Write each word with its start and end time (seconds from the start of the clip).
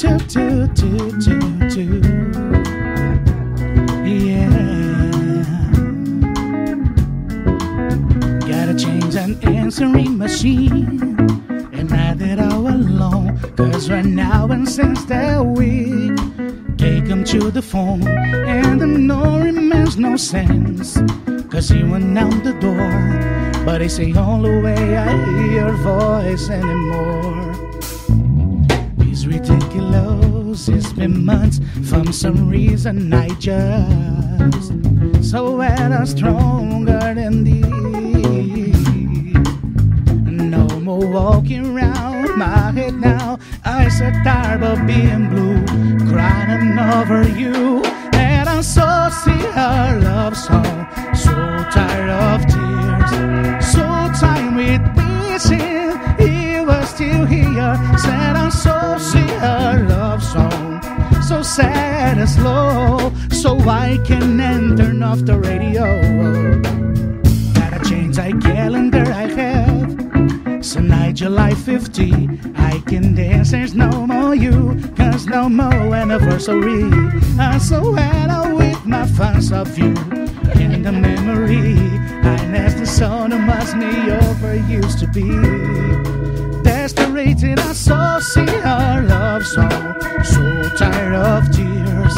do, 0.00 0.16
do, 0.18 0.66
do, 0.68 1.10
do, 1.20 1.68
do. 1.68 2.00
Yeah. 4.08 4.48
Gotta 8.48 8.74
change 8.78 9.14
an 9.16 9.38
answering 9.44 10.16
machine. 10.16 11.18
And 11.72 11.92
I 11.92 12.12
it 12.18 12.40
all 12.40 12.66
alone. 12.66 13.38
Cause 13.56 13.90
right 13.90 14.04
now, 14.04 14.46
and 14.46 14.66
since 14.66 15.04
that 15.04 15.44
week, 15.44 16.16
take 16.78 17.04
him 17.04 17.22
to 17.24 17.50
the 17.50 17.60
phone. 17.60 18.06
And 18.08 18.80
the 18.80 18.86
no 18.86 19.38
remains 19.38 19.98
no 19.98 20.16
sense. 20.16 20.98
Cause 21.50 21.68
he 21.68 21.82
went 21.82 22.16
out 22.16 22.42
the 22.42 22.54
door. 22.54 23.64
But 23.66 23.82
it's 23.82 23.98
the 23.98 24.16
only 24.16 24.62
way 24.62 24.96
I 24.96 25.10
hear 25.26 25.52
your 25.52 25.72
voice 25.72 26.48
anymore. 26.48 27.49
It's. 29.92 30.92
Been 30.92 31.24
months. 31.24 31.60
For 31.88 32.12
some 32.12 32.48
reason, 32.50 33.14
I 33.14 33.28
just 33.38 34.72
so 35.22 35.56
better, 35.56 36.04
stronger 36.04 37.14
than 37.14 37.44
these. 37.44 38.86
No 40.26 40.66
more 40.80 41.06
walking 41.06 41.74
around 41.74 42.36
my 42.36 42.72
head 42.72 42.94
now. 43.00 43.38
I 43.64 43.88
said 43.88 44.12
tired 44.24 44.62
of 44.62 44.86
being 44.86 45.30
blue, 45.30 45.64
crying 46.10 46.78
over 46.78 47.26
you. 47.38 47.82
And 48.12 48.48
I'm 48.48 48.62
so 48.62 49.08
sick 49.24 49.56
of 49.56 50.02
love 50.02 50.36
song, 50.36 50.69
sad 61.42 62.18
and 62.18 62.28
slow, 62.28 63.12
so 63.30 63.58
I 63.60 63.98
can 64.04 64.38
turn 64.76 65.02
off 65.02 65.24
the 65.24 65.38
radio. 65.38 65.84
Gotta 67.54 67.88
change 67.88 68.16
my 68.18 68.32
calendar 68.40 69.04
I 69.12 69.26
have. 69.40 70.64
So 70.64 70.80
night 70.80 71.14
July 71.16 71.54
50, 71.54 72.28
I 72.56 72.82
can 72.86 73.14
dance, 73.14 73.50
there's 73.52 73.74
no 73.74 74.06
more 74.06 74.34
you, 74.34 74.78
cause 74.96 75.26
no 75.26 75.48
more 75.48 75.94
anniversary. 75.94 76.90
I'm 77.38 77.60
so 77.60 77.80
glad 77.80 78.30
with 78.54 78.84
my 78.84 79.06
fans 79.06 79.52
of 79.52 79.78
you 79.78 79.94
in 80.60 80.82
the 80.82 80.92
memory. 80.92 81.76
I 82.22 82.46
never 82.46 82.84
saw 82.84 83.26
no 83.26 83.38
much 83.38 83.74
me 83.74 84.12
over 84.12 84.56
used 84.68 84.98
to 85.00 85.06
be. 85.06 86.19
Saw 87.20 88.18
see 88.18 88.48
our 88.64 89.02
love 89.02 89.46
song, 89.46 89.68
so 90.24 90.68
tired 90.70 91.14
of 91.14 91.52
tears, 91.52 92.14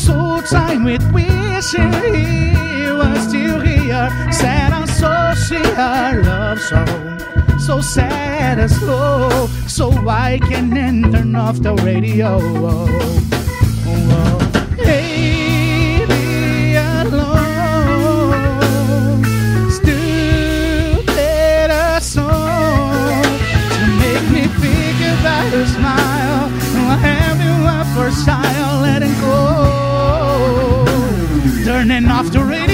so 0.00 0.40
tired 0.40 0.82
with 0.84 1.04
wishing 1.12 1.92
he 1.92 2.90
was 2.90 3.28
still 3.28 3.60
here. 3.60 4.08
Sad 4.32 4.88
see 5.36 5.72
our 5.76 6.22
love 6.22 6.58
song 6.60 7.18
so 7.58 7.82
sad 7.82 8.58
and 8.58 8.70
slow, 8.70 9.46
so 9.66 9.90
I 10.08 10.38
can 10.38 10.70
then 10.70 11.12
turn 11.12 11.36
off 11.36 11.60
the 11.60 11.74
radio. 11.74 12.38
A 25.58 25.66
smile. 25.66 26.44
I 26.92 26.96
have 26.96 27.40
you 27.42 27.50
up 27.66 27.86
for 27.96 28.10
style, 28.14 28.80
letting 28.80 29.14
go, 29.20 30.84
turning 31.64 32.06
off 32.06 32.30
the 32.30 32.44
radio. 32.44 32.67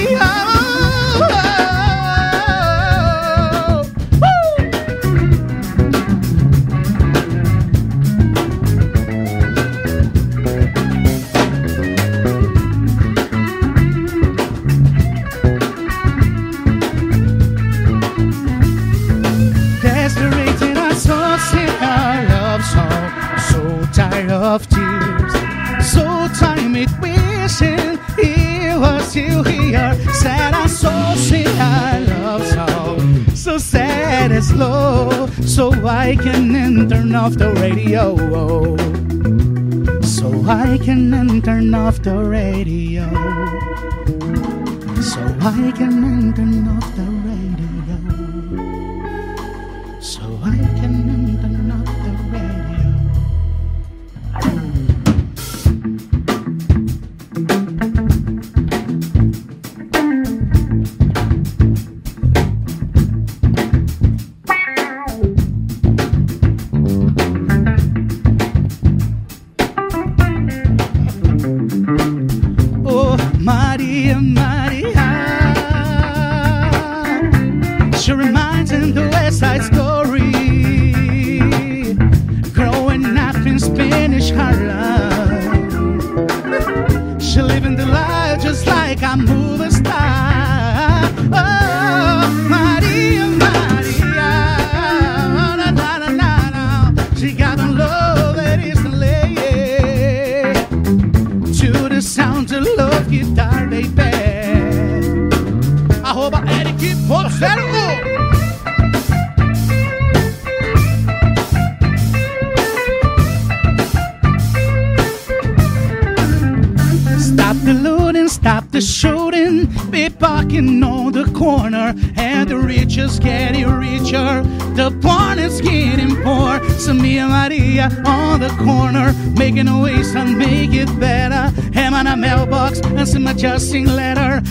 So 34.55 35.73
I 35.87 36.17
can 36.17 36.89
turn 36.89 37.15
off 37.15 37.35
the 37.35 37.51
radio. 37.53 38.17
So 40.03 40.29
I 40.49 40.79
can 40.79 41.43
turn 41.43 41.75
off 41.75 42.03
the 42.03 42.17
radio. 42.17 43.05
So 45.01 45.21
I 45.41 45.73
can 45.77 46.33
turn 46.35 46.69
off 46.69 46.94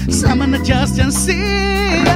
letter. 0.07 0.11
Someone 0.11 0.53
adjust 0.53 0.99
and 0.99 1.13
see 1.13 2.12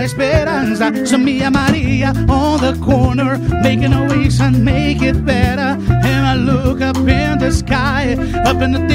la 0.00 0.06
esperanza. 0.06 1.06
So 1.06 1.18
me 1.18 1.42
and 1.42 1.54
Maria 1.54 2.12
on 2.28 2.60
the 2.60 2.78
corner, 2.82 3.38
making 3.62 3.92
a 3.92 4.06
wish 4.08 4.40
and 4.40 4.64
make 4.64 5.02
it 5.02 5.24
better. 5.24 5.76
And 5.88 6.26
I 6.26 6.34
look 6.34 6.80
up 6.80 6.96
in 6.96 7.38
the 7.38 7.52
sky, 7.52 8.14
up 8.44 8.62
in 8.62 8.72
the 8.72 8.89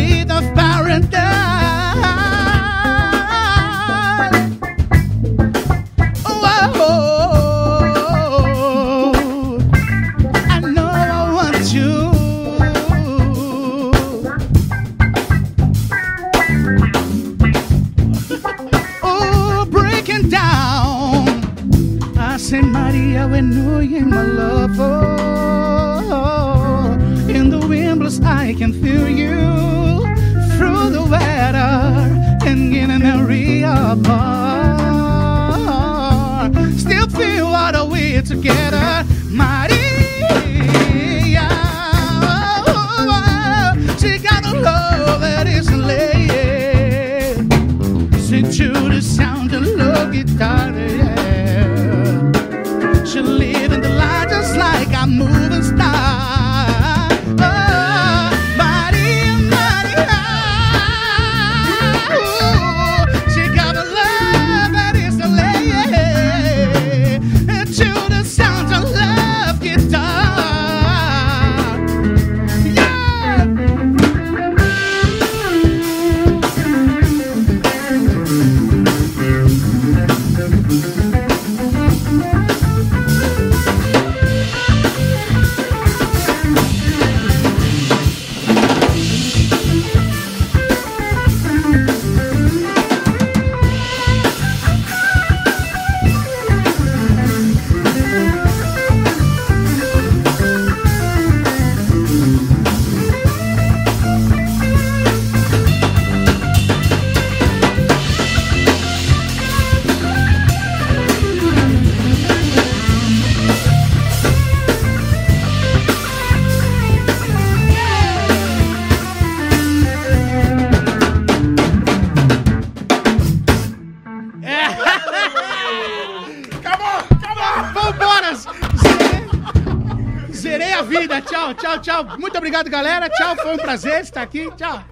obrigado, 132.46 132.70
galera. 132.70 133.10
Tchau, 133.10 133.36
foi 133.38 133.56
um 133.56 133.58
prazer 133.58 134.02
estar 134.02 134.22
aqui. 134.22 134.52
Tchau. 134.56 134.84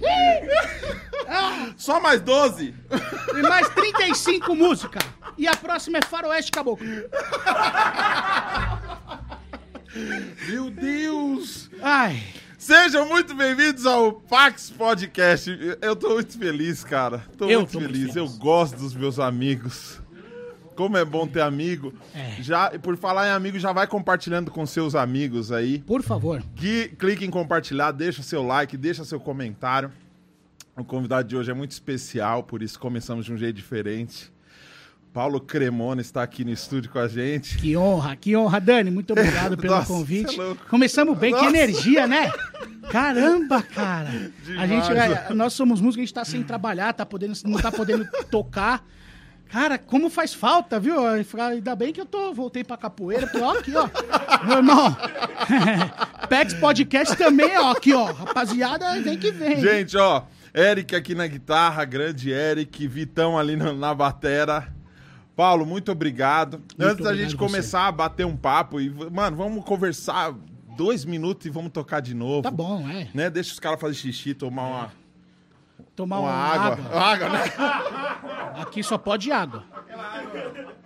Só 1.78 1.98
mais 1.98 2.20
12? 2.20 2.74
E 3.34 3.42
mais 3.42 3.66
35 3.70 4.54
músicas. 4.54 5.02
E 5.38 5.48
a 5.48 5.56
próxima 5.56 5.96
é 5.98 6.02
Faroeste 6.02 6.52
Caboclo. 6.52 6.86
Meu 10.46 10.68
Deus! 10.70 11.70
Ai, 11.82 12.22
Sejam 12.58 13.06
muito 13.06 13.34
bem-vindos 13.34 13.84
ao 13.84 14.12
Pax 14.12 14.70
Podcast. 14.70 15.50
Eu 15.82 15.94
tô 15.96 16.14
muito 16.14 16.38
feliz, 16.38 16.82
cara. 16.82 17.22
Tô 17.36 17.46
Eu 17.48 17.60
muito 17.60 17.72
tô 17.72 17.80
muito 17.80 17.92
feliz. 17.92 18.12
feliz. 18.12 18.16
Eu 18.16 18.38
gosto 18.38 18.76
dos 18.76 18.94
meus 18.94 19.18
amigos. 19.18 20.00
Como 20.74 20.96
é 20.96 21.04
bom 21.04 21.26
ter 21.26 21.40
amigo. 21.40 21.92
É. 22.14 22.36
Já, 22.42 22.70
por 22.78 22.96
falar 22.96 23.28
em 23.28 23.30
amigo, 23.30 23.58
já 23.58 23.72
vai 23.72 23.86
compartilhando 23.86 24.50
com 24.50 24.64
seus 24.66 24.94
amigos 24.94 25.52
aí. 25.52 25.78
por 25.80 26.02
favor. 26.02 26.42
Que 26.56 26.88
clique 26.98 27.24
em 27.24 27.30
compartilhar, 27.30 27.92
deixa 27.92 28.22
seu 28.22 28.42
like, 28.42 28.76
deixa 28.76 29.04
seu 29.04 29.20
comentário. 29.20 29.90
O 30.76 30.84
convidado 30.84 31.28
de 31.28 31.36
hoje 31.36 31.50
é 31.50 31.54
muito 31.54 31.70
especial, 31.70 32.42
por 32.42 32.60
isso 32.62 32.78
começamos 32.80 33.24
de 33.24 33.32
um 33.32 33.36
jeito 33.36 33.54
diferente. 33.56 34.32
Paulo 35.12 35.40
Cremona 35.40 36.00
está 36.00 36.24
aqui 36.24 36.44
no 36.44 36.50
estúdio 36.50 36.90
com 36.90 36.98
a 36.98 37.06
gente. 37.06 37.56
Que 37.58 37.76
honra, 37.76 38.16
que 38.16 38.34
honra, 38.36 38.60
Dani. 38.60 38.90
Muito 38.90 39.12
obrigado 39.12 39.54
pelo 39.56 39.72
Nossa, 39.76 39.86
convite. 39.86 40.40
é. 40.40 40.54
Começamos 40.68 41.16
bem, 41.16 41.32
que 41.32 41.40
Nossa. 41.40 41.56
energia, 41.56 42.08
né? 42.08 42.32
Caramba, 42.90 43.62
cara. 43.62 44.08
A 44.58 44.66
gente, 44.66 44.88
Demais. 44.88 45.30
nós 45.30 45.52
somos 45.52 45.80
músicos, 45.80 45.98
a 46.02 46.04
gente 46.06 46.14
tá 46.14 46.24
sem 46.24 46.42
trabalhar, 46.42 46.92
tá 46.92 47.06
podendo, 47.06 47.32
não 47.44 47.60
tá 47.60 47.70
podendo 47.70 48.04
tocar. 48.28 48.84
Cara, 49.54 49.78
como 49.78 50.10
faz 50.10 50.34
falta, 50.34 50.80
viu? 50.80 50.96
Ainda 51.06 51.76
bem 51.76 51.92
que 51.92 52.00
eu 52.00 52.04
tô, 52.04 52.34
voltei 52.34 52.64
pra 52.64 52.76
capoeira, 52.76 53.24
porque, 53.28 53.40
ó, 53.40 53.52
aqui, 53.52 53.72
ó. 53.76 53.88
Meu 54.44 54.56
irmão. 54.56 54.96
Pex 56.28 56.54
Podcast 56.54 57.16
também, 57.16 57.56
ó, 57.56 57.70
aqui, 57.70 57.94
ó. 57.94 58.06
Rapaziada, 58.06 59.00
vem 59.00 59.16
que 59.16 59.30
vem. 59.30 59.60
Gente, 59.60 59.96
ó, 59.96 60.24
Eric 60.52 60.96
aqui 60.96 61.14
na 61.14 61.28
guitarra, 61.28 61.84
grande 61.84 62.32
Eric, 62.32 62.84
Vitão 62.88 63.38
ali 63.38 63.54
na, 63.54 63.72
na 63.72 63.94
batera. 63.94 64.74
Paulo, 65.36 65.64
muito 65.64 65.92
obrigado. 65.92 66.60
Antes 66.76 67.04
da 67.04 67.14
gente 67.14 67.30
você. 67.30 67.36
começar 67.36 67.86
a 67.86 67.92
bater 67.92 68.26
um 68.26 68.36
papo, 68.36 68.80
e, 68.80 68.90
mano, 68.90 69.36
vamos 69.36 69.64
conversar 69.64 70.34
dois 70.76 71.04
minutos 71.04 71.46
e 71.46 71.50
vamos 71.50 71.70
tocar 71.70 72.00
de 72.00 72.12
novo. 72.12 72.42
Tá 72.42 72.50
bom, 72.50 72.90
é. 72.90 73.06
Né? 73.14 73.30
Deixa 73.30 73.52
os 73.52 73.60
caras 73.60 73.80
fazer 73.80 73.94
xixi, 73.94 74.34
tomar 74.34 74.66
uma, 74.66 74.92
Tomar 75.96 76.18
uma 76.18 76.28
uma, 76.28 76.32
água. 76.32 76.72
água. 76.72 77.00
Água, 77.00 77.28
né? 77.28 77.44
Aqui 78.62 78.82
só 78.82 78.98
pode 78.98 79.30
água. 79.30 79.62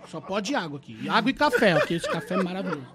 Só 0.07 0.21
pode 0.21 0.55
água 0.55 0.79
aqui. 0.79 1.07
Água 1.09 1.29
e 1.29 1.33
café, 1.33 1.75
ok? 1.75 1.97
Esse 1.97 2.09
café 2.09 2.35
é 2.35 2.43
maravilhoso. 2.43 2.87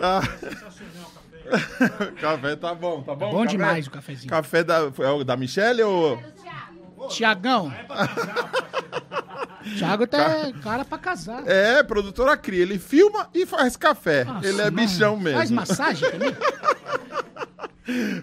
Ah. 0.00 0.20
café 2.20 2.56
tá 2.56 2.74
bom, 2.74 3.02
tá 3.02 3.14
bom? 3.14 3.30
Bom 3.30 3.42
Café? 3.42 3.50
demais 3.50 3.86
o 3.86 3.90
cafezinho. 3.90 4.30
Café 4.30 4.64
da, 4.64 4.90
é 4.98 5.10
o 5.10 5.24
da 5.24 5.36
Michelle 5.36 5.82
ou. 5.82 6.18
Tiagão. 7.10 7.72
Thiago 9.78 10.06
tá 10.06 10.18
é 10.18 10.52
cara 10.52 10.84
pra 10.84 10.98
casar. 10.98 11.42
É, 11.46 11.82
produtora 11.82 12.36
cria. 12.36 12.62
Ele 12.62 12.78
filma 12.78 13.28
e 13.34 13.44
faz 13.44 13.76
café. 13.76 14.24
Nossa, 14.24 14.46
ele 14.46 14.60
é 14.60 14.64
mano. 14.64 14.76
bichão 14.76 15.16
mesmo. 15.18 15.38
Faz 15.38 15.50
massagem 15.50 16.10
também? 16.10 16.34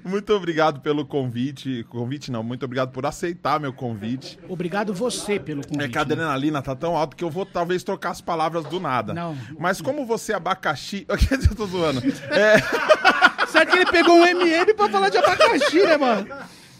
Muito 0.04 0.34
obrigado 0.34 0.80
pelo 0.82 1.06
convite. 1.06 1.86
Convite 1.90 2.32
não, 2.32 2.44
muito 2.44 2.64
obrigado 2.64 2.92
por 2.92 3.06
aceitar 3.06 3.60
meu 3.60 3.74
convite. 3.74 4.38
Obrigado 4.48 4.94
você 4.94 5.40
pelo 5.40 5.62
convite. 5.66 5.84
É 5.84 5.88
que 5.88 5.98
a 5.98 6.06
né? 6.06 6.14
adrenalina 6.14 6.62
tá 6.62 6.76
tão 6.76 6.96
alta 6.96 7.16
que 7.16 7.24
eu 7.24 7.30
vou 7.30 7.46
talvez 7.46 7.84
trocar 7.84 8.12
as 8.12 8.22
palavras 8.22 8.64
do 8.66 8.80
nada. 8.80 9.14
Não. 9.14 9.38
Mas 9.60 9.82
como 9.82 10.06
você 10.06 10.34
é 10.34 10.36
abacaxi. 10.36 11.06
Eu 11.48 11.56
tô 11.56 11.66
zoando. 11.66 12.02
É, 12.30 12.58
Sabe 13.48 13.72
que 13.72 13.78
ele 13.78 13.92
pegou 13.92 14.16
um 14.16 14.26
MM 14.26 14.74
pra 14.74 14.90
falar 14.90 15.10
de 15.10 15.18
abacaxi, 15.18 15.84
né, 15.84 15.98
mano? 15.98 16.28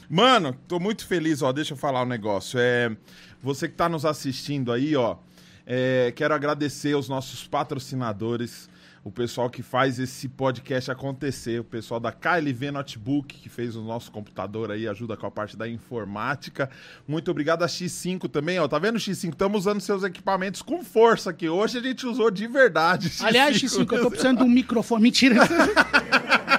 Mano, 0.10 0.56
tô 0.68 0.80
muito 0.80 1.06
feliz, 1.06 1.42
ó. 1.42 1.52
Deixa 1.52 1.74
eu 1.74 1.78
falar 1.78 2.04
um 2.04 2.06
negócio. 2.06 2.60
É, 2.60 2.96
você 3.42 3.68
que 3.68 3.76
tá 3.76 3.90
nos 3.90 4.06
assistindo 4.06 4.72
aí, 4.72 4.96
ó. 4.96 5.18
é, 5.66 6.14
quero 6.16 6.34
agradecer 6.34 6.94
aos 6.94 7.10
nossos 7.10 7.48
patrocinadores, 7.48 8.70
o 9.08 9.12
pessoal 9.12 9.50
que 9.50 9.64
faz 9.64 10.00
esse 10.00 10.28
podcast 10.28 10.92
acontecer, 10.92 11.62
o 11.62 11.64
pessoal 11.64 11.98
da 11.98 12.12
KLV 12.12 12.72
Notebook, 12.72 13.36
que 13.40 13.48
fez 13.48 13.74
o 13.74 13.82
nosso 13.82 14.12
computador 14.12 14.70
aí, 14.70 14.86
ajuda 14.86 15.16
com 15.16 15.26
a 15.26 15.32
parte 15.32 15.56
da 15.56 15.66
informática. 15.66 16.70
Muito 17.08 17.32
obrigado 17.32 17.64
a 17.64 17.68
X5 17.68 18.30
também, 18.30 18.60
ó. 18.60 18.68
Tá 18.68 18.78
vendo, 18.78 19.00
X5? 19.00 19.32
Estamos 19.32 19.60
usando 19.60 19.80
seus 19.80 20.04
equipamentos 20.04 20.62
com 20.62 20.84
força 20.84 21.30
aqui. 21.30 21.48
Hoje 21.48 21.78
a 21.78 21.82
gente 21.82 22.06
usou 22.06 22.30
de 22.30 22.48
verdade. 22.48 23.10
X5. 23.10 23.26
Aliás, 23.26 23.56
X5, 23.56 23.94
eu 23.94 24.02
tô 24.02 24.10
precisando 24.10 24.40
de 24.40 24.44
um 24.44 24.50
microfone. 24.50 25.04
Mentira. 25.04 25.38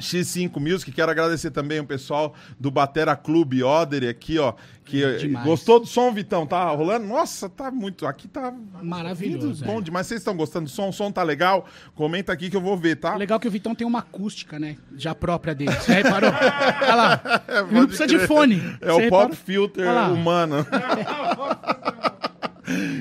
X5 0.00 0.58
Music, 0.58 0.90
quero 0.92 1.10
agradecer 1.10 1.50
também 1.50 1.78
o 1.80 1.84
pessoal 1.84 2.34
do 2.58 2.70
Batera 2.70 3.14
Clube 3.14 3.62
Oder 3.62 4.08
aqui, 4.08 4.38
ó, 4.38 4.54
que 4.84 5.18
Demais. 5.18 5.46
gostou 5.46 5.78
do 5.78 5.86
som, 5.86 6.12
Vitão, 6.12 6.46
tá 6.46 6.64
rolando? 6.70 7.06
Nossa, 7.06 7.48
tá 7.48 7.70
muito, 7.70 8.06
aqui 8.06 8.26
tá 8.26 8.52
Maravilhoso. 8.82 9.64
bom 9.64 9.78
é. 9.78 9.82
demais. 9.82 10.06
Vocês 10.06 10.20
estão 10.20 10.36
gostando 10.36 10.64
do 10.64 10.70
som? 10.70 10.88
O 10.88 10.92
som 10.92 11.12
tá 11.12 11.22
legal? 11.22 11.66
Comenta 11.94 12.32
aqui 12.32 12.50
que 12.50 12.56
eu 12.56 12.60
vou 12.60 12.76
ver, 12.76 12.96
tá? 12.96 13.14
Legal 13.14 13.38
que 13.38 13.46
o 13.46 13.50
Vitão 13.50 13.74
tem 13.74 13.86
uma 13.86 14.00
acústica, 14.00 14.58
né? 14.58 14.76
Já 14.96 15.14
própria 15.14 15.54
dele. 15.54 15.72
Você 15.72 15.92
reparou? 15.92 16.30
Olha 16.82 16.94
lá. 16.94 17.20
Ele 17.68 17.80
não 17.80 17.86
precisa 17.86 18.08
crer. 18.08 18.20
de 18.20 18.26
fone. 18.26 18.56
É 18.80 18.86
Você 18.92 19.06
o 19.06 19.10
pop 19.10 19.22
reparou? 19.30 19.36
filter 19.36 19.86
Olha 19.86 19.92
lá. 19.92 20.08
humano. 20.08 20.66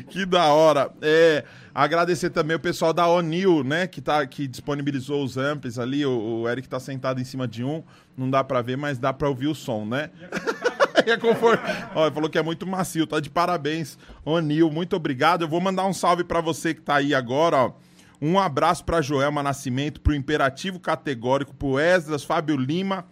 que 0.09 0.25
da 0.25 0.45
hora. 0.47 0.91
É, 1.01 1.43
agradecer 1.83 2.29
também 2.29 2.55
o 2.55 2.59
pessoal 2.59 2.93
da 2.93 3.07
O'Neill, 3.07 3.63
né, 3.63 3.87
que, 3.87 4.01
tá, 4.01 4.25
que 4.25 4.47
disponibilizou 4.47 5.23
os 5.23 5.37
amps 5.37 5.79
ali. 5.79 6.05
O, 6.05 6.41
o 6.41 6.49
Eric 6.49 6.67
tá 6.67 6.79
sentado 6.79 7.21
em 7.21 7.23
cima 7.23 7.47
de 7.47 7.63
um, 7.63 7.83
não 8.17 8.29
dá 8.29 8.43
pra 8.43 8.61
ver, 8.61 8.77
mas 8.77 8.97
dá 8.97 9.13
pra 9.13 9.29
ouvir 9.29 9.47
o 9.47 9.55
som, 9.55 9.85
né? 9.85 10.09
É 11.05 11.15
confort... 11.15 11.59
Ó, 11.95 12.05
ele 12.05 12.13
falou 12.13 12.29
que 12.29 12.37
é 12.37 12.41
muito 12.43 12.67
macio, 12.67 13.07
tá 13.07 13.21
de 13.21 13.29
parabéns, 13.29 13.97
O'Neill, 14.25 14.69
muito 14.69 14.97
obrigado. 14.97 15.43
Eu 15.43 15.47
vou 15.47 15.61
mandar 15.61 15.85
um 15.85 15.93
salve 15.93 16.25
pra 16.25 16.41
você 16.41 16.73
que 16.73 16.81
tá 16.81 16.95
aí 16.95 17.15
agora, 17.15 17.55
ó. 17.55 17.71
Um 18.21 18.37
abraço 18.37 18.83
pra 18.83 19.01
Joelma 19.01 19.41
Nascimento, 19.41 20.01
pro 20.01 20.13
Imperativo 20.13 20.77
Categórico, 20.77 21.55
pro 21.55 21.79
Esdras, 21.79 22.23
Fábio 22.23 22.57
Lima, 22.57 23.05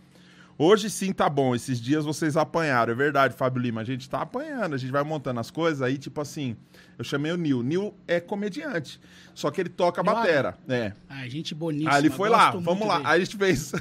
Hoje 0.60 0.90
sim 0.90 1.14
tá 1.14 1.30
bom, 1.30 1.54
esses 1.54 1.80
dias 1.80 2.04
vocês 2.04 2.36
apanharam, 2.36 2.92
é 2.92 2.96
verdade, 2.96 3.36
Fábio 3.36 3.62
Lima. 3.62 3.82
A 3.82 3.84
gente 3.84 4.10
tá 4.10 4.22
apanhando, 4.22 4.74
a 4.74 4.78
gente 4.78 4.92
vai 4.92 5.04
montando 5.04 5.40
as 5.40 5.52
coisas, 5.52 5.84
aí 5.84 6.00
tipo 6.00 6.20
assim, 6.20 6.58
eu 6.98 7.04
chamei 7.04 7.32
o 7.32 7.38
Nil. 7.38 7.62
Nil 7.62 7.94
é 8.08 8.20
comediante, 8.20 9.00
só 9.34 9.52
que 9.52 9.62
ele 9.62 9.70
toca 9.70 10.02
Nil 10.02 10.14
batera. 10.14 10.58
É. 10.68 10.94
Ai, 11.08 11.30
gente 11.30 11.54
boníssima. 11.54 11.94
Aí 11.94 12.02
ele 12.02 12.10
foi 12.10 12.30
lá, 12.30 12.52
vamos 12.52 12.88
lá. 12.88 12.98
dele. 12.98 13.08
Aí 13.10 13.22
a 13.22 13.24
gente 13.24 13.38
fez 13.38 13.72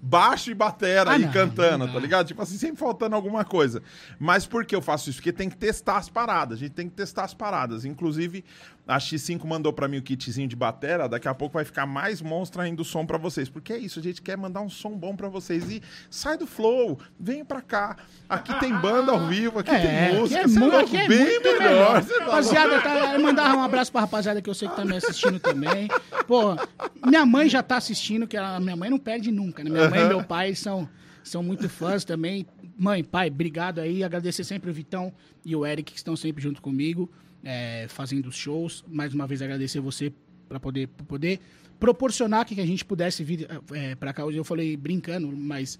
baixo 0.00 0.50
e 0.50 0.54
batera 0.54 1.10
Ah, 1.10 1.14
aí 1.14 1.22
não, 1.22 1.32
cantando, 1.32 1.86
não 1.86 1.92
tá 1.92 1.98
ligado? 1.98 2.26
Tipo 2.26 2.42
assim, 2.42 2.56
sempre 2.56 2.76
faltando 2.78 3.16
alguma 3.16 3.44
coisa. 3.44 3.82
Mas 4.18 4.46
por 4.46 4.64
que 4.64 4.74
eu 4.74 4.80
faço 4.82 5.10
isso? 5.10 5.18
Porque 5.18 5.32
tem 5.32 5.48
que 5.50 5.56
testar 5.56 5.96
as 5.96 6.08
paradas, 6.08 6.58
a 6.58 6.60
gente 6.60 6.72
tem 6.72 6.88
que 6.88 6.94
testar 6.94 7.24
as 7.24 7.34
paradas. 7.34 7.84
Inclusive, 7.84 8.44
a 8.86 8.98
X5 8.98 9.44
mandou 9.44 9.72
pra 9.72 9.86
mim 9.88 9.98
o 9.98 10.02
kitzinho 10.02 10.48
de 10.48 10.56
batera, 10.56 11.08
daqui 11.08 11.28
a 11.28 11.34
pouco 11.34 11.54
vai 11.54 11.64
ficar 11.64 11.84
mais 11.84 12.22
monstro 12.22 12.62
ainda 12.62 12.80
o 12.80 12.84
som 12.84 13.04
pra 13.04 13.18
vocês. 13.18 13.48
Porque 13.48 13.72
é 13.72 13.78
isso, 13.78 13.98
a 13.98 14.02
gente 14.02 14.22
quer 14.22 14.36
mandar 14.36 14.60
um 14.60 14.70
som 14.70 14.90
bom 14.96 15.14
pra 15.16 15.28
vocês. 15.28 15.68
E 15.70 15.82
sai 16.10 16.38
do 16.38 16.46
flow, 16.46 16.98
vem 17.18 17.44
pra 17.44 17.60
cá. 17.60 17.96
Aqui 18.28 18.54
tem 18.60 18.72
banda 18.74 19.12
ao 19.12 19.26
vivo, 19.26 19.58
aqui 19.58 19.70
É, 19.70 19.78
tem 20.08 20.18
música, 20.18 20.40
aqui 20.40 20.50
é, 20.50 20.52
cê 20.54 20.58
mu- 20.60 20.70
louco, 20.70 20.96
é 20.96 21.08
bem 21.08 21.18
muito 21.24 21.42
melhor. 21.42 21.58
melhor. 21.58 22.02
tá 22.04 22.24
Rapaziada, 22.24 22.80
tá, 22.80 23.14
eu 23.14 23.20
mandar 23.20 23.54
um 23.56 23.62
abraço 23.62 23.90
pra 23.92 24.02
rapaziada 24.02 24.40
que 24.40 24.48
eu 24.48 24.54
sei 24.54 24.68
que 24.68 24.76
tá 24.76 24.84
me 24.84 24.96
assistindo 24.96 25.38
também. 25.40 25.88
Pô, 26.26 26.56
minha 27.04 27.26
mãe 27.26 27.48
já 27.48 27.62
tá 27.62 27.76
assistindo, 27.76 28.26
que 28.26 28.36
ela, 28.36 28.58
minha 28.60 28.76
mãe 28.76 28.88
não 28.90 28.98
perde 28.98 29.30
nunca, 29.32 29.62
né? 29.64 29.70
Minha 29.70 29.87
mãe 29.90 30.00
e 30.00 30.08
meu 30.08 30.24
pai 30.24 30.54
são, 30.54 30.88
são 31.22 31.42
muito 31.42 31.68
fãs 31.68 32.04
também. 32.04 32.46
Mãe, 32.78 33.02
pai, 33.02 33.28
obrigado 33.28 33.80
aí. 33.80 34.04
Agradecer 34.04 34.44
sempre 34.44 34.70
o 34.70 34.72
Vitão 34.72 35.12
e 35.44 35.54
o 35.54 35.66
Eric, 35.66 35.92
que 35.92 35.98
estão 35.98 36.16
sempre 36.16 36.42
junto 36.42 36.62
comigo, 36.62 37.10
é, 37.42 37.86
fazendo 37.88 38.26
os 38.26 38.36
shows. 38.36 38.84
Mais 38.88 39.14
uma 39.14 39.26
vez 39.26 39.42
agradecer 39.42 39.80
você 39.80 40.12
pra 40.48 40.58
poder, 40.58 40.88
pra 40.88 41.06
poder 41.06 41.40
proporcionar 41.78 42.44
que 42.44 42.60
a 42.60 42.66
gente 42.66 42.84
pudesse 42.84 43.22
vir 43.22 43.46
é, 43.72 43.94
pra 43.94 44.12
cá. 44.12 44.24
Hoje 44.24 44.38
eu 44.38 44.44
falei 44.44 44.76
brincando, 44.76 45.30
mas 45.36 45.78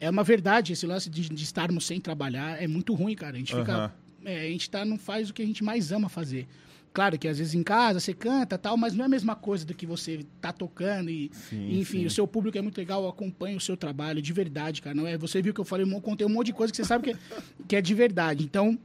é 0.00 0.08
uma 0.08 0.24
verdade 0.24 0.72
esse 0.72 0.86
lance 0.86 1.10
de, 1.10 1.28
de 1.28 1.44
estarmos 1.44 1.86
sem 1.86 2.00
trabalhar. 2.00 2.62
É 2.62 2.66
muito 2.66 2.94
ruim, 2.94 3.14
cara. 3.14 3.36
A 3.36 3.38
gente 3.38 3.54
fica 3.54 3.72
Aham. 3.72 3.92
é, 4.24 4.40
a 4.40 4.50
gente 4.50 4.70
tá, 4.70 4.84
não 4.84 4.98
faz 4.98 5.30
o 5.30 5.34
que 5.34 5.42
a 5.42 5.46
gente 5.46 5.62
mais 5.62 5.92
ama 5.92 6.08
fazer. 6.08 6.46
Claro 6.92 7.18
que 7.18 7.28
às 7.28 7.38
vezes 7.38 7.54
em 7.54 7.62
casa 7.62 8.00
você 8.00 8.12
canta 8.12 8.58
tal, 8.58 8.76
mas 8.76 8.94
não 8.94 9.04
é 9.04 9.06
a 9.06 9.08
mesma 9.08 9.36
coisa 9.36 9.64
do 9.64 9.74
que 9.74 9.86
você 9.86 10.24
tá 10.40 10.52
tocando 10.52 11.10
e, 11.10 11.30
Sim, 11.32 11.78
enfim, 11.78 12.00
sim. 12.00 12.06
o 12.06 12.10
seu 12.10 12.26
público 12.26 12.58
é 12.58 12.62
muito 12.62 12.78
legal, 12.78 13.02
eu 13.02 13.08
acompanho 13.08 13.56
o 13.56 13.60
seu 13.60 13.76
trabalho 13.76 14.20
de 14.20 14.32
verdade, 14.32 14.82
cara. 14.82 14.94
Não 14.94 15.06
é, 15.06 15.16
você 15.16 15.40
viu 15.40 15.54
que 15.54 15.60
eu 15.60 15.64
falei, 15.64 15.86
eu 15.90 16.00
contei 16.00 16.26
um 16.26 16.30
monte 16.30 16.46
de 16.46 16.52
coisa 16.52 16.72
que 16.72 16.76
você 16.76 16.84
sabe 16.84 17.04
que 17.04 17.10
é, 17.10 17.16
que 17.68 17.76
é 17.76 17.80
de 17.80 17.94
verdade. 17.94 18.44
Então, 18.44 18.78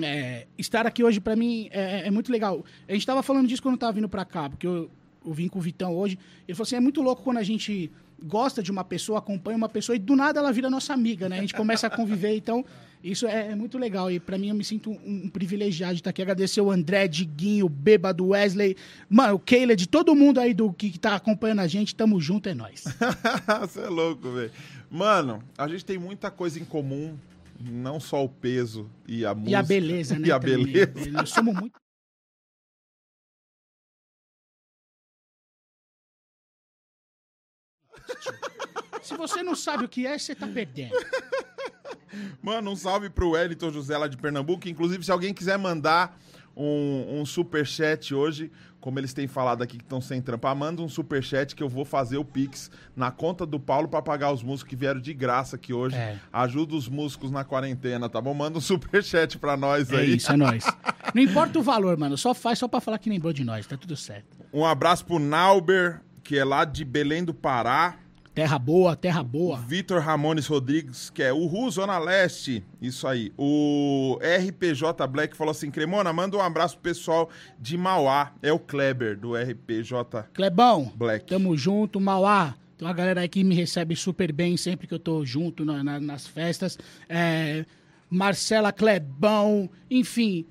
é, 0.00 0.46
estar 0.56 0.86
aqui 0.86 1.04
hoje 1.04 1.20
pra 1.20 1.36
mim 1.36 1.68
é, 1.70 2.06
é 2.06 2.10
muito 2.10 2.32
legal. 2.32 2.64
A 2.88 2.92
gente 2.92 3.06
tava 3.06 3.22
falando 3.22 3.46
disso 3.46 3.62
quando 3.62 3.74
eu 3.74 3.78
tava 3.80 3.92
vindo 3.92 4.08
pra 4.08 4.24
cá, 4.24 4.48
porque 4.48 4.66
eu, 4.66 4.90
eu 5.24 5.32
vim 5.32 5.48
com 5.48 5.58
o 5.58 5.62
Vitão 5.62 5.94
hoje. 5.94 6.18
Ele 6.46 6.54
falou 6.54 6.66
assim: 6.66 6.76
é 6.76 6.80
muito 6.80 7.02
louco 7.02 7.22
quando 7.22 7.38
a 7.38 7.42
gente 7.42 7.90
gosta 8.24 8.62
de 8.62 8.70
uma 8.70 8.84
pessoa, 8.84 9.18
acompanha 9.18 9.56
uma 9.56 9.68
pessoa 9.68 9.96
e 9.96 9.98
do 9.98 10.14
nada 10.14 10.38
ela 10.38 10.52
vira 10.52 10.70
nossa 10.70 10.94
amiga, 10.94 11.28
né? 11.28 11.38
A 11.38 11.40
gente 11.40 11.54
começa 11.54 11.86
a 11.86 11.90
conviver, 11.90 12.36
então 12.36 12.64
isso 13.02 13.26
é, 13.26 13.48
é 13.50 13.54
muito 13.54 13.78
legal. 13.78 14.10
E 14.10 14.20
pra 14.20 14.38
mim 14.38 14.48
eu 14.48 14.54
me 14.54 14.64
sinto 14.64 14.90
um, 14.90 15.24
um 15.24 15.28
privilegiado 15.28 15.94
de 15.94 16.00
estar 16.00 16.10
aqui. 16.10 16.22
Agradecer 16.22 16.60
o 16.60 16.70
André, 16.70 17.08
Diguinho, 17.08 17.66
o 17.66 17.68
Bêbado, 17.68 18.28
Wesley, 18.28 18.76
mano, 19.08 19.34
o 19.34 19.38
Keila, 19.38 19.74
de 19.74 19.88
todo 19.88 20.14
mundo 20.14 20.38
aí 20.38 20.54
do 20.54 20.72
que, 20.72 20.90
que 20.90 20.98
tá 20.98 21.16
acompanhando 21.16 21.60
a 21.60 21.66
gente. 21.66 21.94
Tamo 21.94 22.20
junto, 22.20 22.48
é 22.48 22.54
nóis. 22.54 22.84
Você 23.60 23.80
é 23.80 23.88
louco, 23.88 24.30
velho. 24.30 24.52
Mano, 24.90 25.42
a 25.58 25.66
gente 25.66 25.84
tem 25.84 25.98
muita 25.98 26.30
coisa 26.30 26.58
em 26.58 26.64
comum. 26.64 27.16
Não 27.60 28.00
só 28.00 28.24
o 28.24 28.28
peso 28.28 28.90
e 29.06 29.24
a 29.24 29.34
música. 29.34 29.50
E 29.50 29.54
a 29.54 29.62
beleza, 29.62 30.18
né? 30.18 30.28
E 30.28 30.32
a 30.32 30.40
também. 30.40 30.64
beleza. 30.64 31.10
Nós 31.10 31.30
somos 31.30 31.54
muito. 31.54 31.80
Se 39.02 39.16
você 39.16 39.42
não 39.42 39.54
sabe 39.54 39.84
o 39.84 39.88
que 39.88 40.06
é, 40.06 40.16
você 40.18 40.34
tá 40.34 40.46
perdendo. 40.46 40.94
Mano, 42.42 42.70
um 42.70 42.76
salve 42.76 43.08
pro 43.10 43.30
Wellington 43.30 43.70
José 43.70 43.96
lá 43.96 44.06
de 44.08 44.16
Pernambuco. 44.16 44.68
Inclusive, 44.68 45.04
se 45.04 45.10
alguém 45.12 45.32
quiser 45.34 45.58
mandar 45.58 46.18
um, 46.56 47.20
um 47.20 47.24
superchat 47.26 48.14
hoje, 48.14 48.50
como 48.80 48.98
eles 48.98 49.14
têm 49.14 49.26
falado 49.28 49.62
aqui 49.62 49.78
que 49.78 49.84
estão 49.84 50.00
sem 50.00 50.20
trampar, 50.20 50.54
manda 50.56 50.82
um 50.82 50.88
superchat 50.88 51.54
que 51.54 51.62
eu 51.62 51.68
vou 51.68 51.84
fazer 51.84 52.18
o 52.18 52.24
Pix 52.24 52.70
na 52.96 53.10
conta 53.10 53.46
do 53.46 53.58
Paulo 53.58 53.88
pra 53.88 54.02
pagar 54.02 54.32
os 54.32 54.42
músicos 54.42 54.68
que 54.70 54.76
vieram 54.76 55.00
de 55.00 55.14
graça 55.14 55.56
aqui 55.56 55.72
hoje. 55.72 55.96
É. 55.96 56.18
Ajuda 56.32 56.74
os 56.74 56.88
músicos 56.88 57.30
na 57.30 57.44
quarentena, 57.44 58.08
tá 58.08 58.20
bom? 58.20 58.34
Manda 58.34 58.58
um 58.58 58.60
superchat 58.60 59.38
pra 59.38 59.56
nós 59.56 59.90
É 59.92 59.96
aí. 59.98 60.16
isso, 60.16 60.32
é 60.32 60.36
nóis. 60.36 60.64
Não 61.14 61.22
importa 61.22 61.58
o 61.58 61.62
valor, 61.62 61.96
mano. 61.96 62.16
Só 62.18 62.34
faz 62.34 62.58
só 62.58 62.66
pra 62.68 62.80
falar 62.80 62.98
que 62.98 63.08
lembrou 63.08 63.32
de 63.32 63.44
nós. 63.44 63.66
Tá 63.66 63.76
tudo 63.76 63.96
certo. 63.96 64.26
Um 64.52 64.64
abraço 64.66 65.04
pro 65.04 65.18
Nauber, 65.18 66.00
que 66.22 66.36
é 66.38 66.44
lá 66.44 66.64
de 66.64 66.84
Belém 66.84 67.24
do 67.24 67.32
Pará. 67.34 67.96
Terra 68.34 68.58
boa, 68.58 68.96
terra 68.96 69.22
boa. 69.22 69.58
Vitor 69.58 70.00
Ramones 70.00 70.46
Rodrigues, 70.46 71.10
que 71.10 71.22
é 71.22 71.32
o 71.32 71.44
Ru 71.46 71.70
Zona 71.70 71.98
Leste. 71.98 72.64
Isso 72.80 73.06
aí. 73.06 73.30
O 73.36 74.18
RPJ 74.22 75.06
Black 75.06 75.36
falou 75.36 75.50
assim: 75.50 75.70
Cremona, 75.70 76.12
manda 76.14 76.36
um 76.36 76.40
abraço 76.40 76.74
pro 76.78 76.84
pessoal 76.90 77.28
de 77.58 77.76
Mauá. 77.76 78.32
É 78.42 78.50
o 78.50 78.58
Kleber, 78.58 79.18
do 79.18 79.34
RPJ 79.36 80.28
Clebão, 80.32 80.90
Black. 80.96 81.26
tamo 81.26 81.54
junto, 81.56 82.00
Mauá. 82.00 82.54
Tem 82.78 82.88
uma 82.88 82.94
galera 82.94 83.20
aí 83.20 83.28
que 83.28 83.44
me 83.44 83.54
recebe 83.54 83.94
super 83.94 84.32
bem 84.32 84.56
sempre 84.56 84.86
que 84.86 84.94
eu 84.94 84.98
tô 84.98 85.24
junto 85.26 85.62
na- 85.64 85.84
na- 85.84 86.00
nas 86.00 86.26
festas. 86.26 86.78
É, 87.08 87.66
Marcela 88.08 88.72
Clebão, 88.72 89.68
enfim. 89.90 90.46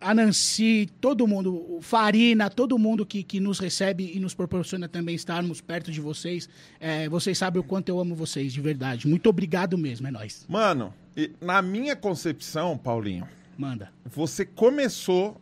A 0.00 0.14
Nancy, 0.14 0.88
todo 1.00 1.26
mundo, 1.26 1.78
Farina, 1.80 2.48
todo 2.48 2.78
mundo 2.78 3.04
que, 3.04 3.22
que 3.22 3.40
nos 3.40 3.58
recebe 3.58 4.12
e 4.14 4.20
nos 4.20 4.32
proporciona 4.34 4.88
também 4.88 5.14
estarmos 5.14 5.60
perto 5.60 5.90
de 5.90 6.00
vocês. 6.00 6.48
É, 6.78 7.08
vocês 7.08 7.36
sabem 7.36 7.60
o 7.60 7.64
quanto 7.64 7.88
eu 7.88 7.98
amo 7.98 8.14
vocês, 8.14 8.52
de 8.52 8.60
verdade. 8.60 9.08
Muito 9.08 9.28
obrigado 9.28 9.76
mesmo, 9.76 10.06
é 10.06 10.10
nóis. 10.10 10.46
Mano, 10.48 10.94
na 11.40 11.60
minha 11.60 11.96
concepção, 11.96 12.78
Paulinho, 12.78 13.26
Manda. 13.56 13.90
você 14.04 14.44
começou 14.44 15.40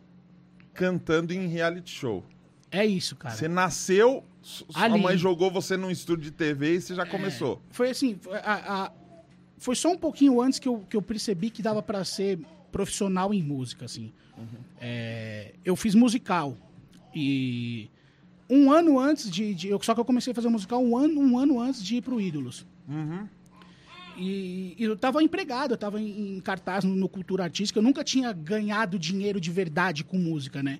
cantando 0.73 1.33
em 1.33 1.47
reality 1.47 1.91
show. 1.91 2.23
É 2.71 2.85
isso, 2.85 3.15
cara. 3.15 3.35
Você 3.35 3.47
nasceu, 3.47 4.23
su- 4.41 4.65
sua 4.69 4.83
Ali. 4.83 4.99
mãe 5.01 5.17
jogou 5.17 5.49
você 5.51 5.77
num 5.77 5.89
estúdio 5.89 6.25
de 6.25 6.31
TV 6.31 6.75
e 6.75 6.81
você 6.81 6.95
já 6.95 7.05
começou. 7.05 7.61
Foi 7.69 7.89
assim, 7.91 8.17
foi, 8.19 8.37
a- 8.37 8.85
a- 8.85 8.91
foi 9.57 9.75
só 9.75 9.89
um 9.91 9.97
pouquinho 9.97 10.41
antes 10.41 10.59
que 10.59 10.67
eu, 10.67 10.83
que 10.89 10.95
eu 10.97 11.01
percebi 11.01 11.49
que 11.49 11.61
dava 11.61 11.81
pra 11.81 12.03
ser 12.03 12.39
profissional 12.77 13.33
em 13.33 13.41
música, 13.41 13.85
assim. 13.85 14.11
É, 14.79 15.53
eu 15.65 15.75
fiz 15.75 15.95
musical 15.95 16.55
e 17.15 17.89
um 18.47 18.71
ano 18.71 18.99
antes 18.99 19.31
de, 19.31 19.53
de- 19.55 19.67
eu, 19.69 19.81
só 19.81 19.95
que 19.95 19.99
eu 19.99 20.05
comecei 20.05 20.31
a 20.31 20.35
fazer 20.35 20.47
musical 20.49 20.79
um 20.83 20.95
ano, 20.95 21.19
um 21.19 21.37
ano 21.39 21.59
antes 21.59 21.83
de 21.83 21.95
ir 21.95 22.01
pro 22.03 22.21
Ídolos. 22.21 22.65
E, 24.19 24.75
e 24.77 24.83
eu 24.83 24.95
tava 24.97 25.21
empregado, 25.23 25.73
eu 25.73 25.77
tava 25.77 26.01
em, 26.01 26.37
em 26.37 26.39
cartaz 26.39 26.83
no, 26.83 26.95
no 26.95 27.07
Cultura 27.07 27.43
Artística, 27.43 27.77
eu 27.79 27.83
nunca 27.83 28.03
tinha 28.03 28.31
ganhado 28.33 28.97
dinheiro 28.97 29.39
de 29.39 29.51
verdade 29.51 30.03
com 30.03 30.17
música, 30.17 30.61
né? 30.63 30.79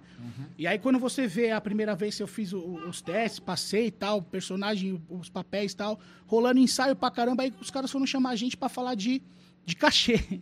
E 0.57 0.65
aí 0.65 0.79
quando 0.79 0.97
você 0.99 1.27
vê 1.27 1.51
a 1.51 1.61
primeira 1.61 1.95
vez 1.95 2.15
que 2.17 2.23
eu 2.23 2.27
fiz 2.27 2.51
o- 2.53 2.59
os 2.89 2.99
testes, 3.01 3.39
passei 3.39 3.87
e 3.87 3.91
tal, 3.91 4.21
personagem, 4.23 4.99
os 5.09 5.29
papéis 5.29 5.71
e 5.71 5.75
tal, 5.75 5.99
rolando 6.27 6.59
ensaio 6.59 6.95
pra 6.95 7.11
caramba, 7.11 7.43
aí 7.43 7.53
os 7.61 7.69
caras 7.71 7.91
foram 7.91 8.05
chamar 8.07 8.31
a 8.31 8.35
gente 8.35 8.55
pra 8.57 8.69
falar 8.69 8.95
de, 8.95 9.21
de 9.65 9.75
cachê. 9.75 10.19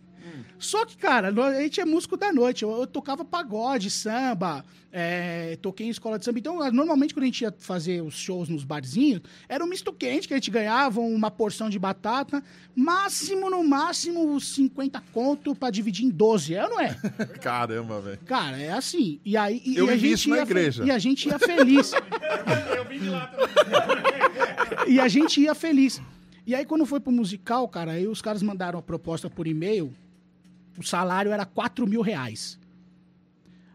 Só 0.58 0.84
que, 0.84 0.96
cara, 0.96 1.28
a 1.28 1.62
gente 1.62 1.80
é 1.80 1.84
músico 1.84 2.16
da 2.16 2.32
noite. 2.32 2.62
Eu, 2.62 2.70
eu 2.70 2.86
tocava 2.86 3.24
pagode, 3.24 3.90
samba, 3.90 4.64
é, 4.92 5.58
toquei 5.60 5.86
em 5.86 5.90
escola 5.90 6.18
de 6.18 6.24
samba. 6.24 6.38
Então, 6.38 6.72
normalmente, 6.72 7.12
quando 7.12 7.24
a 7.24 7.26
gente 7.26 7.42
ia 7.42 7.54
fazer 7.58 8.02
os 8.02 8.14
shows 8.14 8.48
nos 8.48 8.64
barzinhos, 8.64 9.20
era 9.48 9.62
um 9.64 9.68
misto 9.68 9.92
quente 9.92 10.26
que 10.26 10.34
a 10.34 10.36
gente 10.36 10.50
ganhava, 10.50 11.00
uma 11.00 11.30
porção 11.30 11.68
de 11.68 11.78
batata, 11.78 12.42
máximo, 12.74 13.50
no 13.50 13.62
máximo, 13.62 14.40
50 14.40 15.02
conto 15.12 15.54
pra 15.54 15.70
dividir 15.70 16.06
em 16.06 16.10
12. 16.10 16.54
É 16.54 16.64
ou 16.64 16.70
não 16.70 16.80
é? 16.80 16.94
Caramba, 17.40 18.00
velho. 18.00 18.18
Cara, 18.24 18.58
é 18.58 18.72
assim. 18.72 19.20
E 19.24 19.36
aí. 19.36 19.60
E, 19.64 19.76
Eu 19.76 19.86
e 19.86 19.90
a 19.90 19.92
vivi 19.92 20.08
gente 20.08 20.18
isso 20.18 20.30
na 20.30 20.36
ia 20.36 20.42
igreja. 20.42 20.84
E 20.84 20.90
a 20.90 20.98
gente 20.98 21.28
ia 21.28 21.38
feliz. 21.38 21.92
Eu 22.76 22.84
vim 22.86 22.98
de 22.98 23.08
lá 23.10 23.26
também. 23.26 23.46
e 24.94 25.00
a 25.00 25.08
gente 25.08 25.40
ia 25.40 25.54
feliz. 25.54 26.00
E 26.46 26.54
aí, 26.54 26.64
quando 26.64 26.86
foi 26.86 27.00
pro 27.00 27.10
musical, 27.10 27.68
cara, 27.68 27.92
aí 27.92 28.06
os 28.06 28.22
caras 28.22 28.42
mandaram 28.42 28.78
a 28.78 28.82
proposta 28.82 29.28
por 29.28 29.46
e-mail. 29.46 29.92
O 30.78 30.82
salário 30.82 31.32
era 31.32 31.44
4 31.46 31.86
mil 31.86 32.02
reais. 32.02 32.58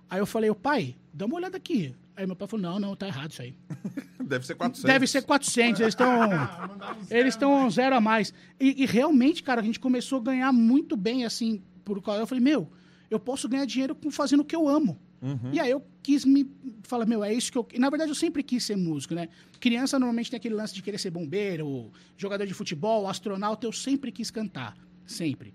Aí 0.10 0.20
eu 0.20 0.26
falei, 0.26 0.50
ô 0.50 0.56
pai, 0.56 0.96
dá 1.14 1.26
uma 1.26 1.36
olhada 1.36 1.58
aqui. 1.58 1.96
Aí 2.16 2.28
meu 2.28 2.36
pai 2.36 2.48
falou, 2.48 2.64
não, 2.64 2.80
não, 2.80 2.96
tá 2.96 3.08
errado 3.08 3.32
isso 3.32 3.42
aí. 3.42 3.56
Deve 4.22 4.46
ser 4.46 4.56
400. 4.56 4.84
Deve 4.84 5.08
ser 5.08 5.22
400, 5.24 5.80
eles 5.82 5.94
estão 5.94 6.10
eles 7.10 7.34
estão 7.34 7.70
zero 7.70 7.96
a 7.96 8.02
mais. 8.02 8.34
E, 8.60 8.84
e 8.84 8.86
realmente, 8.86 9.42
cara, 9.44 9.62
a 9.62 9.64
gente 9.64 9.80
começou 9.80 10.20
a 10.20 10.24
ganhar 10.24 10.52
muito 10.52 10.96
bem, 10.96 11.26
assim, 11.26 11.62
por 11.84 12.02
causa. 12.02 12.22
Eu 12.22 12.28
falei, 12.28 12.44
meu, 12.44 12.70
eu 13.10 13.20
posso 13.20 13.48
ganhar 13.50 13.66
dinheiro 13.66 13.96
com- 13.96 14.12
fazendo 14.12 14.42
o 14.42 14.46
que 14.46 14.56
eu 14.56 14.68
amo. 14.68 15.00
E 15.54 15.60
aí 15.60 15.70
eu 15.70 15.86
quis 16.02 16.26
me 16.26 16.50
falar, 16.82 17.06
meu, 17.06 17.24
é 17.24 17.32
isso 17.32 17.52
que 17.52 17.58
eu. 17.58 17.68
e, 17.74 17.78
Na 17.78 17.90
verdade, 17.92 18.10
eu 18.10 18.16
sempre 18.16 18.42
quis 18.42 18.64
ser 18.64 18.76
músico, 18.76 19.14
né? 19.14 19.30
Criança 19.60 20.00
normalmente 20.00 20.32
tem 20.32 20.38
aquele 20.38 20.56
lance 20.56 20.74
de 20.74 20.82
querer 20.82 20.98
ser 20.98 21.12
bombeiro, 21.12 21.92
jogador 22.18 22.46
de 22.48 22.54
futebol, 22.56 23.08
astronauta. 23.08 23.68
Eu 23.68 23.72
sempre 23.72 24.12
quis 24.12 24.32
cantar. 24.32 24.76
Sempre. 25.06 25.54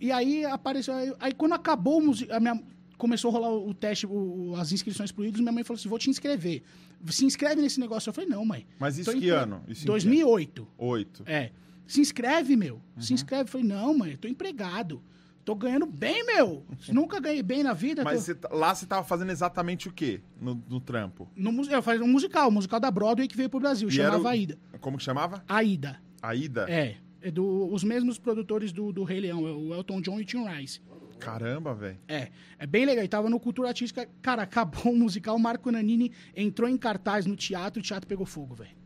E 0.00 0.10
aí 0.12 0.44
apareceu. 0.44 0.94
Aí, 0.94 1.12
aí 1.20 1.32
quando 1.32 1.52
acabou 1.52 2.00
a 2.30 2.40
minha, 2.40 2.62
começou 2.98 3.30
a 3.30 3.32
rolar 3.32 3.50
o 3.54 3.72
teste, 3.74 4.06
o- 4.06 4.54
as 4.56 4.72
inscrições 4.72 5.10
pro 5.12 5.24
Ídolos, 5.24 5.40
minha 5.40 5.52
mãe 5.52 5.64
falou 5.64 5.78
assim: 5.78 5.88
vou 5.88 5.98
te 5.98 6.10
inscrever. 6.10 6.62
Se 7.08 7.24
inscreve 7.24 7.60
nesse 7.60 7.78
negócio. 7.78 8.08
Eu 8.08 8.14
falei, 8.14 8.30
não, 8.30 8.44
mãe. 8.46 8.66
Mas 8.78 8.96
isso 8.98 9.12
que 9.16 9.28
ano? 9.28 9.62
Isso 9.68 9.80
em 9.82 9.84
que 9.84 9.86
2008. 9.86 10.66
Oito. 10.78 11.22
É. 11.26 11.50
Se 11.86 12.00
inscreve, 12.00 12.56
meu. 12.56 12.80
Se 12.98 13.12
Uhum. 13.12 13.14
inscreve. 13.14 13.42
Eu 13.42 13.48
falei, 13.48 13.66
não, 13.66 13.96
mãe, 13.98 14.12
eu 14.12 14.18
tô 14.18 14.26
empregado. 14.26 15.02
Tô 15.44 15.54
ganhando 15.54 15.84
bem, 15.84 16.24
meu. 16.24 16.64
Nunca 16.88 17.20
ganhei 17.20 17.42
bem 17.42 17.62
na 17.62 17.74
vida. 17.74 18.02
Mas 18.02 18.14
tô- 18.14 18.20
você 18.24 18.34
tá- 18.34 18.48
lá 18.50 18.74
você 18.74 18.86
tava 18.86 19.04
fazendo 19.06 19.30
exatamente 19.30 19.86
o 19.88 19.92
quê 19.92 20.22
no, 20.40 20.54
no 20.66 20.80
trampo? 20.80 21.28
no, 21.36 21.50
eu 21.70 21.82
fazia 21.82 22.02
um 22.02 22.08
musical, 22.08 22.48
um 22.48 22.52
musical 22.52 22.80
da 22.80 22.90
Broadway 22.90 23.28
que 23.28 23.36
veio 23.36 23.50
pro 23.50 23.60
Brasil, 23.60 23.88
E 23.88 23.92
chamava 23.92 24.22
o- 24.24 24.26
Aida. 24.28 24.58
Como 24.80 24.96
que 24.96 25.04
chamava? 25.04 25.44
Aida. 25.46 26.00
Aida? 26.22 26.64
É. 26.70 26.96
É 27.26 27.30
do, 27.30 27.72
os 27.72 27.82
mesmos 27.82 28.18
produtores 28.18 28.70
do, 28.70 28.92
do 28.92 29.02
Rei 29.02 29.18
Leão, 29.20 29.48
é 29.48 29.50
o 29.50 29.74
Elton 29.74 30.00
John 30.02 30.18
e 30.20 30.22
o 30.22 30.24
Tim 30.26 30.44
Rice. 30.46 30.78
Caramba, 31.18 31.74
velho. 31.74 31.98
É, 32.06 32.30
é 32.58 32.66
bem 32.66 32.84
legal. 32.84 33.02
E 33.02 33.08
tava 33.08 33.30
no 33.30 33.40
Cultura 33.40 33.68
Artística. 33.68 34.06
Cara, 34.20 34.42
acabou 34.42 34.92
o 34.92 34.96
musical, 34.96 35.38
Marco 35.38 35.70
Nanini 35.70 36.12
entrou 36.36 36.68
em 36.68 36.76
cartaz 36.76 37.24
no 37.24 37.34
teatro, 37.34 37.80
o 37.80 37.82
teatro 37.82 38.06
pegou 38.06 38.26
fogo, 38.26 38.54
velho. 38.54 38.76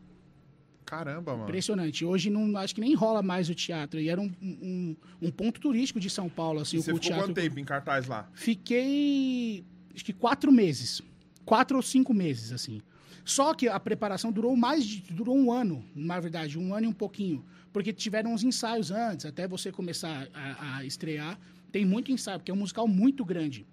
Caramba, 0.85 1.33
mano. 1.33 1.43
Impressionante. 1.43 2.05
Hoje 2.05 2.29
não 2.29 2.55
acho 2.57 2.73
que 2.73 2.79
nem 2.81 2.95
rola 2.95 3.21
mais 3.21 3.49
o 3.49 3.53
teatro. 3.53 3.99
E 3.99 4.09
era 4.09 4.19
um, 4.21 4.31
um, 4.41 4.95
um 5.21 5.29
ponto 5.29 5.59
turístico 5.59 5.99
de 5.99 6.09
São 6.09 6.29
Paulo, 6.29 6.61
assim, 6.61 6.77
E 6.77 6.79
o 6.79 6.81
você 6.83 6.85
ficou 6.93 6.99
teatro. 7.01 7.25
quanto 7.25 7.35
tempo 7.35 7.59
em 7.59 7.65
cartaz 7.65 8.07
lá? 8.07 8.29
Fiquei 8.33 9.63
acho 9.93 10.05
que 10.05 10.13
quatro 10.13 10.51
meses. 10.51 11.01
Quatro 11.45 11.77
ou 11.77 11.83
cinco 11.83 12.13
meses, 12.13 12.51
assim. 12.51 12.81
Só 13.25 13.53
que 13.53 13.67
a 13.67 13.79
preparação 13.79 14.31
durou 14.31 14.55
mais 14.55 14.83
de. 14.85 15.01
durou 15.13 15.37
um 15.37 15.51
ano, 15.51 15.83
na 15.93 16.19
verdade, 16.19 16.57
um 16.57 16.73
ano 16.73 16.85
e 16.85 16.89
um 16.89 16.93
pouquinho. 16.93 17.45
Porque 17.71 17.93
tiveram 17.93 18.33
uns 18.33 18.43
ensaios 18.43 18.89
antes, 18.91 19.25
até 19.25 19.47
você 19.47 19.71
começar 19.71 20.27
a, 20.33 20.77
a 20.77 20.85
estrear. 20.85 21.37
Tem 21.71 21.85
muito 21.85 22.11
ensaio, 22.11 22.39
porque 22.39 22.49
é 22.49 22.53
um 22.53 22.57
musical 22.57 22.87
muito 22.87 23.23
grande. 23.23 23.65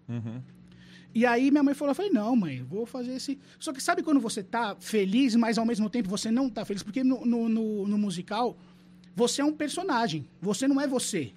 E 1.14 1.24
aí 1.24 1.50
minha 1.50 1.62
mãe 1.62 1.72
falou, 1.74 1.92
eu 1.92 1.94
falei, 1.94 2.10
não, 2.10 2.36
mãe, 2.36 2.62
vou 2.62 2.84
fazer 2.84 3.14
esse. 3.14 3.38
Só 3.58 3.72
que 3.72 3.82
sabe 3.82 4.02
quando 4.02 4.20
você 4.20 4.42
tá 4.42 4.76
feliz, 4.78 5.34
mas 5.34 5.56
ao 5.56 5.64
mesmo 5.64 5.88
tempo 5.88 6.10
você 6.10 6.30
não 6.30 6.50
tá 6.50 6.62
feliz? 6.64 6.82
Porque 6.82 7.02
no, 7.02 7.24
no, 7.24 7.48
no- 7.48 7.88
no 7.88 7.96
musical, 7.96 8.56
você 9.14 9.40
é 9.40 9.44
um 9.44 9.52
personagem. 9.52 10.28
Você 10.42 10.68
não 10.68 10.78
é 10.78 10.86
você. 10.86 11.32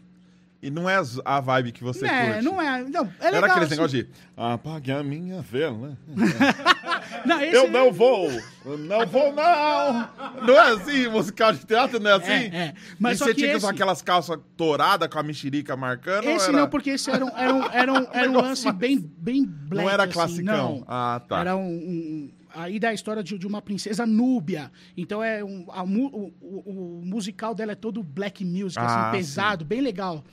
E 0.62 0.70
não 0.70 0.90
é 0.90 1.02
a 1.24 1.40
vibe 1.40 1.72
que 1.72 1.82
você 1.82 2.06
é, 2.06 2.26
curte. 2.34 2.44
não 2.44 2.62
é. 2.62 2.84
Não, 2.84 3.06
é 3.06 3.12
legal. 3.12 3.14
Era 3.22 3.48
aquele 3.48 3.66
assim. 3.66 3.76
negócio 3.76 4.04
de 4.04 4.10
apague 4.36 4.92
a 4.92 5.02
minha 5.02 5.42
vela. 5.42 5.98
Não, 7.26 7.42
Eu 7.42 7.70
não 7.70 7.92
vou! 7.92 8.30
Não 8.66 9.06
vou, 9.08 9.34
não! 9.34 10.10
Não 10.46 10.56
é 10.56 10.72
assim, 10.74 11.08
musical 11.08 11.52
de 11.54 11.66
teatro 11.66 12.00
não 12.00 12.12
é 12.12 12.14
assim? 12.16 12.32
É, 12.32 12.46
é. 12.58 12.74
Mas 13.00 13.20
e 13.20 13.24
você 13.24 13.34
tinha 13.34 13.48
que 13.48 13.56
esse- 13.56 13.66
usar 13.66 13.72
aquelas 13.72 14.02
calças 14.02 14.38
touradas 14.56 15.08
com 15.08 15.18
a 15.20 15.24
mexerica 15.24 15.76
marcando? 15.76 16.26
Esse 16.30 16.50
era... 16.50 16.58
não, 16.58 16.70
porque 16.70 16.92
esse 16.92 17.10
era 17.10 17.26
um, 17.26 17.30
era 17.38 17.54
um, 17.56 17.64
era 17.72 17.94
um, 17.94 18.08
era 18.14 18.30
um 18.30 18.36
lance 18.42 18.66
mais- 18.66 18.78
bem, 18.78 19.00
bem 19.00 19.46
black. 19.46 19.84
Não 19.86 19.90
era 19.90 20.04
assim, 20.04 20.14
classicão. 20.14 20.76
não. 20.80 20.86
Ah, 20.88 21.22
tá. 21.28 21.40
Era 21.40 21.56
um, 21.56 21.62
um- 21.68 22.32
aí 22.54 22.80
da 22.80 22.94
história 22.94 23.24
de, 23.24 23.38
de 23.38 23.48
uma 23.48 23.62
princesa 23.62 24.06
núbia. 24.06 24.72
Então 24.98 25.24
é 25.24 25.44
um, 25.44 25.66
a 25.70 25.84
o, 25.84 26.34
o- 26.42 27.00
o 27.02 27.02
musical 27.06 27.56
dela 27.56 27.72
é 27.72 27.76
todo 27.76 28.04
black 28.04 28.44
music, 28.46 28.80
Ah, 28.80 29.10
assim, 29.10 29.18
pesado, 29.18 29.66
bem 29.66 29.82
legal. 29.82 30.24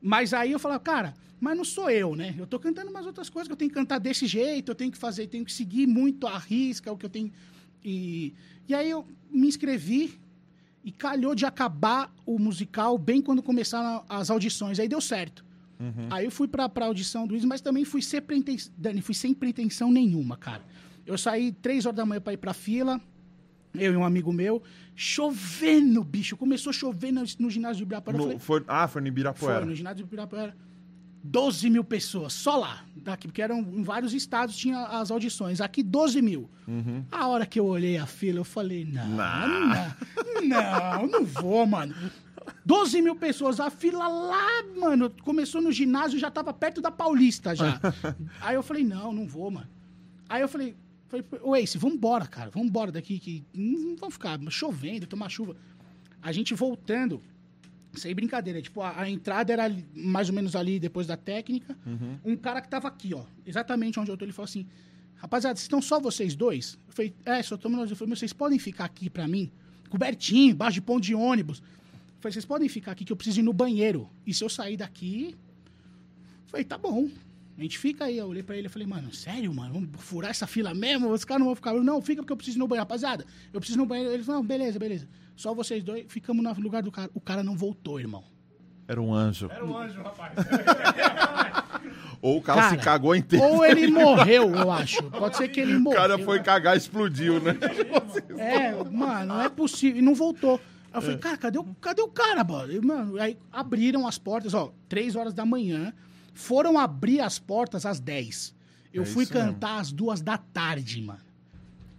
Mas 0.00 0.34
aí 0.34 0.52
eu 0.52 0.58
falava, 0.58 0.80
cara, 0.80 1.14
mas 1.44 1.56
não 1.56 1.64
sou 1.64 1.88
eu, 1.90 2.16
né? 2.16 2.34
Eu 2.38 2.46
tô 2.46 2.58
cantando 2.58 2.90
umas 2.90 3.06
outras 3.06 3.28
coisas 3.30 3.46
que 3.46 3.52
eu 3.52 3.56
tenho 3.56 3.70
que 3.70 3.74
cantar 3.76 3.98
desse 4.00 4.26
jeito, 4.26 4.70
eu 4.70 4.74
tenho 4.74 4.90
que 4.90 4.98
fazer, 4.98 5.26
tenho 5.28 5.44
que 5.44 5.52
seguir 5.52 5.86
muito 5.86 6.26
a 6.26 6.38
risca, 6.38 6.90
o 6.90 6.96
que 6.96 7.04
eu 7.06 7.10
tenho. 7.10 7.30
E, 7.84 8.32
e 8.66 8.74
aí 8.74 8.88
eu 8.90 9.06
me 9.30 9.46
inscrevi 9.46 10.18
e 10.82 10.90
calhou 10.90 11.34
de 11.34 11.46
acabar 11.46 12.12
o 12.26 12.38
musical 12.38 12.96
bem 12.98 13.20
quando 13.22 13.42
começaram 13.42 14.04
as 14.08 14.30
audições. 14.30 14.78
Aí 14.80 14.88
deu 14.88 15.00
certo. 15.00 15.44
Aí 16.10 16.24
eu 16.24 16.30
fui 16.30 16.48
pra, 16.48 16.66
pra 16.68 16.86
audição 16.86 17.26
do 17.26 17.34
Wiz, 17.34 17.44
mas 17.44 17.60
também 17.60 17.84
fui 17.84 18.00
sem, 18.00 18.20
pretensão, 18.22 18.72
Dani, 18.78 19.02
fui 19.02 19.14
sem 19.14 19.34
pretensão 19.34 19.92
nenhuma, 19.92 20.36
cara. 20.36 20.62
Eu 21.04 21.18
saí 21.18 21.52
três 21.52 21.84
horas 21.84 21.96
da 21.96 22.06
manhã 22.06 22.20
pra 22.20 22.32
ir 22.32 22.38
pra 22.38 22.54
fila, 22.54 22.98
eu 23.74 23.92
e 23.92 23.96
um 23.96 24.04
amigo 24.04 24.32
meu, 24.32 24.62
chovendo, 24.94 26.02
bicho. 26.04 26.36
Começou 26.36 26.70
a 26.70 26.72
chover 26.72 27.12
no, 27.12 27.22
no 27.38 27.50
ginásio 27.50 27.76
de 27.78 27.82
Ibirapuera. 27.82 28.16
No- 28.18 28.24
falei, 28.24 28.38
foi- 28.38 28.64
ah, 28.66 28.88
foi 28.88 29.02
no 29.02 29.08
Ibirapuera. 29.08 29.58
foi, 29.60 29.68
no 29.68 29.74
ginásio 29.74 29.96
de 29.98 30.02
Ibirapuera. 30.04 30.56
12 31.26 31.70
mil 31.70 31.82
pessoas, 31.82 32.34
só 32.34 32.56
lá. 32.58 32.84
Daqui, 32.94 33.26
porque 33.28 33.40
eram 33.40 33.58
em 33.60 33.82
vários 33.82 34.12
estados, 34.12 34.54
tinha 34.56 34.78
as 34.86 35.10
audições. 35.10 35.58
Aqui, 35.60 35.82
12 35.82 36.20
mil. 36.20 36.50
A 37.10 37.26
hora 37.28 37.46
que 37.46 37.58
eu 37.58 37.64
olhei 37.64 37.96
a 37.96 38.04
fila, 38.06 38.40
eu 38.40 38.44
falei, 38.44 38.84
não, 38.84 39.08
Nah. 39.08 39.96
não, 40.42 40.42
não, 40.42 41.06
não 41.06 41.24
vou, 41.24 41.66
mano. 41.66 41.94
12 42.64 43.00
mil 43.00 43.16
pessoas, 43.16 43.58
a 43.58 43.70
fila 43.70 44.06
lá, 44.06 44.62
mano, 44.78 45.10
começou 45.22 45.62
no 45.62 45.72
ginásio, 45.72 46.18
já 46.18 46.30
tava 46.30 46.52
perto 46.52 46.82
da 46.82 46.90
Paulista 46.90 47.54
já. 47.54 47.80
Aí 48.42 48.54
eu 48.54 48.62
falei, 48.62 48.84
não, 48.84 49.10
não 49.12 49.26
vou, 49.26 49.50
mano. 49.50 49.68
Aí 50.28 50.42
eu 50.42 50.48
falei, 50.48 50.76
falei 51.08 51.24
ô 51.42 51.56
Ace, 51.56 51.78
vambora, 51.78 52.26
cara, 52.26 52.50
vambora 52.50 52.92
daqui, 52.92 53.18
que 53.18 53.42
não 53.54 53.96
vamos 53.96 54.14
ficar 54.14 54.38
chovendo, 54.50 55.06
tomar 55.06 55.30
chuva. 55.30 55.56
A 56.20 56.32
gente 56.32 56.52
voltando, 56.54 57.22
sem 58.00 58.14
brincadeira, 58.14 58.60
tipo, 58.62 58.80
a, 58.80 59.00
a 59.02 59.08
entrada 59.10 59.52
era 59.52 59.74
mais 59.94 60.28
ou 60.28 60.34
menos 60.34 60.54
ali 60.56 60.78
depois 60.78 61.06
da 61.06 61.16
técnica. 61.16 61.76
Um 62.24 62.36
cara 62.36 62.60
que 62.60 62.68
tava 62.68 62.88
aqui, 62.88 63.14
ó, 63.14 63.24
exatamente 63.46 63.98
onde 64.00 64.10
eu 64.10 64.16
tô, 64.16 64.24
ele 64.24 64.32
falou 64.32 64.44
assim: 64.46 64.66
Rapaziada, 65.16 65.58
estão 65.58 65.80
só 65.80 65.98
vocês 66.00 66.34
dois? 66.34 66.78
Eu 66.86 66.92
falei, 66.92 67.14
é, 67.24 67.42
só 67.42 67.54
estamos 67.54 67.78
nós. 67.78 67.90
Eu 67.90 67.96
falei, 67.96 68.10
"Meu, 68.10 68.16
vocês 68.16 68.32
podem 68.32 68.58
ficar 68.58 68.84
aqui 68.84 69.08
pra 69.08 69.26
mim? 69.26 69.50
Cobertinho, 69.88 70.52
embaixo 70.52 70.74
de 70.74 70.82
ponto 70.82 71.02
de 71.02 71.14
ônibus. 71.14 71.58
Eu 71.60 72.20
falei, 72.20 72.32
vocês 72.32 72.44
podem 72.44 72.68
ficar 72.68 72.92
aqui 72.92 73.04
que 73.04 73.12
eu 73.12 73.16
preciso 73.16 73.40
ir 73.40 73.42
no 73.42 73.52
banheiro. 73.52 74.08
E 74.26 74.34
se 74.34 74.42
eu 74.44 74.48
sair 74.48 74.76
daqui. 74.76 75.34
Eu 76.44 76.48
falei, 76.48 76.64
tá 76.64 76.76
bom. 76.76 77.08
A 77.56 77.62
gente 77.62 77.78
fica 77.78 78.04
aí. 78.06 78.18
Eu 78.18 78.26
olhei 78.26 78.42
pra 78.42 78.56
ele 78.56 78.66
e 78.66 78.70
falei, 78.70 78.86
mano, 78.86 79.12
sério, 79.14 79.52
mano? 79.54 79.74
Vamos 79.74 79.90
furar 80.02 80.30
essa 80.30 80.46
fila 80.46 80.74
mesmo? 80.74 81.08
Os 81.10 81.24
caras 81.24 81.38
não 81.40 81.46
vão 81.46 81.54
ficar. 81.54 81.74
Eu, 81.74 81.84
Não, 81.84 82.02
fica 82.02 82.20
porque 82.22 82.32
eu 82.32 82.36
preciso 82.36 82.58
ir 82.58 82.60
no 82.60 82.66
banheiro. 82.68 82.82
Rapaziada, 82.82 83.24
eu 83.52 83.60
preciso 83.60 83.78
ir 83.78 83.82
no 83.82 83.86
banheiro. 83.86 84.12
Ele 84.12 84.22
falou, 84.24 84.40
não, 84.40 84.46
beleza, 84.46 84.78
beleza. 84.78 85.08
Só 85.36 85.54
vocês 85.54 85.82
dois. 85.82 86.04
Ficamos 86.08 86.42
no 86.44 86.52
lugar 86.60 86.82
do 86.82 86.90
cara. 86.92 87.10
O 87.14 87.20
cara 87.20 87.42
não 87.42 87.56
voltou, 87.56 87.98
irmão. 88.00 88.24
Era 88.86 89.00
um 89.00 89.12
anjo. 89.14 89.48
Era 89.50 89.64
um 89.64 89.76
anjo, 89.76 90.02
rapaz. 90.02 90.32
Ou 92.20 92.38
o 92.38 92.42
cara, 92.42 92.62
Cara, 92.62 92.78
se 92.78 92.82
cagou 92.84 93.14
inteiro. 93.14 93.44
Ou 93.44 93.64
ele 93.64 93.86
morreu, 93.88 94.54
eu 94.54 94.70
acho. 94.72 95.02
Pode 95.10 95.36
ser 95.36 95.48
que 95.48 95.60
ele 95.60 95.76
O 95.76 95.80
morreu. 95.80 96.00
cara 96.00 96.18
foi 96.18 96.42
cagar 96.42 96.74
e 96.74 96.78
explodiu, 96.78 97.38
né? 97.40 97.56
É, 98.38 98.72
mano, 98.90 99.26
não 99.34 99.42
é 99.42 99.48
possível. 99.50 99.98
E 99.98 100.02
não 100.02 100.14
voltou. 100.14 100.58
Aí 100.92 100.98
eu 100.98 101.02
falei, 101.02 101.18
cara, 101.18 101.36
cadê 101.36 101.58
o, 101.58 101.64
cadê 101.80 102.00
o 102.00 102.08
cara, 102.08 102.42
mano? 102.42 102.82
Mano? 102.82 103.20
Aí 103.20 103.36
abriram 103.52 104.06
as 104.06 104.16
portas, 104.16 104.54
ó, 104.54 104.72
três 104.88 105.16
horas 105.16 105.34
da 105.34 105.44
manhã. 105.44 105.92
Foram 106.32 106.78
abrir 106.78 107.20
as 107.20 107.38
portas 107.38 107.84
às 107.84 108.00
10. 108.00 108.54
Eu 108.92 109.02
É 109.02 109.06
fui 109.06 109.24
isso 109.24 109.34
mesmo. 109.34 109.52
cantar 109.52 109.80
às 109.80 109.92
duas 109.92 110.20
da 110.22 110.38
tarde, 110.38 111.02
mano. 111.02 111.20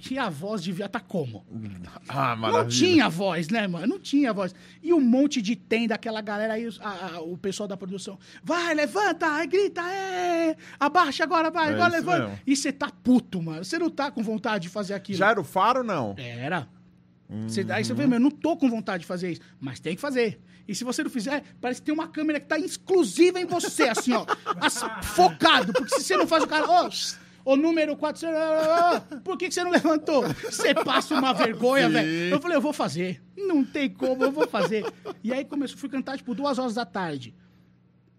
E 0.10 0.20
a 0.20 0.30
voz 0.30 0.62
devia 0.62 0.86
estar 0.86 1.00
como? 1.00 1.46
Ah, 2.08 2.30
Não 2.36 2.38
maravilha. 2.42 2.70
tinha 2.70 3.10
voz, 3.10 3.50
né, 3.50 3.68
mano? 3.68 3.88
Não 3.88 4.00
tinha 4.00 4.32
voz. 4.32 4.54
E 4.84 4.94
um 4.94 5.02
monte 5.02 5.42
de 5.42 5.56
tenda, 5.56 5.96
aquela 5.96 6.22
galera 6.22 6.54
aí, 6.54 6.70
a- 6.80 7.16
a- 7.16 7.22
o 7.22 7.36
pessoal 7.38 7.68
da 7.68 7.76
produção. 7.76 8.20
Vai, 8.44 8.74
levanta, 8.76 9.44
grita, 9.46 9.82
é, 9.82 10.56
abaixa 10.80 11.24
agora, 11.24 11.50
vai, 11.50 11.70
É 11.70 11.74
agora 11.74 11.92
levanta. 11.92 12.28
mesmo. 12.28 12.40
E 12.46 12.56
você 12.56 12.72
tá 12.72 12.90
puto, 13.04 13.42
mano. 13.42 13.64
Você 13.64 13.80
não 13.80 13.90
tá 13.90 14.12
com 14.12 14.22
vontade 14.22 14.64
de 14.64 14.70
fazer 14.70 14.94
aquilo. 14.94 15.18
Já 15.18 15.32
era 15.32 15.42
o 15.42 15.44
faro, 15.44 15.84
não? 15.84 16.14
Era. 16.18 16.68
Você- 17.48 17.66
aí 17.70 17.84
você 17.84 17.92
Uhum. 17.94 17.98
vê, 17.98 18.06
meu, 18.08 18.18
eu 18.18 18.24
não 18.24 18.30
tô 18.32 18.56
com 18.56 18.70
vontade 18.70 19.02
de 19.02 19.08
fazer 19.08 19.32
isso, 19.32 19.42
mas 19.60 19.80
tem 19.80 19.96
que 19.96 20.02
fazer. 20.02 20.40
E 20.68 20.76
se 20.76 20.84
você 20.84 21.04
não 21.04 21.10
fizer, 21.10 21.44
parece 21.60 21.82
que 21.82 21.86
tem 21.86 21.94
uma 21.94 22.08
câmera 22.08 22.40
que 22.40 22.46
tá 22.46 22.58
exclusiva 22.60 23.40
em 23.40 23.46
você, 23.46 23.84
assim, 23.90 24.14
ó. 24.14 24.26
focado. 25.02 25.74
Porque 25.74 25.96
se 25.96 26.04
você 26.04 26.18
não 26.18 26.28
faz 26.28 26.44
o 26.44 26.48
cara, 26.48 26.66
ó, 26.70 26.90
o 27.46 27.56
número 27.56 27.96
4, 27.96 28.28
por 29.24 29.38
que, 29.38 29.48
que 29.48 29.54
você 29.54 29.64
não 29.64 29.72
levantou? 29.72 30.24
Você 30.44 30.74
passa 30.74 31.14
uma 31.14 31.32
vergonha, 31.34 31.88
velho. 31.90 32.34
Eu 32.34 32.42
falei, 32.42 32.58
eu 32.58 32.62
vou 32.62 32.74
fazer. 32.74 33.22
Não 33.38 33.64
tem 33.64 33.90
como, 33.90 34.24
eu 34.24 34.32
vou 34.32 34.48
fazer. 34.48 34.84
E 35.24 35.32
aí 35.32 35.46
começou, 35.46 35.78
fui 35.78 35.88
cantar, 35.88 36.18
tipo, 36.18 36.34
duas 36.36 36.58
horas 36.60 36.74
da 36.74 36.86
tarde. 36.86 37.34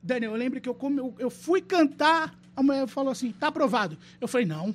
Daniel, 0.03 0.31
eu 0.33 0.37
lembro 0.39 0.61
que 0.61 0.69
eu, 0.69 0.75
come- 0.75 1.01
eu, 1.01 1.15
eu 1.19 1.29
fui 1.31 1.61
cantar, 1.61 2.33
a 2.55 2.63
mulher 2.63 2.87
falou 2.87 3.11
assim, 3.11 3.33
tá 3.33 3.49
aprovado. 3.49 3.99
Eu 4.21 4.29
falei, 4.29 4.47
não, 4.47 4.73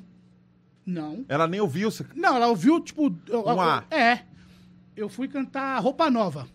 não. 0.85 1.23
Ela 1.29 1.47
nem 1.47 1.61
ouviu. 1.61 1.89
Você... 1.89 2.05
Não, 2.13 2.35
ela 2.35 2.47
ouviu, 2.47 2.79
tipo. 2.81 3.15
eu- 3.27 3.45
Um 3.47 3.61
A. 3.61 3.85
É. 3.89 4.19
Eu 4.95 5.07
fui 5.07 5.27
cantar 5.29 5.79
Roupa 5.79 6.09
Nova. 6.09 6.47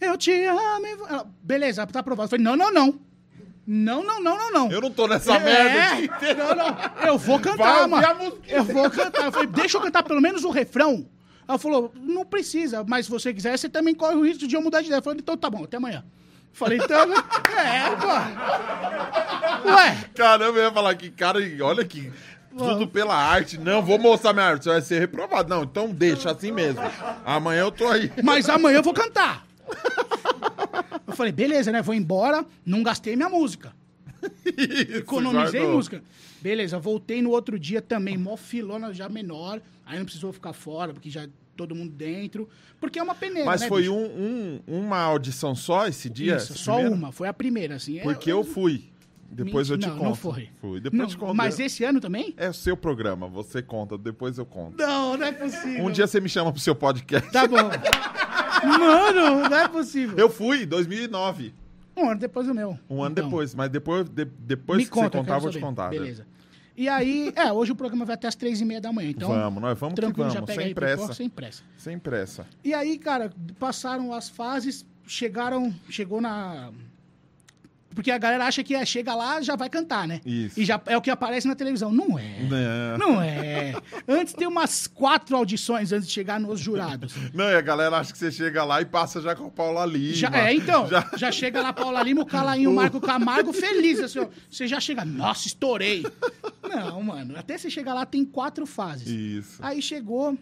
Eu 0.00 0.16
te 0.18 0.32
amo. 0.32 0.86
ela, 1.08 1.30
Beleza, 1.42 1.86
tá 1.86 2.00
aprovado. 2.00 2.26
Eu 2.26 2.30
falei, 2.30 2.44
não, 2.44 2.56
não, 2.56 2.72
não. 2.72 2.98
Não, 3.66 4.02
não, 4.04 4.20
não, 4.20 4.36
não, 4.36 4.50
não. 4.50 4.70
Eu 4.72 4.80
não 4.80 4.90
tô 4.90 5.06
nessa 5.06 5.34
É, 5.36 5.38
merda. 5.38 6.34
Não, 6.34 6.54
não. 6.54 7.06
Eu 7.06 7.18
vou 7.18 7.38
cantar, 7.38 7.86
mano. 7.86 8.38
Eu 8.48 8.64
vou 8.64 8.90
cantar. 8.90 9.26
Eu 9.26 9.32
falei, 9.32 9.46
deixa 9.48 9.76
eu 9.76 9.80
cantar 9.80 10.02
pelo 10.02 10.20
menos 10.20 10.44
o 10.44 10.50
refrão. 10.50 11.06
Ela 11.46 11.58
falou, 11.58 11.92
não 11.96 12.24
precisa, 12.24 12.84
mas 12.86 13.06
se 13.06 13.10
você 13.10 13.34
quiser, 13.34 13.56
você 13.58 13.68
também 13.68 13.94
corre 13.94 14.14
o 14.14 14.24
risco 14.24 14.46
de 14.46 14.54
eu 14.54 14.62
mudar 14.62 14.80
de 14.80 14.86
ideia. 14.86 14.98
Eu 14.98 15.02
falei, 15.02 15.18
então 15.20 15.36
tá 15.36 15.50
bom, 15.50 15.64
até 15.64 15.76
amanhã. 15.76 16.04
Falei, 16.52 16.78
então. 16.78 17.12
é, 17.56 17.96
pô. 17.96 19.68
Ué. 19.68 19.96
Caramba, 20.14 20.58
eu 20.58 20.64
ia 20.64 20.72
falar 20.72 20.94
que, 20.94 21.10
cara, 21.10 21.38
olha 21.62 21.82
aqui. 21.82 22.10
Tudo 22.56 22.88
pela 22.88 23.14
arte. 23.14 23.58
Não, 23.58 23.80
vou 23.82 23.98
mostrar 23.98 24.32
minha 24.32 24.46
arte. 24.46 24.64
Você 24.64 24.70
vai 24.70 24.80
ser 24.80 24.98
reprovado. 24.98 25.48
Não, 25.48 25.62
então 25.62 25.88
deixa 25.88 26.30
assim 26.32 26.50
mesmo. 26.50 26.80
Amanhã 27.24 27.60
eu 27.60 27.70
tô 27.70 27.86
aí. 27.88 28.12
Mas 28.22 28.48
amanhã 28.48 28.78
eu 28.78 28.82
vou 28.82 28.92
cantar. 28.94 29.44
Eu 31.12 31.16
falei, 31.16 31.32
beleza, 31.32 31.70
né? 31.72 31.82
Vou 31.82 31.94
embora, 31.94 32.44
não 32.64 32.82
gastei 32.82 33.16
minha 33.16 33.28
música. 33.28 33.72
Economizei 34.96 35.60
guardou. 35.60 35.76
música. 35.76 36.02
Beleza, 36.40 36.78
voltei 36.78 37.20
no 37.22 37.30
outro 37.30 37.58
dia 37.58 37.82
também, 37.82 38.16
mó 38.16 38.36
filona 38.36 38.92
já 38.94 39.08
menor. 39.08 39.60
Aí 39.84 39.98
não 39.98 40.04
precisou 40.04 40.32
ficar 40.32 40.52
fora, 40.52 40.92
porque 40.92 41.10
já 41.10 41.28
todo 41.56 41.74
mundo 41.74 41.92
dentro. 41.92 42.48
Porque 42.80 42.98
é 42.98 43.02
uma 43.02 43.14
peneira, 43.14 43.44
Mas 43.44 43.60
né, 43.62 43.68
foi 43.68 43.88
um, 43.88 44.04
um- 44.04 44.60
uma 44.66 44.98
audição 44.98 45.54
só 45.54 45.86
esse 45.86 46.08
dia? 46.08 46.36
Isso, 46.36 46.52
esse 46.54 46.62
só 46.62 46.74
primeiro? 46.74 46.96
uma. 46.96 47.12
Foi 47.12 47.28
a 47.28 47.32
primeira, 47.34 47.74
assim. 47.74 47.98
É- 47.98 48.02
Porque 48.02 48.30
eu 48.32 48.42
fui. 48.44 48.84
Depois 49.32 49.70
eu 49.70 49.78
te 49.78 49.86
Não, 49.86 49.94
conto. 49.96 50.04
não 50.08 50.14
foi. 50.16 50.48
Fui. 50.60 50.80
Depois 50.80 50.98
Não, 50.98 51.04
eu 51.04 51.10
te 51.10 51.16
conto. 51.16 51.34
Mas 51.34 51.60
esse 51.60 51.84
ano 51.84 52.00
também? 52.00 52.34
É 52.36 52.48
o 52.48 52.54
seu 52.54 52.76
programa, 52.76 53.28
você 53.28 53.62
conta, 53.62 53.96
depois 53.96 54.38
eu 54.38 54.44
conto. 54.46 54.76
Não, 54.76 55.16
não 55.16 55.24
é 55.26 55.30
possível. 55.30 55.84
Um 55.84 55.90
dia 55.92 56.06
você 56.08 56.20
me 56.20 56.28
chama 56.28 56.50
pro 56.50 56.60
seu 56.60 56.74
podcast. 56.74 57.30
Tá 57.30 57.46
bom. 57.46 57.56
Mano, 58.66 59.48
não 59.48 59.56
é 59.58 59.68
possível. 59.68 60.16
Eu 60.18 60.28
fui, 60.30 60.64
2009. 60.66 61.54
Um 61.96 62.08
ano 62.10 62.20
depois 62.20 62.46
do 62.46 62.54
meu. 62.54 62.78
Um 62.88 63.02
ano 63.02 63.12
Então. 63.12 63.24
depois. 63.24 63.54
Mas 63.54 63.68
depois, 63.70 64.08
de- 64.08 64.24
depois 64.24 64.78
Me 64.78 64.84
que 64.84 64.90
conta, 64.90 65.10
você 65.10 65.18
contar, 65.18 65.34
eu 65.36 65.40
vou 65.40 65.50
te 65.50 65.58
contar. 65.58 65.90
né? 65.90 65.98
Beleza. 65.98 66.26
E 66.76 66.88
aí, 66.88 67.30
é, 67.36 67.52
hoje 67.52 67.72
o 67.72 67.76
programa 67.76 68.04
vai 68.06 68.14
até 68.14 68.26
as 68.26 68.34
três 68.34 68.60
e 68.60 68.64
meia 68.64 68.80
da 68.80 68.90
manhã, 68.90 69.10
então... 69.10 69.28
vamos, 69.28 69.60
nós 69.60 69.78
vamos 69.78 69.94
que 69.96 70.00
tranquilo, 70.00 70.28
já 70.30 70.34
vamos. 70.40 70.48
pega 70.50 70.62
Sem 70.62 70.74
pressa. 70.74 70.96
pipoca, 70.96 71.14
sem 71.14 71.28
pressa. 71.28 71.62
Sem 71.76 71.98
pressa. 71.98 72.46
E 72.64 72.72
aí, 72.72 72.96
cara, 72.96 73.30
passaram 73.58 74.14
as 74.14 74.30
fases, 74.30 74.86
chegaram, 75.06 75.74
chegou 75.90 76.20
na... 76.22 76.70
Porque 77.94 78.10
a 78.10 78.18
galera 78.18 78.44
acha 78.46 78.62
que 78.62 78.74
é, 78.74 78.84
chega 78.86 79.14
lá, 79.14 79.42
já 79.42 79.56
vai 79.56 79.68
cantar, 79.68 80.06
né? 80.06 80.20
Isso. 80.24 80.60
E 80.60 80.64
já 80.64 80.80
é 80.86 80.96
o 80.96 81.00
que 81.02 81.10
aparece 81.10 81.48
na 81.48 81.54
televisão. 81.56 81.90
Não 81.92 82.18
é. 82.18 82.38
Não. 82.48 82.98
Não 82.98 83.22
é. 83.22 83.74
Antes 84.06 84.32
tem 84.32 84.46
umas 84.46 84.86
quatro 84.86 85.36
audições 85.36 85.92
antes 85.92 86.06
de 86.06 86.12
chegar 86.14 86.38
nos 86.38 86.60
jurados. 86.60 87.14
Não, 87.34 87.46
e 87.50 87.54
a 87.56 87.60
galera 87.60 87.96
acha 87.98 88.12
que 88.12 88.18
você 88.18 88.30
chega 88.30 88.64
lá 88.64 88.80
e 88.80 88.84
passa 88.84 89.20
já 89.20 89.34
com 89.34 89.46
a 89.46 89.50
Paula 89.50 89.84
Lima. 89.84 90.14
Já, 90.14 90.28
é, 90.32 90.54
então. 90.54 90.86
Já- 90.88 91.10
Já... 91.16 91.32
chega 91.32 91.60
lá 91.60 91.72
Paula 91.72 92.02
Lima, 92.02 92.22
o 92.22 92.26
Calainho, 92.26 92.70
o 92.70 92.74
Marco 92.74 93.00
Camargo, 93.00 93.52
feliz. 93.52 93.98
Assim, 94.00 94.26
você 94.48 94.68
já 94.68 94.78
chega, 94.78 95.04
nossa, 95.04 95.48
estourei. 95.48 96.04
Não, 96.62 97.02
mano. 97.02 97.36
Até 97.36 97.58
você 97.58 97.68
chegar 97.68 97.94
lá 97.94 98.06
tem 98.06 98.24
quatro 98.24 98.66
fases. 98.66 99.08
Isso. 99.08 99.56
Aí 99.60 99.82
chegou 99.82 100.38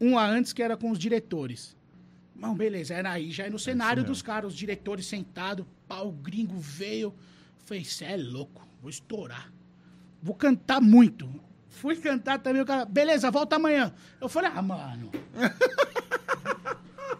uma 0.00 0.24
antes 0.26 0.52
que 0.54 0.62
era 0.62 0.76
com 0.76 0.90
os 0.90 0.98
diretores. 0.98 1.76
Não, 2.40 2.54
beleza, 2.54 2.94
era 2.94 3.10
aí, 3.12 3.30
já 3.30 3.44
é 3.46 3.50
no 3.50 3.58
cenário 3.58 4.02
mesmo. 4.02 4.12
dos 4.14 4.22
caras, 4.22 4.52
os 4.52 4.58
diretores 4.58 5.06
sentados, 5.06 5.66
pau 5.86 6.10
gringo 6.10 6.58
veio. 6.58 7.14
Falei, 7.66 7.84
cê 7.84 8.06
é 8.06 8.16
louco, 8.16 8.66
vou 8.80 8.88
estourar. 8.90 9.52
Vou 10.22 10.34
cantar 10.34 10.80
muito. 10.80 11.28
Fui 11.68 11.94
cantar 11.96 12.38
também, 12.40 12.62
o 12.62 12.66
cara, 12.66 12.84
beleza, 12.84 13.30
volta 13.30 13.56
amanhã. 13.56 13.92
Eu 14.20 14.28
falei, 14.28 14.50
ah, 14.54 14.62
mano. 14.62 15.10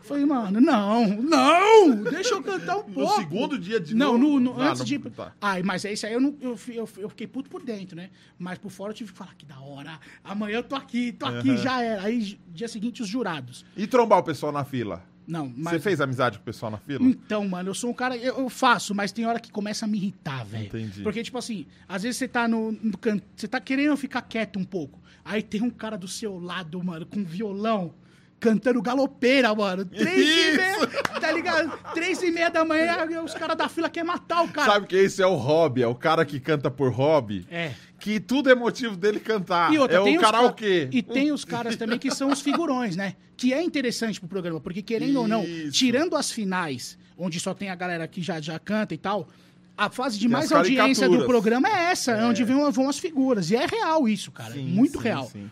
Falei, 0.03 0.25
mano, 0.25 0.61
não, 0.61 1.07
não, 1.23 2.03
deixa 2.03 2.35
eu 2.35 2.43
cantar 2.43 2.79
um 2.79 2.83
pouco. 2.83 3.01
No 3.01 3.09
segundo 3.17 3.57
dia 3.59 3.79
de 3.79 3.95
Não, 3.95 4.19
novo? 4.19 4.41
no, 4.41 4.55
no- 4.55 4.61
Ah, 4.61 4.71
antes 4.71 4.81
no- 4.81 4.87
de. 4.87 4.99
tá. 4.99 5.33
Ai, 5.41 5.63
mas 5.63 5.85
é 5.85 5.93
isso 5.93 6.05
aí, 6.05 6.13
eu, 6.15 6.21
não, 6.21 6.37
eu, 6.41 6.59
eu, 6.69 6.89
eu 6.97 7.09
fiquei 7.09 7.29
puto 7.29 7.49
por 7.49 7.63
dentro, 7.63 7.95
né? 7.95 8.11
Mas 8.37 8.59
por 8.59 8.71
fora 8.71 8.91
eu 8.91 8.97
tive 8.97 9.13
que 9.13 9.19
falar 9.19 9.35
que 9.37 9.47
da 9.47 9.61
hora. 9.61 10.01
Amanhã 10.25 10.57
eu 10.57 10.63
tô 10.65 10.75
aqui, 10.75 11.13
tô 11.13 11.27
aqui, 11.27 11.57
já 11.59 11.81
era. 11.81 12.03
Aí, 12.03 12.41
dia 12.49 12.67
seguinte, 12.67 13.03
os 13.03 13.09
jurados. 13.09 13.65
E 13.77 13.87
trombar 13.87 14.19
o 14.19 14.23
pessoal 14.25 14.51
na 14.51 14.65
fila? 14.65 15.05
Não, 15.31 15.53
mas. 15.57 15.75
Você 15.75 15.81
fez 15.81 16.01
amizade 16.01 16.39
com 16.39 16.43
o 16.43 16.45
pessoal 16.45 16.73
na 16.73 16.79
fila? 16.79 17.05
Então, 17.05 17.47
mano, 17.49 17.71
eu 17.71 17.75
sou 17.75 17.91
um 17.91 17.95
cara. 17.95 18.17
Eu, 18.17 18.39
eu 18.39 18.49
faço, 18.49 18.93
mas 18.95 19.13
tem 19.13 19.25
hora 19.25 19.39
que 19.39 19.51
começa 19.51 19.85
a 19.85 19.89
me 19.89 19.97
irritar, 19.97 20.45
velho. 20.45 20.67
Entendi. 20.67 21.03
Porque, 21.03 21.23
tipo 21.23 21.39
assim, 21.39 21.67
às 21.89 22.03
vezes 22.03 22.19
você 22.19 22.27
tá 22.27 22.49
no, 22.49 22.73
no 22.73 22.99
canto. 22.99 23.23
Você 23.37 23.47
tá 23.47 23.61
querendo 23.61 23.97
ficar 23.97 24.23
quieto 24.23 24.59
um 24.59 24.65
pouco. 24.65 24.99
Aí 25.25 25.41
tem 25.41 25.63
um 25.63 25.71
cara 25.71 25.97
do 25.97 26.09
seu 26.09 26.39
lado, 26.41 26.83
mano, 26.83 27.07
com 27.07 27.23
violão. 27.23 27.95
Cantando 28.41 28.81
galopeira, 28.81 29.55
mano. 29.55 29.85
Três 29.85 30.17
e 30.19 30.49
Isso! 30.49 30.57
meia, 30.57 30.87
tá 31.21 31.31
ligado? 31.31 31.79
Três 31.93 32.23
e 32.23 32.31
meia 32.31 32.49
da 32.49 32.65
manhã, 32.65 32.97
os 33.23 33.35
caras 33.35 33.55
da 33.57 33.69
fila 33.69 33.91
querem 33.91 34.07
matar 34.09 34.43
o 34.43 34.49
cara. 34.49 34.73
Sabe 34.73 34.87
que 34.87 34.97
esse 34.97 35.23
é 35.23 35.27
o 35.27 35.35
hobby, 35.35 35.83
é 35.83 35.87
o 35.87 35.95
cara 35.95 36.25
que 36.25 36.41
canta 36.41 36.71
por 36.71 36.91
hobby. 36.91 37.47
É. 37.51 37.73
Que 37.99 38.19
tudo 38.19 38.49
é 38.51 38.55
motivo 38.55 38.97
dele 38.97 39.21
cantar. 39.21 39.71
E 39.75 39.79
outra, 39.79 39.99
é 39.99 40.01
o 40.01 40.05
os 40.09 40.15
ca- 40.15 40.21
karaokê. 40.33 40.89
E 40.91 41.03
tem 41.03 41.31
os 41.33 41.45
caras 41.45 41.77
também 41.77 41.99
que 41.99 42.11
são 42.11 42.31
os 42.31 42.41
figurões, 42.41 42.97
né? 42.97 43.15
Que 43.37 43.53
é 43.53 43.63
interessante 43.63 44.19
pro 44.19 44.29
programa, 44.29 44.59
porque 44.59 44.81
querendo 44.81 45.21
ou 45.21 45.29
não, 45.29 45.45
Isso. 45.45 45.73
tirando 45.73 46.17
as 46.17 46.31
finais, 46.31 46.97
onde 47.19 47.39
só 47.39 47.53
tem 47.53 47.69
a 47.69 47.75
galera 47.75 48.09
que 48.09 48.23
já, 48.23 48.41
já 48.41 48.59
canta 48.59 48.95
e 48.95 48.99
tal, 48.99 49.29
a 49.77 49.91
fase 49.91 50.17
de 50.19 50.25
Tem 50.25 50.33
mais 50.33 50.51
audiência 50.51 51.07
do 51.11 51.27
programa 51.27 51.69
é 51.69 51.91
essa, 51.91 52.13
é. 52.13 52.25
onde 52.25 52.43
vão, 52.43 52.71
vão 52.73 52.89
as 52.89 52.99
figuras. 52.99 53.51
E 53.51 53.57
é 53.57 53.67
real 53.67 54.09
isso, 54.09 54.31
cara. 54.31 54.55
Sim, 54.55 54.65
muito 54.65 54.97
sim, 54.99 55.05
real. 55.05 55.27
sim. 55.31 55.51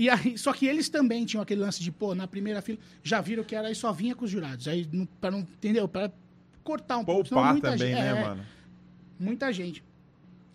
E 0.00 0.08
aí, 0.08 0.38
só 0.38 0.52
que 0.54 0.64
eles 0.64 0.88
também 0.88 1.26
tinham 1.26 1.42
aquele 1.42 1.60
lance 1.60 1.82
de, 1.82 1.92
pô, 1.92 2.14
na 2.14 2.26
primeira 2.26 2.62
fila, 2.62 2.78
já 3.02 3.20
viram 3.20 3.44
que 3.44 3.54
era 3.54 3.68
aí 3.68 3.74
só 3.74 3.92
vinha 3.92 4.14
com 4.14 4.24
os 4.24 4.30
jurados. 4.30 4.66
Aí, 4.66 4.88
não, 4.90 5.04
pra 5.04 5.30
não, 5.30 5.40
entendeu? 5.40 5.86
Pra 5.86 6.10
cortar 6.64 6.96
um 6.96 7.04
pouco. 7.04 7.28
senão 7.28 7.42
Poupar 7.42 7.52
muita 7.52 7.70
também, 7.72 7.88
gente- 7.94 8.00
né, 8.02 8.08
é, 8.08 8.22
mano? 8.28 8.42
muita 9.18 9.52
gente. 9.52 9.84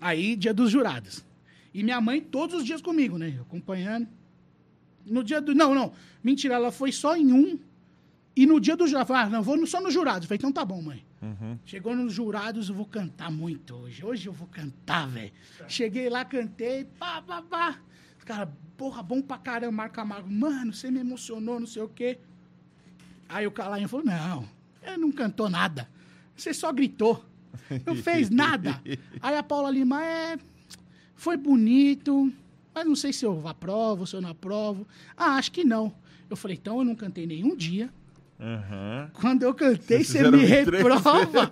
Aí, 0.02 0.36
dia 0.36 0.52
dos 0.54 0.72
jurados. 0.72 1.24
E 1.74 1.84
minha 1.84 2.02
mãe 2.02 2.20
todos 2.22 2.56
os 2.56 2.66
dias 2.66 2.82
comigo, 2.82 3.18
né? 3.20 3.38
Acompanhando. 3.42 4.08
No 5.06 5.24
dia 5.24 5.40
do. 5.40 5.54
Não, 5.54 5.76
não. 5.76 5.94
Mentira, 6.24 6.56
ela 6.56 6.72
foi 6.72 6.92
só 6.92 7.16
em 7.16 7.32
um. 7.32 7.60
E 8.36 8.46
no 8.48 8.60
dia 8.60 8.76
do 8.76 8.88
jurado, 8.88 9.14
ah, 9.14 9.30
não, 9.30 9.44
vou 9.44 9.56
no- 9.56 9.68
só 9.68 9.80
nos 9.80 9.94
jurados. 9.94 10.24
Eu 10.24 10.28
Falei, 10.28 10.38
então 10.40 10.52
tá 10.52 10.66
bom, 10.66 10.82
mãe. 10.82 11.06
Uhum. 11.22 11.58
Chegou 11.66 11.96
nos 11.96 12.12
jurados, 12.14 12.68
eu 12.70 12.76
vou 12.76 12.86
cantar 12.86 13.30
muito 13.32 13.76
hoje. 13.76 14.04
Hoje 14.04 14.28
eu 14.28 14.34
vou 14.34 14.48
cantar, 14.48 15.08
velho. 15.08 15.32
Cheguei 15.68 16.10
lá, 16.10 16.26
cantei, 16.26 16.86
pá, 16.98 17.22
pá, 17.22 17.42
pá. 17.44 17.80
Os 18.26 18.28
caras, 18.28 18.50
porra, 18.76 19.04
bom 19.04 19.22
pra 19.22 19.38
caramba, 19.38 19.72
Marco 19.72 20.02
Amargo. 20.02 20.28
Mano, 20.28 20.74
você 20.74 20.90
me 20.90 21.00
emocionou, 21.00 21.60
não 21.60 21.68
sei 21.68 21.84
o 21.84 21.88
quê. 21.88 22.18
Aí 23.30 23.46
o 23.46 23.52
Calainho 23.52 23.88
falou, 23.88 24.04
não, 24.04 24.50
ele 24.82 24.98
não 24.98 25.12
cantou 25.12 25.48
nada. 25.48 25.88
Você 26.36 26.52
só 26.52 26.74
gritou. 26.74 27.24
Não 27.86 27.94
fez 28.02 28.32
nada. 28.32 28.82
Aí 29.22 29.38
a 29.38 29.44
Paula 29.44 29.70
Lima 29.70 30.04
é. 30.04 30.40
Foi 31.14 31.38
bonito, 31.38 32.34
mas 32.74 32.84
não 32.88 32.96
sei 32.96 33.14
se 33.14 33.24
eu 33.24 33.48
aprovo, 33.48 34.08
se 34.08 34.16
eu 34.16 34.22
não 34.22 34.32
aprovo. 34.32 34.88
Ah, 35.16 35.36
acho 35.36 35.52
que 35.52 35.64
não. 35.64 35.94
Eu 36.28 36.36
falei, 36.36 36.58
então 36.60 36.80
eu 36.80 36.84
não 36.84 36.96
cantei 36.96 37.28
nenhum 37.28 37.56
dia. 37.56 37.94
Aham. 38.40 39.12
Quando 39.14 39.44
eu 39.44 39.54
cantei, 39.54 40.04
você 40.04 40.32
me 40.32 40.44
reprova. 40.44 41.52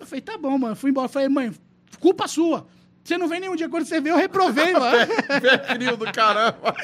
Eu 0.00 0.06
falei, 0.06 0.22
tá 0.22 0.38
bom, 0.38 0.56
mano. 0.56 0.74
Fui 0.76 0.90
embora. 0.90 1.08
Falei, 1.08 1.28
mãe, 1.28 1.52
culpa 2.00 2.26
sua. 2.26 2.66
Você 3.04 3.18
não 3.18 3.28
vem 3.28 3.38
nenhum 3.40 3.54
dia. 3.54 3.68
Quando 3.68 3.84
você 3.84 4.00
veio, 4.00 4.14
eu 4.14 4.18
reprovei, 4.18 4.72
mano. 4.74 5.06
Pé 5.42 5.58
frio 5.74 5.96
do 5.96 6.06
caramba. 6.10 6.74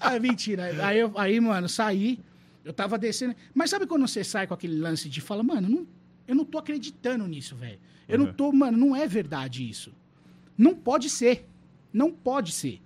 ah, 0.00 0.18
mentira. 0.20 0.70
Aí, 0.86 1.00
eu- 1.00 1.12
aí, 1.16 1.40
mano, 1.40 1.68
saí. 1.68 2.20
Eu 2.64 2.72
tava 2.72 2.96
descendo. 2.98 3.34
Mas 3.52 3.70
sabe 3.70 3.86
quando 3.86 4.06
você 4.06 4.22
sai 4.22 4.46
com 4.46 4.54
aquele 4.54 4.78
lance 4.78 5.08
de 5.08 5.20
fala, 5.20 5.42
mano, 5.42 5.68
não- 5.68 5.86
eu 6.26 6.34
não 6.34 6.44
tô 6.44 6.58
acreditando 6.58 7.26
nisso, 7.26 7.56
velho. 7.56 7.78
Eu 8.08 8.18
não 8.18 8.26
Uhum. 8.26 8.32
tô, 8.32 8.52
mano, 8.52 8.78
não 8.78 8.94
é 8.96 9.06
verdade 9.06 9.68
isso. 9.68 9.92
Não 10.56 10.74
pode 10.74 11.10
ser. 11.10 11.46
Não 11.92 12.10
pode 12.12 12.52
ser. 12.52 12.80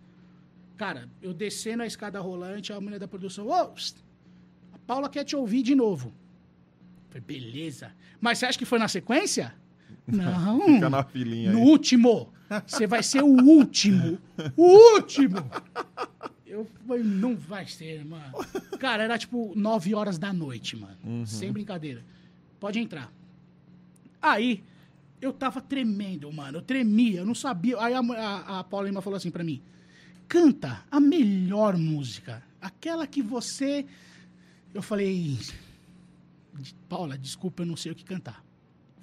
Cara, 0.77 1.09
eu 1.21 1.33
descendo 1.35 1.83
a 1.83 1.87
escada 1.87 2.19
rolante, 2.21 2.73
a 2.73 2.81
mulher 2.81 2.99
da 2.99 3.07
produção, 3.07 3.47
ô, 3.49 3.53
a 3.55 4.79
Paula 4.87 5.09
quer 5.09 5.25
te 5.25 5.37
ouvir 5.37 5.63
de 5.63 5.75
novo. 5.75 6.13
Falei, 7.09 7.23
beleza. 7.27 7.93
Mas 8.21 8.39
você 8.39 8.47
acha 8.47 8.59
que 8.59 8.65
foi 8.65 8.79
na 8.79 8.89
sequência? 8.89 9.55
Não. 10.07 10.61
Fica 10.75 10.89
na 10.91 11.05
filinha 11.05 11.53
No 11.53 11.59
aí. 11.59 11.65
último. 11.65 12.33
Você 12.67 12.87
vai 12.87 13.03
ser 13.03 13.23
o 13.23 13.27
último. 13.27 14.19
O 14.57 14.95
último. 14.95 15.37
Eu 16.47 16.67
falei, 16.87 17.03
não 17.03 17.35
vai 17.37 17.67
ser, 17.67 18.05
mano. 18.05 18.33
Cara, 18.79 19.05
era 19.05 19.19
tipo 19.19 19.53
9 19.57 19.95
horas 19.95 20.19
da 20.19 20.33
noite, 20.33 20.77
mano. 20.77 20.99
Uhum. 21.05 21.27
Sem 21.27 21.51
brincadeira. 21.51 22.05
Pode 22.61 22.79
entrar. 22.79 23.11
Aí, 24.21 24.62
eu 25.21 25.33
tava 25.33 25.61
tremendo, 25.61 26.31
mano. 26.33 26.59
Eu 26.59 26.62
tremia, 26.62 27.21
eu 27.21 27.27
não 27.27 27.35
sabia. 27.35 27.81
Aí 27.81 27.95
a, 27.95 28.01
a, 28.01 28.59
a 28.59 28.65
Paula 28.65 28.88
Lima 28.88 29.01
falou 29.01 29.17
assim 29.17 29.31
pra 29.31 29.45
mim: 29.45 29.62
canta 30.29 30.85
a 30.91 31.01
melhor 31.01 31.77
música. 31.77 32.43
Aquela 32.61 33.07
que 33.07 33.23
você. 33.23 33.87
Eu 34.75 34.83
falei, 34.83 35.38
Paula, 36.88 37.17
desculpa, 37.17 37.62
eu 37.62 37.67
não 37.67 37.77
sei 37.77 37.93
o 37.93 37.95
que 37.95 38.05
cantar. 38.05 38.45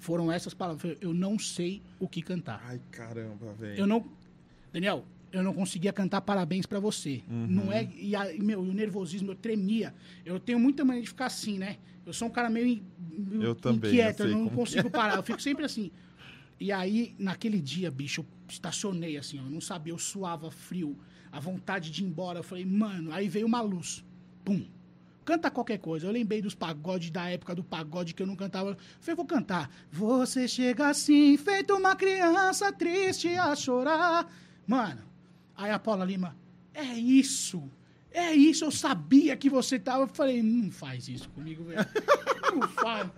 Foram 0.00 0.32
essas 0.32 0.52
palavras. 0.54 0.96
Eu 1.00 1.14
não 1.14 1.38
sei 1.38 1.80
o 2.00 2.08
que 2.08 2.20
cantar. 2.22 2.60
Ai, 2.66 2.80
caramba, 2.90 3.52
velho. 3.52 3.78
Eu 3.78 3.86
não. 3.86 4.04
Daniel, 4.72 5.04
eu 5.30 5.42
não 5.42 5.52
conseguia 5.54 5.92
cantar 5.92 6.22
parabéns 6.22 6.64
pra 6.66 6.80
você. 6.80 7.22
Não 7.28 7.70
é. 7.70 7.88
E, 7.96 8.16
a- 8.16 8.32
meu, 8.38 8.64
e 8.64 8.68
o 8.70 8.72
nervosismo, 8.72 9.30
eu 9.30 9.34
tremia. 9.36 9.94
Eu 10.24 10.40
tenho 10.40 10.58
muita 10.58 10.84
mania 10.84 11.02
de 11.02 11.08
ficar 11.08 11.26
assim, 11.26 11.58
né? 11.58 11.76
Eu 12.06 12.12
sou 12.14 12.28
um 12.28 12.30
cara 12.30 12.48
meio, 12.50 12.66
in- 12.66 12.82
meio 13.10 13.42
Eu 13.42 13.54
também, 13.54 13.90
inquieto, 13.90 14.20
eu 14.24 14.30
eu, 14.30 14.38
não 14.38 14.48
consigo 14.48 14.90
parar. 14.90 15.16
Eu 15.16 15.22
fico 15.22 15.40
sempre 15.42 15.64
assim. 15.64 15.90
E 16.58 16.72
aí, 16.72 17.14
naquele 17.18 17.60
dia, 17.60 17.90
bicho, 17.90 18.22
eu 18.22 18.26
estacionei 18.48 19.16
assim, 19.16 19.38
ó, 19.38 19.42
eu 19.42 19.50
não 19.50 19.60
sabia, 19.60 19.92
eu 19.92 19.98
suava 19.98 20.50
frio, 20.50 20.96
a 21.30 21.38
vontade 21.40 21.90
de 21.90 22.02
ir 22.02 22.06
embora. 22.06 22.38
Eu 22.38 22.42
falei, 22.42 22.64
mano, 22.64 23.12
aí 23.12 23.28
veio 23.28 23.46
uma 23.46 23.60
luz. 23.60 24.02
Pum. 24.44 24.64
Canta 25.30 25.48
qualquer 25.48 25.78
coisa. 25.78 26.08
Eu 26.08 26.10
lembrei 26.10 26.42
dos 26.42 26.56
pagodes 26.56 27.08
da 27.12 27.30
época 27.30 27.54
do 27.54 27.62
pagode 27.62 28.14
que 28.14 28.20
eu 28.20 28.26
não 28.26 28.34
cantava. 28.34 28.76
Falei, 28.98 29.14
vou 29.14 29.24
cantar. 29.24 29.70
Você 29.88 30.48
chega 30.48 30.88
assim, 30.88 31.36
feito 31.36 31.72
uma 31.72 31.94
criança 31.94 32.72
triste 32.72 33.28
a 33.36 33.54
chorar. 33.54 34.28
Mano, 34.66 35.00
aí 35.56 35.70
a 35.70 35.78
Paula 35.78 36.04
Lima, 36.04 36.36
é 36.74 36.82
isso. 36.82 37.62
É 38.10 38.34
isso, 38.34 38.64
eu 38.64 38.72
sabia 38.72 39.36
que 39.36 39.48
você 39.48 39.78
tava. 39.78 40.02
Eu 40.02 40.08
falei, 40.08 40.42
não 40.42 40.68
faz 40.72 41.06
isso 41.06 41.30
comigo, 41.30 41.62
velho. 41.62 41.78
Não 42.52 42.66
faz. 42.66 43.08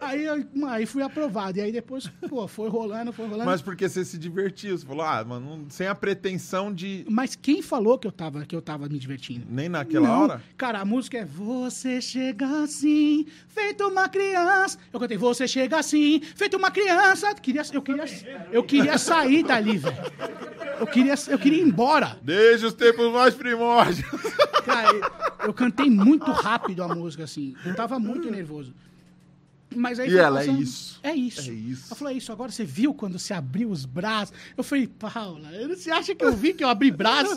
Aí, 0.00 0.24
eu- 0.24 0.44
aí 0.68 0.84
fui 0.86 1.02
aprovado. 1.02 1.58
E 1.58 1.62
aí 1.62 1.72
depois, 1.72 2.10
pô, 2.28 2.46
foi 2.46 2.68
rolando, 2.68 3.12
foi 3.12 3.26
rolando. 3.26 3.46
Mas 3.50 3.62
porque 3.62 3.88
você 3.88 4.04
se 4.04 4.18
divertiu. 4.18 4.76
Você 4.76 4.84
falou, 4.84 5.04
ah, 5.04 5.24
mano, 5.24 5.66
sem 5.70 5.86
a 5.86 5.94
pretensão 5.94 6.72
de. 6.72 7.04
Mas 7.08 7.34
quem 7.34 7.62
falou 7.62 7.98
que 7.98 8.06
eu 8.06 8.12
tava, 8.12 8.44
que 8.44 8.54
eu 8.54 8.60
tava 8.60 8.88
me 8.88 8.98
divertindo? 8.98 9.46
Nem 9.48 9.68
naquela 9.68 10.08
Não. 10.08 10.22
hora? 10.24 10.42
Cara, 10.56 10.80
a 10.80 10.84
música 10.84 11.18
é 11.18 11.24
Você 11.24 12.00
chega 12.00 12.62
assim, 12.64 13.26
feito 13.48 13.86
uma 13.86 14.08
criança. 14.08 14.78
Eu 14.92 15.00
cantei 15.00 15.16
Você 15.16 15.48
chega 15.48 15.78
assim, 15.78 16.20
feito 16.34 16.56
uma 16.56 16.70
criança. 16.70 17.34
Queria, 17.34 17.62
eu, 17.72 17.82
queria, 17.82 18.04
eu 18.52 18.62
queria 18.62 18.98
sair 18.98 19.42
dali, 19.42 19.78
velho. 19.78 19.96
Eu 20.80 20.86
queria, 20.86 21.14
eu 21.28 21.38
queria 21.38 21.60
ir 21.60 21.66
embora. 21.66 22.18
Desde 22.20 22.66
os 22.66 22.74
tempos 22.74 23.10
mais 23.12 23.34
primórdios. 23.34 24.04
Cara, 24.64 24.92
eu, 24.92 25.46
eu 25.48 25.54
cantei 25.54 25.88
muito 25.88 26.30
rápido 26.30 26.82
a 26.82 26.88
música, 26.88 27.24
assim. 27.24 27.54
Eu 27.64 27.74
tava 27.74 27.98
muito 27.98 28.30
nervoso. 28.30 28.74
Mas 29.74 29.98
aí 30.00 30.10
E 30.10 30.16
ela, 30.18 30.42
é 30.42 30.46
passando- 30.46 30.62
isso. 30.62 31.00
É 31.02 31.14
isso. 31.14 31.50
É 31.50 31.54
isso. 31.54 31.86
Ela 31.88 31.96
falou, 31.96 32.12
é 32.12 32.16
isso. 32.16 32.32
Agora 32.32 32.50
você 32.52 32.64
viu 32.64 32.94
quando 32.94 33.18
você 33.18 33.34
abriu 33.34 33.70
os 33.70 33.84
braços? 33.84 34.34
Eu 34.56 34.64
falei, 34.64 34.86
Paula, 34.86 35.50
você 35.68 35.90
acha 35.90 36.14
que 36.14 36.24
eu 36.24 36.32
vi 36.34 36.54
que 36.54 36.64
eu 36.64 36.68
abri 36.68 36.90
braço? 36.90 37.36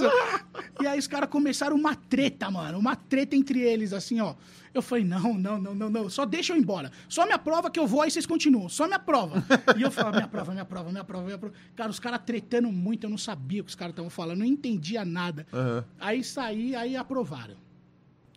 e 0.82 0.88
aí 0.88 0.98
os 1.00 1.08
caras 1.08 1.30
começaram 1.30 1.76
uma 1.76 1.96
treta, 1.96 2.50
mano. 2.52 2.78
Uma 2.78 2.96
treta 2.96 3.36
entre 3.36 3.60
eles, 3.62 3.94
assim, 3.94 4.20
ó. 4.22 4.36
Eu 4.74 4.82
falei, 4.82 5.04
não, 5.04 5.34
não, 5.34 5.60
não, 5.60 5.74
não, 5.74 5.90
não. 5.90 6.10
Só 6.10 6.24
deixa 6.26 6.54
eu 6.54 6.58
ir 6.58 6.60
embora. 6.60 6.92
Só 7.10 7.26
me 7.26 7.32
aprova 7.32 7.72
que 7.72 7.80
eu 7.80 7.88
vou, 7.88 8.02
aí 8.04 8.12
vocês 8.12 8.26
continuam. 8.28 8.70
Só 8.70 8.88
me 8.88 8.94
aprova. 8.94 9.44
e 9.76 9.82
eu 9.82 9.90
falava, 9.90 10.18
me 10.18 10.24
aprova, 10.24 10.54
me 10.54 10.60
aprova, 10.60 10.92
me 10.92 11.00
aprova, 11.00 11.26
me 11.28 11.34
aprova. 11.34 11.56
Cara, 11.76 11.90
os 11.90 12.00
caras 12.00 12.22
tretando 12.26 12.72
muito, 12.72 13.06
eu 13.06 13.10
não 13.10 13.18
sabia 13.18 13.62
o 13.62 13.64
que 13.64 13.70
os 13.70 13.76
caras 13.76 13.94
estavam 13.94 14.10
falando, 14.12 14.40
não 14.40 14.46
entendia 14.46 15.04
nada. 15.04 15.48
Aham. 15.52 15.84
Aí 16.00 16.24
saí, 16.24 16.76
aí 16.76 16.96
aprovaram. 16.96 17.56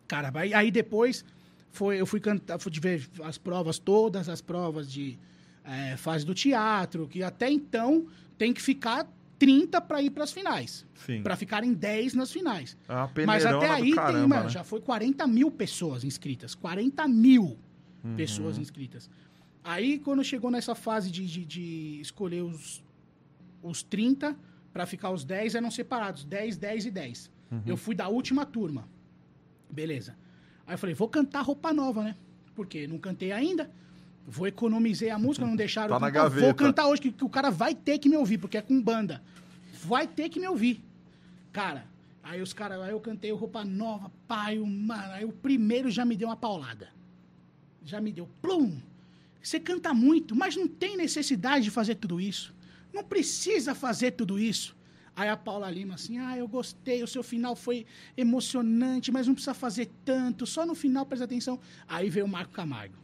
Cara, 0.08 0.32
aí, 0.34 0.54
aí 0.54 0.70
depois 0.70 1.24
foi, 1.70 2.00
eu 2.00 2.06
fui 2.06 2.20
cantar, 2.20 2.58
fui 2.58 2.72
ver 2.80 3.08
as 3.22 3.38
provas, 3.38 3.78
todas 3.78 4.28
as 4.28 4.40
provas 4.40 4.90
de 4.90 5.18
eh, 5.64 5.96
fase 5.96 6.24
do 6.26 6.34
teatro, 6.34 7.06
que 7.08 7.22
até 7.22 7.50
então 7.50 8.06
tem 8.36 8.52
que 8.52 8.60
ficar 8.60 9.06
30 9.38 9.80
para 9.80 10.02
ir 10.02 10.10
para 10.10 10.24
as 10.24 10.32
finais. 10.32 10.86
Para 11.22 11.34
ficarem 11.36 11.72
10 11.72 12.14
nas 12.14 12.30
finais. 12.30 12.76
É 12.88 12.92
uma 12.92 13.10
Mas 13.26 13.46
até 13.46 13.70
aí 13.70 13.82
tem, 13.84 13.94
caramba, 13.94 14.28
mano, 14.28 14.44
né? 14.44 14.48
já 14.50 14.62
foi 14.62 14.80
40 14.80 15.26
mil 15.26 15.50
pessoas 15.50 16.04
inscritas. 16.04 16.54
40 16.54 17.08
mil 17.08 17.58
Uhum. 18.02 18.16
pessoas 18.16 18.56
inscritas. 18.56 19.10
Aí, 19.62 19.98
quando 19.98 20.24
chegou 20.24 20.50
nessa 20.50 20.74
fase 20.74 21.10
de, 21.10 21.26
de, 21.26 21.44
de 21.44 22.00
escolher 22.00 22.42
os, 22.42 22.82
os 23.62 23.82
30, 23.82 24.34
para 24.72 24.86
ficar 24.86 25.10
os 25.10 25.22
10 25.24 25.54
eram 25.54 25.70
separados. 25.70 26.24
10, 26.24 26.56
10 26.56 26.86
e 26.86 26.90
10. 26.90 27.30
Uhum. 27.50 27.62
Eu 27.66 27.76
fui 27.76 27.94
da 27.94 28.08
última 28.08 28.46
turma. 28.46 28.88
Beleza. 29.70 30.16
Aí 30.70 30.74
eu 30.74 30.78
falei, 30.78 30.94
vou 30.94 31.08
cantar 31.08 31.40
roupa 31.40 31.72
nova, 31.72 32.04
né? 32.04 32.14
Porque 32.54 32.86
não 32.86 32.96
cantei 32.96 33.32
ainda. 33.32 33.68
Vou 34.24 34.46
economizei 34.46 35.10
a 35.10 35.18
música, 35.18 35.44
não 35.44 35.56
deixaram 35.56 35.88
Tá 35.88 35.98
na 35.98 36.06
cantar. 36.12 36.28
Vou 36.28 36.40
gaveta. 36.42 36.54
cantar 36.54 36.86
hoje, 36.86 37.02
que, 37.02 37.10
que 37.10 37.24
o 37.24 37.28
cara 37.28 37.50
vai 37.50 37.74
ter 37.74 37.98
que 37.98 38.08
me 38.08 38.16
ouvir, 38.16 38.38
porque 38.38 38.56
é 38.56 38.62
com 38.62 38.80
banda. 38.80 39.20
Vai 39.84 40.06
ter 40.06 40.28
que 40.28 40.38
me 40.38 40.46
ouvir. 40.46 40.80
Cara, 41.52 41.86
aí 42.22 42.40
os 42.40 42.52
caras, 42.52 42.80
aí 42.82 42.92
eu 42.92 43.00
cantei 43.00 43.32
roupa 43.32 43.64
nova, 43.64 44.12
pai, 44.28 44.60
mano, 44.60 45.12
aí 45.12 45.24
o 45.24 45.32
primeiro 45.32 45.90
já 45.90 46.04
me 46.04 46.16
deu 46.16 46.28
uma 46.28 46.36
paulada. 46.36 46.90
Já 47.84 48.00
me 48.00 48.12
deu 48.12 48.28
plum. 48.40 48.78
Você 49.42 49.58
canta 49.58 49.92
muito, 49.92 50.36
mas 50.36 50.54
não 50.54 50.68
tem 50.68 50.96
necessidade 50.96 51.64
de 51.64 51.70
fazer 51.72 51.96
tudo 51.96 52.20
isso. 52.20 52.54
Não 52.94 53.02
precisa 53.02 53.74
fazer 53.74 54.12
tudo 54.12 54.38
isso. 54.38 54.76
Aí 55.20 55.28
a 55.28 55.36
Paula 55.36 55.70
Lima 55.70 55.96
assim, 55.96 56.18
ah, 56.18 56.34
eu 56.38 56.48
gostei, 56.48 57.02
o 57.02 57.06
seu 57.06 57.22
final 57.22 57.54
foi 57.54 57.84
emocionante, 58.16 59.12
mas 59.12 59.26
não 59.26 59.34
precisa 59.34 59.52
fazer 59.52 59.90
tanto, 60.02 60.46
só 60.46 60.64
no 60.64 60.74
final 60.74 61.04
presta 61.04 61.26
atenção. 61.26 61.60
Aí 61.86 62.08
veio 62.08 62.24
o 62.24 62.28
Marco 62.28 62.52
Camargo. 62.54 62.94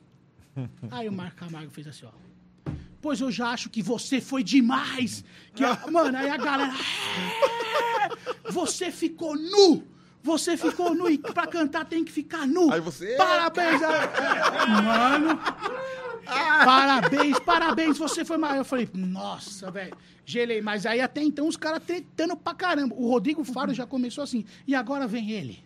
Aí 0.90 1.06
o 1.10 1.12
Marco 1.12 1.36
Camargo 1.36 1.70
fez 1.70 1.86
assim, 1.86 2.06
ó. 2.06 2.72
Pois 3.02 3.20
eu 3.20 3.30
já 3.30 3.48
acho 3.50 3.68
que 3.68 3.82
você 3.82 4.18
foi 4.18 4.42
demais. 4.42 5.22
Que 5.54 5.62
a- 5.62 5.78
mano, 5.92 6.16
aí 6.16 6.30
a 6.30 6.38
galera. 6.38 6.72
"É, 6.72 8.50
Você 8.50 8.90
ficou 8.90 9.36
nu! 9.36 9.86
Você 10.22 10.56
ficou 10.56 10.92
nu 10.94 11.08
e 11.10 11.18
pra 11.18 11.46
cantar 11.46 11.84
tem 11.84 12.02
que 12.02 12.10
ficar 12.10 12.46
nu. 12.48 12.72
Aí 12.72 12.80
você- 12.80 13.14
Parabéns! 13.16 13.80
a- 13.82 14.66
Mano. 14.82 15.38
Parabéns, 16.26 17.38
parabéns, 17.40 17.98
você 17.98 18.24
foi 18.24 18.36
maior. 18.36 18.58
Eu 18.58 18.64
falei, 18.64 18.88
nossa, 18.94 19.70
velho. 19.70 19.96
Gelei. 20.24 20.60
Mas 20.60 20.84
aí 20.84 21.00
até 21.00 21.22
então 21.22 21.46
os 21.46 21.56
caras 21.56 21.82
tretando 21.84 22.36
pra 22.36 22.54
caramba. 22.54 22.94
O 22.94 23.08
Rodrigo 23.08 23.44
Faro 23.44 23.72
já 23.72 23.86
começou 23.86 24.24
assim. 24.24 24.44
E 24.66 24.74
agora 24.74 25.06
vem 25.06 25.30
ele. 25.30 25.64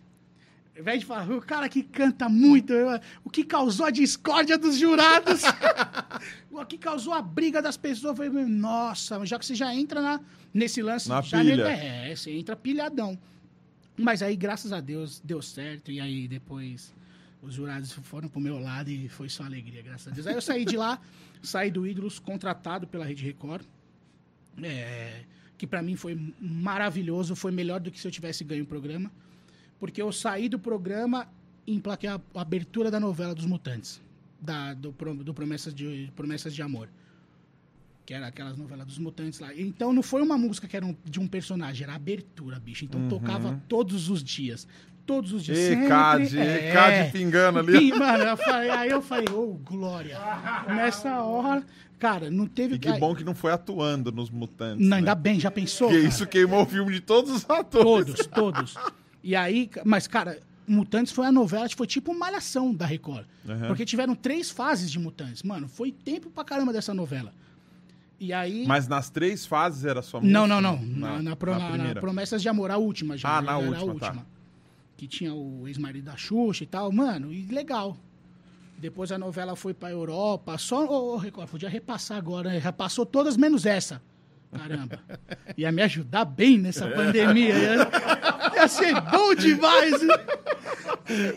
Ao 0.75 0.81
invés 0.81 1.01
de 1.01 1.05
falar, 1.05 1.29
o 1.29 1.41
cara 1.41 1.67
que 1.67 1.83
canta 1.83 2.29
muito, 2.29 2.73
o 3.25 3.29
que 3.29 3.43
causou 3.43 3.87
a 3.87 3.91
discórdia 3.91 4.57
dos 4.57 4.77
jurados, 4.77 5.41
o 6.49 6.65
que 6.65 6.77
causou 6.77 7.13
a 7.13 7.21
briga 7.21 7.61
das 7.61 7.75
pessoas, 7.75 8.17
eu 8.17 8.31
falei, 8.31 8.45
nossa, 8.45 9.23
já 9.25 9.37
que 9.37 9.45
você 9.45 9.53
já 9.53 9.75
entra 9.75 10.01
na, 10.01 10.21
nesse 10.53 10.81
lance, 10.81 11.09
Na 11.09 11.21
já 11.21 11.39
pilha. 11.39 11.67
É, 11.67 12.15
você 12.15 12.31
entra 12.31 12.55
pilhadão. 12.55 13.19
Mas 13.97 14.23
aí, 14.23 14.35
graças 14.35 14.71
a 14.71 14.79
Deus, 14.79 15.19
deu 15.19 15.41
certo, 15.41 15.91
e 15.91 15.99
aí 15.99 16.27
depois 16.27 16.93
os 17.41 17.53
jurados 17.55 17.91
foram 17.91 18.27
pro 18.29 18.39
meu 18.39 18.59
lado 18.59 18.89
e 18.89 19.07
foi 19.09 19.27
só 19.29 19.43
alegria, 19.43 19.81
graças 19.81 20.07
a 20.07 20.11
Deus. 20.11 20.27
Aí 20.27 20.35
eu 20.35 20.41
saí 20.41 20.63
de 20.65 20.77
lá, 20.77 21.01
saí 21.41 21.71
do 21.71 21.85
Ídolos, 21.87 22.19
contratado 22.19 22.85
pela 22.87 23.03
Rede 23.05 23.23
Record, 23.25 23.65
é, 24.61 25.23
que 25.57 25.65
pra 25.65 25.81
mim 25.81 25.95
foi 25.95 26.33
maravilhoso, 26.39 27.35
foi 27.35 27.51
melhor 27.51 27.79
do 27.79 27.89
que 27.91 27.99
se 27.99 28.07
eu 28.07 28.11
tivesse 28.11 28.43
ganho 28.43 28.63
o 28.63 28.67
programa, 28.67 29.11
porque 29.79 30.01
eu 30.01 30.11
saí 30.11 30.47
do 30.49 30.59
programa 30.59 31.27
e 31.65 31.73
emplaquei 31.73 32.09
a, 32.09 32.19
a 32.35 32.41
abertura 32.41 32.91
da 32.91 32.99
novela 32.99 33.33
dos 33.33 33.45
Mutantes, 33.45 34.01
da, 34.39 34.73
do, 34.73 34.91
do 35.23 35.33
Promessas, 35.33 35.73
de, 35.73 36.11
Promessas 36.15 36.53
de 36.53 36.61
Amor. 36.61 36.89
Que 38.03 38.15
era 38.15 38.27
aquelas 38.27 38.57
novelas 38.57 38.87
dos 38.87 38.97
mutantes 38.97 39.39
lá. 39.39 39.55
Então 39.55 39.93
não 39.93 40.01
foi 40.01 40.23
uma 40.23 40.35
música 40.35 40.67
que 40.67 40.75
era 40.75 40.83
um- 40.85 40.95
de 41.05 41.19
um 41.19 41.27
personagem, 41.27 41.83
era 41.83 41.93
a 41.93 41.95
abertura, 41.95 42.59
bicho. 42.59 42.83
Então 42.83 43.07
tocava 43.07 43.61
todos 43.69 44.09
os 44.09 44.23
dias. 44.23 44.67
Todos 45.11 45.33
os 45.33 45.43
dias. 45.43 45.57
E 45.59 45.87
Cade, 45.87 46.39
é. 46.39 46.71
Cade 46.71 47.11
pingando 47.11 47.59
ali. 47.59 47.91
Mano, 47.91 48.23
eu 48.23 48.37
falei- 48.37 48.69
aí 48.69 48.89
eu 48.89 49.01
falei, 49.01 49.25
ô, 49.33 49.47
glória. 49.63 50.17
Nessa 50.67 51.21
hora, 51.21 51.63
cara, 51.99 52.31
não 52.31 52.47
teve... 52.47 52.75
E 52.75 52.79
que 52.79 52.93
bom 52.93 53.13
que 53.13 53.23
não 53.23 53.35
foi 53.35 53.51
atuando 53.51 54.11
nos 54.11 54.29
Mutantes. 54.29 54.81
Não, 54.81 54.91
né? 54.91 54.97
ainda 54.97 55.13
bem, 55.13 55.37
já 55.39 55.51
pensou? 55.51 55.89
Porque 55.89 56.07
isso 56.07 56.25
queimou 56.25 56.63
o 56.63 56.65
filme 56.65 56.93
de 56.93 57.01
todos 57.01 57.29
os 57.31 57.49
atores. 57.49 58.27
Todos, 58.27 58.27
todos. 58.27 58.75
E 59.23 59.35
aí, 59.35 59.69
mas, 59.83 60.07
cara, 60.07 60.39
Mutantes 60.65 61.11
foi 61.11 61.25
a 61.27 61.31
novela, 61.31 61.67
foi 61.75 61.85
tipo 61.87 62.11
uma 62.11 62.19
malhação 62.19 62.73
da 62.73 62.85
Record. 62.85 63.25
Uhum. 63.47 63.67
Porque 63.67 63.83
tiveram 63.83 64.15
três 64.15 64.49
fases 64.49 64.89
de 64.89 64.97
Mutantes. 64.97 65.43
Mano, 65.43 65.67
foi 65.67 65.91
tempo 65.91 66.29
pra 66.29 66.45
caramba 66.45 66.71
dessa 66.71 66.93
novela. 66.93 67.33
E 68.19 68.31
aí. 68.31 68.65
Mas 68.67 68.87
nas 68.87 69.09
três 69.09 69.45
fases 69.45 69.83
era 69.83 69.99
música? 69.99 70.21
não, 70.21 70.47
não, 70.47 70.61
não. 70.61 70.77
Na, 70.81 71.21
na, 71.21 71.35
na 71.35 71.77
na- 71.77 71.93
na. 71.95 71.99
Promessas 71.99 72.41
de 72.41 72.47
Amor, 72.47 72.69
a 72.71 72.77
última 72.77 73.17
já. 73.17 73.37
Ah, 73.37 73.41
na 73.41 73.59
era 73.59 73.67
última, 73.83 73.93
a 73.93 73.99
tá. 73.99 74.25
Que 75.01 75.07
tinha 75.07 75.33
o 75.33 75.67
ex-marido 75.67 76.05
da 76.05 76.15
Xuxa 76.15 76.63
e 76.63 76.67
tal. 76.67 76.91
Mano, 76.91 77.33
e 77.33 77.47
legal. 77.47 77.97
Depois 78.77 79.11
a 79.11 79.17
novela 79.17 79.55
foi 79.55 79.73
pra 79.73 79.89
Europa. 79.89 80.55
Só, 80.59 80.85
ô, 80.85 81.15
ô, 81.15 81.17
Record, 81.17 81.49
podia 81.49 81.67
repassar 81.67 82.19
agora. 82.19 82.51
né? 82.51 82.59
Repassou 82.59 83.03
todas 83.03 83.35
menos 83.35 83.65
essa. 83.65 83.99
Caramba. 84.55 84.99
Ia 85.57 85.71
me 85.71 85.81
ajudar 85.81 86.23
bem 86.23 86.59
nessa 86.59 86.87
pandemia. 86.87 87.55
Ia, 87.55 87.89
ia 88.57 88.67
ser 88.67 88.93
bom 89.09 89.33
demais. 89.33 90.03
né? 90.03 90.13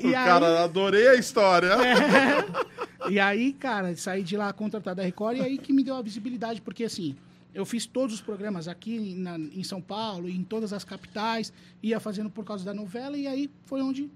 O 0.05 0.13
cara, 0.13 0.65
adorei 0.65 1.09
a 1.09 1.15
história. 1.15 1.69
É. 1.69 3.11
E 3.11 3.19
aí, 3.19 3.55
cara, 3.55 3.97
saí 3.97 4.23
de 4.23 4.37
lá 4.37 4.53
contratado 4.53 4.97
da 4.97 5.03
Record 5.05 5.39
e 5.39 5.41
aí 5.41 5.57
que 5.57 5.73
me 5.73 5.83
deu 5.83 5.97
a 5.97 6.03
visibilidade, 6.03 6.61
porque 6.61 6.85
assim, 6.85 7.17
eu 7.55 7.65
fiz 7.65 7.87
todos 7.87 8.17
os 8.17 8.21
programas 8.21 8.67
aqui 8.69 9.15
na- 9.15 9.39
em 9.39 9.63
São 9.63 9.81
Paulo, 9.81 10.29
em 10.29 10.43
todas 10.45 10.73
as 10.73 10.85
capitais, 10.85 11.53
ia 11.83 12.01
fazendo 12.01 12.29
por 12.29 12.45
causa 12.45 12.65
da 12.65 12.75
novela, 12.75 13.17
e 13.17 13.27
aí 13.27 13.51
foi 13.65 13.81
onde 13.81 14.11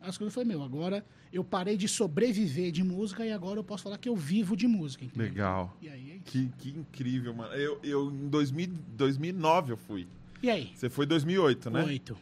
as 0.00 0.16
coisas 0.16 0.32
foi 0.34 0.44
meu. 0.44 0.62
Agora 0.62 1.04
eu 1.32 1.44
parei 1.44 1.76
de 1.76 1.86
sobreviver 1.86 2.72
de 2.72 2.82
música 2.82 3.26
e 3.26 3.30
agora 3.32 3.58
eu 3.60 3.64
posso 3.64 3.82
falar 3.82 3.98
que 3.98 4.08
eu 4.08 4.16
vivo 4.16 4.56
de 4.56 4.66
música. 4.66 5.04
entendeu? 5.04 5.26
Legal. 5.28 5.76
E 5.82 5.88
aí, 5.88 6.10
é 6.12 6.14
isso. 6.14 6.24
Que, 6.24 6.48
que 6.58 6.70
incrível, 6.70 7.34
mano. 7.34 7.52
Eu, 7.54 7.78
eu 7.82 8.10
em 8.10 8.28
2000, 8.28 8.68
2009 8.96 9.72
eu 9.72 9.76
fui. 9.76 10.06
E 10.42 10.48
aí? 10.48 10.70
Você 10.74 10.88
foi 10.88 11.04
em 11.04 11.08
2008, 11.08 11.68
né? 11.70 11.84
Oito. 11.84 12.16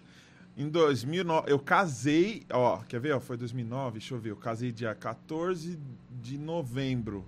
Em 0.58 0.68
2009, 0.70 1.52
eu 1.52 1.58
casei, 1.58 2.42
ó, 2.50 2.78
quer 2.78 2.98
ver, 2.98 3.12
ó, 3.14 3.20
foi 3.20 3.36
2009, 3.36 3.98
deixa 3.98 4.14
eu 4.14 4.18
ver, 4.18 4.30
eu 4.30 4.36
casei 4.36 4.72
dia 4.72 4.94
14 4.94 5.78
de 6.22 6.38
novembro 6.38 7.24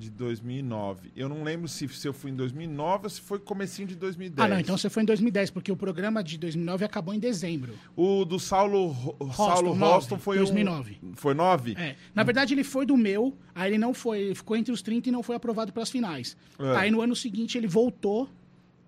de 0.00 0.10
2009. 0.10 1.12
Eu 1.14 1.28
não 1.28 1.42
lembro 1.44 1.68
se, 1.68 1.86
se 1.88 2.08
eu 2.08 2.12
fui 2.14 2.30
em 2.30 2.34
2009 2.34 3.04
ou 3.04 3.10
se 3.10 3.20
foi 3.20 3.38
comecinho 3.38 3.86
de 3.86 3.94
2010. 3.94 4.44
Ah, 4.44 4.48
não, 4.54 4.58
então 4.58 4.76
você 4.78 4.88
foi 4.88 5.02
em 5.02 5.06
2010, 5.06 5.50
porque 5.50 5.70
o 5.70 5.76
programa 5.76 6.24
de 6.24 6.38
2009 6.38 6.84
acabou 6.84 7.12
em 7.12 7.18
dezembro. 7.18 7.74
O 7.94 8.24
do 8.24 8.38
Saulo, 8.38 8.86
Ro- 8.88 9.32
Saulo 9.34 9.72
Roston 9.72 10.18
foi 10.18 10.38
2009. 10.38 10.98
Um, 11.02 11.14
foi 11.14 11.34
9? 11.34 11.74
É. 11.78 11.96
Na 12.14 12.22
verdade, 12.22 12.54
ele 12.54 12.64
foi 12.64 12.86
do 12.86 12.96
meu, 12.96 13.36
aí 13.54 13.70
ele 13.70 13.78
não 13.78 13.92
foi, 13.92 14.20
ele 14.20 14.34
ficou 14.34 14.56
entre 14.56 14.72
os 14.72 14.80
30 14.80 15.10
e 15.10 15.12
não 15.12 15.22
foi 15.22 15.36
aprovado 15.36 15.72
para 15.72 15.82
as 15.82 15.90
finais. 15.90 16.36
É. 16.58 16.76
Aí 16.78 16.90
no 16.90 17.02
ano 17.02 17.14
seguinte 17.14 17.58
ele 17.58 17.66
voltou 17.66 18.28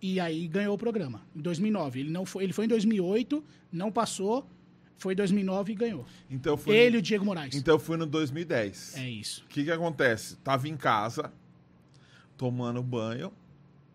e 0.00 0.18
aí 0.18 0.48
ganhou 0.48 0.74
o 0.74 0.78
programa, 0.78 1.20
em 1.36 1.40
2009. 1.42 2.00
Ele 2.00 2.10
não 2.10 2.24
foi, 2.24 2.42
ele 2.44 2.52
foi 2.54 2.64
em 2.64 2.68
2008, 2.68 3.44
não 3.70 3.92
passou, 3.92 4.48
foi 4.98 5.14
em 5.14 5.16
2009 5.16 5.72
e 5.72 5.74
ganhou. 5.74 6.06
Então 6.30 6.56
foi 6.56 6.76
Ele 6.76 6.96
e 6.96 6.98
o 6.98 7.02
Diego 7.02 7.24
Moraes. 7.24 7.54
Então 7.54 7.74
eu 7.74 7.78
fui 7.78 7.96
no 7.96 8.06
2010. 8.06 8.96
É 8.96 9.08
isso. 9.08 9.44
O 9.44 9.48
que 9.48 9.64
que 9.64 9.70
acontece? 9.70 10.36
Tava 10.36 10.68
em 10.68 10.76
casa, 10.76 11.32
tomando 12.36 12.82
banho, 12.82 13.32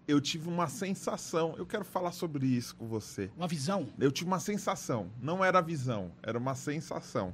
eu 0.08 0.22
tive 0.22 0.48
uma 0.48 0.68
sensação, 0.68 1.54
eu 1.58 1.66
quero 1.66 1.84
falar 1.84 2.14
sobre 2.14 2.48
isso 2.48 2.76
com 2.76 2.88
você. 2.88 3.30
Uma 3.36 3.48
visão. 3.48 3.90
Eu 4.00 4.12
tive 4.12 4.30
uma 4.30 4.40
sensação, 4.40 5.12
não 5.22 5.44
era 5.44 5.60
visão, 5.62 6.12
era 6.24 6.38
uma 6.38 6.56
sensação. 6.56 7.34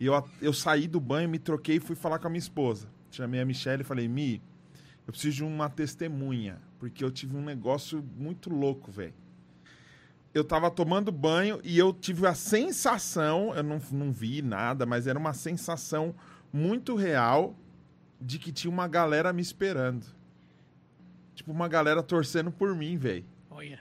E 0.00 0.06
eu, 0.06 0.28
eu 0.40 0.52
saí 0.52 0.88
do 0.88 1.00
banho, 1.00 1.28
me 1.28 1.38
troquei 1.38 1.76
e 1.76 1.80
fui 1.80 1.94
falar 1.94 2.18
com 2.18 2.26
a 2.26 2.30
minha 2.30 2.38
esposa. 2.38 2.88
Chamei 3.10 3.40
a 3.40 3.44
Michelle 3.44 3.82
e 3.82 3.84
falei, 3.84 4.08
Mi, 4.08 4.42
eu 5.06 5.12
preciso 5.12 5.36
de 5.36 5.44
uma 5.44 5.68
testemunha, 5.68 6.60
porque 6.78 7.04
eu 7.04 7.10
tive 7.10 7.36
um 7.36 7.42
negócio 7.42 8.02
muito 8.16 8.50
louco, 8.50 8.90
velho. 8.90 9.14
Eu 10.36 10.44
tava 10.44 10.70
tomando 10.70 11.10
banho 11.10 11.58
e 11.64 11.78
eu 11.78 11.94
tive 11.94 12.26
a 12.26 12.34
sensação, 12.34 13.54
eu 13.54 13.62
não, 13.62 13.80
não 13.90 14.12
vi 14.12 14.42
nada, 14.42 14.84
mas 14.84 15.06
era 15.06 15.18
uma 15.18 15.32
sensação 15.32 16.14
muito 16.52 16.94
real 16.94 17.56
de 18.20 18.38
que 18.38 18.52
tinha 18.52 18.70
uma 18.70 18.86
galera 18.86 19.32
me 19.32 19.40
esperando. 19.40 20.04
Tipo, 21.34 21.52
uma 21.52 21.66
galera 21.68 22.02
torcendo 22.02 22.52
por 22.52 22.74
mim, 22.74 22.98
velho. 22.98 23.24
Olha. 23.50 23.80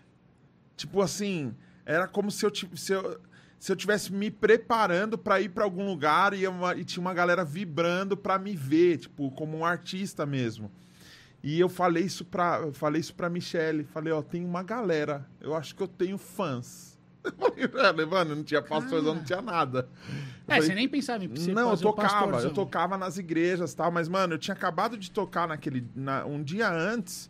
Tipo 0.77 1.01
assim, 1.01 1.53
era 1.85 2.07
como 2.07 2.31
se 2.31 2.45
eu, 2.45 2.51
se 2.55 2.93
eu, 2.93 3.19
se 3.59 3.69
eu 3.73 3.75
tivesse 3.75 4.13
me 4.13 4.31
preparando 4.31 5.17
pra 5.17 5.41
ir 5.41 5.49
pra 5.49 5.65
algum 5.65 5.85
lugar 5.85 6.33
e, 6.33 6.43
e 6.77 6.85
tinha 6.85 7.01
uma 7.01 7.13
galera 7.13 7.43
vibrando 7.43 8.15
pra 8.15 8.39
me 8.39 8.55
ver, 8.55 8.99
tipo, 8.99 9.29
como 9.31 9.57
um 9.57 9.65
artista 9.65 10.25
mesmo. 10.25 10.71
E 11.47 11.59
eu 11.59 11.69
falei 11.69 12.03
isso 12.03 12.25
pra, 12.25 12.71
falei 12.73 12.99
isso 12.99 13.13
pra 13.13 13.29
Michelle. 13.29 13.83
Falei, 13.83 14.11
ó, 14.11 14.21
tem 14.23 14.43
uma 14.43 14.63
galera. 14.63 15.23
Eu 15.39 15.55
acho 15.55 15.75
que 15.75 15.83
eu 15.83 15.87
tenho 15.87 16.17
fãs. 16.17 16.95
Eu 17.57 17.69
falei, 17.69 18.05
mano, 18.05 18.35
não 18.35 18.43
tinha 18.43 18.61
pastorzão, 18.61 19.15
não 19.15 19.23
tinha 19.23 19.41
nada. 19.41 19.87
Eu 20.07 20.15
É, 20.47 20.55
falei, 20.55 20.61
você 20.69 20.75
nem 20.75 20.87
pensava 20.87 21.23
em 21.25 21.35
ser 21.35 21.53
não, 21.53 21.71
eu 21.71 21.77
tocava, 21.77 22.39
eu 22.41 22.53
tocava 22.53 22.97
nas 22.99 23.17
igrejas 23.17 23.71
e 23.73 23.75
tal, 23.75 23.91
mas, 23.91 24.07
mano, 24.07 24.35
eu 24.35 24.37
tinha 24.37 24.53
acabado 24.53 24.95
de 24.97 25.09
tocar 25.09 25.47
naquele. 25.47 25.87
na- 25.95 26.23
um 26.25 26.43
dia 26.43 26.69
antes 26.71 27.29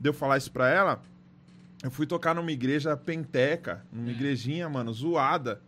de 0.00 0.08
eu 0.08 0.12
falar 0.12 0.36
isso 0.38 0.50
pra 0.50 0.68
ela, 0.68 1.00
eu 1.82 1.90
fui 1.92 2.06
tocar 2.06 2.34
numa 2.34 2.50
igreja 2.50 2.96
penteca, 2.96 3.84
numa 3.92 4.10
igrejinha, 4.10 4.68
mano, 4.68 4.92
zoada, 4.92 5.60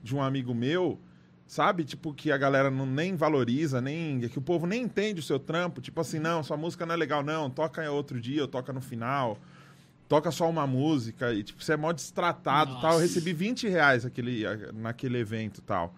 de 0.00 0.14
um 0.14 0.22
amigo 0.22 0.54
meu, 0.54 1.00
sabe? 1.46 1.84
Tipo, 1.84 2.12
que 2.12 2.30
a 2.32 2.36
galera 2.36 2.70
não, 2.70 2.86
nem 2.86 3.14
valoriza, 3.16 3.80
nem. 3.80 4.20
que 4.28 4.38
o 4.38 4.42
povo 4.42 4.66
nem 4.66 4.82
entende 4.82 5.20
o 5.20 5.22
seu 5.22 5.38
trampo. 5.38 5.80
Tipo 5.80 6.00
assim, 6.00 6.18
não, 6.18 6.42
sua 6.42 6.56
música 6.56 6.84
não 6.86 6.94
é 6.94 6.96
legal, 6.96 7.22
não, 7.22 7.50
toca 7.50 7.88
outro 7.90 8.20
dia, 8.20 8.42
ou 8.42 8.48
toca 8.48 8.72
no 8.72 8.80
final. 8.80 9.38
Toca 10.08 10.30
só 10.30 10.48
uma 10.48 10.66
música 10.66 11.32
e, 11.32 11.42
tipo, 11.42 11.62
você 11.62 11.72
é 11.72 11.76
mó 11.76 11.90
destratado 11.92 12.78
tal. 12.80 12.94
Eu 12.94 12.98
recebi 13.00 13.32
20 13.32 13.68
reais 13.68 14.04
aquele, 14.04 14.44
naquele 14.74 15.18
evento 15.18 15.58
e 15.58 15.62
tal. 15.62 15.94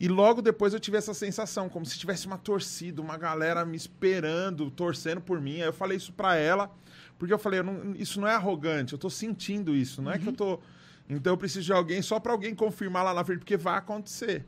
E 0.00 0.06
logo 0.06 0.40
depois 0.40 0.72
eu 0.74 0.78
tive 0.78 0.96
essa 0.96 1.12
sensação, 1.12 1.68
como 1.68 1.84
se 1.84 1.98
tivesse 1.98 2.26
uma 2.26 2.38
torcida, 2.38 3.02
uma 3.02 3.16
galera 3.16 3.64
me 3.64 3.76
esperando, 3.76 4.70
torcendo 4.70 5.20
por 5.20 5.40
mim. 5.40 5.54
Aí 5.56 5.62
eu 5.66 5.72
falei 5.72 5.96
isso 5.96 6.12
pra 6.12 6.36
ela, 6.36 6.70
porque 7.18 7.32
eu 7.32 7.38
falei, 7.38 7.60
eu 7.60 7.64
não- 7.64 7.94
isso 7.96 8.20
não 8.20 8.28
é 8.28 8.34
arrogante, 8.34 8.92
eu 8.92 8.98
tô 8.98 9.10
sentindo 9.10 9.74
isso, 9.74 10.00
não 10.00 10.12
é 10.12 10.18
que 10.18 10.28
eu 10.28 10.32
tô. 10.32 10.60
Então 11.10 11.32
eu 11.32 11.36
preciso 11.38 11.64
de 11.64 11.72
alguém 11.72 12.00
só 12.02 12.20
pra 12.20 12.32
alguém 12.32 12.54
confirmar 12.54 13.02
lá 13.02 13.12
na 13.14 13.24
frente, 13.24 13.38
porque 13.40 13.56
vai 13.56 13.76
acontecer. 13.78 14.44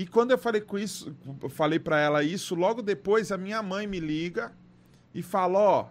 E 0.00 0.06
quando 0.06 0.30
eu 0.30 0.38
falei 0.38 0.62
com 0.62 0.78
isso, 0.78 1.14
falei 1.50 1.78
pra 1.78 2.00
ela 2.00 2.24
isso, 2.24 2.54
logo 2.54 2.80
depois 2.80 3.30
a 3.30 3.36
minha 3.36 3.62
mãe 3.62 3.86
me 3.86 4.00
liga 4.00 4.50
e 5.14 5.20
fala, 5.22 5.58
ó, 5.58 5.86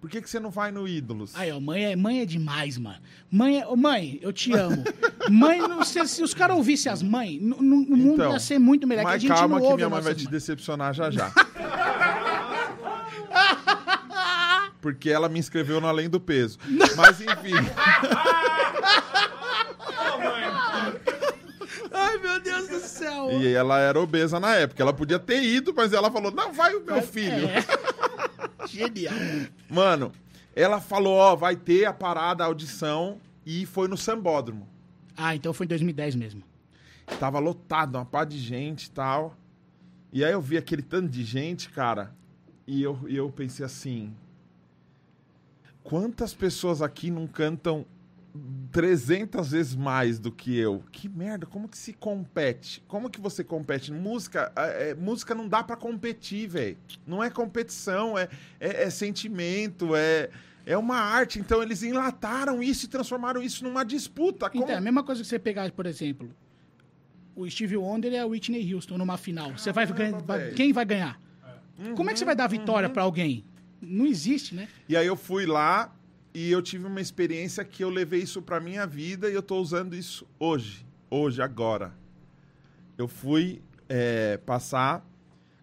por 0.00 0.08
que, 0.08 0.22
que 0.22 0.30
você 0.30 0.38
não 0.38 0.48
vai 0.48 0.70
no 0.70 0.86
Ídolos? 0.86 1.34
Aí, 1.34 1.50
ó, 1.50 1.58
mãe 1.58 1.86
é, 1.86 1.96
mãe 1.96 2.20
é 2.20 2.24
demais, 2.24 2.78
mano. 2.78 3.00
Mãe, 3.28 3.58
é, 3.60 3.66
mãe, 3.74 4.20
eu 4.22 4.32
te 4.32 4.52
amo. 4.52 4.84
mãe, 5.28 5.58
não, 5.58 5.82
se, 5.84 6.06
se 6.06 6.22
os 6.22 6.32
caras 6.32 6.56
ouvissem 6.56 6.92
as 6.92 7.02
mães, 7.02 7.42
no, 7.42 7.56
no- 7.60 7.82
no 7.82 7.96
mundo 7.96 8.14
Então, 8.14 8.32
ia 8.32 8.38
ser 8.38 8.60
muito 8.60 8.86
melhor. 8.86 9.00
que 9.00 9.06
Mas 9.10 9.22
gente 9.22 9.32
calma 9.32 9.60
que 9.60 9.74
minha 9.74 9.90
mãe 9.90 10.00
vai 10.02 10.12
nossas 10.12 10.22
te 10.24 10.30
decepcionar 10.30 10.94
já 10.94 11.10
já. 11.10 11.32
Porque 14.80 15.10
ela 15.10 15.28
me 15.28 15.40
inscreveu 15.40 15.80
no 15.80 15.88
Além 15.88 16.08
do 16.08 16.20
Peso. 16.20 16.60
Mas 16.96 17.20
enfim. 17.20 17.54
Ai, 21.92 22.18
meu 22.18 22.40
Deus 22.40 22.68
E 23.30 23.48
ela 23.48 23.78
era 23.78 24.00
obesa 24.00 24.38
na 24.40 24.54
época. 24.54 24.82
Ela 24.82 24.92
podia 24.92 25.18
ter 25.18 25.42
ido, 25.42 25.72
mas 25.74 25.92
ela 25.92 26.10
falou: 26.10 26.30
não, 26.30 26.52
vai 26.52 26.74
o 26.74 26.84
meu 26.84 27.02
filho. 27.02 27.46
É. 27.48 27.64
Genial. 28.66 29.14
Mano, 29.68 30.12
ela 30.54 30.80
falou: 30.80 31.16
ó, 31.16 31.36
vai 31.36 31.56
ter 31.56 31.84
a 31.84 31.92
parada, 31.92 32.44
a 32.44 32.46
audição. 32.46 33.20
E 33.44 33.64
foi 33.64 33.88
no 33.88 33.96
Sambódromo. 33.96 34.68
Ah, 35.16 35.34
então 35.34 35.52
foi 35.52 35.64
em 35.64 35.68
2010 35.68 36.14
mesmo. 36.16 36.42
Tava 37.18 37.38
lotado, 37.38 37.96
uma 37.96 38.04
pá 38.04 38.24
de 38.24 38.38
gente 38.38 38.84
e 38.84 38.90
tal. 38.90 39.34
E 40.12 40.24
aí 40.24 40.32
eu 40.32 40.40
vi 40.40 40.56
aquele 40.56 40.82
tanto 40.82 41.08
de 41.08 41.24
gente, 41.24 41.70
cara. 41.70 42.14
E 42.66 42.82
eu, 42.82 42.98
e 43.08 43.16
eu 43.16 43.30
pensei 43.30 43.64
assim: 43.64 44.14
quantas 45.82 46.34
pessoas 46.34 46.82
aqui 46.82 47.10
não 47.10 47.26
cantam 47.26 47.86
300 48.70 49.50
vezes 49.50 49.74
mais 49.74 50.18
do 50.18 50.30
que 50.30 50.56
eu? 50.56 50.82
Que 50.92 51.08
merda, 51.08 51.46
como 51.46 51.68
que 51.68 51.78
se 51.78 51.92
compete? 51.92 52.82
Como 52.86 53.10
que 53.10 53.20
você 53.20 53.42
compete? 53.42 53.92
Música, 53.92 54.52
é, 54.56 54.94
música 54.94 55.34
não 55.34 55.48
dá 55.48 55.62
pra 55.62 55.76
competir, 55.76 56.48
velho. 56.48 56.76
Não 57.06 57.22
é 57.22 57.30
competição, 57.30 58.18
é, 58.18 58.28
é, 58.60 58.84
é 58.84 58.90
sentimento, 58.90 59.94
é. 59.94 60.30
É 60.66 60.76
uma 60.76 60.96
arte, 60.96 61.38
então 61.38 61.62
eles 61.62 61.82
enlataram 61.82 62.62
isso 62.62 62.84
e 62.84 62.88
transformaram 62.88 63.42
isso 63.42 63.64
numa 63.64 63.82
disputa. 63.84 64.50
Como... 64.50 64.64
Então, 64.64 64.74
é 64.74 64.78
a 64.78 64.82
mesma 64.82 65.02
coisa 65.02 65.22
que 65.22 65.26
você 65.26 65.38
pegar, 65.38 65.70
por 65.72 65.86
exemplo, 65.86 66.30
o 67.34 67.48
Steve 67.48 67.78
Wonder 67.78 68.12
e 68.12 68.18
a 68.18 68.26
Whitney 68.26 68.74
Houston 68.74 68.98
numa 68.98 69.16
final. 69.16 69.52
Você 69.52 69.72
vai 69.72 69.86
ganhar, 69.86 70.20
quem 70.54 70.74
vai 70.74 70.84
ganhar? 70.84 71.18
Como 71.96 72.10
é 72.10 72.12
que 72.12 72.18
você 72.18 72.24
vai 72.26 72.36
dar 72.36 72.48
vitória 72.48 72.90
pra 72.90 73.02
alguém? 73.02 73.46
não 73.80 74.06
existe, 74.06 74.54
né? 74.54 74.68
E 74.88 74.96
aí 74.96 75.06
eu 75.06 75.16
fui 75.16 75.46
lá 75.46 75.94
e 76.34 76.50
eu 76.50 76.60
tive 76.62 76.86
uma 76.86 77.00
experiência 77.00 77.64
que 77.64 77.82
eu 77.82 77.90
levei 77.90 78.20
isso 78.22 78.40
pra 78.42 78.60
minha 78.60 78.86
vida 78.86 79.28
e 79.30 79.34
eu 79.34 79.42
tô 79.42 79.58
usando 79.60 79.94
isso 79.94 80.26
hoje. 80.38 80.86
Hoje, 81.10 81.40
agora. 81.42 81.92
Eu 82.96 83.08
fui 83.08 83.62
é, 83.88 84.36
passar 84.38 85.04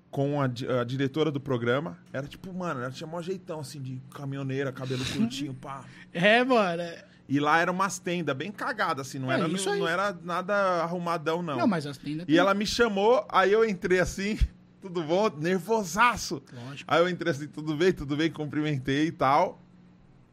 com 0.10 0.42
a, 0.42 0.46
a 0.46 0.84
diretora 0.84 1.30
do 1.30 1.40
programa. 1.40 1.98
Era 2.12 2.28
tipo, 2.28 2.54
mano, 2.54 2.82
ela 2.82 2.90
tinha 2.92 3.06
mó 3.06 3.22
jeitão, 3.22 3.60
assim, 3.60 3.82
de 3.82 4.02
caminhoneira, 4.14 4.72
cabelo 4.72 5.04
curtinho, 5.14 5.54
pá. 5.54 5.84
É, 6.14 6.44
mano. 6.44 6.82
é- 6.82 7.06
E 7.28 7.40
lá 7.40 7.60
eram 7.60 7.74
umas 7.74 8.00
tendas 8.00 8.36
bem 8.36 8.52
cagadas, 8.52 9.08
assim, 9.08 9.20
não, 9.20 9.32
É, 9.32 9.36
era, 9.36 9.48
não, 9.48 9.78
não 9.78 9.88
era 9.88 10.18
nada 10.24 10.54
arrumadão, 10.84 11.42
não. 11.42 11.58
Não, 11.58 11.68
mas 11.68 11.86
as 11.86 11.98
tendas 11.98 12.26
E 12.30 12.38
ela 12.38 12.54
me 12.54 12.66
chamou, 12.66 13.26
aí 13.30 13.52
eu 13.52 13.68
entrei 13.68 14.00
assim, 14.00 14.38
tudo 14.82 15.04
bom? 15.04 15.30
Nervosaço. 15.38 16.42
Lógico. 16.54 16.92
Aí 16.92 17.02
eu 17.02 17.10
entrei 17.10 17.32
assim, 17.32 17.48
tudo 17.48 17.76
bem, 17.76 17.92
tudo 17.92 18.16
bem, 18.16 18.32
cumprimentei 18.32 19.08
e 19.08 19.12
tal. 19.12 19.62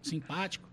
Simpático. 0.02 0.68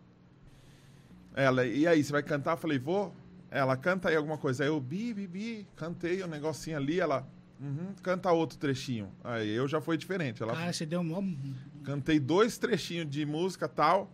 Ela, 1.36 1.66
e 1.66 1.88
aí, 1.88 2.04
você 2.04 2.12
vai 2.12 2.24
cantar? 2.24 2.54
Eu 2.54 2.58
falei, 2.58 2.80
vou. 2.80 3.16
Ela, 3.52 3.78
canta 3.78 4.10
aí 4.10 4.16
alguma 4.16 4.38
coisa. 4.38 4.64
Aí 4.64 4.70
eu, 4.70 4.80
bi, 4.80 5.14
bi, 5.14 5.28
bi, 5.28 5.68
cantei 5.76 6.24
um 6.24 6.28
negocinho 6.28 6.78
ali. 6.78 7.00
Ela, 7.00 7.28
uhum, 7.60 7.94
canta 8.04 8.32
outro 8.32 8.58
trechinho. 8.58 9.12
Aí 9.24 9.50
eu 9.50 9.68
já 9.68 9.80
foi 9.80 9.98
diferente. 9.98 10.44
Ela, 10.44 10.54
Cara, 10.54 10.74
você 10.74 10.86
deu 10.86 11.02
um... 11.02 11.56
cantei 11.84 12.20
dois 12.20 12.58
trechinhos 12.58 13.10
de 13.10 13.26
música 13.26 13.68
tal. 13.68 14.12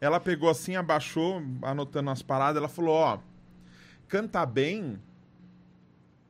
Ela 0.00 0.20
pegou 0.20 0.48
assim, 0.48 0.76
abaixou, 0.76 1.42
anotando 1.62 2.10
as 2.10 2.22
paradas. 2.22 2.58
Ela 2.58 2.68
falou, 2.68 2.94
ó, 2.94 3.18
cantar 4.06 4.46
bem, 4.46 4.98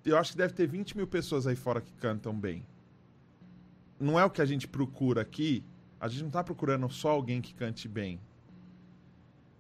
eu 0.05 0.16
acho 0.16 0.33
que 0.33 0.39
deve 0.39 0.55
ter 0.55 0.66
20 0.66 0.97
mil 0.97 1.07
pessoas 1.07 1.47
aí 1.47 1.57
fora 1.57 1.81
que 1.81 1.93
cantam 1.93 2.35
bem. 2.35 2.64
Não 4.01 4.18
é 4.18 4.24
o 4.24 4.31
que 4.31 4.41
a 4.41 4.47
gente 4.47 4.66
procura 4.66 5.20
aqui. 5.20 5.64
A 6.01 6.09
gente 6.09 6.23
não 6.23 6.31
tá 6.31 6.45
procurando 6.45 6.89
só 6.91 7.11
alguém 7.11 7.41
que 7.41 7.55
cante 7.55 7.89
bem. 7.89 8.21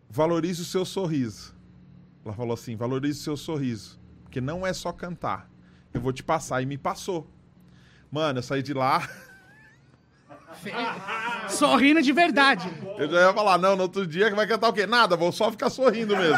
Valorize 0.08 0.62
o 0.62 0.64
seu 0.64 0.84
sorriso. 0.84 1.54
Ela 2.24 2.34
falou 2.34 2.54
assim: 2.54 2.76
valorize 2.76 3.20
o 3.20 3.22
seu 3.22 3.36
sorriso. 3.36 3.98
Porque 4.22 4.40
não 4.40 4.66
é 4.66 4.72
só 4.72 4.92
cantar. 4.92 5.50
Eu 5.92 6.00
vou 6.00 6.12
te 6.12 6.22
passar. 6.22 6.62
E 6.62 6.66
me 6.66 6.78
passou. 6.78 7.28
Mano, 8.10 8.38
eu 8.38 8.42
saí 8.42 8.62
de 8.62 8.72
lá. 8.72 9.06
Sorrindo 11.48 12.00
de 12.02 12.12
verdade. 12.12 12.68
Eu 12.96 13.10
já 13.10 13.26
ia 13.28 13.34
falar: 13.34 13.58
não, 13.58 13.76
no 13.76 13.82
outro 13.82 14.06
dia 14.06 14.30
que 14.30 14.36
vai 14.36 14.46
cantar 14.46 14.68
o 14.68 14.72
quê? 14.72 14.86
Nada, 14.86 15.16
vou 15.16 15.30
só 15.32 15.50
ficar 15.50 15.70
sorrindo 15.70 16.16
mesmo. 16.16 16.36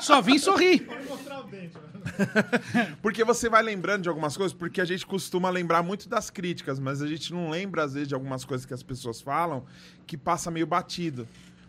Só 0.00 0.20
vim 0.22 0.38
sorrir. 0.38 0.86
Mostrar 1.08 1.40
o 1.40 1.44
dente. 1.44 1.74
né? 2.04 2.07
Porque 3.02 3.24
você 3.24 3.48
vai 3.48 3.62
lembrando 3.62 4.02
de 4.02 4.08
algumas 4.08 4.36
coisas, 4.36 4.56
porque 4.56 4.80
a 4.80 4.84
gente 4.84 5.06
costuma 5.06 5.50
lembrar 5.50 5.82
muito 5.82 6.08
das 6.08 6.30
críticas, 6.30 6.78
mas 6.78 7.02
a 7.02 7.06
gente 7.06 7.32
não 7.32 7.50
lembra, 7.50 7.84
às 7.84 7.94
vezes, 7.94 8.08
de 8.08 8.14
algumas 8.14 8.44
coisas 8.44 8.66
que 8.66 8.74
as 8.74 8.82
pessoas 8.82 9.20
falam 9.20 9.64
que 10.06 10.16
passa 10.16 10.50
meio 10.50 10.66
batido. 10.66 11.26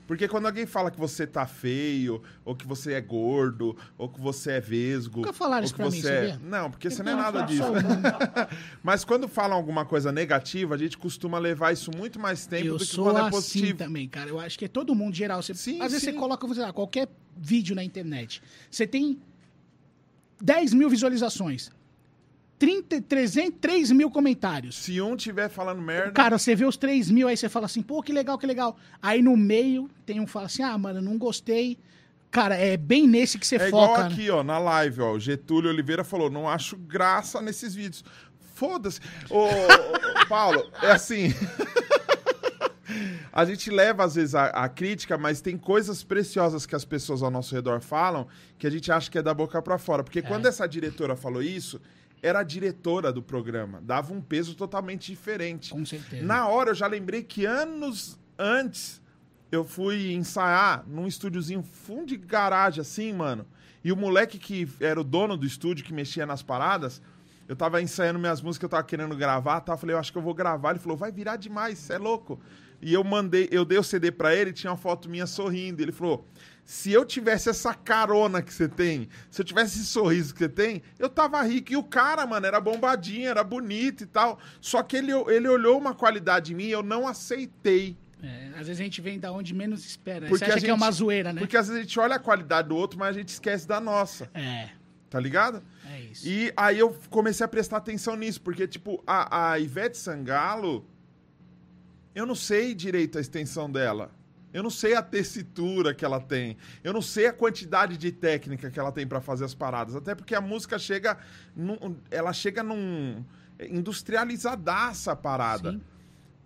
Porque 0.10 0.28
quando 0.28 0.48
alguém 0.48 0.66
fala 0.66 0.90
que 0.90 0.98
você 0.98 1.28
tá 1.28 1.46
feio, 1.46 2.20
ou 2.44 2.56
que 2.56 2.66
você 2.66 2.94
é 2.94 3.02
gordo, 3.02 3.78
ou 3.96 4.10
que 4.10 4.20
você 4.20 4.54
é 4.54 4.60
vesgo. 4.60 5.20
Nunca 5.20 5.32
falaram 5.32 5.64
isso 5.64 5.74
que 5.76 5.80
pra 5.80 5.92
mim, 5.92 6.02
você 6.02 6.12
é... 6.12 6.30
sabia? 6.32 6.50
Não, 6.50 6.72
porque 6.72 6.90
você 6.90 7.04
não 7.04 7.12
é 7.12 7.16
nada 7.16 7.44
disso. 7.44 7.62
Mas 8.82 9.06
quando 9.06 9.28
falam 9.28 9.56
alguma 9.56 9.86
coisa 9.86 10.12
negativa, 10.12 10.74
a 10.74 10.78
gente 10.80 10.98
costuma 10.98 11.38
levar 11.38 11.74
isso 11.74 11.92
muito 11.96 12.20
mais 12.20 12.48
tempo 12.48 12.66
Eu 12.66 12.78
do 12.80 12.86
que 12.88 12.96
quando 12.96 13.20
é 13.20 13.22
assim 13.22 13.30
positivo. 13.30 13.78
também, 13.78 14.10
cara. 14.10 14.32
Eu 14.32 14.40
acho 14.40 14.58
que 14.58 14.66
é 14.66 14.68
todo 14.68 14.96
mundo 14.96 15.16
geral. 15.16 15.44
Você, 15.44 15.54
Sim, 15.54 15.80
às 15.80 15.92
vezes 15.92 16.00
sim. 16.00 16.12
você 16.12 16.18
coloca, 16.18 16.52
sei 16.56 16.64
lá, 16.64 16.74
qualquer 16.74 17.08
vídeo 17.38 17.76
na 17.76 17.84
internet. 17.84 18.42
Você 18.72 18.88
tem 18.88 19.20
10 20.42 20.74
mil 20.74 20.90
visualizações. 20.90 21.72
30, 22.58 23.02
300, 23.04 23.58
3 23.62 23.92
mil 23.92 24.12
comentários. 24.12 24.76
Se 24.76 25.00
um 25.02 25.16
tiver 25.16 25.48
falando 25.50 25.82
merda. 25.82 26.12
Cara, 26.12 26.38
você 26.38 26.54
vê 26.56 26.66
os 26.66 26.76
3 26.76 27.10
mil, 27.10 27.28
aí 27.28 27.38
você 27.38 27.48
fala 27.48 27.68
assim, 27.68 27.82
pô, 27.82 28.04
que 28.04 28.12
legal, 28.12 28.38
que 28.38 28.46
legal. 28.46 28.78
Aí 29.02 29.22
no 29.22 29.38
meio 29.38 29.90
tem 30.06 30.20
um 30.20 30.26
que 30.26 30.32
fala 30.32 30.48
assim, 30.48 30.62
ah, 30.62 30.78
mano, 30.78 31.02
não 31.02 31.18
gostei. 31.18 31.78
Cara, 32.30 32.56
é 32.56 32.76
bem 32.78 33.08
nesse 33.08 33.40
que 33.40 33.48
você 33.48 33.56
É 33.56 33.68
igual 33.70 33.88
foca. 33.88 34.04
né? 34.10 34.14
aqui, 34.14 34.30
ó, 34.30 34.44
na 34.44 34.60
live, 34.60 35.02
ó. 35.02 35.14
O 35.14 35.20
Getúlio 35.20 35.70
Oliveira 35.72 36.04
falou: 36.04 36.30
não 36.30 36.48
acho 36.48 36.78
graça 36.78 37.42
nesses 37.42 37.74
vídeos. 37.74 38.04
Foda-se. 38.54 39.00
Ô, 39.32 39.48
Paulo, 40.28 40.70
é 40.84 40.92
assim. 40.92 41.34
a 43.32 43.46
gente 43.46 43.70
leva, 43.70 44.04
às 44.04 44.16
vezes, 44.16 44.36
a, 44.36 44.46
a 44.46 44.70
crítica, 44.70 45.18
mas 45.18 45.42
tem 45.42 45.58
coisas 45.58 46.04
preciosas 46.04 46.66
que 46.66 46.76
as 46.76 46.86
pessoas 46.86 47.22
ao 47.22 47.32
nosso 47.32 47.54
redor 47.54 47.82
falam 47.82 48.28
que 48.58 48.68
a 48.68 48.70
gente 48.70 48.92
acha 48.92 49.10
que 49.10 49.18
é 49.18 49.22
da 49.22 49.34
boca 49.34 49.62
pra 49.62 49.78
fora. 49.78 50.04
Porque 50.04 50.22
quando 50.22 50.46
essa 50.46 50.68
diretora 50.68 51.16
falou 51.16 51.42
isso, 51.42 51.80
era 52.22 52.40
a 52.40 52.44
diretora 52.44 53.12
do 53.12 53.22
programa. 53.22 53.82
Dava 53.82 54.14
um 54.14 54.22
peso 54.22 54.56
totalmente 54.56 55.12
diferente. 55.12 55.72
Com 55.72 55.86
certeza. 55.86 56.26
Na 56.26 56.48
hora, 56.48 56.72
eu 56.72 56.76
já 56.76 56.88
lembrei 56.88 57.24
que 57.24 57.46
anos 57.46 58.20
antes 58.38 59.02
eu 59.52 59.64
fui 59.64 60.14
ensaiar 60.14 60.84
num 60.88 61.08
estúdiozinho 61.08 61.64
fundo 61.64 62.08
de 62.08 62.18
garagem, 62.18 62.82
assim, 62.82 63.14
mano. 63.14 63.46
E 63.84 63.92
o 63.92 63.96
moleque 63.96 64.38
que 64.38 64.68
era 64.80 65.00
o 65.00 65.04
dono 65.04 65.38
do 65.38 65.46
estúdio, 65.46 65.86
que 65.86 65.94
mexia 65.94 66.26
nas 66.26 66.44
paradas, 66.44 67.02
eu 67.48 67.56
tava 67.56 67.82
ensaiando 67.82 68.20
minhas 68.20 68.42
músicas, 68.42 68.64
eu 68.64 68.70
tava 68.70 68.84
querendo 68.84 69.16
gravar, 69.16 69.62
tá? 69.62 69.74
Eu 69.74 69.78
falei, 69.78 69.96
eu 69.96 70.00
acho 70.00 70.12
que 70.12 70.18
eu 70.18 70.22
vou 70.22 70.34
gravar. 70.34 70.72
Ele 70.72 70.80
falou, 70.80 70.98
vai 70.98 71.12
virar 71.12 71.38
demais, 71.38 71.80
você 71.80 71.94
é 71.94 71.98
louco. 71.98 72.40
E 72.82 72.94
eu 72.94 73.04
mandei, 73.04 73.48
eu 73.52 73.66
dei 73.66 73.78
o 73.78 73.84
CD 73.84 74.12
pra 74.12 74.34
ele, 74.36 74.54
tinha 74.54 74.72
uma 74.72 74.78
foto 74.78 75.10
minha 75.10 75.26
sorrindo. 75.28 75.82
Ele 75.82 75.92
falou: 75.92 76.26
se 76.64 76.92
eu 76.92 77.04
tivesse 77.04 77.50
essa 77.50 77.74
carona 77.74 78.42
que 78.42 78.54
você 78.54 78.68
tem, 78.68 79.10
se 79.30 79.42
eu 79.42 79.46
tivesse 79.46 79.78
esse 79.80 79.88
sorriso 79.88 80.34
que 80.34 80.40
você 80.40 80.50
tem, 80.50 80.82
eu 80.98 81.10
tava 81.10 81.42
rico. 81.44 81.74
E 81.74 81.76
o 81.78 81.84
cara, 81.84 82.26
mano, 82.26 82.46
era 82.46 82.60
bombadinho, 82.62 83.28
era 83.30 83.44
bonito 83.44 84.04
e 84.04 84.08
tal. 84.08 84.40
Só 84.62 84.82
que 84.84 84.96
ele, 84.98 85.12
ele 85.28 85.48
olhou 85.48 85.78
uma 85.78 85.94
qualidade 85.94 86.54
em 86.54 86.56
mim 86.56 86.66
e 86.66 86.72
eu 86.72 86.84
não 86.84 87.08
aceitei. 87.08 87.98
É, 88.22 88.50
às 88.60 88.68
vezes 88.68 88.82
a 88.82 88.84
gente 88.84 89.00
vem 89.02 89.18
da 89.20 89.32
onde 89.32 89.54
menos 89.54 89.86
espera. 89.86 90.28
Porque 90.28 90.46
você 90.46 90.52
a 90.52 90.56
acha 90.56 90.66
que 90.66 90.70
é 90.70 90.74
uma 90.74 90.88
gente- 90.88 90.96
zoeira, 90.98 91.32
né? 91.34 91.40
Porque 91.40 91.56
às 91.56 91.68
vezes 91.68 91.80
a 91.82 91.84
gente 91.86 92.00
olha 92.00 92.16
a 92.16 92.20
qualidade 92.20 92.68
do 92.68 92.76
outro, 92.76 93.00
mas 93.00 93.16
a 93.16 93.20
gente 93.20 93.30
esquece 93.30 93.66
da 93.66 93.80
nossa, 93.80 94.30
É, 94.34 94.70
tá 95.10 95.18
ligado? 95.20 95.64
é 95.90 96.02
isso. 96.02 96.28
E 96.28 96.52
aí 96.58 96.78
eu 96.78 96.94
comecei 97.10 97.46
a 97.46 97.48
prestar 97.48 97.78
atenção 97.78 98.18
nisso, 98.18 98.42
porque, 98.42 98.68
tipo, 98.68 99.02
a, 99.08 99.52
a 99.54 99.60
Ivete 99.60 99.98
Sangalo, 99.98 100.86
eu 102.20 102.26
não 102.26 102.36
sei 102.36 102.76
direito 102.76 103.18
a 103.18 103.22
extensão 103.22 103.72
dela. 103.72 104.12
Eu 104.52 104.64
não 104.64 104.70
sei 104.70 104.96
a 104.96 105.02
tessitura 105.02 105.94
que 105.94 106.04
ela 106.04 106.20
tem. 106.20 106.58
Eu 106.84 106.92
não 106.92 107.02
sei 107.02 107.28
a 107.28 107.34
quantidade 107.34 107.98
de 107.98 108.12
técnica 108.12 108.72
que 108.72 108.80
ela 108.80 108.92
tem 108.92 109.06
pra 109.06 109.22
fazer 109.22 109.46
as 109.46 109.54
paradas. 109.54 109.96
Até 109.96 110.16
porque 110.16 110.34
a 110.34 110.42
música 110.42 110.80
chega. 110.80 111.18
Num, 111.56 111.96
ela 112.10 112.34
chega 112.34 112.64
num. 112.64 113.24
Industrializadaça 113.60 115.12
a 115.12 115.16
parada. 115.16 115.74
Sim. 115.74 115.82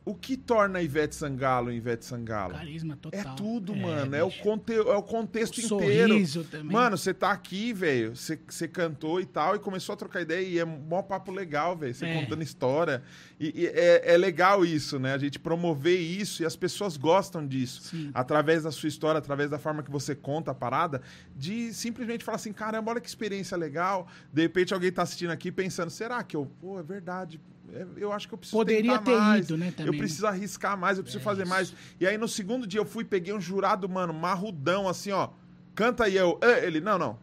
O 0.06 0.14
que 0.14 0.36
torna 0.36 0.80
a 0.80 0.84
Ivete 0.84 1.16
Sangalo 1.16 1.72
Ivete 1.72 2.04
Sangalo? 2.04 2.54
Carisma 2.54 2.98
total. 2.98 3.20
É 3.22 3.36
tudo, 3.38 3.74
mano. 3.74 4.14
É 4.14 4.22
o, 4.22 4.28
bicho. 4.28 4.44
conte 4.44 4.74
é 4.74 4.82
o 4.82 5.02
contexto 5.02 5.58
O 5.60 5.62
inteiro. 5.78 6.10
sorriso 6.10 6.44
também. 6.44 6.74
Mano, 6.74 6.98
você 6.98 7.14
tá 7.14 7.32
aqui, 7.32 7.72
velho. 7.72 8.14
Você 8.14 8.68
cantou 8.68 9.22
e 9.22 9.26
tal, 9.26 9.56
e 9.56 9.60
começou 9.60 9.94
a 9.94 9.96
trocar 9.96 10.20
ideia, 10.22 10.46
e 10.46 10.60
é 10.60 10.66
um 10.66 10.78
mó 10.78 11.02
papo 11.02 11.32
legal, 11.32 11.78
velho. 11.78 11.94
Você 11.96 12.06
É. 12.06 12.20
contando 12.22 12.44
história. 12.44 13.02
E, 13.40 13.62
e 13.62 13.68
é, 13.68 14.14
é 14.14 14.18
legal 14.18 14.66
isso, 14.66 15.00
né? 15.00 15.14
A 15.14 15.18
gente 15.18 15.40
promover 15.40 15.98
isso 15.98 16.44
e 16.44 16.46
as 16.46 16.56
pessoas 16.58 16.98
gostam 16.98 17.48
disso. 17.48 17.84
Sim. 17.84 18.12
Através 18.14 18.64
da 18.64 18.72
sua 18.72 18.90
história, 18.90 19.20
através 19.20 19.50
da 19.50 19.58
forma 19.58 19.82
que 19.84 19.92
você 19.92 20.14
conta 20.14 20.52
a 20.52 20.54
parada, 20.54 21.02
de 21.34 21.74
simplesmente 21.74 22.26
falar 22.26 22.36
assim: 22.36 22.52
caramba, 22.52 22.92
olha 22.92 23.00
que 23.00 23.08
experiência 23.08 23.56
legal. 23.56 24.06
De 24.34 24.42
repente 24.42 24.74
alguém 24.74 24.92
tá 24.92 25.04
assistindo 25.04 25.32
aqui 25.32 25.50
pensando: 25.50 25.90
será 25.90 26.22
que 26.24 26.36
eu. 26.36 26.46
Pô, 26.60 26.78
é 26.78 26.84
verdade. 26.84 27.40
É, 27.74 27.86
Eu 27.98 28.12
acho 28.14 28.28
que 28.28 28.34
eu 28.34 28.38
preciso 28.38 28.56
Poderia 28.58 29.00
ter 29.00 29.18
mais. 29.18 29.46
ido, 29.46 29.58
né, 29.58 29.70
Eu 29.70 29.74
também. 29.74 29.98
preciso 29.98 30.28
arriscar 30.28 30.78
mais, 30.78 30.98
eu 30.98 31.04
preciso 31.04 31.22
É 31.22 31.24
fazer 31.26 31.42
isso. 31.44 31.50
mais. 31.50 31.74
E 32.00 32.06
aí 32.08 32.18
no 32.18 32.28
segundo 32.28 32.68
dia 32.68 32.80
eu 32.80 32.86
fui, 32.86 33.04
peguei 33.04 33.34
um 33.34 33.42
jurado, 33.42 33.90
mano, 33.90 34.14
marrudão, 34.14 34.88
assim, 34.88 35.12
ó. 35.12 35.30
Canta 35.74 36.04
aí, 36.06 36.16
eu. 36.16 36.40
Ele, 36.62 36.80
não, 36.80 36.98
não. 37.00 37.20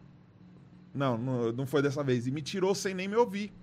Não, 0.93 1.17
não, 1.17 1.51
não 1.53 1.65
foi 1.65 1.81
dessa 1.81 2.03
vez. 2.03 2.27
E 2.27 2.31
me 2.31 2.41
tirou 2.41 2.75
sem 2.75 2.93
nem 2.93 3.07
me 3.07 3.15
ouvir. 3.15 3.53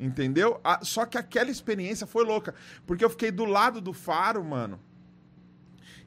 Entendeu? 0.00 0.60
Ah, 0.64 0.80
só 0.82 1.04
que 1.06 1.16
aquela 1.18 1.50
experiência 1.50 2.06
foi 2.06 2.24
louca. 2.24 2.54
Porque 2.86 3.04
eu 3.04 3.10
fiquei 3.10 3.30
do 3.30 3.44
lado 3.44 3.80
do 3.80 3.92
faro, 3.92 4.42
mano. 4.42 4.80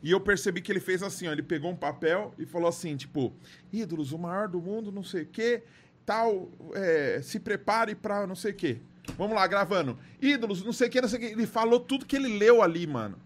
E 0.01 0.11
eu 0.11 0.19
percebi 0.19 0.61
que 0.61 0.69
ele 0.71 0.81
fez 0.81 1.01
assim, 1.01 1.27
ó. 1.27 1.31
Ele 1.31 1.43
pegou 1.43 1.71
um 1.71 1.75
papel 1.75 2.33
e 2.37 2.45
falou 2.45 2.67
assim, 2.67 2.97
tipo, 2.97 3.31
ídolos, 3.71 4.11
o 4.11 4.17
maior 4.17 4.49
do 4.49 4.59
mundo, 4.59 4.91
não 4.91 5.03
sei 5.03 5.21
o 5.23 5.27
quê, 5.27 5.63
tal, 6.05 6.51
é, 6.73 7.21
se 7.23 7.39
prepare 7.39 7.95
pra 7.95 8.27
não 8.27 8.35
sei 8.35 8.51
o 8.51 8.55
quê. 8.55 8.81
Vamos 9.17 9.35
lá, 9.35 9.45
gravando. 9.47 9.97
Ídolos, 10.21 10.63
não 10.63 10.73
sei 10.73 10.87
o 10.87 10.91
quê, 10.91 11.01
não 11.01 11.07
sei 11.09 11.17
o 11.17 11.21
quê. 11.21 11.27
Ele 11.33 11.45
falou 11.47 11.79
tudo 11.79 12.05
que 12.05 12.15
ele 12.15 12.37
leu 12.37 12.61
ali, 12.61 12.87
mano. 12.87 13.17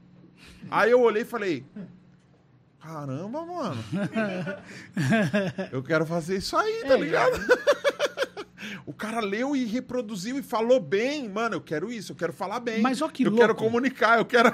Aí 0.71 0.91
eu 0.91 0.99
olhei 1.01 1.21
e 1.21 1.25
falei, 1.25 1.65
caramba, 2.79 3.45
mano. 3.45 3.83
Eu 5.71 5.83
quero 5.83 6.05
fazer 6.05 6.37
isso 6.37 6.55
aí, 6.57 6.83
tá 6.87 6.93
É, 6.95 6.97
ligado? 6.97 7.37
O 8.85 8.91
cara 8.93 9.19
leu 9.19 9.55
e 9.55 9.63
reproduziu 9.65 10.37
e 10.39 10.41
falou 10.43 10.79
bem. 10.79 11.29
Mano, 11.29 11.55
eu 11.55 11.61
quero 11.61 11.91
isso, 11.91 12.11
eu 12.11 12.15
quero 12.15 12.33
falar 12.33 12.59
bem. 12.59 12.81
Mas 12.81 13.01
ó 13.01 13.07
que 13.07 13.23
Eu 13.23 13.29
louco. 13.29 13.41
quero 13.41 13.55
comunicar, 13.55 14.17
eu 14.17 14.25
quero. 14.25 14.53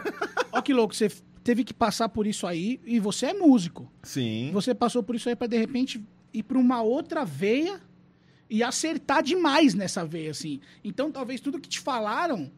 Ó 0.52 0.62
que 0.62 0.74
louco, 0.74 0.94
você 0.94 1.10
teve 1.44 1.64
que 1.64 1.74
passar 1.74 2.10
por 2.10 2.28
isso 2.28 2.46
aí 2.46 2.80
e 2.86 3.00
você 3.00 3.28
é 3.28 3.34
músico. 3.34 3.92
Sim. 4.04 4.52
Você 4.54 4.76
passou 4.76 5.02
por 5.04 5.16
isso 5.16 5.30
aí 5.30 5.36
pra 5.36 5.48
de 5.48 5.58
repente 5.58 6.04
ir 6.34 6.44
pra 6.44 6.58
uma 6.60 6.82
outra 6.82 7.24
veia 7.24 7.80
e 8.56 8.62
acertar 8.62 9.24
demais 9.24 9.74
nessa 9.74 10.06
veia, 10.06 10.30
assim. 10.30 10.60
Então 10.84 11.12
talvez 11.12 11.42
tudo 11.42 11.60
que 11.60 11.68
te 11.68 11.80
falaram 11.80 12.52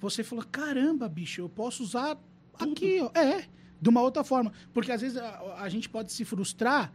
você 0.00 0.22
falou, 0.24 0.44
caramba, 0.50 1.08
bicho, 1.08 1.40
eu 1.40 1.48
posso 1.48 1.82
usar 1.82 2.16
aqui, 2.58 3.00
ó. 3.00 3.10
É, 3.18 3.44
de 3.80 3.88
uma 3.88 4.00
outra 4.00 4.22
forma. 4.24 4.52
Porque 4.72 4.92
às 4.92 5.00
vezes 5.00 5.16
a, 5.16 5.56
a 5.60 5.68
gente 5.68 5.88
pode 5.88 6.12
se 6.12 6.24
frustrar 6.24 6.92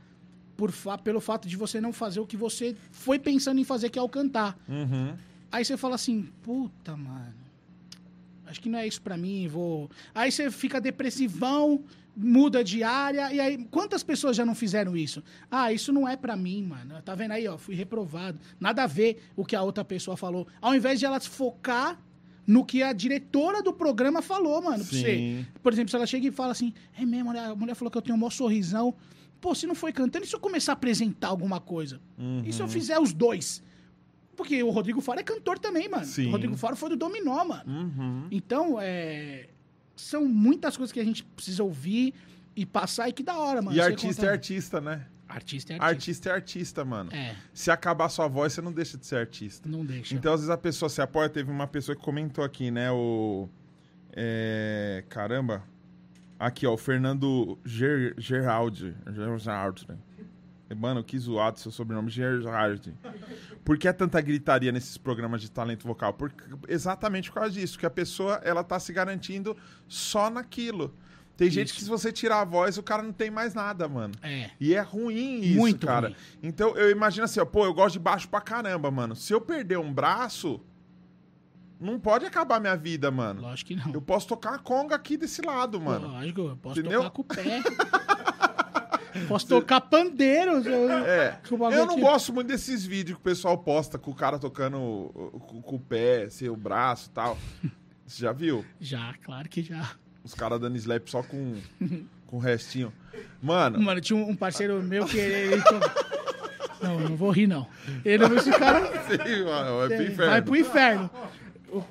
por 0.55 0.71
fa- 0.71 0.97
pelo 0.97 1.19
fato 1.19 1.47
de 1.47 1.57
você 1.57 1.81
não 1.81 1.91
fazer 1.91 2.19
o 2.21 2.25
que 2.27 2.37
você 2.37 2.75
foi 2.91 3.17
pensando 3.19 3.59
em 3.59 3.63
fazer, 3.63 3.89
que 3.89 3.99
é 3.99 4.01
o 4.01 4.07
cantar. 4.09 4.57
Uhum. 4.69 5.15
Aí 5.51 5.65
você 5.65 5.75
fala 5.77 5.95
assim, 5.95 6.29
puta, 6.43 6.95
mano, 6.95 7.33
acho 8.53 8.61
que 8.61 8.69
não 8.69 8.79
é 8.79 8.87
isso 8.87 9.01
pra 9.01 9.17
mim, 9.17 9.47
vou... 9.47 9.89
Aí 10.13 10.31
você 10.31 10.49
fica 10.51 10.79
depressivão, 10.79 11.83
muda 12.15 12.63
de 12.63 12.83
área, 12.83 13.33
e 13.33 13.39
aí, 13.39 13.65
quantas 13.71 14.03
pessoas 14.03 14.37
já 14.37 14.45
não 14.45 14.53
fizeram 14.53 14.95
isso? 14.95 15.23
Ah, 15.49 15.73
isso 15.73 15.91
não 15.91 16.07
é 16.07 16.15
pra 16.15 16.35
mim, 16.35 16.63
mano, 16.63 17.01
tá 17.01 17.15
vendo 17.15 17.31
aí, 17.31 17.47
ó, 17.47 17.57
fui 17.57 17.73
reprovado, 17.75 18.39
nada 18.59 18.83
a 18.83 18.87
ver 18.87 19.23
o 19.35 19.43
que 19.43 19.55
a 19.55 19.63
outra 19.63 19.83
pessoa 19.83 20.15
falou. 20.15 20.47
Ao 20.61 20.75
invés 20.75 20.99
de 20.99 21.05
ela 21.05 21.19
focar 21.19 21.99
no 22.45 22.63
que 22.63 22.83
a 22.83 22.93
diretora 22.93 23.63
do 23.63 23.73
programa 23.73 24.21
falou, 24.21 24.61
mano, 24.61 24.85
pra 24.85 24.97
você. 24.97 25.45
Por 25.61 25.73
exemplo, 25.73 25.89
se 25.89 25.95
ela 25.95 26.05
chega 26.05 26.27
e 26.27 26.31
fala 26.31 26.51
assim, 26.51 26.73
é 26.97 27.05
mesmo, 27.05 27.31
a 27.37 27.55
mulher 27.55 27.73
falou 27.73 27.89
que 27.89 27.97
eu 27.97 28.01
tenho 28.01 28.15
um 28.15 28.19
maior 28.19 28.31
sorrisão, 28.31 28.93
pô, 29.41 29.55
se 29.55 29.65
não 29.65 29.73
foi 29.73 29.91
cantando, 29.91 30.25
e 30.25 30.27
se 30.27 30.35
eu 30.35 30.39
começar 30.39 30.73
a 30.73 30.73
apresentar 30.73 31.29
alguma 31.29 31.59
coisa? 31.59 31.99
Uhum. 32.17 32.43
E 32.45 32.53
se 32.53 32.61
eu 32.61 32.67
fizer 32.67 32.99
os 32.99 33.11
dois? 33.11 33.63
Porque 34.35 34.61
o 34.63 34.69
Rodrigo 34.69 34.99
Faro 35.01 35.19
é 35.19 35.23
cantor 35.23 35.59
também, 35.59 35.87
mano. 35.89 36.05
Sim. 36.05 36.27
O 36.27 36.31
Rodrigo 36.31 36.55
Faro 36.57 36.75
foi 36.75 36.89
do 36.89 36.95
Dominó, 36.97 37.43
mano. 37.45 37.63
Uhum. 37.67 38.27
Então, 38.31 38.77
é... 38.81 39.47
São 39.95 40.25
muitas 40.25 40.75
coisas 40.75 40.91
que 40.91 40.99
a 40.99 41.03
gente 41.03 41.23
precisa 41.23 41.63
ouvir 41.63 42.13
e 42.55 42.65
passar 42.65 43.07
e 43.09 43.13
que 43.13 43.21
da 43.23 43.37
hora, 43.37 43.61
mano. 43.61 43.77
E 43.77 43.79
artista 43.81 44.21
conta- 44.21 44.25
é 44.25 44.29
artista, 44.31 44.81
né? 44.81 45.05
Artista 45.29 45.73
é 45.73 45.75
artista. 45.75 45.85
Artista 45.85 46.29
é 46.29 46.31
artista, 46.33 46.85
mano. 46.85 47.11
É, 47.13 47.35
Se 47.53 47.69
acabar 47.71 48.09
sua 48.09 48.27
voz, 48.27 48.53
você 48.53 48.61
não 48.61 48.71
deixa 48.71 48.97
de 48.97 49.05
ser 49.05 49.17
artista. 49.17 49.67
não 49.69 49.85
deixa. 49.85 50.13
Então, 50.15 50.33
às 50.33 50.39
vezes 50.41 50.49
a 50.49 50.57
pessoa 50.57 50.89
se 50.89 51.01
apoia. 51.01 51.29
Teve 51.29 51.51
uma 51.51 51.67
pessoa 51.67 51.95
que 51.95 52.01
comentou 52.03 52.43
aqui, 52.43 52.69
né? 52.71 52.91
O. 52.91 53.47
é, 54.15 55.03
caramba. 55.09 55.63
Aqui, 56.39 56.65
ó. 56.67 56.73
O 56.73 56.77
Fernando 56.77 57.57
Ger, 57.63 58.13
Geraldi. 58.17 58.93
Geraldi. 59.39 59.87
Mano, 60.75 61.03
que 61.03 61.19
zoado 61.19 61.59
seu 61.59 61.71
sobrenome, 61.71 62.09
Geraldi. 62.09 62.93
Por 63.63 63.77
que 63.77 63.87
é 63.87 63.93
tanta 63.93 64.19
gritaria 64.21 64.71
nesses 64.71 64.97
programas 64.97 65.41
de 65.41 65.51
talento 65.51 65.85
vocal? 65.85 66.13
Por, 66.13 66.33
exatamente 66.67 67.29
por 67.29 67.35
causa 67.41 67.51
disso, 67.51 67.77
que 67.77 67.85
a 67.85 67.89
pessoa 67.91 68.41
ela 68.43 68.63
tá 68.63 68.79
se 68.79 68.91
garantindo 68.91 69.55
só 69.87 70.29
naquilo. 70.29 70.93
Tem 71.35 71.49
gente 71.49 71.67
Isso. 71.67 71.75
que 71.77 71.83
se 71.83 71.89
você 71.89 72.11
tirar 72.11 72.41
a 72.41 72.45
voz, 72.45 72.77
o 72.77 72.83
cara 72.83 73.01
não 73.01 73.11
tem 73.11 73.29
mais 73.31 73.53
nada, 73.53 73.87
mano. 73.87 74.13
É. 74.21 74.51
E 74.59 74.73
é 74.75 74.81
ruim 74.81 75.41
isso, 75.41 75.59
Muito 75.59 75.85
cara. 75.85 76.07
ruim. 76.09 76.15
Então 76.43 76.75
eu 76.77 76.89
imagino 76.91 77.25
assim, 77.25 77.39
ó, 77.39 77.45
pô, 77.45 77.65
eu 77.65 77.73
gosto 77.73 77.93
de 77.93 77.99
baixo 77.99 78.27
pra 78.29 78.39
caramba, 78.39 78.89
mano. 78.91 79.15
Se 79.15 79.33
eu 79.33 79.41
perder 79.41 79.79
um 79.79 79.91
braço, 79.91 80.61
não 81.79 81.99
pode 81.99 82.25
acabar 82.25 82.59
minha 82.59 82.75
vida, 82.77 83.09
mano. 83.09 83.41
Lógico 83.41 83.69
que 83.69 83.75
não. 83.75 83.91
Eu 83.93 84.01
posso 84.01 84.27
tocar 84.27 84.53
a 84.55 84.59
conga 84.59 84.95
aqui 84.95 85.17
desse 85.17 85.41
lado, 85.41 85.81
mano. 85.81 86.07
Lógico, 86.07 86.41
eu 86.41 86.57
posso 86.57 86.79
Entendeu? 86.79 86.99
tocar 87.01 87.09
com 87.11 87.21
o 87.21 87.25
pé. 87.25 87.61
posso 89.27 89.47
tocar 89.47 89.81
pandeiro. 89.81 90.61
É. 91.05 91.37
Eu 91.49 91.85
não 91.85 91.99
gosto 91.99 92.33
muito 92.33 92.47
desses 92.47 92.85
vídeos 92.85 93.17
que 93.17 93.21
o 93.21 93.23
pessoal 93.23 93.57
posta 93.57 93.97
com 93.97 94.11
o 94.11 94.15
cara 94.15 94.39
tocando 94.39 95.11
com, 95.47 95.61
com 95.61 95.75
o 95.75 95.79
pé, 95.79 96.23
assim, 96.23 96.49
o 96.49 96.55
braço 96.55 97.09
e 97.09 97.13
tal. 97.13 97.37
Você 98.05 98.21
já 98.21 98.31
viu? 98.31 98.65
Já, 98.79 99.13
claro 99.23 99.47
que 99.49 99.61
já. 99.61 99.91
Os 100.23 100.33
caras 100.33 100.59
dando 100.59 100.77
slap 100.77 101.07
só 101.09 101.21
com, 101.23 101.55
com 102.27 102.37
o 102.37 102.39
restinho. 102.39 102.93
Mano, 103.41 103.79
Mano, 103.81 103.99
tinha 103.99 104.17
um 104.17 104.35
parceiro 104.35 104.81
meu 104.81 105.05
que 105.05 105.17
ele... 105.17 105.53
ele 105.55 105.63
Não, 106.81 106.99
eu 106.99 107.09
não 107.09 107.15
vou 107.15 107.31
rir, 107.31 107.47
não. 107.47 107.67
Ele, 108.03 108.25
esse 108.35 108.51
cara... 108.51 108.81
sim, 109.07 109.43
mano, 109.43 109.83
é 109.83 109.87
pro 109.87 109.97
Vai 109.97 110.07
inferno. 110.07 110.43
pro 110.43 110.55
inferno. 110.55 111.09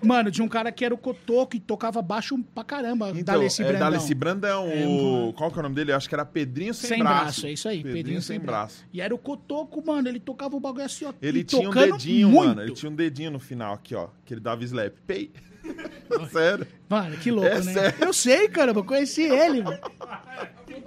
Mano, 0.02 0.30
tinha 0.30 0.44
um 0.44 0.48
cara 0.48 0.70
que 0.70 0.84
era 0.84 0.94
o 0.94 0.98
Cotoco 0.98 1.56
e 1.56 1.60
tocava 1.60 2.00
baixo 2.02 2.38
pra 2.54 2.62
caramba. 2.64 3.10
Então, 3.10 3.34
Daleci 3.34 3.62
é 3.62 3.64
Brandão. 3.66 3.80
Daleci 3.90 4.14
Brandão. 4.14 4.66
É, 4.68 4.86
o... 4.86 4.90
mano. 4.90 5.32
Qual 5.32 5.50
que 5.50 5.56
é 5.56 5.60
o 5.60 5.62
nome 5.62 5.74
dele? 5.74 5.92
Eu 5.92 5.96
acho 5.96 6.08
que 6.08 6.14
era 6.14 6.24
Pedrinho 6.24 6.74
Sem, 6.74 6.88
Sem, 6.90 6.98
braço. 6.98 7.46
é 7.46 7.52
isso 7.52 7.68
aí. 7.68 7.82
Pedrinho, 7.82 8.22
Sem 8.22 8.38
braço. 8.38 8.84
E 8.92 9.00
era 9.00 9.14
o 9.14 9.18
Cotoco, 9.18 9.84
mano. 9.84 10.08
Ele 10.08 10.20
tocava 10.20 10.56
o 10.56 10.60
bagulho 10.60 10.84
assim, 10.84 11.04
ó. 11.04 11.12
Ele 11.20 11.44
tinha 11.44 11.68
um 11.68 11.72
dedinho, 11.72 12.28
muito. 12.28 12.48
mano. 12.48 12.62
Ele 12.62 12.72
tinha 12.72 12.90
um 12.90 12.94
dedinho 12.94 13.30
no 13.30 13.38
final 13.38 13.74
aqui, 13.74 13.94
ó. 13.94 14.08
Que 14.24 14.34
ele 14.34 14.40
dava 14.40 14.62
slap. 14.64 14.94
Pei. 15.06 15.30
Sério. 16.32 16.66
Mano, 16.88 17.16
que 17.16 17.30
louco, 17.30 17.48
É 17.48 17.60
né? 17.62 17.72
sério. 17.72 18.04
Eu 18.04 18.12
sei, 18.12 18.48
caramba. 18.48 18.80
Eu 18.80 18.84
conheci 18.84 19.22
ele, 19.22 19.62
velho. 19.62 19.80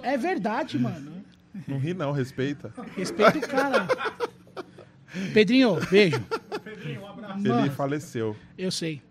É 0.02 0.16
verdade, 0.16 0.78
mano. 0.78 1.12
Não 1.66 1.78
ri 1.78 1.94
não, 1.94 2.12
respeita. 2.12 2.72
Respeita 2.94 3.38
o 3.38 3.40
cara. 3.40 3.86
Pedrinho, 5.32 5.78
beijo. 5.90 6.20
Pedrinho, 6.64 7.02
um 7.02 7.06
abraço. 7.08 7.38
Ele 7.40 7.48
Mano. 7.48 7.70
faleceu. 7.72 8.36
Eu 8.56 8.70
sei. 8.70 9.02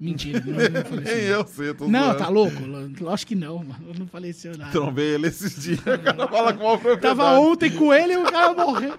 Mentira. 0.00 0.40
Não, 0.44 0.52
não 0.80 0.84
faleceu. 0.84 1.16
Nem 1.16 1.24
eu 1.30 1.46
sei, 1.46 1.68
eu 1.68 1.74
tô 1.76 1.88
Não, 1.88 2.02
zoando. 2.06 2.18
tá 2.18 2.28
louco? 2.28 2.56
Lógico 3.00 3.28
que 3.28 3.34
não, 3.36 3.58
mano. 3.58 3.94
Não 3.96 4.06
faleceu 4.08 4.56
nada. 4.58 4.72
Trombei 4.72 5.14
ele 5.14 5.28
esses 5.28 5.62
dias. 5.62 5.78
O 5.78 5.82
cara 6.02 6.26
fala 6.28 6.52
com 6.52 6.64
uma 6.64 6.78
propriedade. 6.78 7.16
Tava 7.16 7.38
ontem 7.38 7.70
com 7.70 7.94
ele 7.94 8.14
e 8.14 8.16
o 8.16 8.24
cara 8.24 8.52
morreu. 8.52 8.98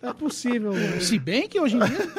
Não 0.00 0.10
é 0.10 0.12
possível. 0.12 0.72
Se 1.00 1.18
bem 1.18 1.48
que 1.48 1.58
hoje 1.60 1.76
em 1.76 1.80
dia. 1.80 2.12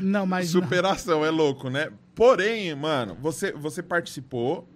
Não, 0.00 0.24
mas. 0.24 0.54
não. 0.54 0.62
Superação, 0.62 1.24
é 1.24 1.30
louco, 1.30 1.68
né? 1.68 1.90
Porém, 2.14 2.72
mano, 2.76 3.16
você, 3.20 3.50
você 3.52 3.82
participou, 3.82 4.68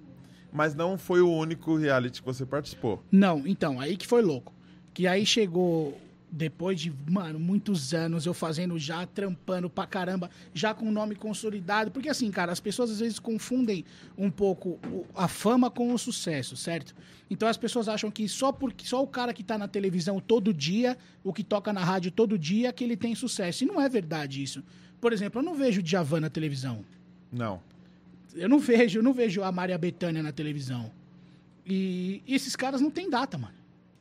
mas 0.52 0.74
não 0.74 0.98
foi 0.98 1.20
o 1.20 1.30
único 1.30 1.76
reality 1.76 2.20
que 2.20 2.26
você 2.26 2.44
participou. 2.44 3.04
Não, 3.12 3.46
então, 3.46 3.78
aí 3.78 3.96
que 3.96 4.06
foi 4.06 4.20
louco. 4.20 4.52
Que 4.92 5.06
aí 5.06 5.24
chegou, 5.24 5.96
depois 6.30 6.80
de, 6.80 6.92
mano, 7.08 7.38
muitos 7.40 7.92
anos 7.92 8.26
eu 8.26 8.32
fazendo 8.32 8.78
já, 8.78 9.04
trampando 9.06 9.68
pra 9.68 9.86
caramba, 9.86 10.30
já 10.54 10.72
com 10.72 10.86
o 10.86 10.92
nome 10.92 11.14
consolidado. 11.14 11.90
Porque 11.90 12.08
assim, 12.08 12.30
cara, 12.30 12.52
as 12.52 12.60
pessoas 12.60 12.90
às 12.90 13.00
vezes 13.00 13.18
confundem 13.18 13.84
um 14.16 14.30
pouco 14.30 14.78
a 15.14 15.26
fama 15.26 15.70
com 15.70 15.92
o 15.92 15.98
sucesso, 15.98 16.56
certo? 16.56 16.94
Então 17.28 17.48
as 17.48 17.56
pessoas 17.56 17.88
acham 17.88 18.10
que 18.10 18.28
só 18.28 18.52
porque 18.52 18.86
só 18.86 19.02
o 19.02 19.06
cara 19.06 19.32
que 19.32 19.42
tá 19.42 19.58
na 19.58 19.68
televisão 19.68 20.20
todo 20.20 20.54
dia, 20.54 20.96
o 21.24 21.32
que 21.32 21.42
toca 21.42 21.72
na 21.72 21.84
rádio 21.84 22.10
todo 22.10 22.38
dia, 22.38 22.72
que 22.72 22.84
ele 22.84 22.96
tem 22.96 23.14
sucesso. 23.14 23.64
E 23.64 23.66
não 23.66 23.80
é 23.80 23.88
verdade 23.88 24.42
isso. 24.42 24.62
Por 25.00 25.12
exemplo, 25.12 25.40
eu 25.40 25.44
não 25.44 25.54
vejo 25.54 25.80
o 25.80 25.82
Djavan 25.82 26.20
na 26.20 26.30
televisão. 26.30 26.84
Não. 27.32 27.60
Eu 28.34 28.48
não 28.48 28.58
vejo, 28.58 28.98
eu 28.98 29.02
não 29.02 29.12
vejo 29.12 29.42
a 29.42 29.50
Maria 29.50 29.78
Bethânia 29.78 30.22
na 30.22 30.30
televisão. 30.30 30.92
E, 31.66 32.22
e 32.26 32.34
esses 32.34 32.54
caras 32.54 32.80
não 32.80 32.90
têm 32.90 33.08
data, 33.10 33.36
mano. 33.36 33.59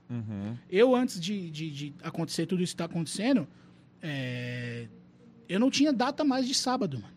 Uhum. 0.09 0.57
Eu, 0.69 0.95
antes 0.95 1.19
de, 1.19 1.49
de, 1.51 1.69
de 1.69 1.93
acontecer 2.01 2.45
tudo 2.45 2.63
isso 2.63 2.73
que 2.73 2.77
tá 2.77 2.85
acontecendo, 2.85 3.47
é, 4.01 4.87
eu 5.47 5.59
não 5.59 5.69
tinha 5.69 5.93
data 5.93 6.23
mais 6.23 6.47
de 6.47 6.53
sábado, 6.53 6.99
mano. 6.99 7.13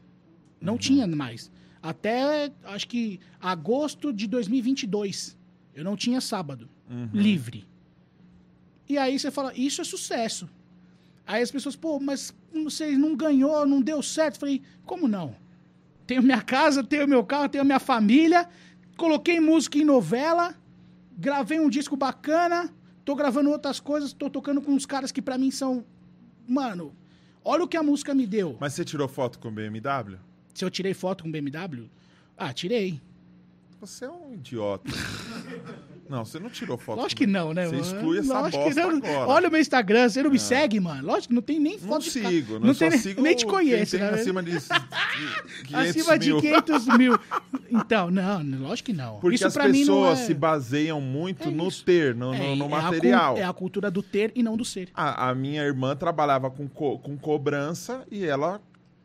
Não 0.61 0.78
tinha 0.78 1.07
mais. 1.07 1.51
Até, 1.82 2.53
acho 2.64 2.86
que, 2.86 3.18
agosto 3.40 4.12
de 4.12 4.26
2022. 4.28 5.36
Eu 5.74 5.84
não 5.84 5.97
tinha 5.97 6.20
sábado. 6.20 6.68
Livre. 7.12 7.66
E 8.88 8.99
aí 8.99 9.18
você 9.18 9.30
fala, 9.30 9.53
isso 9.57 9.80
é 9.80 9.84
sucesso. 9.84 10.49
Aí 11.26 11.43
as 11.43 11.51
pessoas, 11.51 11.74
pô, 11.74 11.99
mas 11.99 12.34
você 12.53 12.97
não 12.97 13.16
ganhou, 13.16 13.66
não 13.66 13.80
deu 13.80 14.03
certo. 14.03 14.34
Eu 14.34 14.40
falei, 14.40 14.62
como 14.84 15.09
não? 15.09 15.34
Tenho 16.07 16.22
minha 16.22 16.43
casa, 16.43 16.84
tenho 16.84 17.09
meu 17.09 17.24
carro, 17.24 17.49
tenho 17.49 17.64
minha 17.64 17.80
família, 17.80 18.49
coloquei 18.97 19.40
música 19.40 19.78
em 19.78 19.84
novela, 19.84 20.55
gravei 21.16 21.59
um 21.59 21.70
disco 21.70 21.97
bacana, 21.97 22.70
tô 23.05 23.14
gravando 23.14 23.50
outras 23.50 23.80
coisas, 23.80 24.12
tô 24.12 24.30
tocando 24.30 24.61
com 24.61 24.72
uns 24.72 24.86
caras 24.86 25.12
que 25.12 25.22
pra 25.22 25.38
mim 25.38 25.50
são. 25.50 25.84
Mano, 26.46 26.94
olha 27.44 27.64
o 27.64 27.68
que 27.68 27.76
a 27.76 27.82
música 27.82 28.14
me 28.14 28.26
deu. 28.26 28.57
Mas 28.61 28.74
você 28.74 28.84
tirou 28.84 29.09
foto 29.09 29.38
com 29.38 29.48
o 29.48 29.53
BMW? 29.53 30.18
Se 30.55 30.64
eu 30.64 30.70
tirei 30.70 30.94
foto 30.94 31.24
com 31.24 31.30
BMW? 31.30 31.88
Ah, 32.36 32.53
tirei. 32.53 33.00
Você 33.80 34.05
é 34.05 34.11
um 34.11 34.34
idiota. 34.34 34.90
não, 36.12 36.24
você 36.24 36.38
não 36.38 36.48
tirou 36.50 36.76
foto. 36.78 36.96
Lógico 36.98 37.18
com- 37.20 37.24
que 37.26 37.30
não, 37.32 37.52
né? 37.52 37.66
Você 37.66 37.76
exclui 37.76 38.18
essa 38.18 38.38
Lógico 38.40 38.62
bosta 38.64 38.80
não. 38.86 38.96
agora. 38.98 39.26
Olha 39.28 39.48
o 39.48 39.50
meu 39.50 39.60
Instagram, 39.60 40.08
você 40.08 40.22
não 40.22 40.30
me 40.30 40.38
segue, 40.38 40.78
mano? 40.78 41.04
Lógico 41.06 41.28
que 41.28 41.34
não 41.34 41.42
tem 41.42 41.58
nem 41.58 41.78
não 41.78 41.88
foto 41.88 42.02
de 42.04 42.20
ca- 42.20 42.28
sigo, 42.28 42.52
não, 42.58 42.66
não 42.68 42.74
tem, 42.74 42.90
nem- 42.90 42.98
sigo 42.98 43.22
nem 43.22 43.34
te 43.34 43.46
conheço, 43.46 43.98
né? 43.98 44.10
acima 44.10 44.42
de 44.42 44.50
500 44.50 44.68
Acima 45.74 46.18
de 46.18 46.28
mil. 46.32 46.40
500 46.40 46.86
mil. 46.98 47.18
Então, 47.70 48.10
não, 48.10 48.42
lógico 48.60 48.86
que 48.86 48.92
não. 48.92 49.18
Porque 49.18 49.34
Isso 49.36 49.46
as 49.46 49.56
não 49.56 49.64
pessoas 49.72 50.20
é... 50.20 50.26
se 50.26 50.34
baseiam 50.34 51.00
muito 51.00 51.48
É 51.48 51.50
no 51.50 51.70
ter, 51.72 52.14
no, 52.14 52.32
no- 52.32 52.34
É, 52.34 52.54
no 52.54 52.64
é 52.64 52.66
a 52.66 52.68
cu- 52.68 52.68
material. 52.68 53.36
É 53.38 53.44
a 53.44 53.52
cultura 53.52 53.90
do 53.90 54.02
ter 54.02 54.30
e 54.34 54.42
não 54.42 54.56
do 54.56 54.64
ser. 54.64 54.88
A, 54.94 55.30
a 55.30 55.34
minha 55.34 55.62
irmã 55.62 55.96
trabalhava 55.96 56.50
com, 56.50 56.68
co- 56.68 56.98
com 56.98 57.16
cobrança 57.16 58.04
e 58.10 58.24
ela 58.24 58.60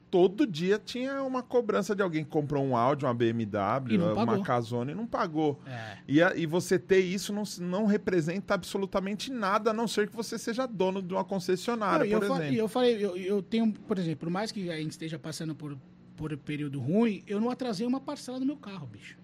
todo 0.10 0.48
dia 0.48 0.80
tinha 0.84 1.22
uma 1.24 1.44
cobrança 1.44 1.96
de 1.96 2.02
alguém 2.02 2.24
que 2.24 2.30
comprou 2.30 2.64
um 2.64 2.76
áudio, 2.76 3.08
uma 3.08 3.14
BMW, 3.14 3.98
uma. 4.16 4.42
Casone 4.42 4.92
e 4.92 4.96
não 4.96 5.06
pagou. 5.06 5.60
É. 5.66 5.98
E, 6.08 6.22
a- 6.22 6.36
e 6.36 6.46
você 6.46 6.80
ter 6.80 7.00
isso 7.00 7.34
não, 7.34 7.44
não 7.60 7.86
representa 7.86 8.54
absolutamente 8.54 9.32
nada, 9.32 9.72
a 9.72 9.74
não 9.74 9.88
ser 9.88 10.08
que 10.10 10.16
você 10.16 10.38
seja 10.38 10.66
dono 10.66 11.02
de 11.02 11.14
uma 11.14 11.24
concessionária, 11.26 12.06
Não, 12.06 12.12
eu, 12.12 12.20
por 12.20 12.28
fa- 12.28 12.36
exemplo. 12.36 12.54
e 12.54 12.58
eu 12.58 12.68
falei, 12.68 12.96
eu, 13.06 13.18
eu 13.18 13.42
tenho, 13.42 13.72
por 13.74 13.98
exemplo, 14.00 14.20
por 14.20 14.30
mais 14.30 14.52
que 14.52 14.70
a 14.70 14.78
gente 14.78 14.92
esteja 14.92 15.20
passando 15.20 15.54
por, 15.54 15.78
por 16.16 16.34
um 16.34 16.38
período 16.38 16.80
ruim, 16.80 17.22
eu 17.28 17.40
não 17.42 17.50
atrasei 17.50 17.86
uma 17.86 18.00
parcela 18.00 18.40
do 18.40 18.46
meu 18.46 18.58
carro, 18.58 18.88
bicho. 18.88 19.18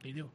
Entendeu? 0.00 0.30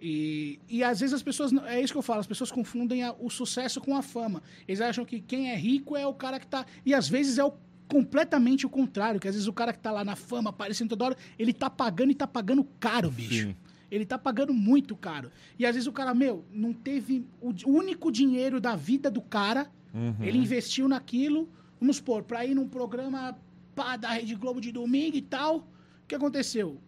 E, 0.00 0.58
e 0.68 0.82
às 0.82 1.00
vezes 1.00 1.14
as 1.14 1.22
pessoas, 1.22 1.52
é 1.66 1.80
isso 1.80 1.92
que 1.92 1.98
eu 1.98 2.02
falo, 2.02 2.20
as 2.20 2.26
pessoas 2.26 2.50
confundem 2.50 3.02
a- 3.04 3.14
o 3.18 3.30
sucesso 3.30 3.80
com 3.80 3.96
a 3.96 4.02
fama. 4.02 4.42
Eles 4.66 4.80
acham 4.80 5.04
que 5.04 5.20
quem 5.20 5.50
é 5.50 5.56
rico 5.56 5.96
é 5.96 6.06
o 6.06 6.12
cara 6.12 6.38
que 6.40 6.46
tá. 6.46 6.66
E 6.84 6.92
às 6.92 7.08
vezes 7.08 7.38
é 7.38 7.44
o 7.44 7.52
completamente 7.88 8.66
o 8.66 8.68
contrário, 8.70 9.20
que 9.20 9.28
às 9.28 9.34
vezes 9.34 9.48
o 9.48 9.52
cara 9.52 9.72
que 9.72 9.78
tá 9.78 9.90
lá 9.92 10.04
na 10.04 10.16
fama, 10.16 10.50
aparecendo 10.50 10.88
toda 10.90 11.04
hora, 11.06 11.16
ele 11.38 11.52
tá 11.52 11.68
pagando 11.70 12.10
e 12.10 12.14
tá 12.14 12.26
pagando 12.26 12.64
caro, 12.80 13.10
bicho. 13.10 13.48
Sim. 13.48 13.56
Ele 13.90 14.04
tá 14.04 14.18
pagando 14.18 14.52
muito 14.52 14.96
caro. 14.96 15.30
E 15.58 15.64
às 15.64 15.74
vezes 15.74 15.86
o 15.86 15.92
cara, 15.92 16.12
meu, 16.14 16.44
não 16.52 16.72
teve 16.72 17.24
o 17.40 17.52
único 17.66 18.10
dinheiro 18.10 18.60
da 18.60 18.74
vida 18.74 19.10
do 19.10 19.20
cara, 19.20 19.70
Uhum. 19.92 20.16
ele 20.24 20.38
investiu 20.38 20.88
naquilo, 20.88 21.48
vamos 21.80 21.96
supor, 21.96 22.24
pra 22.24 22.44
ir 22.44 22.52
num 22.54 22.66
programa 22.68 23.36
pá, 23.76 23.96
da 23.96 24.08
Rede 24.10 24.34
Globo 24.34 24.60
de 24.60 24.72
domingo 24.72 25.16
e 25.16 25.22
tal. 25.22 25.58
O 25.58 25.64
que 26.08 26.14
aconteceu? 26.16 26.80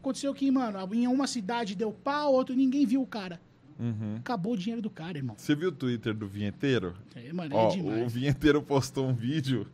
Aconteceu 0.00 0.34
que, 0.34 0.50
mano, 0.50 0.76
em 0.92 1.06
uma 1.06 1.28
cidade 1.28 1.76
deu 1.76 1.92
pau, 1.92 2.32
outro 2.34 2.56
ninguém 2.56 2.84
viu 2.84 3.02
o 3.02 3.06
cara. 3.06 3.40
Uhum. 3.78 4.16
Acabou 4.18 4.54
o 4.54 4.56
dinheiro 4.56 4.82
do 4.82 4.90
cara, 4.90 5.16
irmão. 5.16 5.36
Você 5.38 5.54
viu 5.54 5.68
o 5.68 5.72
Twitter 5.72 6.12
do 6.12 6.26
vinheteiro? 6.26 6.94
É, 7.14 7.32
mano, 7.32 7.54
Ó, 7.54 7.68
é 7.68 7.76
demais. 7.76 8.06
o 8.06 8.08
vinheteiro 8.08 8.60
postou 8.60 9.06
um 9.08 9.14
vídeo 9.14 9.66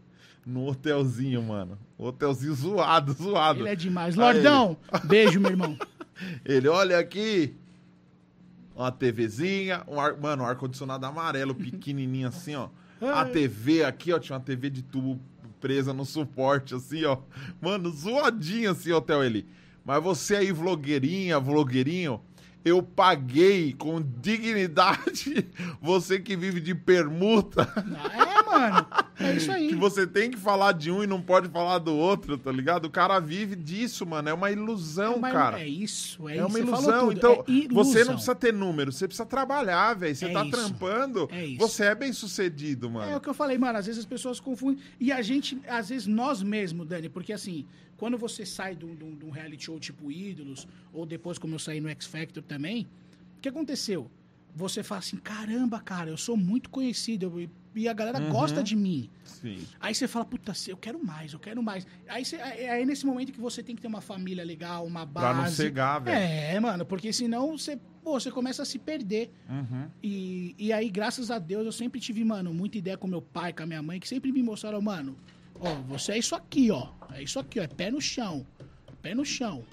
no 0.46 0.68
hotelzinho, 0.68 1.42
mano. 1.42 1.76
Hotelzinho 1.98 2.54
zoado, 2.54 3.12
zoado. 3.12 3.60
Ele 3.60 3.68
é 3.68 3.74
demais. 3.74 4.14
Lordão, 4.14 4.76
beijo, 5.04 5.40
meu 5.40 5.50
irmão. 5.50 5.76
Ele, 6.46 6.68
olha 6.68 6.98
aqui. 6.98 7.54
Uma 8.74 8.92
TVzinha, 8.92 9.82
um 9.88 9.98
ar, 9.98 10.16
mano, 10.16 10.44
um 10.44 10.46
ar-condicionado 10.46 11.04
amarelo, 11.04 11.54
pequenininho 11.54 12.28
assim, 12.28 12.54
ó. 12.54 12.68
A. 13.00 13.24
TV 13.24 13.84
aqui, 13.84 14.12
ó, 14.12 14.18
tinha 14.18 14.36
uma 14.36 14.44
TV 14.44 14.70
de 14.70 14.82
tubo 14.82 15.18
presa 15.60 15.92
no 15.92 16.04
suporte, 16.04 16.74
assim, 16.74 17.04
ó. 17.04 17.18
Mano, 17.60 17.90
zoadinho 17.90 18.70
assim, 18.70 18.92
o 18.92 18.98
hotel 18.98 19.24
ele. 19.24 19.46
Mas 19.84 20.02
você 20.02 20.36
aí, 20.36 20.52
vlogueirinha, 20.52 21.40
vlogueirinho, 21.40 22.20
eu 22.66 22.82
paguei 22.82 23.72
com 23.74 24.02
dignidade 24.02 25.46
você 25.80 26.18
que 26.18 26.36
vive 26.36 26.60
de 26.60 26.74
permuta, 26.74 27.62
É, 28.12 28.42
mano. 28.42 28.86
É 29.20 29.32
isso 29.36 29.52
aí. 29.52 29.68
que 29.70 29.74
você 29.76 30.06
tem 30.06 30.30
que 30.30 30.36
falar 30.36 30.72
de 30.72 30.90
um 30.90 31.02
e 31.02 31.06
não 31.06 31.22
pode 31.22 31.48
falar 31.48 31.78
do 31.78 31.94
outro, 31.94 32.36
tá 32.36 32.50
ligado? 32.50 32.86
O 32.86 32.90
cara 32.90 33.20
vive 33.20 33.54
disso, 33.54 34.04
mano. 34.04 34.28
É 34.28 34.34
uma 34.34 34.50
ilusão, 34.50 35.18
Mas 35.18 35.32
cara. 35.32 35.60
É 35.60 35.68
isso, 35.68 36.28
é, 36.28 36.32
É 36.32 36.36
isso. 36.38 36.46
uma 36.48 36.58
ilusão. 36.58 37.12
Então, 37.12 37.44
É 37.46 37.50
ilusão. 37.52 37.84
você 37.84 38.04
não 38.04 38.12
precisa 38.14 38.34
ter 38.34 38.52
número, 38.52 38.90
você 38.92 39.06
precisa 39.06 39.26
trabalhar, 39.26 39.94
velho. 39.94 40.14
Você 40.16 40.26
É 40.26 40.32
tá 40.32 40.42
isso. 40.42 40.50
trampando, 40.50 41.28
É 41.30 41.46
isso. 41.46 41.58
você 41.58 41.84
é 41.84 41.94
bem 41.94 42.12
sucedido, 42.12 42.86
É 42.86 42.90
o 42.90 42.92
mano. 42.92 43.20
que 43.20 43.28
eu 43.28 43.34
falei, 43.34 43.56
mano. 43.56 43.78
Às 43.78 43.86
vezes 43.86 44.00
as 44.00 44.06
pessoas 44.06 44.40
confundem. 44.40 44.82
E 44.98 45.12
a 45.12 45.22
gente, 45.22 45.56
às 45.68 45.88
vezes 45.88 46.06
nós 46.06 46.42
mesmos, 46.42 46.86
Dani, 46.86 47.08
porque 47.08 47.32
assim, 47.32 47.64
quando 47.96 48.16
você 48.18 48.44
sai 48.44 48.74
de 48.76 48.84
um, 48.84 49.30
reality 49.30 49.64
show 49.64 49.78
tipo 49.80 50.10
Ídolos, 50.10 50.66
ou 50.92 51.06
depois, 51.06 51.38
como 51.38 51.54
eu 51.54 51.58
saí 51.58 51.80
no 51.80 51.88
X 51.88 52.06
Factor 52.06 52.42
também, 52.42 52.86
o 53.38 53.40
que 53.40 53.48
aconteceu? 53.48 54.10
Você 54.54 54.82
fala 54.82 55.00
assim: 55.00 55.16
caramba, 55.18 55.80
cara, 55.80 56.08
eu 56.10 56.16
sou 56.16 56.36
muito 56.36 56.70
conhecido 56.70 57.40
eu- 57.40 57.50
e 57.74 57.86
a 57.88 57.92
galera 57.92 58.18
Uhum. 58.18 58.30
gosta 58.30 58.62
de 58.62 58.74
mim. 58.74 59.10
Sim. 59.22 59.58
Aí 59.78 59.94
você 59.94 60.08
fala, 60.08 60.24
puta, 60.24 60.54
eu 60.66 60.78
quero 60.78 61.04
mais, 61.04 61.34
eu 61.34 61.38
quero 61.38 61.62
mais. 61.62 61.86
Aí 62.08 62.24
você, 62.24 62.36
é 62.36 62.70
aí 62.70 62.86
nesse 62.86 63.04
momento 63.04 63.30
que 63.32 63.38
você 63.40 63.62
tem 63.62 63.76
que 63.76 63.82
ter 63.82 63.88
uma 63.88 64.00
família 64.00 64.42
legal, 64.42 64.86
uma 64.86 65.04
base. 65.04 65.26
Pra 65.34 65.42
não 65.44 65.50
cegar, 65.50 66.00
velho. 66.00 66.16
É, 66.18 66.58
mano, 66.58 66.86
porque 66.86 67.12
senão 67.12 67.58
você, 67.58 67.78
pô, 68.02 68.18
você 68.18 68.30
começa 68.30 68.62
a 68.62 68.64
se 68.64 68.78
perder. 68.78 69.30
Uhum. 69.46 69.88
E, 70.02 70.54
e 70.58 70.72
aí, 70.72 70.88
graças 70.88 71.30
a 71.30 71.38
Deus, 71.38 71.66
eu 71.66 71.72
sempre 71.72 72.00
tive, 72.00 72.24
mano, 72.24 72.54
muita 72.54 72.78
ideia 72.78 72.96
com 72.96 73.06
meu 73.06 73.20
pai, 73.20 73.52
com 73.52 73.64
a 73.64 73.66
minha 73.66 73.82
mãe, 73.82 74.00
que 74.00 74.08
sempre 74.08 74.32
me 74.32 74.42
mostraram, 74.42 74.80
mano, 74.80 75.14
ó, 75.60 75.74
você 75.88 76.12
é 76.12 76.18
isso 76.18 76.34
aqui, 76.34 76.70
ó. 76.70 76.88
É 77.12 77.22
isso 77.22 77.38
aqui, 77.38 77.60
ó, 77.60 77.62
é 77.62 77.68
pé 77.68 77.90
no 77.90 78.00
chão. 78.00 78.46
Pé 79.02 79.14
no 79.14 79.24
chão. 79.24 79.64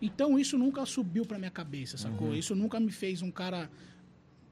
Então 0.00 0.38
isso 0.38 0.58
nunca 0.58 0.84
subiu 0.84 1.24
pra 1.24 1.38
minha 1.38 1.50
cabeça, 1.50 1.96
sacou? 1.96 2.28
Uhum. 2.28 2.34
Isso 2.34 2.54
nunca 2.54 2.80
me 2.80 2.90
fez 2.90 3.22
um 3.22 3.30
cara 3.30 3.70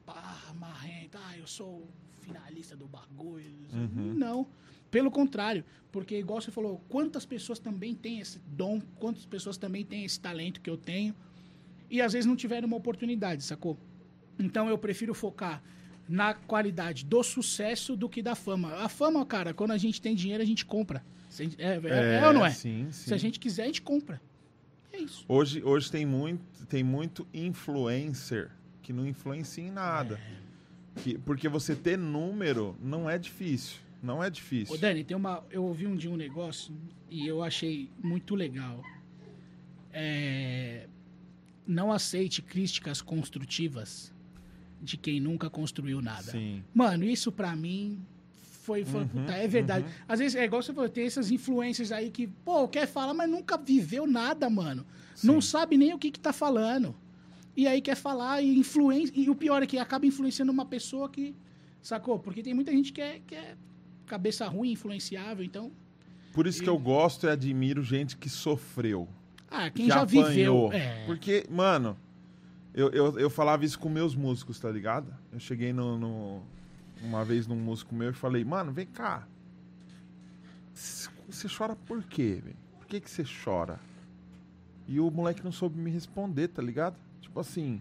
pá, 0.06 0.52
marrento, 0.58 1.18
ah, 1.18 1.36
eu 1.36 1.46
sou 1.46 1.88
finalista 2.20 2.76
do 2.76 2.86
bagulho. 2.86 3.68
Uhum. 3.72 4.14
Não. 4.14 4.46
Pelo 4.90 5.10
contrário, 5.10 5.64
porque 5.92 6.18
igual 6.18 6.40
você 6.40 6.50
falou, 6.50 6.80
quantas 6.88 7.24
pessoas 7.24 7.58
também 7.58 7.94
têm 7.94 8.20
esse 8.20 8.38
dom, 8.46 8.80
quantas 8.96 9.24
pessoas 9.24 9.56
também 9.56 9.84
têm 9.84 10.04
esse 10.04 10.18
talento 10.20 10.60
que 10.60 10.70
eu 10.70 10.76
tenho 10.76 11.14
e 11.88 12.00
às 12.00 12.12
vezes 12.12 12.26
não 12.26 12.36
tiveram 12.36 12.66
uma 12.66 12.76
oportunidade, 12.76 13.42
sacou? 13.42 13.76
Então 14.38 14.68
eu 14.68 14.78
prefiro 14.78 15.14
focar 15.14 15.62
na 16.10 16.34
qualidade 16.34 17.04
do 17.04 17.22
sucesso 17.22 17.94
do 17.94 18.08
que 18.08 18.20
da 18.20 18.34
fama. 18.34 18.74
A 18.82 18.88
fama, 18.88 19.24
cara, 19.24 19.54
quando 19.54 19.70
a 19.70 19.78
gente 19.78 20.02
tem 20.02 20.12
dinheiro, 20.16 20.42
a 20.42 20.46
gente 20.46 20.66
compra. 20.66 21.04
É, 21.56 21.64
é- 21.88 22.20
é 22.20 22.26
ou 22.26 22.32
não 22.32 22.44
é? 22.44 22.50
Sim, 22.50 22.88
sim. 22.90 23.06
Se 23.06 23.14
a 23.14 23.16
gente 23.16 23.38
quiser, 23.38 23.62
a 23.62 23.66
gente 23.66 23.80
compra. 23.80 24.20
É 24.92 24.98
isso. 24.98 25.24
Hoje, 25.28 25.62
hoje 25.62 25.88
tem, 25.88 26.04
muito, 26.04 26.66
tem 26.66 26.82
muito 26.82 27.24
influencer 27.32 28.50
que 28.82 28.92
não 28.92 29.06
influencia 29.06 29.62
em 29.62 29.70
nada. 29.70 30.20
É. 30.96 31.00
Que, 31.00 31.16
porque 31.18 31.48
você 31.48 31.76
ter 31.76 31.96
número 31.96 32.76
não 32.82 33.08
é 33.08 33.16
difícil. 33.16 33.78
Não 34.02 34.24
é 34.24 34.28
difícil. 34.28 34.74
Ô, 34.74 34.78
Dani, 34.78 35.04
tem 35.04 35.16
uma. 35.16 35.44
Eu 35.48 35.62
ouvi 35.62 35.86
um 35.86 35.94
dia 35.94 36.10
um 36.10 36.16
negócio 36.16 36.74
e 37.08 37.24
eu 37.24 37.40
achei 37.40 37.88
muito 38.02 38.34
legal. 38.34 38.82
É, 39.92 40.88
Não 41.66 41.92
aceite 41.92 42.42
críticas 42.42 43.00
construtivas 43.00 44.12
de 44.82 44.96
quem 44.96 45.20
nunca 45.20 45.48
construiu 45.50 46.00
nada. 46.00 46.32
Sim. 46.32 46.62
Mano, 46.74 47.04
isso 47.04 47.30
pra 47.30 47.54
mim 47.54 48.00
foi. 48.62 48.84
foi 48.84 49.02
Uhum, 49.02 49.08
puta, 49.08 49.32
é 49.32 49.46
verdade. 49.46 49.84
uhum. 49.84 49.90
Às 50.08 50.18
vezes 50.18 50.36
é 50.36 50.44
igual 50.44 50.62
você 50.62 50.72
falou, 50.72 50.88
tem 50.88 51.04
essas 51.06 51.30
influências 51.30 51.92
aí 51.92 52.10
que, 52.10 52.26
pô, 52.26 52.66
quer 52.68 52.86
falar, 52.86 53.14
mas 53.14 53.28
nunca 53.30 53.56
viveu 53.56 54.06
nada, 54.06 54.48
mano. 54.48 54.86
Não 55.22 55.40
Sim. 55.40 55.48
sabe 55.50 55.76
nem 55.76 55.92
o 55.92 55.98
que, 55.98 56.10
que 56.10 56.20
tá 56.20 56.32
falando. 56.32 56.94
E 57.56 57.66
aí 57.66 57.80
quer 57.80 57.96
falar 57.96 58.42
e 58.42 58.58
influencia. 58.58 59.12
E 59.14 59.28
o 59.28 59.34
pior 59.34 59.62
é 59.62 59.66
que 59.66 59.78
acaba 59.78 60.06
influenciando 60.06 60.50
uma 60.52 60.64
pessoa 60.64 61.08
que. 61.08 61.34
Sacou? 61.82 62.18
Porque 62.18 62.42
tem 62.42 62.52
muita 62.54 62.70
gente 62.72 62.92
que 62.92 63.00
é, 63.00 63.20
que 63.26 63.34
é 63.34 63.56
cabeça 64.06 64.46
ruim, 64.46 64.72
influenciável, 64.72 65.44
então. 65.44 65.70
Por 66.32 66.46
isso 66.46 66.62
que 66.62 66.68
eu 66.68 66.78
gosto 66.78 67.26
e 67.26 67.30
admiro 67.30 67.82
gente 67.82 68.16
que 68.16 68.28
sofreu. 68.28 69.08
Ah, 69.50 69.68
quem 69.70 69.86
que 69.86 69.92
já 69.92 70.02
apanhou. 70.02 70.70
viveu. 70.70 70.72
É. 70.72 71.04
Porque, 71.06 71.44
mano, 71.50 71.96
eu, 72.74 72.88
eu, 72.90 73.18
eu 73.18 73.30
falava 73.30 73.64
isso 73.64 73.78
com 73.78 73.88
meus 73.88 74.14
músicos, 74.14 74.58
tá 74.60 74.70
ligado? 74.70 75.12
Eu 75.32 75.38
cheguei 75.40 75.72
no, 75.72 75.98
no- 75.98 76.42
uma 77.02 77.24
vez 77.24 77.46
num 77.46 77.56
músico 77.56 77.94
meu 77.94 78.10
e 78.10 78.12
falei, 78.12 78.44
mano, 78.44 78.72
vem 78.72 78.86
cá. 78.86 79.26
Você 80.74 81.48
chora 81.48 81.76
por 81.76 82.02
quê, 82.04 82.40
velho? 82.42 82.56
Por 82.78 82.86
que, 82.86 83.00
que 83.00 83.10
você 83.10 83.24
chora? 83.44 83.78
E 84.86 84.98
o 84.98 85.10
moleque 85.10 85.44
não 85.44 85.52
soube 85.52 85.78
me 85.78 85.90
responder, 85.90 86.48
tá 86.48 86.60
ligado? 86.62 86.96
Tipo 87.20 87.38
assim, 87.40 87.80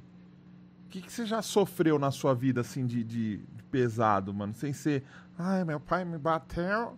o 0.85 0.89
que, 0.89 1.01
que 1.01 1.11
você 1.11 1.25
já 1.25 1.41
sofreu 1.41 1.97
na 1.97 2.11
sua 2.11 2.33
vida, 2.35 2.61
assim, 2.61 2.85
de, 2.85 3.03
de- 3.03 3.37
de 3.37 3.63
pesado, 3.71 4.33
mano? 4.33 4.53
Sem 4.53 4.73
ser, 4.73 5.03
ai, 5.37 5.63
meu 5.63 5.79
pai 5.79 6.05
me 6.05 6.17
bateu 6.17 6.97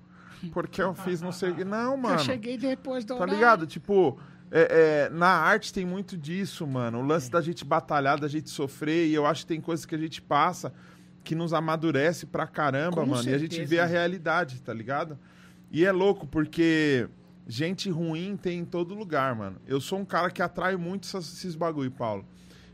porque 0.51 0.81
eu 0.81 0.93
fiz 0.95 1.21
não 1.21 1.31
sei 1.31 1.51
o 1.51 1.55
que. 1.55 1.63
Não, 1.63 1.95
mano. 1.95 2.15
Eu 2.15 2.19
cheguei 2.19 2.57
depois 2.57 3.05
do 3.05 3.09
Tá 3.09 3.15
horário. 3.21 3.33
ligado? 3.35 3.67
Tipo, 3.67 4.19
é, 4.51 5.07
é, 5.07 5.09
na 5.09 5.29
arte 5.29 5.73
tem 5.73 5.85
muito 5.85 6.17
disso, 6.17 6.67
mano. 6.67 6.99
O 6.99 7.01
lance 7.01 7.31
da 7.31 7.39
gente 7.41 7.63
batalhar, 7.63 8.19
da 8.19 8.27
gente 8.27 8.49
sofrer. 8.49 9.07
E 9.07 9.13
eu 9.13 9.25
acho 9.25 9.41
que 9.43 9.47
tem 9.47 9.61
coisas 9.61 9.85
que 9.85 9.95
a 9.95 9.97
gente 9.97 10.21
passa 10.21 10.73
que 11.23 11.33
nos 11.33 11.53
amadurece 11.53 12.25
pra 12.25 12.45
caramba, 12.45 13.01
Com 13.01 13.07
mano. 13.07 13.29
E 13.29 13.33
a 13.33 13.37
gente 13.37 13.55
certeza. 13.55 13.69
vê 13.69 13.79
a 13.79 13.85
realidade, 13.85 14.61
tá 14.61 14.73
ligado? 14.73 15.17
E 15.71 15.85
é 15.85 15.91
louco, 15.91 16.27
porque 16.27 17.07
gente 17.47 17.89
ruim 17.89 18.35
tem 18.35 18.59
em 18.59 18.65
todo 18.65 18.93
lugar, 18.93 19.35
mano. 19.35 19.57
Eu 19.65 19.79
sou 19.79 19.99
um 19.99 20.05
cara 20.05 20.29
que 20.29 20.41
atrai 20.41 20.75
muito 20.75 21.05
esses 21.17 21.55
bagulho, 21.55 21.91
Paulo. 21.91 22.25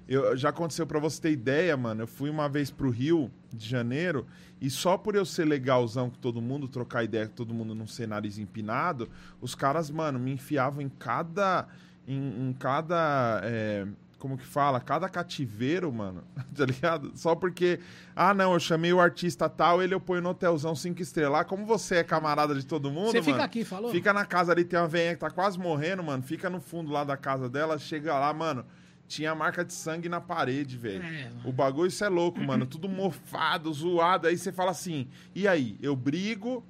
Eu, 0.07 0.37
já 0.37 0.49
aconteceu 0.49 0.87
pra 0.87 0.99
você 0.99 1.21
ter 1.21 1.31
ideia, 1.31 1.75
mano. 1.75 2.03
Eu 2.03 2.07
fui 2.07 2.29
uma 2.29 2.47
vez 2.47 2.71
pro 2.71 2.89
Rio 2.89 3.29
de 3.51 3.67
Janeiro 3.67 4.25
e 4.61 4.69
só 4.69 4.97
por 4.97 5.15
eu 5.15 5.25
ser 5.25 5.45
legalzão 5.45 6.09
com 6.09 6.17
todo 6.17 6.41
mundo, 6.41 6.67
trocar 6.67 7.03
ideia 7.03 7.27
com 7.27 7.33
todo 7.33 7.53
mundo 7.53 7.75
num 7.75 7.87
cenário 7.87 8.31
empinado, 8.39 9.09
os 9.41 9.53
caras, 9.53 9.89
mano, 9.89 10.17
me 10.17 10.31
enfiavam 10.31 10.81
em 10.81 10.89
cada. 10.89 11.67
Em, 12.07 12.49
em 12.49 12.53
cada. 12.53 13.41
é, 13.43 13.85
como 14.17 14.35
que 14.35 14.45
fala? 14.45 14.79
Cada 14.79 15.07
cativeiro, 15.07 15.91
mano. 15.91 16.23
Tá 16.55 16.65
ligado? 16.65 17.11
Só 17.13 17.35
porque. 17.35 17.79
Ah, 18.15 18.33
não, 18.33 18.53
eu 18.53 18.59
chamei 18.59 18.91
o 18.91 18.99
artista 18.99 19.47
tal, 19.47 19.83
ele 19.83 19.93
eu 19.93 19.99
ponho 19.99 20.23
no 20.23 20.29
hotelzão 20.29 20.73
cinco 20.73 21.03
estrelas. 21.03 21.45
Como 21.45 21.67
você 21.67 21.97
é 21.97 22.03
camarada 22.03 22.55
de 22.55 22.65
todo 22.65 22.89
mundo, 22.89 23.11
Você 23.11 23.21
fica 23.21 23.33
mano, 23.33 23.43
aqui, 23.43 23.63
falou? 23.63 23.91
Fica 23.91 24.11
na 24.11 24.25
casa 24.25 24.51
ali, 24.53 24.65
tem 24.65 24.79
uma 24.79 24.87
velhinha 24.87 25.13
que 25.13 25.19
tá 25.19 25.29
quase 25.29 25.59
morrendo, 25.59 26.01
mano. 26.01 26.23
Fica 26.23 26.49
no 26.49 26.59
fundo 26.59 26.91
lá 26.91 27.03
da 27.03 27.15
casa 27.15 27.47
dela, 27.47 27.77
chega 27.77 28.17
lá, 28.17 28.33
mano. 28.33 28.65
Tinha 29.07 29.33
marca 29.33 29.63
de 29.63 29.71
sangue 29.73 30.09
na 30.09 30.19
parede, 30.19 30.77
velho. 30.77 31.01
É, 31.03 31.29
mano. 31.29 31.41
o 31.49 31.51
bagulho, 31.51 31.87
isso 31.87 32.03
é 32.03 32.09
louco, 32.09 32.41
mano. 32.41 32.65
Tudo 32.65 32.89
mofado, 32.89 33.71
zoado. 33.73 34.27
Aí 34.27 34.37
você 34.37 34.51
fala 34.51 34.71
assim: 34.71 35.07
e 35.33 35.47
aí? 35.47 35.77
Eu 35.81 35.95
brigo, 35.95 36.63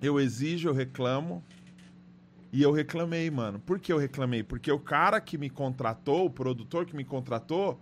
eu 0.00 0.20
exijo, 0.20 0.68
eu 0.68 0.74
reclamo. 0.74 1.42
E 2.52 2.62
eu 2.62 2.70
reclamei, 2.70 3.30
mano. 3.30 3.58
Por 3.58 3.78
que 3.78 3.90
eu 3.90 3.96
reclamei? 3.96 4.42
Porque 4.42 4.70
o 4.70 4.78
cara 4.78 5.18
que 5.22 5.38
me 5.38 5.48
contratou, 5.48 6.26
o 6.26 6.30
produtor 6.30 6.84
que 6.84 6.94
me 6.94 7.02
contratou, 7.02 7.80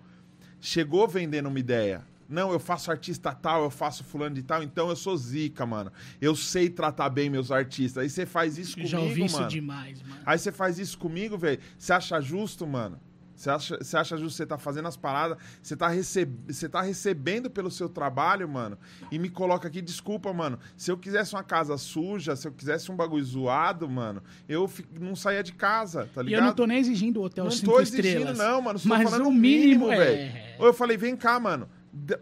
chegou 0.61 1.09
vendendo 1.09 1.49
uma 1.49 1.59
ideia. 1.59 2.05
Não, 2.29 2.53
eu 2.53 2.61
faço 2.61 2.89
artista 2.93 3.33
tal, 3.35 3.65
eu 3.65 3.71
faço 3.71 4.05
fulano 4.05 4.37
de 4.37 4.45
tal, 4.45 4.63
então 4.63 4.89
eu 4.89 4.95
sou 4.95 5.17
zica, 5.17 5.67
mano. 5.67 5.91
Eu 6.21 6.37
sei 6.37 6.71
tratar 6.71 7.11
bem 7.11 7.29
meus 7.29 7.51
artistas. 7.51 8.05
Aí 8.05 8.09
você 8.09 8.25
faz 8.25 8.57
isso 8.57 8.79
Eu 8.79 8.85
comigo, 8.85 8.91
já 8.93 9.01
ouvi 9.01 9.25
isso 9.25 9.37
mano. 9.39 9.49
demais, 9.49 10.01
mano. 10.03 10.23
Aí 10.25 10.39
você 10.39 10.53
faz 10.53 10.79
isso 10.79 10.97
comigo, 10.97 11.37
velho. 11.37 11.59
Você 11.77 11.93
acha 11.93 12.21
justo, 12.21 12.65
mano? 12.65 13.01
Você 13.41 13.49
acha, 13.49 13.79
você 13.83 13.97
acha 13.97 14.19
justo 14.19 14.37
você 14.37 14.45
tá 14.45 14.59
fazendo 14.59 14.87
as 14.87 14.99
paradas, 14.99 15.39
você 15.63 15.75
tá, 15.75 15.89
receb, 15.89 16.31
você 16.47 16.69
tá 16.69 16.83
recebendo 16.83 17.49
pelo 17.49 17.71
seu 17.71 17.89
trabalho, 17.89 18.47
mano, 18.47 18.77
e 19.11 19.19
me 19.19 19.31
coloca 19.31 19.67
aqui, 19.67 19.81
desculpa, 19.81 20.31
mano. 20.31 20.59
Se 20.77 20.91
eu 20.93 20.99
quisesse 20.99 21.35
uma 21.35 21.43
casa 21.43 21.79
suja, 21.79 22.37
se 22.37 22.47
eu 22.47 22.53
quisesse 22.53 22.93
um 22.93 22.97
bagulho 22.97 23.25
zoado, 23.25 23.89
mano, 23.89 24.23
eu 24.47 24.69
fi- 24.69 24.85
não 25.01 25.17
saía 25.17 25.43
de 25.43 25.55
casa, 25.55 26.07
tá 26.15 26.21
E 26.21 26.25
ligado? 26.27 26.43
eu 26.43 26.47
não 26.49 26.55
tô 26.55 26.67
nem 26.67 26.77
exigindo 26.81 27.19
o 27.19 27.25
hotel 27.25 27.45
Não 27.45 27.51
cinco 27.51 27.73
tô 27.73 27.81
exigindo, 27.81 28.09
estrelas. 28.09 28.37
não, 28.37 28.61
mano. 28.61 28.79
Só 28.79 28.87
Mas 28.91 29.05
falando 29.11 29.27
o 29.27 29.33
mínimo, 29.33 29.91
é- 29.91 29.97
velho. 29.97 30.67
Eu 30.67 30.75
falei, 30.75 30.99
vem 30.99 31.17
cá, 31.17 31.41
mano. 31.41 31.67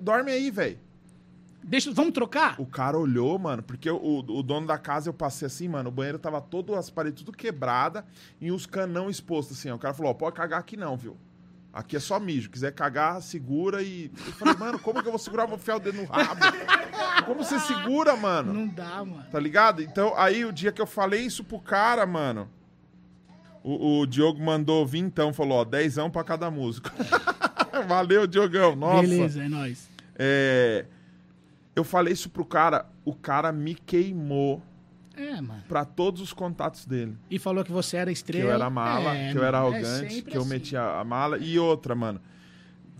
Dorme 0.01 0.31
aí, 0.31 0.53
velho. 0.53 0.79
Deixa, 1.63 1.93
vamos 1.93 2.13
trocar? 2.13 2.61
O 2.61 2.67
cara 2.67 2.97
olhou, 2.99 3.39
mano, 3.39 3.63
porque 3.63 3.91
o, 3.91 4.19
o 4.21 4.43
dono 4.43 4.67
da 4.67 4.79
casa 4.79 5.09
eu 5.11 5.15
passei 5.15 5.47
assim, 5.47 5.69
mano, 5.69 5.89
o 5.89 5.93
banheiro 5.93 6.19
tava 6.19 6.41
todo, 6.41 6.75
as 6.75 6.89
paredes 6.89 7.23
tudo 7.23 7.37
quebrada 7.37 8.05
e 8.41 8.51
os 8.51 8.65
canão 8.65 9.11
expostos 9.11 9.59
assim. 9.59 9.71
ó. 9.71 9.75
O 9.75 9.79
cara 9.79 9.93
falou, 9.93 10.13
ó, 10.13 10.15
pode 10.15 10.37
cagar 10.37 10.61
aqui 10.61 10.77
não, 10.77 10.97
viu? 10.97 11.17
Aqui 11.73 11.97
é 11.97 12.01
só 12.01 12.19
mijo. 12.19 12.51
Quiser 12.51 12.73
cagar, 12.73 13.21
segura 13.21 13.83
e. 13.83 14.11
Eu 14.27 14.33
falei, 14.33 14.55
mano, 14.59 14.79
como 14.79 15.03
que 15.03 15.09
eu 15.09 15.13
vou 15.13 15.19
segurar? 15.19 15.45
Eu 15.45 15.49
Vou 15.49 15.59
enfiar 15.59 15.77
o 15.77 15.81
dedo 15.81 15.99
no 15.99 16.05
rabo. 16.07 16.41
Como 17.27 17.45
você 17.45 17.59
segura, 17.61 18.17
mano? 18.17 18.53
Não 18.53 18.67
dá, 18.67 19.05
mano. 19.05 19.27
Tá 19.31 19.39
ligado? 19.39 19.83
Então, 19.83 20.15
aí 20.17 20.45
o 20.45 20.53
dia 20.53 20.73
que 20.73 20.81
eu 20.81 20.87
falei 20.87 21.21
isso 21.21 21.45
pro 21.45 21.61
cara, 21.61 22.07
mano, 22.07 22.49
o, 23.63 24.01
o 24.01 24.07
Diogo 24.07 24.43
mandou 24.43 24.87
vintão, 24.87 25.33
falou, 25.33 25.59
ó, 25.59 25.65
dezão 25.65 26.11
pra 26.11 26.25
cada 26.25 26.51
músico. 26.51 26.91
Valeu, 27.87 28.27
Diogão. 28.27 28.75
Nossa. 28.75 29.03
Beleza, 29.03 29.43
é 29.43 29.49
nóis. 29.49 29.89
É, 30.17 30.87
eu 31.79 31.85
falei 31.85 32.13
isso 32.13 32.29
pro 32.31 32.45
cara, 32.45 32.87
o 33.05 33.15
cara 33.15 33.51
me 33.53 33.75
queimou 33.75 34.63
É, 35.15 35.41
mano. 35.41 35.63
pra 35.69 35.85
todos 35.85 36.21
os 36.21 36.33
contatos 36.33 36.85
dele. 36.87 37.17
E 37.31 37.39
falou 37.39 37.65
que 37.65 37.73
você 37.73 37.97
era 37.97 38.11
Que 38.11 38.17
estrela. 38.17 38.51
eu 38.51 38.55
era 38.55 38.71
mala, 38.71 39.17
É, 39.17 39.33
que 39.33 39.39
eu 39.39 39.45
era 39.45 39.59
é 39.59 39.61
arrogante, 39.61 39.87
sempre 40.13 40.23
que 40.31 40.37
eu 40.37 40.43
assim. 40.43 40.51
metia 40.51 40.83
a 40.83 41.05
mala. 41.05 41.39
E 41.39 41.59
outra, 41.59 41.95
mano. 41.95 42.21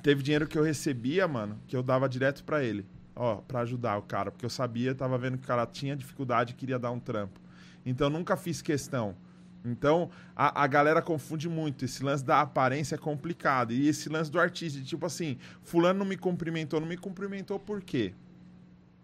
Teve 0.03 0.23
dinheiro 0.23 0.47
que 0.47 0.57
eu 0.59 0.63
recebia, 0.63 1.27
mano, 1.29 1.59
que 1.67 1.77
eu 1.77 1.83
dava 1.83 2.09
direto 2.09 2.45
pra 2.45 2.63
ele. 2.63 2.87
Ó, 3.17 3.37
pra 3.37 3.61
ajudar 3.61 3.99
o 3.99 4.03
cara. 4.03 4.31
Porque 4.31 4.47
eu 4.47 4.51
sabia, 4.51 4.95
tava 4.95 5.19
vendo 5.19 5.37
que 5.39 5.45
o 5.45 5.47
cara 5.49 5.67
tinha 5.67 5.97
dificuldade 5.97 6.53
e 6.53 6.55
queria 6.55 6.79
dar 6.79 6.91
um 6.93 7.01
trampo. 7.01 7.41
Então 7.85 8.07
eu 8.07 8.11
nunca 8.11 8.37
fiz 8.37 8.63
questão. 8.63 9.17
Então 9.65 10.09
a, 10.37 10.63
a 10.63 10.67
galera 10.69 11.03
confunde 11.03 11.49
muito. 11.49 11.85
Esse 11.85 12.05
lance 12.05 12.25
da 12.25 12.41
aparência 12.41 12.95
é 12.95 12.99
complicado. 12.99 13.73
E 13.73 13.89
esse 13.89 14.09
lance 14.09 14.31
do 14.31 14.39
artista, 14.39 14.79
de 14.79 14.85
tipo 14.87 15.05
assim, 15.05 15.37
fulano 15.63 15.99
não 15.99 16.07
me 16.07 16.17
cumprimentou, 16.17 16.81
não 16.81 16.87
me 16.87 16.97
cumprimentou 16.97 17.59
por 17.59 17.83
quê? 17.83 18.15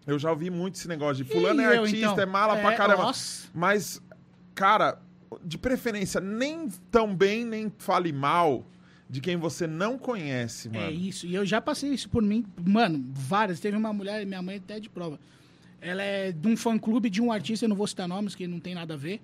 Eu 0.07 0.18
já 0.18 0.30
ouvi 0.30 0.50
muito 0.50 0.74
esse 0.74 0.86
negócio 0.88 1.24
de 1.24 1.30
fulano 1.32 1.61
E 1.61 1.64
é 1.64 1.76
eu, 1.78 1.82
artista, 1.82 2.07
então? 2.07 2.20
é 2.20 2.26
mala 2.26 2.57
pra 2.57 2.72
É, 2.72 2.76
caramba. 2.76 3.02
Nossa. 3.05 3.48
Mas, 3.55 4.02
cara, 4.55 5.00
de 5.42 5.57
preferência, 5.57 6.20
nem 6.20 6.68
tão 6.90 7.14
bem, 7.14 7.44
nem 7.44 7.72
fale 7.78 8.12
mal 8.12 8.66
de 9.09 9.20
quem 9.20 9.36
você 9.36 9.66
não 9.66 9.96
conhece, 9.98 10.68
mano. 10.68 10.86
É 10.86 10.90
isso. 10.90 11.26
E 11.26 11.34
eu 11.34 11.44
já 11.46 11.61
passei 11.61 11.90
isso 11.90 12.09
por 12.09 12.22
mim. 12.22 12.44
Mano, 12.62 13.05
várias. 13.12 13.61
Teve 13.61 13.76
uma 13.76 13.92
mulher, 13.92 14.26
minha 14.26 14.42
mãe 14.42 14.57
até 14.57 14.78
de 14.80 14.88
prova. 14.88 15.18
Ela 15.80 16.02
é 16.02 16.32
de 16.32 16.48
um 16.48 16.57
fã-clube 16.57 17.09
de 17.11 17.20
um 17.20 17.30
artista, 17.30 17.64
eu 17.64 17.68
não 17.68 17.76
vou 17.76 17.86
citar 17.86 18.09
nomes, 18.09 18.34
que 18.34 18.46
não 18.46 18.59
tem 18.59 18.74
nada 18.74 18.94
a 18.94 18.96
ver. 18.96 19.20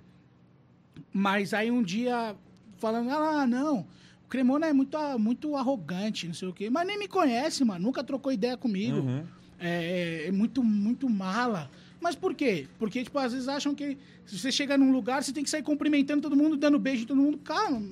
Mas 1.11 1.53
aí 1.53 1.71
um 1.71 1.81
dia, 1.81 2.35
falando, 2.77 3.09
ah, 3.09 3.47
não, 3.47 3.79
o 4.23 4.27
Cremona 4.29 4.67
é 4.67 4.73
muito, 4.73 4.97
muito 5.19 5.55
arrogante, 5.55 6.27
não 6.27 6.33
sei 6.33 6.47
o 6.47 6.53
quê. 6.53 6.69
Mas 6.69 6.85
nem 6.87 6.97
me 6.99 7.07
conhece, 7.07 7.63
mano. 7.65 7.83
Nunca 7.85 8.03
trocou 8.03 8.31
ideia 8.31 8.55
comigo. 8.57 8.97
Uhum. 8.97 9.23
É, 9.61 10.25
é 10.27 10.31
muito, 10.31 10.63
muito 10.63 11.07
mala. 11.09 11.69
Mas 12.01 12.15
por 12.15 12.33
quê? 12.33 12.67
Porque, 12.79 13.03
tipo, 13.03 13.17
às 13.19 13.31
vezes 13.31 13.47
acham 13.47 13.75
que 13.75 13.95
se 14.25 14.37
você 14.39 14.51
chega 14.51 14.75
num 14.77 14.91
lugar, 14.91 15.23
você 15.23 15.31
tem 15.31 15.43
que 15.43 15.49
sair 15.49 15.61
cumprimentando 15.61 16.21
todo 16.23 16.35
mundo, 16.35 16.57
dando 16.57 16.79
beijo 16.79 17.03
em 17.03 17.05
todo 17.05 17.21
mundo. 17.21 17.37
Calma. 17.37 17.83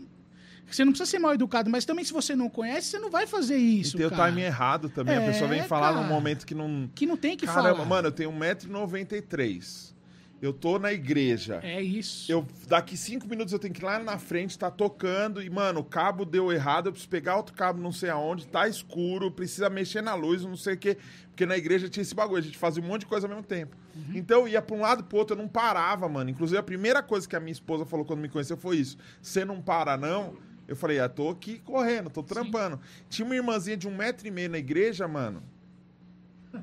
Você 0.69 0.83
não 0.85 0.91
precisa 0.91 1.09
ser 1.09 1.17
mal 1.19 1.33
educado, 1.33 1.69
mas 1.69 1.83
também 1.85 2.03
se 2.05 2.13
você 2.13 2.35
não 2.35 2.47
conhece, 2.49 2.87
você 2.89 2.99
não 2.99 3.09
vai 3.09 3.25
fazer 3.25 3.57
isso, 3.57 3.95
e 3.95 3.99
tem 3.99 4.05
o 4.05 4.09
cara. 4.11 4.29
timing 4.29 4.43
errado 4.43 4.87
também. 4.89 5.15
a 5.17 5.21
É, 5.21 5.25
pessoa 5.31 5.49
vem 5.49 5.63
falar 5.63 5.93
cara. 5.93 6.01
num 6.01 6.07
momento 6.07 6.45
que 6.45 6.53
não. 6.53 6.89
Que 6.93 7.05
não 7.07 7.17
tem 7.17 7.35
que 7.35 7.45
Caramba, 7.47 7.75
falar. 7.75 7.85
mano, 7.85 8.07
eu 8.07 8.11
tenho 8.11 8.31
1,93m. 8.31 9.93
Eu 10.41 10.53
tô 10.53 10.79
na 10.79 10.93
igreja. 10.93 11.59
É 11.63 11.81
isso. 11.81 12.31
Eu, 12.31 12.45
daqui 12.67 12.95
cinco 12.95 13.27
minutos 13.27 13.51
eu 13.51 13.59
tenho 13.59 13.73
que 13.73 13.81
ir 13.81 13.85
lá 13.85 13.99
na 13.99 14.17
frente, 14.17 14.57
tá 14.57 14.71
tocando, 14.71 15.41
e, 15.41 15.49
mano, 15.49 15.81
o 15.81 15.83
cabo 15.83 16.23
deu 16.23 16.51
errado, 16.51 16.87
eu 16.87 16.91
preciso 16.91 17.09
pegar 17.09 17.35
outro 17.35 17.53
cabo 17.53 17.81
não 17.81 17.91
sei 17.91 18.09
aonde, 18.09 18.47
tá 18.47 18.67
escuro, 18.67 19.29
precisa 19.29 19.69
mexer 19.69 20.01
na 20.01 20.15
luz, 20.15 20.43
não 20.43 20.55
sei 20.55 20.75
o 20.75 20.77
quê. 20.77 20.97
Porque 21.27 21.45
na 21.45 21.57
igreja 21.57 21.89
tinha 21.89 22.01
esse 22.01 22.15
bagulho, 22.15 22.39
a 22.39 22.43
gente 22.43 22.57
fazia 22.57 22.81
um 22.81 22.87
monte 22.87 23.01
de 23.01 23.07
coisa 23.07 23.27
ao 23.27 23.29
mesmo 23.29 23.43
tempo. 23.43 23.75
Uhum. 23.95 24.15
Então 24.15 24.41
eu 24.41 24.47
ia 24.47 24.61
pra 24.61 24.75
um 24.75 24.81
lado 24.81 25.01
e 25.01 25.03
pro 25.03 25.17
outro, 25.17 25.35
eu 25.35 25.41
não 25.41 25.47
parava, 25.47 26.07
mano. 26.07 26.29
Inclusive, 26.29 26.57
a 26.57 26.63
primeira 26.63 27.03
coisa 27.03 27.27
que 27.27 27.35
a 27.35 27.39
minha 27.39 27.51
esposa 27.51 27.85
falou 27.85 28.05
quando 28.05 28.19
me 28.19 28.29
conheceu 28.29 28.55
foi 28.55 28.77
isso: 28.77 28.97
você 29.21 29.43
não 29.43 29.61
para, 29.61 29.97
não? 29.97 30.37
Eu 30.67 30.75
falei, 30.75 30.99
ah, 30.99 31.09
tô 31.09 31.29
aqui 31.29 31.59
correndo, 31.59 32.09
tô 32.09 32.21
trampando. 32.21 32.79
Tinha 33.09 33.25
uma 33.25 33.35
irmãzinha 33.35 33.75
de 33.75 33.87
um 33.87 33.95
metro 33.95 34.27
e 34.27 34.31
meio 34.31 34.49
na 34.49 34.59
igreja, 34.59 35.07
mano 35.07 35.41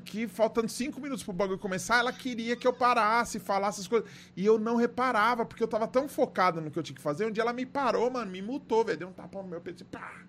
que 0.03 0.27
faltando 0.27 0.69
cinco 0.69 0.99
minutos 0.99 1.23
pro 1.23 1.33
bagulho 1.33 1.57
começar, 1.57 1.99
ela 1.99 2.11
queria 2.11 2.55
que 2.55 2.67
eu 2.67 2.73
parasse, 2.73 3.39
falasse 3.39 3.81
as 3.81 3.87
coisas. 3.87 4.09
E 4.35 4.45
eu 4.45 4.59
não 4.59 4.75
reparava, 4.75 5.45
porque 5.45 5.63
eu 5.63 5.67
tava 5.67 5.87
tão 5.87 6.07
focado 6.07 6.59
no 6.61 6.69
que 6.69 6.77
eu 6.77 6.83
tinha 6.83 6.95
que 6.95 7.01
fazer. 7.01 7.25
Um 7.25 7.31
dia 7.31 7.43
ela 7.43 7.53
me 7.53 7.65
parou, 7.65 8.09
mano, 8.11 8.29
me 8.29 8.41
multou, 8.41 8.83
velho. 8.83 8.97
Deu 8.97 9.07
um 9.07 9.13
tapa 9.13 9.41
no 9.41 9.47
meu 9.47 9.61
peito 9.61 9.83
e 9.83 9.85
pá. 9.85 10.26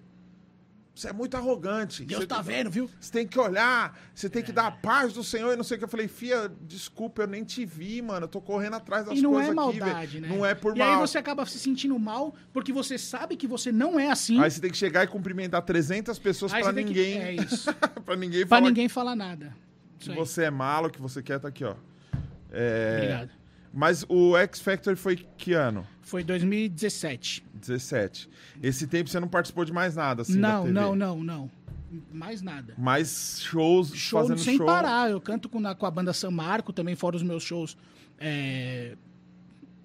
Você 0.99 1.09
é 1.11 1.13
muito 1.13 1.37
arrogante. 1.37 2.05
Deus 2.05 2.23
você 2.23 2.27
tá 2.27 2.43
tem- 2.43 2.45
vendo, 2.57 2.71
viu? 2.73 2.91
Você 2.99 3.13
tem 3.13 3.25
que 3.25 3.39
olhar, 3.39 3.97
você 4.13 4.29
tem 4.29 4.43
que 4.43 4.51
dar 4.51 4.67
a 4.67 4.71
paz 4.73 5.13
do 5.13 5.23
Senhor 5.23 5.53
e 5.53 5.57
não 5.57 5.63
sei 5.63 5.77
o 5.77 5.79
que. 5.79 5.85
Eu 5.85 5.89
falei, 5.89 6.09
fia, 6.09 6.51
desculpa, 6.63 7.23
eu 7.23 7.29
nem 7.29 7.45
te 7.45 7.65
vi, 7.65 8.03
mano. 8.03 8.25
Eu 8.25 8.29
tô 8.29 8.41
correndo 8.41 8.75
atrás 8.75 9.07
das 9.07 9.17
E 9.17 9.23
não 9.23 9.31
coisas 9.31 9.47
é 9.47 9.53
aqui, 9.53 9.57
maldade, 9.57 10.19
velho. 10.19 10.27
né? 10.29 10.37
Não 10.37 10.45
é 10.45 10.57
por 10.57 10.75
e 10.77 10.81
mal. 10.81 10.95
aí 10.95 10.99
você 10.99 11.17
acaba 11.17 11.47
se 11.47 11.57
sentindo 11.61 11.97
mal 12.01 12.35
porque 12.53 12.73
você 12.73 12.99
sabe 12.99 13.37
que 13.37 13.47
você 13.47 13.71
não 13.71 13.97
é 14.01 14.11
assim. 14.11 14.41
Aí 14.41 14.51
você 14.51 14.61
tem 14.61 14.73
que 14.73 14.77
chegar 14.77 15.05
e 15.05 15.07
cumprimentar 15.07 15.63
300 15.63 16.19
pessoas 16.19 16.51
pra 16.51 16.63
você 16.65 16.73
tem 16.73 16.85
que- 16.85 16.93
ninguém, 16.93 17.19
É 17.23 17.33
isso. 17.35 17.73
pra 18.05 18.17
ninguém 18.17 18.41
pra 18.41 18.57
falar 18.59 18.69
ninguém 18.69 18.89
falar 18.89 19.15
nada. 19.15 19.55
Isso 20.01 20.11
que 20.11 20.11
aí. 20.11 20.17
você 20.17 20.43
é 20.43 20.51
malo, 20.51 20.91
que 20.91 21.01
você 21.01 21.23
quer, 21.23 21.39
tá 21.39 21.47
aqui, 21.47 21.63
ó. 21.65 21.77
É... 22.51 22.95
Obrigado. 22.97 23.31
Mas 23.73 24.05
o 24.09 24.37
X 24.37 24.61
Factor 24.61 24.97
foi 24.97 25.15
que 25.37 25.53
ano? 25.53 25.87
Foi 26.09 26.25
2017. 26.25 27.45
17. 27.55 28.29
Esse 28.63 28.87
tempo 28.87 29.11
você 29.11 29.21
não 29.21 29.29
participou 29.29 29.65
de 29.65 29.73
mais 29.73 29.95
nada, 29.95 30.23
assim, 30.23 30.39
não, 30.39 30.67
não, 30.67 30.97
não, 30.97 31.23
não. 31.23 31.51
Mais 32.13 32.41
nada. 32.43 32.75
Mais 32.79 33.41
shows, 33.43 33.93
Show 33.95 34.21
fazendo 34.23 34.39
sem 34.39 34.57
show. 34.57 34.65
parar. 34.67 35.11
Eu 35.11 35.21
canto 35.21 35.49
com, 35.49 35.61
na- 35.61 35.75
com 35.75 35.85
a 35.87 35.91
banda 35.91 36.13
San 36.13 36.31
Marco, 36.31 36.73
também 36.73 36.95
fora 36.95 37.15
os 37.17 37.23
meus 37.23 37.43
shows 37.43 37.77
é, 38.19 38.97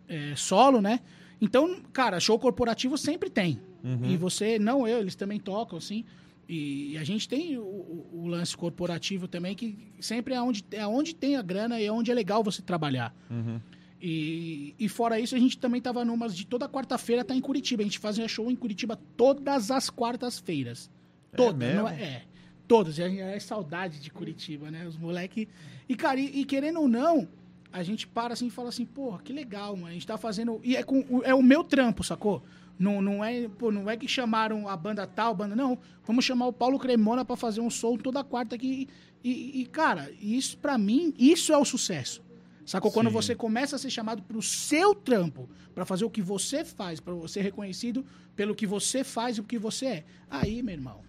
é, 0.07 0.33
solo, 0.35 0.81
né? 0.81 0.99
Então, 1.41 1.81
cara, 1.91 2.19
show 2.19 2.39
corporativo 2.39 2.97
sempre 2.97 3.29
tem. 3.29 3.59
Uhum. 3.83 4.05
E 4.05 4.15
você, 4.17 4.57
não 4.57 4.87
eu, 4.87 4.99
eles 4.99 5.15
também 5.15 5.39
tocam, 5.39 5.77
assim. 5.77 6.05
E 6.47 6.97
a 6.97 7.03
gente 7.03 7.27
tem 7.27 7.57
o, 7.57 7.61
o- 7.63 8.09
o 8.13 8.27
lance 8.27 8.55
corporativo 8.55 9.27
também, 9.27 9.55
que 9.55 9.77
sempre 9.99 10.33
é 10.33 10.41
onde, 10.41 10.63
é 10.71 10.85
onde 10.87 11.13
tem 11.15 11.35
a 11.35 11.41
grana 11.41 11.79
e 11.81 11.85
é 11.85 11.91
onde 11.91 12.11
é 12.11 12.13
legal 12.13 12.43
você 12.43 12.61
trabalhar. 12.61 13.13
Uhum. 13.29 13.59
E, 14.05 14.75
e 14.77 14.89
fora 14.89 15.17
isso, 15.17 15.33
a 15.33 15.39
gente 15.39 15.57
também 15.57 15.79
tava 15.79 16.03
numas 16.03 16.35
de 16.35 16.45
toda 16.45 16.67
quarta-feira 16.67 17.23
tá 17.23 17.33
em 17.33 17.39
Curitiba. 17.39 17.83
A 17.83 17.85
gente 17.85 17.99
fazia 17.99 18.27
show 18.27 18.51
em 18.51 18.55
Curitiba 18.55 18.99
todas 19.15 19.71
as 19.71 19.89
quartas-feiras. 19.89 20.91
Todas, 21.33 21.55
mesmo? 21.55 21.83
não 21.83 21.87
é? 21.87 22.03
É. 22.03 22.23
Todas. 22.67 22.99
É, 22.99 23.07
é 23.33 23.39
saudade 23.39 24.01
de 24.01 24.11
Curitiba, 24.11 24.69
né? 24.69 24.85
Os 24.85 24.97
moleque. 24.97 25.47
E, 25.87 25.95
cara, 25.95 26.19
e, 26.19 26.41
e 26.41 26.43
querendo 26.43 26.81
ou 26.81 26.87
não, 26.89 27.29
a 27.71 27.81
gente 27.81 28.05
para 28.05 28.33
assim 28.33 28.47
e 28.47 28.49
fala 28.49 28.67
assim, 28.67 28.85
porra, 28.85 29.21
que 29.23 29.31
legal, 29.31 29.73
mano. 29.77 29.87
A 29.87 29.93
gente 29.93 30.05
tá 30.05 30.17
fazendo. 30.17 30.59
E 30.65 30.75
é, 30.75 30.83
com, 30.83 31.21
é 31.23 31.33
o 31.33 31.41
meu 31.41 31.63
trampo, 31.63 32.03
sacou? 32.03 32.43
Não, 32.77 33.01
não, 33.01 33.23
é, 33.23 33.47
pô, 33.47 33.71
não 33.71 33.89
é 33.89 33.95
que 33.95 34.05
chamaram 34.05 34.67
a 34.67 34.75
banda 34.75 35.07
tal, 35.07 35.33
banda. 35.33 35.55
Não. 35.55 35.79
Vamos 36.05 36.25
chamar 36.25 36.47
o 36.47 36.53
Paulo 36.53 36.77
Cremona 36.77 37.23
pra 37.23 37.37
fazer 37.37 37.61
um 37.61 37.69
show 37.69 37.97
toda 37.97 38.21
quarta 38.21 38.55
aqui. 38.55 38.89
E, 39.23 39.61
e, 39.61 39.65
cara, 39.65 40.11
isso 40.19 40.57
pra 40.57 40.77
mim, 40.77 41.13
isso 41.17 41.53
é 41.53 41.57
o 41.57 41.63
sucesso. 41.63 42.21
Sacou? 42.65 42.91
Quando 42.91 43.07
Sim. 43.07 43.13
você 43.13 43.35
começa 43.35 43.75
a 43.75 43.79
ser 43.79 43.89
chamado 43.89 44.21
pro 44.23 44.41
seu 44.41 44.95
trampo, 44.95 45.49
pra 45.75 45.85
fazer 45.85 46.05
o 46.05 46.09
que 46.09 46.21
você 46.21 46.63
faz, 46.63 46.99
pra 46.99 47.13
você 47.13 47.35
ser 47.35 47.41
reconhecido 47.41 48.05
pelo 48.35 48.55
que 48.55 48.65
você 48.65 49.03
faz 49.03 49.37
e 49.37 49.41
o 49.41 49.43
que 49.43 49.57
você 49.59 49.85
é. 49.85 50.05
Aí, 50.29 50.63
meu 50.63 50.73
irmão, 50.73 51.01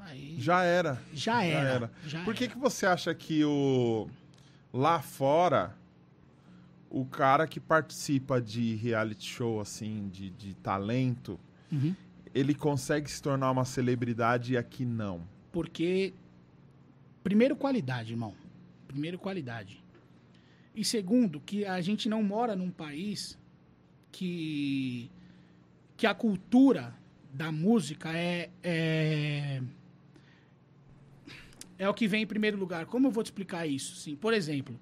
aí 0.00 0.36
Já 0.38 0.62
era. 0.62 1.00
já 1.14 1.42
era. 1.44 1.90
Já 2.06 2.24
Por 2.24 2.34
que, 2.34 2.44
era. 2.44 2.52
que 2.52 2.58
você 2.58 2.84
acha 2.86 3.14
que 3.14 3.44
o 3.44 4.08
lá 4.72 5.00
fora 5.00 5.74
o 6.90 7.04
cara 7.04 7.46
que 7.46 7.60
participa 7.60 8.40
de 8.40 8.74
reality 8.76 9.26
show 9.28 9.60
assim, 9.60 10.08
de, 10.10 10.30
de 10.30 10.54
talento, 10.54 11.38
Uhum. 11.70 11.94
ele 12.34 12.54
consegue 12.54 13.10
se 13.10 13.20
tornar 13.20 13.50
uma 13.50 13.64
celebridade 13.66 14.54
e 14.54 14.56
aqui 14.56 14.86
não? 14.86 15.20
Porque, 15.52 16.14
primeiro, 17.22 17.54
qualidade, 17.56 18.12
irmão. 18.14 18.34
Primeiro, 18.86 19.18
qualidade. 19.18 19.82
E 20.74 20.84
segundo, 20.84 21.40
que 21.40 21.64
a 21.64 21.80
gente 21.80 22.08
não 22.08 22.22
mora 22.22 22.54
num 22.54 22.70
país 22.70 23.38
que, 24.12 25.10
que 25.96 26.06
a 26.06 26.14
cultura 26.14 26.94
da 27.32 27.50
música 27.50 28.12
é, 28.16 28.50
é, 28.62 29.62
é 31.78 31.88
o 31.88 31.94
que 31.94 32.06
vem 32.06 32.22
em 32.22 32.26
primeiro 32.26 32.56
lugar. 32.56 32.86
Como 32.86 33.06
eu 33.06 33.10
vou 33.10 33.22
te 33.22 33.26
explicar 33.26 33.66
isso? 33.66 33.96
Sim, 33.96 34.16
por 34.16 34.32
exemplo, 34.32 34.78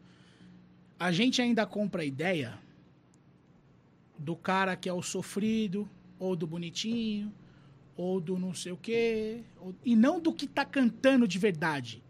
a 0.99 1.11
gente 1.12 1.41
ainda 1.41 1.66
compra 1.66 2.03
a 2.03 2.05
ideia 2.05 2.59
do 4.18 4.34
cara 4.37 4.76
que 4.76 4.89
é 4.89 4.93
o 4.93 5.03
sofrido, 5.03 5.89
ou 6.18 6.34
do 6.34 6.47
bonitinho, 6.47 7.32
ou 7.97 8.20
do 8.20 8.39
não 8.39 8.55
sei 8.55 8.72
o 8.72 8.76
quê, 8.76 9.43
ou- 9.59 9.74
e 9.84 9.95
não 9.97 10.20
do 10.20 10.32
que 10.32 10.47
tá 10.47 10.64
cantando 10.64 11.26
de 11.28 11.39
verdade. 11.39 12.03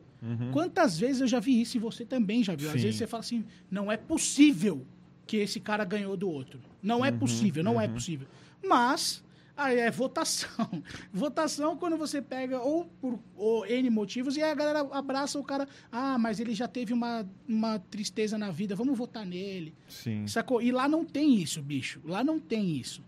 Quantas 0.52 0.98
vezes 0.98 1.20
eu 1.20 1.26
já 1.26 1.40
vi 1.40 1.60
isso 1.60 1.76
e 1.76 1.80
você 1.80 2.04
também 2.04 2.42
já 2.42 2.54
viu? 2.54 2.68
Às 2.68 2.76
Sim. 2.76 2.82
vezes 2.82 2.98
você 2.98 3.06
fala 3.06 3.20
assim, 3.20 3.44
não 3.70 3.90
é 3.90 3.96
possível 3.96 4.86
que 5.26 5.38
esse 5.38 5.60
cara 5.60 5.84
ganhou 5.84 6.16
do 6.16 6.28
outro. 6.28 6.60
Não 6.82 7.04
é 7.04 7.10
possível, 7.10 7.62
não 7.64 7.80
é 7.80 7.88
possível. 7.88 8.26
Mas 8.64 9.24
aí 9.56 9.78
é 9.78 9.90
votação. 9.90 10.82
votação 11.12 11.76
quando 11.76 11.96
você 11.96 12.20
pega 12.22 12.60
ou 12.60 12.84
por 13.00 13.18
ou 13.34 13.66
N 13.66 13.90
motivos 13.90 14.36
e 14.36 14.42
a 14.42 14.54
galera 14.54 14.80
abraça 14.92 15.38
o 15.38 15.44
cara, 15.44 15.66
ah, 15.90 16.18
mas 16.18 16.38
ele 16.38 16.54
já 16.54 16.68
teve 16.68 16.92
uma, 16.92 17.28
uma 17.48 17.78
tristeza 17.78 18.38
na 18.38 18.50
vida, 18.50 18.76
vamos 18.76 18.96
votar 18.96 19.24
nele. 19.26 19.74
Sim. 19.88 20.26
Sacou? 20.26 20.62
E 20.62 20.70
lá 20.70 20.88
não 20.88 21.04
tem 21.04 21.34
isso, 21.34 21.62
bicho. 21.62 22.00
Lá 22.04 22.22
não 22.22 22.38
tem 22.38 22.76
isso. 22.76 23.02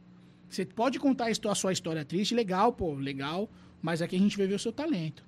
Você 0.49 0.65
pode 0.65 0.99
contar 0.99 1.29
a 1.31 1.55
sua 1.55 1.73
história 1.73 2.05
triste, 2.05 2.35
legal, 2.35 2.73
pô, 2.73 2.95
legal, 2.95 3.51
mas 3.83 4.01
aqui 4.01 4.17
a 4.17 4.19
gente 4.19 4.37
vai 4.37 4.47
ver 4.47 4.55
o 4.55 4.59
seu 4.59 4.73
talento. 4.73 5.28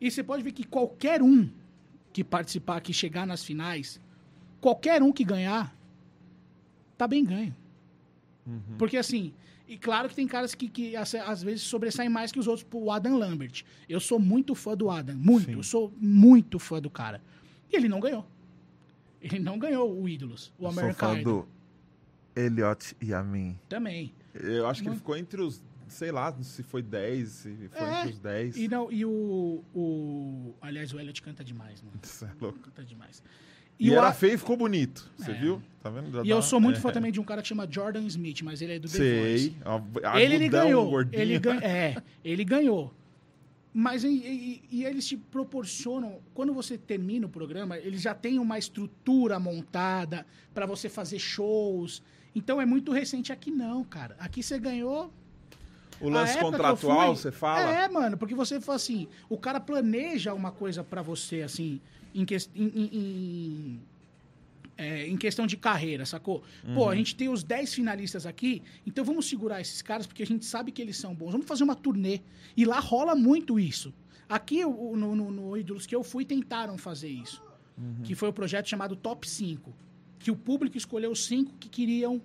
E 0.00 0.10
você 0.10 0.22
pode 0.22 0.42
ver 0.42 0.52
que 0.52 0.64
qualquer 0.64 1.22
um 1.22 1.48
que 2.12 2.22
participar, 2.24 2.80
que 2.80 2.92
chegar 2.92 3.26
nas 3.26 3.44
finais, 3.44 4.00
qualquer 4.60 5.02
um 5.02 5.12
que 5.12 5.24
ganhar, 5.24 5.76
tá 6.96 7.06
bem 7.06 7.24
ganho. 7.24 7.54
Porque 8.78 8.96
assim, 8.96 9.34
e 9.66 9.76
claro 9.76 10.08
que 10.08 10.14
tem 10.14 10.26
caras 10.26 10.54
que, 10.54 10.68
que 10.68 10.94
às 10.94 11.14
às 11.14 11.42
vezes 11.42 11.62
sobressaem 11.62 12.08
mais 12.08 12.30
que 12.30 12.38
os 12.38 12.46
outros, 12.46 12.62
tipo 12.64 12.78
o 12.78 12.90
Adam 12.90 13.18
Lambert. 13.18 13.64
Eu 13.88 13.98
sou 13.98 14.18
muito 14.18 14.54
fã 14.54 14.76
do 14.76 14.88
Adam, 14.88 15.16
muito, 15.16 15.46
Sim. 15.46 15.52
eu 15.54 15.62
sou 15.62 15.92
muito 15.98 16.58
fã 16.58 16.80
do 16.80 16.88
cara. 16.88 17.20
E 17.72 17.76
ele 17.76 17.88
não 17.88 17.98
ganhou. 17.98 18.24
Ele 19.20 19.40
não 19.40 19.58
ganhou 19.58 20.00
o 20.00 20.08
Ídolos, 20.08 20.52
o 20.58 20.66
Eu 20.66 20.70
sou 20.70 20.80
American 20.80 21.14
fã 21.14 21.20
Idol. 21.20 21.48
do 22.34 22.40
Elliot 22.40 22.96
e 23.00 23.12
a 23.12 23.22
mim. 23.24 23.58
Também. 23.68 24.14
Eu 24.34 24.68
acho 24.68 24.82
que 24.82 24.88
ele 24.88 24.96
ficou 24.96 25.16
entre 25.16 25.40
os, 25.42 25.62
sei 25.88 26.10
lá, 26.12 26.34
se 26.42 26.62
foi 26.62 26.82
10, 26.82 27.28
se 27.28 27.68
foi 27.70 27.86
É, 27.86 27.98
entre 28.00 28.12
os 28.12 28.18
10. 28.18 28.56
E, 28.56 28.68
não, 28.68 28.90
e 28.90 29.04
o, 29.04 29.62
o. 29.74 30.54
Aliás, 30.60 30.92
o 30.92 30.98
Elliot 31.00 31.20
canta 31.22 31.44
demais, 31.44 31.82
mano. 31.82 31.98
Isso 32.02 32.24
é 32.24 32.30
louco. 32.40 32.58
Canta 32.60 32.84
demais. 32.84 33.22
E, 33.78 33.90
o 33.90 33.94
era 33.94 34.08
A- 34.08 34.12
feio 34.12 34.34
e 34.34 34.38
ficou 34.38 34.56
bonito. 34.56 35.10
Você 35.18 35.32
É. 35.32 35.34
viu? 35.34 35.62
Tá 35.82 35.90
vendo? 35.90 36.10
Já 36.10 36.20
E 36.22 36.28
dá- 36.28 36.34
eu 36.34 36.40
sou 36.42 36.58
muito 36.58 36.78
é. 36.78 36.80
fã 36.80 36.90
também 36.90 37.12
de 37.12 37.20
um 37.20 37.24
cara 37.24 37.42
que 37.42 37.48
chama 37.48 37.68
Jordan 37.70 38.02
Smith, 38.06 38.40
mas 38.42 38.62
ele 38.62 38.72
é 38.74 38.78
do 38.78 38.88
The 38.88 38.96
Sei. 38.96 39.54
Ele, 40.14 40.34
ele 40.34 40.48
ganhou. 40.48 40.88
gordinho. 40.88 41.20
Ele 41.20 41.38
gan- 41.38 41.60
É, 41.62 42.02
ele 42.24 42.42
ganhou. 42.44 42.92
Mas 43.78 44.02
e, 44.04 44.08
e- 44.08 44.62
e 44.70 44.84
eles 44.86 45.06
te 45.06 45.18
proporcionam, 45.18 46.20
quando 46.32 46.54
você 46.54 46.78
termina 46.78 47.26
o 47.26 47.28
programa, 47.28 47.76
eles 47.76 48.00
já 48.00 48.14
têm 48.14 48.38
uma 48.38 48.58
estrutura 48.58 49.38
montada 49.38 50.24
pra 50.54 50.64
você 50.64 50.88
fazer 50.88 51.18
shows. 51.18 52.02
Então 52.34 52.58
é 52.58 52.64
muito 52.64 52.90
recente. 52.92 53.30
Aqui 53.30 53.50
não, 53.50 53.84
cara. 53.84 54.16
Aqui 54.18 54.42
você 54.42 54.58
ganhou, 54.58 55.12
O 56.00 56.08
lance 56.08 56.34
que 56.34 56.40
contratual, 56.40 57.14
fui- 57.14 57.22
você 57.22 57.32
fala? 57.32 57.70
É, 57.72 57.88
mano, 57.88 58.16
porque 58.18 58.34
você 58.34 58.60
fala 58.60 58.76
assim, 58.76 59.08
o 59.28 59.38
cara 59.38 59.58
planeja 59.60 60.34
uma 60.34 60.50
coisa 60.52 60.84
pra 60.84 61.00
você, 61.02 61.42
assim, 61.42 61.80
em, 62.14 62.24
ques- 62.24 62.50
em- 62.54 62.64
em- 62.74 62.90
em- 62.96 63.80
é, 64.78 65.06
em 65.08 65.16
questão 65.16 65.46
de 65.46 65.56
carreira, 65.56 66.04
sacou? 66.04 66.42
Pô, 66.74 66.82
Uhum. 66.84 66.88
a 66.90 66.94
gente 66.94 67.16
tem 67.16 67.28
os 67.30 67.42
10 67.42 67.72
finalistas 67.72 68.26
aqui, 68.26 68.62
então 68.86 69.04
vamos 69.04 69.26
segurar 69.26 69.60
esses 69.60 69.80
caras 69.80 70.06
porque 70.06 70.22
a 70.22 70.26
gente 70.26 70.44
sabe 70.44 70.70
que 70.70 70.82
eles 70.82 70.98
são 70.98 71.14
bons. 71.14 71.32
Vamos 71.32 71.46
fazer 71.46 71.64
uma 71.64 71.74
turnê. 71.74 72.20
E 72.56 72.64
lá 72.66 72.78
rola 72.78 73.14
muito 73.14 73.58
isso. 73.58 73.92
Aqui, 74.28 74.62
no, 74.64 74.96
no, 74.96 75.30
no 75.30 75.56
Ídolos 75.56 75.86
que 75.86 75.94
eu 75.96 76.02
fui, 76.02 76.24
tentaram 76.26 76.76
fazer 76.76 77.08
isso. 77.08 77.42
Uhum. 77.78 78.02
Que 78.02 78.14
foi 78.14 78.28
o 78.28 78.32
projeto 78.32 78.68
chamado 78.68 78.94
Top 78.96 79.26
5. 79.28 79.72
Que 80.18 80.30
o 80.30 80.36
público 80.36 80.76
escolheu 80.76 81.10
os 81.10 81.24
cinco 81.26 81.52
que 81.60 81.68
queriam 81.68 82.20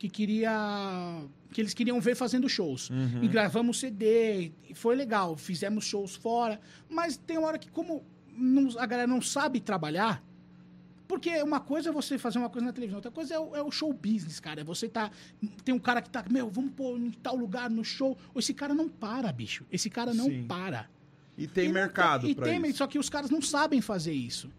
que 0.00 0.08
queria 0.08 1.22
que 1.52 1.60
eles 1.60 1.74
queriam 1.74 2.00
ver 2.00 2.14
fazendo 2.14 2.48
shows. 2.48 2.88
Uhum. 2.88 3.22
E 3.22 3.28
gravamos 3.28 3.78
CD, 3.80 4.50
e 4.68 4.74
foi 4.74 4.96
legal, 4.96 5.36
fizemos 5.36 5.84
shows 5.84 6.14
fora, 6.16 6.58
mas 6.88 7.16
tem 7.18 7.36
uma 7.36 7.48
hora 7.48 7.58
que 7.58 7.68
como 7.70 8.02
não- 8.34 8.78
a 8.80 8.86
galera 8.86 9.06
não 9.06 9.20
sabe 9.20 9.60
trabalhar, 9.60 10.24
porque 11.06 11.42
uma 11.42 11.60
coisa 11.60 11.90
é 11.90 11.92
você 11.92 12.16
fazer 12.16 12.38
uma 12.38 12.48
coisa 12.48 12.66
na 12.66 12.72
televisão, 12.72 12.96
outra 12.98 13.10
coisa 13.10 13.34
é 13.34 13.38
o, 13.38 13.54
é 13.56 13.62
o 13.62 13.70
show 13.70 13.92
business, 13.92 14.40
cara. 14.40 14.62
É 14.62 14.64
você 14.64 14.88
tá. 14.88 15.10
Tem 15.64 15.74
um 15.74 15.78
cara 15.78 16.00
que 16.00 16.08
tá, 16.08 16.24
meu, 16.30 16.48
vamos 16.48 16.72
pôr 16.72 16.96
em 16.98 17.10
tal 17.10 17.36
lugar 17.36 17.68
no 17.68 17.84
show. 17.84 18.16
Esse 18.34 18.54
cara 18.54 18.72
não 18.72 18.88
para, 18.88 19.30
bicho. 19.32 19.66
Esse 19.70 19.90
cara 19.90 20.14
não 20.14 20.26
Sim. 20.26 20.46
para. 20.46 20.88
E 21.36 21.46
tem 21.46 21.64
E 21.64 21.68
não 21.68 21.74
mercado 21.74 22.26
e 22.28 22.34
pra 22.34 22.46
tem, 22.46 22.64
isso. 22.66 22.78
Só 22.78 22.86
que 22.86 22.98
os 22.98 23.10
caras 23.10 23.28
não 23.28 23.42
sabem 23.42 23.80
fazer 23.82 24.12
isso. 24.12 24.50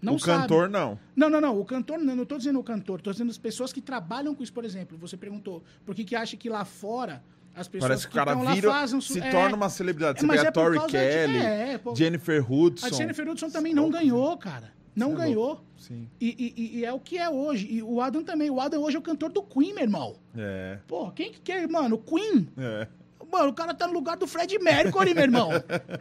Não 0.00 0.14
o 0.14 0.18
sabem. 0.18 0.42
cantor, 0.42 0.68
não. 0.68 0.98
Não, 1.16 1.28
não, 1.28 1.40
não. 1.40 1.58
O 1.58 1.64
cantor, 1.64 1.98
não, 1.98 2.14
não 2.14 2.24
tô 2.24 2.38
dizendo 2.38 2.58
o 2.60 2.62
cantor, 2.64 3.00
tô 3.00 3.10
dizendo 3.10 3.30
as 3.30 3.38
pessoas 3.38 3.72
que 3.72 3.80
trabalham 3.80 4.34
com 4.34 4.42
isso, 4.42 4.52
por 4.52 4.64
exemplo. 4.64 4.96
Você 4.98 5.16
perguntou 5.16 5.62
por 5.84 5.94
que, 5.94 6.04
que 6.04 6.14
acha 6.14 6.36
que 6.36 6.48
lá 6.48 6.64
fora 6.64 7.22
as 7.54 7.66
pessoas 7.66 7.88
Parece 7.88 8.06
que 8.06 8.12
o 8.12 8.14
cara 8.14 8.34
vira, 8.54 8.70
fazem 8.70 9.00
se 9.00 9.18
é, 9.18 9.30
torna 9.30 9.56
uma 9.56 9.68
celebridade. 9.68 10.18
é, 10.18 10.20
Você 10.20 10.26
mas 10.26 10.40
vê 10.40 10.46
é 10.46 10.48
a 10.48 10.52
Tori 10.52 10.76
causa 10.78 10.92
de- 10.92 10.98
Kelly, 10.98 11.38
é, 11.38 11.78
pô. 11.78 11.94
Jennifer 11.96 12.52
Hudson. 12.52 12.86
A 12.86 12.90
Jennifer 12.90 13.28
Hudson 13.28 13.50
também 13.50 13.74
não 13.74 13.90
ganhou, 13.90 14.36
cara. 14.36 14.72
Não 14.94 15.10
Você 15.10 15.14
é 15.14 15.18
ganhou. 15.26 15.64
Sim. 15.76 16.08
E, 16.20 16.26
e- 16.56 16.62
e- 16.62 16.78
e 16.78 16.84
é 16.84 16.92
o 16.92 16.98
que 16.98 17.18
é 17.18 17.28
hoje. 17.30 17.68
E 17.70 17.82
o 17.82 18.00
Adam 18.00 18.22
também. 18.24 18.50
O 18.50 18.60
Adam 18.60 18.82
hoje 18.82 18.96
é 18.96 18.98
o 18.98 19.02
cantor 19.02 19.30
do 19.30 19.42
Queen, 19.44 19.72
meu 19.72 19.84
irmão. 19.84 20.16
É. 20.36 20.78
Pô, 20.88 21.10
quem 21.12 21.30
que 21.32 21.40
quer, 21.40 21.68
mano? 21.68 21.94
O 21.96 21.98
Queen. 21.98 22.48
é. 22.56 22.88
Mano, 23.30 23.50
o 23.50 23.54
cara 23.54 23.74
tá 23.74 23.86
no 23.86 23.92
lugar 23.92 24.16
do 24.16 24.26
Fred 24.26 24.58
Mercury, 24.58 25.12
meu 25.14 25.24
irmão. 25.24 25.50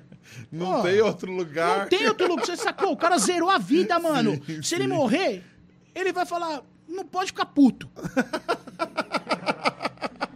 Não 0.52 0.82
tem 0.82 1.00
outro 1.02 1.32
lugar. 1.32 1.82
Não 1.82 1.88
tem 1.90 2.08
outro 2.08 2.28
lugar. 2.28 2.46
Você 2.46 2.58
sacou? 2.58 2.92
O 2.92 2.98
cara 2.98 3.18
zerou 3.18 3.50
a 3.50 3.58
vida, 3.58 3.98
mano. 4.00 4.42
Sim, 4.46 4.62
Se 4.62 4.76
ele 4.76 4.84
sim. 4.86 4.90
morrer, 4.90 5.44
ele 5.96 6.12
vai 6.14 6.26
falar: 6.26 6.62
não 6.88 7.06
pode 7.06 7.32
ficar 7.32 7.46
puto. 7.46 7.90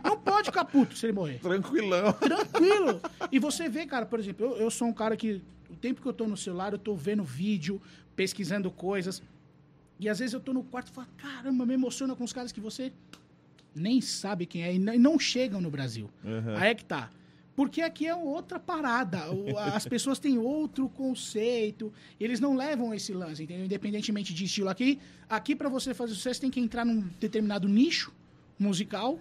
não 0.04 0.18
pode 0.18 0.46
ficar 0.48 0.66
puto 0.66 0.98
se 0.98 1.06
ele 1.06 1.14
morrer. 1.14 1.40
Tranquilão. 1.40 2.12
Tranquilo. 2.14 3.02
E 3.32 3.40
você 3.40 3.70
vê, 3.70 3.86
cara, 3.86 4.06
por 4.06 4.20
exemplo, 4.20 4.46
eu, 4.46 4.58
eu 4.58 4.72
sou 4.72 4.88
um 4.88 4.94
cara 4.94 5.16
que 5.18 5.42
o 5.70 5.76
tempo 5.76 6.02
que 6.02 6.08
eu 6.08 6.14
tô 6.14 6.26
no 6.26 6.38
celular, 6.38 6.72
eu 6.74 6.80
tô 6.80 6.96
vendo 6.96 7.24
vídeo, 7.24 7.82
pesquisando 8.16 8.70
coisas. 8.72 9.22
E 10.00 10.10
às 10.10 10.18
vezes 10.20 10.34
eu 10.34 10.40
tô 10.40 10.52
no 10.54 10.64
quarto 10.64 10.90
e 10.90 10.94
falo, 10.94 11.08
caramba, 11.18 11.66
me 11.66 11.74
emociona 11.76 12.16
com 12.16 12.24
os 12.24 12.34
caras 12.34 12.52
que 12.52 12.60
você 12.60 12.92
nem 13.76 14.02
sabe 14.02 14.46
quem 14.46 14.64
é 14.64 14.74
e 14.74 14.80
não- 14.80 15.18
chegam 15.20 15.62
no 15.62 15.70
Brasil. 15.72 16.10
Uhum. 16.24 16.56
Aí 16.58 16.72
é 16.72 16.76
que 16.76 16.86
tá. 16.86 17.10
Porque 17.56 17.82
aqui 17.82 18.08
é 18.08 18.16
outra 18.16 18.60
parada. 18.60 19.20
As 19.74 19.86
pessoas 19.86 20.18
têm 20.20 20.38
outro 20.38 20.88
conceito. 20.90 21.94
Eles 22.20 22.40
não 22.40 22.56
levam 22.56 22.94
esse 22.94 23.14
lance, 23.14 23.44
entendeu? 23.44 23.66
Independentemente 23.66 24.34
de 24.34 24.46
estilo. 24.46 24.70
Aqui, 24.70 25.00
aqui 25.30 25.56
para 25.56 25.68
você 25.70 25.94
fazer 25.94 26.14
sucesso, 26.16 26.42
tem 26.42 26.50
que 26.50 26.60
entrar 26.60 26.86
num 26.86 27.02
determinado 27.20 27.68
nicho 27.68 28.12
musical. 28.58 29.20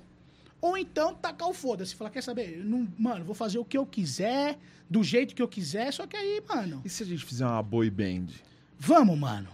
Ou 0.61 0.77
então 0.79 1.15
tacar 1.15 1.49
o 1.49 1.53
foda-se. 1.55 1.95
Falar, 1.95 2.11
quer 2.11 2.23
saber? 2.23 2.63
Não, 2.65 2.87
mano, 2.99 3.25
vou 3.25 3.35
fazer 3.35 3.59
o 3.59 3.65
que 3.65 3.77
eu 3.77 3.85
quiser, 3.85 4.59
do 4.89 5.03
jeito 5.03 5.35
que 5.35 5.43
eu 5.43 5.49
quiser. 5.49 5.93
Só 5.93 6.07
que 6.07 6.17
aí, 6.17 6.41
mano, 6.49 6.83
E 6.85 6.89
se 6.89 7.03
a 7.03 7.07
gente 7.07 7.25
fizer 7.25 7.45
uma 7.47 7.63
boy 7.63 7.91
band? 7.91 8.27
vamos, 8.79 9.19
mano. 9.19 9.49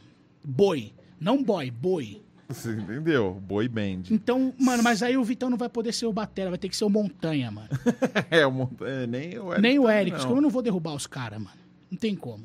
Boi. 0.45 0.93
Não 1.19 1.43
boy, 1.43 1.71
boi. 1.71 2.21
Você 2.49 2.71
entendeu? 2.73 3.35
Boy 3.47 3.69
band. 3.69 4.03
Então, 4.11 4.55
mano, 4.59 4.83
mas 4.83 5.03
aí 5.03 5.17
o 5.17 5.25
Vitão 5.25 5.51
não 5.51 5.59
vai 5.59 5.69
poder 5.69 5.93
ser 5.93 6.07
o 6.07 6.13
Batera, 6.13 6.51
vai 6.51 6.59
ter 6.59 6.69
que 6.69 6.77
ser 6.77 6.85
o 6.85 6.89
Montanha, 6.91 7.51
mano. 7.51 7.69
é, 8.31 8.47
o 8.47 8.53
Mont- 8.53 8.81
é, 8.83 9.07
nem 9.07 9.39
o 9.39 9.49
Eric. 9.53 9.61
Nem 9.63 9.79
o 9.81 9.91
Eric, 9.91 10.21
como 10.23 10.37
eu 10.37 10.41
não 10.43 10.51
vou 10.51 10.63
derrubar 10.63 10.95
os 10.95 11.07
caras, 11.07 11.41
mano. 11.41 11.57
Não 11.91 11.99
tem 11.99 12.15
como. 12.15 12.45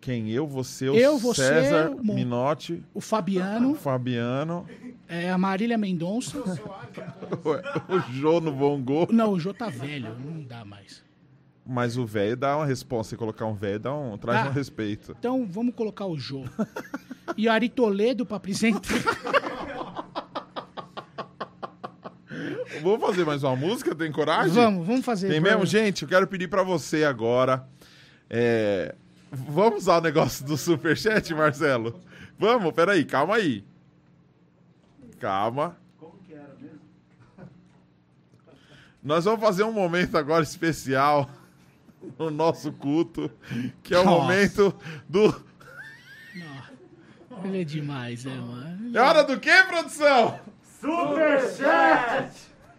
Quem? 0.00 0.30
Eu, 0.30 0.46
você, 0.46 0.88
o 0.88 0.94
Eu, 0.94 1.16
você, 1.18 1.42
César, 1.42 1.90
o 1.90 2.04
Mon- 2.04 2.14
Minotti, 2.14 2.82
O 2.94 2.98
o 2.98 3.00
Fabiano, 3.00 3.74
Fabiano, 3.76 4.66
é, 5.08 5.30
a 5.30 5.36
Marília 5.38 5.76
Mendonça. 5.78 6.38
o, 6.38 7.94
o 7.94 8.00
Jô 8.12 8.40
no 8.40 8.52
Bongo. 8.52 9.06
Não, 9.10 9.32
o 9.32 9.38
Jô 9.40 9.52
tá 9.52 9.68
velho, 9.68 10.14
não 10.18 10.42
dá 10.42 10.64
mais. 10.64 11.03
Mas 11.66 11.96
o 11.96 12.04
velho 12.04 12.36
dá 12.36 12.56
uma 12.58 12.66
resposta. 12.66 13.10
Se 13.10 13.16
colocar 13.16 13.46
um 13.46 13.54
velho, 13.54 13.78
dá 13.80 13.94
um, 13.94 14.18
traz 14.18 14.44
Dá. 14.44 14.50
um 14.50 14.52
respeito. 14.52 15.16
Então 15.18 15.46
vamos 15.46 15.74
colocar 15.74 16.04
o 16.06 16.18
Jô. 16.18 16.44
E 17.36 17.48
o 17.48 17.52
Ari 17.52 17.68
Toledo 17.70 18.26
pra 18.26 18.36
apresentar. 18.36 18.80
Vou 22.82 22.98
fazer 22.98 23.24
mais 23.24 23.42
uma 23.42 23.56
música? 23.56 23.94
Tem 23.94 24.10
coragem? 24.12 24.52
Vamos, 24.52 24.86
vamos 24.86 25.04
fazer. 25.04 25.28
Tem 25.28 25.40
mesmo? 25.40 25.64
Gente, 25.64 26.02
eu 26.02 26.08
quero 26.08 26.26
pedir 26.26 26.48
pra 26.48 26.62
você 26.62 27.04
agora. 27.04 27.66
é, 28.28 28.94
Vamos 29.30 29.82
usar 29.82 29.98
o 29.98 30.00
negócio 30.00 30.44
do 30.44 30.56
superchat, 30.56 31.32
Marcelo? 31.34 31.98
Vamos, 32.38 32.72
peraí, 32.72 33.04
calma 33.04 33.36
aí. 33.36 33.64
Calma. 35.18 35.76
Como 35.98 36.18
que 36.26 36.34
era 36.34 36.54
mesmo? 36.60 36.78
Nós 39.02 39.24
vamos 39.24 39.40
fazer 39.40 39.62
um 39.64 39.72
momento 39.72 40.16
agora 40.18 40.42
especial 40.42 41.28
no 42.18 42.30
nosso 42.30 42.72
culto, 42.72 43.30
que 43.82 43.94
é 43.94 43.98
o 43.98 44.04
Nossa. 44.04 44.18
momento 44.18 44.74
do. 45.08 45.44
Não, 46.34 47.44
ele 47.44 47.62
é 47.62 47.64
demais, 47.64 48.24
né, 48.24 48.34
mano? 48.34 48.96
É 48.96 49.00
hora 49.00 49.24
do 49.24 49.38
quê, 49.38 49.52
produção? 49.68 50.38
Superchat! 50.80 52.30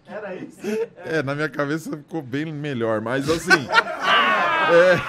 Era 0.07 0.35
isso? 0.35 0.59
É, 0.97 1.23
na 1.23 1.33
minha 1.33 1.49
cabeça 1.49 1.89
ficou 1.97 2.21
bem 2.21 2.45
melhor, 2.45 3.01
mas 3.01 3.27
assim. 3.29 3.51
é... 4.71 5.01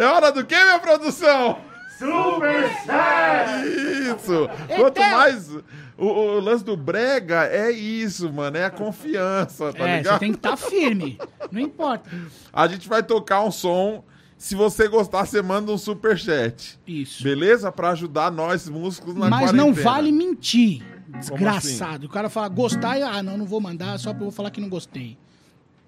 é 0.00 0.04
hora 0.04 0.30
do 0.30 0.44
quê, 0.44 0.56
minha 0.56 0.78
produção? 0.78 1.58
Superchat! 1.98 3.66
Isso! 3.66 4.50
Quanto 4.76 5.00
mais, 5.00 5.50
O, 5.96 6.06
o 6.06 6.40
lance 6.40 6.64
do 6.64 6.76
brega 6.76 7.44
é 7.44 7.70
isso, 7.70 8.32
mano. 8.32 8.56
É 8.56 8.64
a 8.64 8.70
confiança, 8.70 9.72
tá 9.72 9.88
é, 9.88 9.96
ligado? 9.98 10.14
você 10.14 10.20
tem 10.20 10.32
que 10.32 10.38
estar 10.38 10.56
firme. 10.56 11.18
Não 11.50 11.60
importa. 11.60 12.10
A 12.52 12.66
gente 12.66 12.88
vai 12.88 13.02
tocar 13.02 13.42
um 13.42 13.50
som. 13.50 14.02
Se 14.36 14.54
você 14.54 14.88
gostar, 14.88 15.24
você 15.24 15.40
manda 15.40 15.70
um 15.70 15.78
superchat. 15.78 16.78
Isso. 16.86 17.22
Beleza? 17.22 17.70
Pra 17.70 17.90
ajudar 17.90 18.30
nós, 18.30 18.68
músicos, 18.68 19.14
na 19.14 19.30
Mas 19.30 19.52
não 19.52 19.66
quarentena. 19.66 19.90
vale 19.90 20.12
mentir. 20.12 20.82
assim? 21.14 21.30
Desgraçado. 21.30 22.06
O 22.06 22.10
cara 22.10 22.28
fala 22.28 22.48
gostar 22.48 22.98
e, 22.98 23.02
ah, 23.02 23.22
não, 23.22 23.38
não 23.38 23.46
vou 23.46 23.60
mandar, 23.60 23.98
só 23.98 24.12
pra 24.12 24.26
eu 24.26 24.30
falar 24.32 24.50
que 24.50 24.60
não 24.60 24.68
gostei. 24.68 25.16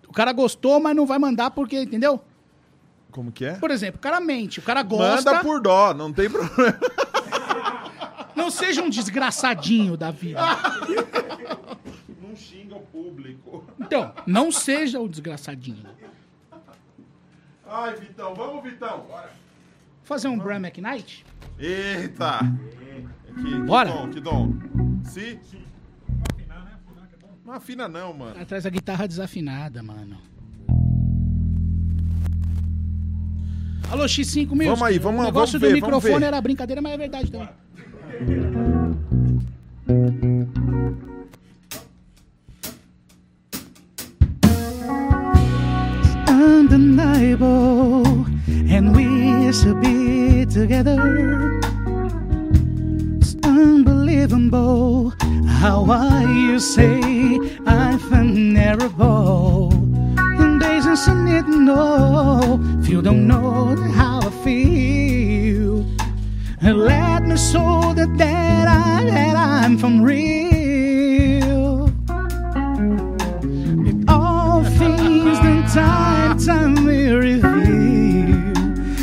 O 0.08 0.12
cara 0.12 0.32
gostou, 0.32 0.80
mas 0.80 0.94
não 0.94 1.04
vai 1.04 1.18
mandar 1.18 1.50
porque, 1.50 1.82
entendeu? 1.82 2.22
Como 3.10 3.32
que 3.32 3.44
é? 3.44 3.54
Por 3.54 3.70
exemplo, 3.70 3.98
o 3.98 4.00
cara 4.00 4.20
mente, 4.20 4.60
o 4.60 4.62
cara 4.62 4.82
gosta. 4.82 5.32
Manda 5.32 5.42
por 5.42 5.60
dó, 5.60 5.92
não 5.92 6.12
tem 6.12 6.30
problema. 6.30 6.78
Não 8.36 8.50
seja 8.50 8.82
um 8.82 8.90
desgraçadinho 8.90 9.96
da 9.96 10.10
vida. 10.10 10.40
Não 12.22 12.36
xinga 12.36 12.76
o 12.76 12.80
público. 12.80 13.64
Então, 13.80 14.12
não 14.26 14.52
seja 14.52 15.00
o 15.00 15.08
desgraçadinho. 15.08 15.86
Ai, 17.66 17.96
Vitão, 17.96 18.34
vamos, 18.34 18.62
Vitão. 18.62 19.00
Bora. 19.08 19.30
Fazer 20.04 20.28
um 20.28 20.38
Bram 20.38 20.56
McKnight? 20.58 21.24
Eita! 21.58 22.38
Que, 23.42 23.54
Bora. 23.60 23.90
Que 23.90 24.20
dom, 24.20 24.52
que 24.52 24.68
dom. 24.68 25.00
Se? 25.04 25.38
Não 27.44 27.54
afina 27.54 27.88
não, 27.88 28.12
mano. 28.12 28.40
Atrás 28.40 28.64
da 28.64 28.70
guitarra 28.70 29.06
desafinada, 29.06 29.82
mano. 29.82 30.18
Alô, 33.90 34.04
X5 34.04 34.48
Music. 34.50 34.64
Vamos 34.66 34.82
aí, 34.82 34.98
vamos- 34.98 35.20
O 35.20 35.24
negócio 35.24 35.58
vamos 35.58 35.68
ver, 35.74 35.80
do 35.80 35.86
microfone 35.86 36.18
ver. 36.20 36.24
era 36.26 36.40
brincadeira, 36.40 36.82
mas 36.82 36.92
é 36.92 36.96
verdade 36.98 37.30
também. 37.30 37.48
Undeniable, 46.28 48.06
and 48.68 48.96
we 48.96 49.52
should 49.52 49.80
be 49.82 50.46
together. 50.46 51.60
It's 53.18 53.36
unbelievable 53.44 55.12
how 55.46 55.84
I 55.90 56.22
you 56.22 56.58
say 56.58 57.00
I'm 57.66 57.98
vulnerable. 57.98 59.72
And 60.18 60.60
days 60.60 60.84
to 60.84 61.58
know 61.60 62.58
if 62.80 62.88
you 62.88 63.02
don't 63.02 63.26
know 63.26 63.76
how 63.92 64.20
I 64.20 64.30
feel. 64.42 64.95
And 66.60 66.78
let 66.78 67.22
me 67.22 67.36
show 67.36 67.92
that 67.94 68.16
that, 68.16 68.66
I, 68.66 69.04
that 69.10 69.36
I'm 69.36 69.76
from 69.76 70.02
real. 70.02 71.88
It 73.86 74.08
all 74.08 74.64
things 74.64 75.38
that 75.40 75.70
time, 75.72 76.38
time 76.38 76.84
will 76.84 77.18
reveal. 77.18 78.36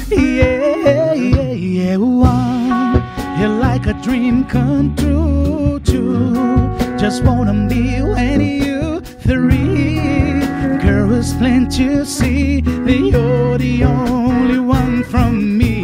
Yeah, 0.10 1.14
yeah, 1.14 1.52
yeah. 1.52 1.98
One, 1.98 3.40
you're 3.40 3.50
like 3.50 3.86
a 3.86 3.94
dream 4.02 4.46
come 4.46 4.96
true, 4.96 5.80
too. 5.86 6.34
Just 6.98 7.24
wanna 7.24 7.68
be 7.70 8.02
when 8.02 8.42
you 8.42 9.00
three. 9.00 10.42
Girl, 10.82 11.14
it's 11.14 11.34
plain 11.34 11.70
to 11.72 12.04
see 12.04 12.62
that 12.62 13.00
you're 13.00 13.58
the 13.60 13.84
only 13.84 14.60
one 14.60 15.04
from 15.04 15.58
me. 15.58 15.83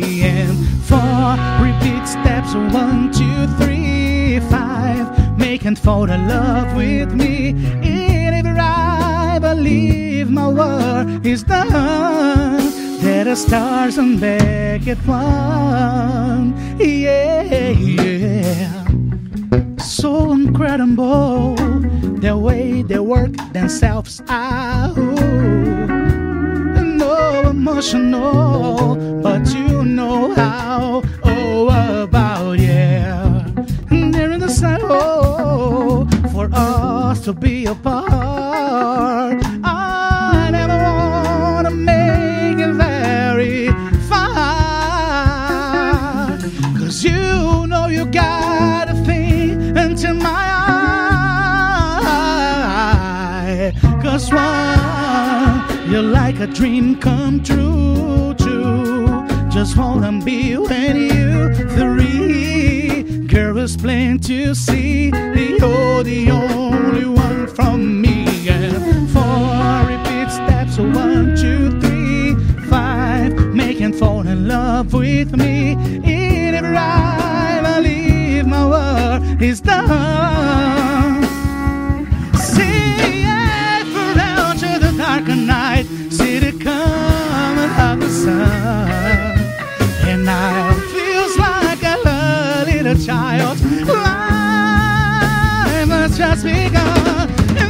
Four, 0.90 1.38
repeat 1.62 2.06
steps 2.08 2.54
one, 2.56 3.12
two, 3.12 3.48
three, 3.60 4.40
five. 4.50 5.06
Make 5.38 5.66
and 5.66 5.78
fall 5.78 6.10
in 6.10 6.28
love 6.28 6.76
with 6.76 7.14
me. 7.14 7.50
And 7.84 8.34
if 8.36 8.58
I 8.58 9.40
believe 9.40 10.30
my 10.30 10.48
word 10.48 11.26
is 11.26 11.44
done, 11.44 12.72
that 13.02 13.24
the 13.26 13.36
stars 13.36 13.98
and 13.98 14.20
back 14.20 14.88
at 14.88 14.98
one. 15.06 16.56
Yeah, 16.80 17.72
yeah 17.72 18.80
so 20.00 20.32
incredible 20.32 21.56
the 22.22 22.38
way 22.38 22.84
they 22.84 23.00
work 23.00 23.34
themselves 23.52 24.22
out. 24.30 24.96
No 27.04 27.50
emotional, 27.50 28.96
but 29.22 29.46
you 29.54 29.59
know 30.10 30.34
how. 30.34 31.04
Oh, 31.24 31.70
about 32.04 32.60
yeah. 32.60 33.46
There 33.90 34.32
in 34.32 34.40
the 34.40 34.50
oh, 34.84 36.08
for 36.34 36.50
us 36.52 37.22
to 37.26 37.34
be 37.34 37.66
apart. 37.66 39.38
I 39.64 40.50
never 40.52 40.78
wanna 40.78 41.72
make 41.72 42.58
it 42.68 42.74
very 42.74 43.68
far. 44.10 45.48
Cause 46.80 47.04
you 47.04 47.68
know 47.68 47.86
you 47.88 48.06
got 48.06 48.90
a 48.90 48.96
thing 49.06 49.78
into 49.78 50.14
my 50.14 50.46
eye. 53.62 53.74
Cause 54.02 54.32
one, 54.34 55.92
you're 55.92 56.10
like 56.20 56.40
a 56.40 56.48
dream 56.48 56.96
come 57.00 57.44
true, 57.44 58.34
true. 58.38 58.49
Just 59.52 59.76
wanna 59.76 60.24
be 60.24 60.56
when 60.58 60.96
you 60.96 61.54
three. 61.76 63.26
Girl, 63.28 63.58
it's 63.58 63.76
plain 63.76 64.20
to 64.20 64.56
see 64.56 65.10
you're 65.10 66.04
the 66.04 66.32
only 66.32 67.06
one 67.06 67.48
from 67.48 68.02
me. 68.02 68.48
And 68.48 69.10
four 69.10 69.84
repeat 69.92 70.32
steps, 70.32 70.78
one, 70.78 71.36
two, 71.36 71.80
three, 71.82 72.36
five. 72.70 73.34
Making 73.54 73.94
fall 73.94 74.26
in 74.28 74.48
love 74.48 74.94
with 74.94 75.36
me. 75.36 75.74
In 75.74 76.56
every 76.56 76.70
rhyme 76.70 77.66
I 77.66 77.82
believe 77.82 78.46
my 78.48 78.66
word 78.66 79.42
is 79.42 79.62
done. 79.62 80.19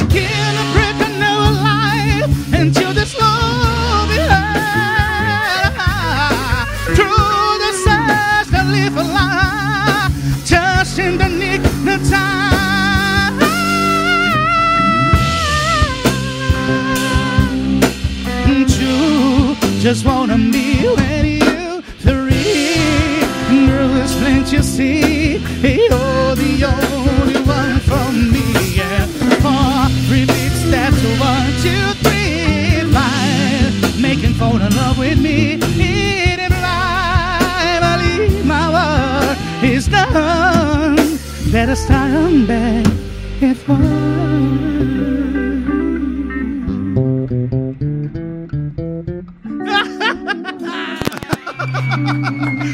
Can 0.09 0.55
I 0.57 0.65
break 0.73 0.97
a 1.07 1.09
new 1.23 1.41
life 1.69 2.29
this 2.93 3.13
love 3.19 4.09
Through 6.95 7.51
the 7.63 7.71
search 7.85 8.47
to 8.55 8.61
live 8.75 8.97
a. 8.97 10.11
Just 10.45 10.97
the 11.85 11.97
time. 12.09 13.39
True, 18.67 19.55
just 19.79 20.05
wanna 20.05 20.37
be 20.37 20.87
with 20.97 21.25
you. 21.25 21.81
Three, 21.99 23.21
girl, 23.67 23.91
it's 24.01 24.15
plain 24.15 24.43
to 24.45 24.63
see 24.63 25.37
you're 25.63 25.89
the 25.89 26.18
with 35.09 35.21
me. 35.21 35.53
Every 35.53 36.61
life, 36.61 37.81
I 37.83 37.97
believe 37.97 38.45
my 38.45 38.65
word 38.75 39.37
is 39.63 39.87
done. 39.87 41.17
Better 41.51 41.75
stand 41.75 42.47
back 42.47 42.85
if 43.41 43.67
one. 43.67 44.69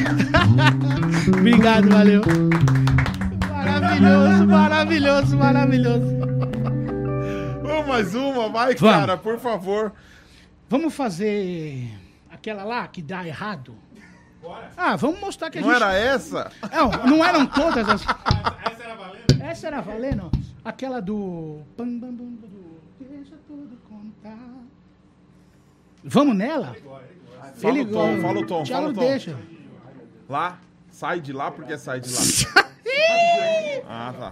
Obrigado, 1.27 1.89
valeu. 1.89 2.21
Maravilhoso, 3.49 4.45
maravilhoso, 4.47 5.37
maravilhoso. 5.37 6.15
Vamos 7.63 7.87
mais 7.87 8.15
uma, 8.15 8.49
vai, 8.49 8.75
Vamos. 8.75 8.95
cara, 8.95 9.17
por 9.17 9.39
favor. 9.39 9.93
Vamos 10.69 10.93
fazer 10.93 11.89
aquela 12.45 12.63
lá 12.63 12.87
que 12.87 13.01
dá 13.01 13.25
errado? 13.25 13.75
Ah, 14.77 14.95
vamos 14.95 15.19
mostrar 15.19 15.49
que 15.49 15.57
a 15.57 15.61
Não 15.61 15.69
gente... 15.69 15.81
era 15.81 15.95
essa? 15.95 16.51
Não, 16.71 16.91
não 17.17 17.25
eram 17.25 17.47
todas 17.47 17.89
as... 17.89 18.03
Essa 18.63 18.83
era 18.83 18.95
valendo? 18.95 19.41
Essa 19.41 19.67
era 19.67 19.81
valendo? 19.81 20.31
Aquela 20.63 21.01
do... 21.01 21.61
Deixa 22.99 23.35
tudo 23.47 23.75
contar. 23.89 24.37
Vamos 26.03 26.35
nela? 26.35 26.75
Fala 27.55 27.79
o 27.79 27.85
tom, 27.85 28.21
fala 28.21 28.39
o 28.39 28.45
tom, 28.45 28.65
fala 28.65 28.89
o 28.89 28.93
tom. 28.93 28.99
deixa. 29.01 29.35
Lá, 30.29 30.59
sai 30.91 31.19
de 31.19 31.33
lá 31.33 31.49
porque 31.49 31.75
sai 31.79 31.99
de 31.99 32.13
lá. 32.13 32.21
Ah, 33.87 34.13
tá. 34.17 34.31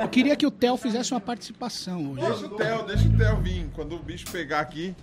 Eu 0.00 0.08
queria 0.08 0.36
que 0.36 0.46
o 0.46 0.50
Theo 0.50 0.76
fizesse 0.76 1.12
uma 1.12 1.20
participação 1.20 2.12
hoje. 2.12 2.20
Deixa 2.20 2.46
o 2.46 2.50
Theo, 2.50 2.82
deixa 2.84 3.08
o 3.08 3.16
Theo 3.16 3.36
vir. 3.40 3.70
Quando 3.74 3.96
o 3.96 3.98
bicho 3.98 4.30
pegar 4.30 4.60
aqui. 4.60 4.94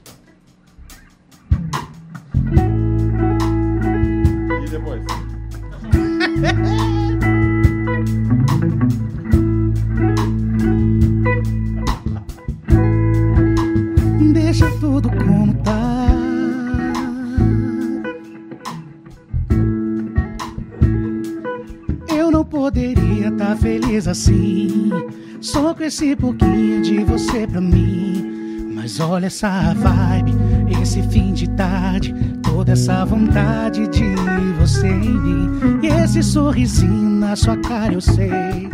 E 4.63 4.69
depois? 4.69 5.03
Deixa 14.33 14.69
tudo 14.79 15.09
como 15.09 15.53
tá. 15.63 15.98
Poderia 22.49 23.29
estar 23.29 23.55
feliz 23.55 24.07
assim. 24.07 24.91
Só 25.39 25.73
com 25.73 25.83
esse 25.83 26.15
pouquinho 26.15 26.81
de 26.81 27.03
você 27.03 27.47
pra 27.47 27.61
mim. 27.61 28.71
Mas 28.73 28.99
olha 28.99 29.27
essa 29.27 29.73
vibe, 29.73 30.33
esse 30.81 31.01
fim 31.03 31.31
de 31.31 31.49
tarde. 31.51 32.13
Toda 32.41 32.73
essa 32.73 33.05
vontade 33.05 33.87
de 33.87 34.03
você 34.59 34.87
em 34.87 35.13
mim. 35.13 35.79
E 35.83 35.87
esse 35.87 36.23
sorrisinho 36.23 37.09
na 37.19 37.35
sua 37.35 37.55
cara, 37.57 37.93
eu 37.93 38.01
sei. 38.01 38.69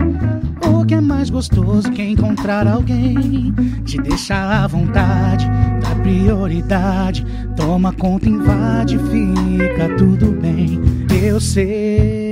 O 0.68 0.86
que 0.86 0.96
é 0.96 1.02
mais 1.02 1.30
gostoso 1.30 1.92
que 1.92 2.02
encontrar 2.02 2.68
alguém 2.68 3.54
Te 3.86 4.00
deixar 4.02 4.64
à 4.64 4.68
vontade, 4.68 5.48
dá 5.82 5.96
prioridade 6.02 7.26
Toma 7.56 7.92
conta, 7.94 8.30
invade, 8.30 8.98
fica 8.98 9.96
tudo 9.98 10.32
bem 10.32 10.80
Eu 11.24 11.40
sei 11.40 12.25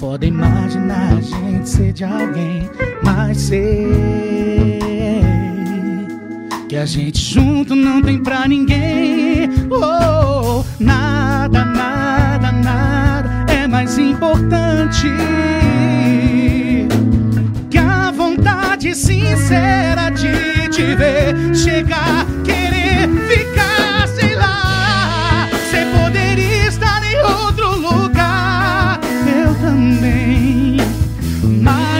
foda 0.00 0.24
imaginar 0.24 1.12
a 1.12 1.20
gente 1.20 1.68
ser 1.68 1.92
de 1.92 2.04
alguém 2.04 2.70
Mas 3.04 3.36
sei 3.36 3.86
que 6.66 6.74
a 6.76 6.86
gente 6.86 7.18
junto 7.18 7.74
não 7.74 8.00
tem 8.00 8.22
pra 8.22 8.46
ninguém. 8.46 9.50
Oh, 9.72 10.62
nada, 10.78 11.64
nada, 11.64 12.52
nada 12.52 13.52
é 13.52 13.66
mais 13.66 13.98
importante 13.98 15.08
que 17.68 17.76
a 17.76 18.12
vontade 18.12 18.94
sincera 18.94 20.10
de 20.10 20.68
te 20.68 20.94
ver 20.94 21.56
chegar, 21.56 22.24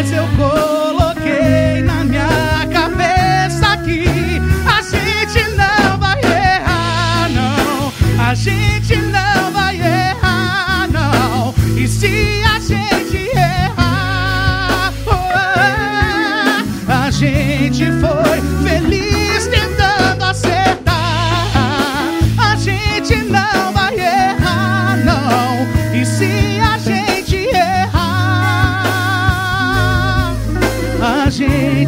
Mas 0.03 0.13
eu 0.13 0.27
coloquei 0.29 1.83
na 1.83 2.03
minha 2.05 2.27
cabeça 2.73 3.77
que 3.85 4.07
a 4.67 4.81
gente 4.81 5.47
não 5.51 5.99
vai 5.99 6.19
errar, 6.23 7.29
não. 7.29 7.93
A 8.19 8.33
gente 8.33 8.97
não 8.97 9.20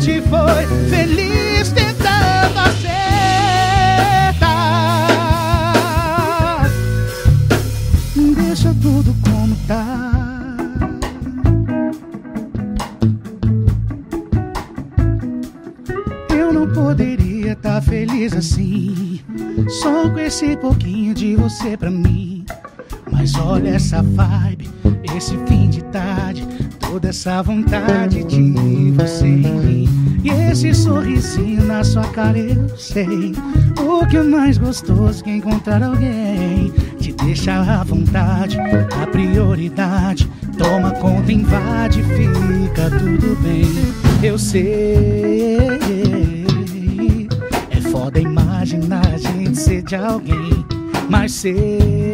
gente 0.02 0.20
foi 0.22 0.66
feliz 0.90 1.70
tentando 1.70 2.58
acertar. 2.58 3.06
Deixa 8.34 8.74
tudo 8.82 9.14
como 9.22 9.54
tá. 9.68 10.56
Eu 16.30 16.52
não 16.52 16.66
poderia 16.72 17.52
estar 17.52 17.80
feliz 17.80 18.32
assim, 18.32 19.20
só 19.68 20.10
com 20.10 20.18
esse 20.18 20.56
pouquinho 20.56 21.14
de 21.14 21.36
você 21.36 21.76
pra 21.76 21.92
mim. 21.92 22.44
Mas 23.08 23.36
olha 23.36 23.76
essa 23.76 24.02
vibe, 24.02 24.68
esse 25.16 25.38
fim 25.46 25.70
de 25.70 25.80
tarde, 25.84 26.44
toda 26.92 27.08
essa 27.08 27.40
vontade 27.42 28.22
de 28.24 28.92
você 28.92 29.26
em 29.26 29.38
mim. 29.38 30.20
E 30.22 30.28
esse 30.28 30.74
sorrisinho 30.74 31.64
na 31.64 31.82
sua 31.82 32.04
cara, 32.08 32.38
eu 32.38 32.68
sei. 32.76 33.32
O 33.80 34.06
que 34.06 34.18
é 34.18 34.22
mais 34.22 34.58
gostoso 34.58 35.24
que 35.24 35.30
encontrar 35.30 35.82
alguém 35.82 36.70
te 37.00 37.14
deixa 37.14 37.54
à 37.54 37.82
vontade, 37.82 38.58
a 39.00 39.06
prioridade. 39.06 40.30
Toma 40.58 40.90
conta, 40.90 41.32
invade, 41.32 42.02
fica 42.02 42.90
tudo 42.90 43.40
bem. 43.42 43.64
Eu 44.22 44.36
sei. 44.36 45.56
É 47.70 47.80
foda 47.90 48.20
imaginar 48.20 49.06
a 49.06 49.16
gente 49.16 49.56
ser 49.56 49.80
de 49.82 49.96
alguém, 49.96 50.62
mas 51.08 51.32
sei 51.32 52.11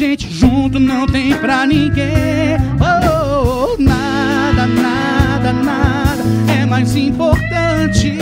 gente 0.00 0.32
junto 0.32 0.80
não 0.80 1.06
tem 1.06 1.36
pra 1.36 1.66
ninguém. 1.66 2.56
Oh, 2.80 3.76
nada, 3.78 4.66
nada, 4.66 5.52
nada 5.52 6.22
é 6.58 6.64
mais 6.64 6.96
importante 6.96 8.16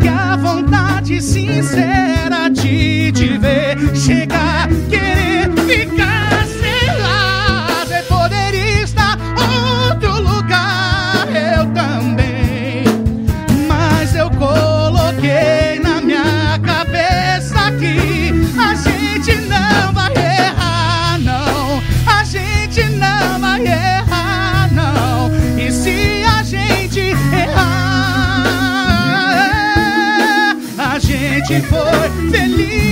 que 0.00 0.08
a 0.08 0.36
vontade 0.36 1.20
sincera 1.20 2.48
de 2.48 3.10
te 3.10 3.36
ver 3.36 3.76
chegar, 3.96 4.68
querer 4.88 5.50
ficar, 5.66 6.46
sei 6.46 6.86
lá. 7.02 7.84
Você 7.84 8.02
poderia 8.02 8.82
estar 8.84 9.18
outro 9.90 10.20
lugar, 10.22 11.05
gente 19.26 19.40
não 19.48 19.92
vai 19.92 20.12
errar, 20.14 21.18
não. 21.18 21.82
A 22.06 22.22
gente 22.22 22.84
não 22.90 23.40
vai 23.40 23.66
errar, 23.66 24.70
não. 24.72 25.32
E 25.58 25.72
se 25.72 26.22
a 26.22 26.44
gente 26.44 27.00
errar, 27.00 27.66
a 30.78 30.98
gente 31.00 31.60
foi 31.62 32.30
feliz 32.30 32.85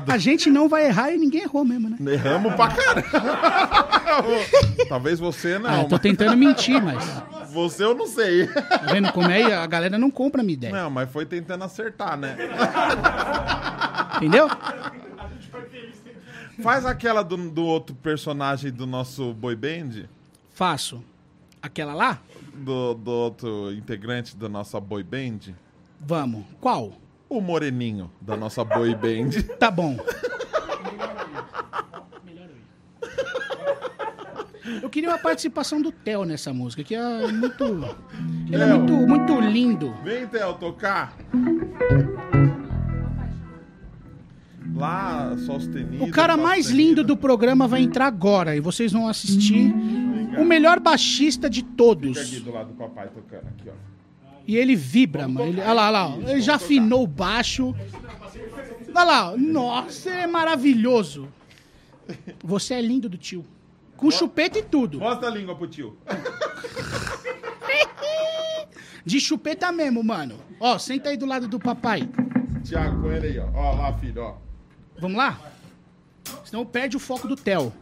emocionado. 0.00 0.12
A 0.12 0.18
gente 0.18 0.50
não 0.50 0.68
vai 0.68 0.86
errar 0.86 1.12
e 1.12 1.18
ninguém 1.18 1.42
errou 1.42 1.64
mesmo, 1.64 1.88
né? 1.90 1.96
Erramos 2.12 2.54
pra 2.54 2.68
caramba. 2.68 3.08
Talvez 4.88 5.18
você 5.20 5.54
Ah, 5.54 5.58
não, 5.58 5.82
eu 5.82 5.88
tô 5.88 5.98
tentando 5.98 6.36
mentir, 6.36 6.82
mas. 6.82 6.96
mas 6.96 7.50
você 7.52 7.84
eu 7.84 7.94
não 7.94 8.06
sei. 8.06 8.46
Tá 8.46 8.78
vendo 8.92 9.12
como 9.12 9.30
é? 9.30 9.54
A 9.54 9.66
galera 9.66 9.98
não 9.98 10.10
compra 10.10 10.40
a 10.40 10.44
minha 10.44 10.54
ideia. 10.54 10.72
Não, 10.72 10.90
mas 10.90 11.10
foi 11.10 11.24
tentando 11.26 11.64
acertar, 11.64 12.16
né? 12.16 12.36
Entendeu? 14.16 14.48
Faz 16.62 16.84
aquela 16.84 17.22
do, 17.22 17.36
do 17.36 17.64
outro 17.64 17.94
personagem 17.94 18.70
do 18.70 18.86
nosso 18.86 19.32
boy 19.32 19.56
band, 19.56 20.06
Faço. 20.52 21.02
Aquela 21.62 21.94
lá? 21.94 22.18
do, 22.54 22.94
do 22.94 23.10
outro 23.10 23.72
integrante 23.72 24.36
da 24.36 24.48
nossa 24.48 24.78
boy 24.78 25.02
band, 25.02 25.54
Vamos. 25.98 26.44
Qual? 26.60 26.92
O 27.30 27.40
moreninho 27.40 28.10
da 28.20 28.36
nossa 28.36 28.64
boy 28.64 28.94
band. 28.94 29.30
Tá 29.58 29.70
bom. 29.70 29.96
Eu 34.82 34.88
queria 34.90 35.08
uma 35.10 35.18
participação 35.18 35.80
do 35.80 35.90
Theo 35.90 36.24
nessa 36.24 36.52
música, 36.52 36.84
que 36.84 36.94
é 36.94 37.26
muito. 37.32 37.64
Ele 38.50 38.62
é 38.62 38.66
Theo. 38.66 38.78
muito, 38.78 38.92
muito 39.06 39.40
lindo. 39.40 39.94
Vem, 40.04 40.26
Theo, 40.26 40.54
tocar. 40.54 41.16
Lá, 44.74 45.36
sustenido. 45.38 46.04
O 46.04 46.10
cara 46.10 46.36
mais 46.36 46.68
lindo 46.70 47.02
do 47.02 47.16
programa 47.16 47.66
vai 47.66 47.82
entrar 47.82 48.06
agora 48.06 48.54
e 48.56 48.60
vocês 48.60 48.92
vão 48.92 49.08
assistir 49.08 49.74
o 50.38 50.44
melhor 50.44 50.78
baixista 50.80 51.50
de 51.50 51.60
Fica 51.60 51.70
aqui 51.70 51.76
todos. 51.76 52.40
do 52.40 52.52
lado 52.52 52.68
do 52.68 52.74
papai 52.74 53.08
tocando, 53.08 53.48
aqui, 53.48 53.68
ó. 53.68 53.89
E 54.50 54.56
ele 54.56 54.74
vibra, 54.74 55.28
mano. 55.28 55.46
Ele, 55.46 55.60
olha 55.60 55.72
lá, 55.72 55.86
olha 55.86 55.90
lá. 55.90 56.16
Ele 56.32 56.40
já 56.40 56.56
afinou 56.56 57.04
o 57.04 57.06
baixo. 57.06 57.72
Olha 58.92 59.04
lá. 59.04 59.36
Nossa, 59.36 60.10
é 60.10 60.26
maravilhoso. 60.26 61.28
Você 62.42 62.74
é 62.74 62.82
lindo 62.82 63.08
do 63.08 63.16
tio. 63.16 63.46
Com 63.96 64.10
chupeta 64.10 64.58
e 64.58 64.62
tudo. 64.64 64.98
Mostra 64.98 65.28
a 65.28 65.30
língua 65.30 65.54
pro 65.54 65.68
tio. 65.68 65.96
De 69.06 69.20
chupeta 69.20 69.70
mesmo, 69.70 70.02
mano. 70.02 70.34
Ó, 70.58 70.76
senta 70.78 71.10
aí 71.10 71.16
do 71.16 71.26
lado 71.26 71.46
do 71.46 71.60
papai. 71.60 72.08
Tiago, 72.64 73.02
com 73.02 73.12
ele 73.12 73.28
aí, 73.28 73.38
ó. 73.38 73.46
Ó 73.54 73.74
lá, 73.76 73.92
filho, 73.98 74.20
ó. 74.20 74.34
Vamos 74.98 75.16
lá? 75.16 75.38
Senão 76.44 76.66
perde 76.66 76.96
o 76.96 77.00
foco 77.00 77.28
do 77.28 77.36
Theo. 77.36 77.72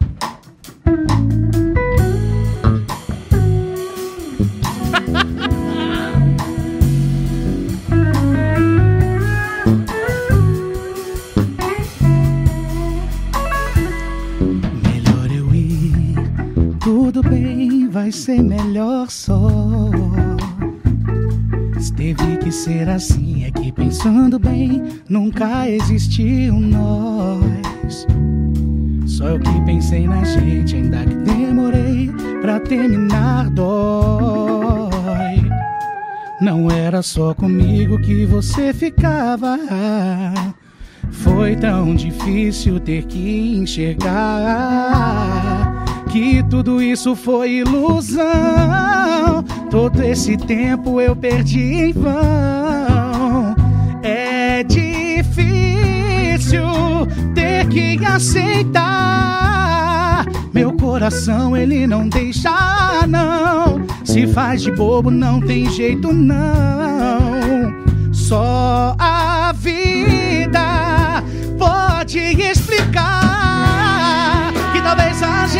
vai 17.89 18.11
ser 18.11 18.41
melhor 18.41 19.09
só. 19.09 19.49
Teve 21.99 22.37
que 22.37 22.49
ser 22.49 22.87
assim, 22.87 23.43
é 23.43 23.51
que 23.51 23.73
pensando 23.73 24.39
bem, 24.39 24.81
nunca 25.09 25.69
existiu 25.69 26.53
nós. 26.53 28.07
Só 29.05 29.27
eu 29.27 29.37
que 29.37 29.61
pensei 29.65 30.07
na 30.07 30.23
gente, 30.23 30.77
ainda 30.77 31.03
que 31.03 31.13
demorei 31.13 32.09
pra 32.41 32.61
terminar 32.61 33.49
dói. 33.49 34.89
Não 36.39 36.71
era 36.71 37.01
só 37.01 37.33
comigo 37.33 38.01
que 38.01 38.25
você 38.25 38.73
ficava. 38.73 39.59
Foi 41.11 41.57
tão 41.57 41.93
difícil 41.95 42.79
ter 42.79 43.03
que 43.07 43.57
enxergar 43.57 45.78
que 46.09 46.43
tudo 46.49 46.81
isso 46.81 47.15
foi 47.15 47.57
ilusão. 47.57 48.25
Todo 49.69 50.03
esse 50.03 50.35
tempo 50.35 50.99
eu 50.99 51.15
perdi 51.15 51.75
em 51.75 51.93
vão. 51.93 53.55
É 54.01 54.63
difícil 54.63 55.45
ter 57.35 57.67
que 57.67 58.03
aceitar. 58.03 58.89
Meu 60.51 60.73
coração 60.73 61.55
ele 61.55 61.85
não 61.85 62.09
deixa, 62.09 63.05
não. 63.07 63.79
Se 64.03 64.25
faz 64.27 64.63
de 64.63 64.71
bobo, 64.71 65.11
não 65.11 65.39
tem 65.39 65.69
jeito, 65.69 66.11
não. 66.11 67.71
Só 68.11 68.95
a 68.97 69.18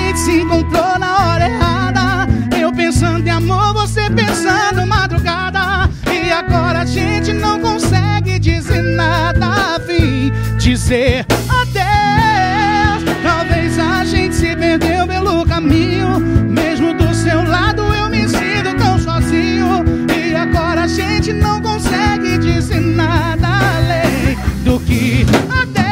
gente 0.09 0.19
se 0.19 0.41
encontrou 0.41 0.97
na 0.97 1.17
hora 1.19 1.45
errada. 1.45 2.27
Eu 2.59 2.73
pensando 2.73 3.25
em 3.27 3.29
amor, 3.29 3.73
você 3.73 4.09
pensando 4.09 4.85
madrugada. 4.87 5.89
E 6.11 6.31
agora 6.31 6.79
a 6.79 6.85
gente 6.85 7.31
não 7.31 7.59
consegue 7.59 8.39
dizer 8.39 8.81
nada. 8.81 9.77
Vim 9.85 10.31
dizer 10.57 11.25
adeus. 11.47 13.03
Talvez 13.21 13.77
a 13.77 14.03
gente 14.03 14.35
se 14.35 14.55
perdeu 14.55 15.07
pelo 15.07 15.45
caminho. 15.45 16.19
Mesmo 16.19 16.93
do 16.95 17.13
seu 17.13 17.43
lado 17.47 17.83
eu 17.93 18.09
me 18.09 18.27
sinto 18.27 18.75
tão 18.79 18.97
sozinho. 18.97 19.85
E 20.17 20.35
agora 20.35 20.83
a 20.83 20.87
gente 20.87 21.33
não 21.33 21.61
consegue 21.61 22.39
dizer 22.39 22.81
nada 22.81 23.47
além 23.47 24.35
do 24.63 24.79
que 24.79 25.23
adeus. 25.49 25.88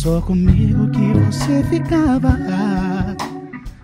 Só 0.00 0.20
comigo 0.22 0.88
que 0.88 1.12
você 1.26 1.62
ficava. 1.64 2.38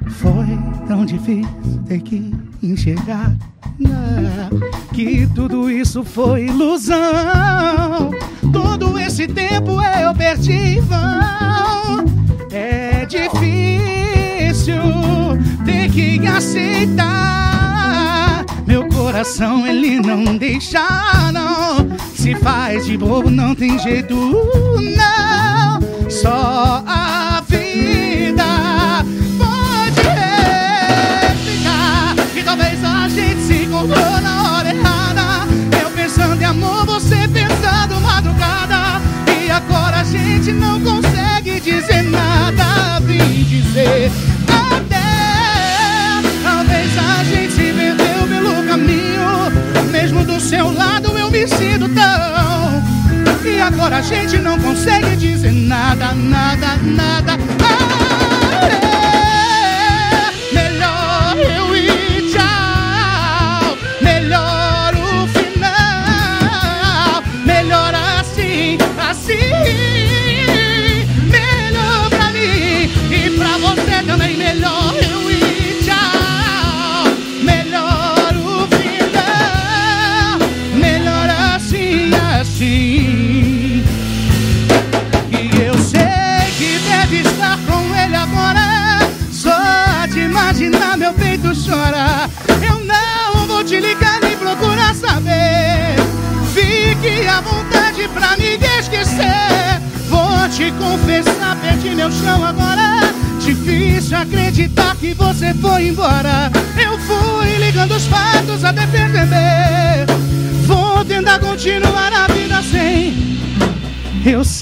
Foi 0.08 0.58
tão 0.88 1.04
difícil 1.04 1.46
ter 1.86 2.00
que 2.00 2.32
enxergar 2.62 3.36
ah, 3.84 4.48
que 4.94 5.26
tudo 5.34 5.70
isso 5.70 6.02
foi 6.02 6.46
ilusão. 6.46 6.96
Todo 8.50 8.98
esse 8.98 9.28
tempo 9.28 9.72
eu 9.82 10.14
perdi 10.14 10.52
em 10.52 10.80
vão. 10.80 12.06
É 12.50 13.04
difícil 13.04 14.74
ter 15.66 15.90
que 15.90 16.26
aceitar. 16.26 16.96
Meu 18.66 18.88
coração 18.88 19.66
ele 19.66 20.00
não 20.00 20.34
deixa, 20.38 20.80
não. 21.30 21.94
Se 22.14 22.34
faz 22.36 22.86
de 22.86 22.96
bobo, 22.96 23.28
não 23.30 23.54
tem 23.54 23.78
jeito, 23.78 24.14
não. 24.16 25.45
Só 26.22 26.82
a 26.86 27.42
vida 27.46 28.42
pode 29.36 30.00
explicar 31.34 32.14
que 32.32 32.42
talvez 32.42 32.82
a 32.82 33.06
gente 33.06 33.42
se 33.42 33.64
encontrou 33.64 34.20
na 34.22 34.52
hora 34.52 34.70
errada. 34.70 35.46
Eu 35.78 35.90
pensando 35.90 36.40
em 36.40 36.44
amor, 36.46 36.86
você 36.86 37.28
pensando 37.28 38.00
madrugada. 38.00 39.02
E 39.38 39.50
agora 39.50 39.98
a 40.00 40.04
gente 40.04 40.52
não 40.52 40.80
consegue 40.80 41.60
dizer 41.60 42.04
nada. 42.04 42.98
Vim 43.00 43.44
dizer 43.44 44.10
até. 44.48 46.22
Talvez 46.42 46.96
a 46.96 47.24
gente 47.24 47.52
se 47.52 47.72
perdeu 47.74 48.26
pelo 48.26 48.66
caminho. 48.66 49.52
Mesmo 49.92 50.24
do 50.24 50.40
seu 50.40 50.72
lado 50.72 51.08
eu 51.18 51.30
me 51.30 51.46
sinto 51.46 51.90
tão. 51.90 52.45
E 53.46 53.60
agora 53.60 53.98
a 53.98 54.02
gente 54.02 54.38
não 54.38 54.58
consegue 54.58 55.16
dizer 55.16 55.52
nada, 55.52 56.12
nada, 56.12 56.76
nada. 56.82 57.38
Ah, 57.62 58.25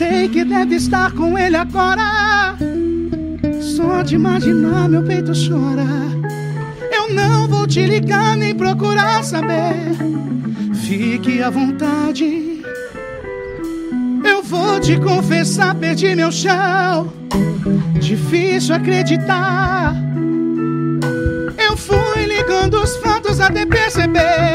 sei 0.04 0.28
que 0.28 0.44
deve 0.44 0.76
estar 0.76 1.12
com 1.12 1.38
ele 1.38 1.56
agora. 1.56 2.56
Só 3.60 4.02
de 4.02 4.16
imaginar 4.16 4.88
meu 4.88 5.02
peito 5.02 5.32
chora. 5.32 5.86
Eu 6.92 7.14
não 7.14 7.48
vou 7.48 7.66
te 7.66 7.86
ligar 7.86 8.36
nem 8.36 8.54
procurar 8.54 9.24
saber. 9.24 9.94
Fique 10.74 11.42
à 11.42 11.48
vontade. 11.48 12.62
Eu 14.22 14.42
vou 14.42 14.78
te 14.78 14.98
confessar, 15.00 15.74
perdi 15.74 16.14
meu 16.14 16.30
chão. 16.30 17.10
Difícil 17.98 18.74
acreditar. 18.74 19.94
Eu 21.66 21.76
fui 21.76 22.26
ligando 22.26 22.74
os 22.74 22.96
fatos 22.98 23.40
até 23.40 23.64
perceber. 23.64 24.53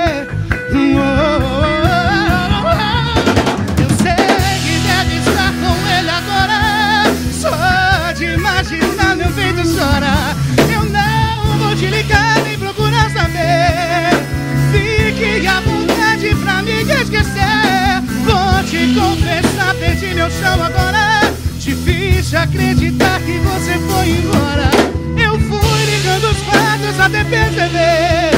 Te 18.69 18.93
confessar, 18.93 19.73
perdi 19.75 20.13
meu 20.13 20.29
chão 20.29 20.63
agora. 20.63 21.33
Difícil 21.57 22.37
acreditar 22.37 23.19
que 23.21 23.39
você 23.39 23.79
foi 23.79 24.09
embora. 24.09 24.69
Eu 25.17 25.39
fui 25.39 25.85
ligando 25.85 26.29
os 26.29 26.37
fatos 26.43 26.99
até 26.99 27.23
perceber. 27.23 28.31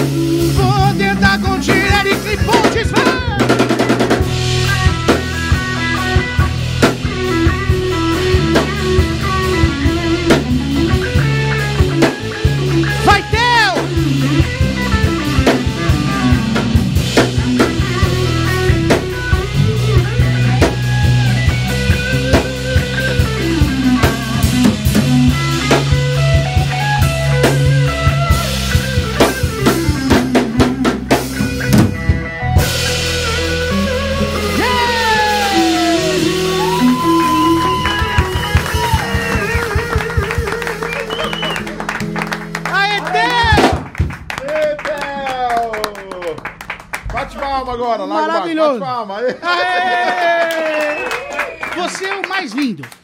Vou 0.56 0.94
tentar 0.98 1.38
continuar 1.40 2.06
e 2.08 2.16
que 2.16 2.38
pontes. 2.38 2.92
Vai, 2.92 3.41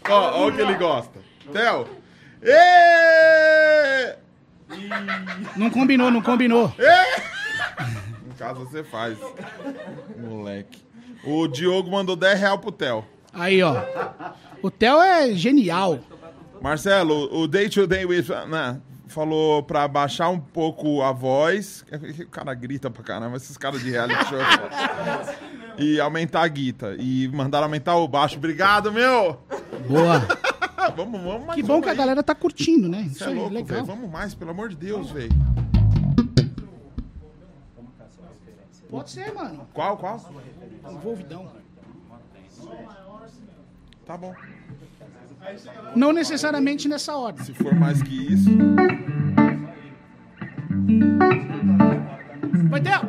Ó, 0.09 0.43
ó 0.43 0.47
o 0.47 0.51
que 0.51 0.61
ele 0.61 0.75
gosta. 0.75 1.19
Theo! 1.51 1.88
Ê! 2.41 4.15
Não 5.55 5.69
combinou, 5.69 6.11
não 6.11 6.21
combinou. 6.21 6.73
Em 8.29 8.34
casa 8.38 8.59
você 8.59 8.84
faz. 8.84 9.17
Moleque. 10.17 10.85
O 11.23 11.47
Diogo 11.47 11.89
mandou 11.89 12.15
10 12.15 12.39
reais 12.39 12.59
pro 12.59 12.71
Theo. 12.71 13.05
Aí, 13.34 13.61
ó. 13.61 13.75
O 14.61 14.69
Theo 14.71 15.01
é 15.01 15.34
genial. 15.34 15.99
Marcelo, 16.61 17.34
o 17.35 17.47
Day 17.47 17.69
to 17.69 17.85
Day 17.85 18.05
with. 18.05 18.27
Né, 18.47 18.79
falou 19.07 19.63
pra 19.63 19.88
baixar 19.88 20.29
um 20.29 20.39
pouco 20.39 21.01
a 21.01 21.11
voz. 21.11 21.85
O 22.21 22.27
cara 22.27 22.53
grita 22.53 22.89
pra 22.89 23.03
caramba, 23.03 23.38
esses 23.38 23.57
caras 23.57 23.81
de 23.81 23.89
reality 23.89 24.25
show. 24.25 24.39
e 25.77 25.99
aumentar 25.99 26.43
a 26.43 26.47
guita. 26.47 26.95
E 26.99 27.27
mandaram 27.29 27.65
aumentar 27.65 27.95
o 27.95 28.07
baixo. 28.07 28.38
Obrigado, 28.38 28.91
meu! 28.91 29.39
Boa. 29.87 30.19
vamos, 30.95 31.21
vamos 31.21 31.45
mais 31.47 31.55
Que 31.55 31.63
bom 31.63 31.81
que 31.81 31.87
a 31.89 31.91
aí. 31.91 31.97
galera 31.97 32.23
tá 32.23 32.33
curtindo, 32.35 32.87
né? 32.89 33.01
Isso 33.11 33.23
é 33.23 33.27
aí, 33.27 33.35
louco, 33.35 33.53
legal. 33.53 33.67
velho. 33.67 33.85
Vamos 33.85 34.09
mais, 34.11 34.33
pelo 34.33 34.51
amor 34.51 34.69
de 34.69 34.75
Deus, 34.75 35.11
velho. 35.11 35.31
Pode 38.89 39.09
ser, 39.11 39.33
mano. 39.33 39.67
Qual, 39.73 39.97
qual? 39.97 40.31
Envolvidão. 40.89 41.51
Tá 44.05 44.15
bom. 44.17 44.33
Não 45.95 46.13
necessariamente 46.13 46.87
nessa 46.87 47.15
ordem. 47.15 47.43
Se 47.45 47.53
for 47.53 47.75
mais 47.75 48.01
que 48.01 48.33
isso. 48.33 48.49
Vai, 52.69 52.81
Theo! 52.81 53.01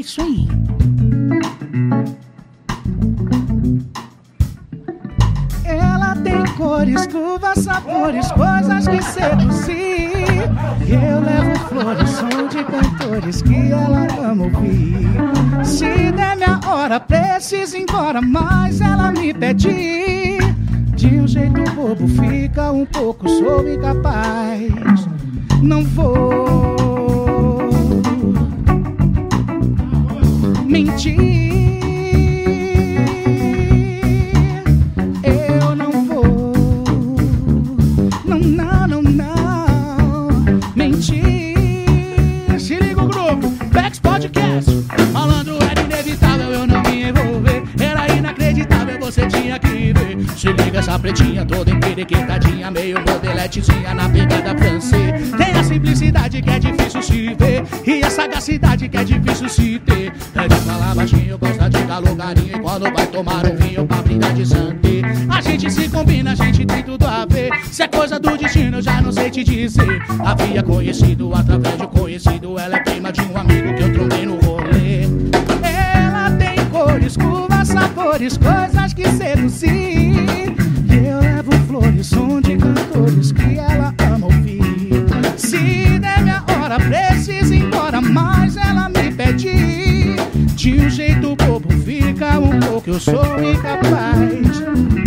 Isso 0.00 0.22
aí? 0.22 0.48
Ela 5.64 6.16
tem 6.16 6.44
cores, 6.56 7.06
curvas, 7.06 7.58
sabores, 7.58 8.32
coisas 8.32 8.88
que 8.88 9.02
seduzir. 9.02 10.10
Eu 10.88 11.20
levo 11.20 11.58
flores, 11.68 12.10
som 12.10 12.48
de 12.48 12.64
cantores 12.64 13.42
que 13.42 13.70
ela 13.70 14.06
ama 14.24 14.44
ouvir. 14.44 15.64
Se 15.64 16.10
der 16.12 16.36
minha 16.36 16.58
hora, 16.66 16.98
preciso 16.98 17.76
ir 17.76 17.82
embora, 17.82 18.22
mas 18.22 18.80
ela 18.80 19.12
me 19.12 19.34
pede. 19.34 20.38
De 20.96 21.06
um 21.20 21.28
jeito 21.28 21.62
bobo, 21.74 22.08
fica 22.08 22.72
um 22.72 22.86
pouco, 22.86 23.28
sou 23.28 23.68
incapaz. 23.68 25.06
Não 25.62 25.84
vou 25.84 26.89
mentir. 30.70 31.18
Eu 35.24 35.74
não 35.74 35.90
vou, 36.06 36.52
não, 38.24 38.38
não, 38.38 38.86
não, 38.86 39.02
não, 39.02 40.28
mentir. 40.76 41.56
Se 42.58 42.76
liga 42.76 43.02
o 43.02 43.08
grupo, 43.08 43.48
Bex 43.72 43.98
Podcast. 43.98 44.70
Falando 45.12 45.58
era 45.62 45.80
inevitável 45.80 46.52
eu 46.52 46.66
não 46.66 46.82
me 46.82 47.02
envolver. 47.08 47.62
Era 47.80 48.12
inacreditável, 48.14 49.00
você 49.00 49.26
tinha 49.26 49.58
que 49.58 49.92
ver. 49.92 50.18
Se 50.36 50.52
liga 50.52 50.78
essa 50.78 50.96
pretinha 50.98 51.44
toda 51.44 51.70
empiriquitadinha, 51.70 52.70
meio 52.70 52.98
modeletezinha 53.00 53.92
na 53.92 54.08
pegada 54.08 54.56
francês. 54.56 55.32
Tem 55.36 55.52
a 55.52 55.64
simplicidade 55.64 56.40
que 56.40 56.50
é 56.50 56.58
difícil 56.60 57.02
se 57.02 57.34
ver, 57.34 57.64
e 57.84 58.04
a 58.04 58.10
sagacidade 58.10 58.88
que 58.88 58.96
é 58.96 59.04
difícil 59.04 59.48
se 59.48 59.78
ter. 59.80 59.89
De 60.48 60.56
falar 60.60 60.94
baixinho, 60.94 61.38
gosta 61.38 61.68
de 61.68 61.78
carinho, 61.84 62.56
e 62.56 62.58
quando 62.60 62.90
vai 62.92 63.06
tomar 63.08 63.46
um 63.46 63.56
vinho 63.56 63.86
pra 63.86 64.02
brindar 64.02 64.32
de 64.32 64.46
santé. 64.46 65.02
A 65.28 65.40
gente 65.40 65.70
se 65.70 65.88
combina, 65.88 66.32
a 66.32 66.34
gente 66.34 66.64
tem 66.64 66.82
tudo 66.82 67.06
a 67.06 67.26
ver. 67.26 67.50
Se 67.70 67.82
é 67.82 67.88
coisa 67.88 68.18
do 68.18 68.36
destino, 68.36 68.78
eu 68.78 68.82
já 68.82 69.00
não 69.02 69.12
sei 69.12 69.30
te 69.30 69.44
dizer. 69.44 70.02
Havia 70.24 70.62
conhecido 70.62 71.34
através 71.34 71.76
de 71.76 71.86
conhecido, 71.86 72.58
ela 72.58 72.76
é 72.76 72.80
prima 72.80 73.12
de 73.12 73.20
um 73.20 73.36
amigo 73.36 73.74
que 73.74 73.82
eu 73.82 73.92
trombei 73.92 74.26
no 74.26 74.40
rolê. 74.40 75.02
Ela 75.62 76.30
tem 76.32 76.64
cores, 76.70 77.16
curvas, 77.16 77.68
sabores, 77.68 78.38
coisas 78.38 78.94
que 78.94 79.06
seduzir. 79.08 80.54
Eu 80.90 81.20
levo 81.20 81.52
flores, 81.66 82.06
som 82.06 82.40
de 82.40 82.56
cantores 82.56 83.32
que 83.32 83.58
ela 83.58 83.94
ama 84.14 84.26
ouvir. 84.26 84.60
Se 85.36 85.98
der 85.98 86.22
minha 86.22 86.42
hora, 86.48 86.78
preciso 86.78 87.19
De 90.60 90.74
um 90.74 90.90
jeito 90.90 91.34
bobo 91.36 91.72
fica 91.86 92.38
um 92.38 92.60
pouco, 92.60 92.90
eu 92.90 93.00
sou 93.00 93.24
incapaz. 93.42 94.60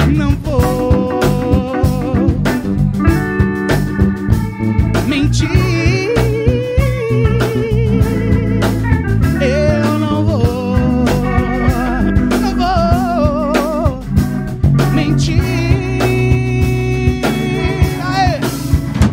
Não 0.10 0.32
vou 0.38 1.22
mentir. 5.08 5.52
Eu 9.40 10.00
não 10.00 10.26
vou, 10.26 10.76
não 12.42 12.56
vou 13.54 14.00
mentir. 14.92 15.38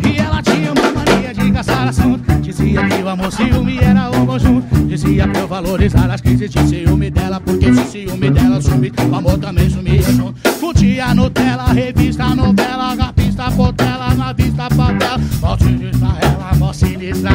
E 0.08 0.18
ela 0.18 0.42
tinha 0.42 0.72
uma 0.72 0.90
mania 0.90 1.34
de 1.34 1.52
caçar 1.52 1.88
assunto. 1.88 2.32
Dizia 2.40 2.88
que 2.88 3.02
o 3.02 3.08
amor 3.10 3.30
ciúme 3.30 3.78
era 3.78 4.08
o 4.08 4.24
conjunto 4.24 4.69
dizia 5.10 5.26
pra 5.26 5.40
eu 5.40 5.48
valorizar 5.48 6.10
as 6.10 6.20
crises 6.20 6.50
de 6.50 6.68
ciúme 6.68 7.10
dela 7.10 7.40
Porque 7.40 7.72
se 7.74 7.84
ciúme 7.84 8.30
dela 8.30 8.60
sumir, 8.60 8.92
o 9.10 9.14
amor 9.14 9.38
também 9.38 9.68
sumia. 9.68 10.00
Curtia 10.60 11.14
Nutella, 11.14 11.72
revista, 11.72 12.34
novela, 12.34 12.94
rapista 12.94 13.50
potela, 13.50 14.14
na 14.14 14.32
vista, 14.32 14.68
papel 14.68 15.18
Volte 15.40 15.64
de 15.64 15.90
Israel, 15.90 16.38
amor 16.52 16.74
sinistra, 16.74 17.30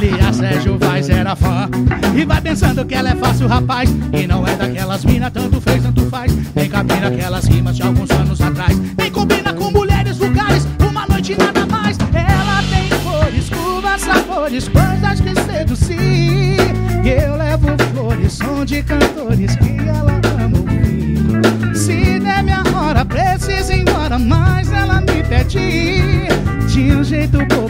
Lia 0.00 0.32
Sérgio 0.32 0.78
Vaz 0.78 1.10
era 1.10 1.36
fã. 1.36 1.68
E 2.16 2.24
vai 2.24 2.40
pensando 2.40 2.84
que 2.84 2.94
ela 2.94 3.10
é 3.10 3.16
fácil, 3.16 3.46
rapaz. 3.46 3.94
E 4.12 4.26
não 4.26 4.46
é 4.46 4.56
daquelas 4.56 5.04
mina, 5.04 5.30
tanto 5.30 5.60
fez, 5.60 5.82
tanto 5.82 6.06
faz. 6.06 6.32
Nem 6.54 6.68
cabina 6.68 7.08
aquelas 7.08 7.44
rimas 7.46 7.76
de 7.76 7.82
alguns 7.82 8.10
anos 8.10 8.40
atrás. 8.40 8.78
Nem 8.96 9.10
combina 9.10 9.52
com 9.52 9.70
mulheres 9.70 10.16
vulgares, 10.16 10.66
uma 10.80 11.06
noite 11.06 11.36
nada 11.36 11.66
mais. 11.66 11.98
Ela 12.14 12.62
tem 12.70 12.88
cores, 13.00 13.50
curvas, 13.50 14.00
sabores, 14.00 14.68
bandas 14.68 15.20
que 15.20 15.34
seduzir. 15.34 16.77
Eu 17.08 17.36
levo 17.36 17.68
flores, 17.94 18.34
som 18.34 18.66
de 18.66 18.82
cantores 18.82 19.56
que 19.56 19.78
ela 19.78 20.20
ama 20.44 20.58
ouvir. 20.58 21.74
Se 21.74 22.18
der 22.20 22.42
minha 22.42 22.62
hora, 22.76 23.02
preciso 23.02 23.72
ir 23.72 23.80
embora, 23.80 24.18
mas 24.18 24.70
ela 24.70 25.00
me 25.00 25.22
pede 25.24 26.28
de 26.68 26.92
um 26.92 27.02
jeito 27.02 27.38
bom. 27.46 27.67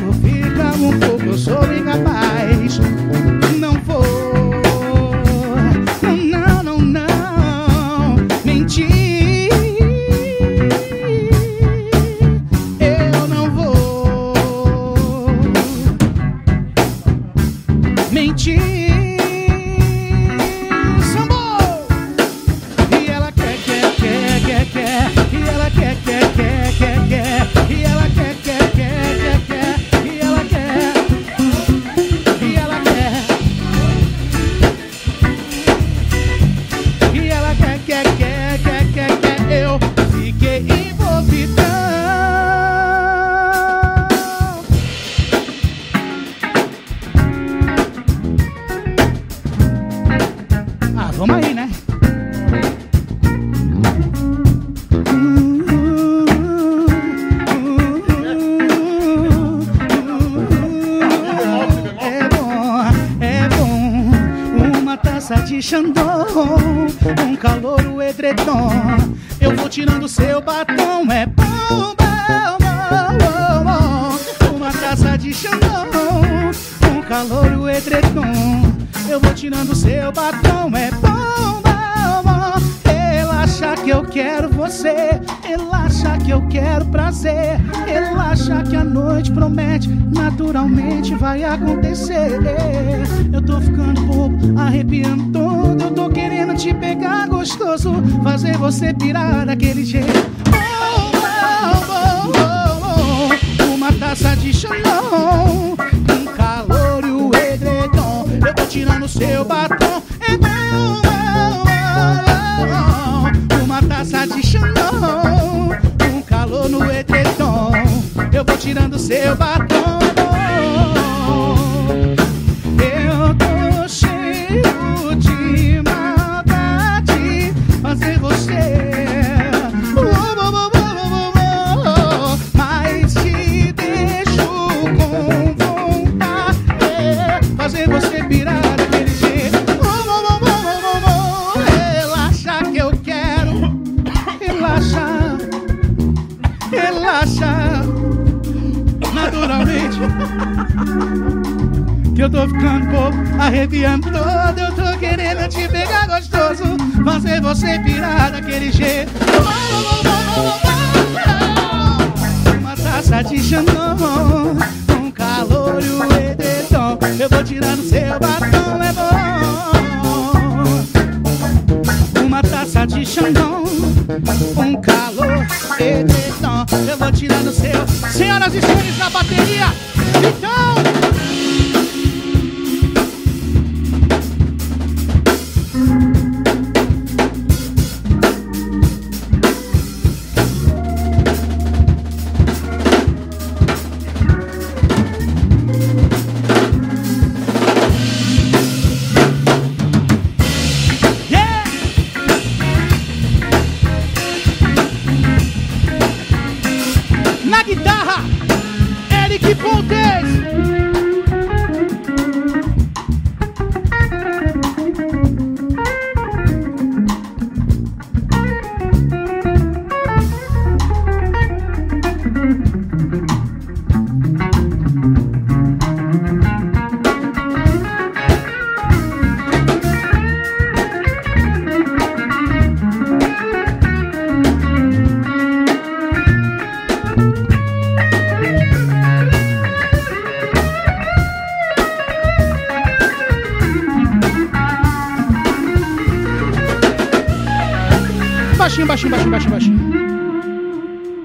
baixinho, 249.11 249.31
baixinho, 249.31 249.51
baixinho, 249.51 249.79
baixinho. 249.79 250.19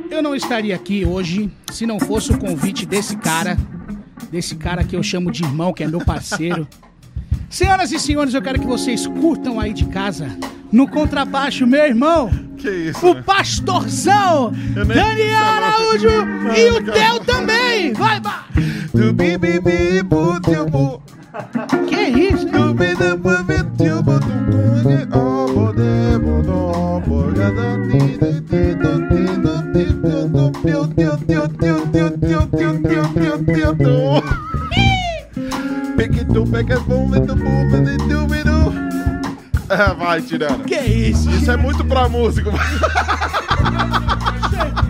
Eu 0.10 0.22
não 0.22 0.36
estaria 0.36 0.76
aqui 0.76 1.06
hoje 1.06 1.52
se 1.72 1.86
não 1.86 2.00
fosse 2.00 2.32
o 2.32 2.38
convite 2.38 2.86
desse 2.86 3.18
cara, 3.18 3.58
desse 4.32 4.56
cara 4.56 4.84
que 4.84 4.96
eu 4.96 5.04
chamo 5.04 5.32
de 5.32 5.44
irmão, 5.44 5.74
que 5.74 5.84
é 5.84 5.88
meu 5.88 6.00
parceiro. 6.00 6.68
Senhoras 7.50 7.92
e 7.92 8.00
senhores, 8.00 8.34
eu 8.34 8.42
quero 8.42 8.60
que 8.60 8.66
vocês 8.66 9.06
curtam 9.06 9.60
aí 9.60 9.74
de 9.74 9.86
casa, 9.86 10.28
no 10.72 10.88
contrabaixo, 10.88 11.68
meu 11.68 11.84
irmão. 11.86 12.30
Que 12.58 12.70
isso? 12.70 13.06
O 13.06 13.22
pastorzão 13.24 14.52
Daniel 14.74 15.44
Araújo 15.44 16.10
e 16.56 16.70
o 16.72 16.84
Theo 16.84 17.20
É, 40.14 40.20
vai, 40.20 40.22
tirando. 40.22 40.64
Que 40.64 40.76
isso? 40.80 41.30
Isso 41.32 41.50
é 41.50 41.58
muito 41.58 41.84
pra 41.86 42.08
músico. 42.08 42.52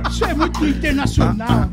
Isso 0.09 0.25
é 0.25 0.33
muito 0.33 0.65
internacional. 0.65 1.69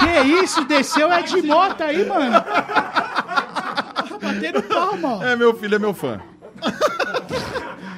Que 0.00 0.20
isso, 0.42 0.64
desceu 0.64 1.12
é 1.12 1.22
de 1.22 1.42
moto 1.42 1.82
aí, 1.82 2.04
mano. 2.06 2.40
Tá 2.40 4.18
Batendo 4.20 4.62
palma. 4.62 5.24
É, 5.24 5.36
meu 5.36 5.54
filho 5.54 5.76
é 5.76 5.78
meu 5.78 5.94
fã. 5.94 6.20
Só 6.60 6.70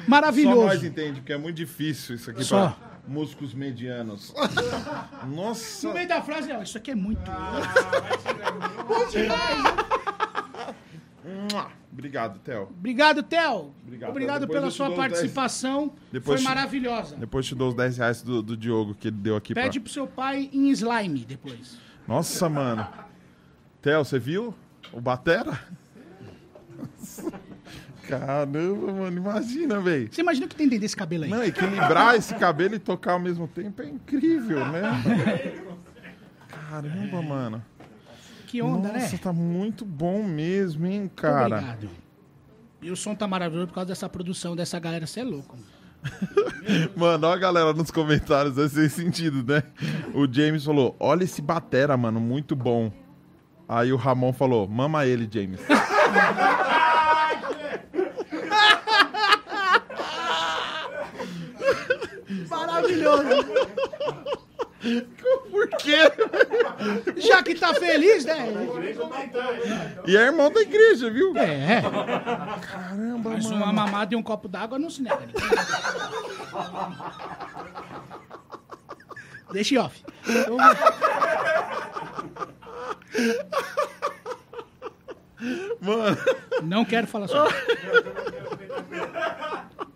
Maravilhoso. 0.07 0.65
nós 0.67 0.83
entende, 0.83 1.19
porque 1.21 1.33
é 1.33 1.37
muito 1.37 1.55
difícil 1.55 2.15
isso 2.15 2.29
aqui 2.29 2.43
Só. 2.43 2.69
pra 2.69 2.75
músicos 3.07 3.53
medianos. 3.53 4.33
Nossa. 5.27 5.87
No 5.87 5.93
meio 5.93 6.07
da 6.07 6.21
frase, 6.21 6.51
ó, 6.51 6.61
isso 6.61 6.77
aqui 6.77 6.91
é 6.91 6.95
muito. 6.95 7.29
Mua. 8.87 9.92
Obrigado, 12.03 12.39
Theo. 12.39 12.63
Obrigado, 12.63 13.23
Theo. 13.23 13.73
Obrigado. 13.81 14.09
Obrigado 14.09 14.47
pela 14.49 14.69
sua 14.69 14.91
participação. 14.93 15.93
Depois 16.11 16.41
Foi 16.41 16.51
te- 16.51 16.55
maravilhosa. 16.55 17.15
Depois 17.15 17.45
te 17.45 17.55
dou 17.55 17.69
os 17.69 17.75
10 17.75 17.97
reais 17.97 18.21
do, 18.21 18.41
do 18.41 18.57
Diogo 18.57 18.93
que 18.93 19.07
ele 19.07 19.15
deu 19.15 19.37
aqui 19.37 19.53
Pede 19.53 19.79
pra... 19.79 19.85
pro 19.85 19.93
seu 19.93 20.05
pai 20.05 20.49
em 20.51 20.69
slime 20.71 21.23
depois. 21.23 21.77
Nossa, 22.05 22.49
mano. 22.49 22.85
Theo, 23.81 24.03
você 24.03 24.19
viu? 24.19 24.53
O 24.91 24.99
Batera? 24.99 25.57
Caramba, 28.05 28.91
mano, 28.91 29.17
imagina, 29.17 29.79
velho. 29.79 30.09
Você 30.11 30.19
imagina 30.19 30.45
o 30.45 30.49
que 30.49 30.55
tem 30.57 30.67
dentro 30.67 30.81
desse 30.81 30.97
cabelo 30.97 31.23
aí? 31.23 31.29
Não, 31.29 31.41
equilibrar 31.41 32.15
esse 32.15 32.35
cabelo 32.35 32.75
e 32.75 32.79
tocar 32.79 33.13
ao 33.13 33.19
mesmo 33.19 33.47
tempo 33.47 33.81
é 33.81 33.85
incrível, 33.85 34.59
né? 34.67 34.81
Caramba, 36.69 37.21
mano. 37.21 37.63
Que 38.53 38.61
onda, 38.61 38.93
Nossa, 38.93 39.13
né? 39.13 39.19
tá 39.19 39.33
muito 39.33 39.83
bom 39.83 40.21
mesmo, 40.21 40.85
hein, 40.85 41.09
cara. 41.15 41.57
Obrigado. 41.57 41.89
E 42.83 42.91
o 42.91 42.95
som 42.95 43.15
tá 43.15 43.27
maravilhoso 43.27 43.65
por 43.65 43.73
causa 43.73 43.87
dessa 43.87 44.07
produção 44.07 44.55
dessa 44.55 44.79
galera. 44.79 45.07
Você 45.07 45.21
é 45.21 45.23
louco. 45.23 45.57
Mano, 46.95 47.25
olha 47.29 47.35
a 47.35 47.39
galera 47.39 47.73
nos 47.73 47.89
comentários, 47.89 48.55
é 48.59 48.69
sem 48.69 48.87
sentido, 48.89 49.43
né? 49.43 49.63
O 50.13 50.31
James 50.31 50.63
falou: 50.63 50.95
Olha 50.99 51.23
esse 51.23 51.41
batera, 51.41 51.97
mano, 51.97 52.19
muito 52.19 52.55
bom. 52.55 52.93
Aí 53.67 53.91
o 53.91 53.95
Ramon 53.95 54.31
falou: 54.31 54.67
Mama 54.67 55.03
ele, 55.03 55.27
James. 55.31 55.59
Maravilhoso. 62.47 63.23
Por 65.49 65.69
quê? 65.77 65.97
Já 67.17 67.41
que 67.41 67.55
tá 67.55 67.73
feliz, 67.73 68.25
né? 68.25 68.53
E 70.05 70.17
é 70.17 70.21
irmão 70.21 70.51
da 70.51 70.59
igreja, 70.61 71.09
viu? 71.09 71.35
É. 71.37 71.81
Caramba, 72.61 73.29
Mas 73.31 73.45
mano. 73.45 73.57
uma 73.63 73.71
mamada 73.73 74.13
e 74.13 74.17
um 74.17 74.23
copo 74.23 74.47
d'água 74.49 74.77
não 74.77 74.89
se 74.89 75.01
nega. 75.01 75.19
ninguém. 75.25 75.41
Deixa 79.53 79.75
em 79.75 79.77
off. 79.77 80.03
Eu- 80.27 80.57
Mano, 85.81 86.17
Não 86.63 86.85
quero 86.85 87.07
falar 87.07 87.27
sobre. 87.27 87.53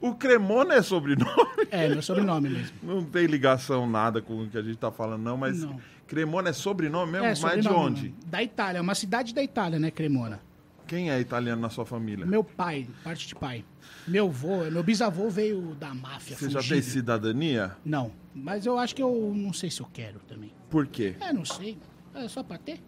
o 0.00 0.14
Cremona 0.14 0.74
é 0.74 0.82
sobrenome? 0.82 1.30
É, 1.70 1.88
meu 1.88 2.02
sobrenome 2.02 2.48
mesmo. 2.48 2.76
Não 2.82 3.04
tem 3.04 3.26
ligação 3.26 3.88
nada 3.88 4.20
com 4.20 4.42
o 4.42 4.48
que 4.48 4.58
a 4.58 4.62
gente 4.62 4.76
tá 4.76 4.90
falando, 4.90 5.22
não, 5.22 5.36
mas 5.36 5.62
Não. 5.62 5.80
Cremona 6.06 6.50
é 6.50 6.52
sobrenome 6.52 7.12
mesmo? 7.12 7.26
É, 7.26 7.30
mas 7.30 7.38
sobrenome. 7.38 7.68
de 7.68 7.74
onde? 7.74 8.14
Da 8.26 8.42
Itália, 8.42 8.78
é 8.78 8.82
uma 8.82 8.94
cidade 8.94 9.32
da 9.34 9.42
Itália, 9.42 9.78
né, 9.78 9.90
Cremona? 9.90 10.40
Quem 10.86 11.08
é 11.08 11.20
italiano 11.20 11.62
na 11.62 11.70
sua 11.70 11.86
família? 11.86 12.26
Meu 12.26 12.42
pai, 12.42 12.88
parte 13.04 13.28
de 13.28 13.34
pai. 13.36 13.64
Meu 14.08 14.26
avô, 14.26 14.64
meu 14.70 14.82
bisavô 14.82 15.30
veio 15.30 15.76
da 15.78 15.94
máfia. 15.94 16.36
Você 16.36 16.50
já 16.50 16.58
fugido. 16.58 16.74
tem 16.74 16.82
cidadania? 16.82 17.76
Não, 17.84 18.10
mas 18.34 18.66
eu 18.66 18.76
acho 18.76 18.92
que 18.96 19.02
eu 19.02 19.32
não 19.36 19.52
sei 19.52 19.70
se 19.70 19.80
eu 19.80 19.86
quero 19.92 20.18
também. 20.26 20.52
Por 20.68 20.88
quê? 20.88 21.14
É, 21.20 21.32
não 21.32 21.44
sei. 21.44 21.78
É 22.12 22.26
só 22.26 22.42
pra 22.42 22.58
ter. 22.58 22.80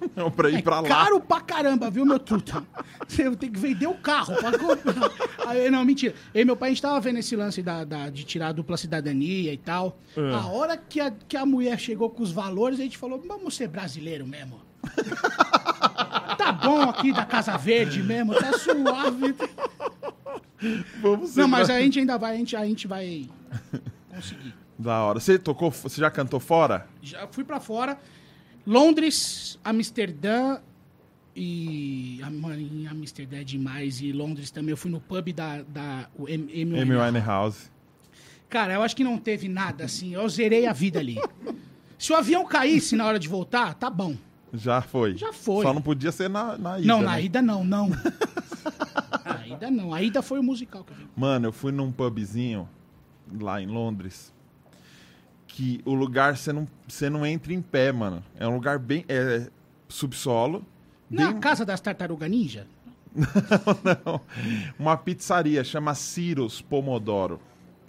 Não, 0.16 0.30
pra 0.30 0.50
ir 0.50 0.56
É 0.56 0.62
pra 0.62 0.80
lá. 0.80 0.88
caro 0.88 1.20
pra 1.20 1.40
caramba, 1.40 1.90
viu, 1.90 2.04
meu 2.06 2.18
truta? 2.18 2.62
Você 3.06 3.34
tem 3.36 3.50
que 3.50 3.58
vender 3.58 3.86
o 3.86 3.94
carro 3.94 4.34
pra 4.36 4.56
comprar. 4.58 5.10
Aí, 5.46 5.70
não, 5.70 5.84
mentira. 5.84 6.14
Eu 6.34 6.42
e 6.42 6.44
meu 6.44 6.56
pai, 6.56 6.70
a 6.70 6.72
gente 6.72 6.82
tava 6.82 6.98
vendo 7.00 7.18
esse 7.18 7.36
lance 7.36 7.62
da, 7.62 7.84
da- 7.84 8.08
de 8.10 8.24
tirar 8.24 8.48
a 8.48 8.52
dupla 8.52 8.76
cidadania 8.76 9.52
e 9.52 9.56
tal. 9.56 9.98
É. 10.16 10.34
A 10.34 10.46
hora 10.46 10.76
que 10.76 11.00
a, 11.00 11.10
que 11.10 11.36
a 11.36 11.46
mulher 11.46 11.78
chegou 11.78 12.10
com 12.10 12.22
os 12.22 12.32
valores, 12.32 12.78
a 12.80 12.82
gente 12.82 12.98
falou, 12.98 13.22
vamos 13.26 13.54
ser 13.56 13.68
brasileiro 13.68 14.26
mesmo. 14.26 14.60
tá 16.38 16.52
bom 16.52 16.82
aqui 16.82 17.12
da 17.12 17.24
Casa 17.24 17.56
Verde 17.56 18.02
mesmo, 18.02 18.34
tá 18.34 18.52
suave. 18.58 19.34
Vamos 21.00 21.30
ser 21.30 21.40
Não, 21.40 21.48
mas 21.48 21.68
a 21.70 21.78
gente 21.80 21.98
ainda 21.98 22.16
vai, 22.18 22.34
a 22.34 22.36
gente, 22.36 22.56
a 22.56 22.64
gente 22.64 22.86
vai 22.86 23.28
conseguir. 24.14 24.54
Da 24.78 25.02
hora. 25.04 25.20
Você 25.20 25.38
tocou, 25.38 25.70
você 25.70 26.00
já 26.00 26.10
cantou 26.10 26.38
fora? 26.40 26.86
Já 27.02 27.26
fui 27.28 27.44
pra 27.44 27.60
fora. 27.60 27.98
Londres, 28.66 29.58
Amsterdã 29.64 30.58
e. 31.34 32.20
em 32.58 32.86
Amsterdã 32.88 33.38
é 33.38 33.44
demais. 33.44 34.00
E 34.00 34.12
Londres 34.12 34.50
também. 34.50 34.70
Eu 34.70 34.76
fui 34.76 34.90
no 34.90 35.00
pub 35.00 35.32
da. 35.32 35.62
da 35.62 36.08
o 36.16 36.28
M- 36.28 36.52
Winehouse. 36.52 37.00
Winehouse. 37.00 37.70
Cara, 38.48 38.74
eu 38.74 38.82
acho 38.82 38.96
que 38.96 39.04
não 39.04 39.18
teve 39.18 39.48
nada 39.48 39.84
assim. 39.84 40.14
Eu 40.14 40.28
zerei 40.28 40.66
a 40.66 40.72
vida 40.72 40.98
ali. 40.98 41.16
Se 41.98 42.12
o 42.12 42.16
avião 42.16 42.44
caísse 42.44 42.94
na 42.96 43.06
hora 43.06 43.18
de 43.18 43.28
voltar, 43.28 43.74
tá 43.74 43.88
bom. 43.88 44.16
Já 44.52 44.80
foi. 44.80 45.16
Já 45.16 45.32
foi. 45.32 45.64
Só 45.64 45.72
não 45.74 45.82
podia 45.82 46.12
ser 46.12 46.28
na, 46.30 46.56
na 46.56 46.78
ida. 46.78 46.86
não, 46.88 47.00
né? 47.00 47.04
na 47.06 47.20
ida 47.20 47.42
não, 47.42 47.64
não. 47.64 47.88
na 49.24 49.46
ida 49.46 49.70
não. 49.70 49.92
A 49.94 50.02
ida 50.02 50.22
foi 50.22 50.38
o 50.38 50.42
musical 50.42 50.84
que 50.84 50.92
eu 50.92 50.96
vi. 50.96 51.06
Mano, 51.16 51.48
eu 51.48 51.52
fui 51.52 51.72
num 51.72 51.90
pubzinho 51.92 52.68
lá 53.40 53.60
em 53.60 53.66
Londres 53.66 54.32
que 55.56 55.80
o 55.86 55.94
lugar 55.94 56.36
você 56.36 56.52
não, 56.52 56.68
você 56.86 57.08
não 57.08 57.24
entra 57.24 57.50
em 57.50 57.62
pé, 57.62 57.90
mano. 57.90 58.22
É 58.38 58.46
um 58.46 58.52
lugar 58.56 58.78
bem. 58.78 59.06
É, 59.08 59.48
subsolo. 59.88 60.62
Na 61.10 61.32
bem- 61.32 61.40
casa 61.40 61.64
das 61.64 61.80
tartaruga 61.80 62.28
ninja? 62.28 62.66
não, 64.04 64.20
uma 64.78 64.98
pizzaria, 64.98 65.64
chama 65.64 65.94
Ciros 65.94 66.60
Pomodoro. 66.60 67.40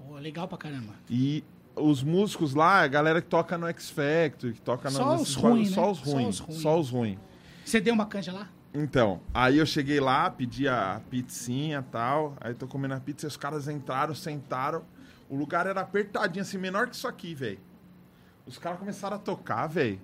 Pô, 0.08 0.16
legal 0.16 0.48
pra 0.48 0.58
caramba. 0.58 0.94
E 1.10 1.44
os 1.76 2.02
músicos 2.04 2.54
lá, 2.54 2.84
a 2.84 2.88
galera 2.88 3.22
que 3.22 3.28
toca 3.28 3.58
no 3.58 3.68
X 3.68 3.90
Factor, 3.90 4.54
que 4.54 4.62
toca 4.62 4.90
Só 4.90 5.16
no, 5.18 5.22
os 5.22 5.36
ruim, 5.36 5.66
só 5.66 5.82
né? 5.88 5.92
os 5.92 5.98
Só 6.00 6.12
ruins, 6.12 6.28
os 6.36 6.40
ruim. 6.40 6.60
só 6.60 6.80
os 6.80 6.90
ruins. 6.90 7.18
Você 7.66 7.82
deu 7.82 7.94
uma 7.94 8.06
canja 8.06 8.32
lá? 8.32 8.48
Então, 8.74 9.20
aí 9.34 9.58
eu 9.58 9.66
cheguei 9.66 10.00
lá, 10.00 10.30
pedi 10.30 10.70
a 10.70 11.02
pizzinha 11.10 11.80
e 11.86 11.92
tal, 11.92 12.34
aí 12.40 12.54
tô 12.54 12.66
comendo 12.66 12.94
a 12.94 13.00
pizza, 13.02 13.26
e 13.26 13.28
os 13.28 13.36
caras 13.36 13.68
entraram, 13.68 14.16
sentaram, 14.16 14.84
o 15.30 15.36
lugar 15.36 15.68
era 15.68 15.82
apertadinho, 15.82 16.42
assim, 16.42 16.58
menor 16.58 16.88
que 16.88 16.96
isso 16.96 17.08
aqui, 17.08 17.34
velho. 17.34 17.60
Os 18.46 18.58
caras 18.58 18.80
começaram 18.80 19.18
a 19.18 19.20
tocar, 19.20 19.68
velho. 19.68 20.00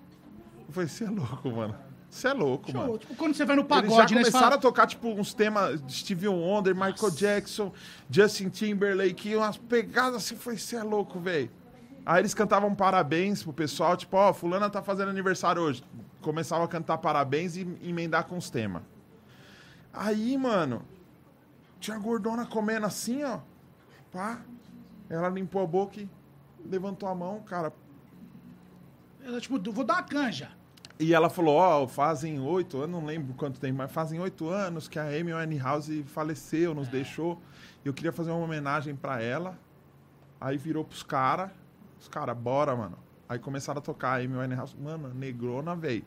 Eu 0.68 0.74
falei, 0.74 0.90
você 0.90 1.06
é 1.06 1.10
louco, 1.10 1.50
mano. 1.50 1.76
Você 2.10 2.28
é 2.28 2.34
louco, 2.34 2.72
Show. 2.72 2.80
mano. 2.80 2.98
Tipo, 2.98 3.16
quando 3.16 3.34
você 3.34 3.44
vai 3.44 3.56
no 3.56 3.62
Eles 3.64 3.70
pagode, 3.70 3.96
já 3.96 4.04
né? 4.04 4.22
Começaram 4.22 4.44
fala, 4.44 4.56
a 4.56 4.60
tocar, 4.60 4.86
tipo, 4.86 5.08
uns 5.10 5.34
temas 5.34 5.82
de 5.82 5.94
Stevie 5.94 6.28
Wonder, 6.28 6.76
Michael 6.76 7.12
Jackson, 7.12 7.72
Justin 8.10 8.50
Timberlake, 8.50 9.36
umas 9.36 9.58
pegadas 9.58 10.18
assim, 10.18 10.36
foi, 10.36 10.58
você 10.58 10.76
é 10.76 10.84
louco, 10.84 11.20
velho. 11.20 11.50
Aí 12.06 12.22
eles 12.22 12.34
cantavam 12.34 12.76
parabéns 12.76 13.42
pro 13.42 13.54
pessoal, 13.54 13.96
tipo, 13.98 14.16
ó, 14.18 14.34
fulana 14.34 14.70
tá 14.70 14.84
fazendo 14.84 15.10
aniversário 15.10 15.62
hoje. 15.62 15.84
Começava 16.22 16.64
a 16.66 16.68
cantar 16.68 16.98
parabéns 17.00 17.56
e 17.56 17.62
emendar 17.82 18.26
com 18.26 18.38
os 18.38 18.50
temas. 18.50 18.84
Aí, 19.92 20.38
mano, 20.38 20.84
tinha 21.80 21.96
a 21.98 22.00
gordona 22.00 22.46
comendo 22.46 22.86
assim, 22.86 23.24
ó. 23.24 23.40
Pá. 24.12 24.42
Ela 25.14 25.30
limpou 25.30 25.62
a 25.62 25.68
boca 25.68 26.02
e 26.02 26.10
levantou 26.66 27.08
a 27.08 27.14
mão, 27.14 27.40
cara. 27.42 27.72
ela, 29.24 29.40
tipo, 29.40 29.60
vou 29.72 29.84
dar 29.84 29.96
uma 29.96 30.04
canja. 30.04 30.50
E 31.00 31.14
ela 31.14 31.30
falou, 31.30 31.56
ó, 31.56 31.88
fazem 31.88 32.40
oito 32.40 32.78
anos, 32.78 33.00
não 33.00 33.06
lembro 33.06 33.34
quanto 33.36 33.60
tempo, 33.60 33.78
mas 33.78 33.92
fazem 33.92 34.20
oito 34.20 34.50
anos 34.50 34.88
que 34.88 34.98
a 34.98 35.04
Amy 35.04 35.32
Winehouse 35.32 36.02
faleceu, 36.04 36.74
nos 36.74 36.88
deixou. 36.88 37.40
E 37.86 37.88
eu 37.88 37.94
queria 37.94 38.12
fazer 38.12 38.32
uma 38.32 38.44
homenagem 38.44 38.96
pra 38.96 39.22
ela. 39.22 39.56
Aí 40.42 40.58
virou 40.58 40.84
pros 40.84 41.04
caras. 41.04 41.52
Os 42.00 42.08
caras, 42.08 42.36
bora, 42.36 42.76
mano. 42.76 42.98
Aí 43.30 43.38
começaram 43.38 43.78
a 43.78 43.82
tocar 43.82 44.14
a 44.14 44.24
Amy 44.24 44.36
Winehouse. 44.36 44.76
Mano, 44.76 45.14
negrona, 45.14 45.76
velho. 45.76 46.04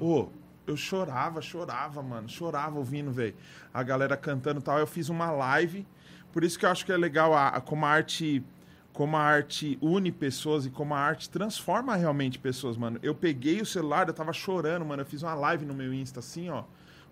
Ô, 0.00 0.28
eu 0.66 0.76
chorava, 0.76 1.42
chorava, 1.42 2.02
mano. 2.02 2.28
Chorava 2.30 2.78
ouvindo, 2.78 3.12
velho. 3.12 3.34
A 3.74 3.82
galera 3.82 4.16
cantando 4.16 4.60
e 4.60 4.62
tal. 4.62 4.78
Eu 4.78 4.86
fiz 4.86 5.10
uma 5.10 5.30
live. 5.30 5.86
Por 6.32 6.44
isso 6.44 6.58
que 6.58 6.64
eu 6.66 6.70
acho 6.70 6.84
que 6.84 6.92
é 6.92 6.96
legal 6.96 7.32
a, 7.34 7.48
a- 7.48 7.60
como 7.60 7.84
a 7.86 7.88
arte. 7.90 8.42
Como 8.92 9.16
a 9.16 9.20
arte 9.20 9.78
une 9.80 10.10
pessoas 10.10 10.66
e 10.66 10.70
como 10.70 10.92
a 10.92 10.98
arte 10.98 11.30
transforma 11.30 11.94
realmente 11.94 12.36
pessoas, 12.36 12.76
mano. 12.76 12.98
Eu 13.00 13.14
peguei 13.14 13.60
o 13.60 13.66
celular, 13.66 14.08
eu 14.08 14.14
tava 14.14 14.32
chorando, 14.32 14.84
mano. 14.84 15.02
Eu 15.02 15.06
fiz 15.06 15.22
uma 15.22 15.34
live 15.34 15.64
no 15.64 15.72
meu 15.72 15.94
Insta, 15.94 16.18
assim, 16.18 16.48
ó. 16.48 16.64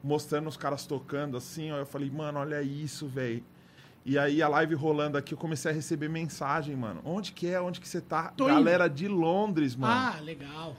Mostrando 0.02 0.48
os 0.48 0.56
caras 0.56 0.84
tocando, 0.84 1.36
assim, 1.36 1.70
ó. 1.70 1.76
Eu 1.76 1.86
falei, 1.86 2.10
mano, 2.10 2.40
olha 2.40 2.60
isso, 2.60 3.06
velho. 3.06 3.44
E 4.04 4.18
aí 4.18 4.42
a 4.42 4.48
live 4.48 4.74
rolando 4.74 5.16
aqui, 5.16 5.34
eu 5.34 5.38
comecei 5.38 5.70
a 5.70 5.74
receber 5.74 6.08
mensagem, 6.08 6.74
mano. 6.74 7.00
Onde 7.04 7.30
que 7.32 7.46
é? 7.46 7.60
Onde 7.60 7.80
que 7.80 7.88
você 7.88 8.00
tá? 8.00 8.32
Tô 8.36 8.44
indo. 8.46 8.54
Galera 8.54 8.88
de 8.88 9.06
Londres, 9.06 9.76
mano. 9.76 9.92
Ah, 10.16 10.20
legal. 10.20 10.76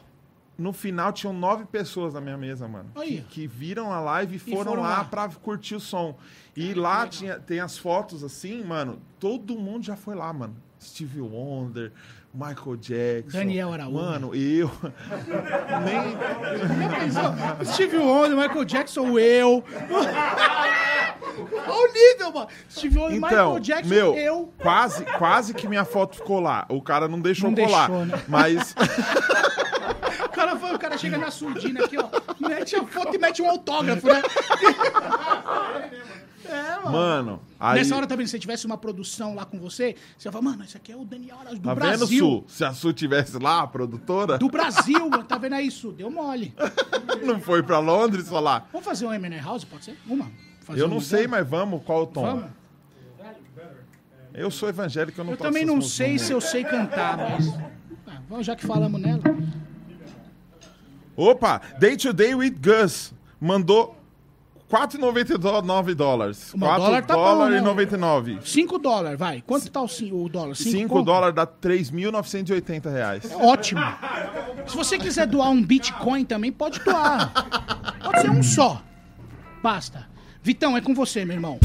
No 0.57 0.73
final 0.73 1.13
tinham 1.13 1.33
nove 1.33 1.65
pessoas 1.65 2.13
na 2.15 2.21
minha 2.21 2.37
mesa, 2.37 2.67
mano. 2.67 2.89
Aí. 2.95 3.21
Que, 3.29 3.41
que 3.41 3.47
viram 3.47 3.91
a 3.93 3.99
live 3.99 4.37
e 4.37 4.39
foram, 4.39 4.71
foram 4.71 4.81
lá, 4.81 4.97
lá. 4.99 5.03
pra 5.03 5.29
curtir 5.29 5.75
o 5.75 5.79
som. 5.79 6.17
E 6.55 6.73
lá 6.73 7.05
tinha, 7.07 7.37
tem 7.39 7.59
as 7.59 7.77
fotos 7.77 8.23
assim, 8.23 8.63
mano. 8.63 8.99
Todo 9.19 9.55
mundo 9.57 9.83
já 9.85 9.95
foi 9.95 10.15
lá, 10.15 10.33
mano. 10.33 10.55
Stevie 10.81 11.21
Wonder, 11.21 11.91
Michael 12.33 12.77
Jackson. 12.77 13.37
Daniel 13.37 13.73
Araújo. 13.73 13.95
Mano, 13.97 14.35
eu. 14.35 14.71
Nem. 15.85 16.17
Steve 17.73 17.97
Wonder, 17.97 18.35
Michael 18.37 18.65
Jackson, 18.65 19.17
eu. 19.19 19.63
Olha 21.67 21.89
o 21.89 21.93
nível, 21.93 22.31
mano. 22.31 22.47
Steve 22.69 22.97
Wonder, 22.97 23.17
Então, 23.17 23.29
Michael 23.29 23.59
Jackson, 23.59 23.89
meu, 23.89 24.15
eu. 24.15 24.53
quase, 24.57 25.05
quase 25.17 25.53
que 25.53 25.67
minha 25.67 25.85
foto 25.85 26.15
ficou 26.15 26.39
lá. 26.39 26.65
O 26.69 26.81
cara 26.81 27.07
não 27.07 27.19
deixou 27.19 27.51
Não 27.51 27.57
colar. 27.63 27.87
deixou, 27.89 28.05
né? 28.05 28.23
Mas. 28.27 28.73
O 30.37 30.39
cara, 30.39 30.55
foi, 30.55 30.75
o 30.75 30.79
cara 30.79 30.97
chega 30.99 31.17
na 31.17 31.31
surdina 31.31 31.83
aqui, 31.83 31.97
ó. 31.97 32.07
Mete 32.47 32.75
a 32.75 32.85
foto 32.85 33.15
e 33.15 33.17
mete 33.17 33.41
um 33.41 33.49
autógrafo, 33.49 34.05
né? 34.05 34.21
É, 36.49 36.75
mano. 36.77 36.91
Mano, 36.91 37.41
aí. 37.59 37.77
Nessa 37.79 37.93
hora 37.93 38.07
também, 38.07 38.25
se 38.25 38.31
você 38.31 38.39
tivesse 38.39 38.65
uma 38.65 38.77
produção 38.77 39.35
lá 39.35 39.43
com 39.43 39.59
você, 39.59 39.95
você 40.17 40.29
ia 40.29 40.31
falar, 40.31 40.43
mano, 40.45 40.63
esse 40.63 40.77
aqui 40.77 40.93
é 40.93 40.95
o 40.95 41.03
Daniel 41.03 41.39
Araújo 41.41 41.59
do 41.59 41.63
Tá 41.67 41.73
vendo, 41.73 41.81
Brasil. 41.81 42.25
Su? 42.25 42.43
Se 42.47 42.63
a 42.63 42.73
Su 42.73 42.93
tivesse 42.93 43.37
lá, 43.37 43.63
a 43.63 43.67
produtora, 43.67 44.37
Do 44.37 44.47
Brasil, 44.47 45.09
mano. 45.09 45.25
Tá 45.25 45.37
vendo 45.37 45.55
aí, 45.55 45.69
Su? 45.69 45.91
Deu 45.91 46.09
mole. 46.09 46.53
não 47.25 47.41
foi 47.41 47.61
pra 47.63 47.79
Londres 47.79 48.29
falar. 48.29 48.69
Vamos 48.71 48.85
fazer 48.87 49.05
um 49.05 49.13
M&A 49.13 49.41
House, 49.41 49.65
pode 49.65 49.83
ser? 49.83 49.97
Uma. 50.07 50.31
Fazer 50.61 50.79
Eu 50.79 50.85
um 50.85 50.89
não 50.89 50.95
modelo? 50.97 51.09
sei, 51.17 51.27
mas 51.27 51.45
vamos, 51.45 51.83
qual 51.83 52.03
o 52.03 52.07
tom? 52.07 52.21
Vamos. 52.21 52.45
Eu 54.33 54.49
sou 54.49 54.69
evangélico, 54.69 55.19
eu 55.19 55.25
não 55.25 55.31
Eu 55.33 55.37
também 55.37 55.65
não 55.65 55.81
sei 55.81 56.17
se 56.17 56.31
eu 56.31 56.39
sei 56.39 56.63
cantar, 56.63 57.17
mas... 57.17 57.45
Ah, 58.07 58.21
vamos, 58.29 58.45
já 58.45 58.55
que 58.55 58.65
falamos 58.65 59.01
nela. 59.01 59.21
Opa, 61.17 61.59
Day 61.79 61.97
to 61.97 62.13
Day 62.13 62.35
with 62.35 62.55
Gus 62.61 63.11
mandou 63.41 63.97
4,99 64.69 65.95
dólares. 65.95 66.53
Uma 66.53 66.67
4 66.67 66.83
dólar 66.83 67.05
tá 67.05 67.15
bom, 67.15 67.23
dólares 67.23 67.55
né? 67.55 67.61
e 67.61 67.63
99. 67.63 68.39
5 68.43 68.77
dólares, 68.77 69.17
vai. 69.17 69.41
Quanto 69.41 69.71
tá 69.71 69.81
o, 69.81 69.85
o 69.85 70.29
dólar? 70.29 70.55
5 70.55 70.87
conto? 70.87 71.05
dólares 71.05 71.35
dá 71.35 71.47
3.980 71.47 72.91
reais. 72.91 73.31
Ótimo. 73.33 73.81
Se 74.67 74.75
você 74.75 74.99
quiser 74.99 75.25
doar 75.25 75.49
um 75.49 75.63
Bitcoin 75.63 76.23
também, 76.23 76.51
pode 76.51 76.79
doar. 76.81 77.33
Pode 78.03 78.21
ser 78.21 78.29
um 78.29 78.43
só. 78.43 78.83
Basta. 79.63 80.07
Vitão, 80.43 80.77
é 80.77 80.81
com 80.81 80.93
você, 80.93 81.25
meu 81.25 81.35
irmão. 81.35 81.59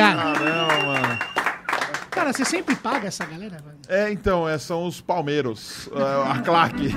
Obrigado. 0.00 0.38
Caramba, 0.38 0.86
mano. 0.86 1.18
Cara, 2.10 2.32
você 2.32 2.44
sempre 2.44 2.74
paga 2.74 3.08
essa 3.08 3.24
galera? 3.24 3.56
mano? 3.64 3.78
É, 3.88 4.10
então, 4.10 4.48
é, 4.48 4.58
são 4.58 4.86
os 4.86 5.00
Palmeiros, 5.00 5.88
é, 5.94 6.30
a 6.30 6.38
claque. 6.42 6.90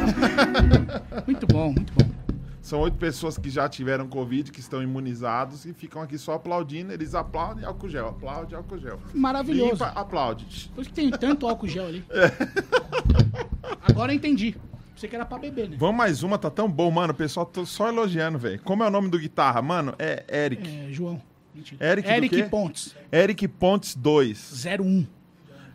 Muito 1.27 1.47
bom, 1.47 1.71
muito 1.71 1.93
bom. 1.93 2.13
São 2.61 2.80
oito 2.80 2.97
pessoas 2.97 3.38
que 3.38 3.49
já 3.49 3.67
tiveram 3.67 4.07
Covid, 4.07 4.51
que 4.51 4.59
estão 4.61 4.81
imunizados 4.81 5.65
e 5.65 5.73
ficam 5.73 6.01
aqui 6.01 6.17
só 6.17 6.34
aplaudindo. 6.34 6.93
Eles 6.93 7.13
aplaudem 7.13 7.65
álcool 7.65 7.89
gel, 7.89 8.07
aplaude 8.07 8.55
álcool 8.55 8.77
gel. 8.77 8.99
Maravilhoso. 9.13 9.71
Limpa, 9.71 9.88
aplaude. 9.88 10.71
Por 10.73 10.85
que 10.85 10.93
tem 10.93 11.11
tanto 11.11 11.45
álcool 11.47 11.67
gel 11.67 11.88
ali. 11.88 12.05
Agora 13.84 14.13
eu 14.13 14.15
entendi. 14.15 14.55
Você 14.95 15.09
que 15.09 15.15
era 15.15 15.25
pra 15.25 15.38
beber, 15.38 15.69
né? 15.69 15.75
Vamos 15.77 15.97
mais 15.97 16.23
uma, 16.23 16.38
tá 16.38 16.49
tão 16.49 16.69
bom, 16.69 16.89
mano. 16.89 17.11
O 17.11 17.15
pessoal 17.15 17.45
tá 17.45 17.65
só 17.65 17.89
elogiando, 17.89 18.39
velho. 18.39 18.61
Como 18.61 18.81
é 18.81 18.88
o 18.88 18.91
nome 18.91 19.09
do 19.09 19.19
guitarra? 19.19 19.61
Mano, 19.61 19.93
é 19.99 20.23
Eric. 20.45 20.65
É, 20.65 20.91
João. 20.91 21.21
Mentira. 21.53 21.85
Eric 21.85 22.09
Eric? 22.09 22.43
Pontes. 22.43 22.95
Eric 23.11 23.47
Pontes 23.47 23.95
2. 23.95 24.65
01. 24.80 25.07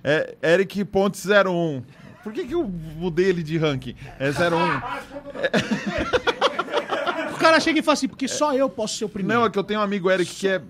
É 0.02 0.36
Eric 0.42 0.84
Pontes 0.84 1.24
01. 1.26 1.82
Por 2.22 2.32
que, 2.32 2.46
que 2.46 2.55
eu 2.55 2.66
mudei 2.68 3.26
ele 3.26 3.42
de 3.42 3.56
ranking? 3.56 3.94
É 4.18 4.28
01. 4.28 4.32
O 7.34 7.38
cara 7.38 7.60
chega 7.60 7.78
e 7.78 7.82
fala 7.82 7.94
assim, 7.94 8.09
porque 8.09 8.26
só 8.26 8.52
eu 8.52 8.68
posso 8.68 8.96
ser 8.96 9.05
o 9.05 9.09
primeiro. 9.09 9.40
Não, 9.40 9.46
é 9.46 9.50
que 9.50 9.59
eu 9.59 9.64
tenho 9.64 9.80
um 9.80 9.82
amigo 9.82 10.10
Eric 10.10 10.34
que 10.34 10.48
é 10.48 10.60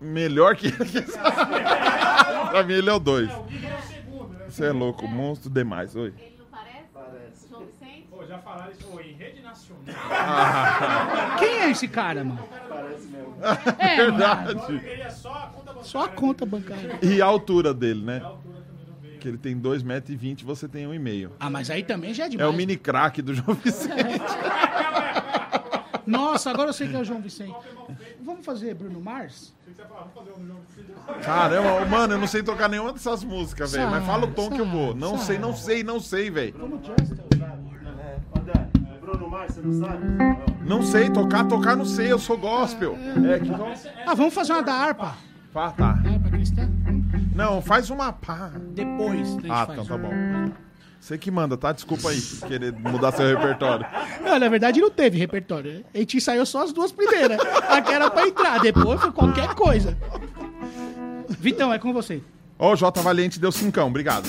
melhor 0.00 0.56
que 0.56 0.68
ele. 0.68 0.76
pra 2.50 2.62
mim, 2.64 2.72
ele 2.72 2.88
é 2.88 2.92
o 2.92 2.98
2. 2.98 3.30
Você 4.48 4.66
é 4.66 4.72
louco, 4.72 5.06
monstro 5.06 5.50
demais. 5.50 5.94
Oi. 5.94 6.14
Ele 6.18 6.34
não 6.38 6.46
parece? 6.46 7.48
João 7.48 7.66
Vicente? 7.66 8.06
Pô, 8.10 8.26
já 8.26 8.38
falaram 8.38 8.72
isso 8.72 9.00
em 9.00 9.12
rede 9.12 9.42
nacional. 9.42 9.84
Quem 11.38 11.60
é 11.60 11.70
esse 11.70 11.86
cara, 11.86 12.24
mano? 12.24 12.42
É, 13.78 13.96
Verdade. 13.96 14.58
é 15.00 15.10
só 15.10 15.32
a 15.32 15.46
conta 15.46 15.72
bancária. 15.72 15.84
Só 15.84 16.04
a 16.04 16.08
conta 16.08 16.46
bancária. 16.46 16.98
E 17.02 17.22
a 17.22 17.26
altura 17.26 17.72
dele, 17.74 18.04
né? 18.04 18.22
Que 19.20 19.28
ele 19.28 19.38
tem 19.38 19.58
2,20m 19.58 20.42
e 20.42 20.44
você 20.44 20.68
tem 20.68 20.86
1,5m. 20.86 21.30
Ah, 21.40 21.50
mas 21.50 21.70
aí 21.70 21.82
também 21.82 22.12
já 22.14 22.24
é 22.24 22.26
É 22.26 22.30
demais. 22.30 22.50
o 22.50 22.52
mini 22.52 22.76
craque 22.76 23.20
do 23.22 23.34
João 23.34 23.54
Vicente. 23.54 23.94
Nossa, 26.06 26.50
agora 26.50 26.70
eu 26.70 26.72
sei 26.72 26.88
que 26.88 26.96
é 26.96 27.00
o 27.00 27.04
João 27.04 27.20
Vicente. 27.20 27.54
Vamos 28.22 28.44
fazer 28.46 28.74
Bruno 28.74 29.00
Mars? 29.00 29.54
Caramba, 31.22 31.84
mano, 31.86 32.14
eu 32.14 32.18
não 32.18 32.26
sei 32.26 32.42
tocar 32.42 32.68
nenhuma 32.68 32.92
dessas 32.92 33.22
músicas, 33.24 33.72
velho. 33.72 33.90
Mas 33.90 34.04
fala 34.06 34.24
o 34.26 34.30
tom 34.32 34.50
que 34.50 34.60
eu 34.60 34.66
vou. 34.66 34.94
Não 34.94 35.12
Sabe, 35.16 35.24
sei, 35.26 35.38
não 35.38 35.54
sei, 35.54 35.82
não 35.84 36.00
sei, 36.00 36.30
velho. 36.30 36.54
Vamos 36.58 36.86
Justin. 36.86 37.18
Bruno 39.18 39.30
Mars, 39.30 39.54
você 39.54 39.60
não 39.60 39.72
sabe? 39.72 40.04
Não 40.64 40.82
sei 40.82 41.10
tocar, 41.10 41.44
tocar 41.46 41.76
não 41.76 41.84
sei, 41.84 42.12
eu 42.12 42.18
sou 42.18 42.38
gospel. 42.38 42.96
É 43.34 43.38
que 43.40 43.50
vamos. 43.50 43.86
Ah, 44.06 44.14
vamos 44.14 44.32
fazer 44.32 44.52
uma 44.52 44.62
da 44.62 44.72
harpa. 44.72 45.14
Pá, 45.52 45.70
tá. 45.72 45.90
Harpa 45.90 46.30
cristã? 46.30 46.68
Não, 47.34 47.60
faz 47.60 47.90
uma 47.90 48.12
pá. 48.12 48.52
Depois. 48.74 49.20
a 49.28 49.32
gente 49.32 49.50
Ah, 49.50 49.66
faz 49.66 49.70
então 49.78 49.84
tá 49.86 49.94
uma. 49.96 50.08
bom. 50.08 50.52
Você 51.00 51.16
que 51.16 51.30
manda, 51.30 51.56
tá? 51.56 51.72
Desculpa 51.72 52.10
aí, 52.10 52.20
querer 52.46 52.72
mudar 52.72 53.12
seu 53.12 53.26
repertório. 53.26 53.86
Não, 54.22 54.38
na 54.38 54.48
verdade 54.48 54.80
não 54.80 54.90
teve 54.90 55.16
repertório. 55.18 55.84
A 55.94 55.98
gente 55.98 56.16
ensaiou 56.16 56.44
só 56.44 56.64
as 56.64 56.72
duas 56.72 56.90
primeiras. 56.92 57.38
A 57.68 57.80
que 57.80 57.92
era 57.92 58.10
pra 58.10 58.26
entrar, 58.26 58.60
depois 58.60 59.00
foi 59.00 59.12
qualquer 59.12 59.54
coisa. 59.54 59.96
Vitão, 61.28 61.72
é 61.72 61.78
com 61.78 61.92
você. 61.92 62.22
O 62.58 62.74
J 62.74 63.00
Valente 63.00 63.38
deu 63.38 63.52
cincão, 63.52 63.86
obrigado. 63.86 64.28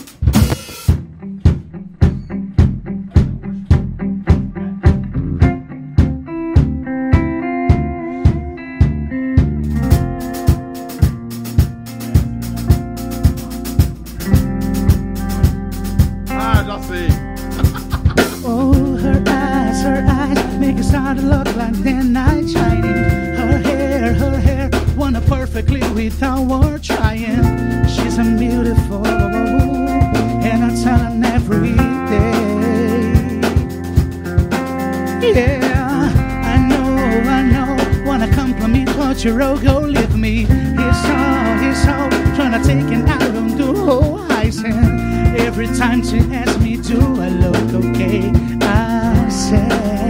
Without 26.09 26.43
war 26.43 26.79
trying. 26.79 27.87
She's 27.87 28.17
a 28.17 28.23
beautiful, 28.37 29.05
and 29.05 30.59
I 30.63 30.69
tell 30.83 30.97
her 30.97 31.21
every 31.35 31.75
day. 32.11 32.33
Yeah, 35.21 36.11
I 36.53 36.57
know, 36.69 36.87
I 37.37 37.41
know, 37.53 37.69
wanna 38.07 38.29
compliment 38.33 38.89
what 38.97 39.23
you 39.23 39.33
wrote, 39.33 39.61
go 39.63 39.81
leave 39.81 40.15
me. 40.15 40.45
He's 40.81 41.01
all, 41.15 41.57
he's 41.63 41.87
all, 41.87 42.09
trying 42.35 42.53
to 42.57 42.61
take 42.69 42.89
it 42.97 43.07
out 43.07 43.35
on 43.41 43.55
the 43.59 43.67
horizon. 43.91 44.99
Every 45.47 45.67
time 45.67 46.03
she 46.03 46.19
asks 46.33 46.57
me, 46.57 46.77
do 46.77 46.99
I 47.21 47.29
look 47.29 47.85
okay? 47.85 48.31
I 48.63 49.29
say, 49.29 50.08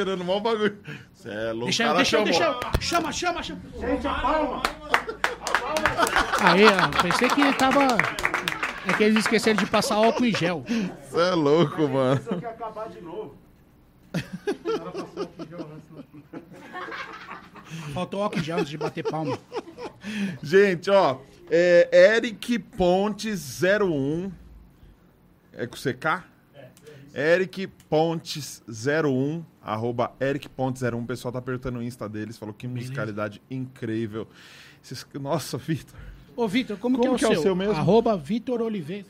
esperando 0.00 0.24
mal 0.24 0.40
bagulho. 0.40 0.78
Cê 1.12 1.28
é 1.28 1.52
louco. 1.52 1.66
Deixa 1.66 1.84
cara 1.84 1.96
deixa 1.96 2.16
eu, 2.16 2.26
chamou. 2.26 2.38
deixa 2.38 2.44
eu. 2.44 2.80
Chama, 2.80 3.12
chama, 3.12 3.42
chama. 3.42 3.60
Aí, 6.40 6.64
ó, 6.64 7.02
pensei 7.02 7.28
que 7.28 7.40
ele 7.40 7.52
tava. 7.52 7.86
É 8.86 8.92
que 8.94 9.04
eles 9.04 9.18
esqueceram 9.18 9.58
de 9.58 9.66
passar 9.66 9.96
álcool 9.96 10.24
em 10.24 10.34
gel. 10.34 10.64
Cê 11.10 11.20
é 11.20 11.34
louco, 11.34 11.86
mano. 11.86 12.20
quer 12.40 12.48
acabar 12.48 12.88
de 12.88 13.00
novo. 13.02 13.36
Faltou 17.92 18.22
álcool 18.22 18.38
em 18.38 18.42
gel 18.42 18.58
antes 18.58 18.70
de 18.70 18.78
bater 18.78 19.04
palma. 19.04 19.38
Gente, 20.42 20.90
ó. 20.90 21.18
É 21.52 22.14
Eric 22.16 22.58
Pontes 22.58 23.60
01. 23.62 24.32
É 25.52 25.66
com 25.66 25.76
CK? 25.76 26.24
Eric 27.14 27.66
Pontes 27.88 28.59
01. 28.86 29.44
Arroba 29.62 30.12
Eric 30.20 30.48
Pontes 30.48 30.82
01. 30.82 30.98
O 31.02 31.06
pessoal 31.06 31.32
tá 31.32 31.38
apertando 31.38 31.76
o 31.78 31.82
Insta 31.82 32.08
deles. 32.08 32.36
Falou 32.38 32.54
que 32.54 32.66
musicalidade 32.68 33.40
incrível. 33.50 34.26
Esses- 34.82 35.06
Nossa, 35.14 35.58
Vitor. 35.58 35.94
Ô, 36.36 36.46
Vitor, 36.48 36.76
como, 36.78 36.96
Como 36.98 37.16
que 37.18 37.24
é 37.24 37.28
o 37.28 37.42
seu? 37.42 37.54
mesmo? 37.56 37.74
Arroba 37.74 38.16
Vitor 38.16 38.62
Oliveira. 38.62 39.06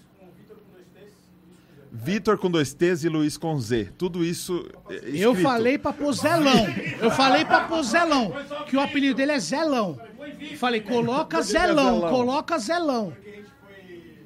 Vitor 1.92 2.38
com 2.38 2.48
dois 2.48 2.72
T's 2.72 3.02
e 3.02 3.08
Luiz 3.08 3.36
com 3.36 3.58
Z. 3.58 3.90
Tudo 3.98 4.24
isso. 4.24 4.64
é, 4.88 5.00
Eu 5.12 5.34
falei 5.34 5.76
pra 5.76 5.92
pôr 5.92 6.12
Zelão. 6.12 6.66
Eu 7.00 7.10
falei 7.10 7.44
pra 7.44 7.66
pôr 7.66 7.82
Zelão. 7.82 8.32
Que 8.68 8.76
o 8.76 8.80
apelido 8.80 9.16
dele 9.16 9.32
é 9.32 9.38
Zelão. 9.40 9.98
Falei, 10.56 10.80
coloca 10.80 11.42
Zelão, 11.42 11.96
Zelão. 11.96 12.10
coloca 12.10 12.58
Zelão. 12.58 13.12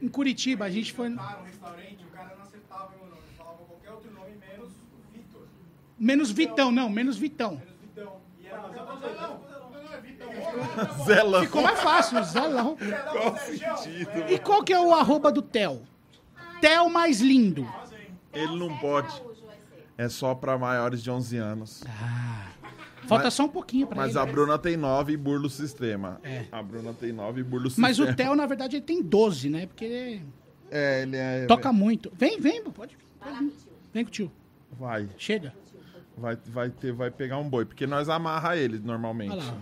Em 0.03 0.09
Curitiba, 0.09 0.67
a 0.67 0.71
gente 0.71 0.93
foi. 0.93 1.09
no 1.09 1.17
restaurante, 1.17 2.05
o 2.07 2.15
cara 2.15 2.35
não 2.37 2.45
acertava 2.45 2.91
meu 3.01 3.09
nome. 3.09 3.23
Falava 3.39 3.57
qualquer 3.67 3.91
outro 3.93 4.11
nome, 4.13 4.33
menos 4.37 4.71
Vitor. 5.15 5.43
Menos 6.05 6.31
Vitão, 6.31 6.71
não, 6.71 6.91
menos 6.91 7.17
Vitão. 7.17 7.63
E 7.83 7.95
Zelão. 8.45 9.41
Não, 9.73 9.95
é 9.95 10.01
Vitão. 10.03 11.05
Zelão. 11.07 11.43
Ficou 11.45 11.63
mais 11.63 11.81
fácil, 11.81 12.23
Zelão. 12.25 12.77
Qual 13.11 13.37
sentido? 13.39 14.31
E 14.31 14.39
qual 14.39 14.63
que 14.63 14.75
é 14.75 14.79
o 14.79 14.93
arroba 14.95 15.33
do 15.33 15.41
Theo? 15.41 15.81
Theo 16.61 16.91
mais 16.91 17.21
lindo. 17.23 17.67
Ele 18.35 18.55
não 18.59 18.77
pode. 18.79 19.09
É 19.97 20.07
só 20.11 20.35
pra 20.35 20.59
maiores 20.59 21.03
de 21.03 21.11
11 21.11 21.39
anos. 21.39 21.83
Falta 23.07 23.25
Mas- 23.25 23.35
só 23.35 23.45
um 23.45 23.49
pouquinho 23.49 23.87
pra 23.87 23.97
Mas 23.97 24.11
ele. 24.11 24.19
a 24.19 24.27
Bruna 24.27 24.59
tem 24.59 24.77
9 24.77 25.13
e 25.15 25.17
burla 25.17 25.47
o 25.47 25.51
sistema. 25.51 26.21
É. 26.23 26.45
A 26.53 26.63
Bruna 26.63 26.93
tem 26.93 27.13
9 27.13 27.41
e 27.41 27.45
burla 27.45 27.69
o 27.69 27.73
Mas 27.79 27.97
sistema. 27.97 28.13
o 28.13 28.17
Theo, 28.17 28.35
na 28.37 28.45
verdade, 28.47 28.77
ele 28.77 28.85
tem 28.85 29.03
12, 29.03 29.49
né? 29.49 29.67
Porque 29.67 29.85
ele 29.87 30.23
É, 30.71 31.03
ele 31.03 31.17
é. 31.17 31.47
toca 31.47 31.73
muito. 31.73 32.13
Vem, 32.15 32.39
vem, 32.39 32.63
pode 32.65 32.95
vir. 32.95 33.05
Pode 33.21 33.37
vir. 33.39 33.53
Vem 33.93 34.05
com 34.05 34.09
o 34.09 34.13
tio. 34.13 34.31
Vai, 34.73 35.09
Chega. 35.17 35.55
Vai, 36.17 36.37
vai, 36.47 36.71
ter, 36.71 36.93
vai 36.93 37.11
pegar 37.11 37.39
um 37.39 37.49
boi. 37.49 37.65
Porque 37.65 37.87
nós 37.87 38.09
amarra 38.09 38.57
ele 38.57 38.79
normalmente. 38.79 39.37
Lá. 39.37 39.57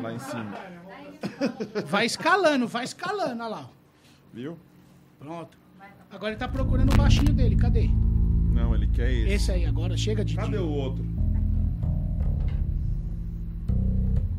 Lá 0.00 0.12
em 0.12 0.18
cima. 0.18 0.54
Vai 1.86 2.06
escalando, 2.06 2.66
vai 2.66 2.84
escalando. 2.84 3.42
Olha 3.42 3.48
lá. 3.48 3.70
Viu? 4.32 4.58
Pronto. 5.18 5.56
Agora 6.10 6.32
ele 6.32 6.38
tá 6.38 6.48
procurando 6.48 6.92
o 6.92 6.96
baixinho 6.96 7.32
dele. 7.32 7.56
Cadê? 7.56 7.88
Não, 8.52 8.74
ele 8.74 8.86
quer 8.88 9.10
esse. 9.10 9.32
Esse 9.32 9.52
aí, 9.52 9.64
agora 9.64 9.96
chega 9.96 10.24
de. 10.24 10.36
Cadê 10.36 10.58
o 10.58 10.68
outro? 10.68 11.04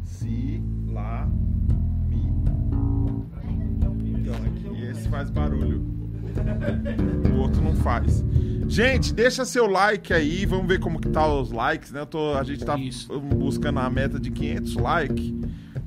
Si, 0.03 0.61
lá, 0.91 1.27
mi. 2.07 2.31
Então, 4.19 4.35
aqui 4.35 4.83
esse 4.85 5.07
faz 5.09 5.29
barulho. 5.29 5.92
O 7.33 7.39
outro 7.41 7.61
não 7.61 7.75
faz. 7.75 8.23
Gente, 8.67 9.13
deixa 9.13 9.45
seu 9.45 9.67
like 9.67 10.13
aí, 10.13 10.45
vamos 10.45 10.67
ver 10.67 10.79
como 10.79 10.99
que 10.99 11.09
tá 11.09 11.27
os 11.27 11.51
likes, 11.51 11.91
né? 11.91 12.05
Tô, 12.05 12.33
a 12.35 12.43
gente 12.43 12.63
tá 12.65 12.77
Isso. 12.77 13.19
buscando 13.19 13.79
a 13.79 13.89
meta 13.89 14.19
de 14.19 14.31
500 14.31 14.75
likes, 14.75 15.33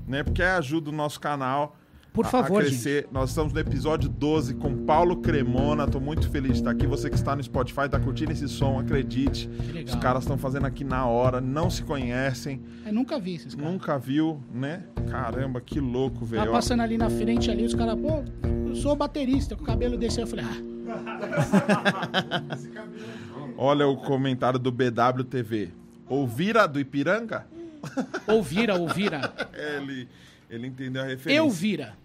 né? 0.07 0.23
Porque 0.23 0.43
ajuda 0.43 0.91
o 0.91 0.93
nosso 0.93 1.19
canal 1.19 1.77
Por 2.13 2.27
a- 2.27 2.29
favor, 2.29 2.61
a 2.63 2.65
crescer. 2.67 3.09
Nós 3.11 3.31
estamos 3.31 3.53
no 3.53 3.59
episódio 3.59 4.09
12 4.09 4.55
com 4.55 4.85
Paulo 4.85 5.17
Cremona. 5.17 5.87
Tô 5.89 5.99
muito 5.99 6.29
feliz 6.31 6.53
de 6.53 6.59
estar 6.59 6.71
aqui. 6.71 6.87
Você 6.87 7.09
que 7.09 7.17
está 7.17 7.35
no 7.35 7.43
Spotify, 7.43 7.89
tá 7.89 7.99
curtindo 7.99 8.31
esse 8.31 8.47
som, 8.49 8.79
acredite. 8.79 9.49
Os 9.85 9.95
caras 9.97 10.23
estão 10.25 10.37
fazendo 10.39 10.67
aqui 10.67 10.85
na 10.85 11.07
hora, 11.07 11.41
não 11.41 11.69
se 11.71 11.83
conhecem, 11.83 12.61
Eu 12.87 12.93
nunca 12.93 13.19
vi 13.19 13.35
esses 13.37 13.55
caras. 13.55 13.73
nunca 13.73 13.99
viu, 13.99 14.39
né? 14.53 14.85
Caramba, 15.11 15.61
que 15.61 15.81
louco, 15.81 16.25
velho. 16.25 16.51
Ó, 16.51 16.53
passando 16.53 16.83
ali 16.83 16.97
na 16.99 17.09
frente 17.11 17.51
ali, 17.51 17.65
os 17.65 17.75
caras, 17.75 17.99
pô, 17.99 18.23
eu 18.69 18.77
sou 18.77 18.97
baterista, 18.97 19.57
com 19.57 19.63
o 19.63 19.67
cabelo 19.67 19.97
desse. 19.97 20.21
Eu 20.21 20.27
falei, 20.27 20.45
ah, 20.45 20.77
Olha 23.59 23.87
o 23.87 23.97
comentário 23.97 24.59
do 24.59 24.71
BWTV. 24.71 25.73
Ouvira 26.09 26.69
do 26.69 26.79
Ipiranga? 26.79 27.47
ouvira, 28.27 28.75
ouvira. 28.75 29.33
É, 29.53 29.77
Ele, 29.77 30.09
ele 30.49 30.67
entendeu 30.67 31.03
a 31.03 31.07
referência. 31.07 31.39
Eu 31.39 31.51
vira. 31.51 31.97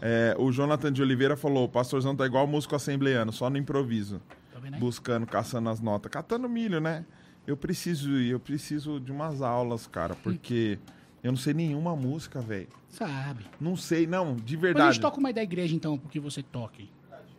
É, 0.00 0.34
o 0.38 0.50
Jonathan 0.50 0.92
de 0.92 1.02
Oliveira 1.02 1.36
falou: 1.36 1.64
o 1.64 1.68
pastorzão 1.68 2.16
tá 2.16 2.26
igual 2.26 2.46
músico 2.46 2.74
assembleano, 2.74 3.32
só 3.32 3.50
no 3.50 3.56
improviso. 3.56 4.20
Tá? 4.52 4.60
Buscando, 4.78 5.26
caçando 5.26 5.68
as 5.68 5.80
notas. 5.80 6.10
Catando 6.10 6.48
milho, 6.48 6.80
né? 6.80 7.04
Eu 7.46 7.56
preciso 7.56 8.18
ir, 8.18 8.30
eu 8.30 8.40
preciso 8.40 8.98
de 8.98 9.12
umas 9.12 9.40
aulas, 9.40 9.86
cara, 9.86 10.16
porque 10.16 10.78
eu 11.26 11.32
não 11.32 11.38
sei 11.38 11.52
nenhuma 11.54 11.94
música, 11.96 12.40
velho. 12.40 12.68
Sabe. 12.88 13.44
Não 13.60 13.76
sei, 13.76 14.06
não, 14.06 14.36
de 14.36 14.56
Depois 14.56 14.58
a 14.58 14.60
verdade. 14.60 14.92
gente 14.94 15.02
toca 15.02 15.18
uma 15.18 15.32
da 15.32 15.42
igreja, 15.42 15.74
então, 15.74 15.98
porque 15.98 16.20
você 16.20 16.42
toque. 16.42 16.88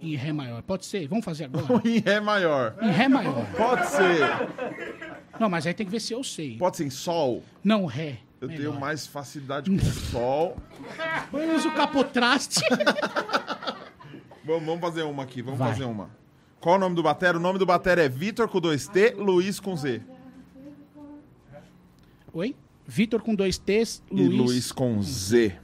Em 0.01 0.15
Ré 0.15 0.31
maior. 0.31 0.61
Pode 0.61 0.85
ser? 0.85 1.07
Vamos 1.07 1.25
fazer 1.25 1.45
agora? 1.45 1.65
Em 1.87 1.99
Ré 1.99 2.19
maior. 2.19 2.75
em 2.81 2.91
Ré 2.91 3.07
maior. 3.07 3.45
Pode 3.55 3.87
ser. 3.87 4.19
Não, 5.39 5.49
mas 5.49 5.65
aí 5.65 5.73
tem 5.73 5.85
que 5.85 5.91
ver 5.91 5.99
se 5.99 6.13
eu 6.13 6.23
sei. 6.23 6.55
Pode 6.57 6.77
ser 6.77 6.85
em 6.85 6.89
Sol. 6.91 7.41
Não, 7.63 7.85
Ré. 7.85 8.19
Eu 8.39 8.47
Melhor. 8.47 8.61
tenho 8.71 8.79
mais 8.79 9.07
facilidade 9.07 9.71
com 9.71 9.79
Sol. 10.11 10.57
Eu 11.33 11.55
uso 11.55 11.69
o 11.69 11.73
capotraste. 11.73 12.61
Vamos, 14.45 14.63
vamos 14.65 14.79
fazer 14.81 15.01
uma 15.03 15.23
aqui, 15.23 15.41
vamos 15.41 15.59
Vai. 15.59 15.71
fazer 15.71 15.83
uma. 15.83 16.09
Qual 16.61 16.75
o 16.75 16.79
nome 16.79 16.95
do 16.95 17.03
batera? 17.03 17.37
O 17.37 17.41
nome 17.41 17.59
do 17.59 17.65
batera 17.65 18.03
é 18.05 18.07
Vitor 18.07 18.47
com 18.47 18.61
2T, 18.61 19.15
Luiz 19.17 19.59
com 19.59 19.75
Z. 19.75 20.01
Oi? 22.33 22.55
Vitor 22.87 23.21
com 23.21 23.35
dois 23.35 23.57
T's, 23.57 24.01
E 24.09 24.15
Luiz. 24.15 24.37
Luiz 24.39 24.71
com 24.71 25.01
Z. 25.01 25.55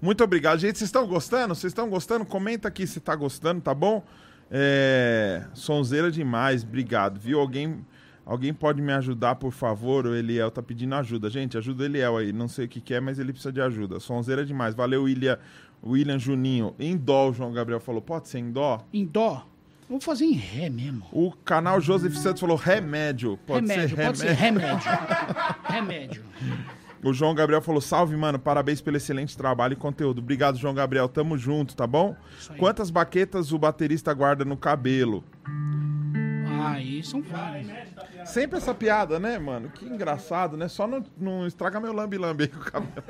Muito 0.00 0.22
obrigado, 0.22 0.60
gente. 0.60 0.78
Vocês 0.78 0.86
estão 0.88 1.06
gostando? 1.06 1.54
Vocês 1.54 1.72
estão 1.72 1.90
gostando? 1.90 2.24
Comenta 2.24 2.68
aqui 2.68 2.86
se 2.86 3.00
tá 3.00 3.16
gostando, 3.16 3.60
tá 3.60 3.74
bom? 3.74 4.04
É... 4.48 5.44
Sonzeira 5.54 6.10
demais, 6.12 6.62
obrigado. 6.62 7.18
Viu? 7.18 7.40
Alguém, 7.40 7.84
alguém 8.24 8.54
pode 8.54 8.80
me 8.80 8.92
ajudar, 8.92 9.34
por 9.34 9.50
favor? 9.50 10.06
O 10.06 10.14
Eliel 10.14 10.52
tá 10.52 10.62
pedindo 10.62 10.94
ajuda. 10.94 11.28
Gente, 11.28 11.58
ajuda 11.58 11.82
o 11.82 11.86
Eliel 11.86 12.16
aí. 12.16 12.32
Não 12.32 12.46
sei 12.46 12.66
o 12.66 12.68
que, 12.68 12.80
que 12.80 12.94
é, 12.94 13.00
mas 13.00 13.18
ele 13.18 13.32
precisa 13.32 13.52
de 13.52 13.60
ajuda. 13.60 13.98
Sonzeira 13.98 14.46
demais. 14.46 14.76
Valeu, 14.76 15.02
William, 15.02 15.36
William 15.84 16.20
Juninho. 16.20 16.76
Em 16.78 16.96
dó, 16.96 17.30
o 17.30 17.32
João 17.32 17.52
Gabriel 17.52 17.80
falou. 17.80 18.00
Pode 18.00 18.28
ser 18.28 18.38
em 18.38 18.52
dó? 18.52 18.86
Em 18.92 19.04
Dó. 19.04 19.47
Vamos 19.88 20.04
fazer 20.04 20.26
em 20.26 20.32
Ré 20.32 20.68
mesmo. 20.68 21.06
O 21.10 21.32
canal 21.32 21.80
Joseph 21.80 22.14
Santos 22.14 22.40
falou 22.40 22.56
remédio. 22.56 23.38
Pode 23.46 23.66
remédio, 23.66 23.96
ser 23.96 24.04
pode 24.04 24.18
ser 24.18 24.32
remédio. 24.32 24.90
remédio. 25.64 26.24
O 27.02 27.12
João 27.12 27.34
Gabriel 27.34 27.62
falou: 27.62 27.80
salve, 27.80 28.14
mano, 28.16 28.38
parabéns 28.38 28.80
pelo 28.82 28.96
excelente 28.98 29.36
trabalho 29.36 29.72
e 29.72 29.76
conteúdo. 29.76 30.18
Obrigado, 30.18 30.58
João 30.58 30.74
Gabriel. 30.74 31.08
Tamo 31.08 31.38
junto, 31.38 31.74
tá 31.74 31.86
bom? 31.86 32.14
Isso. 32.38 32.52
Quantas 32.54 32.90
baquetas 32.90 33.50
o 33.52 33.58
baterista 33.58 34.12
guarda 34.12 34.44
no 34.44 34.56
cabelo? 34.56 35.24
Ah, 36.60 36.72
aí 36.72 37.02
são 37.02 37.22
vários. 37.22 37.68
Sempre 38.26 38.58
essa 38.58 38.74
piada, 38.74 39.18
né, 39.18 39.38
mano? 39.38 39.70
Que 39.70 39.86
engraçado, 39.86 40.56
né? 40.56 40.68
Só 40.68 40.86
não, 40.86 41.02
não 41.16 41.46
estraga 41.46 41.80
meu 41.80 41.94
lambi-lambi 41.94 42.44
aí 42.44 42.48
com 42.48 42.58
o 42.58 42.64
cabelo. 42.64 42.92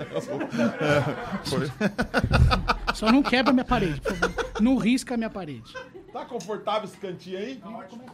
É, 0.80 1.48
foi. 1.48 1.68
Só 2.94 3.10
não 3.12 3.22
quebra 3.22 3.52
minha 3.52 3.64
parede, 3.64 4.00
por 4.00 4.14
favor. 4.14 4.46
Não 4.60 4.76
risca 4.76 5.14
a 5.14 5.16
minha 5.16 5.30
parede. 5.30 5.72
Tá 6.12 6.24
confortável 6.24 6.84
esse 6.84 6.96
cantinho 6.96 7.38
aí? 7.38 7.60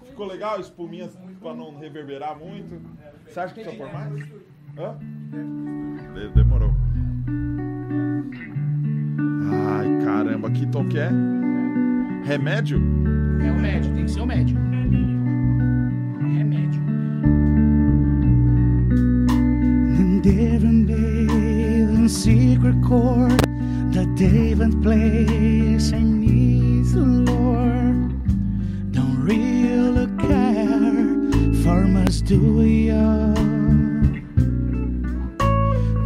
Ficou 0.07 0.27
legal? 0.27 0.61
Espuminha 0.61 1.09
pra 1.41 1.55
não 1.55 1.77
reverberar 1.79 2.37
muito? 2.39 2.81
Você 3.27 3.41
acha 3.41 3.55
que 3.55 3.63
precisa 3.63 3.83
por 3.85 3.93
mais? 3.93 4.23
Hã? 4.77 4.99
De- 6.15 6.29
Demorou. 6.35 6.71
Ai, 9.77 10.05
caramba, 10.05 10.51
que 10.51 10.67
tom 10.67 10.89
que 10.89 10.99
é? 10.99 11.11
Remédio? 12.25 12.79
É 13.45 13.51
o 13.51 13.59
médio, 13.61 13.95
tem 13.95 14.05
que 14.05 14.11
ser 14.11 14.21
o 14.21 14.27
médio. 14.27 14.57
Remédio. 16.37 16.83
And 19.97 20.23
different 20.23 20.91
in 20.91 22.09
secret 22.09 22.77
chord 22.83 23.44
that 23.95 24.13
David 24.17 24.83
plays 24.83 25.93
and 25.93 26.21
needs 26.21 26.95
the 26.95 27.01
Lord. 27.01 28.11
Don't 28.91 29.23
really 29.23 30.09
care 30.19 31.63
for 31.63 31.87
much 31.87 32.23
do 32.23 32.61
you? 32.65 33.35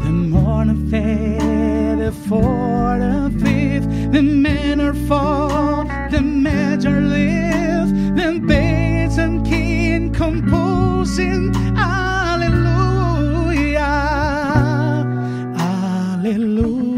The 0.03 0.11
morning 0.11 0.91
faded 0.91 2.13
for 2.29 2.99
the 2.99 3.33
fifth, 3.43 3.89
the 4.13 4.21
manner 4.23 4.93
fall, 4.93 5.85
the 6.11 6.21
major 6.21 7.01
live, 7.01 7.89
then 8.15 8.47
baits 8.47 9.17
and 9.17 9.47
king 9.47 10.13
composing 10.13 11.55
Hallelujah, 11.75 13.81
Hallelujah, 15.57 16.98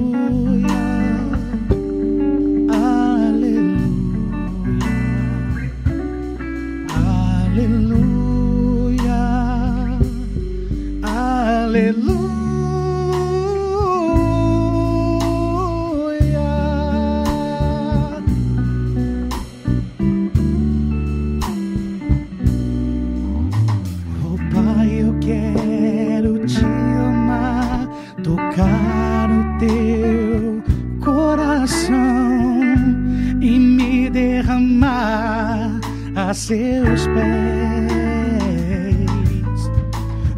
a 36.30 36.34
seus 36.34 37.08
pés. 37.08 37.90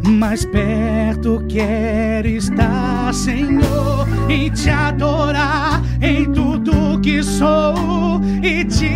Mais 0.03 0.43
perto 0.45 1.45
quero 1.47 2.27
estar, 2.27 3.13
Senhor, 3.13 4.07
e 4.27 4.49
te 4.49 4.71
adorar 4.71 5.83
em 6.01 6.25
tudo 6.31 6.99
que 6.99 7.21
sou 7.21 8.19
e 8.41 8.65
te 8.65 8.87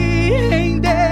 render 0.49 1.06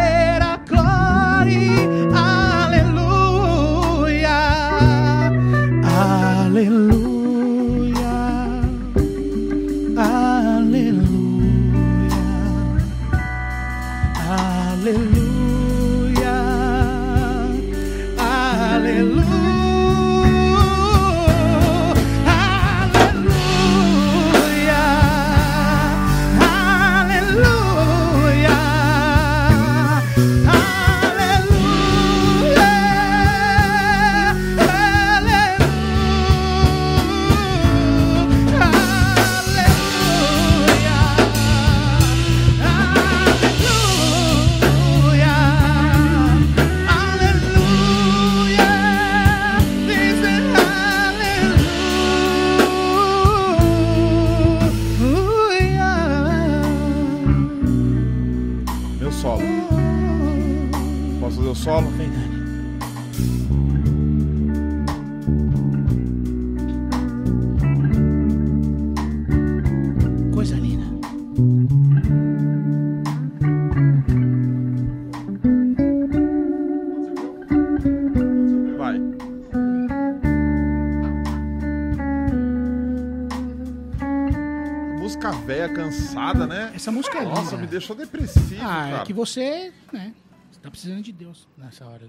cansada, 86.34 86.47
né? 86.47 86.72
Essa 86.76 86.91
música 86.91 87.18
é 87.18 87.22
linda. 87.23 87.35
Nossa, 87.35 87.57
me 87.57 87.68
deixou 87.68 87.95
depressivo, 87.95 88.61
Ah, 88.61 88.65
cara. 88.89 88.97
é 88.97 89.03
que 89.06 89.14
você, 89.14 89.73
né? 89.91 90.14
Você 90.52 90.60
tá 90.61 90.69
precisando 90.72 91.02
de 91.02 91.11
Deus 91.11 91.47
nessa 91.57 91.85
hora. 91.85 92.02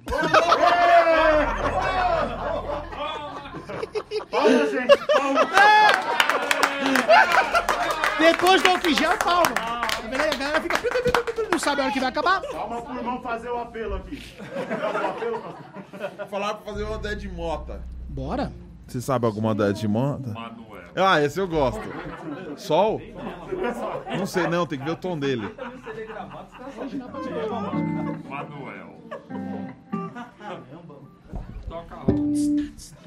Depois 8.19 8.63
do 8.63 8.71
oficial, 8.73 9.17
palma. 9.19 9.45
A 10.05 10.09
galera 10.09 10.61
fica. 10.61 10.77
Não 11.51 11.59
sabe 11.59 11.81
a 11.81 11.85
hora 11.85 11.93
que 11.93 12.01
vai 12.01 12.09
acabar. 12.09 12.41
Calma 12.43 12.83
pro 12.83 12.97
irmão 12.97 13.21
fazer 13.23 13.49
o 13.51 13.59
apelo 13.61 13.97
aqui. 13.97 14.17
Falar 16.31 16.55
pra 16.55 16.73
fazer 16.73 16.85
uma 16.85 16.99
Dead 16.99 17.25
Mota. 17.33 17.83
Bora. 18.09 18.53
Você 18.87 19.01
sabe 19.01 19.27
alguma 19.27 19.55
Dead 19.55 19.83
Mota? 19.85 20.31
Manuel. 20.31 20.67
Ah, 20.95 21.21
esse 21.23 21.39
eu 21.41 21.49
gosto. 21.49 21.81
Sol? 22.57 23.01
Não 24.19 24.27
sei 24.27 24.47
não, 24.47 24.67
tem 24.67 24.79
que 24.79 24.85
ver 24.85 24.93
o 24.93 24.97
tom 24.97 25.19
dele. 25.19 25.55
Manuel. 28.29 28.97
Alright. 31.71 33.06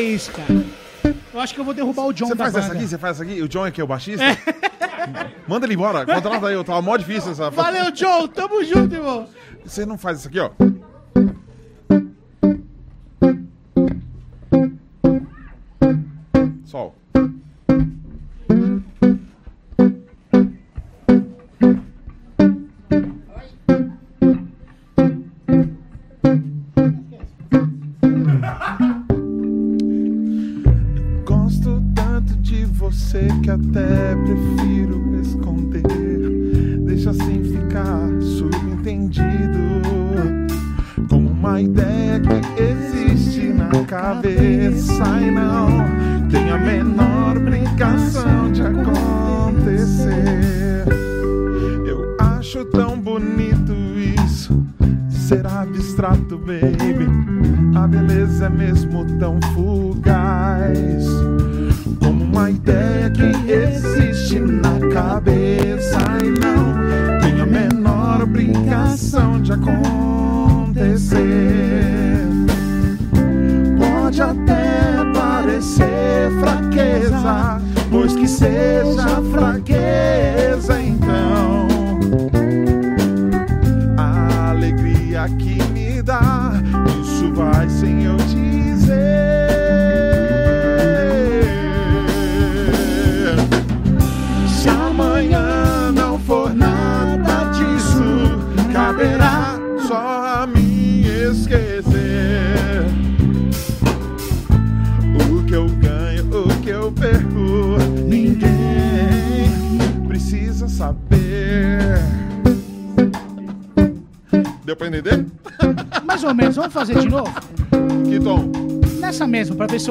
isso, 0.00 0.32
cara. 0.32 0.64
Eu 1.32 1.40
acho 1.40 1.54
que 1.54 1.60
eu 1.60 1.64
vou 1.64 1.72
derrubar 1.74 2.06
o 2.06 2.12
John 2.12 2.26
Você 2.26 2.36
faz 2.36 2.52
banda. 2.52 2.64
essa 2.66 2.74
aqui? 2.74 2.86
Você 2.88 2.98
faz 2.98 3.16
essa 3.20 3.24
aqui? 3.30 3.40
O 3.42 3.48
John 3.48 3.66
é 3.66 3.70
que 3.70 3.80
é 3.80 3.84
o 3.84 3.86
baixista? 3.86 4.24
Manda 5.46 5.66
ele 5.66 5.74
embora, 5.74 6.04
contrata 6.04 6.46
aí, 6.48 6.54
eu 6.54 6.62
tava 6.64 6.82
mó 6.82 6.96
difícil 6.96 7.32
essa. 7.32 7.50
Valeu, 7.50 7.90
John, 7.92 8.28
tamo 8.28 8.62
junto, 8.64 8.94
irmão. 8.94 9.26
Você 9.64 9.86
não 9.86 9.96
faz 9.96 10.18
isso 10.20 10.28
aqui, 10.28 10.38
ó. 10.40 10.50
Sol. 16.64 16.94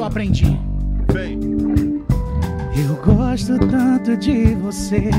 Eu 0.00 0.04
aprendi. 0.04 0.58
Vem. 1.12 1.38
Eu 2.74 2.96
gosto 3.04 3.58
tanto 3.58 4.16
de 4.16 4.54
você 4.54 5.10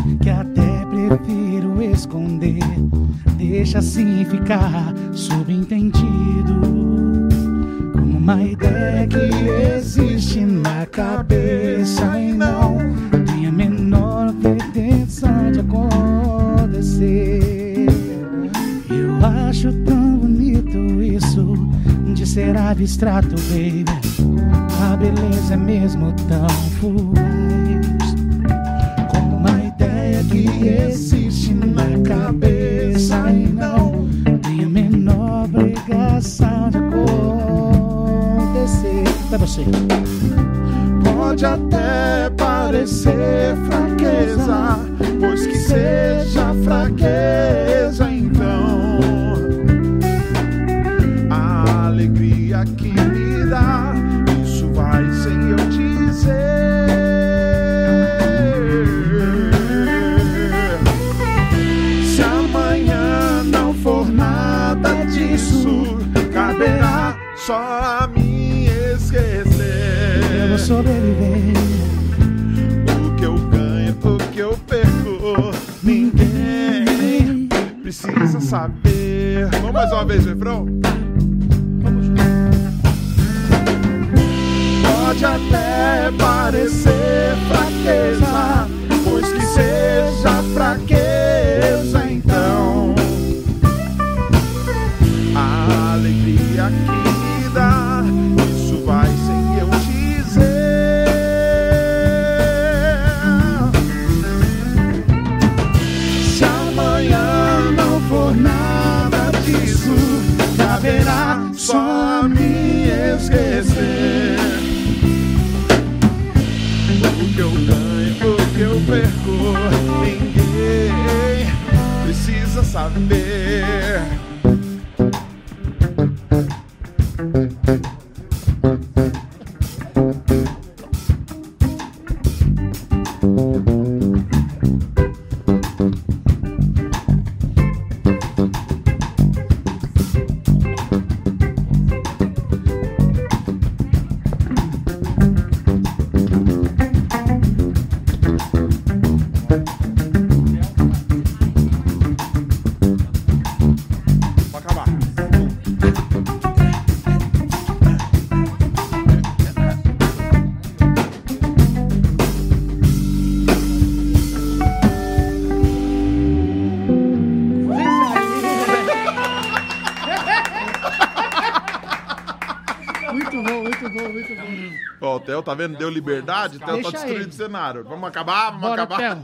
Theo, 175.31 175.41
tá 175.41 175.53
vendo? 175.53 175.77
Deu 175.77 175.89
liberdade, 175.89 176.57
o 176.57 176.59
Theo 176.59 176.67
tá 176.67 176.73
Deixa 176.73 176.91
destruindo 176.91 177.21
ele. 177.21 177.29
o 177.29 177.33
cenário. 177.33 177.83
Vamos 177.85 178.07
acabar? 178.07 178.51
Vamos 178.51 178.61
Bora, 178.61 178.83
acabar? 178.83 179.23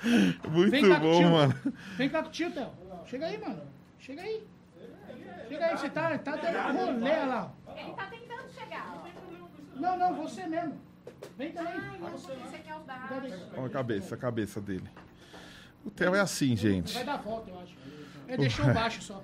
Muito 0.50 0.70
Vem 0.70 0.88
cá 0.88 1.00
com 1.00 1.06
o 1.06 1.10
bom, 1.10 1.18
tio. 1.18 1.30
mano. 1.30 1.54
Vem 1.96 2.08
cá 2.08 2.22
com 2.22 2.28
o 2.28 2.32
tio, 2.32 2.50
Theo. 2.50 2.70
Chega 3.06 3.26
aí, 3.26 3.38
mano. 3.38 3.62
Chega 3.98 4.22
aí. 4.22 4.46
Chega 5.48 5.66
aí, 5.66 5.76
você 5.76 5.88
tá, 5.90 6.18
tá 6.18 6.36
dando 6.36 6.78
rolê 6.78 7.24
lá. 7.26 7.52
Ele 7.76 7.92
tá 7.92 8.06
tentando 8.06 8.50
chegar, 8.52 8.94
ó. 8.94 9.78
Não, 9.78 9.98
não, 9.98 10.14
você 10.14 10.46
mesmo. 10.46 10.80
Vem 11.36 11.52
também. 11.52 11.72
Ai, 11.74 11.98
não, 11.98 12.10
você 12.10 12.58
quer 12.58 12.74
os 12.74 12.86
dados. 12.86 13.32
Ó 13.56 13.64
a 13.66 13.70
cabeça, 13.70 14.14
a 14.14 14.18
cabeça 14.18 14.60
dele. 14.60 14.88
O 15.84 15.90
Theo 15.90 16.14
é 16.14 16.20
assim, 16.20 16.56
gente. 16.56 16.94
Vai 16.94 17.04
dar 17.04 17.18
volta, 17.18 17.50
eu 17.50 17.60
acho. 17.60 17.74
É, 18.28 18.36
deixou 18.38 18.72
baixo 18.72 19.02
só. 19.02 19.22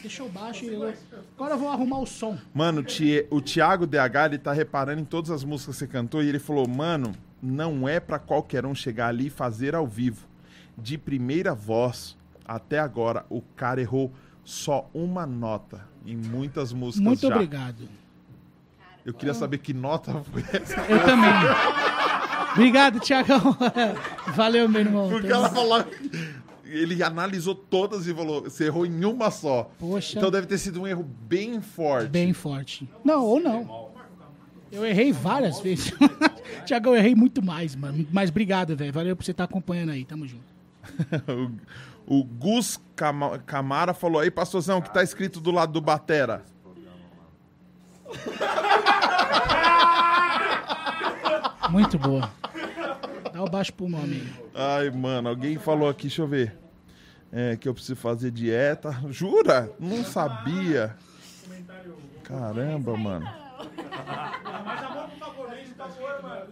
Deixou 0.00 0.28
baixo 0.28 0.64
e 0.64 0.68
eu... 0.68 0.94
Agora 1.36 1.54
eu 1.54 1.58
vou 1.58 1.68
arrumar 1.68 1.98
o 1.98 2.06
som. 2.06 2.38
Mano, 2.54 2.84
o 3.30 3.40
Thiago 3.40 3.86
DH, 3.86 4.26
ele 4.26 4.38
tá 4.38 4.52
reparando 4.52 5.00
em 5.00 5.04
todas 5.04 5.30
as 5.30 5.42
músicas 5.42 5.76
que 5.76 5.80
você 5.80 5.86
cantou 5.86 6.22
e 6.22 6.28
ele 6.28 6.38
falou, 6.38 6.68
mano, 6.68 7.12
não 7.42 7.88
é 7.88 7.98
pra 7.98 8.18
qualquer 8.18 8.64
um 8.64 8.74
chegar 8.74 9.08
ali 9.08 9.26
e 9.26 9.30
fazer 9.30 9.74
ao 9.74 9.86
vivo. 9.86 10.26
De 10.76 10.96
primeira 10.96 11.54
voz 11.54 12.16
até 12.44 12.78
agora, 12.78 13.26
o 13.28 13.42
cara 13.42 13.80
errou 13.80 14.12
só 14.44 14.88
uma 14.94 15.26
nota 15.26 15.86
em 16.06 16.16
muitas 16.16 16.72
músicas 16.72 17.04
Muito 17.04 17.28
já. 17.28 17.34
obrigado. 17.34 17.88
Eu 19.04 19.12
queria 19.12 19.34
saber 19.34 19.58
que 19.58 19.74
nota 19.74 20.22
foi 20.30 20.42
essa. 20.52 20.80
Eu 20.82 21.04
também. 21.04 21.30
Obrigado, 22.52 23.00
Tiagão. 23.00 23.56
Valeu, 24.34 24.68
meu 24.68 24.80
irmão. 24.80 25.08
Porque 25.08 25.32
ela 25.32 25.48
falou... 25.48 25.84
Ele 26.70 27.02
analisou 27.02 27.54
todas 27.54 28.06
e 28.06 28.14
falou, 28.14 28.42
você 28.42 28.66
errou 28.66 28.84
em 28.84 29.04
uma 29.04 29.30
só. 29.30 29.70
Poxa. 29.78 30.18
Então 30.18 30.30
deve 30.30 30.46
ter 30.46 30.58
sido 30.58 30.82
um 30.82 30.86
erro 30.86 31.02
bem 31.02 31.60
forte. 31.62 32.08
Bem 32.10 32.32
forte. 32.34 32.86
Não, 33.02 33.24
ou 33.24 33.40
não. 33.40 33.88
Eu 34.70 34.84
errei 34.84 35.10
várias 35.12 35.60
vezes. 35.60 35.92
Tiagão, 36.66 36.92
eu 36.92 36.98
errei 36.98 37.14
muito 37.14 37.42
mais, 37.42 37.74
mano. 37.74 38.06
Mas 38.12 38.28
obrigado, 38.28 38.76
velho. 38.76 38.92
Valeu 38.92 39.16
por 39.16 39.24
você 39.24 39.30
estar 39.30 39.44
acompanhando 39.44 39.92
aí. 39.92 40.04
Tamo 40.04 40.26
junto. 40.26 40.44
o, 42.06 42.20
o 42.20 42.24
Gus 42.24 42.78
Cama- 42.94 43.38
Camara 43.38 43.94
falou 43.94 44.20
aí, 44.20 44.30
pastorzão, 44.30 44.82
que 44.82 44.92
tá 44.92 45.02
escrito 45.02 45.40
do 45.40 45.50
lado 45.50 45.72
do 45.72 45.80
Batera. 45.80 46.42
Muito 51.70 51.98
boa. 51.98 52.30
Dá 53.38 53.44
o 53.44 53.48
baixo 53.48 53.72
pro 53.72 53.88
meu 53.88 54.00
amigo. 54.00 54.26
Ai, 54.52 54.90
mano, 54.90 55.28
alguém 55.28 55.58
falou 55.58 55.88
aqui, 55.88 56.08
deixa 56.08 56.22
eu 56.22 56.26
ver. 56.26 56.58
É, 57.30 57.56
que 57.56 57.68
eu 57.68 57.72
preciso 57.72 57.94
fazer 57.94 58.32
dieta. 58.32 58.90
Jura? 59.10 59.72
Não 59.78 60.02
sabia. 60.02 60.96
Caramba, 62.24 62.96
mano. 62.96 63.30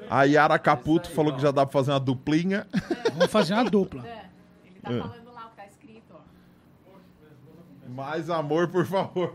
A 0.08 0.22
Yara 0.22 0.56
Caputo 0.60 1.10
falou 1.10 1.34
que 1.34 1.42
já 1.42 1.50
dá 1.50 1.66
pra 1.66 1.72
fazer 1.72 1.90
uma 1.90 1.98
duplinha. 1.98 2.68
Vamos 3.14 3.32
fazer 3.32 3.54
uma 3.54 3.64
dupla. 3.64 4.06
Ele 4.64 4.78
tá 4.80 4.90
falando 4.90 5.34
lá 5.34 5.46
o 5.46 5.50
que 5.50 5.56
tá 5.56 5.66
escrito, 5.66 6.14
ó. 6.14 7.90
Mais 7.90 8.30
amor, 8.30 8.68
por 8.68 8.86
favor. 8.86 9.34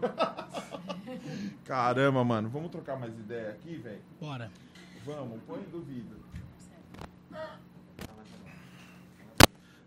Caramba, 1.66 2.24
mano. 2.24 2.48
Vamos 2.48 2.72
trocar 2.72 2.98
mais 2.98 3.12
ideia 3.12 3.50
aqui, 3.50 3.76
velho? 3.76 4.00
Bora. 4.22 4.50
Vamos, 5.06 5.42
põe 5.46 5.60
duvido. 5.70 6.31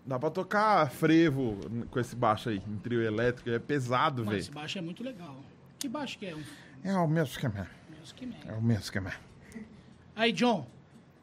Dá 0.06 0.18
pra 0.18 0.30
tocar 0.30 0.90
frevo 0.90 1.58
com 1.90 1.98
esse 1.98 2.14
baixo 2.14 2.50
aí, 2.50 2.62
em 2.68 2.76
trio 2.76 3.00
elétrico. 3.02 3.48
É 3.50 3.58
pesado, 3.58 4.22
Mas 4.22 4.28
velho. 4.30 4.40
esse 4.40 4.50
baixo 4.50 4.78
é 4.78 4.82
muito 4.82 5.02
legal. 5.02 5.36
Que 5.78 5.88
baixo 5.88 6.18
que 6.18 6.26
é? 6.26 6.34
É 6.84 6.92
o 6.94 7.08
mesmo. 7.08 7.34
Music 8.00 8.26
Man. 8.26 8.34
É 8.46 8.52
o 8.52 8.62
mesmo 8.62 8.82
esquema. 8.82 9.12
Aí, 10.14 10.30
John. 10.32 10.66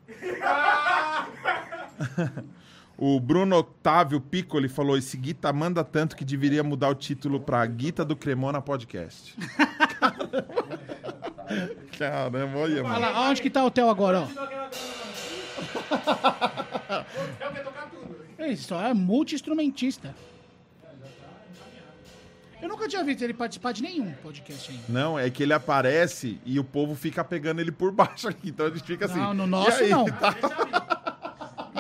O 2.97 3.19
Bruno 3.19 3.55
Otávio 3.57 4.21
Piccoli 4.21 4.69
falou: 4.69 4.95
esse 4.95 5.17
Guita 5.17 5.51
manda 5.51 5.83
tanto 5.83 6.15
que 6.15 6.23
deveria 6.23 6.63
mudar 6.63 6.89
o 6.89 6.93
título 6.93 7.39
pra 7.39 7.65
Guita 7.65 8.05
do 8.05 8.15
Cremona 8.15 8.61
Podcast. 8.61 9.35
Caramba, 11.97 12.59
olha, 12.59 12.59
Olha 12.59 12.83
mano. 12.83 12.99
lá, 12.99 13.21
onde 13.29 13.41
que 13.41 13.49
tá 13.49 13.63
o 13.63 13.67
hotel 13.67 13.89
agora, 13.89 14.21
ó? 14.21 14.27
Esse 18.47 18.63
só 18.63 18.81
é 18.81 18.93
multi-instrumentista. 18.93 20.13
Eu 22.61 22.69
nunca 22.69 22.88
tinha 22.88 23.03
visto 23.03 23.23
ele 23.23 23.34
participar 23.34 23.72
de 23.72 23.81
nenhum 23.81 24.11
podcast 24.22 24.69
ainda. 24.72 24.84
Não, 24.88 25.18
é 25.18 25.30
que 25.31 25.41
ele 25.41 25.51
aparece 25.53 26.39
e 26.45 26.59
o 26.59 26.63
povo 26.63 26.93
fica 26.93 27.23
pegando 27.23 27.59
ele 27.59 27.72
por 27.72 27.91
baixo 27.91 28.27
aqui. 28.27 28.49
Então 28.49 28.68
ele 28.68 28.80
fica 28.80 29.05
assim. 29.05 29.18
Não, 29.18 29.34
no 29.34 29.45
"E 29.45 29.47
nosso 29.47 29.84
aí?" 29.84 29.89
não. 29.89 30.05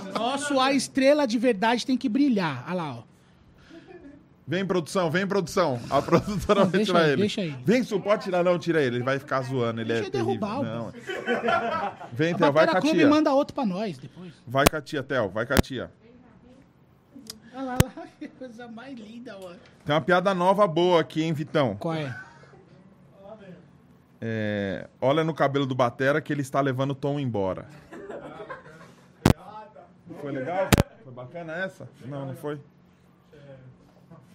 No 0.03 0.11
nosso, 0.13 0.59
a 0.59 0.73
estrela 0.73 1.27
de 1.27 1.37
verdade 1.37 1.85
tem 1.85 1.95
que 1.97 2.09
brilhar. 2.09 2.63
Olha 2.65 2.73
lá, 2.73 2.95
ó. 2.95 3.03
Vem, 4.47 4.65
produção, 4.65 5.09
vem, 5.11 5.25
produção. 5.27 5.79
A 5.89 6.01
produtora 6.01 6.61
Não, 6.61 6.69
vai 6.69 6.79
deixa 6.79 6.85
tirar 6.93 7.05
aí, 7.05 7.11
ele. 7.11 7.21
deixa 7.21 7.41
aí. 7.41 7.55
Vem, 7.63 7.83
Su, 7.83 7.99
pode 8.01 8.23
tirar, 8.23 8.43
não, 8.43 8.57
tira 8.57 8.81
ele. 8.81 8.97
Ele 8.97 9.03
vai 9.03 9.19
ficar 9.19 9.41
zoando. 9.43 9.79
Ele 9.81 9.87
Deixa 9.93 10.05
é 10.05 10.07
eu 10.07 10.11
terrível. 10.11 10.33
derrubar 10.39 10.59
o- 10.59 10.63
Não. 10.63 10.91
Vem, 12.11 12.33
Theo, 12.35 12.39
vai 12.39 12.49
com 12.51 12.53
Batera 12.53 12.77
a 12.79 12.81
Clube 12.81 12.97
tia. 12.97 13.07
manda 13.07 13.31
outro 13.33 13.53
pra 13.53 13.65
nós 13.65 13.97
depois. 13.99 14.33
Vai 14.45 14.65
com 14.67 14.75
a 14.75 14.81
tia, 14.81 15.03
Theo, 15.03 15.29
vai 15.29 15.45
com 15.45 15.53
a 15.53 15.57
tia. 15.57 15.91
Olha 17.53 17.63
lá, 17.63 17.77
olha 17.81 17.91
lá. 17.95 18.07
Que 18.19 18.27
coisa 18.27 18.67
mais 18.67 18.97
linda, 18.97 19.37
mano. 19.37 19.59
Tem 19.85 19.95
uma 19.95 20.01
piada 20.01 20.33
nova 20.33 20.67
boa 20.67 21.01
aqui, 21.01 21.23
hein, 21.23 21.33
Vitão? 21.33 21.75
Qual 21.77 21.93
é? 21.93 22.15
É, 24.23 24.87
olha 25.01 25.23
no 25.23 25.33
cabelo 25.33 25.65
do 25.65 25.73
Batera 25.73 26.21
que 26.21 26.31
ele 26.31 26.43
está 26.43 26.61
levando 26.61 26.91
o 26.91 26.95
Tom 26.95 27.19
embora. 27.19 27.65
Foi 30.21 30.31
legal? 30.31 30.69
Foi 31.03 31.11
bacana 31.11 31.53
essa? 31.53 31.89
Não, 32.05 32.27
não 32.27 32.35
foi? 32.35 32.61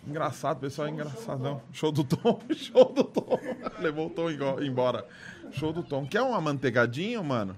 Engraçado, 0.05 0.59
pessoal 0.59 0.89
é 0.89 0.91
engraçadão. 0.91 1.63
Show 1.73 1.91
do 1.93 2.05
Tom, 2.05 2.41
show 2.55 2.93
do 2.93 3.05
Tom. 3.05 3.39
Levou 3.79 4.07
o 4.07 4.11
Tom 4.11 4.31
embora. 4.61 5.07
Show 5.53 5.73
do 5.73 5.83
Tom. 5.83 6.07
Quer 6.07 6.23
um 6.23 6.35
amanteigadinho, 6.35 7.23
mano? 7.23 7.57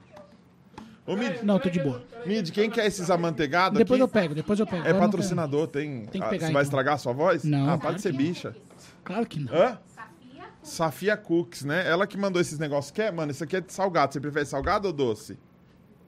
Ô, 1.08 1.16
Mid, 1.16 1.42
Não, 1.42 1.58
tô 1.58 1.70
de 1.70 1.80
boa. 1.80 2.04
Mid, 2.26 2.50
quem 2.50 2.68
quer 2.70 2.84
esses 2.86 3.10
amanteigados 3.10 3.78
Depois 3.78 3.98
eu 3.98 4.04
aqui? 4.04 4.12
pego, 4.12 4.34
depois 4.34 4.60
eu 4.60 4.66
pego. 4.66 4.76
É 4.76 4.80
Agora 4.90 4.96
eu 4.96 5.00
não 5.00 5.06
patrocinador, 5.10 5.66
tem. 5.66 6.04
Tem 6.06 6.20
que 6.20 6.26
Ah, 6.26 6.30
pegar, 6.30 6.46
Você 6.48 6.52
vai 6.52 6.62
então. 6.62 6.62
estragar 6.62 6.94
a 6.94 6.98
sua 6.98 7.12
voz? 7.14 7.44
Não. 7.44 7.70
Ah, 7.70 7.78
pode 7.78 8.02
ser 8.02 8.12
que 8.12 8.18
bicha. 8.18 8.54
Claro 9.02 9.24
que 9.26 9.40
não. 9.40 9.54
Hã? 9.54 9.78
Safia, 9.86 10.44
Safia 10.62 11.16
Cooks, 11.16 11.64
né? 11.64 11.88
Ela 11.88 12.06
que 12.06 12.18
mandou 12.18 12.42
esses 12.42 12.58
negócios. 12.58 12.90
Quer, 12.90 13.10
mano? 13.10 13.30
Isso 13.32 13.42
aqui 13.42 13.56
é 13.56 13.60
de 13.62 13.72
salgado. 13.72 14.12
Você 14.12 14.20
prefere 14.20 14.44
salgado 14.44 14.86
ou 14.86 14.92
doce? 14.92 15.38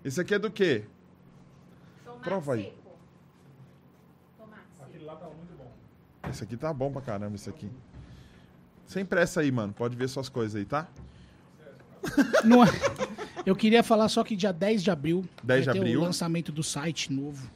Isso 0.04 0.20
aqui 0.20 0.34
é 0.34 0.38
do 0.38 0.50
quê? 0.50 0.84
tomate 2.04 2.22
Prova 2.22 2.52
aí. 2.54 2.64
seco. 2.64 2.98
Tomate 4.36 4.62
seco. 4.76 6.28
Esse 6.28 6.44
aqui 6.44 6.56
tá 6.58 6.74
bom 6.74 6.92
pra 6.92 7.00
caramba, 7.00 7.36
esse 7.36 7.48
aqui. 7.48 7.70
Sem 8.86 9.02
pressa 9.04 9.40
aí, 9.40 9.50
mano. 9.50 9.72
Pode 9.72 9.96
ver 9.96 10.08
suas 10.08 10.28
coisas 10.28 10.56
aí, 10.56 10.66
tá? 10.66 10.86
Não 12.44 12.64
é- 12.64 12.68
Eu 13.46 13.56
queria 13.56 13.82
falar 13.82 14.08
só 14.08 14.22
que 14.22 14.36
dia 14.36 14.52
10 14.52 14.82
de 14.82 14.90
abril 14.90 15.24
10 15.42 15.60
de 15.60 15.66
vai 15.66 15.74
ter 15.74 15.80
abril. 15.80 16.00
Hum. 16.00 16.02
o 16.02 16.06
lançamento 16.06 16.52
do 16.52 16.62
site 16.62 17.12
novo. 17.12 17.50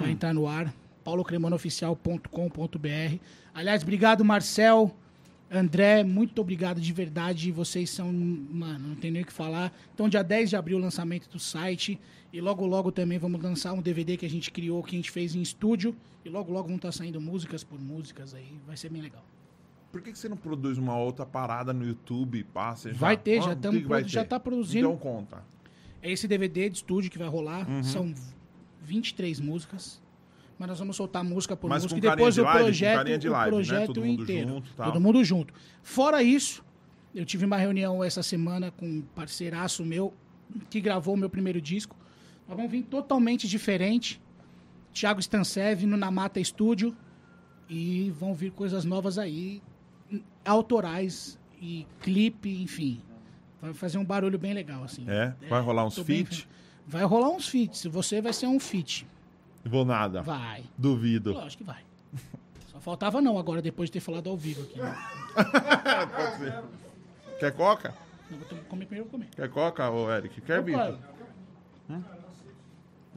Vai 0.00 0.10
entrar 0.10 0.32
no 0.32 0.46
ar, 0.46 0.72
paulocremanooficial.com.br. 1.04 3.18
Aliás, 3.54 3.82
obrigado, 3.82 4.24
Marcel, 4.24 4.94
André, 5.50 6.04
muito 6.04 6.40
obrigado 6.40 6.80
de 6.80 6.92
verdade. 6.92 7.50
Vocês 7.50 7.90
são, 7.90 8.12
mano, 8.12 8.88
não 8.88 8.94
tem 8.96 9.10
nem 9.10 9.22
o 9.22 9.26
que 9.26 9.32
falar. 9.32 9.72
Então, 9.94 10.08
dia 10.08 10.22
10 10.22 10.50
de 10.50 10.56
abril, 10.56 10.78
o 10.78 10.80
lançamento 10.80 11.28
do 11.28 11.38
site. 11.38 11.98
E 12.32 12.40
logo, 12.40 12.66
logo 12.66 12.92
também 12.92 13.18
vamos 13.18 13.42
lançar 13.42 13.72
um 13.72 13.80
DVD 13.80 14.16
que 14.16 14.26
a 14.26 14.30
gente 14.30 14.50
criou, 14.50 14.82
que 14.82 14.94
a 14.94 14.98
gente 14.98 15.10
fez 15.10 15.34
em 15.34 15.40
estúdio. 15.40 15.96
E 16.24 16.28
logo, 16.28 16.52
logo 16.52 16.68
vão 16.68 16.76
estar 16.76 16.92
saindo 16.92 17.20
músicas 17.20 17.64
por 17.64 17.80
músicas 17.80 18.34
aí. 18.34 18.52
Vai 18.66 18.76
ser 18.76 18.90
bem 18.90 19.00
legal. 19.00 19.24
Por 19.90 20.02
que, 20.02 20.12
que 20.12 20.18
você 20.18 20.28
não 20.28 20.36
produz 20.36 20.76
uma 20.78 20.96
outra 20.96 21.24
parada 21.24 21.72
no 21.72 21.84
YouTube? 21.86 22.44
Passa, 22.44 22.92
Vai 22.92 23.16
ter, 23.16 23.42
já 23.42 23.52
o 23.52 23.56
tamo 23.56 23.78
vai 23.80 24.00
produ- 24.00 24.08
já 24.08 24.22
ter? 24.22 24.28
tá 24.28 24.38
produzindo. 24.40 24.86
Então 24.88 24.96
conta. 24.98 25.42
É 26.02 26.10
esse 26.12 26.28
DVD 26.28 26.68
de 26.68 26.76
estúdio 26.76 27.10
que 27.10 27.18
vai 27.18 27.28
rolar. 27.28 27.68
Uhum. 27.68 27.82
São 27.82 28.14
23 28.82 29.40
músicas. 29.40 30.00
Mas 30.58 30.68
nós 30.68 30.78
vamos 30.78 30.96
soltar 30.96 31.22
música 31.24 31.56
por 31.56 31.68
Mas 31.70 31.84
música 31.84 31.98
e 31.98 32.00
depois 32.00 32.18
carinha 32.18 32.28
o 32.28 32.32
de 32.32 32.40
live, 32.42 32.64
projeto, 32.64 33.20
de 33.20 33.28
o 33.28 33.32
live, 33.32 33.50
né? 33.50 33.56
projeto 33.56 33.86
Todo 33.94 34.04
mundo 34.04 34.22
inteiro. 34.22 34.48
junto. 34.48 34.70
Todo 34.76 35.00
mundo 35.00 35.24
junto. 35.24 35.54
Fora 35.82 36.22
isso, 36.22 36.64
eu 37.14 37.24
tive 37.24 37.44
uma 37.46 37.56
reunião 37.56 38.02
essa 38.02 38.22
semana 38.22 38.70
com 38.72 38.84
um 38.86 39.00
parceiraço 39.14 39.84
meu 39.84 40.12
que 40.68 40.80
gravou 40.80 41.14
o 41.14 41.16
meu 41.16 41.30
primeiro 41.30 41.60
disco. 41.60 41.96
Nós 42.48 42.56
vamos 42.56 42.72
vir 42.72 42.82
totalmente 42.82 43.46
diferente. 43.46 44.20
Thiago 44.92 45.20
Stansev 45.20 45.86
no 45.86 45.96
Namata 45.96 46.42
Studio. 46.42 46.94
E 47.70 48.10
vão 48.18 48.34
vir 48.34 48.50
coisas 48.50 48.84
novas 48.84 49.18
aí, 49.18 49.62
autorais 50.44 51.38
e 51.60 51.86
clipe, 52.00 52.62
enfim. 52.62 53.02
Vai 53.60 53.74
fazer 53.74 53.98
um 53.98 54.04
barulho 54.04 54.38
bem 54.38 54.54
legal, 54.54 54.84
assim. 54.84 55.04
É? 55.08 55.34
Vai 55.48 55.60
rolar 55.60 55.84
uns 55.84 55.94
tô 55.94 56.04
bem 56.04 56.26
Vai 56.86 57.04
rolar 57.04 57.28
uns 57.28 57.48
feats. 57.48 57.84
Você 57.84 58.20
vai 58.20 58.32
ser 58.32 58.46
um 58.46 58.58
feat. 58.58 59.06
Vou 59.64 59.84
nada. 59.84 60.22
Vai. 60.22 60.64
Duvido. 60.76 61.32
Lógico 61.32 61.62
que 61.62 61.70
vai. 61.70 61.82
Só 62.72 62.80
faltava 62.80 63.20
não 63.20 63.38
agora, 63.38 63.60
depois 63.60 63.88
de 63.88 63.94
ter 63.94 64.00
falado 64.00 64.30
ao 64.30 64.36
vivo 64.36 64.62
aqui. 64.62 64.80
né? 66.40 66.62
Quer 67.38 67.52
coca? 67.54 67.94
Não, 68.30 68.38
vou 68.38 68.46
comer 68.68 68.86
primeiro, 68.86 69.10
comer. 69.10 69.28
Quer 69.34 69.50
coca, 69.50 69.90
ô 69.90 70.10
Eric? 70.10 70.40
Quer, 70.40 70.62
Vitor? 70.62 70.98
Claro. 71.86 72.04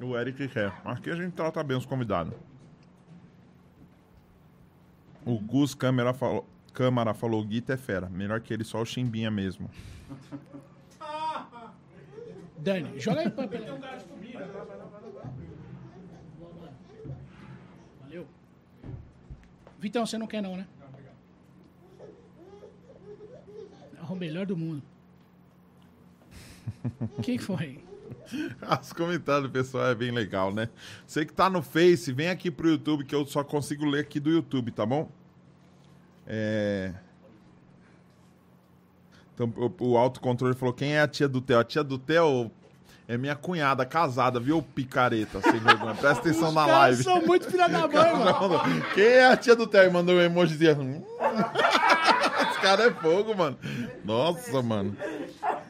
O 0.01 0.17
Eric 0.17 0.47
quer. 0.47 0.73
Aqui 0.83 1.09
a 1.09 1.15
gente 1.15 1.33
trata 1.33 1.63
bem 1.63 1.77
os 1.77 1.85
convidados. 1.85 2.33
O 5.25 5.37
Gus 5.39 5.75
Câmara 5.75 6.13
falou, 6.13 6.45
Câmara 6.73 7.13
falou: 7.13 7.43
Guita 7.43 7.73
é 7.73 7.77
fera. 7.77 8.09
Melhor 8.09 8.39
que 8.41 8.53
ele, 8.53 8.63
só 8.63 8.81
o 8.81 8.85
Chimbinha 8.85 9.29
mesmo. 9.31 9.69
Dani, 12.57 12.99
joga 12.99 13.21
aí 13.21 13.29
pra... 13.29 13.47
pra- 13.47 13.59
Valeu. 18.01 18.27
Vitão, 19.79 20.05
você 20.05 20.17
não 20.17 20.27
quer 20.27 20.41
não, 20.41 20.55
né? 20.57 20.67
É 23.97 24.03
o 24.11 24.15
melhor 24.15 24.45
do 24.45 24.55
mundo. 24.57 24.81
Quem 27.23 27.37
foi? 27.37 27.83
Os 28.81 28.93
comentários 28.93 29.43
do 29.47 29.51
pessoal 29.51 29.87
é 29.87 29.95
bem 29.95 30.11
legal, 30.11 30.53
né? 30.53 30.69
Você 31.07 31.25
que 31.25 31.33
tá 31.33 31.49
no 31.49 31.61
Face, 31.61 32.11
vem 32.11 32.29
aqui 32.29 32.51
pro 32.51 32.69
YouTube, 32.69 33.05
que 33.05 33.15
eu 33.15 33.25
só 33.25 33.43
consigo 33.43 33.85
ler 33.85 34.01
aqui 34.01 34.19
do 34.19 34.29
YouTube, 34.29 34.71
tá 34.71 34.85
bom? 34.85 35.09
É... 36.33 36.93
Então, 39.35 39.51
o, 39.57 39.89
o 39.91 39.97
autocontrole 39.97 40.55
falou: 40.55 40.73
quem 40.73 40.95
é 40.95 41.01
a 41.01 41.07
tia 41.07 41.27
do 41.27 41.41
Theo? 41.41 41.59
A 41.59 41.63
tia 41.65 41.83
do 41.83 41.97
Theo 41.97 42.49
é 43.05 43.17
minha 43.17 43.35
cunhada, 43.35 43.85
casada, 43.85 44.39
viu, 44.39 44.61
picareta, 44.61 45.41
sem 45.41 45.59
vergonha. 45.59 45.93
Presta 45.95 46.19
atenção 46.21 46.51
na 46.53 46.61
Os 46.61 46.67
caras 46.67 46.79
live. 46.81 47.03
são 47.03 47.21
muito 47.21 47.51
filha 47.51 47.67
da 47.67 47.79
mãe, 47.87 48.13
mano. 48.13 48.61
Quem 48.93 49.03
é 49.03 49.25
a 49.25 49.35
tia 49.35 49.55
do 49.55 49.67
Theo? 49.67 49.83
E 49.83 49.89
mandou 49.89 50.15
um 50.15 50.21
emojizinho. 50.21 50.79
Hum. 50.81 51.03
Esse 52.49 52.59
cara 52.61 52.83
é 52.85 52.91
fogo, 52.91 53.35
mano. 53.35 53.57
Nossa, 54.05 54.61
mano. 54.61 54.95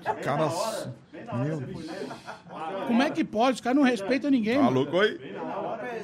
Que 0.01 0.13
cara. 0.21 0.49
Meu 1.33 1.61
Deus. 1.61 1.85
Como 2.87 3.01
é 3.01 3.09
que 3.09 3.23
pode? 3.23 3.55
Os 3.55 3.61
caras 3.61 3.77
não 3.77 3.83
respeitam 3.85 4.29
ninguém, 4.29 4.57
Tá 4.57 4.63
mano. 4.63 4.75
louco 4.81 4.99
aí? 4.99 5.35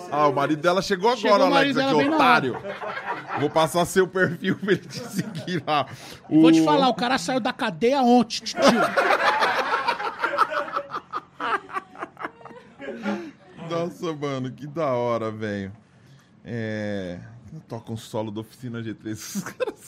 Ah, 0.10 0.28
o 0.28 0.34
marido 0.34 0.62
dela 0.62 0.82
chegou 0.82 1.10
agora, 1.10 1.22
Chegou 1.22 1.40
o 1.40 1.44
Alex, 1.54 1.78
aqui, 1.78 2.04
na 2.08 2.16
otário. 2.16 2.58
Vou 3.40 3.50
passar 3.50 3.86
seu 3.86 4.08
perfil 4.08 4.56
pra 4.58 4.72
ele 4.74 4.82
te 4.82 5.00
seguir 5.00 5.64
lá. 5.66 5.88
O- 6.30 6.42
Vou 6.42 6.52
te 6.52 6.64
falar, 6.64 6.90
o 6.90 6.94
cara 6.94 7.18
saiu 7.18 7.40
da 7.40 7.54
cadeia 7.54 8.02
ontem, 8.02 8.44
tio. 8.44 8.58
Nossa, 13.70 14.14
mano, 14.14 14.52
que 14.52 14.66
da 14.68 14.88
hora, 14.94 15.32
velho. 15.32 15.72
É. 16.44 17.20
Toca 17.68 17.92
um 17.92 17.98
solo 17.98 18.32
da 18.32 18.42
oficina 18.42 18.82
G3. 18.82 19.12
Os 19.14 19.42
caras. 19.44 19.88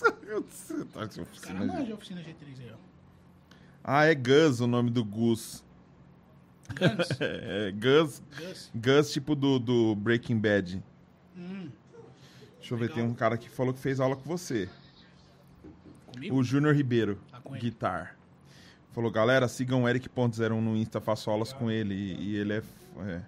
Tá 0.94 1.06
de 1.06 1.16
Cara, 1.16 1.22
oficina 1.24 1.60
G3. 1.60 1.68
manja 1.68 1.92
a 1.92 1.96
oficina 1.96 2.22
G3 2.22 2.60
aí, 2.60 2.72
ó. 2.74 2.78
Ah, 3.84 4.06
é 4.06 4.16
Gus 4.16 4.60
o 4.60 4.68
nome 4.68 4.90
do 4.90 5.04
Gus. 5.04 5.64
Guns, 6.70 7.10
É, 7.20 7.72
Gus. 7.72 8.22
Gus. 8.38 8.72
Gus, 8.76 9.12
tipo 9.12 9.36
do, 9.36 9.60
do 9.60 9.96
Breaking 9.96 10.38
Bad. 10.38 10.84
Hum, 11.38 11.70
Deixa 12.70 12.74
eu 12.76 12.78
ver, 12.78 12.94
tem 12.94 13.04
um 13.04 13.16
cara 13.16 13.36
que 13.36 13.50
falou 13.50 13.74
que 13.74 13.80
fez 13.80 14.00
aula 14.00 14.16
com 14.16 14.30
você. 14.30 14.70
comigo? 16.14 16.36
O 16.36 16.44
Júnior 16.44 16.76
Ribeiro, 16.76 17.20
ele. 17.50 17.60
guitar. 17.60 18.16
Falou, 18.92 19.10
galera, 19.10 19.48
sigam 19.48 19.84
o 19.84 19.90
Eric.01 19.90 20.50
no 20.50 20.78
Insta, 20.78 21.02
faço 21.02 21.32
aulas 21.32 21.52
com 21.52 21.72
ele. 21.72 21.96
E, 21.96 22.30
e 22.30 22.36
ele 22.36 22.54
é, 22.54 22.64
é 23.08 23.22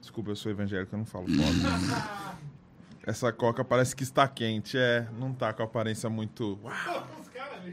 Desculpa, 0.00 0.30
eu 0.30 0.36
sou 0.36 0.52
evangélico, 0.52 0.94
eu 0.94 0.98
não 0.98 1.06
falo 1.06 1.26
foda. 1.26 2.38
Essa 3.04 3.32
coca 3.32 3.64
parece 3.64 3.96
que 3.96 4.04
está 4.04 4.28
quente, 4.28 4.78
é. 4.78 5.08
Não 5.18 5.32
tá 5.32 5.52
com 5.52 5.62
a 5.62 5.64
aparência 5.64 6.08
muito. 6.08 6.58
Uau! 6.62 7.08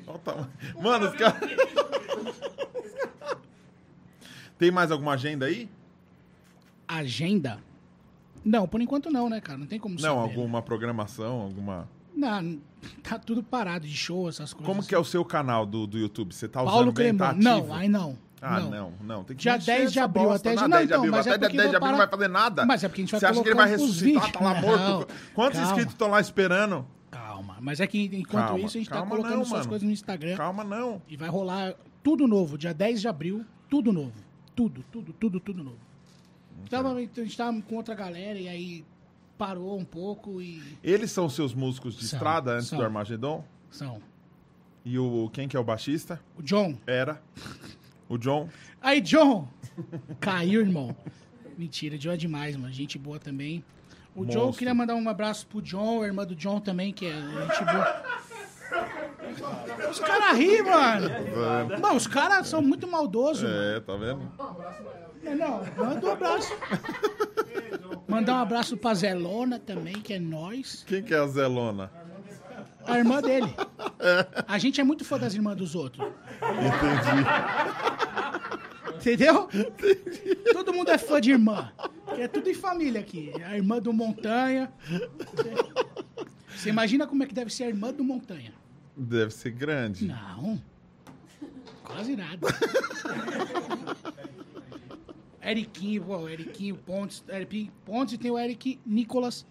Olha 0.08 0.16
o 0.16 0.20
tamanho. 0.20 0.52
Mano, 0.82 1.08
os 1.08 1.14
caras. 1.16 1.50
Tem 4.58 4.72
mais 4.72 4.92
alguma 4.92 5.14
agenda 5.14 5.46
aí? 5.46 5.70
Agenda? 6.88 7.62
Não, 8.44 8.68
por 8.68 8.82
enquanto 8.82 9.10
não, 9.10 9.30
né, 9.30 9.40
cara? 9.42 9.58
Não 9.58 9.66
tem 9.68 9.80
como 9.80 9.96
Não, 9.96 10.02
saber, 10.02 10.16
né? 10.16 10.22
alguma 10.22 10.62
programação, 10.62 11.42
alguma. 11.42 11.88
Não, 12.16 12.60
tá 13.02 13.18
tudo 13.18 13.42
parado 13.42 13.88
de 13.88 13.96
show, 13.96 14.28
essas 14.30 14.54
coisas. 14.54 14.68
Como 14.68 14.86
que 14.88 14.94
é 14.94 15.00
o 15.00 15.04
seu 15.04 15.24
canal 15.26 15.66
do, 15.66 15.88
do 15.88 15.98
YouTube? 15.98 16.34
Você 16.34 16.48
tá 16.48 16.62
usando 16.62 16.74
Paulo 16.74 16.92
bem, 16.92 17.16
tá? 17.16 17.34
Não, 17.34 17.74
aí 17.74 17.88
não. 17.88 18.18
Ah, 18.46 18.60
não, 18.60 18.92
não. 19.02 19.24
Tem 19.24 19.38
que 19.38 19.42
Dia 19.44 19.54
mexer 19.54 19.66
10 19.78 19.94
de 19.94 20.00
abril, 20.02 20.26
bosta. 20.26 20.50
até 20.50 20.56
Não, 20.62 20.62
já- 20.64 20.68
10 20.68 20.82
não, 20.82 20.88
de 20.88 20.94
abril, 20.94 21.10
então, 21.10 21.18
mas 21.18 21.28
até 21.28 21.36
é 21.36 21.40
porque 21.48 21.58
10 21.58 21.70
de 21.70 21.76
abril 21.78 21.92
não 21.92 21.98
vai 21.98 22.08
fazer 22.10 22.28
nada. 22.28 22.66
Mas 22.66 22.84
é 22.84 22.88
porque 22.90 23.02
a 23.02 23.04
gente 23.06 23.12
vai 23.12 23.20
Você 23.22 23.26
acha 23.26 23.42
que 23.42 23.48
ele 23.48 23.56
vai 23.56 23.70
ressuscitar? 23.70 24.04
vídeos. 24.06 24.32
Tá 24.34 24.40
lá 24.44 24.54
Não, 24.56 24.62
morto. 24.62 25.14
Quantos 25.34 25.54
calma. 25.60 25.72
inscritos 25.72 25.94
estão 25.94 26.08
lá 26.10 26.20
esperando? 26.20 26.86
Calma. 27.10 27.58
Mas 27.62 27.80
é 27.80 27.88
que 27.88 28.04
enquanto 28.14 28.48
Calma, 28.48 28.60
isso, 28.60 28.76
a 28.78 28.80
gente 28.82 28.90
tá 28.90 29.02
colocando 29.02 29.38
não, 29.38 29.46
suas 29.46 29.66
coisas 29.66 29.86
no 29.88 29.94
Instagram. 29.94 30.36
Calma, 30.36 30.64
não. 30.66 31.02
E 31.08 31.16
vai 31.16 31.30
rolar 31.30 31.74
tudo 32.04 32.28
novo, 32.28 32.58
dia 32.58 32.74
10 32.74 33.00
de 33.00 33.08
abril, 33.08 33.46
tudo 33.70 33.94
novo. 33.94 34.12
Tudo, 34.54 34.84
tudo, 34.92 35.14
tudo, 35.14 35.40
tudo 35.40 35.64
novo. 35.64 35.78
Então, 36.66 36.96
a 36.96 37.00
gente 37.02 37.38
tava 37.38 37.62
com 37.62 37.76
outra 37.76 37.94
galera 37.96 38.40
e 38.40 38.48
aí 38.48 38.86
parou 39.38 39.78
um 39.78 39.86
pouco 39.86 40.42
e 40.42 40.62
Eles 40.84 41.12
são 41.12 41.28
seus 41.30 41.54
músicos 41.54 41.96
de 41.96 42.08
São, 42.08 42.18
estrada 42.18 42.52
antes 42.54 42.68
são. 42.68 42.78
do 42.80 42.84
Armagedon? 42.86 43.44
são. 43.70 44.02
E 44.86 45.00
o 45.00 45.30
quem 45.32 45.48
que 45.48 45.56
é 45.56 45.60
o 45.60 45.64
baixista? 45.64 46.20
O 46.38 46.42
John. 46.44 46.78
Era. 46.86 47.22
O 48.10 48.18
John. 48.18 48.50
Aí, 48.82 49.00
John! 49.00 49.48
Caiu, 50.20 50.60
irmão. 50.62 50.96
Mentira, 51.58 51.98
John 51.98 52.12
é 52.12 52.18
demais, 52.18 52.56
mano. 52.58 52.74
Gente 52.74 52.98
boa 53.00 53.18
também. 53.18 53.64
O 54.16 54.26
John, 54.26 54.40
Monstro. 54.48 54.60
queria 54.60 54.74
mandar 54.74 54.94
um 54.96 55.08
abraço 55.10 55.48
pro 55.48 55.62
John, 55.62 56.02
a 56.04 56.06
irmã 56.06 56.26
do 56.26 56.36
John 56.36 56.60
também, 56.60 56.92
que 56.94 57.06
é 57.06 57.14
gente 57.14 57.64
boa. 57.66 58.04
Os 59.90 60.00
caras 60.00 60.38
ri, 60.38 60.62
mano. 60.62 61.10
Mano, 61.82 61.96
os 61.96 62.06
caras 62.08 62.48
são 62.48 62.62
muito 62.62 62.88
maldosos, 62.88 63.44
mano. 63.44 63.56
É, 63.56 63.80
tá 63.80 63.96
vendo? 63.96 64.32
Não, 65.24 65.36
não, 65.36 65.64
manda 65.78 66.08
um 66.08 66.12
abraço. 66.12 66.54
Mandar 68.08 68.34
um 68.36 68.40
abraço 68.40 68.78
pra 68.78 68.94
Zelona 68.94 69.58
também, 69.58 69.96
que 69.96 70.14
é 70.14 70.20
nós. 70.20 70.84
Quem 70.86 71.02
que 71.02 71.14
é 71.14 71.18
a 71.18 71.28
Zelona? 71.28 71.90
A 72.86 72.98
irmã 72.98 73.22
dele. 73.22 73.54
A 74.48 74.58
gente 74.58 74.82
é 74.82 74.84
muito 74.84 75.06
fã 75.06 75.18
das 75.18 75.34
irmãs 75.34 75.56
dos 75.56 75.74
outros. 75.74 76.06
Entendeu? 78.96 79.48
Todo 80.52 80.74
mundo 80.74 80.92
é 80.92 80.98
fã 80.98 81.20
de 81.22 81.32
irmã. 81.32 81.72
É 82.18 82.28
tudo 82.28 82.50
em 82.50 82.54
família 82.54 83.00
aqui. 83.00 83.32
A 83.46 83.56
irmã 83.56 83.80
do 83.80 83.94
Montanha. 83.94 84.72
Você 86.56 86.70
imagina 86.70 87.08
como 87.08 87.24
é 87.24 87.26
que 87.26 87.34
deve 87.34 87.54
ser 87.54 87.64
a 87.64 87.68
irmã 87.68 87.94
do 87.94 88.04
Montanha? 88.04 88.54
Deve 88.96 89.32
ser 89.32 89.52
grande. 89.52 90.06
Não. 90.06 90.62
Quase 91.84 92.16
nada. 92.16 92.48
Eriquinho, 95.46 96.04
pô, 96.04 96.28
Eriquinho 96.30 96.76
Pontes. 96.78 97.24
Eriquinho 97.28 97.72
Pontes 97.86 98.14
e 98.14 98.18
tem 98.18 98.32
o 98.32 98.38
Eric 98.40 98.80
Nicolas, 98.86 99.46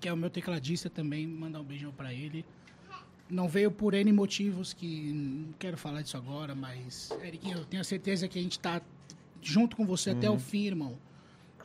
que 0.00 0.08
é 0.08 0.12
o 0.12 0.16
meu 0.16 0.30
tecladista 0.30 0.90
também. 0.90 1.26
Mandar 1.26 1.60
um 1.60 1.64
beijão 1.64 1.90
pra 1.92 2.12
ele. 2.12 2.44
Não 3.30 3.48
veio 3.48 3.70
por 3.70 3.92
N 3.94 4.10
motivos 4.12 4.72
que 4.72 5.12
não 5.12 5.52
quero 5.58 5.76
falar 5.76 6.00
disso 6.02 6.16
agora, 6.16 6.54
mas, 6.54 7.10
Eriquinho, 7.22 7.58
eu 7.58 7.64
tenho 7.64 7.84
certeza 7.84 8.26
que 8.26 8.38
a 8.38 8.42
gente 8.42 8.58
tá 8.58 8.80
junto 9.42 9.76
com 9.76 9.84
você 9.86 10.10
até 10.10 10.30
o 10.30 10.38
fim, 10.38 10.64
irmão. 10.66 10.98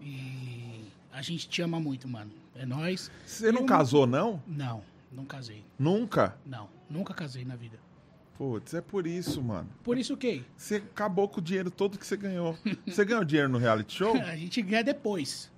E 0.02 0.84
a 1.12 1.22
gente 1.22 1.48
te 1.48 1.62
ama 1.62 1.80
muito, 1.80 2.08
mano. 2.08 2.32
É 2.56 2.66
nóis. 2.66 3.10
Você 3.26 3.52
não 3.52 3.62
E 3.62 3.64
o- 3.64 3.68
casou, 3.68 4.06
não? 4.06 4.44
Não, 4.46 4.84
não 5.12 5.26
casei. 5.26 5.64
Nunca? 5.80 6.38
Não, 6.46 6.70
nunca 6.90 7.14
casei 7.14 7.46
na 7.46 7.56
vida. 7.56 7.80
Putz, 8.44 8.74
é 8.74 8.82
por 8.82 9.08
isso, 9.08 9.42
mano. 9.42 9.70
Por 9.84 9.98
isso 9.98 10.16
o 10.16 10.18
quê? 10.18 10.44
Você 10.58 10.76
acabou 10.76 11.30
com 11.30 11.40
o 11.40 11.42
dinheiro 11.42 11.72
todo 11.72 11.98
que 11.98 12.06
você 12.06 12.18
ganhou. 12.18 12.58
Você 12.86 13.06
ganhou 13.06 13.24
dinheiro 13.24 13.48
no 13.48 13.58
reality 13.58 13.94
show? 13.94 14.14
A 14.20 14.36
gente 14.36 14.62
ganha 14.62 14.84
depois. 14.84 15.50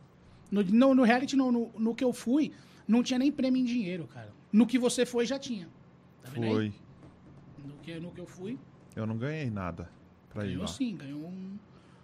No, 0.51 0.61
no, 0.61 0.93
no 0.93 1.03
reality, 1.03 1.35
não, 1.35 1.51
no, 1.51 1.71
no 1.75 1.95
que 1.95 2.03
eu 2.03 2.13
fui, 2.13 2.51
não 2.87 3.01
tinha 3.01 3.17
nem 3.17 3.31
prêmio 3.31 3.59
em 3.59 3.65
dinheiro, 3.65 4.07
cara. 4.13 4.31
No 4.53 4.67
que 4.67 4.77
você 4.77 5.03
foi, 5.03 5.25
já 5.25 5.39
tinha. 5.39 5.67
Tá? 6.21 6.29
Foi. 6.31 6.71
No 7.65 7.73
que, 7.81 7.99
no 7.99 8.11
que 8.11 8.21
eu 8.21 8.27
fui, 8.27 8.59
Eu 8.95 9.07
não 9.07 9.17
ganhei 9.17 9.49
nada 9.49 9.89
pra 10.29 10.43
ir 10.45 10.49
ganhou 10.49 10.61
lá. 10.61 10.67
sim, 10.67 10.95
ganhou 10.95 11.25
um. 11.25 11.57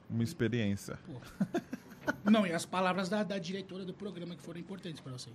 Uma 0.10 0.24
experiência. 0.24 0.98
Não, 2.26 2.48
e 2.48 2.52
as 2.52 2.66
palavras 2.66 3.08
da, 3.08 3.22
da 3.24 3.38
diretora 3.38 3.86
do 3.86 3.94
programa 3.94 4.36
que 4.36 4.42
foram 4.42 4.60
importantes 4.60 5.00
pra 5.00 5.12
você. 5.14 5.30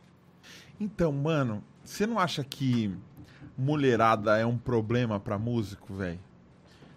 Então, 0.80 1.12
mano, 1.12 1.62
você 1.84 2.04
não 2.04 2.18
acha 2.18 2.42
que 2.42 2.92
mulherada 3.56 4.36
é 4.38 4.44
um 4.46 4.56
problema 4.58 5.18
pra 5.20 5.38
músico, 5.38 5.94
velho? 5.94 6.18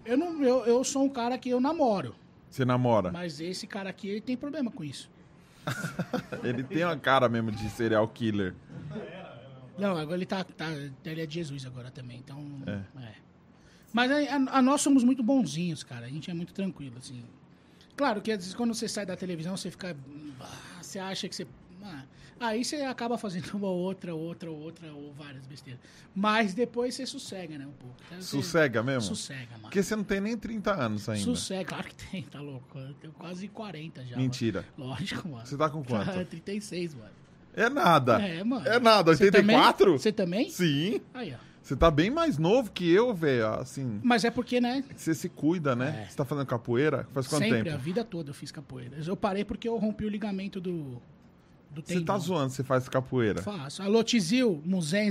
Eu, 0.05 0.17
não, 0.17 0.43
eu, 0.43 0.65
eu 0.65 0.83
sou 0.83 1.03
um 1.03 1.09
cara 1.09 1.37
que 1.37 1.49
eu 1.49 1.59
namoro, 1.59 2.15
Você 2.49 2.65
namora? 2.65 3.11
mas 3.11 3.39
esse 3.39 3.67
cara 3.67 3.89
aqui, 3.89 4.07
ele 4.09 4.21
tem 4.21 4.35
problema 4.37 4.71
com 4.71 4.83
isso. 4.83 5.09
Ele 6.43 6.63
tem 6.63 6.83
uma 6.83 6.97
cara 6.97 7.29
mesmo 7.29 7.51
de 7.51 7.69
serial 7.69 8.07
killer. 8.07 8.55
Não, 9.77 9.95
agora 9.95 10.15
ele 10.17 10.25
tá, 10.25 10.43
tá. 10.43 10.65
Ele 11.05 11.21
é 11.21 11.25
de 11.27 11.33
Jesus 11.35 11.65
agora 11.65 11.91
também, 11.91 12.17
então. 12.17 12.43
É. 12.65 13.01
É. 13.03 13.13
Mas 13.93 14.09
a, 14.11 14.15
a- 14.17 14.57
a 14.57 14.61
nós 14.61 14.81
somos 14.81 15.03
muito 15.03 15.21
bonzinhos, 15.21 15.83
cara. 15.83 16.05
A 16.07 16.09
gente 16.09 16.31
é 16.31 16.33
muito 16.33 16.53
tranquilo, 16.53 16.95
assim. 16.97 17.23
Claro 17.95 18.19
que 18.21 18.31
às 18.31 18.37
vezes 18.39 18.53
quando 18.55 18.73
você 18.73 18.87
sai 18.87 19.05
da 19.05 19.15
televisão, 19.15 19.55
você 19.55 19.69
fica. 19.69 19.95
ah, 20.39 20.47
Você 20.81 20.97
acha 20.97 21.29
que 21.29 21.35
você. 21.35 21.45
Ah, 21.83 22.03
aí 22.39 22.63
você 22.63 22.77
acaba 22.77 23.17
fazendo 23.17 23.53
uma 23.55 23.69
outra, 23.69 24.13
outra, 24.13 24.49
outra, 24.49 24.91
ou 24.93 25.13
várias 25.13 25.45
besteiras. 25.45 25.81
Mas 26.15 26.53
depois 26.53 26.95
você 26.95 27.05
sossega, 27.05 27.57
né? 27.57 27.65
Um 27.65 27.71
pouco. 27.71 27.95
Então, 28.07 28.21
Sossega 28.21 28.81
mesmo? 28.83 29.01
Sossega, 29.01 29.51
mano. 29.51 29.61
Porque 29.63 29.83
você 29.83 29.95
não 29.95 30.03
tem 30.03 30.19
nem 30.21 30.37
30 30.37 30.73
anos 30.73 31.09
ainda. 31.09 31.23
Sossega, 31.23 31.65
claro 31.65 31.87
que 31.87 31.95
tem, 31.95 32.23
tá 32.23 32.39
louco. 32.39 32.77
Eu 32.77 32.93
tenho 32.95 33.13
quase 33.13 33.47
40 33.47 34.05
já. 34.05 34.17
Mentira. 34.17 34.65
Mano. 34.77 34.91
Lógico, 34.91 35.27
mano. 35.27 35.45
Você 35.45 35.57
tá 35.57 35.69
com 35.69 35.83
quanto? 35.83 36.11
36, 36.25 36.95
mano. 36.95 37.09
É 37.53 37.69
nada. 37.69 38.21
É, 38.21 38.43
mano. 38.43 38.67
É 38.67 38.79
nada. 38.79 39.15
Você 39.15 39.31
também? 39.31 39.55
84? 39.55 39.99
Você 39.99 40.11
também? 40.11 40.49
Sim. 40.49 41.01
Aí, 41.13 41.33
ó. 41.33 41.49
Você 41.61 41.75
tá 41.75 41.91
bem 41.91 42.09
mais 42.09 42.37
novo 42.37 42.71
que 42.71 42.89
eu, 42.89 43.13
velho. 43.13 43.47
Assim, 43.47 43.99
Mas 44.01 44.23
é 44.23 44.31
porque, 44.31 44.59
né? 44.59 44.83
você 44.95 45.13
se 45.13 45.29
cuida, 45.29 45.75
né? 45.75 46.03
É. 46.03 46.09
Você 46.09 46.15
tá 46.17 46.25
fazendo 46.25 46.47
capoeira? 46.47 47.07
Faz 47.13 47.27
quanto 47.27 47.43
Sempre, 47.43 47.63
tempo? 47.65 47.75
a 47.75 47.77
vida 47.77 48.03
toda 48.03 48.31
eu 48.31 48.33
fiz 48.33 48.51
capoeira. 48.51 48.97
Eu 49.05 49.15
parei 49.15 49.45
porque 49.45 49.67
eu 49.67 49.77
rompi 49.77 50.05
o 50.05 50.09
ligamento 50.09 50.59
do, 50.59 50.99
do 51.81 51.87
Você 51.87 52.01
tá 52.01 52.17
zoando, 52.17 52.49
você 52.51 52.63
faz 52.63 52.87
capoeira. 52.89 53.41
Faço. 53.41 53.81
Alô, 53.81 54.03
Tizil, 54.03 54.61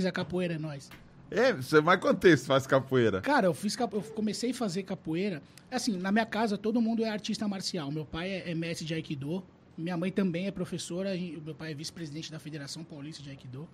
a 0.07 0.13
capoeira 0.13 0.55
é 0.55 0.59
nós. 0.59 0.91
É, 1.31 1.53
você 1.53 1.81
vai 1.81 1.99
quanto 1.99 2.27
você 2.27 2.37
faz 2.47 2.67
capoeira? 2.67 3.21
Cara, 3.21 3.47
eu, 3.47 3.55
fiz, 3.55 3.77
eu 3.79 3.89
comecei 4.15 4.51
a 4.51 4.55
fazer 4.55 4.83
capoeira. 4.83 5.43
Assim, 5.71 5.97
na 5.99 6.11
minha 6.11 6.25
casa 6.25 6.57
todo 6.57 6.81
mundo 6.81 7.05
é 7.05 7.11
artista 7.11 7.47
marcial. 7.47 7.91
Meu 7.93 8.05
pai 8.07 8.31
é, 8.31 8.51
é 8.51 8.55
mestre 8.55 8.87
de 8.87 8.95
Aikido. 8.95 9.43
Minha 9.77 9.97
mãe 9.97 10.11
também 10.11 10.47
é 10.47 10.51
professora. 10.51 11.11
o 11.15 11.43
Meu 11.45 11.55
pai 11.55 11.73
é 11.73 11.75
vice-presidente 11.75 12.33
da 12.33 12.39
Federação 12.39 12.83
Paulista 12.83 13.23
de 13.23 13.29
Aikido. 13.31 13.69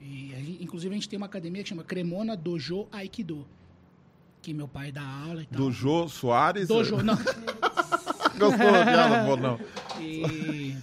E, 0.00 0.32
gente- 0.36 0.62
inclusive, 0.64 0.92
a 0.92 0.96
gente 0.96 1.08
tem 1.08 1.16
uma 1.16 1.26
academia 1.26 1.62
que 1.62 1.68
chama 1.70 1.82
Cremona 1.82 2.36
Dojo 2.36 2.86
Aikido. 2.92 3.46
Que 4.42 4.52
meu 4.52 4.66
pai 4.68 4.90
dá 4.92 5.02
aula 5.02 5.42
e 5.42 5.46
tal. 5.46 5.60
Do 5.62 5.70
Jô 5.72 6.08
Soares? 6.08 6.68
Dojo, 6.68 6.96
não. 7.02 7.14
Gostou 8.36 8.72
da 8.72 8.84
piada? 8.84 9.36
Não. 9.36 9.60
E, 10.00 10.76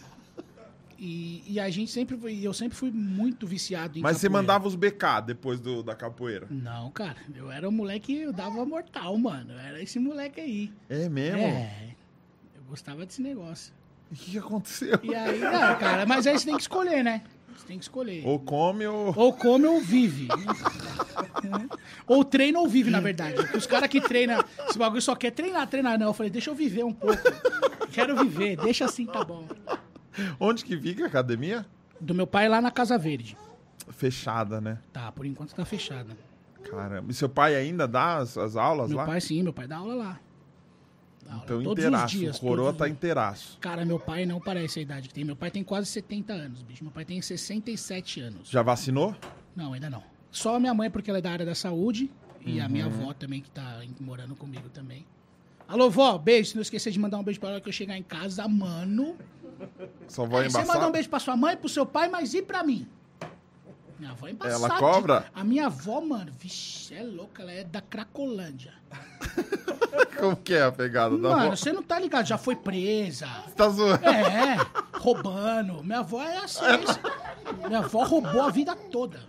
e, 1.00 1.44
e 1.48 1.60
a 1.60 1.70
gente 1.70 1.90
sempre 1.90 2.18
foi, 2.18 2.40
eu 2.44 2.54
sempre 2.54 2.78
fui 2.78 2.92
muito 2.92 3.48
viciado 3.48 3.98
em 3.98 4.02
Mas 4.02 4.18
você 4.18 4.28
capoeira. 4.28 4.42
mandava 4.42 4.68
os 4.68 4.76
BK 4.76 5.22
depois 5.26 5.60
do, 5.60 5.82
da 5.82 5.96
capoeira. 5.96 6.46
Não, 6.50 6.92
cara, 6.92 7.16
eu 7.34 7.50
era 7.50 7.68
um 7.68 7.72
moleque, 7.72 8.14
eu 8.14 8.34
dava 8.34 8.66
mortal, 8.66 9.18
mano. 9.18 9.54
Eu 9.54 9.60
era 9.60 9.82
esse 9.82 9.98
moleque 9.98 10.42
aí. 10.42 10.72
É 10.90 11.08
mesmo? 11.08 11.40
É. 11.40 11.96
Eu 12.56 12.64
gostava 12.64 13.06
desse 13.06 13.22
negócio. 13.22 13.74
E 14.12 14.16
o 14.16 14.18
que, 14.18 14.38
aconteceu? 14.40 15.00
E 15.04 15.16
aí, 15.16 15.40
não, 15.40 15.76
cara, 15.80 16.06
mas 16.06 16.28
aí 16.28 16.38
você 16.38 16.46
tem 16.46 16.56
que 16.56 16.62
escolher, 16.64 17.04
né? 17.04 17.22
Você 17.56 17.66
tem 17.68 17.78
que 17.78 17.84
escolher. 17.86 18.26
Ou, 18.26 18.34
Ou 18.34 18.40
come 18.40 18.86
ou. 18.88 19.34
come 19.34 19.66
ou 19.68 19.80
vive. 19.80 20.28
ou 22.08 22.24
treina 22.26 22.60
ou 22.60 22.68
vive, 22.68 22.90
na 22.90 23.00
verdade. 23.00 23.36
Porque 23.36 23.58
os 23.58 23.68
caras 23.68 23.88
que 23.90 24.02
treinam, 24.02 24.44
esse 24.68 24.78
bagulho 24.78 25.02
só 25.02 25.16
quer 25.16 25.32
treinar, 25.32 25.68
treinar, 25.68 25.98
não. 26.00 26.08
Eu 26.08 26.14
falei, 26.14 26.30
deixa 26.30 26.50
eu 26.50 26.56
viver 26.56 26.84
um 26.84 26.94
pouco. 26.94 27.22
Quero 27.92 28.16
viver, 28.18 28.58
deixa 28.58 28.86
assim, 28.86 29.06
tá 29.06 29.24
bom. 29.24 29.48
Onde 30.40 30.64
que 30.66 30.78
fica 30.78 31.04
a 31.04 31.08
academia? 31.08 31.66
Do 32.00 32.14
meu 32.16 32.26
pai 32.28 32.48
lá 32.50 32.62
na 32.62 32.72
Casa 32.72 32.98
Verde. 32.98 33.38
Fechada, 33.92 34.62
né? 34.62 34.78
Tá, 34.94 35.12
por 35.12 35.26
enquanto 35.26 35.54
tá 35.54 35.66
fechada. 35.66 36.16
Caramba. 36.70 37.12
E 37.12 37.14
seu 37.14 37.28
pai 37.30 37.56
ainda 37.56 37.88
dá 37.88 38.18
as, 38.18 38.38
as 38.38 38.56
aulas 38.56 38.90
Meu 38.90 38.98
lá? 38.98 39.06
pai 39.06 39.20
sim, 39.22 39.42
meu 39.42 39.54
pai 39.54 39.68
dá 39.68 39.78
aula 39.78 39.96
lá. 39.96 40.20
Dá 41.26 41.32
aula 41.34 41.44
então, 41.46 41.64
todos 41.64 41.84
inteiraço. 41.84 42.06
os 42.06 42.12
dias. 42.12 42.38
o 42.38 42.40
coroa 42.42 42.74
tá 42.74 42.88
inteiraço. 42.88 43.58
Cara, 43.60 43.84
meu 43.86 44.00
pai 44.00 44.26
não 44.26 44.40
parece 44.40 44.80
a 44.80 44.82
idade 44.82 45.08
que 45.08 45.14
tem. 45.14 45.24
Meu 45.24 45.36
pai 45.36 45.50
tem 45.50 45.64
quase 45.64 45.88
70 45.88 46.34
anos, 46.34 46.62
bicho. 46.62 46.84
Meu 46.84 46.92
pai 46.92 47.06
tem 47.06 47.22
67 47.22 48.22
anos. 48.22 48.50
Já 48.50 48.62
vacinou? 48.62 49.16
Não, 49.56 49.74
ainda 49.74 49.90
não. 49.90 50.04
Só 50.32 50.56
a 50.56 50.60
minha 50.60 50.74
mãe, 50.74 50.90
porque 50.92 51.10
ela 51.10 51.18
é 51.20 51.22
da 51.22 51.32
área 51.32 51.46
da 51.46 51.56
saúde. 51.56 52.12
E 52.46 52.60
a 52.62 52.70
minha 52.70 52.88
Uhum. 52.88 53.02
avó 53.02 53.14
também, 53.14 53.42
que 53.42 53.50
tá 53.50 53.82
morando 54.00 54.36
comigo 54.36 54.70
também. 54.70 55.06
Alô, 55.68 55.90
vó, 55.90 56.18
beijo. 56.18 56.52
Se 56.52 56.56
não 56.56 56.62
esquecer 56.62 56.92
de 56.92 57.00
mandar 57.00 57.18
um 57.18 57.24
beijo 57.24 57.40
pra 57.40 57.50
ela 57.50 57.62
que 57.62 57.68
eu 57.68 57.74
chegar 57.74 57.98
em 57.98 58.04
casa, 58.04 58.48
mano. 58.48 59.16
Avó 60.18 60.40
é 60.40 60.44
Aí 60.44 60.50
você 60.50 60.66
manda 60.66 60.88
um 60.88 60.92
beijo 60.92 61.10
pra 61.10 61.20
sua 61.20 61.36
mãe, 61.36 61.56
pro 61.56 61.70
seu 61.70 61.86
pai, 61.86 62.10
mas 62.10 62.34
e 62.34 62.42
pra 62.42 62.64
mim? 62.64 62.88
Minha 63.98 64.12
avó 64.12 64.28
é 64.28 64.32
embaçada. 64.32 64.66
Ela 64.66 64.80
cobra? 64.80 65.26
A 65.36 65.44
minha 65.44 65.66
avó, 65.66 66.00
mano, 66.00 66.32
vixe, 66.40 66.96
é 66.96 67.04
louca, 67.04 67.42
ela 67.44 67.52
é 67.52 67.64
da 67.66 67.82
Cracolândia. 67.82 68.74
Como 70.18 70.36
que 70.38 70.54
é 70.54 70.64
a 70.64 70.72
pegada 70.72 71.18
da 71.18 71.30
Mano, 71.30 71.42
avó? 71.44 71.56
você 71.56 71.72
não 71.72 71.84
tá 71.84 72.00
ligado, 72.00 72.26
já 72.26 72.38
foi 72.38 72.56
presa. 72.56 73.28
Você 73.46 73.56
tá 73.56 73.70
zoando? 73.70 74.06
É, 74.06 74.58
roubando. 74.94 75.84
Minha 75.84 76.00
avó 76.00 76.22
é 76.24 76.38
assim. 76.38 76.66
isso. 76.84 77.00
Minha 77.68 77.80
avó 77.80 78.04
roubou 78.04 78.42
a 78.42 78.50
vida 78.50 78.76
toda. 78.76 79.22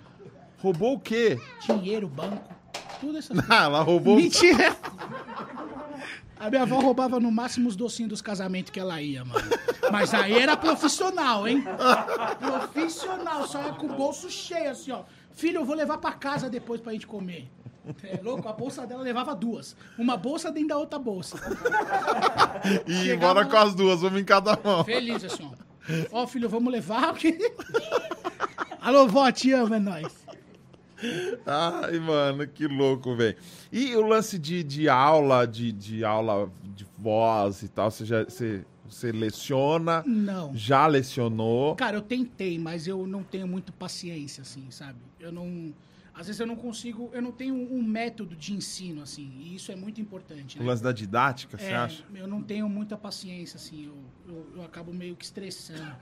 Roubou 0.58 0.94
o 0.94 1.00
quê? 1.00 1.40
Dinheiro, 1.66 2.08
banco, 2.08 2.54
tudo 3.00 3.18
isso. 3.18 3.32
Ah, 3.48 3.64
ela 3.64 3.82
roubou... 3.82 4.16
Mentira! 4.16 4.76
A 6.40 6.48
minha 6.48 6.62
avó 6.62 6.80
roubava 6.80 7.20
no 7.20 7.30
máximo 7.30 7.68
os 7.68 7.76
docinhos 7.76 8.08
dos 8.08 8.22
casamentos 8.22 8.70
que 8.70 8.80
ela 8.80 9.00
ia, 9.02 9.22
mano. 9.24 9.44
Mas 9.92 10.14
aí 10.14 10.32
era 10.32 10.56
profissional, 10.56 11.46
hein? 11.46 11.62
Profissional, 12.38 13.46
só 13.46 13.62
ia 13.62 13.72
com 13.74 13.86
o 13.86 13.94
bolso 13.94 14.30
cheio, 14.30 14.70
assim, 14.70 14.90
ó. 14.90 15.02
Filho, 15.32 15.60
eu 15.60 15.64
vou 15.66 15.76
levar 15.76 15.98
pra 15.98 16.12
casa 16.12 16.48
depois 16.48 16.80
pra 16.80 16.92
gente 16.92 17.06
comer. 17.06 17.46
É 18.02 18.18
louco, 18.22 18.48
a 18.48 18.52
bolsa 18.54 18.86
dela 18.86 19.02
levava 19.02 19.34
duas. 19.34 19.76
Uma 19.98 20.16
bolsa 20.16 20.50
dentro 20.50 20.70
da 20.70 20.78
outra 20.78 20.98
bolsa. 20.98 21.36
E 22.86 23.04
Chegava 23.04 23.34
bora 23.34 23.46
com 23.46 23.56
as 23.56 23.74
duas, 23.74 24.00
vamos 24.00 24.20
em 24.20 24.24
cada 24.24 24.58
mão. 24.64 24.82
Feliz, 24.82 25.22
assim, 25.22 25.44
ó. 25.44 26.22
Ó, 26.22 26.26
filho, 26.26 26.48
vamos 26.48 26.72
levar, 26.72 27.12
porque... 27.12 27.36
Alô, 28.80 29.06
vó, 29.06 29.30
te 29.30 29.52
amo, 29.52 29.74
é 29.74 29.78
nóis. 29.78 30.19
Ai, 31.46 31.98
mano, 31.98 32.46
que 32.46 32.66
louco, 32.66 33.14
velho. 33.16 33.36
E 33.72 33.94
o 33.96 34.06
lance 34.06 34.38
de, 34.38 34.62
de 34.62 34.88
aula, 34.88 35.46
de, 35.46 35.72
de 35.72 36.04
aula 36.04 36.50
de 36.74 36.86
voz 36.98 37.62
e 37.62 37.68
tal, 37.68 37.90
você, 37.90 38.04
já, 38.04 38.24
você, 38.24 38.64
você 38.88 39.12
leciona? 39.12 40.02
Não. 40.06 40.54
Já 40.54 40.86
lecionou? 40.86 41.74
Cara, 41.76 41.96
eu 41.96 42.02
tentei, 42.02 42.58
mas 42.58 42.86
eu 42.86 43.06
não 43.06 43.22
tenho 43.22 43.46
muito 43.48 43.72
paciência, 43.72 44.42
assim, 44.42 44.70
sabe? 44.70 44.98
Eu 45.18 45.32
não. 45.32 45.72
Às 46.12 46.26
vezes 46.26 46.40
eu 46.40 46.46
não 46.46 46.56
consigo, 46.56 47.08
eu 47.14 47.22
não 47.22 47.32
tenho 47.32 47.54
um 47.54 47.82
método 47.82 48.36
de 48.36 48.52
ensino, 48.52 49.00
assim, 49.00 49.30
e 49.38 49.54
isso 49.54 49.72
é 49.72 49.76
muito 49.76 50.00
importante. 50.02 50.58
O 50.58 50.62
Né? 50.62 50.68
lance 50.68 50.82
da 50.82 50.92
didática, 50.92 51.56
você 51.56 51.64
É, 51.66 51.76
acha? 51.76 52.04
eu 52.14 52.26
não 52.26 52.42
tenho 52.42 52.68
muita 52.68 52.94
paciência, 52.96 53.56
assim, 53.56 53.86
eu, 53.86 53.94
eu, 54.28 54.46
eu 54.56 54.62
acabo 54.62 54.92
meio 54.92 55.16
que 55.16 55.24
estressando. 55.24 55.96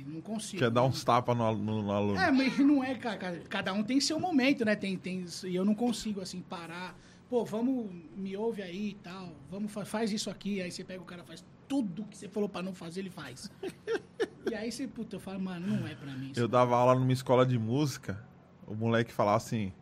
E 0.00 0.04
não 0.10 0.20
consigo. 0.20 0.58
Quer 0.62 0.70
dar 0.70 0.82
uns 0.84 1.04
tapas 1.04 1.36
no, 1.36 1.54
no- 1.56 1.82
no 1.82 1.92
aluno? 1.92 2.18
É, 2.18 2.30
mas 2.30 2.58
não 2.58 2.82
é, 2.82 2.94
cara. 2.94 3.40
cada- 3.48 3.72
um 3.72 3.82
tem 3.82 4.00
seu 4.00 4.18
momento, 4.18 4.64
né? 4.64 4.74
Tem, 4.74 4.96
tem, 4.96 5.24
e 5.44 5.54
eu 5.54 5.64
não 5.64 5.74
consigo, 5.74 6.20
assim, 6.20 6.40
parar. 6.40 6.96
Pô, 7.28 7.44
vamos, 7.44 7.90
me 8.16 8.36
ouve 8.36 8.62
aí 8.62 8.90
e 8.90 8.94
tal. 8.94 9.32
Vamos, 9.50 9.70
fa- 9.70 9.84
faz 9.84 10.10
isso 10.10 10.30
aqui. 10.30 10.60
Aí 10.62 10.70
você 10.70 10.82
pega 10.82 11.00
o 11.02 11.04
cara, 11.04 11.22
faz 11.22 11.44
tudo 11.68 12.04
que 12.04 12.16
você 12.16 12.28
falou 12.28 12.48
pra 12.48 12.62
não 12.62 12.74
fazer, 12.74 13.00
ele 13.00 13.10
faz. 13.10 13.50
e 14.50 14.54
aí 14.54 14.72
você, 14.72 14.88
puta, 14.88 15.16
eu 15.16 15.20
falo, 15.20 15.38
mano, 15.40 15.66
não 15.66 15.86
é 15.86 15.94
pra 15.94 16.12
mim. 16.12 16.32
Eu 16.34 16.48
dava 16.48 16.74
aula 16.76 16.94
numa 16.94 17.12
escola 17.12 17.44
de 17.46 17.58
música, 17.58 18.20
o 18.66 18.74
moleque 18.74 19.12
falava 19.12 19.36
assim: 19.36 19.72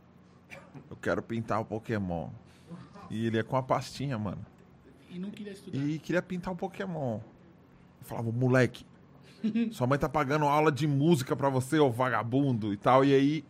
Eu 0.91 0.97
quero 0.97 1.23
pintar 1.23 1.61
o 1.61 1.65
Pokémon. 1.65 2.29
E 3.11 3.25
ele 3.27 3.37
ia 3.39 3.45
com 3.45 3.57
a 3.57 3.63
pastinha, 3.63 4.19
mano. 4.19 4.45
E 5.09 5.19
não 5.19 5.31
queria 5.31 5.53
estudar. 5.53 5.79
E 5.79 5.99
queria 5.99 6.21
pintar 6.21 6.53
um 6.53 6.57
Pokémon. 6.57 7.15
Eu 8.01 8.05
falava, 8.07 8.31
moleque, 8.31 8.85
sua 9.73 9.87
mãe 9.87 9.99
tá 9.99 10.09
pagando 10.09 10.45
aula 10.47 10.71
de 10.73 10.87
música 10.87 11.35
pra 11.37 11.49
você, 11.49 11.79
ô 11.79 11.91
vagabundo 11.91 12.73
e 12.73 12.77
tal. 12.77 13.05
E 13.05 13.15
aí 13.15 13.45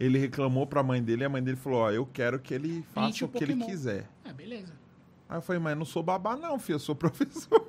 ele 0.00 0.18
reclamou 0.18 0.66
pra 0.66 0.82
mãe 0.82 1.02
dele 1.02 1.22
e 1.22 1.24
a 1.24 1.28
mãe 1.28 1.42
dele 1.42 1.56
falou: 1.56 1.80
Ó, 1.80 1.90
eu 1.90 2.06
quero 2.06 2.38
que 2.38 2.52
ele 2.54 2.84
faça 2.94 3.24
o 3.24 3.28
que 3.28 3.44
ele 3.44 3.56
quiser. 3.56 4.08
Ah, 4.24 4.32
beleza. 4.32 4.72
Aí 5.28 5.38
eu 5.38 5.42
falei, 5.42 5.60
mas 5.60 5.72
eu 5.72 5.78
não 5.78 5.84
sou 5.86 6.02
babá, 6.02 6.36
não, 6.36 6.58
filho, 6.58 6.76
eu 6.76 6.80
sou 6.80 6.94
professor. 6.96 7.66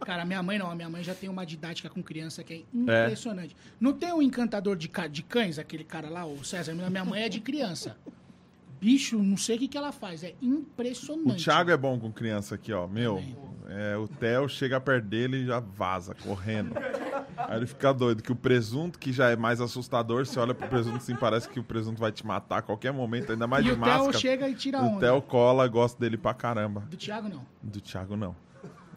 Cara, 0.00 0.24
minha 0.26 0.42
mãe 0.42 0.58
não. 0.58 0.70
A 0.70 0.74
minha 0.74 0.88
mãe 0.90 1.02
já 1.02 1.14
tem 1.14 1.28
uma 1.30 1.46
didática 1.46 1.88
com 1.88 2.02
criança 2.02 2.44
que 2.44 2.52
é 2.54 2.62
impressionante. 2.74 3.56
Não 3.80 3.92
tem 3.94 4.12
o 4.12 4.20
encantador 4.20 4.76
de, 4.76 4.88
ca- 4.88 5.06
de 5.06 5.22
cães, 5.22 5.58
aquele 5.58 5.84
cara 5.84 6.10
lá, 6.10 6.26
o 6.26 6.44
César? 6.44 6.74
Minha 6.74 7.04
mãe 7.04 7.22
é 7.22 7.28
de 7.28 7.40
criança. 7.40 7.96
Bicho, 8.78 9.18
não 9.22 9.36
sei 9.38 9.56
o 9.56 9.58
que, 9.60 9.68
que 9.68 9.78
ela 9.78 9.92
faz. 9.92 10.22
É 10.22 10.34
impressionante. 10.42 11.40
O 11.40 11.44
Thiago 11.44 11.70
é 11.70 11.76
bom 11.76 11.98
com 11.98 12.12
criança 12.12 12.56
aqui, 12.56 12.70
ó. 12.72 12.86
Meu, 12.86 13.22
é, 13.68 13.96
o 13.96 14.06
Theo 14.06 14.48
chega 14.48 14.80
perto 14.80 15.04
dele 15.06 15.38
e 15.38 15.46
já 15.46 15.60
vaza, 15.60 16.14
correndo. 16.14 16.74
Aí 17.36 17.56
ele 17.56 17.66
fica 17.66 17.92
doido, 17.92 18.22
que 18.22 18.30
o 18.32 18.36
presunto, 18.36 18.98
que 18.98 19.12
já 19.12 19.30
é 19.30 19.36
mais 19.36 19.60
assustador, 19.60 20.24
você 20.26 20.38
olha 20.38 20.54
pro 20.54 20.68
presunto 20.68 20.96
assim, 20.98 21.14
parece 21.16 21.48
que 21.48 21.58
o 21.58 21.64
presunto 21.64 22.00
vai 22.00 22.12
te 22.12 22.26
matar 22.26 22.58
a 22.58 22.62
qualquer 22.62 22.92
momento, 22.92 23.32
ainda 23.32 23.46
mais 23.46 23.64
E 23.64 23.68
de 23.68 23.74
o 23.74 23.78
máscara. 23.78 24.10
Theo 24.10 24.20
chega 24.20 24.48
e 24.48 24.54
tira 24.54 24.78
O 24.80 24.86
onda. 24.96 25.00
Theo 25.00 25.22
cola, 25.22 25.66
gosta 25.68 25.98
dele 26.00 26.16
pra 26.16 26.32
caramba. 26.34 26.80
Do 26.88 26.96
Thiago, 26.96 27.28
não. 27.28 27.44
Do 27.62 27.80
Thiago, 27.80 28.16
não. 28.16 28.36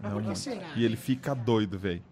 Não, 0.02 0.22
Por 0.22 0.36
será? 0.36 0.68
E 0.76 0.84
ele 0.86 0.96
fica 0.96 1.34
doido, 1.34 1.78
velho. 1.80 2.04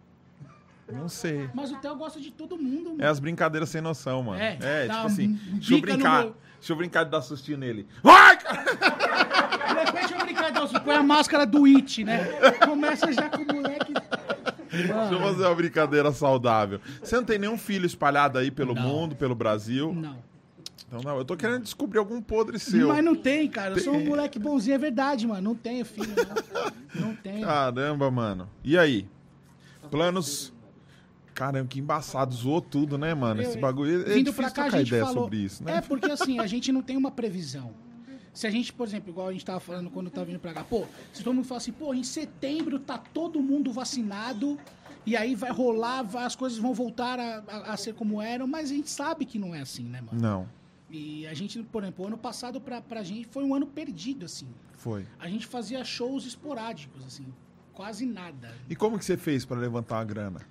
Não 0.92 1.10
sei. 1.10 1.50
Mas 1.54 1.72
o 1.72 1.78
Theo 1.78 1.96
gosta 1.96 2.20
de 2.20 2.32
todo 2.32 2.58
mundo, 2.58 2.92
mano. 2.92 3.04
É 3.04 3.08
as 3.08 3.20
brincadeiras 3.20 3.70
sem 3.70 3.82
noção, 3.82 4.22
mano. 4.24 4.40
É, 4.42 4.58
É, 4.62 4.84
tipo 4.88 4.98
assim, 5.06 5.40
deixa 5.54 5.74
eu 5.74 5.82
brincar. 5.82 6.24
meu- 6.24 6.36
Deixa 6.60 6.74
eu 6.74 6.78
brincar 6.78 7.04
de 7.04 7.12
dar 7.12 7.22
sustinho 7.22 7.60
nele. 7.60 7.88
Vai, 8.02 8.38
cara! 8.40 8.64
De 8.64 9.86
repente 9.92 10.14
eu 10.14 10.25
brincar, 10.46 10.50
então, 10.52 10.68
você 10.68 10.80
põe 10.80 10.96
a 10.96 11.04
máscara 11.04 11.46
do 11.46 11.66
It, 11.66 12.04
né? 12.04 12.26
Começa 12.66 13.12
já 13.12 13.30
com 13.30 13.42
o 13.44 13.46
moleque. 13.56 13.94
Deixa 14.72 14.94
eu 15.14 15.20
fazer 15.20 15.46
uma 15.46 15.56
brincadeira 15.56 16.12
saudável. 16.12 16.80
Você 17.02 17.16
não 17.16 17.24
tem 17.24 17.40
nenhum 17.40 17.58
filho 17.58 17.86
espalhado 17.86 18.38
aí 18.38 18.52
pelo 18.52 18.74
Não. 18.74 18.82
mundo, 18.82 19.16
pelo 19.16 19.36
Brasil? 19.36 19.94
Não. 19.94 20.18
Então, 20.88 21.02
não, 21.02 21.18
eu 21.18 21.26
tô 21.26 21.36
querendo 21.36 21.64
descobrir 21.64 21.98
algum 21.98 22.22
podre 22.22 22.60
seu. 22.60 22.90
Mas 22.90 23.04
não 23.04 23.16
tem, 23.16 23.48
cara. 23.50 23.74
Eu 23.74 23.80
sou 23.80 23.94
um 23.94 23.98
Tem. 23.98 24.08
moleque 24.08 24.38
bonzinho, 24.38 24.76
é 24.76 24.78
verdade, 24.78 25.26
mano. 25.26 25.42
Não 25.42 25.56
tenho 25.56 25.84
filho, 25.84 26.14
não. 26.16 27.08
Não 27.08 27.16
tenho. 27.16 27.46
Caramba, 27.46 28.12
mano. 28.12 28.50
E 28.64 28.78
aí? 28.78 29.08
Planos. 29.90 30.54
Caramba, 31.34 31.68
que 31.68 31.80
embaçado. 31.80 32.34
Zoou 32.34 32.62
tudo, 32.62 32.98
né, 32.98 33.14
mano? 33.14 33.42
Esse 33.42 33.58
bagulho. 33.58 34.04
É 34.04 34.14
Vindo 34.14 34.32
pra 34.32 34.50
cá, 34.52 34.66
a 34.66 34.70
gente 34.70 34.88
ideia 34.88 35.06
falou. 35.06 35.24
sobre 35.24 35.38
isso, 35.40 35.64
né? 35.64 35.78
É, 35.78 35.82
porque 35.82 36.10
assim, 36.10 36.40
a 36.40 36.46
gente 36.48 36.72
não 36.72 36.82
tem 36.82 36.96
uma 36.96 37.12
previsão. 37.12 37.74
Se 38.36 38.46
a 38.46 38.52
gente, 38.52 38.72
por 38.74 38.86
exemplo, 38.86 39.10
igual 39.10 39.30
a 39.30 39.32
gente 39.32 39.46
tava 39.46 39.60
falando 39.60 39.90
quando 39.90 40.10
tava 40.12 40.26
vindo 40.26 40.40
pra 40.40 40.54
cá, 40.54 40.64
pô, 40.64 40.86
se 41.14 41.24
todo 41.24 41.34
mundo 41.34 41.46
fala 41.46 41.58
assim, 41.58 41.72
pô, 41.72 41.94
em 41.94 42.04
setembro 42.04 42.78
tá 42.80 42.98
todo 42.98 43.42
mundo 43.42 43.72
vacinado 43.72 44.60
e 45.06 45.16
aí 45.16 45.34
vai 45.36 45.52
rolar, 45.52 46.04
vai- 46.04 46.26
as 46.26 46.36
coisas 46.36 46.60
vão 46.60 46.74
voltar 46.74 47.18
a, 47.20 47.38
a- 47.48 47.74
a 47.74 47.78
ser 47.78 47.94
como 47.96 48.22
eram, 48.22 48.46
mas 48.46 48.70
a 48.70 48.74
gente 48.74 48.90
sabe 48.90 49.26
que 49.26 49.40
não 49.40 49.56
é 49.56 49.62
assim, 49.62 49.84
né, 49.86 50.02
mano? 50.02 50.20
Não, 50.22 50.48
E 50.92 51.26
a 51.26 51.34
gente, 51.34 51.64
por 51.64 51.82
exemplo, 51.82 52.06
o 52.06 52.08
ano 52.08 52.18
passado 52.18 52.62
pra, 52.62 52.80
pra 52.82 53.02
gente 53.04 53.28
foi 53.30 53.44
um 53.44 53.56
ano 53.56 53.66
perdido, 53.66 54.26
assim. 54.26 54.48
foi. 54.78 55.06
A 55.18 55.28
gente 55.28 55.48
fazia 55.48 55.84
shows 55.84 56.26
esporádicos, 56.28 57.04
assim, 57.06 57.26
quase 57.74 58.06
nada. 58.06 58.54
E 58.70 58.76
como 58.76 59.00
que 59.00 59.04
você 59.06 59.18
fez 59.18 59.44
pra 59.46 59.58
levantar 59.58 59.96
uma 59.98 60.04
grana? 60.06 60.42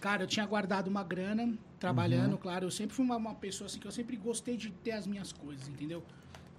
Cara, 0.00 0.22
eu 0.22 0.26
tinha 0.26 0.46
guardado 0.46 0.88
uma 0.88 1.02
grana, 1.02 1.58
trabalhando, 1.78 2.38
claro. 2.38 2.66
Eu 2.66 2.70
sempre 2.70 2.94
fui 2.94 3.04
uma, 3.04 3.16
uma 3.16 3.34
pessoa 3.34 3.66
assim 3.66 3.78
que 3.80 3.86
eu 3.86 3.90
sempre 3.92 4.16
gostei 4.16 4.56
de 4.56 4.70
ter 4.70 4.92
as 4.92 5.06
minhas 5.06 5.32
coisas, 5.32 5.68
entendeu? 5.68 6.02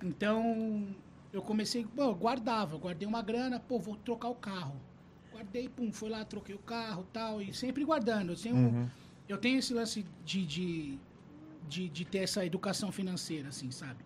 Então, 0.03 0.87
eu 1.31 1.41
comecei, 1.41 1.85
pô, 1.85 2.03
eu 2.03 2.15
guardava, 2.15 2.75
eu 2.75 2.79
guardei 2.79 3.07
uma 3.07 3.21
grana, 3.21 3.59
pô, 3.59 3.79
vou 3.79 3.95
trocar 3.95 4.29
o 4.29 4.35
carro. 4.35 4.75
Guardei, 5.31 5.69
pum, 5.69 5.91
fui 5.91 6.09
lá, 6.09 6.23
troquei 6.25 6.55
o 6.55 6.59
carro 6.59 7.05
tal, 7.11 7.41
e 7.41 7.53
sempre 7.53 7.83
guardando. 7.83 8.31
Eu 8.31 8.35
tenho, 8.35 8.91
eu 9.27 9.37
tenho 9.37 9.59
esse 9.59 9.73
lance 9.73 10.05
de, 10.25 10.45
de, 10.45 10.99
de, 11.67 11.89
de 11.89 12.05
ter 12.05 12.19
essa 12.19 12.45
educação 12.45 12.91
financeira, 12.91 13.49
assim, 13.49 13.71
sabe? 13.71 14.03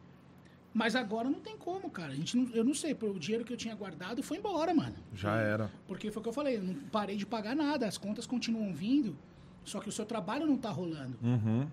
Mas 0.74 0.94
agora 0.94 1.30
não 1.30 1.40
tem 1.40 1.58
como, 1.58 1.90
cara. 1.90 2.12
A 2.12 2.16
gente 2.16 2.36
não, 2.36 2.54
eu 2.54 2.64
não 2.64 2.74
sei, 2.74 2.94
o 2.94 3.18
dinheiro 3.18 3.46
que 3.46 3.54
eu 3.54 3.58
tinha 3.58 3.74
guardado 3.74 4.22
foi 4.22 4.38
embora, 4.38 4.74
mano. 4.74 4.96
Já 5.14 5.38
era. 5.38 5.72
Porque 5.88 6.12
foi 6.12 6.20
o 6.20 6.24
que 6.24 6.28
eu 6.30 6.34
falei, 6.34 6.58
eu 6.58 6.64
não 6.64 6.74
parei 6.92 7.16
de 7.16 7.26
pagar 7.26 7.56
nada, 7.56 7.88
as 7.88 7.98
contas 7.98 8.28
continuam 8.28 8.74
vindo, 8.74 9.18
só 9.64 9.80
que 9.80 9.88
o 9.88 9.92
seu 9.92 10.06
trabalho 10.06 10.46
não 10.46 10.58
tá 10.58 10.70
rolando. 10.70 11.18
Uhum. 11.24 11.66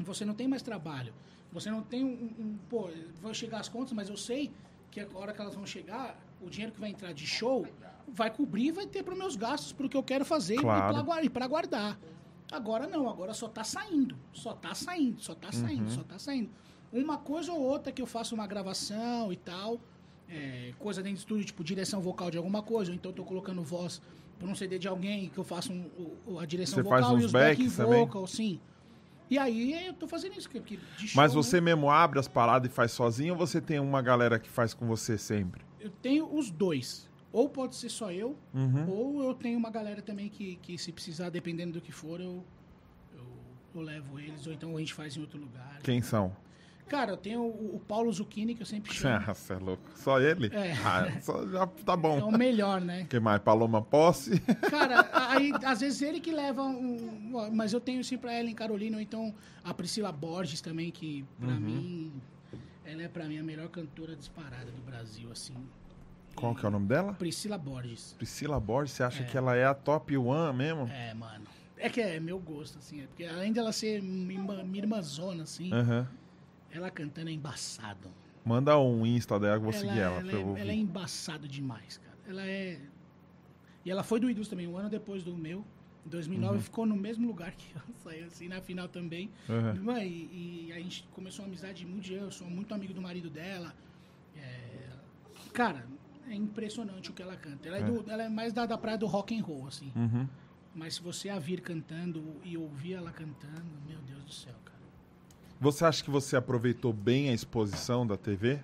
Você 0.00 0.26
não 0.26 0.34
tem 0.34 0.46
mais 0.46 0.62
trabalho. 0.62 1.12
Você 1.52 1.70
não 1.70 1.82
tem 1.82 2.04
um, 2.04 2.08
um- 2.38 2.58
Pô, 2.68 2.88
vão 3.20 3.34
chegar 3.34 3.60
as 3.60 3.68
contas, 3.68 3.92
mas 3.92 4.08
eu 4.08 4.16
sei 4.16 4.50
que 4.90 5.00
a 5.00 5.06
hora 5.14 5.32
que 5.32 5.40
elas 5.40 5.54
vão 5.54 5.66
chegar, 5.66 6.18
o 6.40 6.48
dinheiro 6.48 6.72
que 6.72 6.80
vai 6.80 6.90
entrar 6.90 7.12
de 7.12 7.26
show 7.26 7.66
vai 8.08 8.30
cobrir 8.30 8.66
e 8.66 8.72
vai 8.72 8.86
ter 8.86 9.02
para 9.02 9.14
meus 9.14 9.36
gastos, 9.36 9.72
para 9.72 9.86
o 9.86 9.88
que 9.88 9.96
eu 9.96 10.02
quero 10.02 10.24
fazer 10.24 10.56
Claro. 10.56 10.94
e 11.24 11.28
para 11.28 11.46
guardar. 11.46 11.98
Agora 12.50 12.86
não, 12.88 13.08
agora 13.08 13.32
só 13.32 13.48
tá 13.48 13.62
saindo. 13.62 14.16
Só 14.32 14.52
tá 14.52 14.74
saindo, 14.74 15.20
só 15.22 15.34
tá 15.34 15.52
saindo, 15.52 15.90
só 15.90 16.02
tá 16.02 16.18
saindo. 16.18 16.50
Uma 16.92 17.18
coisa 17.18 17.52
ou 17.52 17.60
outra 17.60 17.92
que 17.92 18.02
eu 18.02 18.06
faço 18.06 18.34
uma 18.34 18.46
gravação 18.48 19.32
e 19.32 19.36
tal, 19.36 19.78
é, 20.28 20.72
coisa 20.78 21.00
dentro 21.02 21.18
do 21.18 21.20
estúdio, 21.20 21.44
tipo 21.46 21.62
direção 21.62 22.00
vocal 22.00 22.30
de 22.30 22.36
alguma 22.36 22.62
coisa, 22.62 22.90
ou 22.90 22.96
então 22.96 23.10
eu 23.12 23.16
tô 23.16 23.24
colocando 23.24 23.62
voz 23.62 24.02
para 24.38 24.48
um 24.48 24.54
CD 24.56 24.78
de 24.78 24.88
alguém 24.88 25.28
que 25.28 25.38
eu 25.38 25.44
faço 25.44 25.72
um- 25.72 26.38
a 26.40 26.44
direção 26.46 26.76
Você 26.76 26.82
vocal 26.82 27.20
e 27.20 27.24
os 27.24 27.30
back 27.32 27.58
backs 27.58 27.76
também? 27.76 28.00
vocal, 28.00 28.26
sim. 28.26 28.58
E 29.30 29.38
aí 29.38 29.86
eu 29.86 29.94
tô 29.94 30.08
fazendo 30.08 30.36
isso, 30.36 30.48
de 30.48 31.06
show, 31.08 31.16
Mas 31.22 31.32
né? 31.32 31.36
você 31.40 31.60
mesmo 31.60 31.88
abre 31.88 32.18
as 32.18 32.26
paradas 32.26 32.68
e 32.70 32.74
faz 32.74 32.90
sozinho 32.90 33.34
ou 33.34 33.38
você 33.38 33.60
tem 33.60 33.78
uma 33.78 34.02
galera 34.02 34.40
que 34.40 34.50
faz 34.50 34.74
com 34.74 34.86
você 34.88 35.16
sempre? 35.16 35.62
Eu 35.78 35.88
tenho 36.02 36.34
os 36.36 36.50
dois. 36.50 37.08
Ou 37.32 37.48
pode 37.48 37.76
ser 37.76 37.88
só 37.90 38.10
eu, 38.10 38.36
Uhum. 38.52 38.88
ou 38.90 39.22
eu 39.22 39.32
tenho 39.34 39.56
uma 39.56 39.70
galera 39.70 40.02
também 40.02 40.28
que, 40.28 40.56
que 40.56 40.76
se 40.76 40.90
precisar, 40.90 41.30
dependendo 41.30 41.74
do 41.74 41.80
que 41.80 41.92
for, 41.92 42.20
eu, 42.20 42.44
eu, 43.14 43.24
eu 43.76 43.80
levo 43.80 44.18
eles, 44.18 44.48
ou 44.48 44.52
então 44.52 44.76
a 44.76 44.80
gente 44.80 44.92
faz 44.92 45.16
em 45.16 45.20
outro 45.20 45.38
lugar. 45.38 45.78
Quem 45.80 46.02
são? 46.02 46.34
Cara, 46.90 47.12
eu 47.12 47.16
tenho 47.16 47.40
o, 47.42 47.76
o 47.76 47.80
Paulo 47.86 48.12
Zucchini, 48.12 48.52
que 48.52 48.62
eu 48.62 48.66
sempre 48.66 48.92
chamo. 48.92 49.24
Ah, 49.28 49.32
você 49.32 49.52
é 49.52 49.56
louco. 49.58 49.82
Só 49.94 50.20
ele? 50.20 50.48
É. 50.52 50.72
Ah, 50.84 51.20
só, 51.22 51.46
já 51.46 51.64
tá 51.66 51.92
É 51.92 51.96
bom. 51.96 52.18
o 52.28 52.36
melhor, 52.36 52.80
né? 52.80 53.06
Que 53.08 53.20
mais? 53.20 53.40
Paloma 53.40 53.80
Posse? 53.80 54.40
Cara, 54.68 55.08
aí 55.12 55.52
às 55.64 55.80
vezes 55.80 56.02
ele 56.02 56.18
que 56.18 56.32
leva 56.32 56.62
um. 56.64 57.30
Mas 57.52 57.72
eu 57.72 57.80
tenho 57.80 58.02
sim 58.02 58.18
pra 58.18 58.36
Ellen 58.38 58.56
Carolina, 58.56 58.96
ou 58.96 59.00
então 59.00 59.32
a 59.62 59.72
Priscila 59.72 60.10
Borges 60.10 60.60
também, 60.60 60.90
que 60.90 61.24
pra 61.38 61.48
Uhum. 61.48 61.60
mim. 61.60 62.12
Ela 62.84 63.04
é 63.04 63.08
pra 63.08 63.24
mim 63.26 63.38
a 63.38 63.42
melhor 63.44 63.68
cantora 63.68 64.16
disparada 64.16 64.64
do 64.72 64.82
Brasil, 64.82 65.30
assim. 65.30 65.54
Qual 66.34 66.54
que 66.56 66.64
é 66.64 66.68
o 66.68 66.72
nome 66.72 66.88
dela? 66.88 67.12
Priscila 67.12 67.56
Borges. 67.56 68.14
Priscila 68.18 68.58
Borges, 68.58 68.92
você 68.96 69.02
acha 69.04 69.22
É. 69.22 69.26
que 69.26 69.36
ela 69.36 69.54
é 69.54 69.64
a 69.64 69.74
top 69.74 70.16
one 70.16 70.56
mesmo? 70.58 70.88
É, 70.88 71.14
mano. 71.14 71.44
É 71.76 71.88
que 71.88 72.00
é 72.00 72.18
meu 72.18 72.38
gosto, 72.40 72.78
assim. 72.78 73.02
É 73.02 73.06
porque 73.06 73.24
além 73.24 73.52
dela 73.52 73.70
ser 73.72 74.02
minha, 74.02 74.40
irmã- 74.40 74.62
minha 74.64 74.82
irmãzona, 74.82 75.44
assim, 75.44 75.72
Aham. 75.72 76.06
Ela 76.72 76.90
cantando 76.90 77.28
é 77.30 77.32
embaçado. 77.32 78.08
Manda 78.44 78.78
um 78.78 79.04
Insta 79.06 79.38
dela 79.38 79.58
que 79.60 79.66
eu 79.66 79.70
vou 79.70 79.72
ela, 79.72 79.80
seguir 79.80 80.00
ela, 80.00 80.20
ela 80.20 80.32
eu 80.32 80.56
é, 80.56 80.60
ela 80.60 80.70
é 80.70 80.74
embaçado 80.74 81.46
demais, 81.48 81.98
cara. 81.98 82.16
Ela 82.26 82.46
é. 82.46 82.80
E 83.84 83.90
ela 83.90 84.02
foi 84.02 84.20
do 84.20 84.30
Idus 84.30 84.48
também, 84.48 84.66
um 84.66 84.76
ano 84.76 84.88
depois 84.88 85.22
do 85.22 85.36
meu. 85.36 85.64
Em 86.06 86.08
2009 86.08 86.54
Uhum. 86.56 86.60
ficou 86.62 86.86
no 86.86 86.96
mesmo 86.96 87.26
lugar 87.26 87.52
que 87.52 87.74
eu 87.74 87.82
saí, 88.02 88.22
assim, 88.22 88.48
na 88.48 88.60
final 88.62 88.88
também. 88.88 89.30
Mano, 89.48 89.98
E, 90.02 90.66
e 90.68 90.72
a 90.72 90.76
gente 90.80 91.06
começou 91.12 91.44
uma 91.44 91.48
amizade 91.48 91.84
muito 91.86 92.04
de 92.04 92.14
eu 92.14 92.30
sou 92.30 92.48
muito 92.48 92.72
amigo 92.74 92.94
do 92.94 93.02
marido 93.02 93.28
dela. 93.28 93.74
É, 94.36 94.88
Cara, 95.52 95.86
é 96.28 96.34
impressionante 96.34 97.10
o 97.10 97.12
que 97.12 97.22
ela 97.22 97.36
canta. 97.36 97.66
Ela 97.68 97.78
é, 97.78 97.80
É. 97.80 97.84
do- 97.84 98.10
ela 98.10 98.22
é 98.22 98.28
mais 98.28 98.52
da, 98.52 98.64
da 98.64 98.78
praia 98.78 98.96
do 98.96 99.06
rock 99.06 99.38
and 99.38 99.42
roll, 99.42 99.66
assim. 99.66 99.92
Uhum. 99.96 100.26
Mas 100.74 100.94
se 100.94 101.02
você 101.02 101.28
a 101.28 101.38
vir 101.38 101.60
cantando 101.60 102.36
e 102.44 102.56
ouvir 102.56 102.94
ela 102.94 103.10
cantando, 103.10 103.66
meu 103.86 103.98
Deus 104.02 104.22
do 104.24 104.32
céu, 104.32 104.54
cara. 104.64 104.69
Você 105.60 105.84
acha 105.84 106.02
que 106.02 106.10
você 106.10 106.36
aproveitou 106.36 106.92
bem 106.92 107.28
a 107.28 107.34
exposição 107.34 108.06
da 108.06 108.16
TV? 108.16 108.60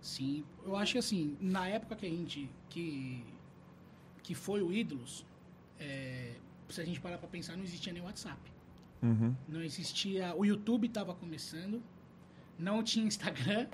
Sim, 0.00 0.44
eu 0.64 0.76
acho 0.76 0.92
que 0.92 0.98
assim, 0.98 1.36
na 1.40 1.68
época 1.68 1.96
que 1.96 2.06
a 2.06 2.08
gente. 2.10 2.48
que, 2.70 3.22
que 4.22 4.34
foi 4.34 4.62
o 4.62 4.72
Ídolos, 4.72 5.26
é, 5.78 6.32
se 6.68 6.80
a 6.80 6.84
gente 6.84 7.00
parar 7.00 7.18
pra 7.18 7.28
pensar, 7.28 7.56
não 7.56 7.64
existia 7.64 7.92
nem 7.92 8.02
WhatsApp. 8.02 8.40
Uhum. 9.02 9.34
Não 9.48 9.62
existia. 9.62 10.34
O 10.36 10.44
YouTube 10.44 10.86
estava 10.86 11.14
começando, 11.14 11.82
não 12.58 12.82
tinha 12.82 13.06
Instagram, 13.06 13.66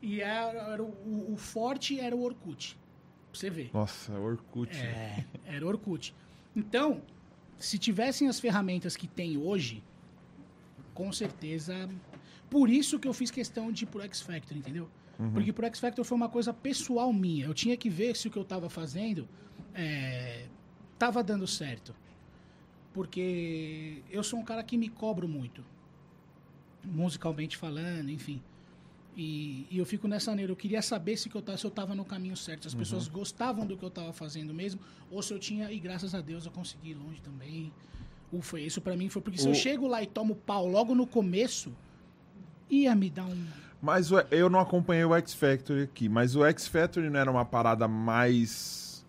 e 0.00 0.20
era, 0.20 0.58
era 0.72 0.82
o, 0.82 1.32
o- 1.32 1.36
forte 1.36 1.98
era 1.98 2.14
o 2.14 2.22
Orkut. 2.22 2.78
Pra 3.30 3.40
você 3.40 3.50
ver. 3.50 3.70
Nossa, 3.72 4.12
Orkut. 4.18 4.76
É, 4.76 5.24
era 5.44 5.66
Orkut. 5.66 6.14
Então, 6.54 7.02
se 7.58 7.78
tivessem 7.78 8.28
as 8.28 8.38
ferramentas 8.38 8.96
que 8.96 9.06
tem 9.08 9.36
hoje, 9.38 9.82
com 10.94 11.10
certeza. 11.12 11.88
Por 12.52 12.68
isso 12.68 12.98
que 13.00 13.08
eu 13.08 13.14
fiz 13.14 13.30
questão 13.30 13.72
de 13.72 13.84
ir 13.84 13.86
pro 13.86 14.02
X 14.02 14.20
Factor, 14.20 14.54
entendeu? 14.56 14.86
Porque 15.32 15.52
pro 15.52 15.64
X 15.66 15.80
Factor 15.80 16.04
foi 16.04 16.16
uma 16.16 16.28
coisa 16.28 16.52
pessoal 16.52 17.10
minha. 17.12 17.46
Eu 17.46 17.54
tinha 17.54 17.76
que 17.76 17.88
ver 17.88 18.14
se 18.16 18.28
o 18.28 18.30
que 18.30 18.38
eu 18.38 18.44
tava 18.44 18.68
fazendo 18.68 19.26
é, 19.74 20.46
tava 20.98 21.22
dando 21.24 21.46
certo. 21.46 21.94
Porque 22.92 24.02
eu 24.10 24.22
sou 24.22 24.38
um 24.38 24.44
cara 24.44 24.62
que 24.62 24.76
me 24.76 24.88
cobro 24.88 25.26
muito. 25.28 25.64
Musicalmente 26.84 27.56
falando, 27.56 28.10
enfim. 28.10 28.42
E, 29.16 29.66
e 29.70 29.78
eu 29.78 29.86
fico 29.86 30.08
nessa 30.08 30.34
neira. 30.34 30.50
Eu 30.52 30.56
queria 30.56 30.82
saber 30.82 31.16
se, 31.16 31.28
que 31.28 31.36
eu, 31.36 31.42
ta- 31.42 31.56
se 31.56 31.64
eu 31.64 31.70
tava 31.70 31.94
no 31.94 32.04
caminho 32.04 32.36
certo. 32.36 32.62
Se 32.62 32.68
as 32.68 32.74
pessoas 32.74 33.08
gostavam 33.08 33.66
do 33.66 33.76
que 33.76 33.84
eu 33.84 33.90
tava 33.90 34.12
fazendo 34.12 34.52
mesmo. 34.52 34.80
Ou 35.10 35.22
se 35.22 35.32
eu 35.32 35.38
tinha. 35.38 35.70
E 35.72 35.78
graças 35.78 36.14
a 36.14 36.20
Deus 36.20 36.44
eu 36.44 36.52
consegui 36.52 36.90
ir 36.90 36.94
longe 36.94 37.20
também. 37.22 37.72
Ufa, 38.32 38.58
isso 38.60 38.80
pra 38.80 38.96
mim 38.96 39.08
foi. 39.08 39.22
Porque 39.22 39.38
se 39.38 39.46
O- 39.46 39.50
eu 39.50 39.54
chego 39.54 39.86
lá 39.86 40.02
e 40.02 40.06
tomo 40.06 40.34
pau 40.34 40.66
logo 40.66 40.94
no 40.94 41.06
começo, 41.06 41.72
ia 42.72 42.94
me 42.94 43.10
dar 43.10 43.24
um. 43.24 43.44
Mas 43.80 44.10
eu 44.30 44.48
não 44.48 44.60
acompanhei 44.60 45.04
o 45.04 45.14
X 45.16 45.34
Factory 45.34 45.82
aqui, 45.82 46.08
mas 46.08 46.34
o 46.36 46.44
X 46.44 46.66
Factory 46.66 47.10
não 47.10 47.18
era 47.20 47.30
uma 47.30 47.44
parada 47.44 47.86
mais. 47.86 49.04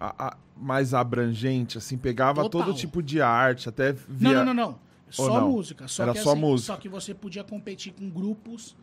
a- 0.00 0.28
a- 0.28 0.36
mais 0.56 0.94
abrangente, 0.94 1.76
assim, 1.76 1.98
pegava 1.98 2.42
Total. 2.42 2.64
todo 2.66 2.76
tipo 2.76 3.02
de 3.02 3.20
arte, 3.20 3.68
até 3.68 3.92
Não, 3.92 3.98
via. 4.08 4.44
não, 4.44 4.54
não, 4.54 4.54
não. 4.54 4.78
Só 5.10 5.40
não? 5.40 5.50
música. 5.50 5.86
Só 5.88 6.02
Era 6.04 6.12
que, 6.12 6.20
só 6.20 6.32
assim, 6.32 6.40
música. 6.40 6.72
Só 6.74 6.78
que 6.80 6.88
você 6.88 7.12
podia 7.14 7.44
competir 7.44 7.92
com 7.92 8.08
grupos, 8.08 8.74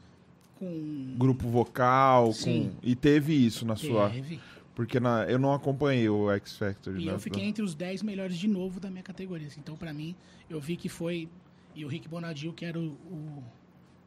com. 0.59 1.15
Grupo 1.17 1.47
vocal, 1.47 2.31
Sim. 2.33 2.71
com... 2.71 2.87
e 2.87 2.95
teve 2.95 3.33
isso 3.33 3.65
na 3.65 3.75
sua. 3.75 4.09
Teve. 4.09 4.39
Porque 4.75 4.99
na... 4.99 5.23
eu 5.25 5.37
não 5.39 5.53
acompanhei 5.53 6.09
o 6.09 6.31
X 6.31 6.57
Factory. 6.57 7.01
E 7.03 7.05
né? 7.05 7.13
eu 7.13 7.19
fiquei 7.19 7.43
entre 7.43 7.63
os 7.63 7.73
10 7.75 8.01
melhores 8.03 8.37
de 8.37 8.47
novo 8.47 8.79
da 8.79 8.89
minha 8.89 9.03
categoria. 9.03 9.47
assim. 9.47 9.59
Então, 9.59 9.75
pra 9.75 9.93
mim, 9.93 10.15
eu 10.49 10.59
vi 10.59 10.75
que 10.75 10.89
foi. 10.89 11.27
E 11.75 11.83
o 11.85 11.87
Rick 11.87 12.07
Bonadil, 12.07 12.53
que 12.53 12.65
era 12.65 12.79
o, 12.79 12.89
o, 12.91 13.43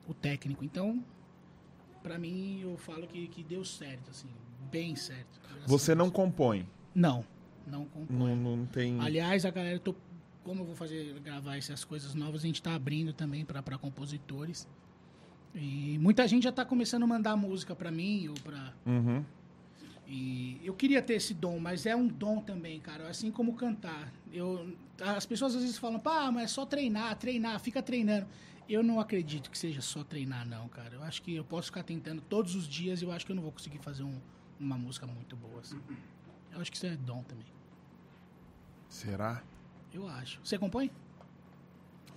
o 0.08 0.14
técnico. 0.14 0.64
Então, 0.64 1.04
pra 2.02 2.18
mim, 2.18 2.60
eu 2.62 2.76
falo 2.76 3.06
que, 3.06 3.26
que 3.28 3.42
deu 3.42 3.64
certo, 3.64 4.10
assim. 4.10 4.28
Bem 4.70 4.96
certo. 4.96 5.40
Você 5.66 5.94
não 5.94 6.10
compõe. 6.10 6.66
Não. 6.94 7.24
Não 7.66 7.84
compõe. 7.86 8.16
Não, 8.16 8.36
não 8.56 8.66
tem. 8.66 9.00
Aliás, 9.00 9.44
a 9.44 9.50
galera, 9.50 9.78
tô, 9.78 9.94
como 10.44 10.62
eu 10.62 10.66
vou 10.66 10.76
fazer 10.76 11.18
gravar 11.20 11.56
essas 11.56 11.84
coisas 11.84 12.14
novas, 12.14 12.42
a 12.42 12.46
gente 12.46 12.62
tá 12.62 12.74
abrindo 12.74 13.12
também 13.12 13.44
para 13.44 13.78
compositores. 13.78 14.68
E 15.54 15.98
muita 15.98 16.28
gente 16.28 16.44
já 16.44 16.52
tá 16.52 16.64
começando 16.64 17.04
a 17.04 17.06
mandar 17.06 17.36
música 17.36 17.74
para 17.74 17.90
mim 17.90 18.28
ou 18.28 18.34
para 18.34 18.74
Uhum. 18.84 19.24
E 20.06 20.60
eu 20.64 20.74
queria 20.74 21.02
ter 21.02 21.14
esse 21.14 21.34
dom, 21.34 21.58
mas 21.58 21.84
é 21.86 21.94
um 21.96 22.06
dom 22.06 22.40
também, 22.40 22.80
cara, 22.80 23.08
assim 23.08 23.30
como 23.30 23.54
cantar. 23.54 24.12
Eu 24.32 24.74
as 25.00 25.26
pessoas 25.26 25.54
às 25.54 25.62
vezes 25.62 25.76
falam: 25.78 25.98
"Pá, 26.00 26.30
mas 26.32 26.44
é 26.44 26.46
só 26.48 26.64
treinar, 26.64 27.16
treinar, 27.16 27.58
fica 27.60 27.82
treinando". 27.82 28.26
Eu 28.68 28.82
não 28.82 28.98
acredito 28.98 29.48
que 29.50 29.56
seja 29.58 29.80
só 29.80 30.02
treinar 30.02 30.44
não, 30.46 30.68
cara. 30.68 30.94
Eu 30.94 31.02
acho 31.04 31.22
que 31.22 31.34
eu 31.36 31.44
posso 31.44 31.66
ficar 31.66 31.82
tentando 31.84 32.20
todos 32.22 32.54
os 32.56 32.66
dias 32.66 33.00
e 33.00 33.04
eu 33.04 33.12
acho 33.12 33.24
que 33.24 33.30
eu 33.30 33.36
não 33.36 33.42
vou 33.42 33.52
conseguir 33.52 33.78
fazer 33.78 34.02
um- 34.02 34.20
uma 34.58 34.76
música 34.76 35.06
muito 35.06 35.36
boa 35.36 35.60
assim. 35.60 35.80
Eu 36.52 36.60
acho 36.60 36.70
que 36.70 36.76
isso 36.76 36.86
é 36.86 36.96
dom 36.96 37.22
também. 37.22 37.46
Será? 38.88 39.42
Eu 39.92 40.08
acho. 40.08 40.40
Você 40.42 40.58
compõe? 40.58 40.90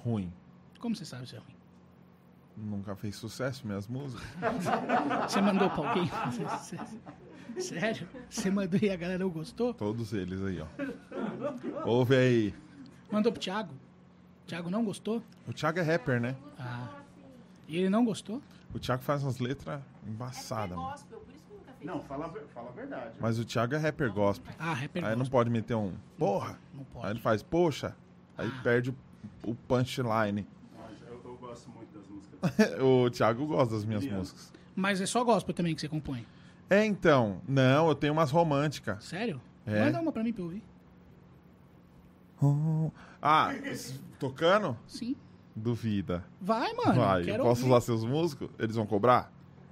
Ruim. 0.04 0.32
Como 0.80 0.96
você 0.96 1.06
sabe 1.06 1.28
se 1.28 1.36
é 1.36 1.40
ruim? 1.40 1.56
Nunca 2.62 2.96
fez 2.96 3.16
sucesso 3.16 3.66
minhas 3.66 3.88
músicas. 3.88 4.26
Você 5.30 5.42
mandou 5.42 5.70
pra 5.70 5.88
alguém? 5.90 6.10
Sério? 7.60 8.08
Você 8.30 8.50
mandou 8.52 8.80
e 8.82 8.90
a 8.90 8.96
galera 8.96 9.20
não 9.20 9.30
gostou? 9.30 9.74
Todos 9.74 10.14
eles 10.14 10.42
aí, 10.44 10.62
ó. 10.62 10.68
Ouve 11.90 12.16
aí. 12.16 12.56
Mandou 13.12 13.32
pro 13.32 13.42
Thiago? 13.42 13.74
Thiago 14.46 14.70
não 14.70 14.84
gostou? 14.84 15.22
O 15.48 15.54
Thiago 15.54 15.80
é 15.80 15.82
rapper, 15.82 16.20
né? 16.20 16.36
Ah. 16.60 16.88
E 17.68 17.78
ele 17.78 17.90
não 17.90 18.04
gostou? 18.04 18.42
O 18.74 18.80
Thiago 18.80 19.04
faz 19.04 19.24
umas 19.24 19.40
letras 19.40 19.80
É 20.06 20.10
embaçadas, 20.10 20.76
mano. 20.78 20.90
gospel, 20.92 21.20
por 21.20 21.34
isso 21.34 21.44
que 21.46 21.54
nunca 21.54 21.72
fez. 21.74 21.86
Não, 21.88 22.00
fala, 22.02 22.34
fala 22.54 22.70
a 22.70 22.74
verdade. 22.74 23.12
Mas 23.20 23.40
o 23.40 23.46
Thiago 23.46 23.76
é 23.76 23.78
rapper 23.78 24.12
gospel. 24.12 24.54
Ah, 24.60 24.74
rapper 24.74 25.04
Aí 25.04 25.12
não 25.12 25.20
gospel. 25.20 25.32
pode 25.40 25.50
meter 25.50 25.76
um 25.76 25.94
porra. 26.18 26.60
Não 26.74 26.82
Aí 26.82 26.86
pode. 26.94 27.08
ele 27.14 27.20
faz, 27.20 27.42
poxa. 27.44 27.96
Aí 28.38 28.48
Ah. 28.54 28.60
perde 28.64 28.90
o, 28.92 28.96
o 29.44 29.56
punchline. 29.56 30.48
Mas 30.78 31.02
eu, 31.08 31.22
eu 31.24 31.36
gosto 31.38 31.70
muito 31.72 31.92
das 31.98 32.08
músicas. 32.08 32.29
o 32.82 33.10
Thiago 33.10 33.46
gosta 33.46 33.76
das 33.76 33.86
minhas 33.86 34.04
Lindo. 34.04 34.16
músicas. 34.18 34.52
Mas 34.76 35.02
é 35.02 35.06
só 35.06 35.24
gospel 35.24 35.54
também 35.54 35.76
que 35.76 35.82
você 35.82 35.88
compõe. 35.90 36.26
É, 36.70 36.86
então. 36.86 37.42
Não, 37.48 37.88
eu 37.90 37.96
tenho 37.96 38.14
umas 38.14 38.32
românticas. 38.32 39.04
Sério? 39.04 39.42
É. 39.66 39.86
Manda 39.86 40.00
uma 40.00 40.12
pra 40.12 40.24
mim 40.24 40.32
pra 40.32 40.42
eu 40.44 40.46
ouvir. 40.48 40.64
Oh. 42.42 42.92
Ah, 43.22 43.54
tocando? 44.18 44.78
Sim. 44.88 45.16
Duvida. 45.56 46.24
Vai, 46.40 46.74
mano. 46.74 47.02
Vai, 47.02 47.30
eu 47.30 47.38
posso 47.40 47.62
ouvir. 47.64 47.74
usar 47.74 47.82
seus 47.82 48.06
músicos? 48.06 48.50
Eles 48.58 48.76
vão 48.76 48.86
cobrar? 48.86 49.32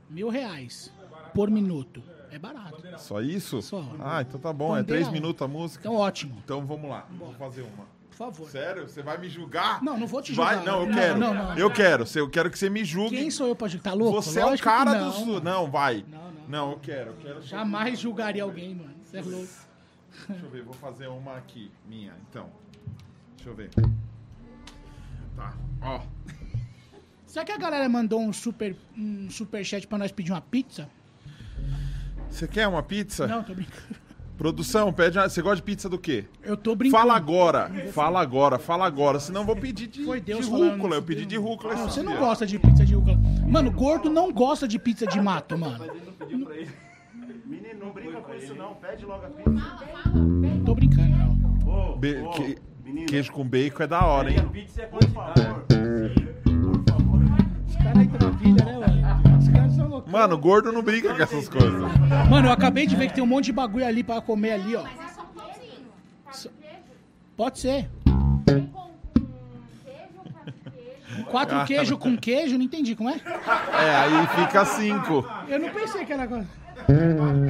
Mil 0.10 0.30
reais 0.30 0.92
por 1.34 1.50
minuto. 1.50 2.04
É 2.30 2.38
barato. 2.38 2.84
Só 2.98 3.22
isso? 3.22 3.62
Só. 3.62 3.82
Ah, 4.00 4.22
então 4.22 4.40
tá 4.40 4.52
bom. 4.52 4.76
É 4.76 4.80
Bandeira 4.80 4.86
três 4.88 5.08
um. 5.08 5.12
minutos 5.12 5.42
a 5.42 5.48
música? 5.48 5.82
Então, 5.88 5.96
ótimo. 5.96 6.36
Então 6.44 6.66
vamos 6.66 6.90
lá. 6.90 7.08
Vou 7.18 7.32
fazer 7.36 7.62
uma. 7.62 7.86
Por 8.18 8.32
favor. 8.34 8.50
Sério? 8.50 8.90
Você 8.90 9.04
vai 9.04 9.18
me 9.20 9.30
julgar? 9.30 9.84
Não, 9.84 9.96
não 10.00 10.08
vou 10.08 10.24
te 10.24 10.34
Vai? 10.34 10.56
julgar. 10.56 10.72
Não, 10.72 10.82
eu 10.82 10.88
Não, 10.88 10.96
quero. 10.96 11.20
não, 11.20 11.34
não. 11.36 11.58
Eu 11.58 11.70
quero. 11.72 12.04
Eu 12.16 12.28
quero 12.30 12.50
que 12.50 12.58
você 12.58 12.68
me 12.68 12.84
julgue. 12.84 13.16
Quem 13.16 13.30
sou 13.30 13.48
eu 13.48 13.56
pra 13.56 13.68
julgar? 13.68 13.92
Tá 13.92 13.94
louco? 13.96 14.22
Você 14.22 14.40
é 14.40 14.44
o 14.46 14.50
Lógico 14.50 14.68
cara 14.68 14.94
do 14.96 15.12
sul. 15.12 15.40
Não, 15.42 15.70
vai. 15.70 16.04
Não, 16.08 16.32
não. 16.32 16.48
Não, 16.48 16.72
eu 16.72 16.80
quero. 16.80 17.12
Eu 17.12 17.18
quero. 17.18 17.42
Jamais 17.44 18.00
julgaria 18.00 18.42
alguém, 18.42 18.74
mano. 18.74 18.96
Você 19.04 19.18
é 19.18 19.22
louco. 19.22 19.48
Deixa 20.28 20.46
eu 20.46 20.50
ver, 20.50 20.64
vou 20.64 20.74
fazer 20.74 21.08
uma 21.08 21.38
aqui, 21.38 21.72
minha, 21.88 22.12
então. 22.28 22.50
Deixa 23.36 23.52
eu 23.52 23.56
ver. 23.56 23.70
Tá, 25.36 25.54
ó. 25.84 26.02
Será 27.28 27.46
que 27.46 27.52
a 27.52 27.58
galera 27.58 27.88
mandou 27.88 28.20
um 28.20 28.34
super, 28.34 28.76
um 28.98 29.30
super 29.30 29.64
chat 29.64 29.86
pra 29.86 30.00
nós 30.00 30.12
pedir 30.12 30.32
uma 30.32 30.42
pizza? 30.42 30.90
Você 32.32 32.48
quer 32.48 32.68
uma 32.68 32.82
pizza? 32.82 33.28
Não, 33.28 33.44
tô 33.44 33.54
brincando. 33.54 34.07
Produção, 34.38 34.94
pede 34.94 35.18
uma... 35.18 35.28
Você 35.28 35.42
gosta 35.42 35.56
de 35.58 35.64
pizza 35.64 35.90
do 35.90 35.98
quê? 35.98 36.26
Eu 36.44 36.56
tô 36.56 36.76
brincando. 36.76 37.02
Fala 37.02 37.16
agora, 37.16 37.72
fala 37.92 38.22
agora, 38.22 38.60
fala 38.60 38.86
agora. 38.86 39.20
Senão 39.20 39.42
eu 39.42 39.48
vou 39.48 39.56
pedir 39.56 39.88
de, 39.88 40.04
Foi 40.06 40.22
Deus 40.22 40.46
de 40.46 40.52
rúcula. 40.52 40.96
Eu 40.96 41.02
pedi 41.04 41.26
de 41.26 41.38
rúcula. 41.38 41.74
Não, 41.76 41.90
você 41.90 42.02
não 42.04 42.12
dias. 42.14 42.24
gosta 42.24 42.46
de 42.46 42.60
pizza 42.60 42.86
de 42.86 42.94
rúcula. 42.94 43.18
Mano, 43.48 43.72
gordo 43.72 44.10
não 44.12 44.32
gosta 44.32 44.68
de 44.68 44.78
pizza 44.78 45.08
de 45.08 45.20
mato, 45.20 45.58
mano. 45.58 45.80
Menino, 47.46 47.80
não 47.86 47.92
brinca 47.92 48.20
com 48.22 48.34
isso 48.36 48.54
não. 48.54 48.76
Pede 48.76 49.06
logo 49.06 49.26
a 49.26 49.30
pizza. 49.30 49.52
Não 50.14 50.64
tô 50.64 50.76
brincando, 50.76 51.18
não. 51.18 51.94
Ô, 51.94 51.96
Be- 51.98 52.20
ô, 52.22 52.30
que- 52.32 52.58
menino, 52.84 53.08
Queijo 53.08 53.32
com 53.32 53.44
bacon 53.48 53.84
é 53.84 53.88
da 53.88 54.06
hora, 54.06 54.32
hein? 54.32 54.48
pizza 54.52 54.84
é 54.84 54.86
por 54.86 55.04
favor. 55.10 55.66
Sim, 55.72 56.26
por 56.44 56.94
favor. 56.94 57.20
Os 57.68 57.76
caras 57.76 57.98
aí 57.98 58.08
travilha, 58.08 58.66
né, 58.66 58.74
mano? 58.74 58.87
Mano, 60.06 60.38
gordo 60.38 60.72
não 60.72 60.82
brinca 60.82 61.14
com 61.16 61.22
essas 61.22 61.48
coisas. 61.50 61.82
Mano, 62.30 62.48
eu 62.48 62.52
acabei 62.52 62.86
de 62.86 62.96
ver 62.96 63.08
que 63.08 63.14
tem 63.16 63.24
um 63.24 63.28
monte 63.28 63.46
de 63.46 63.54
bagulho 63.54 63.86
ali 63.86 64.04
pra 64.04 64.22
comer 64.22 64.52
ali, 64.54 64.76
ó. 64.76 64.84
Mas 64.84 65.12
é 65.12 65.14
só 65.14 65.22
pouquinho. 65.24 65.86
Quatro 66.26 66.50
queijos? 66.60 66.88
Pode 67.36 67.60
ser. 67.60 67.90
Tem 68.46 68.66
com 68.68 68.80
com 68.82 68.90
queijo, 69.86 70.08
quatro 70.36 70.46
queijos. 71.16 71.26
Quatro 71.32 71.66
queijo 71.66 71.98
com 71.98 72.18
queijo, 72.18 72.58
não 72.58 72.64
entendi 72.66 72.96
como 72.96 73.10
é. 73.10 73.16
É, 73.16 73.96
aí 73.96 74.28
fica 74.36 74.66
cinco. 74.66 75.26
Eu 75.48 75.60
não 75.60 75.70
pensei 75.70 76.06
que 76.06 76.14
era. 76.14 76.28
coisa. 76.28 76.48
Não, 76.88 77.46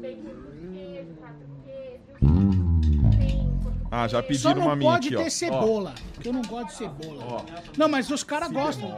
tem 0.00 0.16
com 0.16 0.72
queijo, 0.72 1.14
quatro 1.18 1.46
queijos. 1.64 2.00
Tem 2.20 3.44
Ah, 3.90 4.08
já 4.08 4.20
Só 4.20 4.22
pediram 4.26 4.54
não 4.56 4.62
uma 4.66 4.76
minha 4.76 4.90
pode 4.90 5.06
aqui, 5.08 5.16
ter 5.16 5.26
ó. 5.26 5.30
cebola. 5.30 5.94
Porque 6.14 6.28
eu 6.28 6.32
não 6.32 6.42
gosto 6.42 6.66
de 6.68 6.74
cebola. 6.74 7.44
Não, 7.76 7.88
mas 7.88 8.10
os 8.10 8.24
caras 8.24 8.50
gostam. 8.50 8.92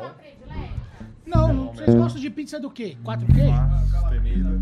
Não, 1.26 1.52
não, 1.52 1.72
vocês 1.72 1.94
gostam 1.94 2.20
de 2.20 2.30
pizza 2.30 2.60
do 2.60 2.70
quê? 2.70 2.96
Quatro 3.02 3.26
queijos? 3.26 3.54
Sustenido. 3.90 4.60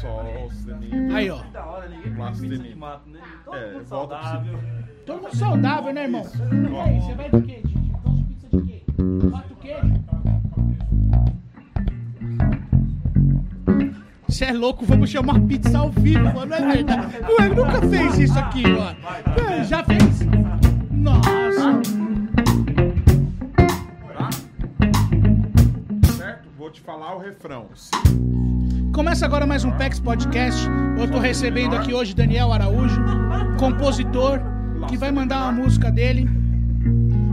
Sol, 0.00 0.50
sustenido. 0.50 1.14
Aí, 1.14 1.30
ó. 1.30 1.38
Da 1.52 1.64
hora, 1.64 1.88
ninguém 1.88 2.02
come 2.04 2.16
Plástico 2.16 2.48
pizza 2.48 2.62
de 2.62 2.68
de 2.68 2.74
mato, 2.78 3.08
né? 3.10 3.20
Todo 3.44 3.56
É, 3.56 3.72
mundo 3.72 3.84
volta 3.86 4.14
pro 4.16 4.24
saudável. 4.24 4.58
Todo 5.06 5.22
mundo 5.22 5.36
saudável, 5.36 5.94
né, 5.94 6.02
irmão? 6.04 6.22
E 6.24 6.76
aí, 6.80 7.00
você 7.00 7.14
vai 7.14 7.30
do 7.30 7.42
quê? 7.42 7.60
De, 7.64 7.74
de, 7.74 7.88
gosta 7.90 8.10
de 8.10 8.24
pizza 8.24 8.48
de 8.48 8.62
quê? 8.62 8.82
Quatro 9.30 9.56
queijos? 9.56 10.00
Você 14.28 14.46
é 14.46 14.52
louco, 14.52 14.84
vamos 14.84 15.10
chamar 15.10 15.40
pizza 15.42 15.78
ao 15.78 15.90
vivo, 15.90 16.24
mano. 16.24 16.46
Não 16.46 16.56
é 16.56 16.72
verdade. 16.74 17.06
Ué, 17.38 17.48
nunca 17.48 17.80
fez 17.88 18.18
isso 18.18 18.38
aqui, 18.38 18.62
mano. 18.62 18.96
É, 19.48 19.64
já 19.64 19.82
fez? 19.84 20.20
Nossa. 20.90 21.33
Te 26.74 26.80
falar 26.80 27.14
o 27.14 27.20
refrão. 27.20 27.66
Começa 28.92 29.24
agora 29.24 29.46
mais 29.46 29.64
um 29.64 29.70
PEX 29.70 30.00
Podcast. 30.00 30.68
Eu 30.98 31.08
tô 31.08 31.20
recebendo 31.20 31.76
aqui 31.76 31.94
hoje 31.94 32.16
Daniel 32.16 32.52
Araújo, 32.52 33.00
compositor, 33.60 34.40
que 34.88 34.96
vai 34.96 35.12
mandar 35.12 35.44
uma 35.44 35.52
música 35.52 35.88
dele. 35.88 36.28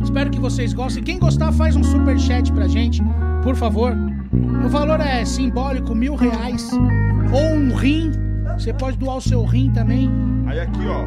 Espero 0.03 0.29
que 0.29 0.39
vocês 0.39 0.73
gostem. 0.73 1.03
Quem 1.03 1.17
gostar, 1.17 1.51
faz 1.53 1.75
um 1.75 1.83
super 1.83 2.19
chat 2.19 2.53
pra 2.53 2.67
gente, 2.67 3.01
por 3.41 3.55
favor. 3.55 3.93
O 4.63 4.69
valor 4.69 4.99
é 4.99 5.25
simbólico, 5.25 5.95
mil 5.95 6.13
reais. 6.13 6.69
Ou 7.33 7.57
um 7.57 7.75
rim. 7.75 8.11
Você 8.59 8.71
pode 8.71 8.95
doar 8.97 9.17
o 9.17 9.21
seu 9.21 9.43
rim 9.43 9.71
também. 9.71 10.11
Aí 10.45 10.59
aqui, 10.59 10.85
ó. 10.85 11.03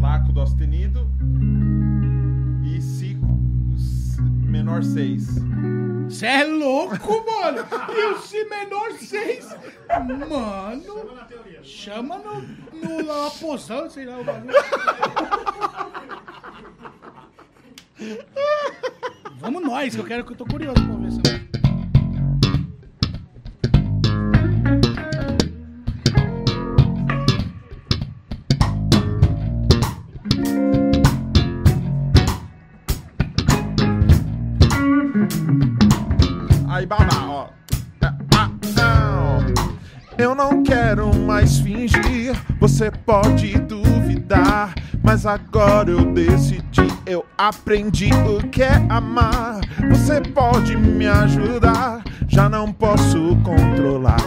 Laco 0.00 0.32
do 0.32 0.46
sustenido. 0.46 1.10
E 2.62 2.80
si, 2.80 3.18
menor 4.44 4.84
6. 4.84 5.77
Você 6.08 6.26
é 6.26 6.44
louco, 6.44 7.24
mano! 7.24 7.66
E 7.94 8.04
o 8.06 8.18
Si 8.18 8.44
menor 8.44 8.92
6? 8.92 9.48
Mano! 10.28 11.10
Chama 11.62 12.18
no, 12.18 13.02
no 13.02 13.26
aposão, 13.26 13.90
sei 13.90 14.06
lá 14.06 14.18
o 14.18 14.24
bagulho. 14.24 14.54
Vamos 19.36 19.62
nós, 19.62 19.94
que 19.94 20.00
eu 20.00 20.04
quero 20.04 20.24
que 20.24 20.32
eu 20.32 20.36
tô 20.36 20.46
curioso 20.46 20.74
pra 20.74 20.96
ver 20.96 21.08
essa. 21.08 21.37
Aí 36.78 36.86
babá, 36.86 37.26
ó. 37.26 37.46
Ah, 38.00 38.50
ah. 38.78 39.38
Eu 40.16 40.32
não 40.32 40.62
quero 40.62 41.12
mais 41.12 41.58
fingir, 41.58 42.40
você 42.60 42.88
pode 42.88 43.58
duvidar. 43.58 44.76
Mas 45.02 45.26
agora 45.26 45.90
eu 45.90 46.12
decidi, 46.12 46.86
eu 47.04 47.26
aprendi 47.36 48.10
o 48.12 48.46
que 48.46 48.62
é 48.62 48.76
amar. 48.88 49.58
Você 49.90 50.20
pode 50.20 50.76
me 50.76 51.08
ajudar, 51.08 52.04
já 52.28 52.48
não 52.48 52.72
posso 52.72 53.36
controlar. 53.42 54.22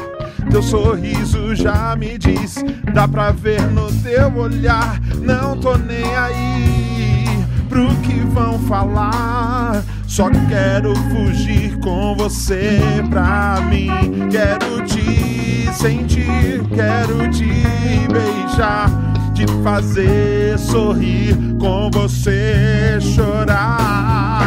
Teu 0.49 0.61
sorriso 0.61 1.55
já 1.55 1.95
me 1.95 2.17
diz, 2.17 2.55
dá 2.93 3.07
pra 3.07 3.31
ver 3.31 3.61
no 3.61 3.89
teu 4.03 4.35
olhar. 4.35 4.99
Não 5.21 5.57
tô 5.57 5.77
nem 5.77 6.03
aí 6.17 6.90
pro 7.71 7.87
que 8.01 8.19
vão 8.19 8.59
falar. 8.59 9.81
Só 10.05 10.29
quero 10.49 10.93
fugir 11.09 11.79
com 11.79 12.13
você 12.15 12.81
pra 13.09 13.61
mim. 13.69 13.87
Quero 14.29 14.85
te 14.85 15.71
sentir, 15.73 16.61
quero 16.75 17.29
te 17.31 17.47
beijar, 18.11 18.89
te 19.33 19.47
fazer 19.63 20.59
sorrir, 20.59 21.33
com 21.57 21.89
você 21.89 22.99
chorar. 22.99 24.40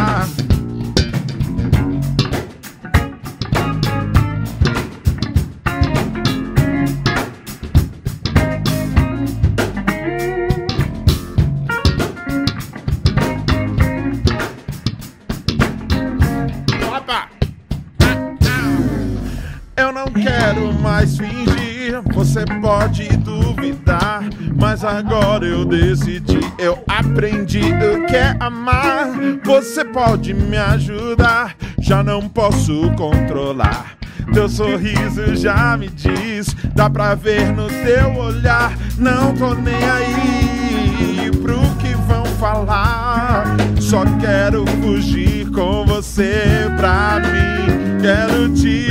Mais 21.05 21.19
fingir, 21.19 22.01
você 22.15 22.45
pode 22.63 23.09
duvidar. 23.19 24.23
Mas 24.59 24.83
agora 24.83 25.45
eu 25.45 25.65
decidi, 25.65 26.41
eu 26.59 26.83
aprendi 26.89 27.61
o 27.61 28.07
que 28.07 28.17
é 28.17 28.35
amar. 28.41 29.09
Você 29.45 29.85
pode 29.85 30.33
me 30.33 30.57
ajudar, 30.57 31.55
já 31.79 32.03
não 32.03 32.27
posso 32.27 32.91
controlar. 32.93 33.97
Teu 34.33 34.49
sorriso 34.49 35.37
já 35.37 35.77
me 35.77 35.89
diz, 35.89 36.57
dá 36.75 36.89
pra 36.89 37.15
ver 37.15 37.53
no 37.53 37.69
teu 37.69 38.17
olhar. 38.17 38.73
Não 38.97 39.35
tô 39.35 39.55
nem 39.55 39.75
aí 39.75 41.31
pro 41.43 41.61
que 41.77 41.95
vão 42.07 42.25
falar. 42.41 43.57
Só 43.85 44.03
quero 44.19 44.65
fugir 44.83 45.51
com 45.51 45.85
você 45.85 46.71
pra 46.75 47.21
mim. 47.21 48.01
Quero 48.01 48.49
te 48.49 48.87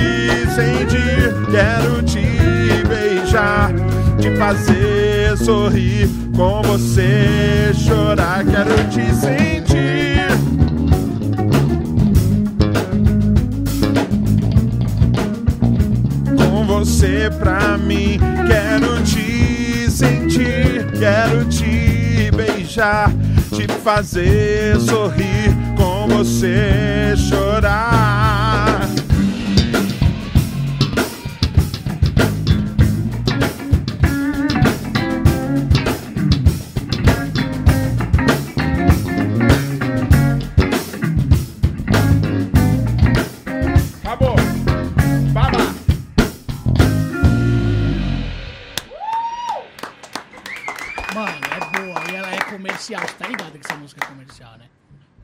sentir, 0.53 1.33
quero 1.51 2.03
te 2.03 2.21
beijar, 2.87 3.73
te 4.19 4.29
fazer 4.37 5.35
sorrir, 5.37 6.07
com 6.35 6.61
você 6.61 7.71
chorar. 7.73 8.45
Quero 8.45 8.89
te 8.89 9.13
sentir. 9.15 9.73
com 16.37 16.65
você 16.65 17.31
pra 17.39 17.79
mim. 17.79 18.19
Quero 18.47 19.01
te 19.03 19.89
sentir, 19.89 20.85
quero 20.99 21.45
te 21.45 22.31
beijar, 22.35 23.11
te 23.53 23.67
fazer 23.67 24.79
sorrir, 24.79 25.55
com 25.77 26.07
você 26.07 27.13
chorar. 27.15 28.89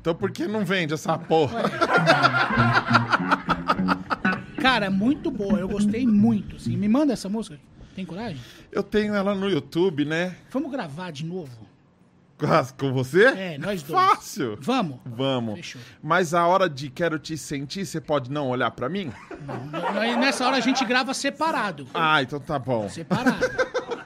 Então 0.09 0.17
por 0.17 0.31
que 0.31 0.47
não 0.47 0.65
vende 0.65 0.91
essa 0.91 1.15
porra? 1.19 1.61
Cara, 4.59 4.87
é 4.87 4.89
muito 4.89 5.29
boa. 5.29 5.59
Eu 5.59 5.67
gostei 5.67 6.07
muito. 6.07 6.55
Assim. 6.55 6.75
Me 6.75 6.87
manda 6.89 7.13
essa 7.13 7.29
música. 7.29 7.59
Tem 7.95 8.03
coragem? 8.03 8.39
Eu 8.71 8.81
tenho 8.81 9.13
ela 9.13 9.35
no 9.35 9.47
YouTube, 9.47 10.05
né? 10.05 10.35
Vamos 10.49 10.71
gravar 10.71 11.11
de 11.11 11.23
novo? 11.23 11.69
Com 12.75 12.91
você? 12.91 13.25
É, 13.25 13.57
nós 13.59 13.83
dois. 13.83 14.01
Fácil. 14.01 14.57
Vamos? 14.59 14.97
Vamos. 15.05 15.57
Fechou. 15.57 15.79
Mas 16.01 16.33
a 16.33 16.47
hora 16.47 16.67
de 16.67 16.89
quero 16.89 17.19
te 17.19 17.37
sentir, 17.37 17.85
você 17.85 18.01
pode 18.01 18.31
não 18.31 18.49
olhar 18.49 18.71
pra 18.71 18.89
mim? 18.89 19.11
Nós- 19.71 20.17
Nessa 20.17 20.47
hora 20.47 20.57
a 20.57 20.61
gente 20.61 20.83
grava 20.85 21.13
separado. 21.13 21.85
Ah, 21.93 22.19
então 22.23 22.39
tá 22.39 22.57
bom. 22.57 22.89
Separado. 22.89 23.45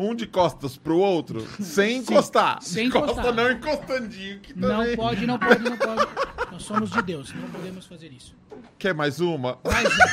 um 0.00 0.14
de 0.14 0.26
costas 0.26 0.78
pro 0.78 0.96
outro, 0.98 1.46
sem 1.60 1.98
encostar. 1.98 2.62
sem 2.62 2.86
de 2.86 2.92
costa 2.92 3.12
encostar. 3.20 3.34
não 3.34 3.50
encostandinho. 3.52 4.40
Que 4.40 4.58
Não 4.58 4.78
também... 4.78 4.96
pode, 4.96 5.26
não 5.26 5.38
pode, 5.38 5.62
não 5.62 5.76
pode. 5.76 6.06
Nós 6.50 6.62
somos 6.62 6.90
de 6.90 7.02
Deus, 7.02 7.34
não 7.34 7.50
podemos 7.50 7.84
fazer 7.86 8.10
isso. 8.10 8.34
Quer 8.78 8.94
mais 8.94 9.20
uma? 9.20 9.58
Mais 9.62 9.88
uma. 9.94 10.06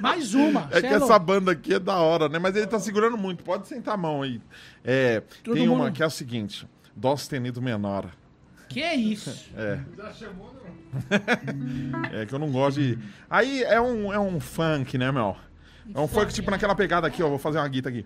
Mais 0.00 0.32
uma. 0.34 0.68
É 0.70 0.74
cê 0.76 0.82
que 0.82 0.88
louco. 0.90 1.04
essa 1.06 1.18
banda 1.18 1.50
aqui 1.52 1.74
é 1.74 1.78
da 1.80 1.96
hora, 1.96 2.28
né? 2.28 2.38
Mas 2.38 2.54
ele 2.54 2.68
tá 2.68 2.78
segurando 2.78 3.18
muito. 3.18 3.42
Pode 3.42 3.66
sentar 3.66 3.94
a 3.94 3.96
mão 3.96 4.22
aí. 4.22 4.40
É, 4.84 5.20
Todo 5.42 5.56
tem 5.56 5.68
uma 5.68 5.86
mundo- 5.86 5.92
que 5.92 6.00
é 6.02 6.06
o 6.06 6.10
seguinte: 6.10 6.68
Dó 6.94 7.16
sustenido 7.16 7.60
menor. 7.60 8.06
Que 8.68 8.80
é 8.80 8.94
isso? 8.94 9.50
É. 9.56 9.80
é 12.22 12.26
que 12.26 12.32
eu 12.34 12.38
não 12.38 12.52
gosto 12.52 12.80
de. 12.80 12.96
Aí 13.28 13.64
é 13.64 13.80
um, 13.80 14.12
é 14.12 14.20
um 14.20 14.38
funk, 14.38 14.96
né, 14.96 15.10
Mel? 15.10 15.36
É 15.94 16.00
um 16.00 16.06
funk 16.06 16.32
tipo 16.32 16.50
naquela 16.50 16.74
pegada 16.74 17.06
aqui, 17.06 17.22
ó. 17.22 17.28
Vou 17.28 17.38
fazer 17.38 17.58
uma 17.58 17.68
guita 17.68 17.88
aqui. 17.88 18.04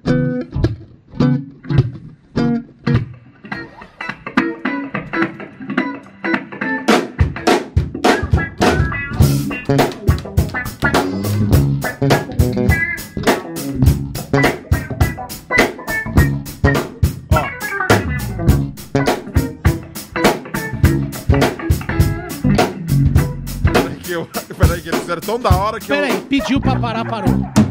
Peraí 23.62 24.82
peraí 25.06 25.20
tão 25.20 25.38
da 25.38 25.50
hora 25.50 25.78
que 25.80 25.86
Pera 25.86 26.08
eu. 26.08 26.20
pediu 26.22 26.60
pra 26.60 26.76
parar, 26.76 27.04
parou. 27.04 27.61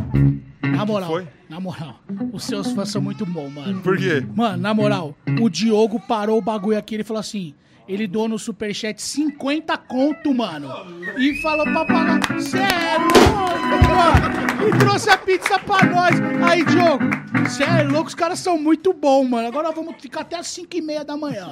Na 0.61 0.85
moral, 0.85 1.09
Foi? 1.09 1.27
na 1.49 1.59
moral, 1.59 1.99
os 2.31 2.43
seus 2.43 2.71
fãs 2.71 2.89
são 2.89 3.01
muito 3.01 3.25
bons, 3.25 3.51
mano. 3.51 3.81
Por 3.81 3.97
quê? 3.97 4.25
Mano, 4.35 4.57
na 4.57 4.73
moral, 4.73 5.15
o 5.39 5.49
Diogo 5.49 5.99
parou 5.99 6.37
o 6.37 6.41
bagulho 6.41 6.77
aqui, 6.77 6.95
ele 6.95 7.03
falou 7.03 7.19
assim, 7.19 7.53
ele 7.87 8.07
doou 8.07 8.27
no 8.27 8.39
superchat 8.39 9.01
50 9.01 9.77
conto, 9.77 10.33
mano. 10.33 10.69
E 11.17 11.41
falou 11.41 11.65
pra 11.65 11.85
pagar, 11.85 12.19
cê 12.39 12.57
é 12.59 12.97
louco, 12.97 13.87
mano. 13.89 14.69
E 14.69 14.79
trouxe 14.79 15.09
a 15.09 15.17
pizza 15.17 15.59
pra 15.59 15.83
nós. 15.85 16.15
Aí, 16.47 16.63
Diogo, 16.63 17.03
cê 17.49 17.63
é 17.63 17.83
louco, 17.83 18.07
os 18.07 18.15
caras 18.15 18.39
são 18.39 18.57
muito 18.57 18.93
bons, 18.93 19.27
mano. 19.27 19.47
Agora 19.47 19.71
vamos 19.71 19.95
ficar 19.99 20.21
até 20.21 20.37
as 20.37 20.47
5 20.47 20.77
e 20.77 20.81
meia 20.81 21.03
da 21.03 21.17
manhã. 21.17 21.51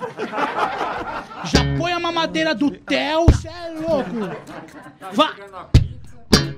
Já 1.46 1.60
põe 1.78 1.92
a 1.92 2.00
mamadeira 2.00 2.56
do 2.56 2.72
Theo, 2.72 3.26
cê 3.36 3.48
é 3.48 3.72
louco. 3.80 4.10
Vá. 5.14 5.36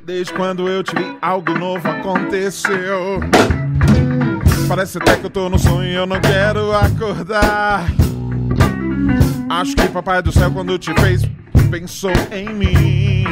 Desde 0.06 0.33
quando 0.33 0.67
eu 0.67 0.83
te 0.83 0.95
vi, 0.95 1.17
algo 1.22 1.58
novo 1.58 1.88
aconteceu. 1.88 3.19
Parece 4.67 4.98
até 4.98 5.16
que 5.16 5.25
eu 5.25 5.30
tô 5.30 5.50
no 5.50 5.59
sonho 5.59 5.90
e 5.90 5.93
eu 5.93 6.06
não 6.06 6.19
quero 6.19 6.72
acordar. 6.74 7.85
Acho 9.50 9.75
que 9.75 9.88
Papai 9.90 10.22
do 10.22 10.32
Céu, 10.32 10.50
quando 10.51 10.77
te 10.77 10.93
fez, 11.01 11.24
pensou 11.69 12.11
em 12.32 12.53
mim. 12.53 13.25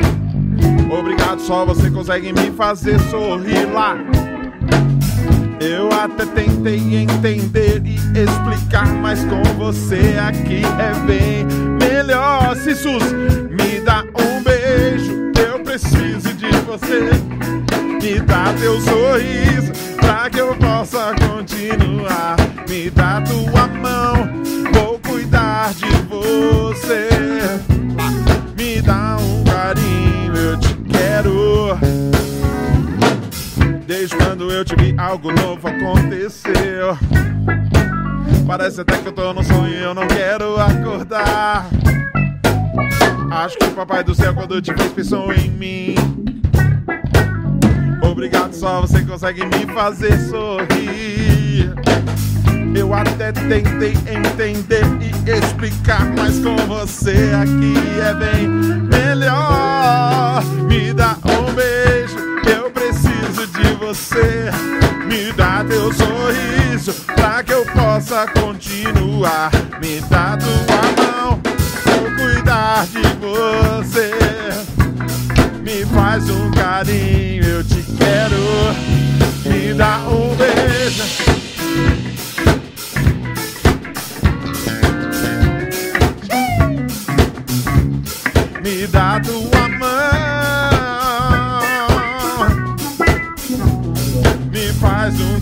Obrigado, 0.92 1.40
só 1.42 1.66
você 1.66 1.90
consegue 1.90 2.34
me 2.34 2.51
fazer 2.51 3.00
sorrir 3.09 3.66
lá. 3.74 3.98
Eu 5.59 5.90
até 5.92 6.26
tentei 6.26 6.77
entender 6.95 7.82
e 7.85 7.95
explicar, 8.18 8.88
mas 8.95 9.24
com 9.26 9.43
você 9.58 10.18
aqui 10.18 10.61
é 10.64 10.93
bem 11.06 11.45
melhor. 11.80 12.56
Se 12.56 12.74
Sus, 12.76 13.03
me 13.50 13.82
dá 13.82 14.03
um 14.18 14.42
beijo, 14.42 14.49
preciso 15.80 16.33
de 16.33 16.51
você. 16.66 17.09
Me 18.01 18.19
dá 18.19 18.53
teu 18.59 18.80
sorriso 18.82 19.72
pra 19.98 20.30
que 20.30 20.40
eu 20.40 20.56
possa 20.56 21.14
continuar. 21.16 22.35
Me 22.67 22.90
dá 22.90 23.22
tua 23.22 23.67
mão, 23.67 24.43
vou 24.74 24.99
cuidar 24.99 25.74
de 25.74 25.90
você. 26.08 27.09
Me 28.58 28.82
dá 28.82 29.17
um 29.17 29.43
carinho, 29.43 30.35
eu 30.35 30.59
te 30.59 30.74
quero. 30.90 31.77
Desde 33.85 34.16
quando 34.16 34.51
eu 34.51 34.66
te 34.66 34.75
vi, 34.75 34.93
algo 34.98 35.32
novo 35.32 35.67
aconteceu. 35.67 36.98
Parece 38.45 38.82
até 38.82 38.98
que 38.98 39.08
eu 39.08 39.11
tô 39.11 39.33
no 39.33 39.43
sonho 39.43 39.74
e 39.74 39.82
eu 39.82 39.93
não 39.93 40.08
quero 40.08 40.59
acordar. 40.59 41.67
Acho 43.32 43.58
que 43.58 43.66
o 43.66 43.72
Papai 43.72 44.03
do 44.03 44.16
Céu, 44.16 44.33
quando 44.33 44.61
te 44.61 44.74
fez, 44.74 44.91
pensou 44.91 45.32
em 45.32 45.49
mim. 45.51 45.95
Obrigado, 48.01 48.53
só 48.53 48.82
você 48.82 49.01
consegue 49.01 49.45
me 49.45 49.72
fazer 49.74 50.17
sorrir. 50.30 51.74
Eu 52.75 52.93
até 52.93 53.32
tentei 53.32 53.93
entender 54.08 54.83
e 55.01 55.30
explicar, 55.30 56.06
mas 56.17 56.40
com 56.40 56.56
você 56.67 57.32
aqui 57.41 57.75
é 57.99 58.14
bem 58.14 58.48
melhor. 58.48 60.43
Me 60.67 60.91
dá 60.93 61.16
um 61.25 61.53
beijo, 61.53 62.17
eu 62.49 62.72
preciso 62.72 63.48
de 63.48 63.75
você. 63.75 64.49
Me 65.06 65.32
dá 65.33 65.64
teu 65.64 65.91
sorriso 65.93 66.93
pra 67.16 67.43
que 67.43 67.53
eu 67.53 67.66
possa 67.66 68.27
continuar. 68.27 69.51
Me 69.82 70.01
dá 70.01 70.38
tua 70.38 71.03
mão, 71.03 71.09
cuidar 72.80 72.85
de 72.88 73.01
você. 73.19 74.11
Me 75.61 75.85
faz 75.85 76.30
um 76.30 76.51
carinho, 76.51 77.43
eu 77.43 77.64
te 77.64 77.83
quero. 77.98 78.38
Me 79.45 79.74
dá 79.74 79.99
um 80.08 80.35
beijo. 80.35 81.03
Me 88.64 88.88
dá 88.88 89.19
tua 89.19 89.67
mão. 89.77 89.90
Me 94.51 94.74
faz 94.80 95.19
um 95.19 95.39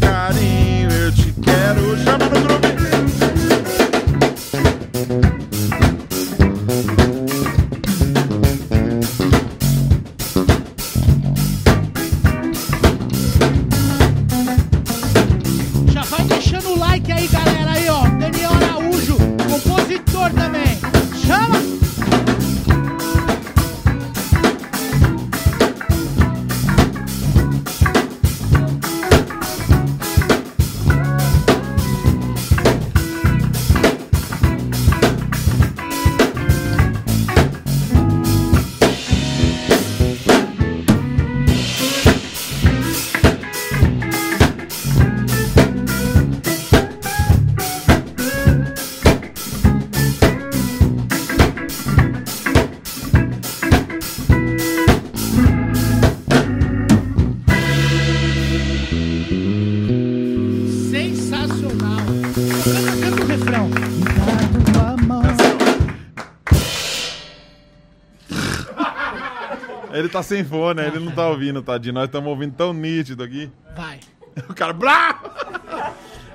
Ele 70.08 70.14
tá 70.14 70.24
sem 70.24 70.42
fone, 70.42 70.82
ele 70.82 71.00
não 71.00 71.12
tá 71.12 71.28
ouvindo, 71.28 71.62
tadinho. 71.62 71.94
Nós 71.96 72.06
estamos 72.06 72.30
ouvindo 72.30 72.56
tão 72.56 72.72
nítido 72.72 73.24
aqui. 73.24 73.52
Vai. 73.76 74.00
O 74.48 74.54
cara, 74.54 74.72
bravo! 74.72 75.32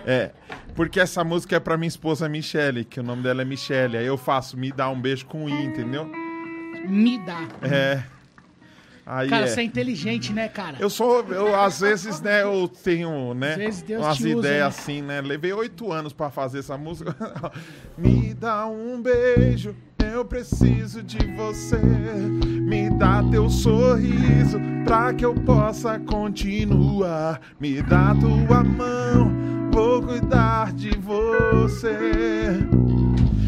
É, 0.05 0.33
porque 0.75 0.99
essa 0.99 1.23
música 1.23 1.55
é 1.55 1.61
pra 1.61 1.77
minha 1.79 1.87
esposa 1.87 2.29
Michele, 2.29 2.85
que 2.85 2.99
o 2.99 3.03
nome 3.03 3.23
dela 3.23 3.43
é 3.43 3.45
Michele. 3.45 3.97
Aí 3.97 4.05
eu 4.05 4.19
faço 4.19 4.57
Me 4.57 4.73
Dá 4.73 4.89
um 4.91 5.01
Beijo 5.01 5.25
com 5.25 5.49
I, 5.49 5.67
entendeu? 5.67 6.11
Me 6.85 7.25
dá. 7.25 7.47
É. 7.63 8.03
Aí 9.07 9.29
Cara, 9.29 9.45
é. 9.45 9.47
você 9.49 9.61
é 9.61 9.65
inteligente, 9.65 10.33
né, 10.33 10.49
cara? 10.49 10.77
Eu 10.81 10.91
sou, 10.91 11.25
eu 11.31 11.55
às 11.55 11.81
vezes, 11.81 12.21
né, 12.21 12.43
eu 12.43 12.69
tenho, 12.69 13.35
né, 13.35 13.53
Às 13.53 13.57
vezes 13.57 13.83
Deus 13.83 14.05
umas 14.05 14.17
te 14.17 14.27
usa, 14.27 14.39
ideias 14.49 14.61
né? 14.61 14.67
assim, 14.67 15.03
né? 15.03 15.21
Levei 15.21 15.53
oito 15.53 15.93
anos 15.93 16.13
pra 16.13 16.29
fazer 16.29 16.59
essa 16.59 16.77
música. 16.77 17.15
Me 17.97 18.35
dá 18.35 18.67
um 18.67 19.01
beijo, 19.01 19.77
eu 20.05 20.25
preciso 20.25 21.03
de 21.03 21.19
você. 21.37 21.77
Me 21.79 22.91
dá 22.91 23.23
teu 23.31 23.49
sorriso 23.49 24.59
pra 24.85 25.13
que 25.13 25.25
eu 25.25 25.35
possa 25.35 25.99
continuar. 26.01 27.41
Me 27.61 27.83
dá 27.83 28.15
tua 28.15 28.65
mão, 28.65 29.33
vou 29.73 30.03
cuidar 30.03 30.73
de 30.73 30.91
você. 30.99 32.59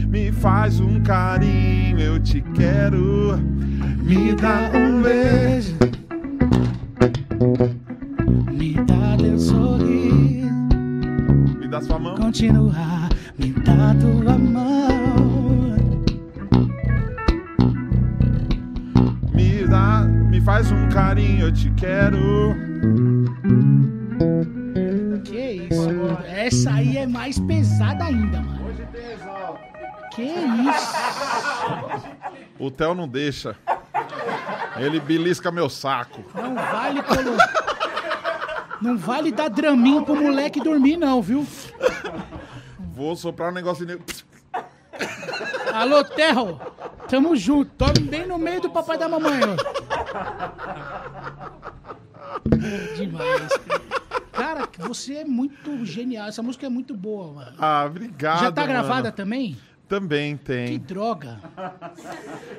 Me 0.08 0.30
faz 0.30 0.80
um 0.80 1.02
carinho, 1.02 1.98
eu 1.98 2.20
te 2.20 2.40
quero. 2.54 3.38
Me 4.02 4.34
dá 4.34 4.70
um 4.74 5.02
beijo. 5.02 5.74
Me 8.52 8.74
dá 8.74 9.16
teu 9.18 9.38
sorriso, 9.38 10.48
Me 11.58 11.68
dá 11.68 11.80
sua 11.80 11.98
mão. 11.98 12.14
continuar. 12.16 13.03
O 32.64 32.70
Theo 32.70 32.94
não 32.94 33.06
deixa. 33.06 33.56
Ele 34.78 34.98
belisca 34.98 35.50
meu 35.50 35.68
saco. 35.68 36.24
Não 36.34 36.54
vale 36.54 37.02
colo... 37.02 37.36
Não 38.80 38.96
vale 38.96 39.30
dar 39.30 39.48
draminho 39.48 40.02
pro 40.02 40.16
moleque 40.16 40.60
dormir, 40.60 40.96
não, 40.96 41.20
viu? 41.20 41.46
Vou 42.78 43.14
soprar 43.16 43.50
um 43.50 43.54
negócio 43.54 43.84
nele. 43.84 44.02
Alô, 45.74 46.02
Terro. 46.04 46.58
Tamo 47.06 47.36
junto. 47.36 47.70
Tome 47.72 48.00
bem 48.00 48.26
no 48.26 48.38
meio 48.38 48.62
do 48.62 48.70
papai 48.70 48.96
da 48.96 49.08
mamãe, 49.08 49.40
ó. 49.42 49.56
Demais. 52.96 53.48
Cara, 54.32 54.68
você 54.78 55.16
é 55.18 55.24
muito 55.24 55.84
genial. 55.84 56.28
Essa 56.28 56.42
música 56.42 56.64
é 56.66 56.70
muito 56.70 56.94
boa, 56.94 57.32
mano. 57.32 57.56
Ah, 57.58 57.84
obrigado. 57.86 58.40
Já 58.40 58.52
tá 58.52 58.62
mano. 58.62 58.72
gravada 58.72 59.12
também? 59.12 59.56
Também 59.88 60.36
Que 60.36 60.44
tem. 60.44 60.78
droga. 60.78 61.38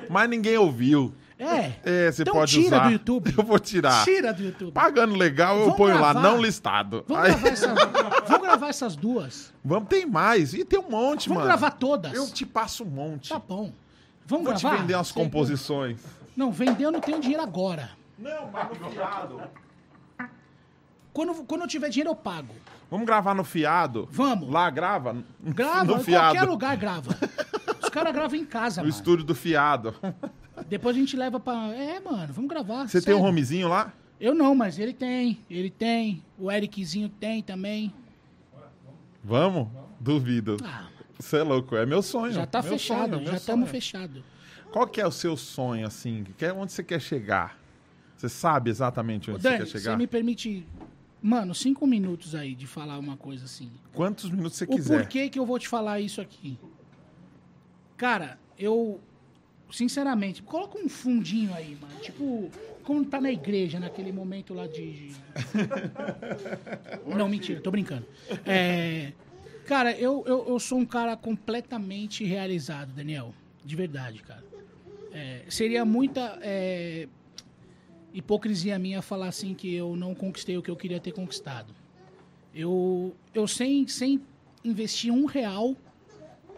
Mas 0.08 0.28
ninguém 0.30 0.56
ouviu. 0.56 1.12
É. 1.38 1.72
É, 1.84 2.10
você 2.12 2.22
Então 2.22 2.34
pode 2.34 2.52
tira 2.52 2.76
usar. 2.76 2.86
do 2.86 2.92
YouTube. 2.92 3.34
Eu 3.36 3.44
vou 3.44 3.58
tirar. 3.58 4.04
Tira 4.04 4.32
do 4.32 4.42
YouTube. 4.42 4.72
Pagando 4.72 5.14
legal, 5.14 5.56
eu 5.56 5.62
Vamos 5.64 5.76
ponho 5.76 5.94
lá, 6.00 6.12
gravar. 6.14 6.22
não 6.22 6.40
listado. 6.40 7.04
Vamos 7.06 7.24
Aí- 7.24 7.30
gravar, 7.32 7.48
essa- 7.48 7.74
vamos 8.26 8.42
gravar 8.46 8.68
essas 8.68 8.96
duas. 8.96 9.52
Vamos, 9.62 9.88
tem 9.88 10.06
mais. 10.06 10.54
E 10.54 10.64
tem 10.64 10.78
um 10.78 10.88
monte, 10.88 11.28
Vamos 11.28 11.42
mano. 11.44 11.46
gravar 11.58 11.72
todas. 11.72 12.14
Eu 12.14 12.26
te 12.30 12.46
passo 12.46 12.84
um 12.84 12.88
monte. 12.88 13.28
Tá 13.28 13.38
bom. 13.38 13.70
Vamos 14.24 14.44
Vou 14.46 14.54
te 14.54 14.62
gravar? 14.62 14.76
vender 14.78 14.94
umas 14.94 15.08
Você- 15.08 15.14
composições. 15.14 15.98
Não, 16.34 16.50
vender 16.50 16.84
eu 16.84 16.90
não 16.92 17.00
tenho 17.00 17.20
dinheiro 17.20 17.42
agora. 17.42 17.90
Não, 18.18 18.48
mas 18.50 18.68
no. 18.80 19.42
Quando, 21.12 21.34
quando 21.44 21.62
eu 21.62 21.68
tiver 21.68 21.88
dinheiro, 21.90 22.10
eu 22.10 22.16
pago. 22.16 22.54
Vamos 22.90 23.06
gravar 23.06 23.34
no 23.34 23.42
fiado? 23.44 24.08
Vamos. 24.10 24.48
Lá 24.50 24.70
grava? 24.70 25.16
Grava, 25.42 25.84
no 25.84 25.96
em 26.00 26.04
fiado. 26.04 26.34
qualquer 26.36 26.48
lugar 26.50 26.76
grava. 26.76 27.10
Os 27.82 27.88
caras 27.88 28.12
gravam 28.14 28.36
em 28.38 28.44
casa, 28.44 28.80
No 28.80 28.86
mano. 28.88 28.96
estúdio 28.96 29.24
do 29.24 29.34
fiado. 29.34 29.94
Depois 30.68 30.94
a 30.96 30.98
gente 30.98 31.16
leva 31.16 31.38
pra. 31.40 31.54
É, 31.74 31.98
mano, 32.00 32.32
vamos 32.32 32.48
gravar. 32.48 32.88
Você 32.88 33.00
tem 33.02 33.14
um 33.14 33.22
homezinho 33.24 33.68
lá? 33.68 33.92
Eu 34.20 34.34
não, 34.34 34.54
mas 34.54 34.78
ele 34.78 34.92
tem. 34.92 35.38
Ele 35.50 35.68
tem. 35.70 36.22
O 36.38 36.50
Ericzinho 36.50 37.08
tem 37.08 37.42
também. 37.42 37.92
Vamos? 39.22 39.68
Duvido. 39.98 40.56
Ah, 40.64 40.86
Você 41.18 41.38
é 41.38 41.42
louco, 41.42 41.74
é 41.76 41.84
meu 41.86 42.02
sonho. 42.02 42.32
já 42.32 42.46
tá 42.46 42.62
meu 42.62 42.72
fechado, 42.72 43.14
sonho, 43.16 43.26
já 43.26 43.36
estamos 43.36 43.68
sonho. 43.68 43.72
fechados. 43.80 44.22
Qual 44.70 44.86
que 44.86 45.00
é 45.00 45.06
o 45.06 45.10
seu 45.10 45.36
sonho, 45.36 45.86
assim? 45.86 46.24
Quer- 46.36 46.52
Onde 46.52 46.72
você 46.72 46.82
quer 46.84 47.00
chegar? 47.00 47.58
Você 48.16 48.28
sabe 48.28 48.70
exatamente 48.70 49.30
onde 49.30 49.42
Dani, 49.42 49.56
você 49.58 49.64
quer 49.64 49.70
você 49.70 49.78
chegar? 49.78 49.96
me 49.96 50.06
permite, 50.06 50.66
mano, 51.26 51.54
cinco 51.54 51.86
minutos 51.86 52.34
aí 52.34 52.54
de 52.54 52.66
falar 52.66 52.98
uma 52.98 53.16
coisa 53.16 53.44
assim. 53.44 53.70
Quantos 53.92 54.30
minutos 54.30 54.56
você 54.56 54.64
O 54.64 54.68
quiser. 54.68 54.98
porquê 55.00 55.28
que 55.28 55.38
eu 55.38 55.44
vou 55.46 55.58
te 55.58 55.68
falar 55.68 56.00
isso 56.00 56.20
aqui? 56.20 56.58
Cara, 57.96 58.38
eu. 58.58 59.00
Sinceramente, 59.72 60.44
coloca 60.44 60.78
um 60.78 60.88
fundinho 60.88 61.52
aí, 61.52 61.76
mano. 61.80 61.98
Tipo, 62.00 62.48
como 62.84 63.04
tá 63.04 63.20
na 63.20 63.32
igreja, 63.32 63.80
naquele 63.80 64.12
momento 64.12 64.54
lá 64.54 64.68
de. 64.68 65.10
Não, 67.04 67.28
mentira, 67.28 67.60
tô 67.60 67.70
brincando. 67.72 68.06
É, 68.44 69.12
cara, 69.66 69.90
eu, 69.98 70.22
eu, 70.26 70.46
eu 70.48 70.58
sou 70.60 70.78
um 70.78 70.86
cara 70.86 71.16
completamente 71.16 72.24
realizado, 72.24 72.92
Daniel. 72.92 73.34
De 73.64 73.74
verdade, 73.74 74.22
cara. 74.22 74.44
É, 75.12 75.42
seria 75.48 75.84
muita 75.84 76.38
é, 76.42 77.08
hipocrisia 78.16 78.78
minha 78.78 79.02
falar 79.02 79.28
assim 79.28 79.54
que 79.54 79.74
eu 79.74 79.94
não 79.94 80.14
conquistei 80.14 80.56
o 80.56 80.62
que 80.62 80.70
eu 80.70 80.76
queria 80.76 80.98
ter 80.98 81.12
conquistado. 81.12 81.74
Eu, 82.54 83.14
eu 83.34 83.46
sem, 83.46 83.86
sem 83.86 84.22
investir 84.64 85.12
um 85.12 85.26
real, 85.26 85.76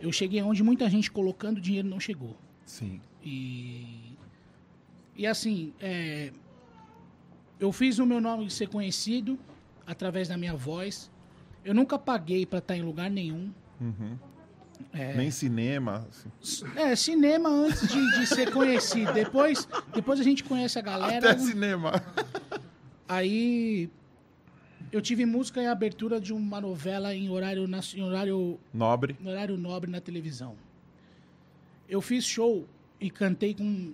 eu 0.01 0.13
cheguei 0.13 0.41
onde 0.41 0.63
muita 0.63 0.89
gente 0.89 1.11
colocando 1.11 1.61
dinheiro 1.61 1.89
não 1.89 1.99
chegou. 1.99 2.37
Sim. 2.65 3.01
E, 3.25 4.17
e 5.17 5.27
assim, 5.27 5.73
é, 5.81 6.33
eu 7.59 7.73
fiz 7.73 7.99
o 7.99 8.07
meu 8.07 8.21
nome 8.21 8.49
ser 8.49 8.69
conhecido 8.69 9.37
através 9.85 10.29
da 10.29 10.37
minha 10.37 10.55
voz. 10.55 11.11
Eu 11.65 11.75
nunca 11.75 11.99
paguei 11.99 12.47
pra 12.47 12.61
estar 12.61 12.77
em 12.77 12.83
lugar 12.83 13.11
nenhum. 13.11 13.53
É. 14.93 15.15
Nem 15.15 15.31
cinema. 15.31 16.07
assim. 16.11 16.67
É, 16.77 16.97
cinema 16.97 17.49
antes 17.49 17.87
de, 17.89 18.19
de 18.19 18.27
ser 18.27 18.53
conhecido. 18.53 19.13
Depois, 19.13 19.69
depois 19.95 20.19
a 20.19 20.23
gente 20.23 20.43
conhece 20.45 20.79
a 20.79 20.83
galera. 20.83 21.31
Até 21.31 21.39
cinema. 21.39 22.03
Aí 23.09 23.91
eu 24.91 25.01
tive 25.01 25.25
música 25.27 25.63
em 25.63 25.67
abertura 25.67 26.21
de 26.21 26.33
uma 26.33 26.61
novela 26.61 27.15
em 27.15 27.29
horário, 27.29 27.69
em 27.95 28.03
horário, 28.03 28.59
Nobre. 28.73 29.17
em 29.21 29.29
horário 29.29 29.57
nobre 29.57 29.91
na 29.91 30.01
televisão. 30.01 30.57
Eu 31.89 32.01
fiz 32.01 32.25
show 32.25 32.67
e 33.01 33.11
cantei 33.11 33.55
com 33.55 33.93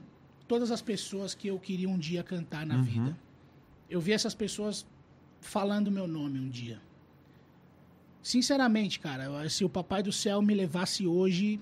todas 0.49 0.71
as 0.71 0.83
pessoas 0.83 1.35
que 1.35 1.49
eu 1.49 1.59
queria 1.59 1.89
um 1.89 1.99
dia 1.99 2.23
cantar 2.23 2.67
na 2.67 2.81
vida. 2.81 3.17
Eu 3.89 4.01
vi 4.01 4.13
essas 4.13 4.35
pessoas 4.35 4.87
falando 5.41 5.91
meu 5.91 6.09
nome 6.09 6.39
um 6.39 6.49
dia. 6.49 6.81
Sinceramente, 8.25 8.99
cara, 8.99 9.47
se 9.51 9.67
o 9.67 9.69
Papai 9.69 10.03
do 10.03 10.11
Céu 10.11 10.41
me 10.41 10.55
levasse 10.55 11.07
hoje, 11.07 11.61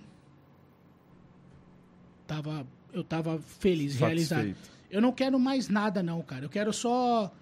tava, 2.27 2.65
eu 2.93 3.03
tava 3.03 3.39
feliz, 3.41 3.97
realizado. 3.97 4.39
Satisfeito. 4.45 4.71
Eu 4.89 5.01
não 5.01 5.11
quero 5.13 5.41
mais 5.41 5.69
nada, 5.69 6.03
não, 6.05 6.23
cara. 6.23 6.45
Eu 6.45 6.49
quero 6.49 6.73
só 6.73 7.33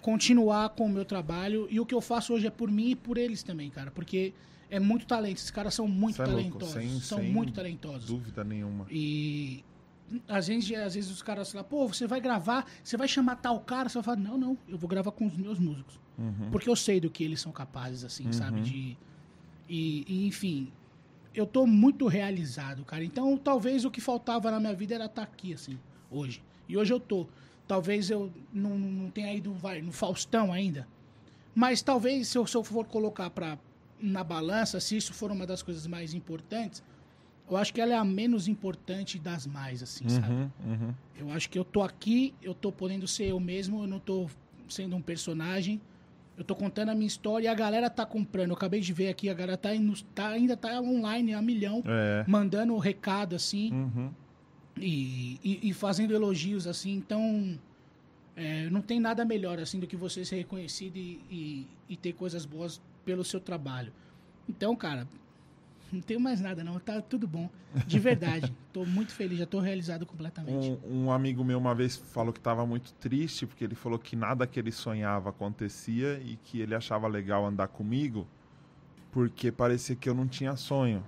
continuar 0.00 0.68
com 0.70 0.86
o 0.86 0.88
meu 0.88 1.04
trabalho. 1.04 1.66
E 1.70 1.80
o 1.80 1.84
que 1.86 1.92
eu 1.94 2.00
faço 2.00 2.32
hoje 2.34 2.46
é 2.46 2.50
por 2.50 2.70
mim 2.70 2.90
e 2.90 2.94
por 2.94 3.18
eles 3.18 3.42
também, 3.42 3.68
cara. 3.68 3.90
Porque 3.90 4.32
é 4.70 4.78
muito 4.78 5.06
talento. 5.06 5.38
Esses 5.38 5.50
caras 5.50 5.74
são 5.74 5.88
muito 5.88 6.16
Cê 6.16 6.22
é 6.22 6.26
talentosos. 6.26 6.72
sem- 6.74 7.00
são 7.00 7.18
sem 7.18 7.32
muito 7.32 7.52
talentosos. 7.52 8.06
Dúvida 8.06 8.44
nenhuma. 8.44 8.86
E 8.90 9.64
às 10.28 10.46
vezes, 10.46 10.70
às 10.78 10.94
vezes 10.94 11.10
os 11.10 11.20
caras 11.22 11.50
falam, 11.50 11.66
pô, 11.66 11.88
você 11.88 12.06
vai 12.06 12.20
gravar, 12.20 12.64
você 12.84 12.96
vai 12.96 13.08
chamar 13.08 13.36
tal 13.36 13.58
cara, 13.60 13.88
você 13.88 13.94
vai 13.98 14.04
falar, 14.04 14.18
não, 14.18 14.38
não, 14.38 14.56
eu 14.68 14.78
vou 14.78 14.88
gravar 14.88 15.10
com 15.10 15.26
os 15.26 15.36
meus 15.36 15.58
músicos. 15.58 15.98
Porque 16.50 16.68
eu 16.68 16.76
sei 16.76 17.00
do 17.00 17.10
que 17.10 17.22
eles 17.22 17.40
são 17.40 17.52
capazes, 17.52 18.04
assim, 18.04 18.32
sabe? 18.32 18.60
De. 18.60 18.96
E, 19.68 20.04
e, 20.08 20.26
enfim, 20.26 20.72
eu 21.34 21.46
tô 21.46 21.66
muito 21.66 22.06
realizado, 22.06 22.84
cara. 22.84 23.04
Então, 23.04 23.36
talvez 23.36 23.84
o 23.84 23.90
que 23.90 24.00
faltava 24.00 24.50
na 24.50 24.58
minha 24.58 24.74
vida 24.74 24.94
era 24.94 25.04
estar 25.04 25.22
aqui, 25.22 25.54
assim, 25.54 25.78
hoje. 26.10 26.42
E 26.68 26.76
hoje 26.76 26.92
eu 26.92 26.98
tô. 26.98 27.26
Talvez 27.66 28.10
eu 28.10 28.32
não, 28.52 28.78
não 28.78 29.10
tenha 29.10 29.32
ido, 29.32 29.52
vai, 29.52 29.82
no 29.82 29.92
Faustão 29.92 30.52
ainda. 30.52 30.88
Mas 31.54 31.82
talvez, 31.82 32.28
se 32.28 32.38
eu, 32.38 32.46
se 32.46 32.56
eu 32.56 32.64
for 32.64 32.86
colocar 32.86 33.30
pra, 33.30 33.58
na 34.00 34.24
balança, 34.24 34.80
se 34.80 34.96
isso 34.96 35.12
for 35.12 35.30
uma 35.30 35.46
das 35.46 35.62
coisas 35.62 35.86
mais 35.86 36.14
importantes, 36.14 36.82
eu 37.50 37.56
acho 37.56 37.72
que 37.72 37.80
ela 37.80 37.92
é 37.92 37.96
a 37.96 38.04
menos 38.04 38.48
importante 38.48 39.18
das 39.18 39.46
mais, 39.46 39.82
assim, 39.82 40.08
sabe? 40.08 40.32
Uhum, 40.32 40.50
uhum. 40.66 40.94
Eu 41.16 41.30
acho 41.30 41.48
que 41.48 41.58
eu 41.58 41.64
tô 41.64 41.82
aqui, 41.82 42.34
eu 42.42 42.54
tô 42.54 42.70
podendo 42.70 43.06
ser 43.06 43.26
eu 43.26 43.40
mesmo, 43.40 43.82
eu 43.82 43.86
não 43.86 43.98
tô 43.98 44.28
sendo 44.68 44.96
um 44.96 45.02
personagem. 45.02 45.80
Eu 46.38 46.44
tô 46.44 46.54
contando 46.54 46.90
a 46.90 46.94
minha 46.94 47.06
história 47.08 47.46
e 47.46 47.48
a 47.48 47.54
galera 47.54 47.90
tá 47.90 48.06
comprando. 48.06 48.50
Eu 48.50 48.54
acabei 48.56 48.80
de 48.80 48.92
ver 48.92 49.08
aqui, 49.08 49.28
a 49.28 49.34
galera 49.34 49.56
tá, 49.58 49.74
indo- 49.74 50.00
tá- 50.14 50.28
ainda 50.28 50.56
tá 50.56 50.80
online 50.80 51.34
a 51.34 51.42
milhão, 51.42 51.82
É. 51.84 52.24
mandando 52.28 52.78
recado 52.78 53.34
assim 53.34 53.72
Uhum. 53.72 54.10
e, 54.80 55.38
e- 55.42 55.68
e 55.68 55.72
fazendo 55.72 56.14
elogios 56.14 56.68
assim. 56.68 56.92
Então, 56.92 57.58
é, 58.36 58.70
não 58.70 58.80
tem 58.80 59.00
nada 59.00 59.24
melhor 59.24 59.58
assim 59.58 59.80
do 59.80 59.86
que 59.88 59.96
você 59.96 60.24
ser 60.24 60.36
reconhecido 60.36 60.96
e, 60.96 61.20
e- 61.28 61.66
e 61.88 61.96
ter 61.96 62.12
coisas 62.12 62.44
boas 62.46 62.80
pelo 63.04 63.24
seu 63.24 63.40
trabalho. 63.40 63.92
Então, 64.48 64.76
cara, 64.76 65.08
não 65.92 66.00
tenho 66.00 66.20
mais 66.20 66.40
nada 66.40 66.62
não, 66.62 66.78
tá 66.78 67.00
tudo 67.00 67.26
bom. 67.26 67.48
De 67.86 67.98
verdade, 67.98 68.52
tô 68.72 68.84
muito 68.84 69.12
feliz, 69.12 69.38
já 69.38 69.46
tô 69.46 69.60
realizado 69.60 70.04
completamente. 70.06 70.78
Um, 70.84 71.04
um 71.04 71.12
amigo 71.12 71.44
meu 71.44 71.58
uma 71.58 71.74
vez 71.74 71.96
falou 71.96 72.32
que 72.32 72.40
estava 72.40 72.66
muito 72.66 72.92
triste 72.94 73.46
porque 73.46 73.64
ele 73.64 73.74
falou 73.74 73.98
que 73.98 74.14
nada 74.16 74.46
que 74.46 74.58
ele 74.58 74.72
sonhava 74.72 75.30
acontecia 75.30 76.20
e 76.24 76.36
que 76.36 76.60
ele 76.60 76.74
achava 76.74 77.06
legal 77.08 77.46
andar 77.46 77.68
comigo 77.68 78.26
porque 79.10 79.50
parecia 79.50 79.96
que 79.96 80.08
eu 80.08 80.14
não 80.14 80.26
tinha 80.28 80.54
sonho. 80.56 81.02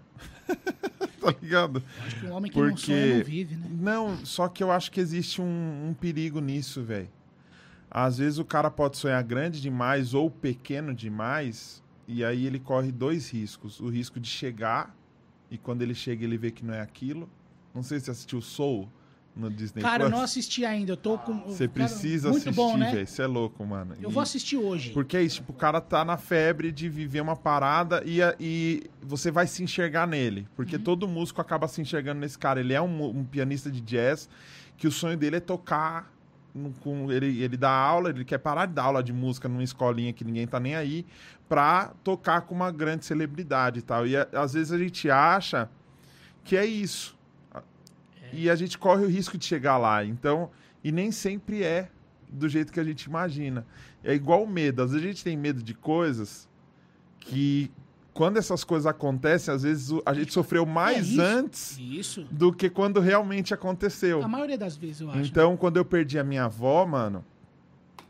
tá 1.21 1.35
ligado? 1.41 1.83
Acho 2.07 2.21
que 2.21 2.27
um 2.27 2.33
homem 2.33 2.51
que 2.51 2.59
não 2.59 2.69
Porque- 2.71 2.81
sonha 2.87 3.17
não 3.19 3.25
vive, 3.25 3.57
né? 3.57 3.69
Não, 3.71 4.25
só 4.25 4.49
que 4.49 4.63
eu 4.63 4.71
acho 4.73 4.91
que 4.91 5.01
existe 5.01 5.41
um, 5.41 5.89
um 5.91 5.95
perigo 5.95 6.41
nisso, 6.41 6.83
velho. 6.83 7.09
Às 7.91 8.19
vezes 8.19 8.39
o 8.39 8.45
cara 8.45 8.71
pode 8.71 8.97
sonhar 8.97 9.23
grande 9.23 9.61
demais 9.61 10.15
ou 10.15 10.31
pequeno 10.31 10.95
demais, 10.95 11.80
e 12.11 12.25
aí 12.25 12.47
ele 12.47 12.59
corre 12.59 12.91
dois 12.93 13.31
riscos. 13.31 13.81
O 13.81 13.89
risco 13.89 14.19
de 14.21 14.29
chegar, 14.29 14.95
e 15.51 15.57
quando 15.59 15.83
ele 15.83 15.95
chega 15.95 16.25
ele 16.25 16.37
vê 16.39 16.51
que 16.51 16.65
não 16.65 16.75
é 16.75 16.81
aquilo. 16.81 17.29
Não 17.75 17.83
sei 17.83 17.99
se 18.01 18.07
você 18.07 18.11
assistiu 18.11 18.41
Soul 18.41 18.89
no 19.37 19.49
Disney 19.49 19.81
Cara, 19.81 20.03
eu 20.05 20.09
Plus. 20.09 20.19
não 20.19 20.25
assisti 20.25 20.65
ainda. 20.65 20.93
Eu 20.93 20.97
tô 20.97 21.17
com. 21.17 21.39
Você 21.45 21.69
precisa 21.69 22.31
assistir, 22.31 22.53
bom, 22.53 22.77
né? 22.77 22.91
velho. 22.93 23.07
Você 23.07 23.23
é 23.23 23.27
louco, 23.29 23.65
mano. 23.65 23.95
Eu 24.03 24.11
E- 24.11 24.13
vou 24.13 24.21
assistir 24.23 24.57
hoje. 24.57 24.91
Porque 24.91 25.17
é 25.17 25.23
isso, 25.23 25.37
tipo, 25.37 25.53
o 25.53 25.55
cara 25.55 25.81
tá 25.81 26.05
na 26.05 26.17
febre 26.17 26.73
de 26.73 26.89
viver 26.89 27.21
uma 27.21 27.37
parada 27.37 28.03
e, 28.05 28.19
e 28.41 28.83
você 29.01 29.31
vai 29.31 29.47
se 29.47 29.63
enxergar 29.63 30.07
nele. 30.07 30.49
Porque 30.57 30.77
Uhum. 30.77 30.83
todo 30.83 31.07
músico 31.07 31.41
acaba 31.41 31.69
se 31.69 31.81
enxergando 31.81 32.21
nesse 32.21 32.37
cara. 32.39 32.59
Ele 32.59 32.73
é 32.75 32.83
um, 32.83 33.05
um 33.21 33.25
pianista 33.25 33.71
de 33.71 33.81
jazz 33.81 34.29
que 34.77 34.89
o 34.89 34.93
sonho 34.93 35.17
dele 35.17 35.37
é 35.37 35.41
tocar. 35.41 36.13
Com, 36.81 37.11
ele, 37.13 37.43
ele 37.43 37.57
dá 37.57 37.71
aula, 37.71 38.11
ele 38.11 38.25
quer 38.25 38.39
parar 38.39 38.67
de 38.67 38.73
dar 38.75 38.85
aula 38.85 39.03
de 39.03 39.13
música 39.13 39.49
numa 39.49 39.63
escolinha 39.63 40.13
que 40.13 40.25
ninguém 40.25 40.47
tá 40.47 40.59
nem 40.59 40.75
aí, 40.75 41.07
pra 41.49 41.93
tocar 42.05 42.43
com 42.43 42.55
uma 42.55 42.71
grande 42.71 43.05
celebridade 43.05 43.79
e 43.79 43.83
tal. 43.83 44.07
E 44.07 44.17
a- 44.17 44.27
às 44.33 44.53
vezes 44.55 44.73
a 44.73 44.79
gente 44.79 45.11
acha 45.11 45.69
que 46.45 46.57
é 46.57 46.65
isso. 46.65 47.17
E 48.33 48.49
a 48.49 48.55
gente 48.55 48.79
corre 48.79 49.05
o 49.05 49.09
risco 49.09 49.37
de 49.37 49.45
chegar 49.45 49.77
lá. 49.77 50.05
Então, 50.05 50.51
e 50.85 50.93
nem 50.93 51.11
sempre 51.11 51.63
é 51.65 51.91
do 52.29 52.49
jeito 52.49 52.73
que 52.73 52.79
a 52.79 52.85
gente 52.85 53.03
imagina. 53.05 53.67
É 54.05 54.15
igual 54.15 54.45
o 54.45 54.49
medo. 54.49 54.83
Às 54.83 54.93
vezes 54.93 55.05
a 55.05 55.09
gente 55.09 55.25
tem 55.25 55.37
medo 55.37 55.63
de 55.63 55.75
coisas 55.75 56.49
que, 57.19 57.71
quando 58.21 58.37
essas 58.37 58.63
coisas 58.65 58.87
acontecem, 58.87 59.55
às 59.55 59.63
vezes 59.63 59.91
a 60.05 60.13
gente 60.13 60.31
sofreu 60.31 60.67
mais 60.67 61.09
isso. 61.09 61.23
antes 61.23 61.79
Isso. 61.81 62.27
do 62.31 62.53
que 62.53 62.69
quando 62.69 63.01
realmente 63.01 63.55
aconteceu. 63.55 64.23
A 64.23 64.29
maioria 64.29 64.59
das 64.59 64.77
vezes, 64.77 65.01
eu 65.01 65.09
acho. 65.11 65.21
Então, 65.21 65.57
quando 65.57 65.79
eu 65.79 65.87
perdi 65.87 66.19
a 66.19 66.23
minha 66.23 66.45
avó, 66.45 66.85
mano, 66.85 67.25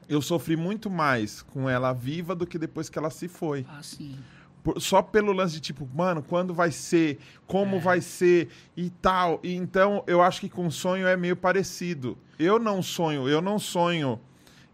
eu 0.08 0.20
sofri 0.20 0.56
muito 0.56 0.90
mais 0.90 1.42
com 1.42 1.70
ela 1.70 1.92
viva 1.92 2.34
do 2.34 2.44
que 2.44 2.58
depois 2.58 2.88
que 2.88 2.98
ela 2.98 3.08
se 3.08 3.28
foi. 3.28 3.64
Ah, 3.68 3.78
sim. 3.84 4.18
Por- 4.64 4.80
só 4.80 5.00
pelo 5.00 5.30
lance 5.32 5.54
de 5.54 5.60
tipo, 5.60 5.88
mano, 5.94 6.24
quando 6.24 6.52
vai 6.52 6.72
ser, 6.72 7.20
como 7.46 7.76
É. 7.76 7.78
vai 7.78 8.00
ser 8.00 8.48
e 8.76 8.90
tal. 8.90 9.38
E 9.44 9.54
então, 9.54 10.02
eu 10.08 10.20
acho 10.20 10.40
que 10.40 10.48
com 10.48 10.68
sonho 10.72 11.06
é 11.06 11.16
meio 11.16 11.36
parecido. 11.36 12.18
Eu 12.36 12.58
não 12.58 12.82
sonho, 12.82 13.28
eu 13.28 13.40
não 13.40 13.60
sonho. 13.60 14.18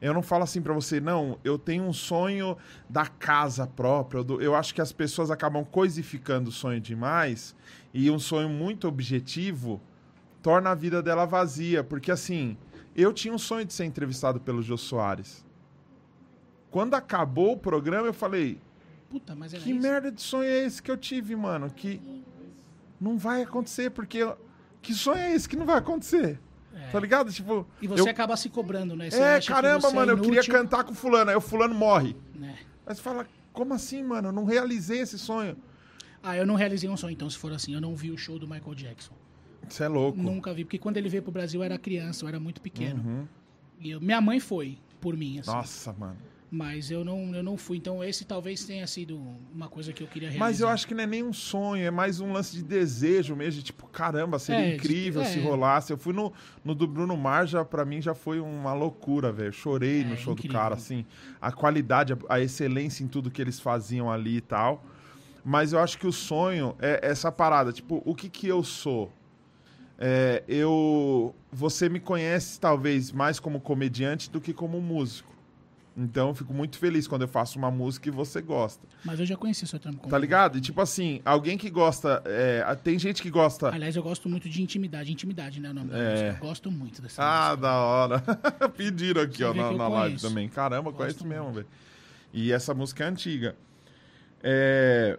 Eu 0.01 0.13
não 0.13 0.23
falo 0.23 0.45
assim 0.45 0.61
pra 0.61 0.75
você, 0.75 1.01
não, 1.01 1.39
eu 1.43 1.59
tenho 1.59 1.83
um 1.85 1.93
sonho 1.93 2.57
da 2.89 3.07
casa 3.07 3.67
própria. 3.67 4.23
do- 4.23 4.41
Eu 4.43 4.55
acho 4.55 4.75
que 4.75 4.81
as 4.81 4.93
pessoas 4.93 5.31
acabam 5.31 5.65
coisificando 5.65 6.51
o 6.51 6.53
sonho 6.53 6.81
demais 6.81 7.57
e 7.95 8.11
um 8.11 8.19
sonho 8.19 8.49
muito 8.49 8.87
objetivo 8.87 9.81
torna 10.43 10.71
a 10.71 10.75
vida 10.75 11.03
dela 11.03 11.25
vazia. 11.25 11.83
Porque 11.83 12.11
assim, 12.11 12.57
eu 12.95 13.11
tinha 13.13 13.33
um 13.33 13.39
sonho 13.39 13.65
de 13.65 13.73
ser 13.73 13.85
entrevistado 13.87 14.39
pelo 14.39 14.61
Jô 14.63 14.77
Soares. 14.77 15.45
Quando 16.71 16.95
acabou 16.95 17.53
o 17.53 17.57
programa, 17.57 18.07
eu 18.07 18.13
falei, 18.15 18.61
Puta, 19.09 19.35
mas 19.35 19.55
era 19.55 19.63
que 19.63 19.71
isso. 19.71 19.81
merda 19.81 20.13
de 20.13 20.21
sonho 20.21 20.45
é 20.49 20.65
esse 20.65 20.83
que 20.83 20.91
eu 20.91 20.97
tive, 20.97 21.35
mano? 21.35 21.71
Que 21.71 22.01
não 23.01 23.17
vai 23.17 23.43
acontecer, 23.43 23.91
porque. 23.91 24.19
Que 24.83 24.93
sonho 24.93 25.19
é 25.19 25.33
esse 25.33 25.49
que 25.49 25.57
não 25.57 25.65
vai 25.67 25.79
acontecer? 25.79 26.39
É. 26.77 26.91
Tá 26.91 27.01
ligado? 27.01 27.33
Tipo. 27.33 27.67
E 27.81 27.87
você 27.87 28.03
eu- 28.03 28.07
acaba 28.09 28.37
se 28.37 28.49
cobrando, 28.51 28.95
né? 28.95 29.11
Você 29.11 29.21
É, 29.21 29.41
caramba, 29.41 29.89
é 29.89 29.93
mano, 29.93 30.13
eu 30.13 30.21
queria 30.21 30.45
cantar 30.45 30.85
com 30.85 30.93
fulano, 30.95 31.31
aí 31.31 31.37
o 31.37 31.41
fulano 31.41 31.75
morre. 31.75 32.15
né? 32.35 32.55
Aí 32.87 32.95
você 32.95 33.01
fala, 33.03 33.27
como 33.53 33.73
assim, 33.75 34.03
mano? 34.03 34.29
Eu 34.29 34.33
não 34.33 34.45
realizei 34.45 35.01
esse 35.01 35.19
sonho. 35.19 35.57
Ah, 36.23 36.37
eu 36.37 36.45
não 36.47 36.55
realizei 36.55 36.89
um 36.91 36.97
sonho, 36.97 37.13
então, 37.13 37.31
se 37.31 37.39
for 37.39 37.53
assim. 37.53 37.73
Eu 37.75 37.81
não 37.81 37.95
vi 37.97 38.11
o 38.11 38.19
show 38.19 38.39
do 38.39 38.47
Michael 38.47 38.75
Jackson. 38.75 39.15
Você 39.69 39.85
é 39.85 39.89
louco. 39.89 40.19
Nunca 40.23 40.53
vi, 40.55 40.65
porque 40.65 40.79
quando 40.79 40.97
ele 40.97 41.09
veio 41.09 41.23
pro 41.23 41.33
Brasil 41.33 41.61
eu 41.61 41.65
era 41.65 41.79
criança, 41.79 42.25
eu 42.25 42.29
era 42.29 42.39
muito 42.39 42.61
pequeno. 42.61 43.03
Uhum. 43.03 43.27
E 43.81 43.91
eu- 43.91 44.01
minha 44.01 44.21
mãe 44.21 44.39
foi 44.39 44.79
por 45.01 45.17
mim, 45.17 45.39
assim. 45.41 45.51
Nossa, 45.51 45.93
mano. 45.93 46.17
Mas 46.57 46.91
eu 46.91 47.05
não, 47.05 47.35
eu 47.35 47.43
não 47.43 47.57
fui. 47.57 47.77
Então 47.77 48.03
esse 48.03 48.25
talvez 48.25 48.65
tenha 48.65 48.87
sido 48.87 49.21
uma 49.55 49.69
coisa 49.69 49.93
que 49.93 50.03
eu 50.03 50.07
queria 50.07 50.29
realizar. 50.31 50.45
Mas 50.45 50.61
eu 50.61 50.69
acho 50.69 50.87
que 50.89 50.95
não 50.95 51.05
é 51.05 51.07
nem 51.07 51.23
um 51.23 51.33
sonho, 51.33 51.85
é 51.85 51.91
mais 51.91 52.19
um 52.21 52.33
lance 52.33 52.57
de 52.57 52.63
desejo 52.63 53.37
mesmo, 53.37 53.61
de 53.61 53.65
tipo, 53.65 53.87
caramba, 53.87 54.39
seria 54.39 54.63
É, 54.63 54.75
incrível 54.75 55.25
se 55.25 55.39
é. 55.39 55.43
rolasse. 55.43 55.93
Eu 55.93 55.99
fui 55.99 56.13
no, 56.15 56.33
no 56.65 56.75
do 56.75 56.87
Bruno 56.87 57.17
Mars, 57.17 57.51
já, 57.51 57.65
pra 57.65 57.85
mim 57.85 58.01
já 58.01 58.15
foi 58.15 58.41
uma 58.41 58.73
loucura, 58.73 59.31
velho. 59.31 59.53
Chorei 59.53 60.03
no 60.05 60.15
É, 60.15 60.17
show 60.17 60.35
do 60.35 60.39
incrível. 60.39 60.59
cara, 60.59 60.75
assim. 60.75 61.05
A 61.41 61.53
qualidade, 61.53 62.15
a, 62.15 62.17
a 62.31 62.41
excelência 62.41 63.05
em 63.05 63.07
tudo 63.09 63.31
que 63.31 63.43
eles 63.43 63.61
faziam 63.61 64.11
ali 64.11 64.37
e 64.39 64.41
tal. 64.41 64.83
Mas 65.45 65.73
eu 65.73 65.79
acho 65.79 65.99
que 65.99 66.07
o 66.07 66.13
sonho 66.13 66.75
é 66.81 67.01
essa 67.03 67.31
parada, 67.31 67.73
tipo, 67.73 68.03
o 68.05 68.15
que 68.15 68.29
que 68.29 68.49
eu 68.49 68.65
sou? 68.65 69.13
É, 69.99 70.43
eu... 70.49 71.35
Você 71.53 71.89
me 71.89 72.01
conhece, 72.01 72.59
talvez, 72.61 73.13
mais 73.13 73.39
como 73.39 73.61
comediante 73.61 74.31
do 74.31 74.41
que 74.41 74.53
como 74.53 74.81
músico. 74.81 75.36
Então, 75.99 76.29
eu 76.29 76.35
fico 76.35 76.53
muito 76.53 76.77
feliz 76.79 77.09
quando 77.09 77.23
eu 77.23 77.29
faço 77.29 77.59
uma 77.59 77.71
música 77.71 78.09
e 78.09 78.13
você 78.13 78.43
gosta. 78.43 78.87
Mas 79.03 79.19
eu 79.19 79.25
já 79.25 79.35
conheci 79.35 79.65
o 79.65 79.67
seu 79.67 79.79
trampo. 79.79 79.99
como- 80.01 80.11
Tá 80.11 80.19
ligado? 80.19 80.59
E 80.59 80.61
tipo 80.61 80.79
assim, 80.81 81.23
alguém 81.25 81.57
que 81.57 81.71
gosta. 81.71 82.23
é, 82.27 82.63
tem 82.85 82.99
gente 82.99 83.23
que 83.23 83.31
gosta. 83.31 83.69
Aliás, 83.75 83.97
eu 83.97 84.03
gosto 84.03 84.29
muito 84.29 84.47
de 84.49 84.61
intimidade. 84.63 85.11
Intimidade, 85.11 85.59
né? 85.59 85.71
O 85.71 85.75
nome 85.75 85.91
da 85.91 85.99
É. 85.99 86.31
Eu 86.33 86.37
gosto 86.37 86.71
muito 86.71 87.01
dessa 87.01 87.23
Ah, 87.23 87.49
música. 87.49 87.57
da 87.63 87.75
hora. 87.77 88.21
Pediram 88.77 89.23
aqui, 89.23 89.39
Você 89.39 89.45
ó, 89.45 89.55
na, 89.55 89.73
na 89.73 89.89
live 89.89 90.21
também. 90.21 90.49
Caramba, 90.51 90.91
Gosto 90.91 90.99
conheço 90.99 91.27
mesmo, 91.27 91.53
velho. 91.53 91.67
E 92.33 92.53
essa 92.53 92.75
música 92.75 93.05
é 93.05 93.07
antiga. 93.09 93.57
É, 94.43 95.19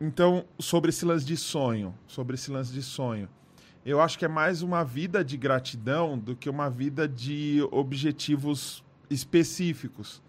Então, 0.00 0.44
sobre 0.58 0.88
esse 0.90 1.04
lance 1.04 1.24
de 1.24 1.36
sonho. 1.36 1.94
Sobre 2.06 2.34
esse 2.34 2.50
lance 2.50 2.72
de 2.72 2.82
sonho. 2.82 3.28
Eu 3.86 4.00
acho 4.00 4.18
que 4.18 4.24
é 4.24 4.28
mais 4.28 4.60
uma 4.62 4.82
vida 4.84 5.22
de 5.24 5.36
gratidão 5.36 6.18
do 6.18 6.34
que 6.34 6.48
uma 6.48 6.68
vida 6.70 7.06
de 7.06 7.66
objetivos 7.70 8.82
específicos. 9.14 10.22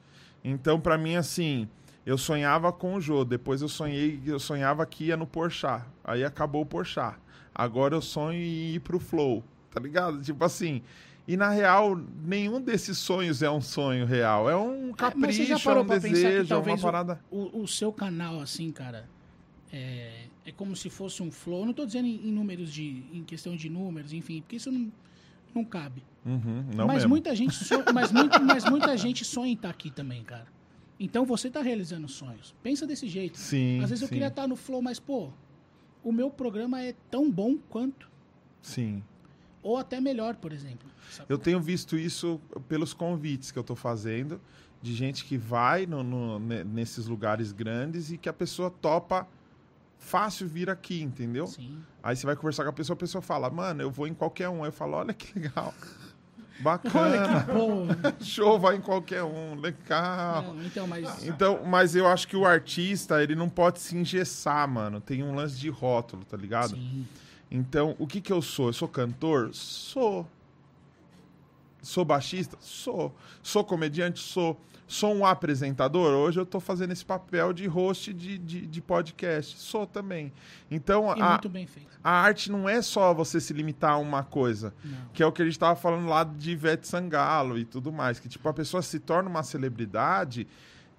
Então, 0.43 0.79
pra 0.79 0.97
mim, 0.97 1.15
assim, 1.15 1.67
eu 2.05 2.17
sonhava 2.17 2.71
com 2.71 2.95
o 2.95 3.01
Jô, 3.01 3.25
depois 3.25 3.61
eu 3.61 3.67
sonhei, 3.67 4.21
eu 4.25 4.39
sonhava 4.39 4.85
que 4.85 5.05
ia 5.05 5.17
no 5.17 5.25
Porchat. 5.25 5.85
Aí 6.03 6.23
acabou 6.23 6.61
o 6.61 6.65
Porchat. 6.65 7.17
Agora 7.53 7.95
eu 7.95 8.01
sonho 8.01 8.39
em 8.39 8.75
ir 8.75 8.79
pro 8.81 8.99
Flow, 8.99 9.43
tá 9.71 9.79
ligado? 9.79 10.21
Tipo 10.21 10.45
assim, 10.45 10.81
e 11.27 11.35
na 11.35 11.49
real, 11.49 11.99
nenhum 12.23 12.61
desses 12.61 12.97
sonhos 12.97 13.41
é 13.41 13.49
um 13.49 13.61
sonho 13.61 14.05
real. 14.05 14.49
É 14.49 14.55
um 14.55 14.89
É, 14.89 15.13
mas 15.15 15.35
você 15.35 15.45
já 15.45 15.55
capricho, 15.55 15.69
é 15.69 15.81
um 15.81 15.85
pra 15.85 15.95
pensar 15.95 16.07
que 16.07 16.13
desejo, 16.13 16.53
é 16.53 16.57
uma 16.57 16.77
parada. 16.77 17.19
O, 17.31 17.61
o 17.61 17.67
seu 17.67 17.91
canal, 17.91 18.39
assim, 18.39 18.71
cara, 18.71 19.09
é, 19.73 20.25
é 20.45 20.51
como 20.51 20.75
se 20.75 20.89
fosse 20.89 21.23
um 21.23 21.31
flow. 21.31 21.61
Eu 21.61 21.65
Não 21.65 21.73
tô 21.73 21.85
dizendo 21.85 22.07
em, 22.07 22.27
em 22.27 22.31
números 22.31 22.71
de. 22.71 23.03
em 23.11 23.23
questão 23.23 23.55
de 23.55 23.69
números, 23.69 24.13
enfim, 24.13 24.41
porque 24.41 24.57
isso 24.57 24.71
não, 24.71 24.91
não 25.55 25.63
cabe. 25.63 26.03
Uhum, 26.25 26.65
não 26.75 26.85
mas 26.87 26.97
mesmo. 26.97 27.09
muita 27.09 27.33
gente 27.35 27.53
sonha, 27.55 27.85
mas, 27.93 28.11
muito, 28.11 28.43
mas 28.43 28.65
muita 28.65 28.97
gente 28.97 29.23
sonha 29.23 29.51
em 29.51 29.55
estar 29.55 29.69
aqui 29.69 29.89
também, 29.89 30.23
cara. 30.23 30.47
Então 30.99 31.25
você 31.25 31.49
tá 31.49 31.61
realizando 31.61 32.07
sonhos. 32.07 32.53
Pensa 32.61 32.85
desse 32.85 33.07
jeito. 33.07 33.37
Sim, 33.37 33.81
Às 33.81 33.89
vezes 33.89 34.01
eu 34.01 34.07
sim, 34.07 34.13
queria 34.15 34.27
estar 34.27 34.47
no 34.47 34.55
flow, 34.55 34.81
mas 34.81 34.99
pô, 34.99 35.29
o 36.03 36.11
meu 36.11 36.29
programa 36.29 36.81
é 36.81 36.93
tão 37.09 37.31
bom 37.31 37.57
quanto 37.69 38.09
sim. 38.61 39.01
ou 39.63 39.77
até 39.77 39.99
melhor, 40.01 40.35
por 40.35 40.51
exemplo. 40.51 40.89
sabe? 41.09 41.31
Eu 41.31 41.37
tenho 41.37 41.59
visto 41.61 41.97
isso 41.97 42.39
pelos 42.67 42.93
convites 42.93 43.51
que 43.51 43.59
eu 43.59 43.63
tô 43.63 43.75
fazendo, 43.75 44.39
de 44.81 44.93
gente 44.93 45.25
que 45.25 45.37
vai 45.37 45.85
no- 45.85 46.03
no- 46.03 46.39
ne- 46.39 46.63
nesses 46.63 47.07
lugares 47.07 47.51
grandes 47.51 48.11
e 48.11 48.17
que 48.17 48.29
a 48.29 48.33
pessoa 48.33 48.69
topa 48.69 49.27
fácil 50.05 50.47
vir 50.47 50.69
aqui, 50.69 51.01
entendeu? 51.01 51.47
Sim. 51.47 51.79
Aí 52.01 52.15
você 52.15 52.25
vai 52.25 52.35
conversar 52.35 52.63
com 52.63 52.69
a 52.69 52.73
pessoa, 52.73 52.93
a 52.95 52.99
pessoa 52.99 53.21
fala, 53.21 53.49
mano, 53.49 53.81
eu 53.81 53.89
vou 53.89 54.07
em 54.07 54.13
qualquer 54.13 54.47
um. 54.47 54.63
Aí 54.63 54.69
eu 54.69 54.73
falo, 54.73 54.93
olha 54.93 55.13
que 55.13 55.37
legal. 55.37 55.73
Olha 56.57 56.63
Bacana. 56.63 57.43
que 57.43 57.51
bom. 57.51 57.87
Show, 58.23 58.57
vai 58.57 58.77
em 58.77 58.81
qualquer 58.81 59.23
um. 59.23 59.55
Legal. 59.55 60.53
Não, 60.53 60.63
então, 60.63 60.87
mas 60.87 61.25
Então, 61.25 61.65
mas 61.65 61.97
eu 61.97 62.07
acho 62.07 62.29
que 62.29 62.37
o 62.37 62.45
artista, 62.45 63.21
ele 63.21 63.35
não 63.35 63.49
pode 63.49 63.81
se 63.81 63.97
engessar, 63.97 64.65
mano. 64.65 65.01
Tem 65.01 65.21
um 65.21 65.35
lance 65.35 65.57
de 65.57 65.69
rótulo, 65.69 66.23
tá 66.23 66.37
ligado? 66.37 66.75
sim. 66.75 67.05
Então, 67.51 67.93
o 67.99 68.07
que 68.07 68.21
que 68.21 68.31
eu 68.31 68.41
sou? 68.41 68.67
Eu 68.67 68.73
sou 68.73 68.87
cantor? 68.87 69.53
Sou. 69.53 70.25
Sou 71.81 72.05
baixista? 72.05 72.57
Sou. 72.61 73.13
Sou 73.43 73.63
comediante? 73.63 74.19
Sou. 74.19 74.57
Sou 74.87 75.15
um 75.15 75.25
apresentador? 75.25 76.11
Hoje 76.13 76.39
eu 76.39 76.45
tô 76.45 76.59
fazendo 76.59 76.91
esse 76.91 77.03
papel 77.03 77.51
de 77.51 77.65
host 77.65 78.13
de, 78.13 78.37
de, 78.37 78.67
de 78.67 78.81
podcast. 78.81 79.57
Sou 79.57 79.87
também. 79.87 80.31
Então, 80.69 81.11
E 81.17 81.21
a, 81.21 81.29
muito 81.31 81.49
bem 81.49 81.65
feito. 81.65 81.89
a 82.03 82.11
arte 82.11 82.51
não 82.51 82.69
é 82.69 82.81
só 82.83 83.11
você 83.11 83.41
se 83.41 83.51
limitar 83.51 83.93
a 83.93 83.97
uma 83.97 84.23
coisa. 84.23 84.73
Não. 84.83 85.09
Que 85.11 85.23
é 85.23 85.25
o 85.25 85.31
que 85.31 85.41
a 85.41 85.45
gente 85.45 85.57
tava 85.57 85.75
falando 85.75 86.07
lá 86.07 86.23
de 86.23 86.51
Ivete 86.51 86.87
Sangalo 86.87 87.57
e 87.57 87.65
tudo 87.65 87.91
mais. 87.91 88.19
Que, 88.19 88.29
tipo, 88.29 88.47
a 88.47 88.53
pessoa 88.53 88.83
se 88.83 88.99
torna 88.99 89.27
uma 89.27 89.41
celebridade. 89.41 90.47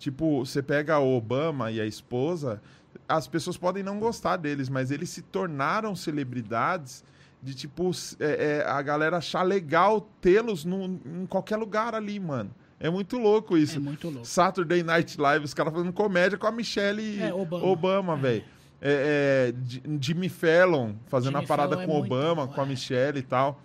Tipo, 0.01 0.45
você 0.45 0.61
pega 0.61 0.99
o 0.99 1.17
Obama 1.17 1.71
e 1.71 1.81
a 1.81 1.87
esposa, 1.87 2.61
as 3.09 3.29
pessoas 3.29 3.57
podem 3.57 3.83
não 3.85 3.99
gostar 4.01 4.37
deles, 4.37 4.69
mas 4.69 4.91
eles 4.91 5.09
se 5.11 5.23
tornaram 5.23 5.95
celebridades 5.95 7.05
de, 7.41 7.55
tipo, 7.55 7.93
é, 8.19 8.59
é, 8.59 8.69
a 8.69 8.83
galera 8.83 9.19
achar 9.19 9.43
legal 9.45 10.01
tê-los 10.21 10.67
em 10.67 11.25
qualquer 11.27 11.57
lugar 11.57 11.95
ali, 11.95 12.19
mano. 12.19 12.51
É 12.79 12.91
muito 12.91 13.17
louco 13.19 13.57
isso. 13.57 13.77
É 13.77 13.81
muito 13.81 14.09
louco. 14.09 14.27
Saturday 14.27 14.83
Night 14.83 15.19
Live, 15.21 15.45
os 15.45 15.55
caras 15.55 15.73
fazendo 15.73 15.93
comédia 15.93 16.37
com 16.37 16.47
a 16.47 16.53
Michelle 16.53 17.21
É, 17.21 17.33
Obama. 17.33 17.65
Obama, 17.67 18.13
É. 18.15 18.17
velho. 18.17 18.45
É, 18.81 19.53
é, 19.55 19.99
Jimmy 20.01 20.29
Fallon 20.29 20.93
fazendo 21.07 21.33
Jimmy 21.33 21.45
a 21.45 21.49
parada 21.49 21.71
Fallon 21.77 21.83
é 21.83 21.87
com 21.87 21.93
muito 21.95 22.13
Obama, 22.13 22.47
bom, 22.47 22.53
com 22.53 22.61
a 22.61 22.65
é. 22.65 22.69
Michelle 22.69 23.19
e 23.19 23.23
tal. 23.23 23.61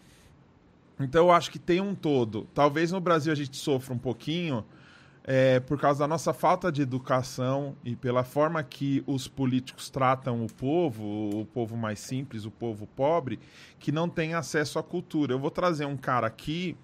Então 0.99 1.25
eu 1.25 1.31
acho 1.31 1.51
que 1.51 1.59
tem 1.59 1.81
um 1.81 1.93
todo. 1.93 2.47
Talvez 2.53 2.91
no 2.91 3.01
Brasil 3.01 3.31
a 3.33 3.35
gente 3.35 3.57
sofra 3.57 3.93
um 3.93 3.97
pouquinho 3.97 4.63
é, 5.23 5.59
por 5.59 5.77
causa 5.79 5.99
da 5.99 6.07
nossa 6.07 6.33
falta 6.33 6.71
de 6.71 6.81
educação 6.81 7.75
e 7.83 7.95
pela 7.95 8.23
forma 8.23 8.63
que 8.63 9.03
os 9.05 9.27
políticos 9.27 9.89
tratam 9.89 10.43
o 10.45 10.47
povo, 10.51 11.41
o 11.41 11.45
povo 11.45 11.75
mais 11.75 11.99
simples, 11.99 12.45
o 12.45 12.51
povo 12.51 12.87
pobre, 12.87 13.39
que 13.79 13.91
não 13.91 14.07
tem 14.07 14.33
acesso 14.33 14.79
à 14.79 14.83
cultura. 14.83 15.33
Eu 15.33 15.39
vou 15.39 15.51
trazer 15.51 15.85
um 15.85 15.97
cara 15.97 16.27
aqui. 16.27 16.77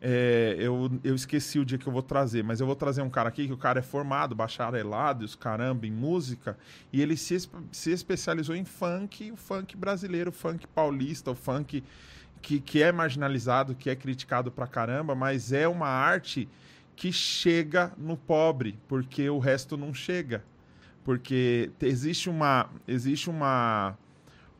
É, 0.00 0.56
eu, 0.58 0.90
eu 1.04 1.14
esqueci 1.14 1.58
o 1.58 1.64
dia 1.64 1.76
que 1.76 1.86
eu 1.86 1.92
vou 1.92 2.02
trazer, 2.02 2.42
mas 2.42 2.60
eu 2.60 2.66
vou 2.66 2.74
trazer 2.76 3.02
um 3.02 3.10
cara 3.10 3.28
aqui 3.28 3.46
que 3.46 3.52
o 3.52 3.56
cara 3.56 3.80
é 3.80 3.82
formado, 3.82 4.34
bacharelado, 4.34 5.24
os 5.24 5.34
caramba, 5.34 5.86
em 5.86 5.90
música, 5.90 6.56
e 6.92 7.02
ele 7.02 7.16
se, 7.16 7.36
se 7.70 7.90
especializou 7.90 8.54
em 8.56 8.64
funk, 8.64 9.30
o 9.30 9.36
funk 9.36 9.76
brasileiro, 9.76 10.30
o 10.30 10.32
funk 10.32 10.66
paulista, 10.68 11.30
o 11.30 11.34
funk 11.34 11.84
que, 12.40 12.60
que 12.60 12.82
é 12.82 12.90
marginalizado, 12.90 13.74
que 13.74 13.90
é 13.90 13.94
criticado 13.96 14.50
pra 14.50 14.66
caramba, 14.66 15.14
mas 15.14 15.52
é 15.52 15.68
uma 15.68 15.88
arte 15.88 16.48
que 16.96 17.12
chega 17.12 17.92
no 17.96 18.16
pobre, 18.16 18.78
porque 18.88 19.28
o 19.28 19.38
resto 19.38 19.76
não 19.76 19.92
chega. 19.92 20.42
Porque 21.04 21.70
te- 21.78 21.86
existe 21.86 22.28
uma 22.28 22.68
existe 22.86 23.30
uma 23.30 23.96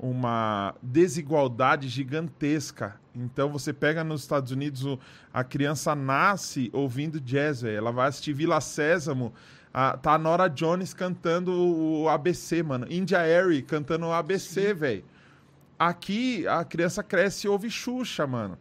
uma 0.03 0.75
desigualdade 0.83 1.87
gigantesca. 1.89 2.97
Então 3.15 3.51
você 3.51 3.71
pega 3.73 4.03
nos 4.03 4.23
Estados 4.23 4.51
Unidos 4.51 4.85
o- 4.85 4.99
a 5.33 5.45
criança 5.45 5.95
nasce 5.95 6.71
ouvindo 6.73 7.21
jazz, 7.21 7.61
velho. 7.61 7.77
Ela 7.77 7.93
vai 7.93 8.09
assistir 8.09 8.33
Vila 8.33 8.61
Sésamo, 8.63 9.33
a, 9.75 9.97
tá 9.99 10.15
a 10.15 10.19
Nora 10.19 10.49
Jones 10.49 10.95
cantando 10.95 11.53
o 11.53 12.09
ABC, 12.09 12.63
mano. 12.63 12.87
India 12.91 13.19
Airy 13.21 13.61
cantando 13.63 14.07
o 14.07 14.13
ABC, 14.13 14.73
velho. 14.73 15.05
Aqui 15.79 16.47
a 16.49 16.65
criança 16.65 17.03
cresce 17.03 17.47
e 17.47 17.51
ouve 17.51 17.71
Xuxa, 17.71 18.27
mano. 18.27 18.57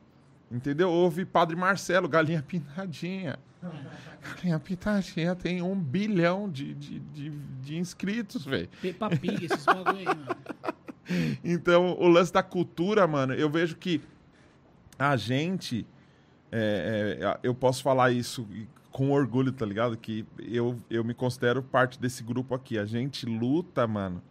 Entendeu? 0.51 0.89
Ouve 0.91 1.23
Padre 1.25 1.55
Marcelo, 1.55 2.09
Galinha 2.09 2.43
Pintadinha. 2.45 3.39
Galinha 4.35 4.59
Pintadinha 4.59 5.35
tem 5.35 5.61
um 5.61 5.75
bilhão 5.79 6.49
de, 6.49 6.73
de, 6.73 6.99
de, 6.99 7.29
de 7.61 7.77
inscritos, 7.77 8.43
velho. 8.45 8.67
Peppa 8.81 9.09
Pig, 9.09 9.45
esses 9.45 9.63
bagulho 9.65 9.97
aí, 9.99 10.05
mano. 10.05 10.25
Então, 11.43 11.97
o 11.99 12.07
lance 12.07 12.31
da 12.31 12.43
cultura, 12.43 13.07
mano, 13.07 13.33
eu 13.33 13.49
vejo 13.49 13.75
que 13.75 14.01
a 14.97 15.15
gente. 15.15 15.85
é, 16.51 17.17
é, 17.21 17.39
eu 17.43 17.53
posso 17.55 17.81
falar 17.81 18.11
isso 18.11 18.47
com 18.91 19.11
orgulho, 19.11 19.51
tá 19.51 19.65
ligado? 19.65 19.97
Que 19.97 20.25
eu, 20.39 20.79
eu 20.89 21.03
me 21.03 21.13
considero 21.13 21.61
parte 21.63 21.99
desse 21.99 22.23
grupo 22.23 22.53
aqui. 22.55 22.77
A 22.77 22.85
gente 22.85 23.25
luta, 23.25 23.87
mano, 23.87 24.21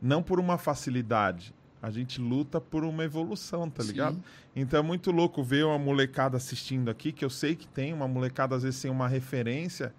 não 0.00 0.22
por 0.22 0.40
uma 0.40 0.58
facilidade. 0.58 1.54
A 1.82 1.90
gente 1.90 2.20
luta 2.20 2.60
por 2.60 2.84
uma 2.84 3.04
evolução, 3.04 3.70
tá 3.70 3.82
Sim. 3.82 3.88
ligado? 3.88 4.22
Então 4.54 4.80
é 4.80 4.82
muito 4.82 5.10
louco 5.10 5.42
ver 5.42 5.64
uma 5.64 5.78
molecada 5.78 6.36
assistindo 6.36 6.90
aqui, 6.90 7.10
que 7.10 7.24
eu 7.24 7.30
sei 7.30 7.56
que 7.56 7.66
tem, 7.66 7.92
uma 7.92 8.06
molecada 8.06 8.54
às 8.54 8.62
vezes 8.62 8.78
sem 8.78 8.90
uma 8.90 9.08
referência, 9.08 9.94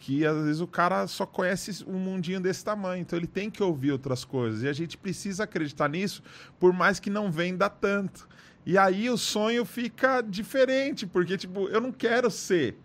que 0.00 0.24
às 0.24 0.34
vezes 0.44 0.60
o 0.62 0.66
cara 0.66 1.06
só 1.06 1.26
conhece 1.26 1.84
um 1.86 1.98
mundinho 1.98 2.40
desse 2.40 2.64
tamanho, 2.64 3.02
então 3.02 3.18
ele 3.18 3.26
tem 3.26 3.50
que 3.50 3.62
ouvir 3.62 3.92
outras 3.92 4.24
coisas. 4.24 4.62
E 4.62 4.68
a 4.68 4.72
gente 4.72 4.96
precisa 4.96 5.44
acreditar 5.44 5.88
nisso, 5.90 6.22
por 6.58 6.72
mais 6.72 6.98
que 6.98 7.10
não 7.10 7.30
venda 7.30 7.68
tanto. 7.68 8.26
E 8.64 8.78
aí 8.78 9.10
o 9.10 9.18
sonho 9.18 9.64
fica 9.64 10.22
diferente, 10.22 11.06
porque, 11.06 11.36
tipo, 11.36 11.68
eu 11.68 11.80
não 11.80 11.92
quero 11.92 12.30
ser. 12.30 12.78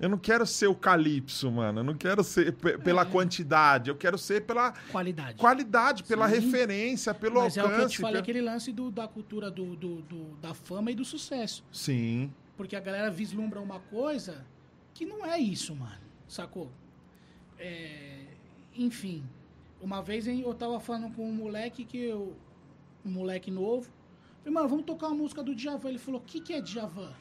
Eu 0.00 0.08
não 0.08 0.16
quero 0.16 0.46
ser 0.46 0.68
o 0.68 0.74
Calypso, 0.74 1.50
mano. 1.50 1.80
Eu 1.80 1.84
não 1.84 1.94
quero 1.94 2.22
ser 2.24 2.52
pe- 2.52 2.78
pela 2.78 3.04
quantidade. 3.04 3.90
Eu 3.90 3.96
quero 3.96 4.16
ser 4.16 4.42
pela 4.42 4.72
Qualidade. 4.92 5.36
qualidade, 5.38 6.04
pela 6.04 6.28
Sim. 6.28 6.34
referência, 6.36 7.12
pelo 7.12 7.40
Mas 7.42 7.56
é 7.56 7.60
alcance. 7.60 7.74
o 7.74 7.78
que 7.78 7.84
eu 7.84 7.88
te 7.90 7.98
falei, 7.98 8.12
pelo- 8.12 8.22
aquele 8.22 8.40
lance 8.40 8.72
do, 8.72 8.90
da 8.92 9.06
cultura 9.08 9.50
do, 9.50 9.74
do- 9.76 10.02
do- 10.02 10.36
da 10.40 10.54
fama 10.54 10.90
e 10.90 10.94
do 10.94 11.04
sucesso. 11.04 11.64
Sim. 11.72 12.32
Porque 12.56 12.76
a 12.76 12.80
galera 12.80 13.10
vislumbra 13.10 13.60
uma 13.60 13.80
coisa 13.80 14.44
que 14.94 15.04
não 15.04 15.26
é 15.26 15.38
isso, 15.38 15.74
mano. 15.74 16.07
Sacou? 16.28 16.70
É, 17.58 18.24
enfim. 18.76 19.24
Uma 19.80 20.02
vez 20.02 20.26
eu 20.26 20.52
tava 20.54 20.78
falando 20.78 21.12
com 21.14 21.28
um 21.28 21.32
moleque 21.32 21.84
que 21.84 21.98
eu. 21.98 22.36
Um 23.04 23.10
moleque 23.10 23.50
novo. 23.50 23.90
Falei, 24.38 24.52
mano, 24.52 24.68
vamos 24.68 24.84
tocar 24.84 25.06
uma 25.08 25.16
música 25.16 25.42
do 25.42 25.54
Djavan. 25.54 25.88
Ele 25.88 25.98
falou, 25.98 26.20
o 26.20 26.24
que, 26.24 26.40
que 26.40 26.52
é 26.52 26.60
Djavan? 26.60 27.12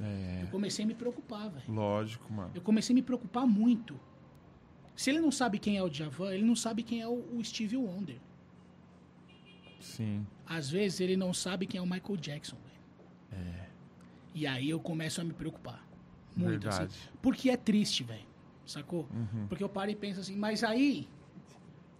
É, 0.00 0.40
Eu 0.42 0.48
comecei 0.48 0.84
a 0.84 0.88
me 0.88 0.94
preocupar, 0.94 1.48
velho. 1.50 1.64
lógico, 1.72 2.32
mano. 2.32 2.50
Eu 2.54 2.62
comecei 2.62 2.92
a 2.94 2.96
me 2.96 3.02
preocupar 3.02 3.46
muito. 3.46 3.98
Se 4.96 5.10
ele 5.10 5.20
não 5.20 5.30
sabe 5.30 5.58
quem 5.58 5.76
é 5.76 5.82
o 5.82 5.88
Djavan, 5.88 6.34
ele 6.34 6.44
não 6.44 6.56
sabe 6.56 6.82
quem 6.82 7.00
é 7.00 7.08
o, 7.08 7.36
o 7.36 7.44
Stevie 7.44 7.76
Wonder. 7.76 8.18
Sim. 9.80 10.26
Às 10.46 10.70
vezes 10.70 11.00
ele 11.00 11.16
não 11.16 11.32
sabe 11.34 11.66
quem 11.66 11.78
é 11.78 11.82
o 11.82 11.86
Michael 11.86 12.16
Jackson, 12.16 12.56
velho. 12.56 13.52
E 14.34 14.46
aí 14.46 14.70
eu 14.70 14.80
começo 14.80 15.20
a 15.20 15.24
me 15.24 15.32
preocupar. 15.34 15.86
Muito, 16.36 16.68
assim. 16.68 16.78
Verdade. 16.80 17.10
Porque 17.20 17.50
é 17.50 17.56
triste, 17.56 18.02
velho. 18.04 18.26
Sacou? 18.66 19.06
Uhum. 19.12 19.46
Porque 19.48 19.62
eu 19.62 19.68
paro 19.68 19.90
e 19.90 19.94
penso 19.94 20.20
assim, 20.20 20.36
mas 20.36 20.62
aí 20.64 21.08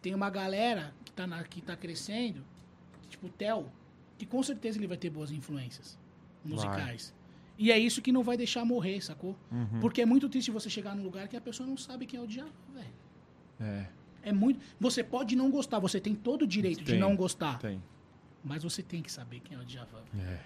tem 0.00 0.14
uma 0.14 0.30
galera 0.30 0.94
que 1.04 1.12
tá, 1.12 1.26
na, 1.26 1.42
que 1.44 1.60
tá 1.60 1.76
crescendo, 1.76 2.44
tipo 3.08 3.26
o 3.26 3.30
Theo, 3.30 3.66
que 4.16 4.24
com 4.24 4.42
certeza 4.42 4.78
ele 4.78 4.86
vai 4.86 4.96
ter 4.96 5.10
boas 5.10 5.30
influências 5.30 5.98
musicais. 6.44 7.12
E 7.58 7.70
é 7.70 7.78
isso 7.78 8.00
que 8.00 8.10
não 8.10 8.22
vai 8.22 8.36
deixar 8.36 8.64
morrer, 8.64 9.00
sacou? 9.00 9.36
Uhum. 9.50 9.80
Porque 9.80 10.00
é 10.00 10.06
muito 10.06 10.28
triste 10.28 10.50
você 10.50 10.70
chegar 10.70 10.96
num 10.96 11.02
lugar 11.02 11.28
que 11.28 11.36
a 11.36 11.40
pessoa 11.40 11.66
não 11.66 11.76
sabe 11.76 12.06
quem 12.06 12.18
é 12.18 12.22
o 12.22 12.26
diabo, 12.26 12.50
velho. 12.72 12.86
É, 13.60 13.86
É 14.22 14.32
muito. 14.32 14.60
Você 14.80 15.04
pode 15.04 15.36
não 15.36 15.50
gostar, 15.50 15.78
você 15.78 16.00
tem 16.00 16.14
todo 16.14 16.42
o 16.42 16.46
direito 16.46 16.78
de 16.78 16.92
Tem, 16.92 16.98
não 17.00 17.14
gostar. 17.14 17.58
tem. 17.58 17.82
Mas 18.42 18.62
você 18.64 18.82
tem 18.82 19.02
que 19.02 19.12
saber 19.12 19.40
quem 19.40 19.56
é 19.56 19.60
o 19.60 19.64
Djavan. 19.64 20.02
É. 20.18 20.38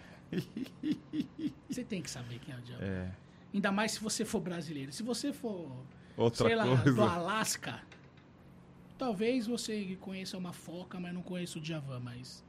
Você 1.69 1.85
tem 1.85 2.03
que 2.03 2.11
saber 2.11 2.39
quem 2.41 2.55
é 2.55 2.59
o 2.59 2.61
Djavan. 2.61 2.85
É. 2.85 3.11
Ainda 3.55 3.73
mais 3.73 3.93
se 3.93 4.01
você 4.01 4.25
for 4.25 4.41
brasileiro. 4.41 4.93
Se 4.93 5.03
você 5.03 5.33
for, 5.33 5.71
Outra 6.17 6.47
sei 6.47 6.57
lá, 6.57 6.65
coisa. 6.67 6.93
do 6.93 7.03
Alasca, 7.03 7.81
talvez 8.99 9.47
você 9.47 9.97
conheça 10.01 10.37
uma 10.37 10.53
foca, 10.53 10.99
mas 11.01 11.15
não 11.15 11.23
conheça 11.23 11.59
o 11.59 11.61
Djavan, 11.61 12.01
mas 12.01 12.45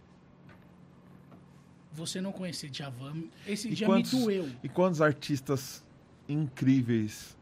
você 1.91 2.21
não 2.21 2.31
conhecer 2.31 2.69
Djavan, 2.69 3.23
esse 3.47 3.69
E 3.69 3.73
dia 3.75 3.87
quantos- 3.87 4.13
me 4.13 4.19
doeu. 4.19 4.49
E 4.63 4.69
quantos 4.69 5.01
artistas 5.01 5.83
incríveis 6.27 7.35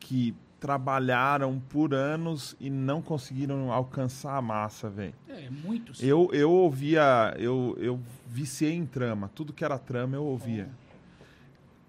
que 0.00 0.34
trabalharam 0.58 1.60
por 1.68 1.94
anos 1.94 2.56
e 2.58 2.68
não 2.68 3.00
conseguiram 3.00 3.70
alcançar 3.72 4.36
a 4.36 4.42
massa, 4.42 4.88
velho. 4.90 5.14
É, 5.28 5.48
muitos. 5.50 6.02
Eu, 6.02 6.28
eu 6.32 6.50
ouvia, 6.50 7.34
eu, 7.38 7.76
eu 7.78 8.00
viciei 8.26 8.72
em 8.72 8.84
trama. 8.86 9.30
Tudo 9.34 9.52
que 9.52 9.64
era 9.64 9.78
trama 9.78 10.16
eu 10.16 10.24
ouvia. 10.24 10.68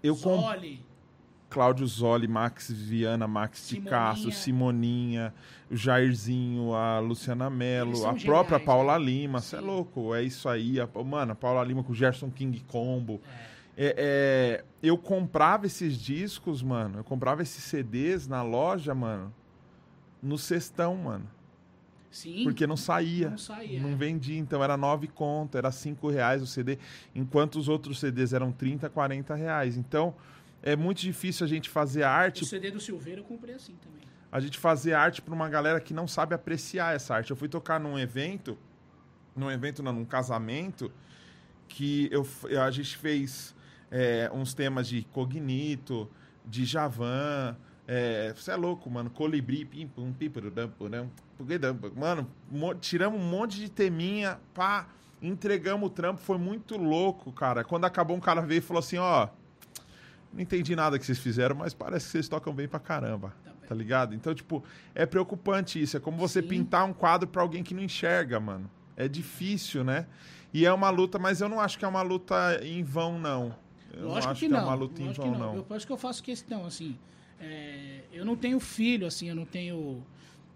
Eu 0.02 0.16
com 0.16 0.40
Zoli, 0.40 0.80
Cláudio 1.50 1.86
Zoli, 1.86 2.28
Max 2.28 2.70
Viana, 2.70 3.26
Max 3.26 3.60
de 3.60 3.66
Simoninha. 3.66 3.90
Castro, 3.90 4.32
Simoninha, 4.32 5.34
o 5.70 5.76
Jairzinho, 5.76 6.74
a 6.74 6.98
Luciana 6.98 7.48
Mello, 7.48 8.06
a 8.06 8.14
própria 8.14 8.58
geniais, 8.58 8.64
Paula 8.64 8.98
né? 8.98 9.04
Lima. 9.04 9.40
Você 9.40 9.56
é 9.56 9.60
louco, 9.60 10.14
é 10.14 10.22
isso 10.22 10.48
aí. 10.48 10.78
A, 10.80 10.88
mano, 11.02 11.32
a 11.32 11.34
Paula 11.34 11.64
Lima 11.64 11.82
com 11.82 11.92
o 11.92 11.94
Gerson 11.94 12.30
King 12.30 12.60
Combo. 12.68 13.20
É, 13.76 13.94
é, 13.96 14.64
eu 14.82 14.98
comprava 14.98 15.66
esses 15.66 15.96
discos, 15.96 16.62
mano. 16.62 16.98
Eu 16.98 17.04
comprava 17.04 17.42
esses 17.42 17.62
CDs 17.64 18.26
na 18.26 18.42
loja, 18.42 18.94
mano. 18.94 19.32
No 20.22 20.36
cestão, 20.36 20.96
mano. 20.96 21.28
Sim. 22.10 22.44
Porque 22.44 22.66
não 22.66 22.76
saía. 22.76 23.30
Não 23.30 23.38
saía, 23.38 23.80
Não 23.80 23.90
é. 23.90 23.94
vendia. 23.94 24.38
Então 24.38 24.62
era 24.62 24.76
nove 24.76 25.06
conto, 25.08 25.56
era 25.58 25.70
cinco 25.70 26.08
reais 26.10 26.42
o 26.42 26.46
CD. 26.46 26.78
Enquanto 27.14 27.56
os 27.58 27.68
outros 27.68 27.98
CDs 28.00 28.32
eram 28.32 28.50
30, 28.52 28.88
40 28.88 29.34
reais. 29.34 29.76
Então 29.76 30.14
é 30.62 30.74
muito 30.76 31.00
difícil 31.00 31.44
a 31.44 31.48
gente 31.48 31.68
fazer 31.70 32.02
arte 32.02 32.42
O 32.42 32.46
CD 32.46 32.70
do 32.70 32.80
Silveira 32.80 33.20
eu 33.20 33.24
comprei 33.24 33.54
assim 33.54 33.74
também. 33.82 34.02
a 34.32 34.40
gente 34.40 34.58
fazer 34.58 34.92
arte 34.94 35.22
para 35.22 35.32
uma 35.34 35.48
galera 35.48 35.80
que 35.80 35.94
não 35.94 36.08
sabe 36.08 36.34
apreciar 36.34 36.94
essa 36.94 37.14
arte. 37.14 37.30
Eu 37.30 37.36
fui 37.36 37.48
tocar 37.48 37.78
num 37.78 37.98
evento, 37.98 38.58
num 39.36 39.50
evento 39.50 39.82
não, 39.82 39.92
num 39.92 40.04
casamento, 40.04 40.90
que 41.68 42.08
eu, 42.10 42.26
a 42.62 42.70
gente 42.70 42.96
fez 42.96 43.54
é, 43.90 44.30
uns 44.34 44.52
temas 44.54 44.88
de 44.88 45.02
Cognito, 45.12 46.10
de 46.44 46.64
Javan, 46.64 47.56
é, 47.88 48.32
você 48.36 48.50
é 48.52 48.56
louco, 48.56 48.88
mano, 48.90 49.08
Colibri, 49.08 49.64
pim, 49.64 49.86
pum, 49.88 50.12
pu- 51.74 51.92
mano, 51.98 52.28
mo- 52.50 52.74
tiramos 52.74 53.18
um 53.18 53.24
monte 53.24 53.56
de 53.58 53.70
teminha, 53.70 54.38
pá, 54.54 54.86
entregamos 55.22 55.86
o 55.88 55.90
trampo, 55.90 56.20
foi 56.20 56.36
muito 56.38 56.76
louco, 56.76 57.32
cara. 57.32 57.64
Quando 57.64 57.86
acabou, 57.86 58.16
um 58.16 58.20
cara 58.20 58.42
veio 58.42 58.58
e 58.58 58.60
falou 58.60 58.80
assim, 58.80 58.98
ó, 58.98 59.28
não 60.32 60.40
entendi 60.40 60.76
nada 60.76 60.98
que 60.98 61.06
vocês 61.06 61.18
fizeram, 61.18 61.56
mas 61.56 61.72
parece 61.72 62.06
que 62.06 62.12
vocês 62.12 62.28
tocam 62.28 62.52
bem 62.54 62.68
pra 62.68 62.78
caramba. 62.78 63.34
Tá 63.66 63.74
ligado? 63.74 64.14
Então, 64.14 64.34
tipo, 64.34 64.64
é 64.94 65.04
preocupante 65.04 65.80
isso. 65.80 65.94
É 65.96 66.00
como 66.00 66.16
você 66.16 66.40
Sim. 66.40 66.48
pintar 66.48 66.84
um 66.86 66.92
quadro 66.94 67.28
pra 67.28 67.42
alguém 67.42 67.62
que 67.62 67.74
não 67.74 67.82
enxerga, 67.82 68.40
mano. 68.40 68.70
É 68.96 69.06
difícil, 69.06 69.84
né? 69.84 70.06
E 70.54 70.64
é 70.64 70.72
uma 70.72 70.88
luta, 70.88 71.18
mas 71.18 71.42
eu 71.42 71.50
não 71.50 71.60
acho 71.60 71.78
que 71.78 71.84
é 71.84 71.88
uma 71.88 72.00
luta 72.00 72.58
em 72.62 72.82
vão, 72.82 73.18
não. 73.18 73.54
Eu 73.92 74.08
Lógico 74.08 74.08
não 74.08 74.16
acho 74.32 74.40
que 74.40 74.46
que, 74.46 74.48
não. 74.52 74.58
é 74.60 74.62
uma 74.62 74.74
luta 74.74 75.02
em 75.02 75.06
lógico 75.06 75.22
vão, 75.26 75.32
que 75.34 75.38
não. 75.38 75.54
Eu, 75.56 75.76
isso 75.76 75.86
que 75.86 75.92
eu 75.92 75.98
faço 75.98 76.22
questão, 76.22 76.64
assim. 76.64 76.98
É, 77.40 78.00
eu 78.12 78.24
não 78.24 78.36
tenho 78.36 78.58
filho, 78.60 79.06
assim, 79.06 79.28
eu 79.28 79.34
não 79.34 79.44
tenho 79.46 80.02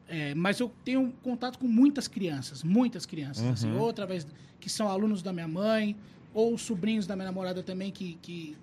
É, 0.08 0.34
mas 0.34 0.60
eu 0.60 0.70
tenho 0.84 1.10
contato 1.22 1.58
com 1.58 1.66
muitas 1.66 2.06
crianças, 2.06 2.62
muitas 2.62 3.06
crianças, 3.06 3.44
assim, 3.46 3.70
Uhum. 3.70 3.78
ou 3.80 3.88
através 3.88 4.26
que 4.60 4.68
são 4.68 4.86
alunos 4.88 5.22
da 5.22 5.32
minha 5.32 5.48
mãe, 5.48 5.96
ou 6.34 6.58
sobrinhos 6.58 7.06
da 7.06 7.16
minha 7.16 7.24
namorada 7.26 7.62
também, 7.62 7.90
que, 7.90 8.18
que 8.20 8.54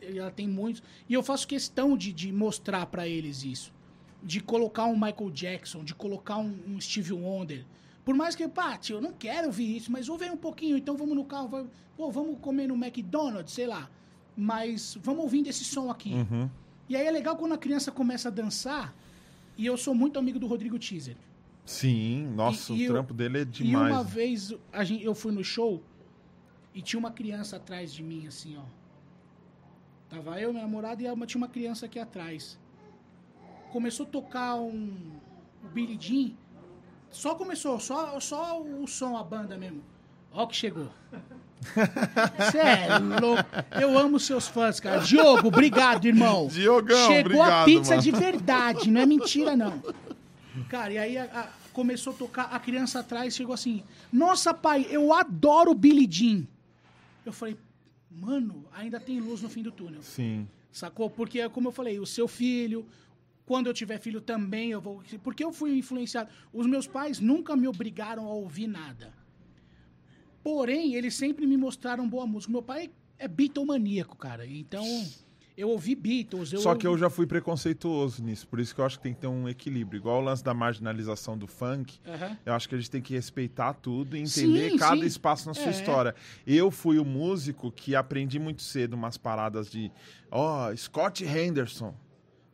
ela 0.00 0.30
tem 0.30 0.48
muitos. 0.48 0.82
E 1.06 1.12
eu 1.12 1.22
faço 1.22 1.46
questão 1.46 1.94
de, 1.94 2.10
de 2.10 2.32
mostrar 2.32 2.86
pra 2.86 3.06
eles 3.06 3.42
isso. 3.44 3.70
De 4.22 4.40
colocar 4.40 4.86
um 4.86 4.94
Michael 4.94 5.30
Jackson, 5.30 5.84
de 5.84 5.94
colocar 5.94 6.38
um, 6.38 6.56
um 6.68 6.80
Steve 6.80 7.12
Wonder. 7.12 7.66
Por 8.02 8.14
mais 8.14 8.34
que, 8.34 8.48
pá, 8.48 8.78
tio, 8.78 8.96
eu 8.96 9.02
não 9.02 9.12
quero 9.12 9.48
ouvir 9.48 9.76
isso, 9.76 9.92
mas 9.92 10.08
ouve 10.08 10.24
aí 10.24 10.30
um 10.30 10.36
pouquinho, 10.38 10.76
então 10.78 10.96
vamos 10.96 11.14
no 11.16 11.24
carro, 11.24 11.48
vai- 11.48 11.66
pô, 11.98 12.10
vamos 12.10 12.38
comer 12.38 12.66
no 12.68 12.74
McDonald's, 12.82 13.52
sei 13.52 13.66
lá. 13.66 13.90
Mas 14.34 14.96
vamos 15.02 15.22
ouvindo 15.24 15.48
esse 15.48 15.64
som 15.64 15.90
aqui. 15.90 16.14
Uhum. 16.14 16.48
E 16.88 16.96
aí 16.96 17.06
é 17.06 17.10
legal 17.10 17.36
quando 17.36 17.52
a 17.54 17.58
criança 17.58 17.90
começa 17.90 18.28
a 18.28 18.30
dançar, 18.30 18.94
e 19.56 19.64
eu 19.66 19.76
sou 19.76 19.94
muito 19.94 20.18
amigo 20.18 20.38
do 20.38 20.46
Rodrigo 20.46 20.78
Teaser. 20.78 21.16
Sim, 21.64 22.26
nossa, 22.34 22.72
E- 22.72 22.76
e 22.76 22.82
o 22.82 22.84
eu- 22.86 22.92
trampo 22.92 23.14
dele 23.14 23.38
é 23.38 23.42
E 23.42 23.44
demais. 23.46 23.94
uma 23.94 24.04
vez 24.04 24.52
a 24.72 24.84
gente, 24.84 25.02
eu 25.04 25.14
fui 25.14 25.32
no 25.32 25.42
show 25.42 25.82
e 26.74 26.82
tinha 26.82 26.98
uma 27.00 27.10
criança 27.10 27.56
atrás 27.56 27.92
de 27.92 28.02
mim, 28.02 28.26
assim, 28.26 28.56
ó. 28.58 28.62
Tava 30.10 30.38
eu, 30.40 30.52
minha 30.52 30.62
namorada, 30.64 31.02
e 31.02 31.26
tinha 31.26 31.38
uma 31.40 31.48
criança 31.48 31.86
aqui 31.86 31.98
atrás. 31.98 32.58
Começou 33.72 34.04
a 34.06 34.08
tocar 34.08 34.56
um, 34.56 34.94
o 35.64 35.68
Billy 35.68 35.96
Jean. 35.98 36.34
Só 37.10 37.34
começou, 37.34 37.80
só, 37.80 38.20
só 38.20 38.60
o 38.62 38.86
som, 38.86 39.16
a 39.16 39.24
banda 39.24 39.56
mesmo. 39.56 39.82
Ó 40.32 40.46
que 40.46 40.54
chegou. 40.54 40.90
Você 42.38 42.58
é 42.58 42.98
louco. 42.98 43.44
Eu 43.80 43.98
amo 43.98 44.18
seus 44.20 44.46
fãs, 44.48 44.78
cara. 44.80 45.00
Diogo, 45.00 45.48
obrigado, 45.48 46.04
irmão. 46.06 46.46
Diogão, 46.48 46.96
Chegou 47.08 47.42
a 47.42 47.46
obrigado, 47.46 47.64
pizza 47.64 47.90
mano. 47.90 48.02
de 48.02 48.10
verdade, 48.10 48.90
não 48.90 49.00
é 49.00 49.06
mentira, 49.06 49.56
não. 49.56 49.82
Cara, 50.68 50.92
e 50.92 50.98
aí 50.98 51.18
a- 51.18 51.24
a- 51.24 51.48
começou 51.72 52.12
a 52.12 52.16
tocar, 52.16 52.44
a 52.52 52.58
criança 52.60 53.00
atrás 53.00 53.34
chegou 53.34 53.54
assim: 53.54 53.82
Nossa, 54.12 54.54
pai, 54.54 54.86
eu 54.90 55.12
adoro 55.12 55.74
Billy 55.74 56.06
Jean. 56.10 56.46
Eu 57.26 57.32
falei, 57.32 57.56
mano, 58.10 58.64
ainda 58.76 59.00
tem 59.00 59.18
luz 59.18 59.42
no 59.42 59.48
fim 59.48 59.62
do 59.62 59.72
túnel. 59.72 60.02
Sim. 60.02 60.46
Sacou? 60.70 61.08
Porque, 61.08 61.48
como 61.48 61.68
eu 61.68 61.72
falei, 61.72 61.98
o 61.98 62.06
seu 62.06 62.28
filho, 62.28 62.86
quando 63.46 63.66
eu 63.66 63.74
tiver 63.74 63.98
filho 63.98 64.20
também, 64.20 64.70
eu 64.70 64.80
vou. 64.80 65.02
Porque 65.22 65.42
eu 65.44 65.52
fui 65.52 65.76
influenciado. 65.78 66.28
Os 66.52 66.66
meus 66.66 66.86
pais 66.86 67.18
nunca 67.18 67.56
me 67.56 67.66
obrigaram 67.66 68.26
a 68.26 68.32
ouvir 68.32 68.66
nada. 68.66 69.12
Porém, 70.44 70.94
eles 70.94 71.14
sempre 71.14 71.46
me 71.46 71.56
mostraram 71.56 72.06
boa 72.08 72.26
música. 72.26 72.52
Meu 72.52 72.62
pai 72.62 72.90
é 73.18 73.26
Beatlemaníaco, 73.26 74.14
cara. 74.16 74.46
Então, 74.46 74.84
eu 75.56 75.70
ouvi 75.70 75.94
Beatles. 75.94 76.52
Eu 76.52 76.60
Só 76.60 76.74
que 76.74 76.86
eu 76.86 76.98
já 76.98 77.08
fui 77.08 77.26
preconceituoso 77.26 78.22
nisso, 78.22 78.46
por 78.46 78.60
isso 78.60 78.74
que 78.74 78.80
eu 78.80 78.84
acho 78.84 78.98
que 78.98 79.04
tem 79.04 79.14
que 79.14 79.20
ter 79.20 79.26
um 79.26 79.48
equilíbrio. 79.48 79.98
Igual 79.98 80.20
o 80.20 80.24
lance 80.24 80.44
da 80.44 80.52
marginalização 80.52 81.38
do 81.38 81.46
funk, 81.46 81.98
Aham. 82.06 82.36
eu 82.44 82.52
acho 82.52 82.68
que 82.68 82.74
a 82.74 82.78
gente 82.78 82.90
tem 82.90 83.00
que 83.00 83.14
respeitar 83.14 83.72
tudo 83.72 84.16
e 84.16 84.20
entender 84.20 84.70
Sim, 84.72 84.76
cada 84.76 85.00
sim. 85.00 85.06
espaço 85.06 85.48
na 85.48 85.54
sua 85.54 85.68
É. 85.68 85.70
história. 85.70 86.14
Eu 86.46 86.70
fui 86.70 86.98
o 86.98 87.04
músico 87.06 87.72
que 87.72 87.96
aprendi 87.96 88.38
muito 88.38 88.60
cedo 88.62 88.92
umas 88.92 89.16
paradas 89.16 89.70
de, 89.70 89.90
ó, 90.30 90.74
Scott 90.76 91.24
Henderson, 91.24 91.94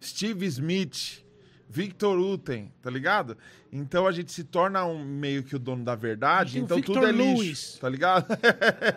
Steve 0.00 0.46
Smith, 0.46 1.24
Victor 1.73 2.18
Uten, 2.18 2.73
tá 2.82 2.90
ligado? 2.90 3.39
Então 3.73 4.05
a 4.07 4.10
gente 4.12 4.32
se 4.32 4.42
torna 4.42 4.84
um 4.84 5.05
meio 5.05 5.44
que 5.44 5.55
o 5.55 5.58
dono 5.58 5.84
da 5.84 5.94
verdade, 5.94 6.58
então 6.58 6.76
Victor 6.78 6.97
tudo 6.97 7.07
é 7.07 7.12
lixo, 7.12 7.42
Lewis. 7.42 7.78
tá 7.81 7.89
ligado? 7.89 8.26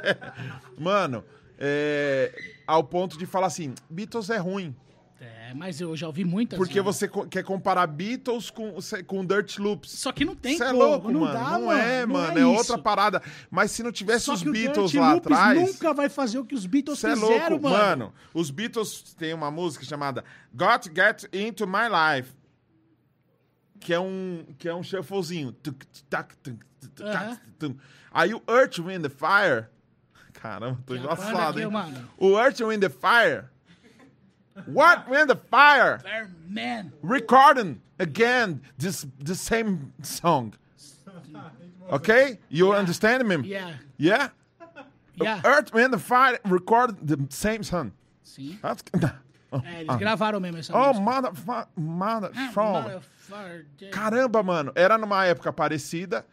Mano, 0.78 1.24
é, 1.58 2.34
ao 2.66 2.84
ponto 2.84 3.18
de 3.18 3.26
falar 3.26 3.48
assim, 3.48 3.74
Beatles 3.90 4.30
é 4.30 4.38
ruim. 4.38 4.76
É, 5.22 5.54
mas 5.54 5.80
eu 5.80 5.96
já 5.96 6.08
ouvi 6.08 6.26
muitas 6.26 6.58
Porque 6.58 6.82
vezes. 6.82 6.98
você 6.98 7.08
co- 7.08 7.26
quer 7.26 7.44
comparar 7.44 7.88
Beatles 7.88 8.50
com, 8.50 8.76
com 9.08 9.24
Dirt 9.26 9.58
Loops. 9.58 9.92
Só 9.92 10.12
que 10.12 10.26
não 10.26 10.36
tem 10.36 10.58
Você 10.58 10.66
é 10.66 10.72
louco, 10.72 11.10
não 11.12 11.22
mano. 11.22 11.34
dá, 11.34 11.58
não 11.60 11.72
é, 11.72 12.06
não 12.06 12.14
mano. 12.16 12.38
É, 12.38 12.42
isso. 12.42 12.50
outra 12.50 12.78
parada. 12.78 13.22
Mas 13.50 13.72
se 13.72 13.84
não 13.84 13.92
tivesse 13.92 14.26
Só 14.26 14.34
os 14.34 14.44
Beatles 14.44 14.94
lá 14.94 15.14
Loops 15.14 15.32
atrás. 15.32 15.62
nunca 15.62 15.94
vai 15.94 16.10
fazer 16.10 16.40
o 16.40 16.44
que 16.46 16.54
os 16.56 16.66
Beatles 16.66 17.02
é 17.06 17.14
fizeram, 17.14 17.52
louco, 17.52 17.70
mano. 17.70 18.14
Os 18.34 18.52
Beatles 18.52 19.14
têm 19.18 19.34
uma 19.34 19.50
música 19.50 19.86
chamada 19.86 20.26
Got 20.54 20.90
to 20.90 20.92
Get 20.94 21.24
Into 21.34 21.66
My 21.66 21.88
Life. 21.88 22.34
Que 23.84 23.94
é 23.94 24.00
um, 24.00 24.46
que 24.58 24.70
é 24.70 24.74
um 24.74 24.82
shufflezinho. 24.82 25.54
Tum. 27.60 27.76
Aí 28.14 28.34
o 28.34 28.42
Earth, 28.48 28.80
Wind 28.80 29.06
and 29.06 29.10
Fire. 29.10 29.68
Caramba, 30.34 30.80
tô 30.86 30.96
engraçado, 30.96 31.60
hein? 31.60 31.68
mano. 31.68 32.10
O 32.18 32.40
Earth, 32.40 32.62
Wind 32.62 32.84
and 32.84 32.90
Fire. 32.90 33.50
What 34.68 35.10
Wind 35.10 35.32
and 35.32 35.40
Fire? 35.50 36.00
Man. 36.48 36.94
recording 37.02 37.82
again 38.00 38.62
this 38.78 39.06
the 39.20 39.36
same 39.36 39.92
song. 40.02 40.54
Okay, 41.92 42.40
you 42.50 42.72
understand 42.74 43.28
me? 43.28 43.48
Yeah. 43.48 43.74
Yeah. 43.98 44.30
Yeah. 45.16 45.42
Earth, 45.44 45.74
Wind, 45.74 45.94
and 45.94 46.02
Fire 46.02 46.40
recorded 46.46 47.06
the 47.06 47.28
same 47.30 47.64
song. 47.64 47.92
Sim. 48.24 48.60
That's 48.62 48.82
É, 49.66 49.82
eles 49.82 49.96
gravaram 49.98 50.40
mesmo 50.40 50.58
essa 50.58 50.76
oh 50.76 50.88
música. 50.94 51.02
motherfucker, 51.04 51.54
Ah, 51.54 51.68
motherfucker. 51.78 53.02
motherfucker. 53.30 53.90
Caramba, 53.92 54.44
mano, 54.44 54.72
era 54.76 54.98
numa 54.98 55.26
época 55.26 55.52
parecida. 55.52 56.26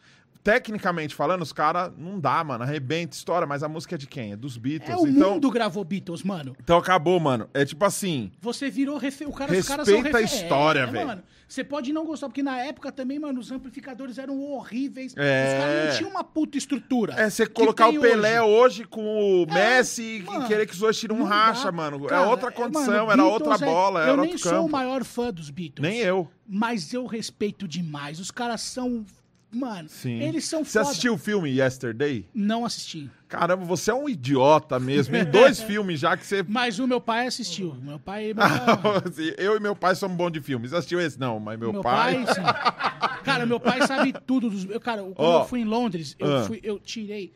Tecnicamente 0.42 1.14
falando, 1.14 1.42
os 1.42 1.52
caras 1.52 1.92
não 1.98 2.18
dá, 2.18 2.42
mano, 2.42 2.64
arrebenta, 2.64 3.14
história, 3.14 3.46
mas 3.46 3.62
a 3.62 3.68
música 3.68 3.94
é 3.94 3.98
de 3.98 4.06
quem? 4.06 4.32
É 4.32 4.36
dos 4.36 4.56
Beatles. 4.56 4.90
É, 4.90 4.96
o 4.96 5.06
então, 5.06 5.34
mundo 5.34 5.50
gravou 5.50 5.84
Beatles, 5.84 6.22
mano. 6.22 6.56
então 6.62 6.78
acabou, 6.78 7.20
mano. 7.20 7.48
É 7.52 7.64
tipo 7.64 7.84
assim, 7.84 8.32
Você 8.40 8.70
virou 8.70 8.96
refe... 8.96 9.26
o 9.26 9.32
cara, 9.32 9.52
os 9.52 9.68
caras 9.68 9.86
são 9.86 9.96
Respeita 9.96 10.18
a 10.18 10.22
história, 10.22 10.80
é, 10.80 10.86
velho. 10.86 11.22
Você 11.50 11.64
pode 11.64 11.92
não 11.92 12.06
gostar, 12.06 12.28
porque 12.28 12.44
na 12.44 12.58
época 12.58 12.92
também, 12.92 13.18
mano, 13.18 13.40
os 13.40 13.50
amplificadores 13.50 14.18
eram 14.18 14.40
horríveis. 14.40 15.12
É. 15.16 15.46
Os 15.46 15.64
caras 15.64 15.84
não 15.88 15.96
tinham 15.98 16.10
uma 16.10 16.22
puta 16.22 16.56
estrutura. 16.56 17.14
É 17.14 17.28
você 17.28 17.44
colocar 17.44 17.88
o 17.88 18.00
Pelé 18.00 18.40
hoje. 18.40 18.82
hoje, 18.82 18.84
com 18.84 19.42
o 19.42 19.46
Messi 19.52 20.22
mano, 20.24 20.44
e 20.44 20.46
querer 20.46 20.64
que 20.64 20.72
os 20.72 20.78
dois 20.78 20.96
tiram 20.96 21.16
um 21.16 21.24
racha, 21.24 21.64
dá. 21.64 21.72
mano. 21.72 22.06
Cara, 22.06 22.24
é 22.24 22.28
outra 22.28 22.50
é, 22.50 22.52
condição, 22.52 23.06
mano, 23.06 23.10
era 23.10 23.24
outra 23.24 23.54
é- 23.56 23.58
bola, 23.58 24.00
Eu 24.00 24.12
era 24.12 24.22
nem 24.22 24.30
outro 24.30 24.38
sou 24.38 24.52
o 24.52 24.54
campo. 24.62 24.70
maior 24.70 25.02
fã 25.02 25.32
dos 25.32 25.50
Beatles. 25.50 25.82
Nem 25.88 25.98
eu. 25.98 26.30
Mas 26.46 26.94
eu 26.94 27.04
respeito 27.04 27.66
demais. 27.66 28.20
Os 28.20 28.30
caras 28.30 28.60
são. 28.60 29.04
Mano, 29.52 29.88
Sim. 29.88 30.20
eles 30.22 30.44
são 30.44 30.64
Você 30.64 30.78
foda. 30.78 30.90
assistiu 30.90 31.14
o 31.14 31.18
filme 31.18 31.50
Yesterday? 31.50 32.24
Não 32.32 32.64
assisti. 32.64 33.10
Caramba, 33.28 33.64
você 33.64 33.90
é 33.90 33.94
um 33.94 34.08
idiota 34.08 34.78
mesmo. 34.78 35.16
Em 35.16 35.24
dois 35.24 35.58
filmes 35.62 35.98
já 35.98 36.16
que 36.16 36.24
você. 36.24 36.44
Mas 36.46 36.78
o 36.78 36.86
meu 36.86 37.00
pai 37.00 37.26
assistiu. 37.26 37.74
Meu 37.82 37.98
pai. 37.98 38.26
Meu 38.26 38.36
pai, 38.36 39.02
Assim, 39.04 39.32
eu 39.38 39.56
e 39.56 39.60
meu 39.60 39.74
pai 39.74 39.94
somos 39.96 40.16
bons 40.16 40.30
de 40.30 40.40
filmes. 40.40 40.72
Assistiu 40.72 41.00
esse? 41.00 41.18
Não, 41.18 41.40
mas 41.40 41.58
meu, 41.58 41.72
meu 41.72 41.82
pai. 41.82 42.24
pai, 42.24 42.34
sim. 42.34 42.40
Cara, 43.24 43.44
meu 43.44 43.58
pai 43.58 43.86
sabe 43.86 44.12
tudo 44.26 44.48
dos. 44.50 44.64
Cara, 44.80 45.02
quando 45.02 45.14
Ó. 45.18 45.42
eu 45.42 45.48
fui 45.48 45.60
em 45.60 45.64
Londres, 45.64 46.14
eu, 46.18 46.36
Ah. 46.36 46.44
fui, 46.44 46.60
eu 46.62 46.78
tirei. 46.78 47.32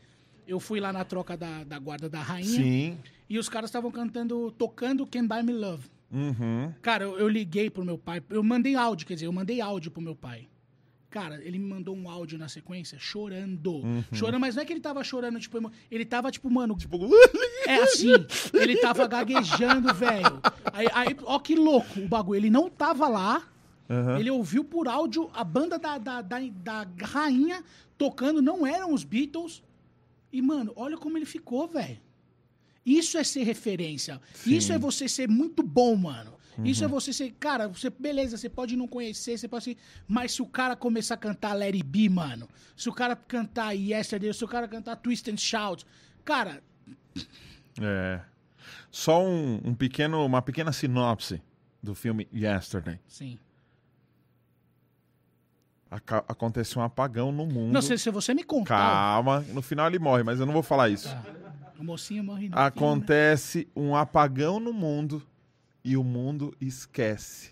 Eu 0.47 0.59
fui 0.59 0.79
lá 0.79 0.93
na 0.93 1.03
troca 1.03 1.35
da, 1.35 1.63
da 1.63 1.77
guarda 1.79 2.07
da 2.09 2.21
rainha. 2.21 2.45
Sim. 2.45 2.97
E 3.29 3.37
os 3.39 3.49
caras 3.49 3.69
estavam 3.69 3.89
cantando, 3.91 4.51
tocando 4.51 5.05
Can 5.05 5.25
Buy 5.25 5.41
Me 5.43 5.51
Love. 5.53 5.83
Uhum. 6.11 6.71
Cara, 6.81 7.03
eu, 7.03 7.17
eu 7.19 7.27
liguei 7.27 7.69
pro 7.69 7.83
meu 7.83 7.97
pai. 7.97 8.21
Eu 8.29 8.43
mandei 8.43 8.75
áudio, 8.75 9.05
quer 9.07 9.15
dizer, 9.15 9.25
eu 9.25 9.33
mandei 9.33 9.59
áudio 9.59 9.89
pro 9.91 10.01
meu 10.01 10.15
pai. 10.15 10.47
Cara, 11.15 11.41
ele 11.45 11.57
me 11.57 11.69
mandou 11.69 11.95
um 11.95 12.09
áudio 12.09 12.37
na 12.37 12.49
sequência 12.49 12.99
chorando. 12.99 13.75
Uhum. 13.75 14.03
Chorando, 14.11 14.37
mas 14.41 14.53
não 14.53 14.63
é 14.63 14.65
que 14.65 14.73
ele 14.73 14.81
tava 14.81 15.01
chorando, 15.01 15.39
tipo, 15.39 15.71
ele 15.89 16.03
tava, 16.03 16.29
tipo, 16.29 16.51
mano, 16.51 16.75
Tipo, 16.75 17.09
é 17.65 17.75
assim. 17.75 18.11
Ele 18.53 18.75
tava 18.81 19.07
gaguejando, 19.07 19.93
velho. 19.93 20.41
Aí, 20.73 20.87
aí, 20.93 21.15
ó 21.23 21.39
que 21.39 21.55
louco 21.55 22.01
o 22.01 22.07
bagulho. 22.09 22.37
Ele 22.37 22.49
não 22.49 22.69
tava 22.69 23.07
lá. 23.07 23.47
Aham. 23.89 24.19
Ele 24.19 24.29
ouviu 24.29 24.65
por 24.65 24.89
áudio 24.89 25.29
a 25.33 25.41
banda 25.41 25.79
da, 25.79 25.97
da, 25.97 26.21
da, 26.21 26.37
da 26.37 26.85
rainha 27.01 27.63
tocando, 27.97 28.41
não 28.41 28.67
eram 28.67 28.93
os 28.93 29.05
Beatles. 29.05 29.63
E, 30.33 30.41
mano, 30.41 30.73
olha 30.75 30.97
como 30.97 31.17
ele 31.17 31.25
ficou, 31.25 31.65
velho. 31.65 31.97
Isso 32.85 33.17
é 33.17 33.23
ser 33.23 33.43
referência. 33.43 34.19
Isso 34.45 34.73
é 34.73 34.77
você 34.77 35.07
ser 35.07 35.29
muito 35.29 35.63
bom, 35.63 35.95
mano. 35.95 36.33
Isso 36.63 36.83
é 36.83 36.87
você 36.87 37.11
ser. 37.11 37.31
Cara, 37.39 37.67
você, 37.67 37.89
beleza, 37.89 38.37
você 38.37 38.49
pode 38.49 38.75
não 38.77 38.87
conhecer, 38.87 39.37
você 39.37 39.47
pode. 39.47 39.77
Mas 40.07 40.33
se 40.33 40.41
o 40.41 40.45
cara 40.45 40.75
começar 40.75 41.15
a 41.15 41.17
cantar 41.17 41.55
It 41.61 41.83
Be, 41.83 42.07
mano. 42.09 42.47
Se 42.77 42.87
o 42.89 42.93
cara 42.93 43.15
cantar 43.15 43.73
Yesterday, 43.73 44.33
se 44.33 44.43
o 44.43 44.47
cara 44.47 44.67
cantar 44.67 44.95
Twist 44.97 45.29
and 45.29 45.37
Shout. 45.37 45.85
Cara, 46.23 46.63
É. 47.81 48.21
Só 48.89 49.21
um, 49.23 49.59
um 49.65 49.75
pequeno, 49.75 50.25
uma 50.25 50.41
pequena 50.41 50.71
sinopse 50.71 51.41
do 51.83 51.93
filme 51.93 52.27
Yesterday. 52.33 52.99
sim. 53.07 53.37
Aca- 55.91 56.25
aconteceu 56.27 56.81
um 56.81 56.85
apagão 56.85 57.31
no 57.31 57.45
mundo. 57.45 57.71
Não 57.71 57.81
sei 57.81 57.97
se 57.97 58.09
você 58.09 58.33
me 58.33 58.43
contar. 58.43 58.75
Calma, 58.77 59.39
no 59.53 59.61
final 59.61 59.87
ele 59.87 59.99
morre, 59.99 60.23
mas 60.23 60.39
eu 60.39 60.45
não 60.45 60.51
vou 60.53 60.63
falar 60.63 60.89
isso. 60.89 61.07
Tá. 61.09 61.23
A 61.79 61.83
mocinha 61.83 62.23
morre 62.23 62.49
no 62.49 62.57
Acontece 62.57 63.67
um 63.75 63.95
apagão 63.95 64.59
no 64.59 64.73
mundo 64.73 65.21
e 65.85 65.95
o 65.95 66.03
mundo 66.03 66.53
esquece 66.59 67.51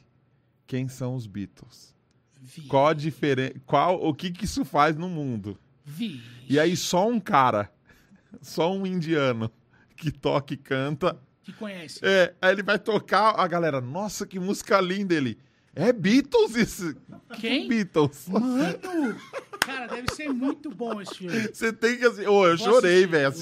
quem 0.67 0.89
são 0.89 1.15
os 1.15 1.27
Beatles. 1.27 1.93
Vi, 2.41 2.63
Qual 2.63 2.87
a 2.87 2.93
diferença? 2.93 3.53
Qual 3.65 4.03
o 4.03 4.13
que 4.13 4.31
que 4.31 4.43
isso 4.45 4.65
faz 4.65 4.97
no 4.97 5.07
mundo? 5.07 5.57
vi. 5.85 6.21
E 6.49 6.59
aí 6.59 6.75
só 6.75 7.07
um 7.07 7.19
cara, 7.19 7.71
só 8.41 8.73
um 8.73 8.85
indiano 8.85 9.49
que 9.95 10.11
toca 10.11 10.53
e 10.53 10.57
canta, 10.57 11.17
Que 11.43 11.53
conhece. 11.53 11.99
é, 12.01 12.33
aí 12.41 12.51
ele 12.53 12.63
vai 12.63 12.79
tocar, 12.79 13.39
a 13.39 13.47
galera, 13.47 13.79
nossa, 13.79 14.25
que 14.25 14.39
música 14.39 14.81
linda 14.81 15.13
ele. 15.13 15.37
É 15.75 15.91
Beatles 15.93 16.55
isso. 16.55 16.95
Quem? 17.39 17.67
Beatles. 17.69 18.27
Mano, 18.27 19.17
cara, 19.59 19.87
deve 19.87 20.11
ser 20.13 20.29
muito 20.33 20.69
bom 20.69 21.01
esse 21.01 21.15
filme. 21.15 21.47
Você 21.53 21.71
tem 21.73 21.97
que 21.97 22.05
assistir. 22.05 22.27
Ô, 22.27 22.45
eu 22.47 22.57
Vou 22.57 22.67
chorei, 22.67 23.05
velho. 23.07 23.33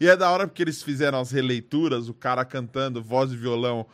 E 0.00 0.06
é 0.06 0.16
da 0.16 0.30
hora 0.30 0.46
porque 0.46 0.62
eles 0.62 0.82
fizeram 0.82 1.18
as 1.20 1.30
releituras, 1.30 2.08
o 2.08 2.14
cara 2.14 2.44
cantando, 2.44 3.02
voz 3.02 3.30
de 3.30 3.36
violão. 3.36 3.86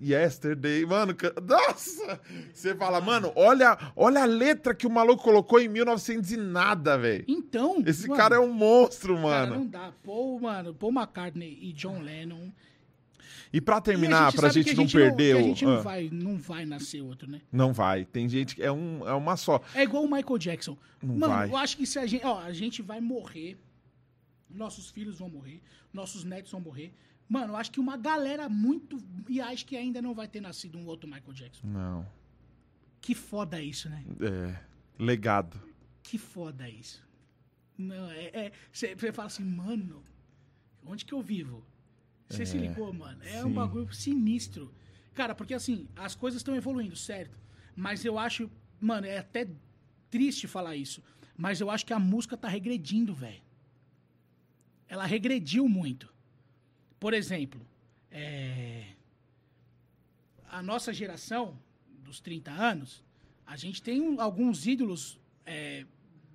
Yesterday, 0.00 0.84
mano, 0.86 1.14
nossa! 1.46 2.20
Você 2.52 2.74
fala, 2.74 3.00
mano, 3.00 3.32
olha, 3.34 3.76
olha 3.96 4.22
a 4.22 4.26
letra 4.26 4.74
que 4.74 4.86
o 4.86 4.90
maluco 4.90 5.22
colocou 5.22 5.58
em 5.60 5.68
1900 5.68 6.30
e 6.32 6.36
nada, 6.36 6.96
velho. 6.96 7.24
Então, 7.26 7.82
Esse 7.86 8.06
mano, 8.06 8.16
cara 8.16 8.36
é 8.36 8.38
um 8.38 8.52
monstro, 8.52 9.14
cara, 9.16 9.46
mano. 9.46 9.54
não 9.56 9.66
dá. 9.66 9.92
Paul, 10.04 10.40
mano, 10.40 10.74
Paul 10.74 10.92
McCartney 10.92 11.58
e 11.60 11.72
John 11.72 12.00
Lennon. 12.00 12.50
E 13.52 13.60
pra 13.60 13.78
E 13.78 13.82
terminar, 13.82 14.32
pra 14.32 14.48
gente, 14.48 14.74
não 14.76 14.86
perder 14.86 15.34
que 15.34 15.40
a 15.40 15.44
gente 15.44 15.64
ah, 15.64 15.68
não, 15.68 15.82
vai, 15.82 16.08
não 16.12 16.38
vai 16.38 16.64
nascer 16.64 17.02
outro, 17.02 17.28
né? 17.28 17.40
não 17.50 17.72
vai. 17.72 18.04
Tem 18.04 18.28
gente 18.28 18.54
que 18.54 18.62
é, 18.62 18.70
um, 18.70 19.06
é 19.08 19.12
uma 19.12 19.36
só. 19.36 19.60
É 19.74 19.82
igual 19.82 20.04
o 20.04 20.10
Michael 20.10 20.38
Jackson. 20.38 20.78
Não 21.02 21.16
Mano, 21.16 21.34
vai. 21.34 21.48
eu 21.48 21.56
acho 21.56 21.76
que 21.76 21.84
se 21.84 21.98
a 21.98 22.06
gente. 22.06 22.24
Ó, 22.24 22.38
a 22.38 22.52
gente 22.52 22.80
vai 22.80 23.00
morrer. 23.00 23.58
Nossos 24.48 24.90
filhos 24.90 25.18
vão 25.18 25.28
morrer. 25.28 25.60
Nossos 25.92 26.22
netos 26.22 26.52
vão 26.52 26.60
morrer. 26.60 26.92
Mano, 27.30 27.52
eu 27.52 27.56
acho 27.56 27.70
que 27.70 27.78
uma 27.78 27.96
galera 27.96 28.48
muito. 28.48 28.98
E 29.28 29.40
acho 29.40 29.64
que 29.64 29.76
ainda 29.76 30.02
não 30.02 30.12
vai 30.12 30.26
ter 30.26 30.40
nascido 30.40 30.76
um 30.76 30.84
outro 30.86 31.08
Michael 31.08 31.32
Jackson. 31.32 31.64
Não. 31.64 32.04
Que 33.00 33.14
foda 33.14 33.62
isso, 33.62 33.88
né? 33.88 34.04
É. 34.20 34.60
Legado. 34.98 35.56
Que 36.02 36.18
foda 36.18 36.68
isso. 36.68 37.00
Não, 37.78 38.10
é. 38.10 38.50
Você 38.72 38.96
fala 39.12 39.26
assim, 39.28 39.44
mano, 39.44 40.02
onde 40.84 41.04
que 41.04 41.14
eu 41.14 41.22
vivo? 41.22 41.64
Você 42.28 42.44
se 42.44 42.56
É, 42.56 42.60
ligou, 42.60 42.92
mano? 42.92 43.22
É 43.22 43.40
sim. 43.40 43.44
um 43.44 43.52
bagulho 43.52 43.92
sinistro. 43.94 44.74
Cara, 45.14 45.32
porque 45.32 45.54
assim, 45.54 45.86
as 45.94 46.16
coisas 46.16 46.40
estão 46.40 46.56
evoluindo, 46.56 46.96
certo? 46.96 47.38
Mas 47.76 48.04
eu 48.04 48.18
acho, 48.18 48.50
mano, 48.80 49.06
é 49.06 49.18
até 49.18 49.48
triste 50.10 50.48
falar 50.48 50.74
isso. 50.74 51.00
Mas 51.36 51.60
eu 51.60 51.70
acho 51.70 51.86
que 51.86 51.92
a 51.92 51.98
música 51.98 52.36
tá 52.36 52.48
regredindo, 52.48 53.14
velho. 53.14 53.40
Ela 54.88 55.06
regrediu 55.06 55.68
muito. 55.68 56.12
Por 57.00 57.14
exemplo, 57.14 57.60
é, 58.10 58.84
a 60.50 60.62
nossa 60.62 60.92
geração, 60.92 61.58
dos 62.04 62.20
30 62.20 62.50
anos, 62.50 63.02
a 63.46 63.56
gente 63.56 63.82
tem 63.82 64.00
um- 64.00 64.20
alguns 64.20 64.66
ídolos 64.66 65.18
é, 65.46 65.84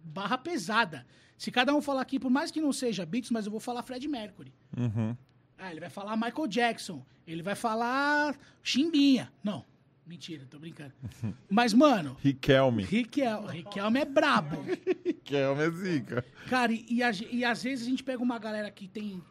barra 0.04 0.38
pesada. 0.38 1.06
Se 1.38 1.50
cada 1.52 1.74
um 1.74 1.82
falar 1.82 2.02
aqui, 2.02 2.20
por 2.20 2.30
mais 2.30 2.52
que 2.52 2.60
não 2.60 2.74
seja 2.74 3.06
Beatles, 3.06 3.32
mas 3.32 3.46
eu 3.46 3.52
vou 3.52 3.60
falar 3.62 3.82
Fred 3.84 4.06
Mercury. 4.08 4.52
Uhum. 4.76 5.16
Ah, 5.58 5.72
ele 5.72 5.80
vai 5.80 5.90
falar 5.90 6.18
Michael 6.18 6.48
Jackson. 6.48 7.06
Ele 7.26 7.42
vai 7.42 7.56
falar 7.56 8.38
Chimbinha. 8.62 9.32
Não, 9.44 9.64
mentira, 10.06 10.46
tô 10.50 10.60
brincando. 10.60 10.94
Mas, 11.50 11.74
mano, 11.74 12.18
Riquelme. 12.22 12.84
Riquel, 12.84 13.46
Riquelme 13.46 14.00
é 14.02 14.06
brabo. 14.06 14.58
Riquelme 15.06 15.62
é 15.64 15.70
zica. 15.72 16.26
Cara, 16.50 16.74
e, 16.74 16.86
e 16.90 17.36
e 17.38 17.46
às 17.46 17.64
vezes 17.64 17.88
a 17.88 17.90
gente 17.90 18.04
pega 18.04 18.22
uma 18.22 18.38
galera 18.38 18.70
que 18.70 18.88
tem 18.88 19.24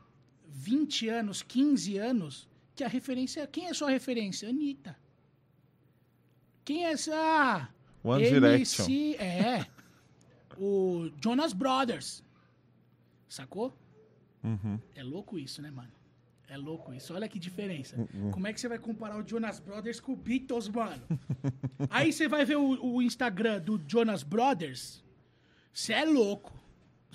20 0.55 1.09
anos, 1.09 1.43
15 1.43 1.99
anos, 1.99 2.49
que 2.77 2.85
a 2.85 2.89
referência. 2.89 3.45
Quem 3.47 3.67
é 3.67 3.75
sua 3.75 3.91
referência? 3.91 4.49
Anitta. 4.49 4.97
Quem 6.65 6.87
é 6.87 6.93
essa? 6.93 7.69
One 8.03 8.23
MC, 8.23 8.41
Direction. 8.41 8.87
É. 9.19 9.67
O 10.57 11.11
Jonas 11.23 11.53
Brothers. 11.53 12.23
Sacou? 13.29 13.77
Uhum. 14.45 14.79
É 14.95 15.03
louco 15.03 15.39
isso, 15.39 15.61
né, 15.61 15.71
mano? 15.71 15.91
É 16.49 16.57
louco 16.57 16.95
isso. 16.95 17.13
Olha 17.13 17.29
que 17.29 17.39
diferença. 17.39 17.97
Uhum. 17.97 18.31
Como 18.31 18.47
é 18.47 18.53
que 18.53 18.61
você 18.61 18.69
vai 18.69 18.79
comparar 18.79 19.19
o 19.19 19.29
Jonas 19.29 19.59
Brothers 19.59 19.99
com 19.99 20.13
o 20.13 20.17
Beatles, 20.17 20.69
mano? 20.69 21.03
Aí 21.91 22.13
você 22.13 22.29
vai 22.29 22.45
ver 22.45 22.57
o, 22.57 22.95
o 22.95 23.03
Instagram 23.03 23.61
do 23.61 23.83
Jonas 23.89 24.23
Brothers. 24.23 25.03
Você 25.73 25.95
é 25.95 26.05
louco. 26.05 26.53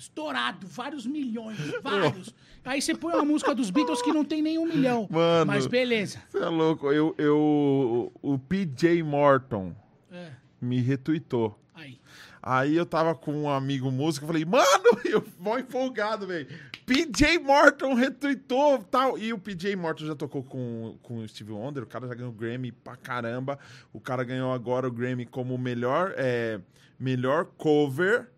Estourado, 0.00 0.66
vários 0.66 1.04
milhões, 1.06 1.58
vários. 1.82 2.34
Aí 2.64 2.80
você 2.80 2.94
põe 2.94 3.12
uma 3.12 3.24
música 3.24 3.54
dos 3.54 3.68
Beatles 3.70 4.00
que 4.00 4.10
não 4.12 4.24
tem 4.24 4.40
nem 4.40 4.58
um 4.58 4.64
milhão. 4.64 5.06
Mano. 5.10 5.46
Mas 5.46 5.66
beleza. 5.66 6.22
Você 6.30 6.38
é 6.38 6.46
louco. 6.48 6.90
Eu, 6.90 7.14
eu, 7.18 8.10
o 8.22 8.38
PJ 8.38 9.02
Morton 9.02 9.74
É, 10.10 10.30
me 10.60 10.80
retuitou. 10.80 11.58
aí. 11.74 12.00
Aí 12.42 12.74
eu 12.74 12.86
tava 12.86 13.14
com 13.14 13.42
um 13.42 13.50
amigo 13.50 13.90
músico, 13.90 14.24
eu 14.24 14.28
falei, 14.28 14.46
mano, 14.46 14.64
eu 15.04 15.22
vou 15.38 15.58
empolgado, 15.58 16.26
velho. 16.26 16.48
PJ 16.86 17.38
Morton 17.38 17.92
retweetou 17.92 18.78
tal. 18.90 19.18
E 19.18 19.34
o 19.34 19.38
PJ 19.38 19.76
Morton 19.76 20.06
já 20.06 20.14
tocou 20.14 20.42
com, 20.42 20.96
com 21.02 21.18
o 21.18 21.28
Steve 21.28 21.52
Wonder, 21.52 21.82
o 21.82 21.86
cara 21.86 22.08
já 22.08 22.14
ganhou 22.14 22.32
Grammy 22.32 22.72
pra 22.72 22.96
caramba. 22.96 23.58
O 23.92 24.00
cara 24.00 24.24
ganhou 24.24 24.50
agora 24.54 24.88
o 24.88 24.90
Grammy 24.90 25.26
como 25.26 25.58
melhor, 25.58 26.14
é, 26.16 26.58
melhor 26.98 27.44
cover 27.58 28.30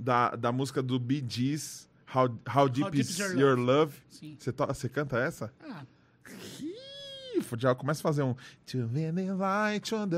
da, 0.00 0.30
da 0.36 0.50
música 0.52 0.82
do 0.82 0.98
Bee 0.98 1.24
Gees, 1.26 1.88
How, 2.14 2.28
How 2.54 2.68
Deep, 2.68 2.90
Deep 2.90 3.00
Is 3.00 3.18
Your 3.18 3.38
Your 3.38 3.58
Love. 3.58 3.94
Você 4.38 4.52
to- 4.52 4.66
você 4.66 4.88
canta 4.88 5.18
essa? 5.18 5.52
Ah, 5.68 5.82
já 7.58 7.74
começa 7.74 8.00
a 8.00 8.02
fazer 8.02 8.22
um. 8.22 8.34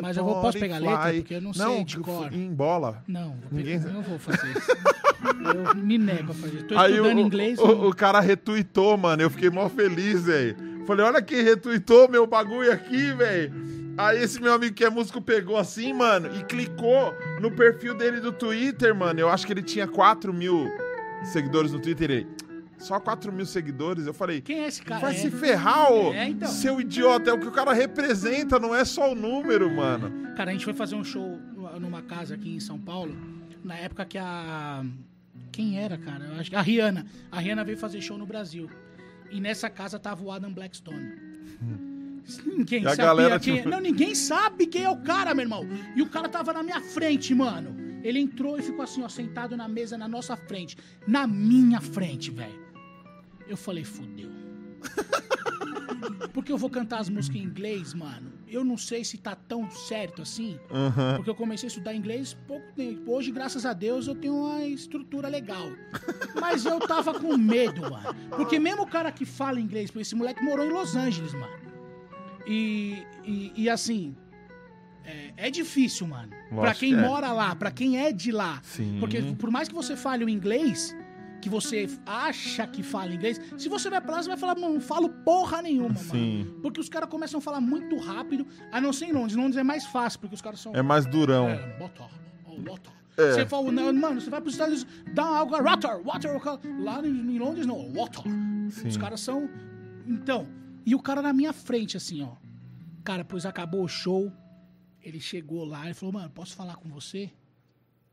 Mas 0.02 0.17
eu 0.17 0.25
vou- 0.25 0.41
posso 0.43 0.59
pegar 0.59 0.77
a 0.77 0.78
letra? 0.78 1.12
Porque 1.15 1.35
eu 1.35 1.41
não 1.41 1.52
sei 1.55 1.85
de 1.85 1.97
que- 1.97 2.02
cor. 2.02 2.33
Em 2.33 2.52
bola. 2.52 3.02
não, 3.07 3.31
vou 3.36 3.59
Ninguém- 3.59 3.78
pegar- 3.78 3.91
eu 3.91 3.94
não 3.94 4.02
vou 4.02 4.19
fazer 4.19 4.51
isso. 4.57 4.70
Eu 5.55 5.75
me 5.77 5.99
nego 5.99 6.33
a 6.33 6.35
fazer. 6.35 6.62
Tô 6.65 6.77
Aí 6.78 6.93
estudando 6.93 7.17
o, 7.17 7.20
inglês. 7.20 7.59
o, 7.59 7.67
não- 7.67 7.89
o 7.89 7.94
cara 7.94 8.20
retuitou, 8.20 8.97
mano. 8.97 9.23
Eu 9.23 9.31
fiquei 9.31 9.51
mó 9.51 9.69
feliz, 9.69 10.25
velho. 10.25 10.57
Falei, 10.86 11.07
olha 11.07 11.23
quem 11.23 11.43
retuitou 11.43 12.09
meu 12.09 12.27
bagulho 12.27 12.73
aqui, 12.73 13.12
velho. 13.12 13.52
Aí 13.98 14.22
esse 14.22 14.40
meu 14.40 14.52
amigo 14.54 14.74
que 14.74 14.84
é 14.84 14.90
músico 14.90 15.20
pegou 15.20 15.56
assim, 15.56 15.92
mano, 15.92 16.34
e 16.36 16.44
clicou 16.44 17.14
no 17.40 17.50
perfil 17.50 17.94
dele 17.94 18.20
do 18.20 18.32
Twitter, 18.32 18.94
mano. 18.94 19.20
Eu 19.20 19.28
acho 19.28 19.46
que 19.46 19.52
ele 19.52 19.62
tinha 19.62 19.86
4 19.86 20.32
mil 20.32 20.66
seguidores 21.32 21.72
no 21.72 21.78
Twitter. 21.80 22.10
Ele, 22.10 22.26
só 22.78 22.98
4 22.98 23.30
mil 23.32 23.44
seguidores? 23.46 24.06
Eu 24.06 24.14
falei, 24.14 24.40
Quem 24.40 24.60
é 24.60 24.66
esse 24.68 24.82
cara? 24.82 25.00
vai 25.00 25.14
É. 25.14 25.18
se 25.18 25.30
ferrar, 25.30 25.92
ô, 25.92 26.12
É, 26.12 26.28
então. 26.28 26.48
seu 26.48 26.80
idiota. 26.80 27.30
É 27.30 27.32
o 27.32 27.38
que 27.38 27.46
o 27.46 27.52
cara 27.52 27.72
representa, 27.72 28.58
não 28.58 28.74
é 28.74 28.84
só 28.84 29.12
o 29.12 29.14
número, 29.14 29.70
mano. 29.74 30.34
Cara, 30.36 30.50
a 30.50 30.52
gente 30.52 30.64
foi 30.64 30.74
fazer 30.74 30.94
um 30.94 31.04
show 31.04 31.38
numa 31.80 32.02
casa 32.02 32.34
aqui 32.34 32.54
em 32.56 32.60
São 32.60 32.78
Paulo, 32.78 33.14
na 33.62 33.74
época 33.76 34.04
que 34.04 34.18
a. 34.18 34.84
Quem 35.52 35.78
era, 35.78 35.98
cara? 35.98 36.24
Eu 36.24 36.40
acho 36.40 36.48
que 36.48 36.56
a 36.56 36.62
Rihanna. 36.62 37.04
A 37.30 37.38
Rihanna 37.38 37.62
veio 37.62 37.76
fazer 37.76 38.00
show 38.00 38.16
no 38.16 38.24
Brasil. 38.26 38.70
E 39.30 39.38
nessa 39.38 39.68
casa 39.68 39.98
tava 39.98 40.24
o 40.24 40.30
Adam 40.32 40.50
Blackstone. 40.52 41.12
Ninguém 42.44 42.86
a 42.86 42.94
galera, 42.94 43.39
quem 43.41 43.57
tipo- 43.57 43.69
Não, 43.69 43.81
ninguém 43.81 44.15
sabe 44.15 44.67
quem 44.67 44.85
é 44.85 44.91
o 44.91 44.97
cara, 45.02 45.35
meu 45.35 45.43
irmão. 45.44 45.67
E 45.97 46.02
o 46.02 46.09
cara 46.09 46.28
tava 46.28 46.52
na 46.52 46.62
minha 46.62 46.81
frente, 46.81 47.35
mano. 47.35 47.77
Ele 48.02 48.19
entrou 48.19 48.59
e 48.59 48.62
ficou 48.62 48.83
assim, 48.83 49.02
ó, 49.02 49.09
sentado 49.09 49.57
na 49.57 49.69
mesa 49.69 49.97
na 49.97 50.09
nossa 50.09 50.36
frente. 50.36 50.77
Na 51.07 51.27
minha 51.27 51.81
frente, 51.81 52.31
velho. 52.31 52.61
Eu 53.49 53.57
falei, 53.57 53.85
fudeu. 53.85 54.31
Porque 56.33 56.51
eu 56.51 56.59
vou 56.59 56.70
cantar 56.70 56.99
as 57.01 57.09
músicas 57.09 57.41
em 57.41 57.44
inglês, 57.44 57.94
mano. 57.94 58.33
Eu 58.49 58.65
não 58.65 58.77
sei 58.77 59.05
se 59.05 59.17
tá 59.19 59.35
tão 59.36 59.70
certo 59.70 60.23
assim. 60.23 60.59
Aham. 60.70 61.17
Porque 61.17 61.31
eu 61.31 61.35
comecei 61.35 61.67
a 61.67 61.69
estudar 61.69 61.94
inglês 61.94 62.36
pouco 62.47 62.67
tempo. 62.75 63.12
Hoje, 63.12 63.31
graças 63.31 63.65
a 63.65 63.73
Deus, 63.73 64.07
eu 64.07 64.15
tenho 64.15 64.35
uma 64.36 64.65
estrutura 64.65 65.28
legal. 65.28 65.69
Mas 66.41 66.65
eu 66.67 66.81
tava 66.81 67.19
com 67.19 67.36
medo, 67.36 67.83
mano. 67.83 68.15
Porque 68.31 68.59
mesmo 68.59 68.83
o 68.83 68.86
cara 68.86 69.12
que 69.12 69.25
fala 69.25 69.61
inglês, 69.61 69.91
esse 69.94 70.15
moleque 70.15 70.43
morou 70.43 70.67
em 70.67 70.70
Los 70.70 70.97
Angeles, 70.97 71.33
mano. 71.35 71.52
E, 72.46 73.06
e, 73.24 73.52
e 73.56 73.70
assim, 73.70 74.14
é, 75.04 75.32
é 75.36 75.50
difícil, 75.50 76.06
mano. 76.06 76.28
pra 76.48 76.56
Lógico 76.56 76.80
quem 76.80 76.94
que 76.94 76.98
é. 76.98 77.02
mora 77.02 77.32
lá, 77.32 77.54
pra 77.54 77.70
quem 77.70 77.98
é 77.98 78.12
de 78.12 78.30
lá. 78.32 78.60
Sim. 78.62 78.96
Porque 79.00 79.20
por 79.38 79.50
mais 79.50 79.68
que 79.68 79.74
você 79.74 79.96
fale 79.96 80.24
o 80.24 80.28
inglês, 80.28 80.96
que 81.40 81.48
você 81.48 81.88
acha 82.06 82.66
que 82.66 82.82
fala 82.82 83.12
inglês, 83.12 83.40
se 83.58 83.68
você 83.68 83.90
vai 83.90 84.00
pra 84.00 84.12
lá, 84.16 84.22
você 84.22 84.28
vai 84.28 84.38
falar, 84.38 84.54
mano, 84.54 84.74
não 84.74 84.80
falo 84.80 85.08
porra 85.08 85.60
nenhuma, 85.62 85.96
Sim. 85.96 86.44
mano. 86.44 86.60
Porque 86.60 86.80
os 86.80 86.88
caras 86.88 87.08
começam 87.08 87.38
a 87.38 87.40
falar 87.40 87.60
muito 87.60 87.96
rápido, 87.98 88.46
a 88.70 88.80
não 88.80 88.92
ser 88.92 89.06
em 89.06 89.12
Londres. 89.12 89.34
Londres 89.36 89.56
é 89.56 89.64
mais 89.64 89.84
fácil, 89.86 90.20
porque 90.20 90.34
os 90.34 90.42
caras 90.42 90.60
são. 90.60 90.74
É 90.74 90.82
mais 90.82 91.04
durão. 91.06 91.48
É. 91.48 91.76
É. 93.16 93.32
Você 93.32 93.46
fala, 93.46 93.70
não, 93.70 93.92
mano, 93.92 94.20
você 94.20 94.30
vai 94.30 94.40
pros 94.40 94.54
Estados 94.54 94.82
Unidos, 94.84 95.12
dá 95.12 95.24
água, 95.24 95.60
water, 95.60 96.00
water. 96.02 96.40
Lá 96.80 97.04
em 97.04 97.34
em 97.34 97.38
Londres, 97.38 97.66
não, 97.66 97.92
water. 97.92 98.22
Sim. 98.70 98.88
Os 98.88 98.96
caras 98.96 99.20
são. 99.20 99.50
Então, 100.06 100.46
e 100.85 100.94
o 100.94 101.01
cara 101.01 101.23
na 101.23 101.33
minha 101.33 101.52
frente, 101.52 101.97
assim, 101.97 102.23
ó. 102.23 102.36
Cara, 103.05 103.25
pois 103.25 103.44
acabou 103.47 103.85
o 103.85 103.89
show. 103.89 104.33
Ele 105.01 105.20
chegou 105.20 105.65
lá 105.65 105.91
e 105.91 105.94
falou, 105.94 106.12
mano, 106.12 106.31
posso 106.31 106.55
falar 106.55 106.77
com 106.77 106.89
você? 106.89 107.25
Eu 107.25 107.31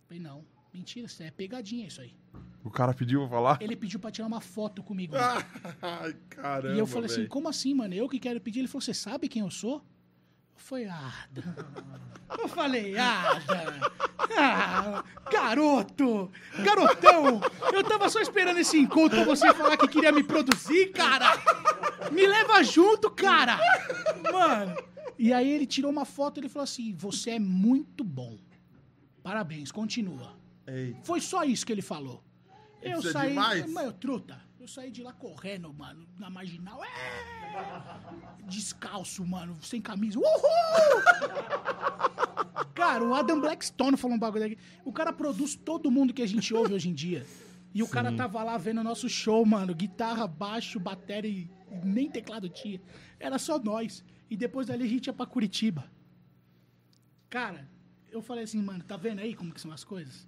falei, 0.08 0.22
não. 0.24 0.44
Mentira, 0.74 1.06
isso 1.08 1.22
é 1.24 1.32
pegadinha 1.32 1.88
isso 1.88 2.02
aí. 2.02 2.14
O 2.64 2.70
cara 2.70 2.94
pediu 2.94 3.22
pra 3.22 3.30
falar? 3.30 3.58
Ele 3.62 3.76
pediu 3.76 4.00
pra 4.00 4.12
tirar 4.12 4.28
uma 4.28 4.42
foto 4.42 4.84
comigo. 4.84 5.16
Ai, 5.82 6.16
caramba. 6.30 6.76
e 6.76 6.80
eu 6.80 6.86
falei 6.88 7.06
assim, 7.06 7.18
velho. 7.18 7.30
como 7.30 7.48
assim, 7.48 7.74
mano? 7.74 7.94
Eu 7.94 8.08
que 8.10 8.20
quero 8.20 8.40
pedir. 8.42 8.60
Ele 8.60 8.68
falou, 8.68 8.82
você 8.82 8.94
sabe 8.94 9.28
quem 9.28 9.42
eu 9.42 9.50
sou? 9.50 9.76
Eu 10.56 10.60
falei, 10.60 10.88
ah. 10.88 11.28
Eu 12.38 12.48
falei, 12.48 12.98
ah. 12.98 13.42
Ah, 14.38 15.04
garoto! 15.32 16.32
Garotão! 16.64 17.42
Eu 17.74 17.84
tava 17.84 18.08
só 18.10 18.22
esperando 18.22 18.60
esse 18.60 18.78
encontro 18.78 19.18
pra 19.18 19.26
você 19.26 19.52
falar 19.56 19.76
que 19.76 19.88
queria 19.88 20.12
me 20.12 20.24
produzir, 20.24 20.92
cara! 20.92 21.32
Me 22.12 22.26
leva 22.26 22.64
junto, 22.64 23.10
cara! 23.12 23.60
Mano! 24.32 24.76
E 25.18 25.34
aí 25.34 25.50
ele 25.50 25.66
tirou 25.66 25.92
uma 25.92 26.06
foto 26.06 26.38
e 26.38 26.40
ele 26.42 26.50
falou 26.50 26.64
assim: 26.64 26.94
Você 26.94 27.32
é 27.32 27.40
muito 27.40 28.04
bom. 28.04 28.38
Parabéns, 29.22 29.72
continua. 29.72 30.34
Ei, 30.66 30.96
Foi 31.04 31.20
só 31.20 31.44
isso 31.44 31.66
que 31.66 31.72
ele 31.72 31.82
falou. 31.82 32.24
Eu 32.82 33.00
é 33.00 33.02
saí. 33.02 33.30
demais. 33.30 33.70
Mas, 33.72 33.94
truta, 34.00 34.40
eu 34.60 34.68
saí 34.68 34.90
de 34.92 35.04
lá 35.04 35.12
correndo, 35.12 35.74
mano, 35.74 36.08
na 36.18 36.30
marginal. 36.30 36.82
É! 36.84 36.88
Descalço, 38.48 39.26
mano, 39.26 39.58
sem 39.62 39.82
camisa. 39.82 40.18
Uhul! 40.18 41.04
Cara, 42.74 43.04
o 43.04 43.14
Adam 43.14 43.42
Blackstone 43.42 43.98
falou 43.98 44.16
um 44.16 44.20
bagulho 44.20 44.46
aqui. 44.46 44.58
O 44.86 44.94
cara 44.94 45.12
produz 45.12 45.54
todo 45.56 45.92
mundo 45.92 46.14
que 46.14 46.22
a 46.22 46.28
gente 46.28 46.54
ouve 46.54 46.74
hoje 46.74 46.88
em 46.90 46.94
dia. 46.94 47.26
E 47.74 47.84
o 47.84 47.88
cara 47.88 48.12
tava 48.16 48.44
lá 48.44 48.58
vendo 48.58 48.82
o 48.82 48.84
nosso 48.84 49.08
show, 49.08 49.46
mano. 49.46 49.76
Guitarra, 49.76 50.28
baixo, 50.28 50.80
bateria 50.80 51.30
e 51.32 51.50
nem 51.84 52.10
teclado 52.10 52.50
tinha. 52.50 52.82
Era 53.20 53.38
só 53.38 53.60
nós. 53.60 54.04
E 54.30 54.36
depois 54.36 54.68
dali 54.68 54.86
a 54.86 54.88
gente 54.88 55.08
ia 55.08 55.14
pra 55.14 55.26
Curitiba. 55.26 55.90
Cara, 57.30 57.70
eu 58.12 58.22
falei 58.22 58.44
assim, 58.44 58.62
mano, 58.62 58.84
tá 58.84 58.98
vendo 58.98 59.20
aí 59.20 59.36
como 59.36 59.54
que 59.54 59.62
são 59.62 59.72
as 59.72 59.84
coisas? 59.84 60.28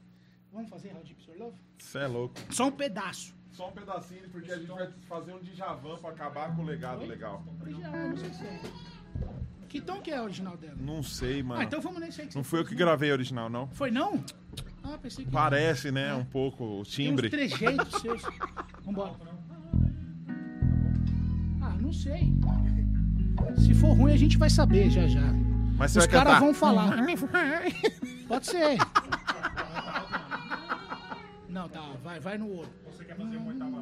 Vamos 0.51 0.69
fazer 0.69 0.93
How 0.93 1.03
Deep 1.03 1.23
Your 1.27 1.39
Love? 1.39 1.57
você 1.77 1.99
é 1.99 2.07
louco. 2.07 2.35
Só 2.51 2.67
um 2.67 2.71
pedaço. 2.71 3.33
Só 3.51 3.69
um 3.69 3.71
pedacinho, 3.71 4.29
porque 4.29 4.51
a 4.51 4.57
gente 4.57 4.67
vai 4.67 4.91
fazer 5.07 5.33
um 5.33 5.39
Djavan 5.39 5.97
pra 5.97 6.11
acabar 6.11 6.55
com 6.55 6.61
o 6.61 6.65
legado 6.65 7.05
legal. 7.05 7.43
Original, 7.61 7.91
não 7.91 8.17
sei 8.17 8.33
se 8.33 8.43
é. 8.45 8.61
Que 9.67 9.79
tom 9.79 10.01
que 10.01 10.11
é 10.11 10.17
a 10.17 10.23
original 10.23 10.57
dela? 10.57 10.75
Não 10.77 11.01
sei, 11.01 11.41
mano. 11.41 11.61
Ah, 11.61 11.63
então 11.63 11.79
vamos 11.79 11.99
nesse 12.01 12.21
aí 12.21 12.27
que 12.27 12.35
Não 12.35 12.43
fui 12.43 12.59
eu 12.59 12.65
que 12.65 12.75
gravei 12.75 13.09
a 13.09 13.13
original, 13.13 13.49
não. 13.49 13.67
Foi 13.69 13.89
não? 13.89 14.23
Ah, 14.83 14.97
pensei 15.01 15.25
que... 15.25 15.31
Parece, 15.31 15.91
né? 15.91 16.13
Um 16.13 16.25
pouco 16.25 16.63
o 16.63 16.67
Tem 16.69 16.79
uns 16.81 16.87
timbre. 16.89 17.29
trejeitos 17.29 17.91
seus. 18.01 18.21
Vambora. 18.85 19.13
Ah, 21.61 21.75
não 21.79 21.93
sei. 21.93 22.33
Se 23.57 23.73
for 23.73 23.93
ruim, 23.93 24.11
a 24.13 24.17
gente 24.17 24.37
vai 24.37 24.49
saber 24.49 24.89
já 24.89 25.07
já. 25.07 25.21
Mas 25.77 25.91
você 25.91 25.99
Os 25.99 26.05
vai 26.05 26.13
caras 26.13 26.33
cantar. 26.33 26.45
vão 26.45 26.53
falar. 26.53 26.97
Pode 28.27 28.45
ser. 28.47 28.77
Não, 31.49 31.67
tá, 31.67 31.81
vai, 32.03 32.19
vai 32.19 32.37
no 32.37 32.47
ouro. 32.49 32.69
Você 32.91 33.03
quer 33.03 33.15
fazer 33.15 33.37
uma 33.37 33.49
oitava, 33.49 33.81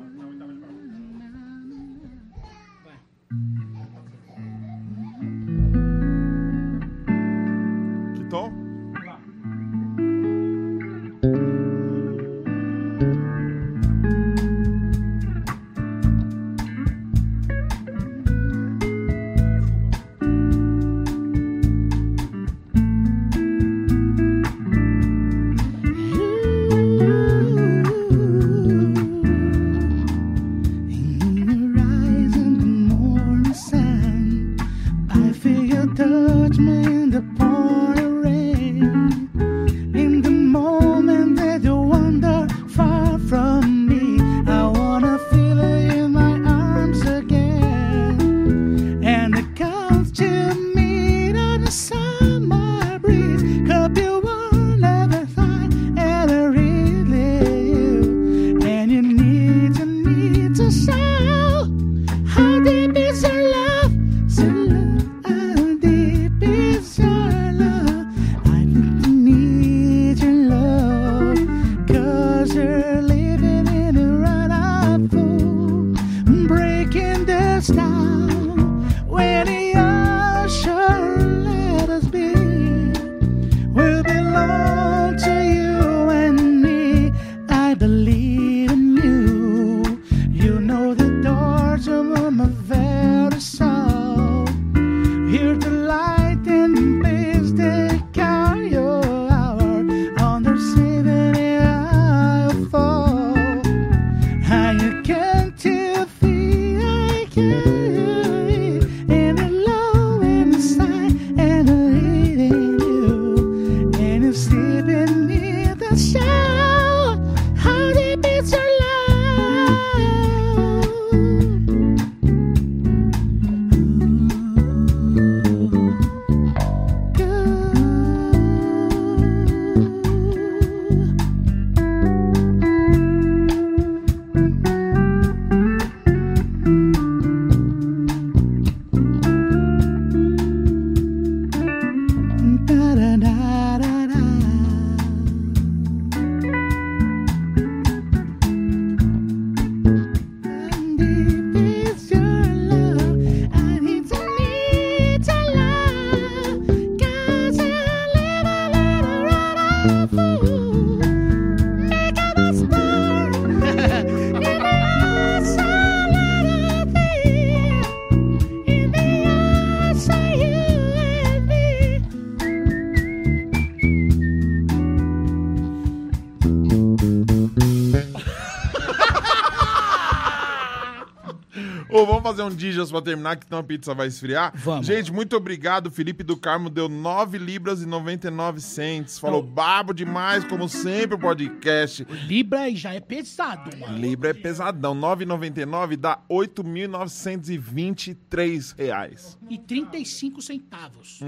fazer 182.30 182.44
um 182.44 182.56
Dijas 182.56 182.92
pra 182.92 183.02
terminar, 183.02 183.38
que 183.38 183.46
senão 183.46 183.60
a 183.60 183.64
pizza 183.64 183.94
vai 183.94 184.08
esfriar? 184.08 184.52
Vamos. 184.56 184.86
Gente, 184.86 185.12
muito 185.12 185.36
obrigado. 185.36 185.92
Felipe 185.92 186.24
do 186.24 186.38
Carmo 186.38 186.70
deu 186.70 186.88
9 186.88 187.38
libras 187.38 187.82
e 187.82 187.86
99 187.86 188.62
cents. 188.62 189.20
Falou 189.20 189.42
babo 189.42 189.94
demais, 189.94 190.44
como 190.44 190.70
sempre, 190.70 191.16
o 191.16 191.20
podcast. 191.20 192.06
Libra 192.28 192.74
já 192.76 192.94
é 192.94 193.00
pesado, 193.00 193.76
mano. 193.78 193.98
Libra 193.98 194.30
é 194.30 194.34
pesadão. 194.34 194.96
9,99 194.96 195.98
dá 195.98 196.20
8.923 196.30 198.76
reais. 198.78 199.38
E 199.50 199.58
35 199.58 200.42
centavos. 200.42 201.20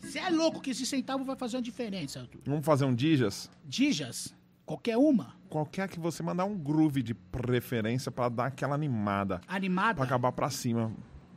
Você 0.00 0.18
é 0.18 0.30
louco 0.30 0.60
que 0.60 0.70
esse 0.70 0.86
centavo 0.86 1.24
vai 1.24 1.36
fazer 1.36 1.56
uma 1.56 1.62
diferença, 1.62 2.20
Arthur. 2.20 2.40
Vamos 2.46 2.64
fazer 2.64 2.84
um 2.84 2.94
Dijas? 2.94 3.50
Dijas, 3.66 4.34
qualquer 4.64 4.96
uma, 4.96 5.34
Qualquer 5.50 5.88
que 5.88 5.98
você 5.98 6.22
mandar 6.22 6.44
um 6.44 6.56
groove 6.56 7.02
de 7.02 7.12
preferência 7.12 8.12
pra 8.12 8.28
dar 8.28 8.46
aquela 8.46 8.72
animada. 8.72 9.40
animada. 9.48 9.96
Pra 9.96 10.04
acabar 10.04 10.30
pra 10.30 10.48
cima. 10.48 10.92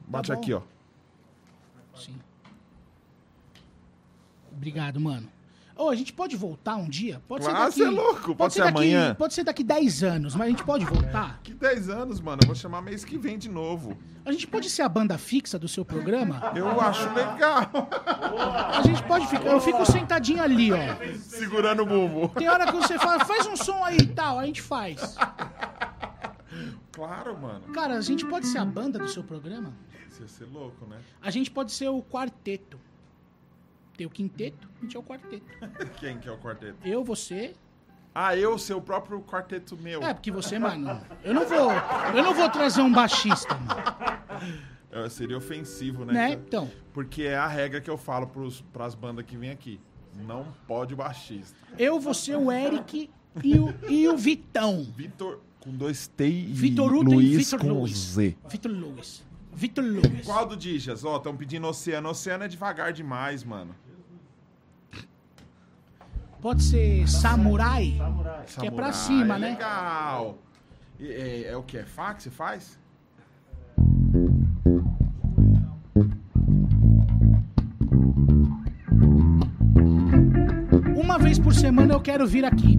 Bate 0.08 0.28
Tá 0.28 0.36
aqui, 0.36 0.54
ó. 0.54 0.62
Sim. 1.96 2.20
Obrigado, 4.52 5.00
mano. 5.00 5.28
Ô, 5.76 5.90
a 5.90 5.96
gente 5.96 6.14
pode 6.14 6.36
voltar 6.36 6.76
um 6.76 6.88
dia? 6.88 7.20
Pode 7.28 7.48
Ah, 7.48 7.72
ser 7.72 7.82
é 7.82 7.86
daqui. 7.86 7.96
louco, 7.98 8.36
pode 8.36 8.54
ser 8.54 8.60
daqui, 8.60 8.70
amanhã. 8.72 9.16
Pode 9.16 9.34
ser 9.34 9.44
daqui 9.44 9.64
10 9.64 10.04
anos, 10.04 10.36
mas 10.36 10.48
a 10.48 10.50
gente 10.52 10.64
pode 10.64 10.86
voltar. 10.86 11.40
Que 11.44 11.52
10 11.54 11.90
anos, 11.90 12.20
mano. 12.22 12.42
Eu 12.44 12.48
vou 12.48 12.56
chamar 12.56 12.82
mês 12.84 13.04
que 13.04 13.18
vem 13.18 13.38
de 13.40 13.50
novo. 13.50 13.98
A 14.24 14.32
gente 14.32 14.46
pode 14.46 14.70
ser 14.70 14.84
a 14.84 14.90
banda 14.90 15.18
fixa 15.18 15.58
do 15.58 15.68
seu 15.68 15.84
programa? 15.84 16.52
Eu 16.56 16.80
acho 16.80 17.12
legal. 17.14 17.72
A 18.72 18.82
gente 18.84 19.02
pode 19.04 19.26
ficar. 19.28 19.48
Eu 19.48 19.60
fico 19.60 19.84
sentadinho 19.86 20.44
ali, 20.44 20.72
ó. 20.72 20.78
Segurando 21.18 21.82
o 21.82 21.86
bumbo. 21.88 22.30
Tem 22.30 22.48
hora 22.48 22.68
que 22.68 22.74
você 22.78 23.00
fala, 23.00 23.26
faz 23.26 23.48
um 23.48 23.56
som 23.58 23.84
aí 23.84 23.98
e 23.98 24.08
tal, 24.08 24.38
a 24.40 24.46
gente 24.46 24.62
faz. 24.62 25.18
Claro, 26.92 27.38
mano. 27.40 27.62
Cara, 27.74 27.98
a 27.98 28.02
gente 28.02 28.26
pode 28.26 28.46
ser 28.48 28.60
a 28.60 28.66
banda 28.66 29.00
do 29.00 29.08
seu 29.08 29.24
programa? 29.24 29.74
Isso 30.10 30.22
ia 30.22 30.28
ser 30.28 30.46
louco, 30.46 30.86
né? 30.86 30.98
A 31.22 31.32
gente 31.32 31.50
pode 31.50 31.72
ser 31.72 31.90
o 31.90 32.02
quarteto. 32.04 32.80
Tem 33.98 34.06
o 34.06 34.10
quinteto, 34.10 34.68
é 34.96 35.00
o 35.00 35.04
quarteto. 35.04 35.46
Quem 36.00 36.20
que 36.20 36.28
é 36.28 36.32
o 36.32 36.38
quarteto? 36.38 36.78
Eu, 36.84 37.04
você. 37.04 37.54
Ah, 38.16 38.38
eu, 38.38 38.58
seu 38.58 38.80
próprio 38.80 39.22
quarteto 39.22 39.76
meu. 39.78 40.04
É, 40.04 40.14
porque 40.14 40.32
você, 40.32 40.60
mano. 40.60 41.02
Eu 41.24 41.34
não 41.34 41.48
vou. 41.48 41.72
Eu 42.16 42.24
não 42.24 42.34
vou 42.34 42.50
trazer 42.50 42.82
um 42.82 42.92
baixista, 42.92 43.56
mano. 43.56 44.64
É, 44.96 45.10
Seria 45.10 45.36
ofensivo, 45.36 46.06
né? 46.06 46.14
Né? 46.14 46.32
Então. 46.34 46.70
Porque 46.94 47.24
é 47.24 47.36
a 47.36 47.48
regra 47.48 47.82
que 47.82 47.90
eu 47.90 47.98
falo 47.98 48.28
pros, 48.28 48.62
pras 48.62 48.94
bandas 48.94 49.26
que 49.26 49.36
vêm 49.36 49.50
aqui. 49.50 49.80
Não 50.28 50.46
pode 50.68 50.96
baixista. 50.96 51.58
Eu, 51.80 52.00
você, 52.00 52.36
o 52.36 52.52
Eric 52.52 53.10
e 53.44 53.58
o, 53.58 53.74
e 53.90 54.08
o 54.08 54.16
Vitão. 54.16 54.86
Vitor 54.96 55.40
com 55.60 55.72
dois 55.72 56.08
T 56.08 56.28
e 56.28 56.46
Vitor 56.46 56.94
Hugo 56.94 57.14
e 57.14 57.16
Luiz 57.16 57.38
Vitor 57.38 57.60
com 57.60 57.74
Luiz. 57.74 57.98
Z. 57.98 58.38
Vitor 58.48 58.72
Luiz. 58.72 59.24
Vitor 59.52 59.84
Luiz. 59.84 60.26
Qual 60.26 60.46
do 60.46 60.58
Dijas? 60.58 61.04
Ó, 61.06 61.18
estão 61.18 61.36
pedindo 61.36 61.66
Oceano. 61.68 62.10
Oceano 62.10 62.44
é 62.44 62.48
devagar 62.48 62.92
demais, 62.92 63.44
mano. 63.44 63.76
Pode 66.44 66.62
ser 66.62 67.08
Samurai. 67.08 67.98
Que 68.60 68.68
é 68.68 68.72
pra 68.72 68.92
Samurai, 68.92 68.94
cima, 68.94 69.40
né? 69.40 69.52
Legal. 69.52 70.38
E, 71.00 71.08
é, 71.08 71.48
é 71.48 71.56
o 71.56 71.64
que? 71.64 71.78
É 71.78 71.86
fax? 71.86 72.24
Você 72.24 72.30
faz? 72.30 72.78
Uma 80.94 81.18
vez 81.18 81.40
por 81.40 81.54
semana 81.54 81.94
eu 81.94 82.02
quero 82.02 82.28
vir 82.28 82.44
aqui. 82.44 82.78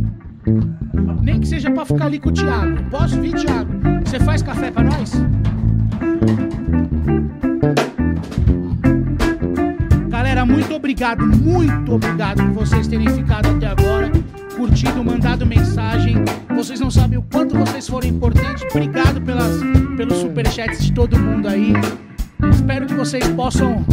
Nem 1.22 1.40
que 1.40 1.48
seja 1.48 1.70
pra 1.70 1.86
ficar 1.86 2.04
ali 2.04 2.20
com 2.20 2.28
o 2.28 2.32
Thiago. 2.34 2.90
Posso 2.90 3.18
vir, 3.18 3.32
Thiago? 3.32 3.72
Você 4.04 4.20
faz 4.20 4.42
café 4.42 4.70
pra 4.70 4.84
nós? 4.84 5.12
Muito 10.54 10.72
obrigado, 10.72 11.26
muito 11.26 11.94
obrigado 11.94 12.36
por 12.36 12.64
vocês 12.64 12.86
terem 12.86 13.08
ficado 13.08 13.48
até 13.48 13.66
agora, 13.66 14.10
curtido, 14.56 15.02
mandado 15.02 15.44
mensagem. 15.44 16.16
Vocês 16.54 16.78
não 16.78 16.92
sabem 16.92 17.18
o 17.18 17.22
quanto 17.22 17.58
vocês 17.58 17.88
foram 17.88 18.08
importantes. 18.08 18.62
Obrigado 18.70 19.20
pelas, 19.20 19.60
pelos 19.96 20.18
superchats 20.18 20.84
de 20.84 20.92
todo 20.92 21.18
mundo 21.18 21.48
aí. 21.48 21.72
Espero 22.52 22.86
que 22.86 22.94
vocês 22.94 23.26
possam 23.30 23.84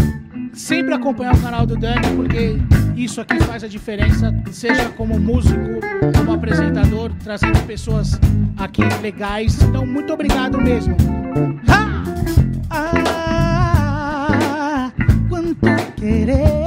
sempre 0.53 0.93
acompanhar 0.93 1.33
o 1.33 1.41
canal 1.41 1.65
do 1.65 1.75
Dani, 1.75 2.15
porque 2.15 2.57
isso 2.95 3.19
aqui 3.19 3.39
faz 3.39 3.63
a 3.63 3.67
diferença, 3.67 4.31
seja 4.51 4.87
como 4.89 5.19
músico, 5.19 5.79
como 6.15 6.33
apresentador, 6.33 7.11
trazendo 7.23 7.59
pessoas 7.65 8.19
aqui 8.57 8.83
legais. 9.01 9.59
Então, 9.63 9.83
muito 9.83 10.13
obrigado 10.13 10.61
mesmo. 10.61 10.95
Ha! 11.67 12.10
Querer 16.11 16.60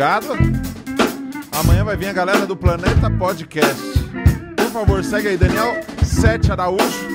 obrigado. 0.00 0.32
Amanhã 1.52 1.84
vai 1.84 1.94
vir 1.94 2.06
a 2.06 2.12
galera 2.14 2.46
do 2.46 2.56
Planeta 2.56 3.10
Podcast. 3.10 3.82
Por 4.56 4.70
favor, 4.72 5.04
segue 5.04 5.28
aí, 5.28 5.36
Daniel 5.36 5.78
Sete 6.02 6.50
Araújo. 6.50 7.06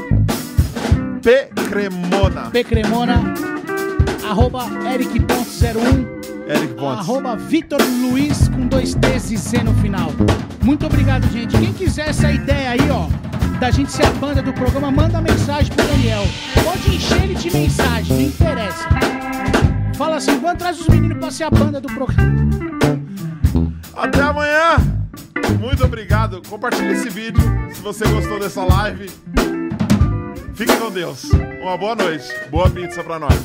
P 1.23 1.49
Cremona. 1.67 2.51
P 2.51 2.63
Cremona, 2.63 3.33
arroba 4.29 4.67
Eric.01, 4.93 6.07
Eric 6.47 6.75
Pontes. 6.75 6.99
arroba 6.99 7.35
Vitor 7.35 7.81
Luiz 7.81 8.47
com 8.49 8.67
dois 8.67 8.93
T's 8.93 9.31
e 9.31 9.37
C 9.37 9.63
no 9.63 9.73
final. 9.75 10.11
Muito 10.61 10.85
obrigado, 10.85 11.27
gente. 11.31 11.57
Quem 11.57 11.73
quiser 11.73 12.09
essa 12.09 12.31
ideia 12.31 12.69
aí, 12.69 12.91
ó, 12.91 13.07
da 13.59 13.71
gente 13.71 13.91
ser 13.91 14.05
a 14.05 14.11
banda 14.11 14.43
do 14.43 14.53
programa, 14.53 14.91
manda 14.91 15.19
mensagem 15.19 15.73
pro 15.73 15.87
Daniel. 15.87 16.23
Pode 16.63 16.95
encher 16.95 17.23
ele 17.23 17.33
de 17.33 17.49
mensagem, 17.49 18.15
não 18.15 18.23
interessa. 18.25 18.87
Fala 19.97 20.17
assim, 20.17 20.39
vamos 20.39 20.59
traz 20.59 20.79
os 20.79 20.87
meninos 20.87 21.17
pra 21.17 21.31
ser 21.31 21.45
a 21.45 21.49
banda 21.49 21.81
do 21.81 21.87
programa. 21.87 22.44
Compartilhe 26.55 26.93
esse 26.93 27.09
vídeo 27.09 27.43
se 27.73 27.81
você 27.81 28.07
gostou 28.07 28.39
dessa 28.39 28.63
live. 28.63 29.11
Fique 30.53 30.73
com 30.77 30.89
Deus. 30.89 31.25
Uma 31.61 31.77
boa 31.77 31.95
noite. 31.95 32.33
Boa 32.49 32.69
pizza 32.69 33.03
pra 33.03 33.19
nós. 33.19 33.35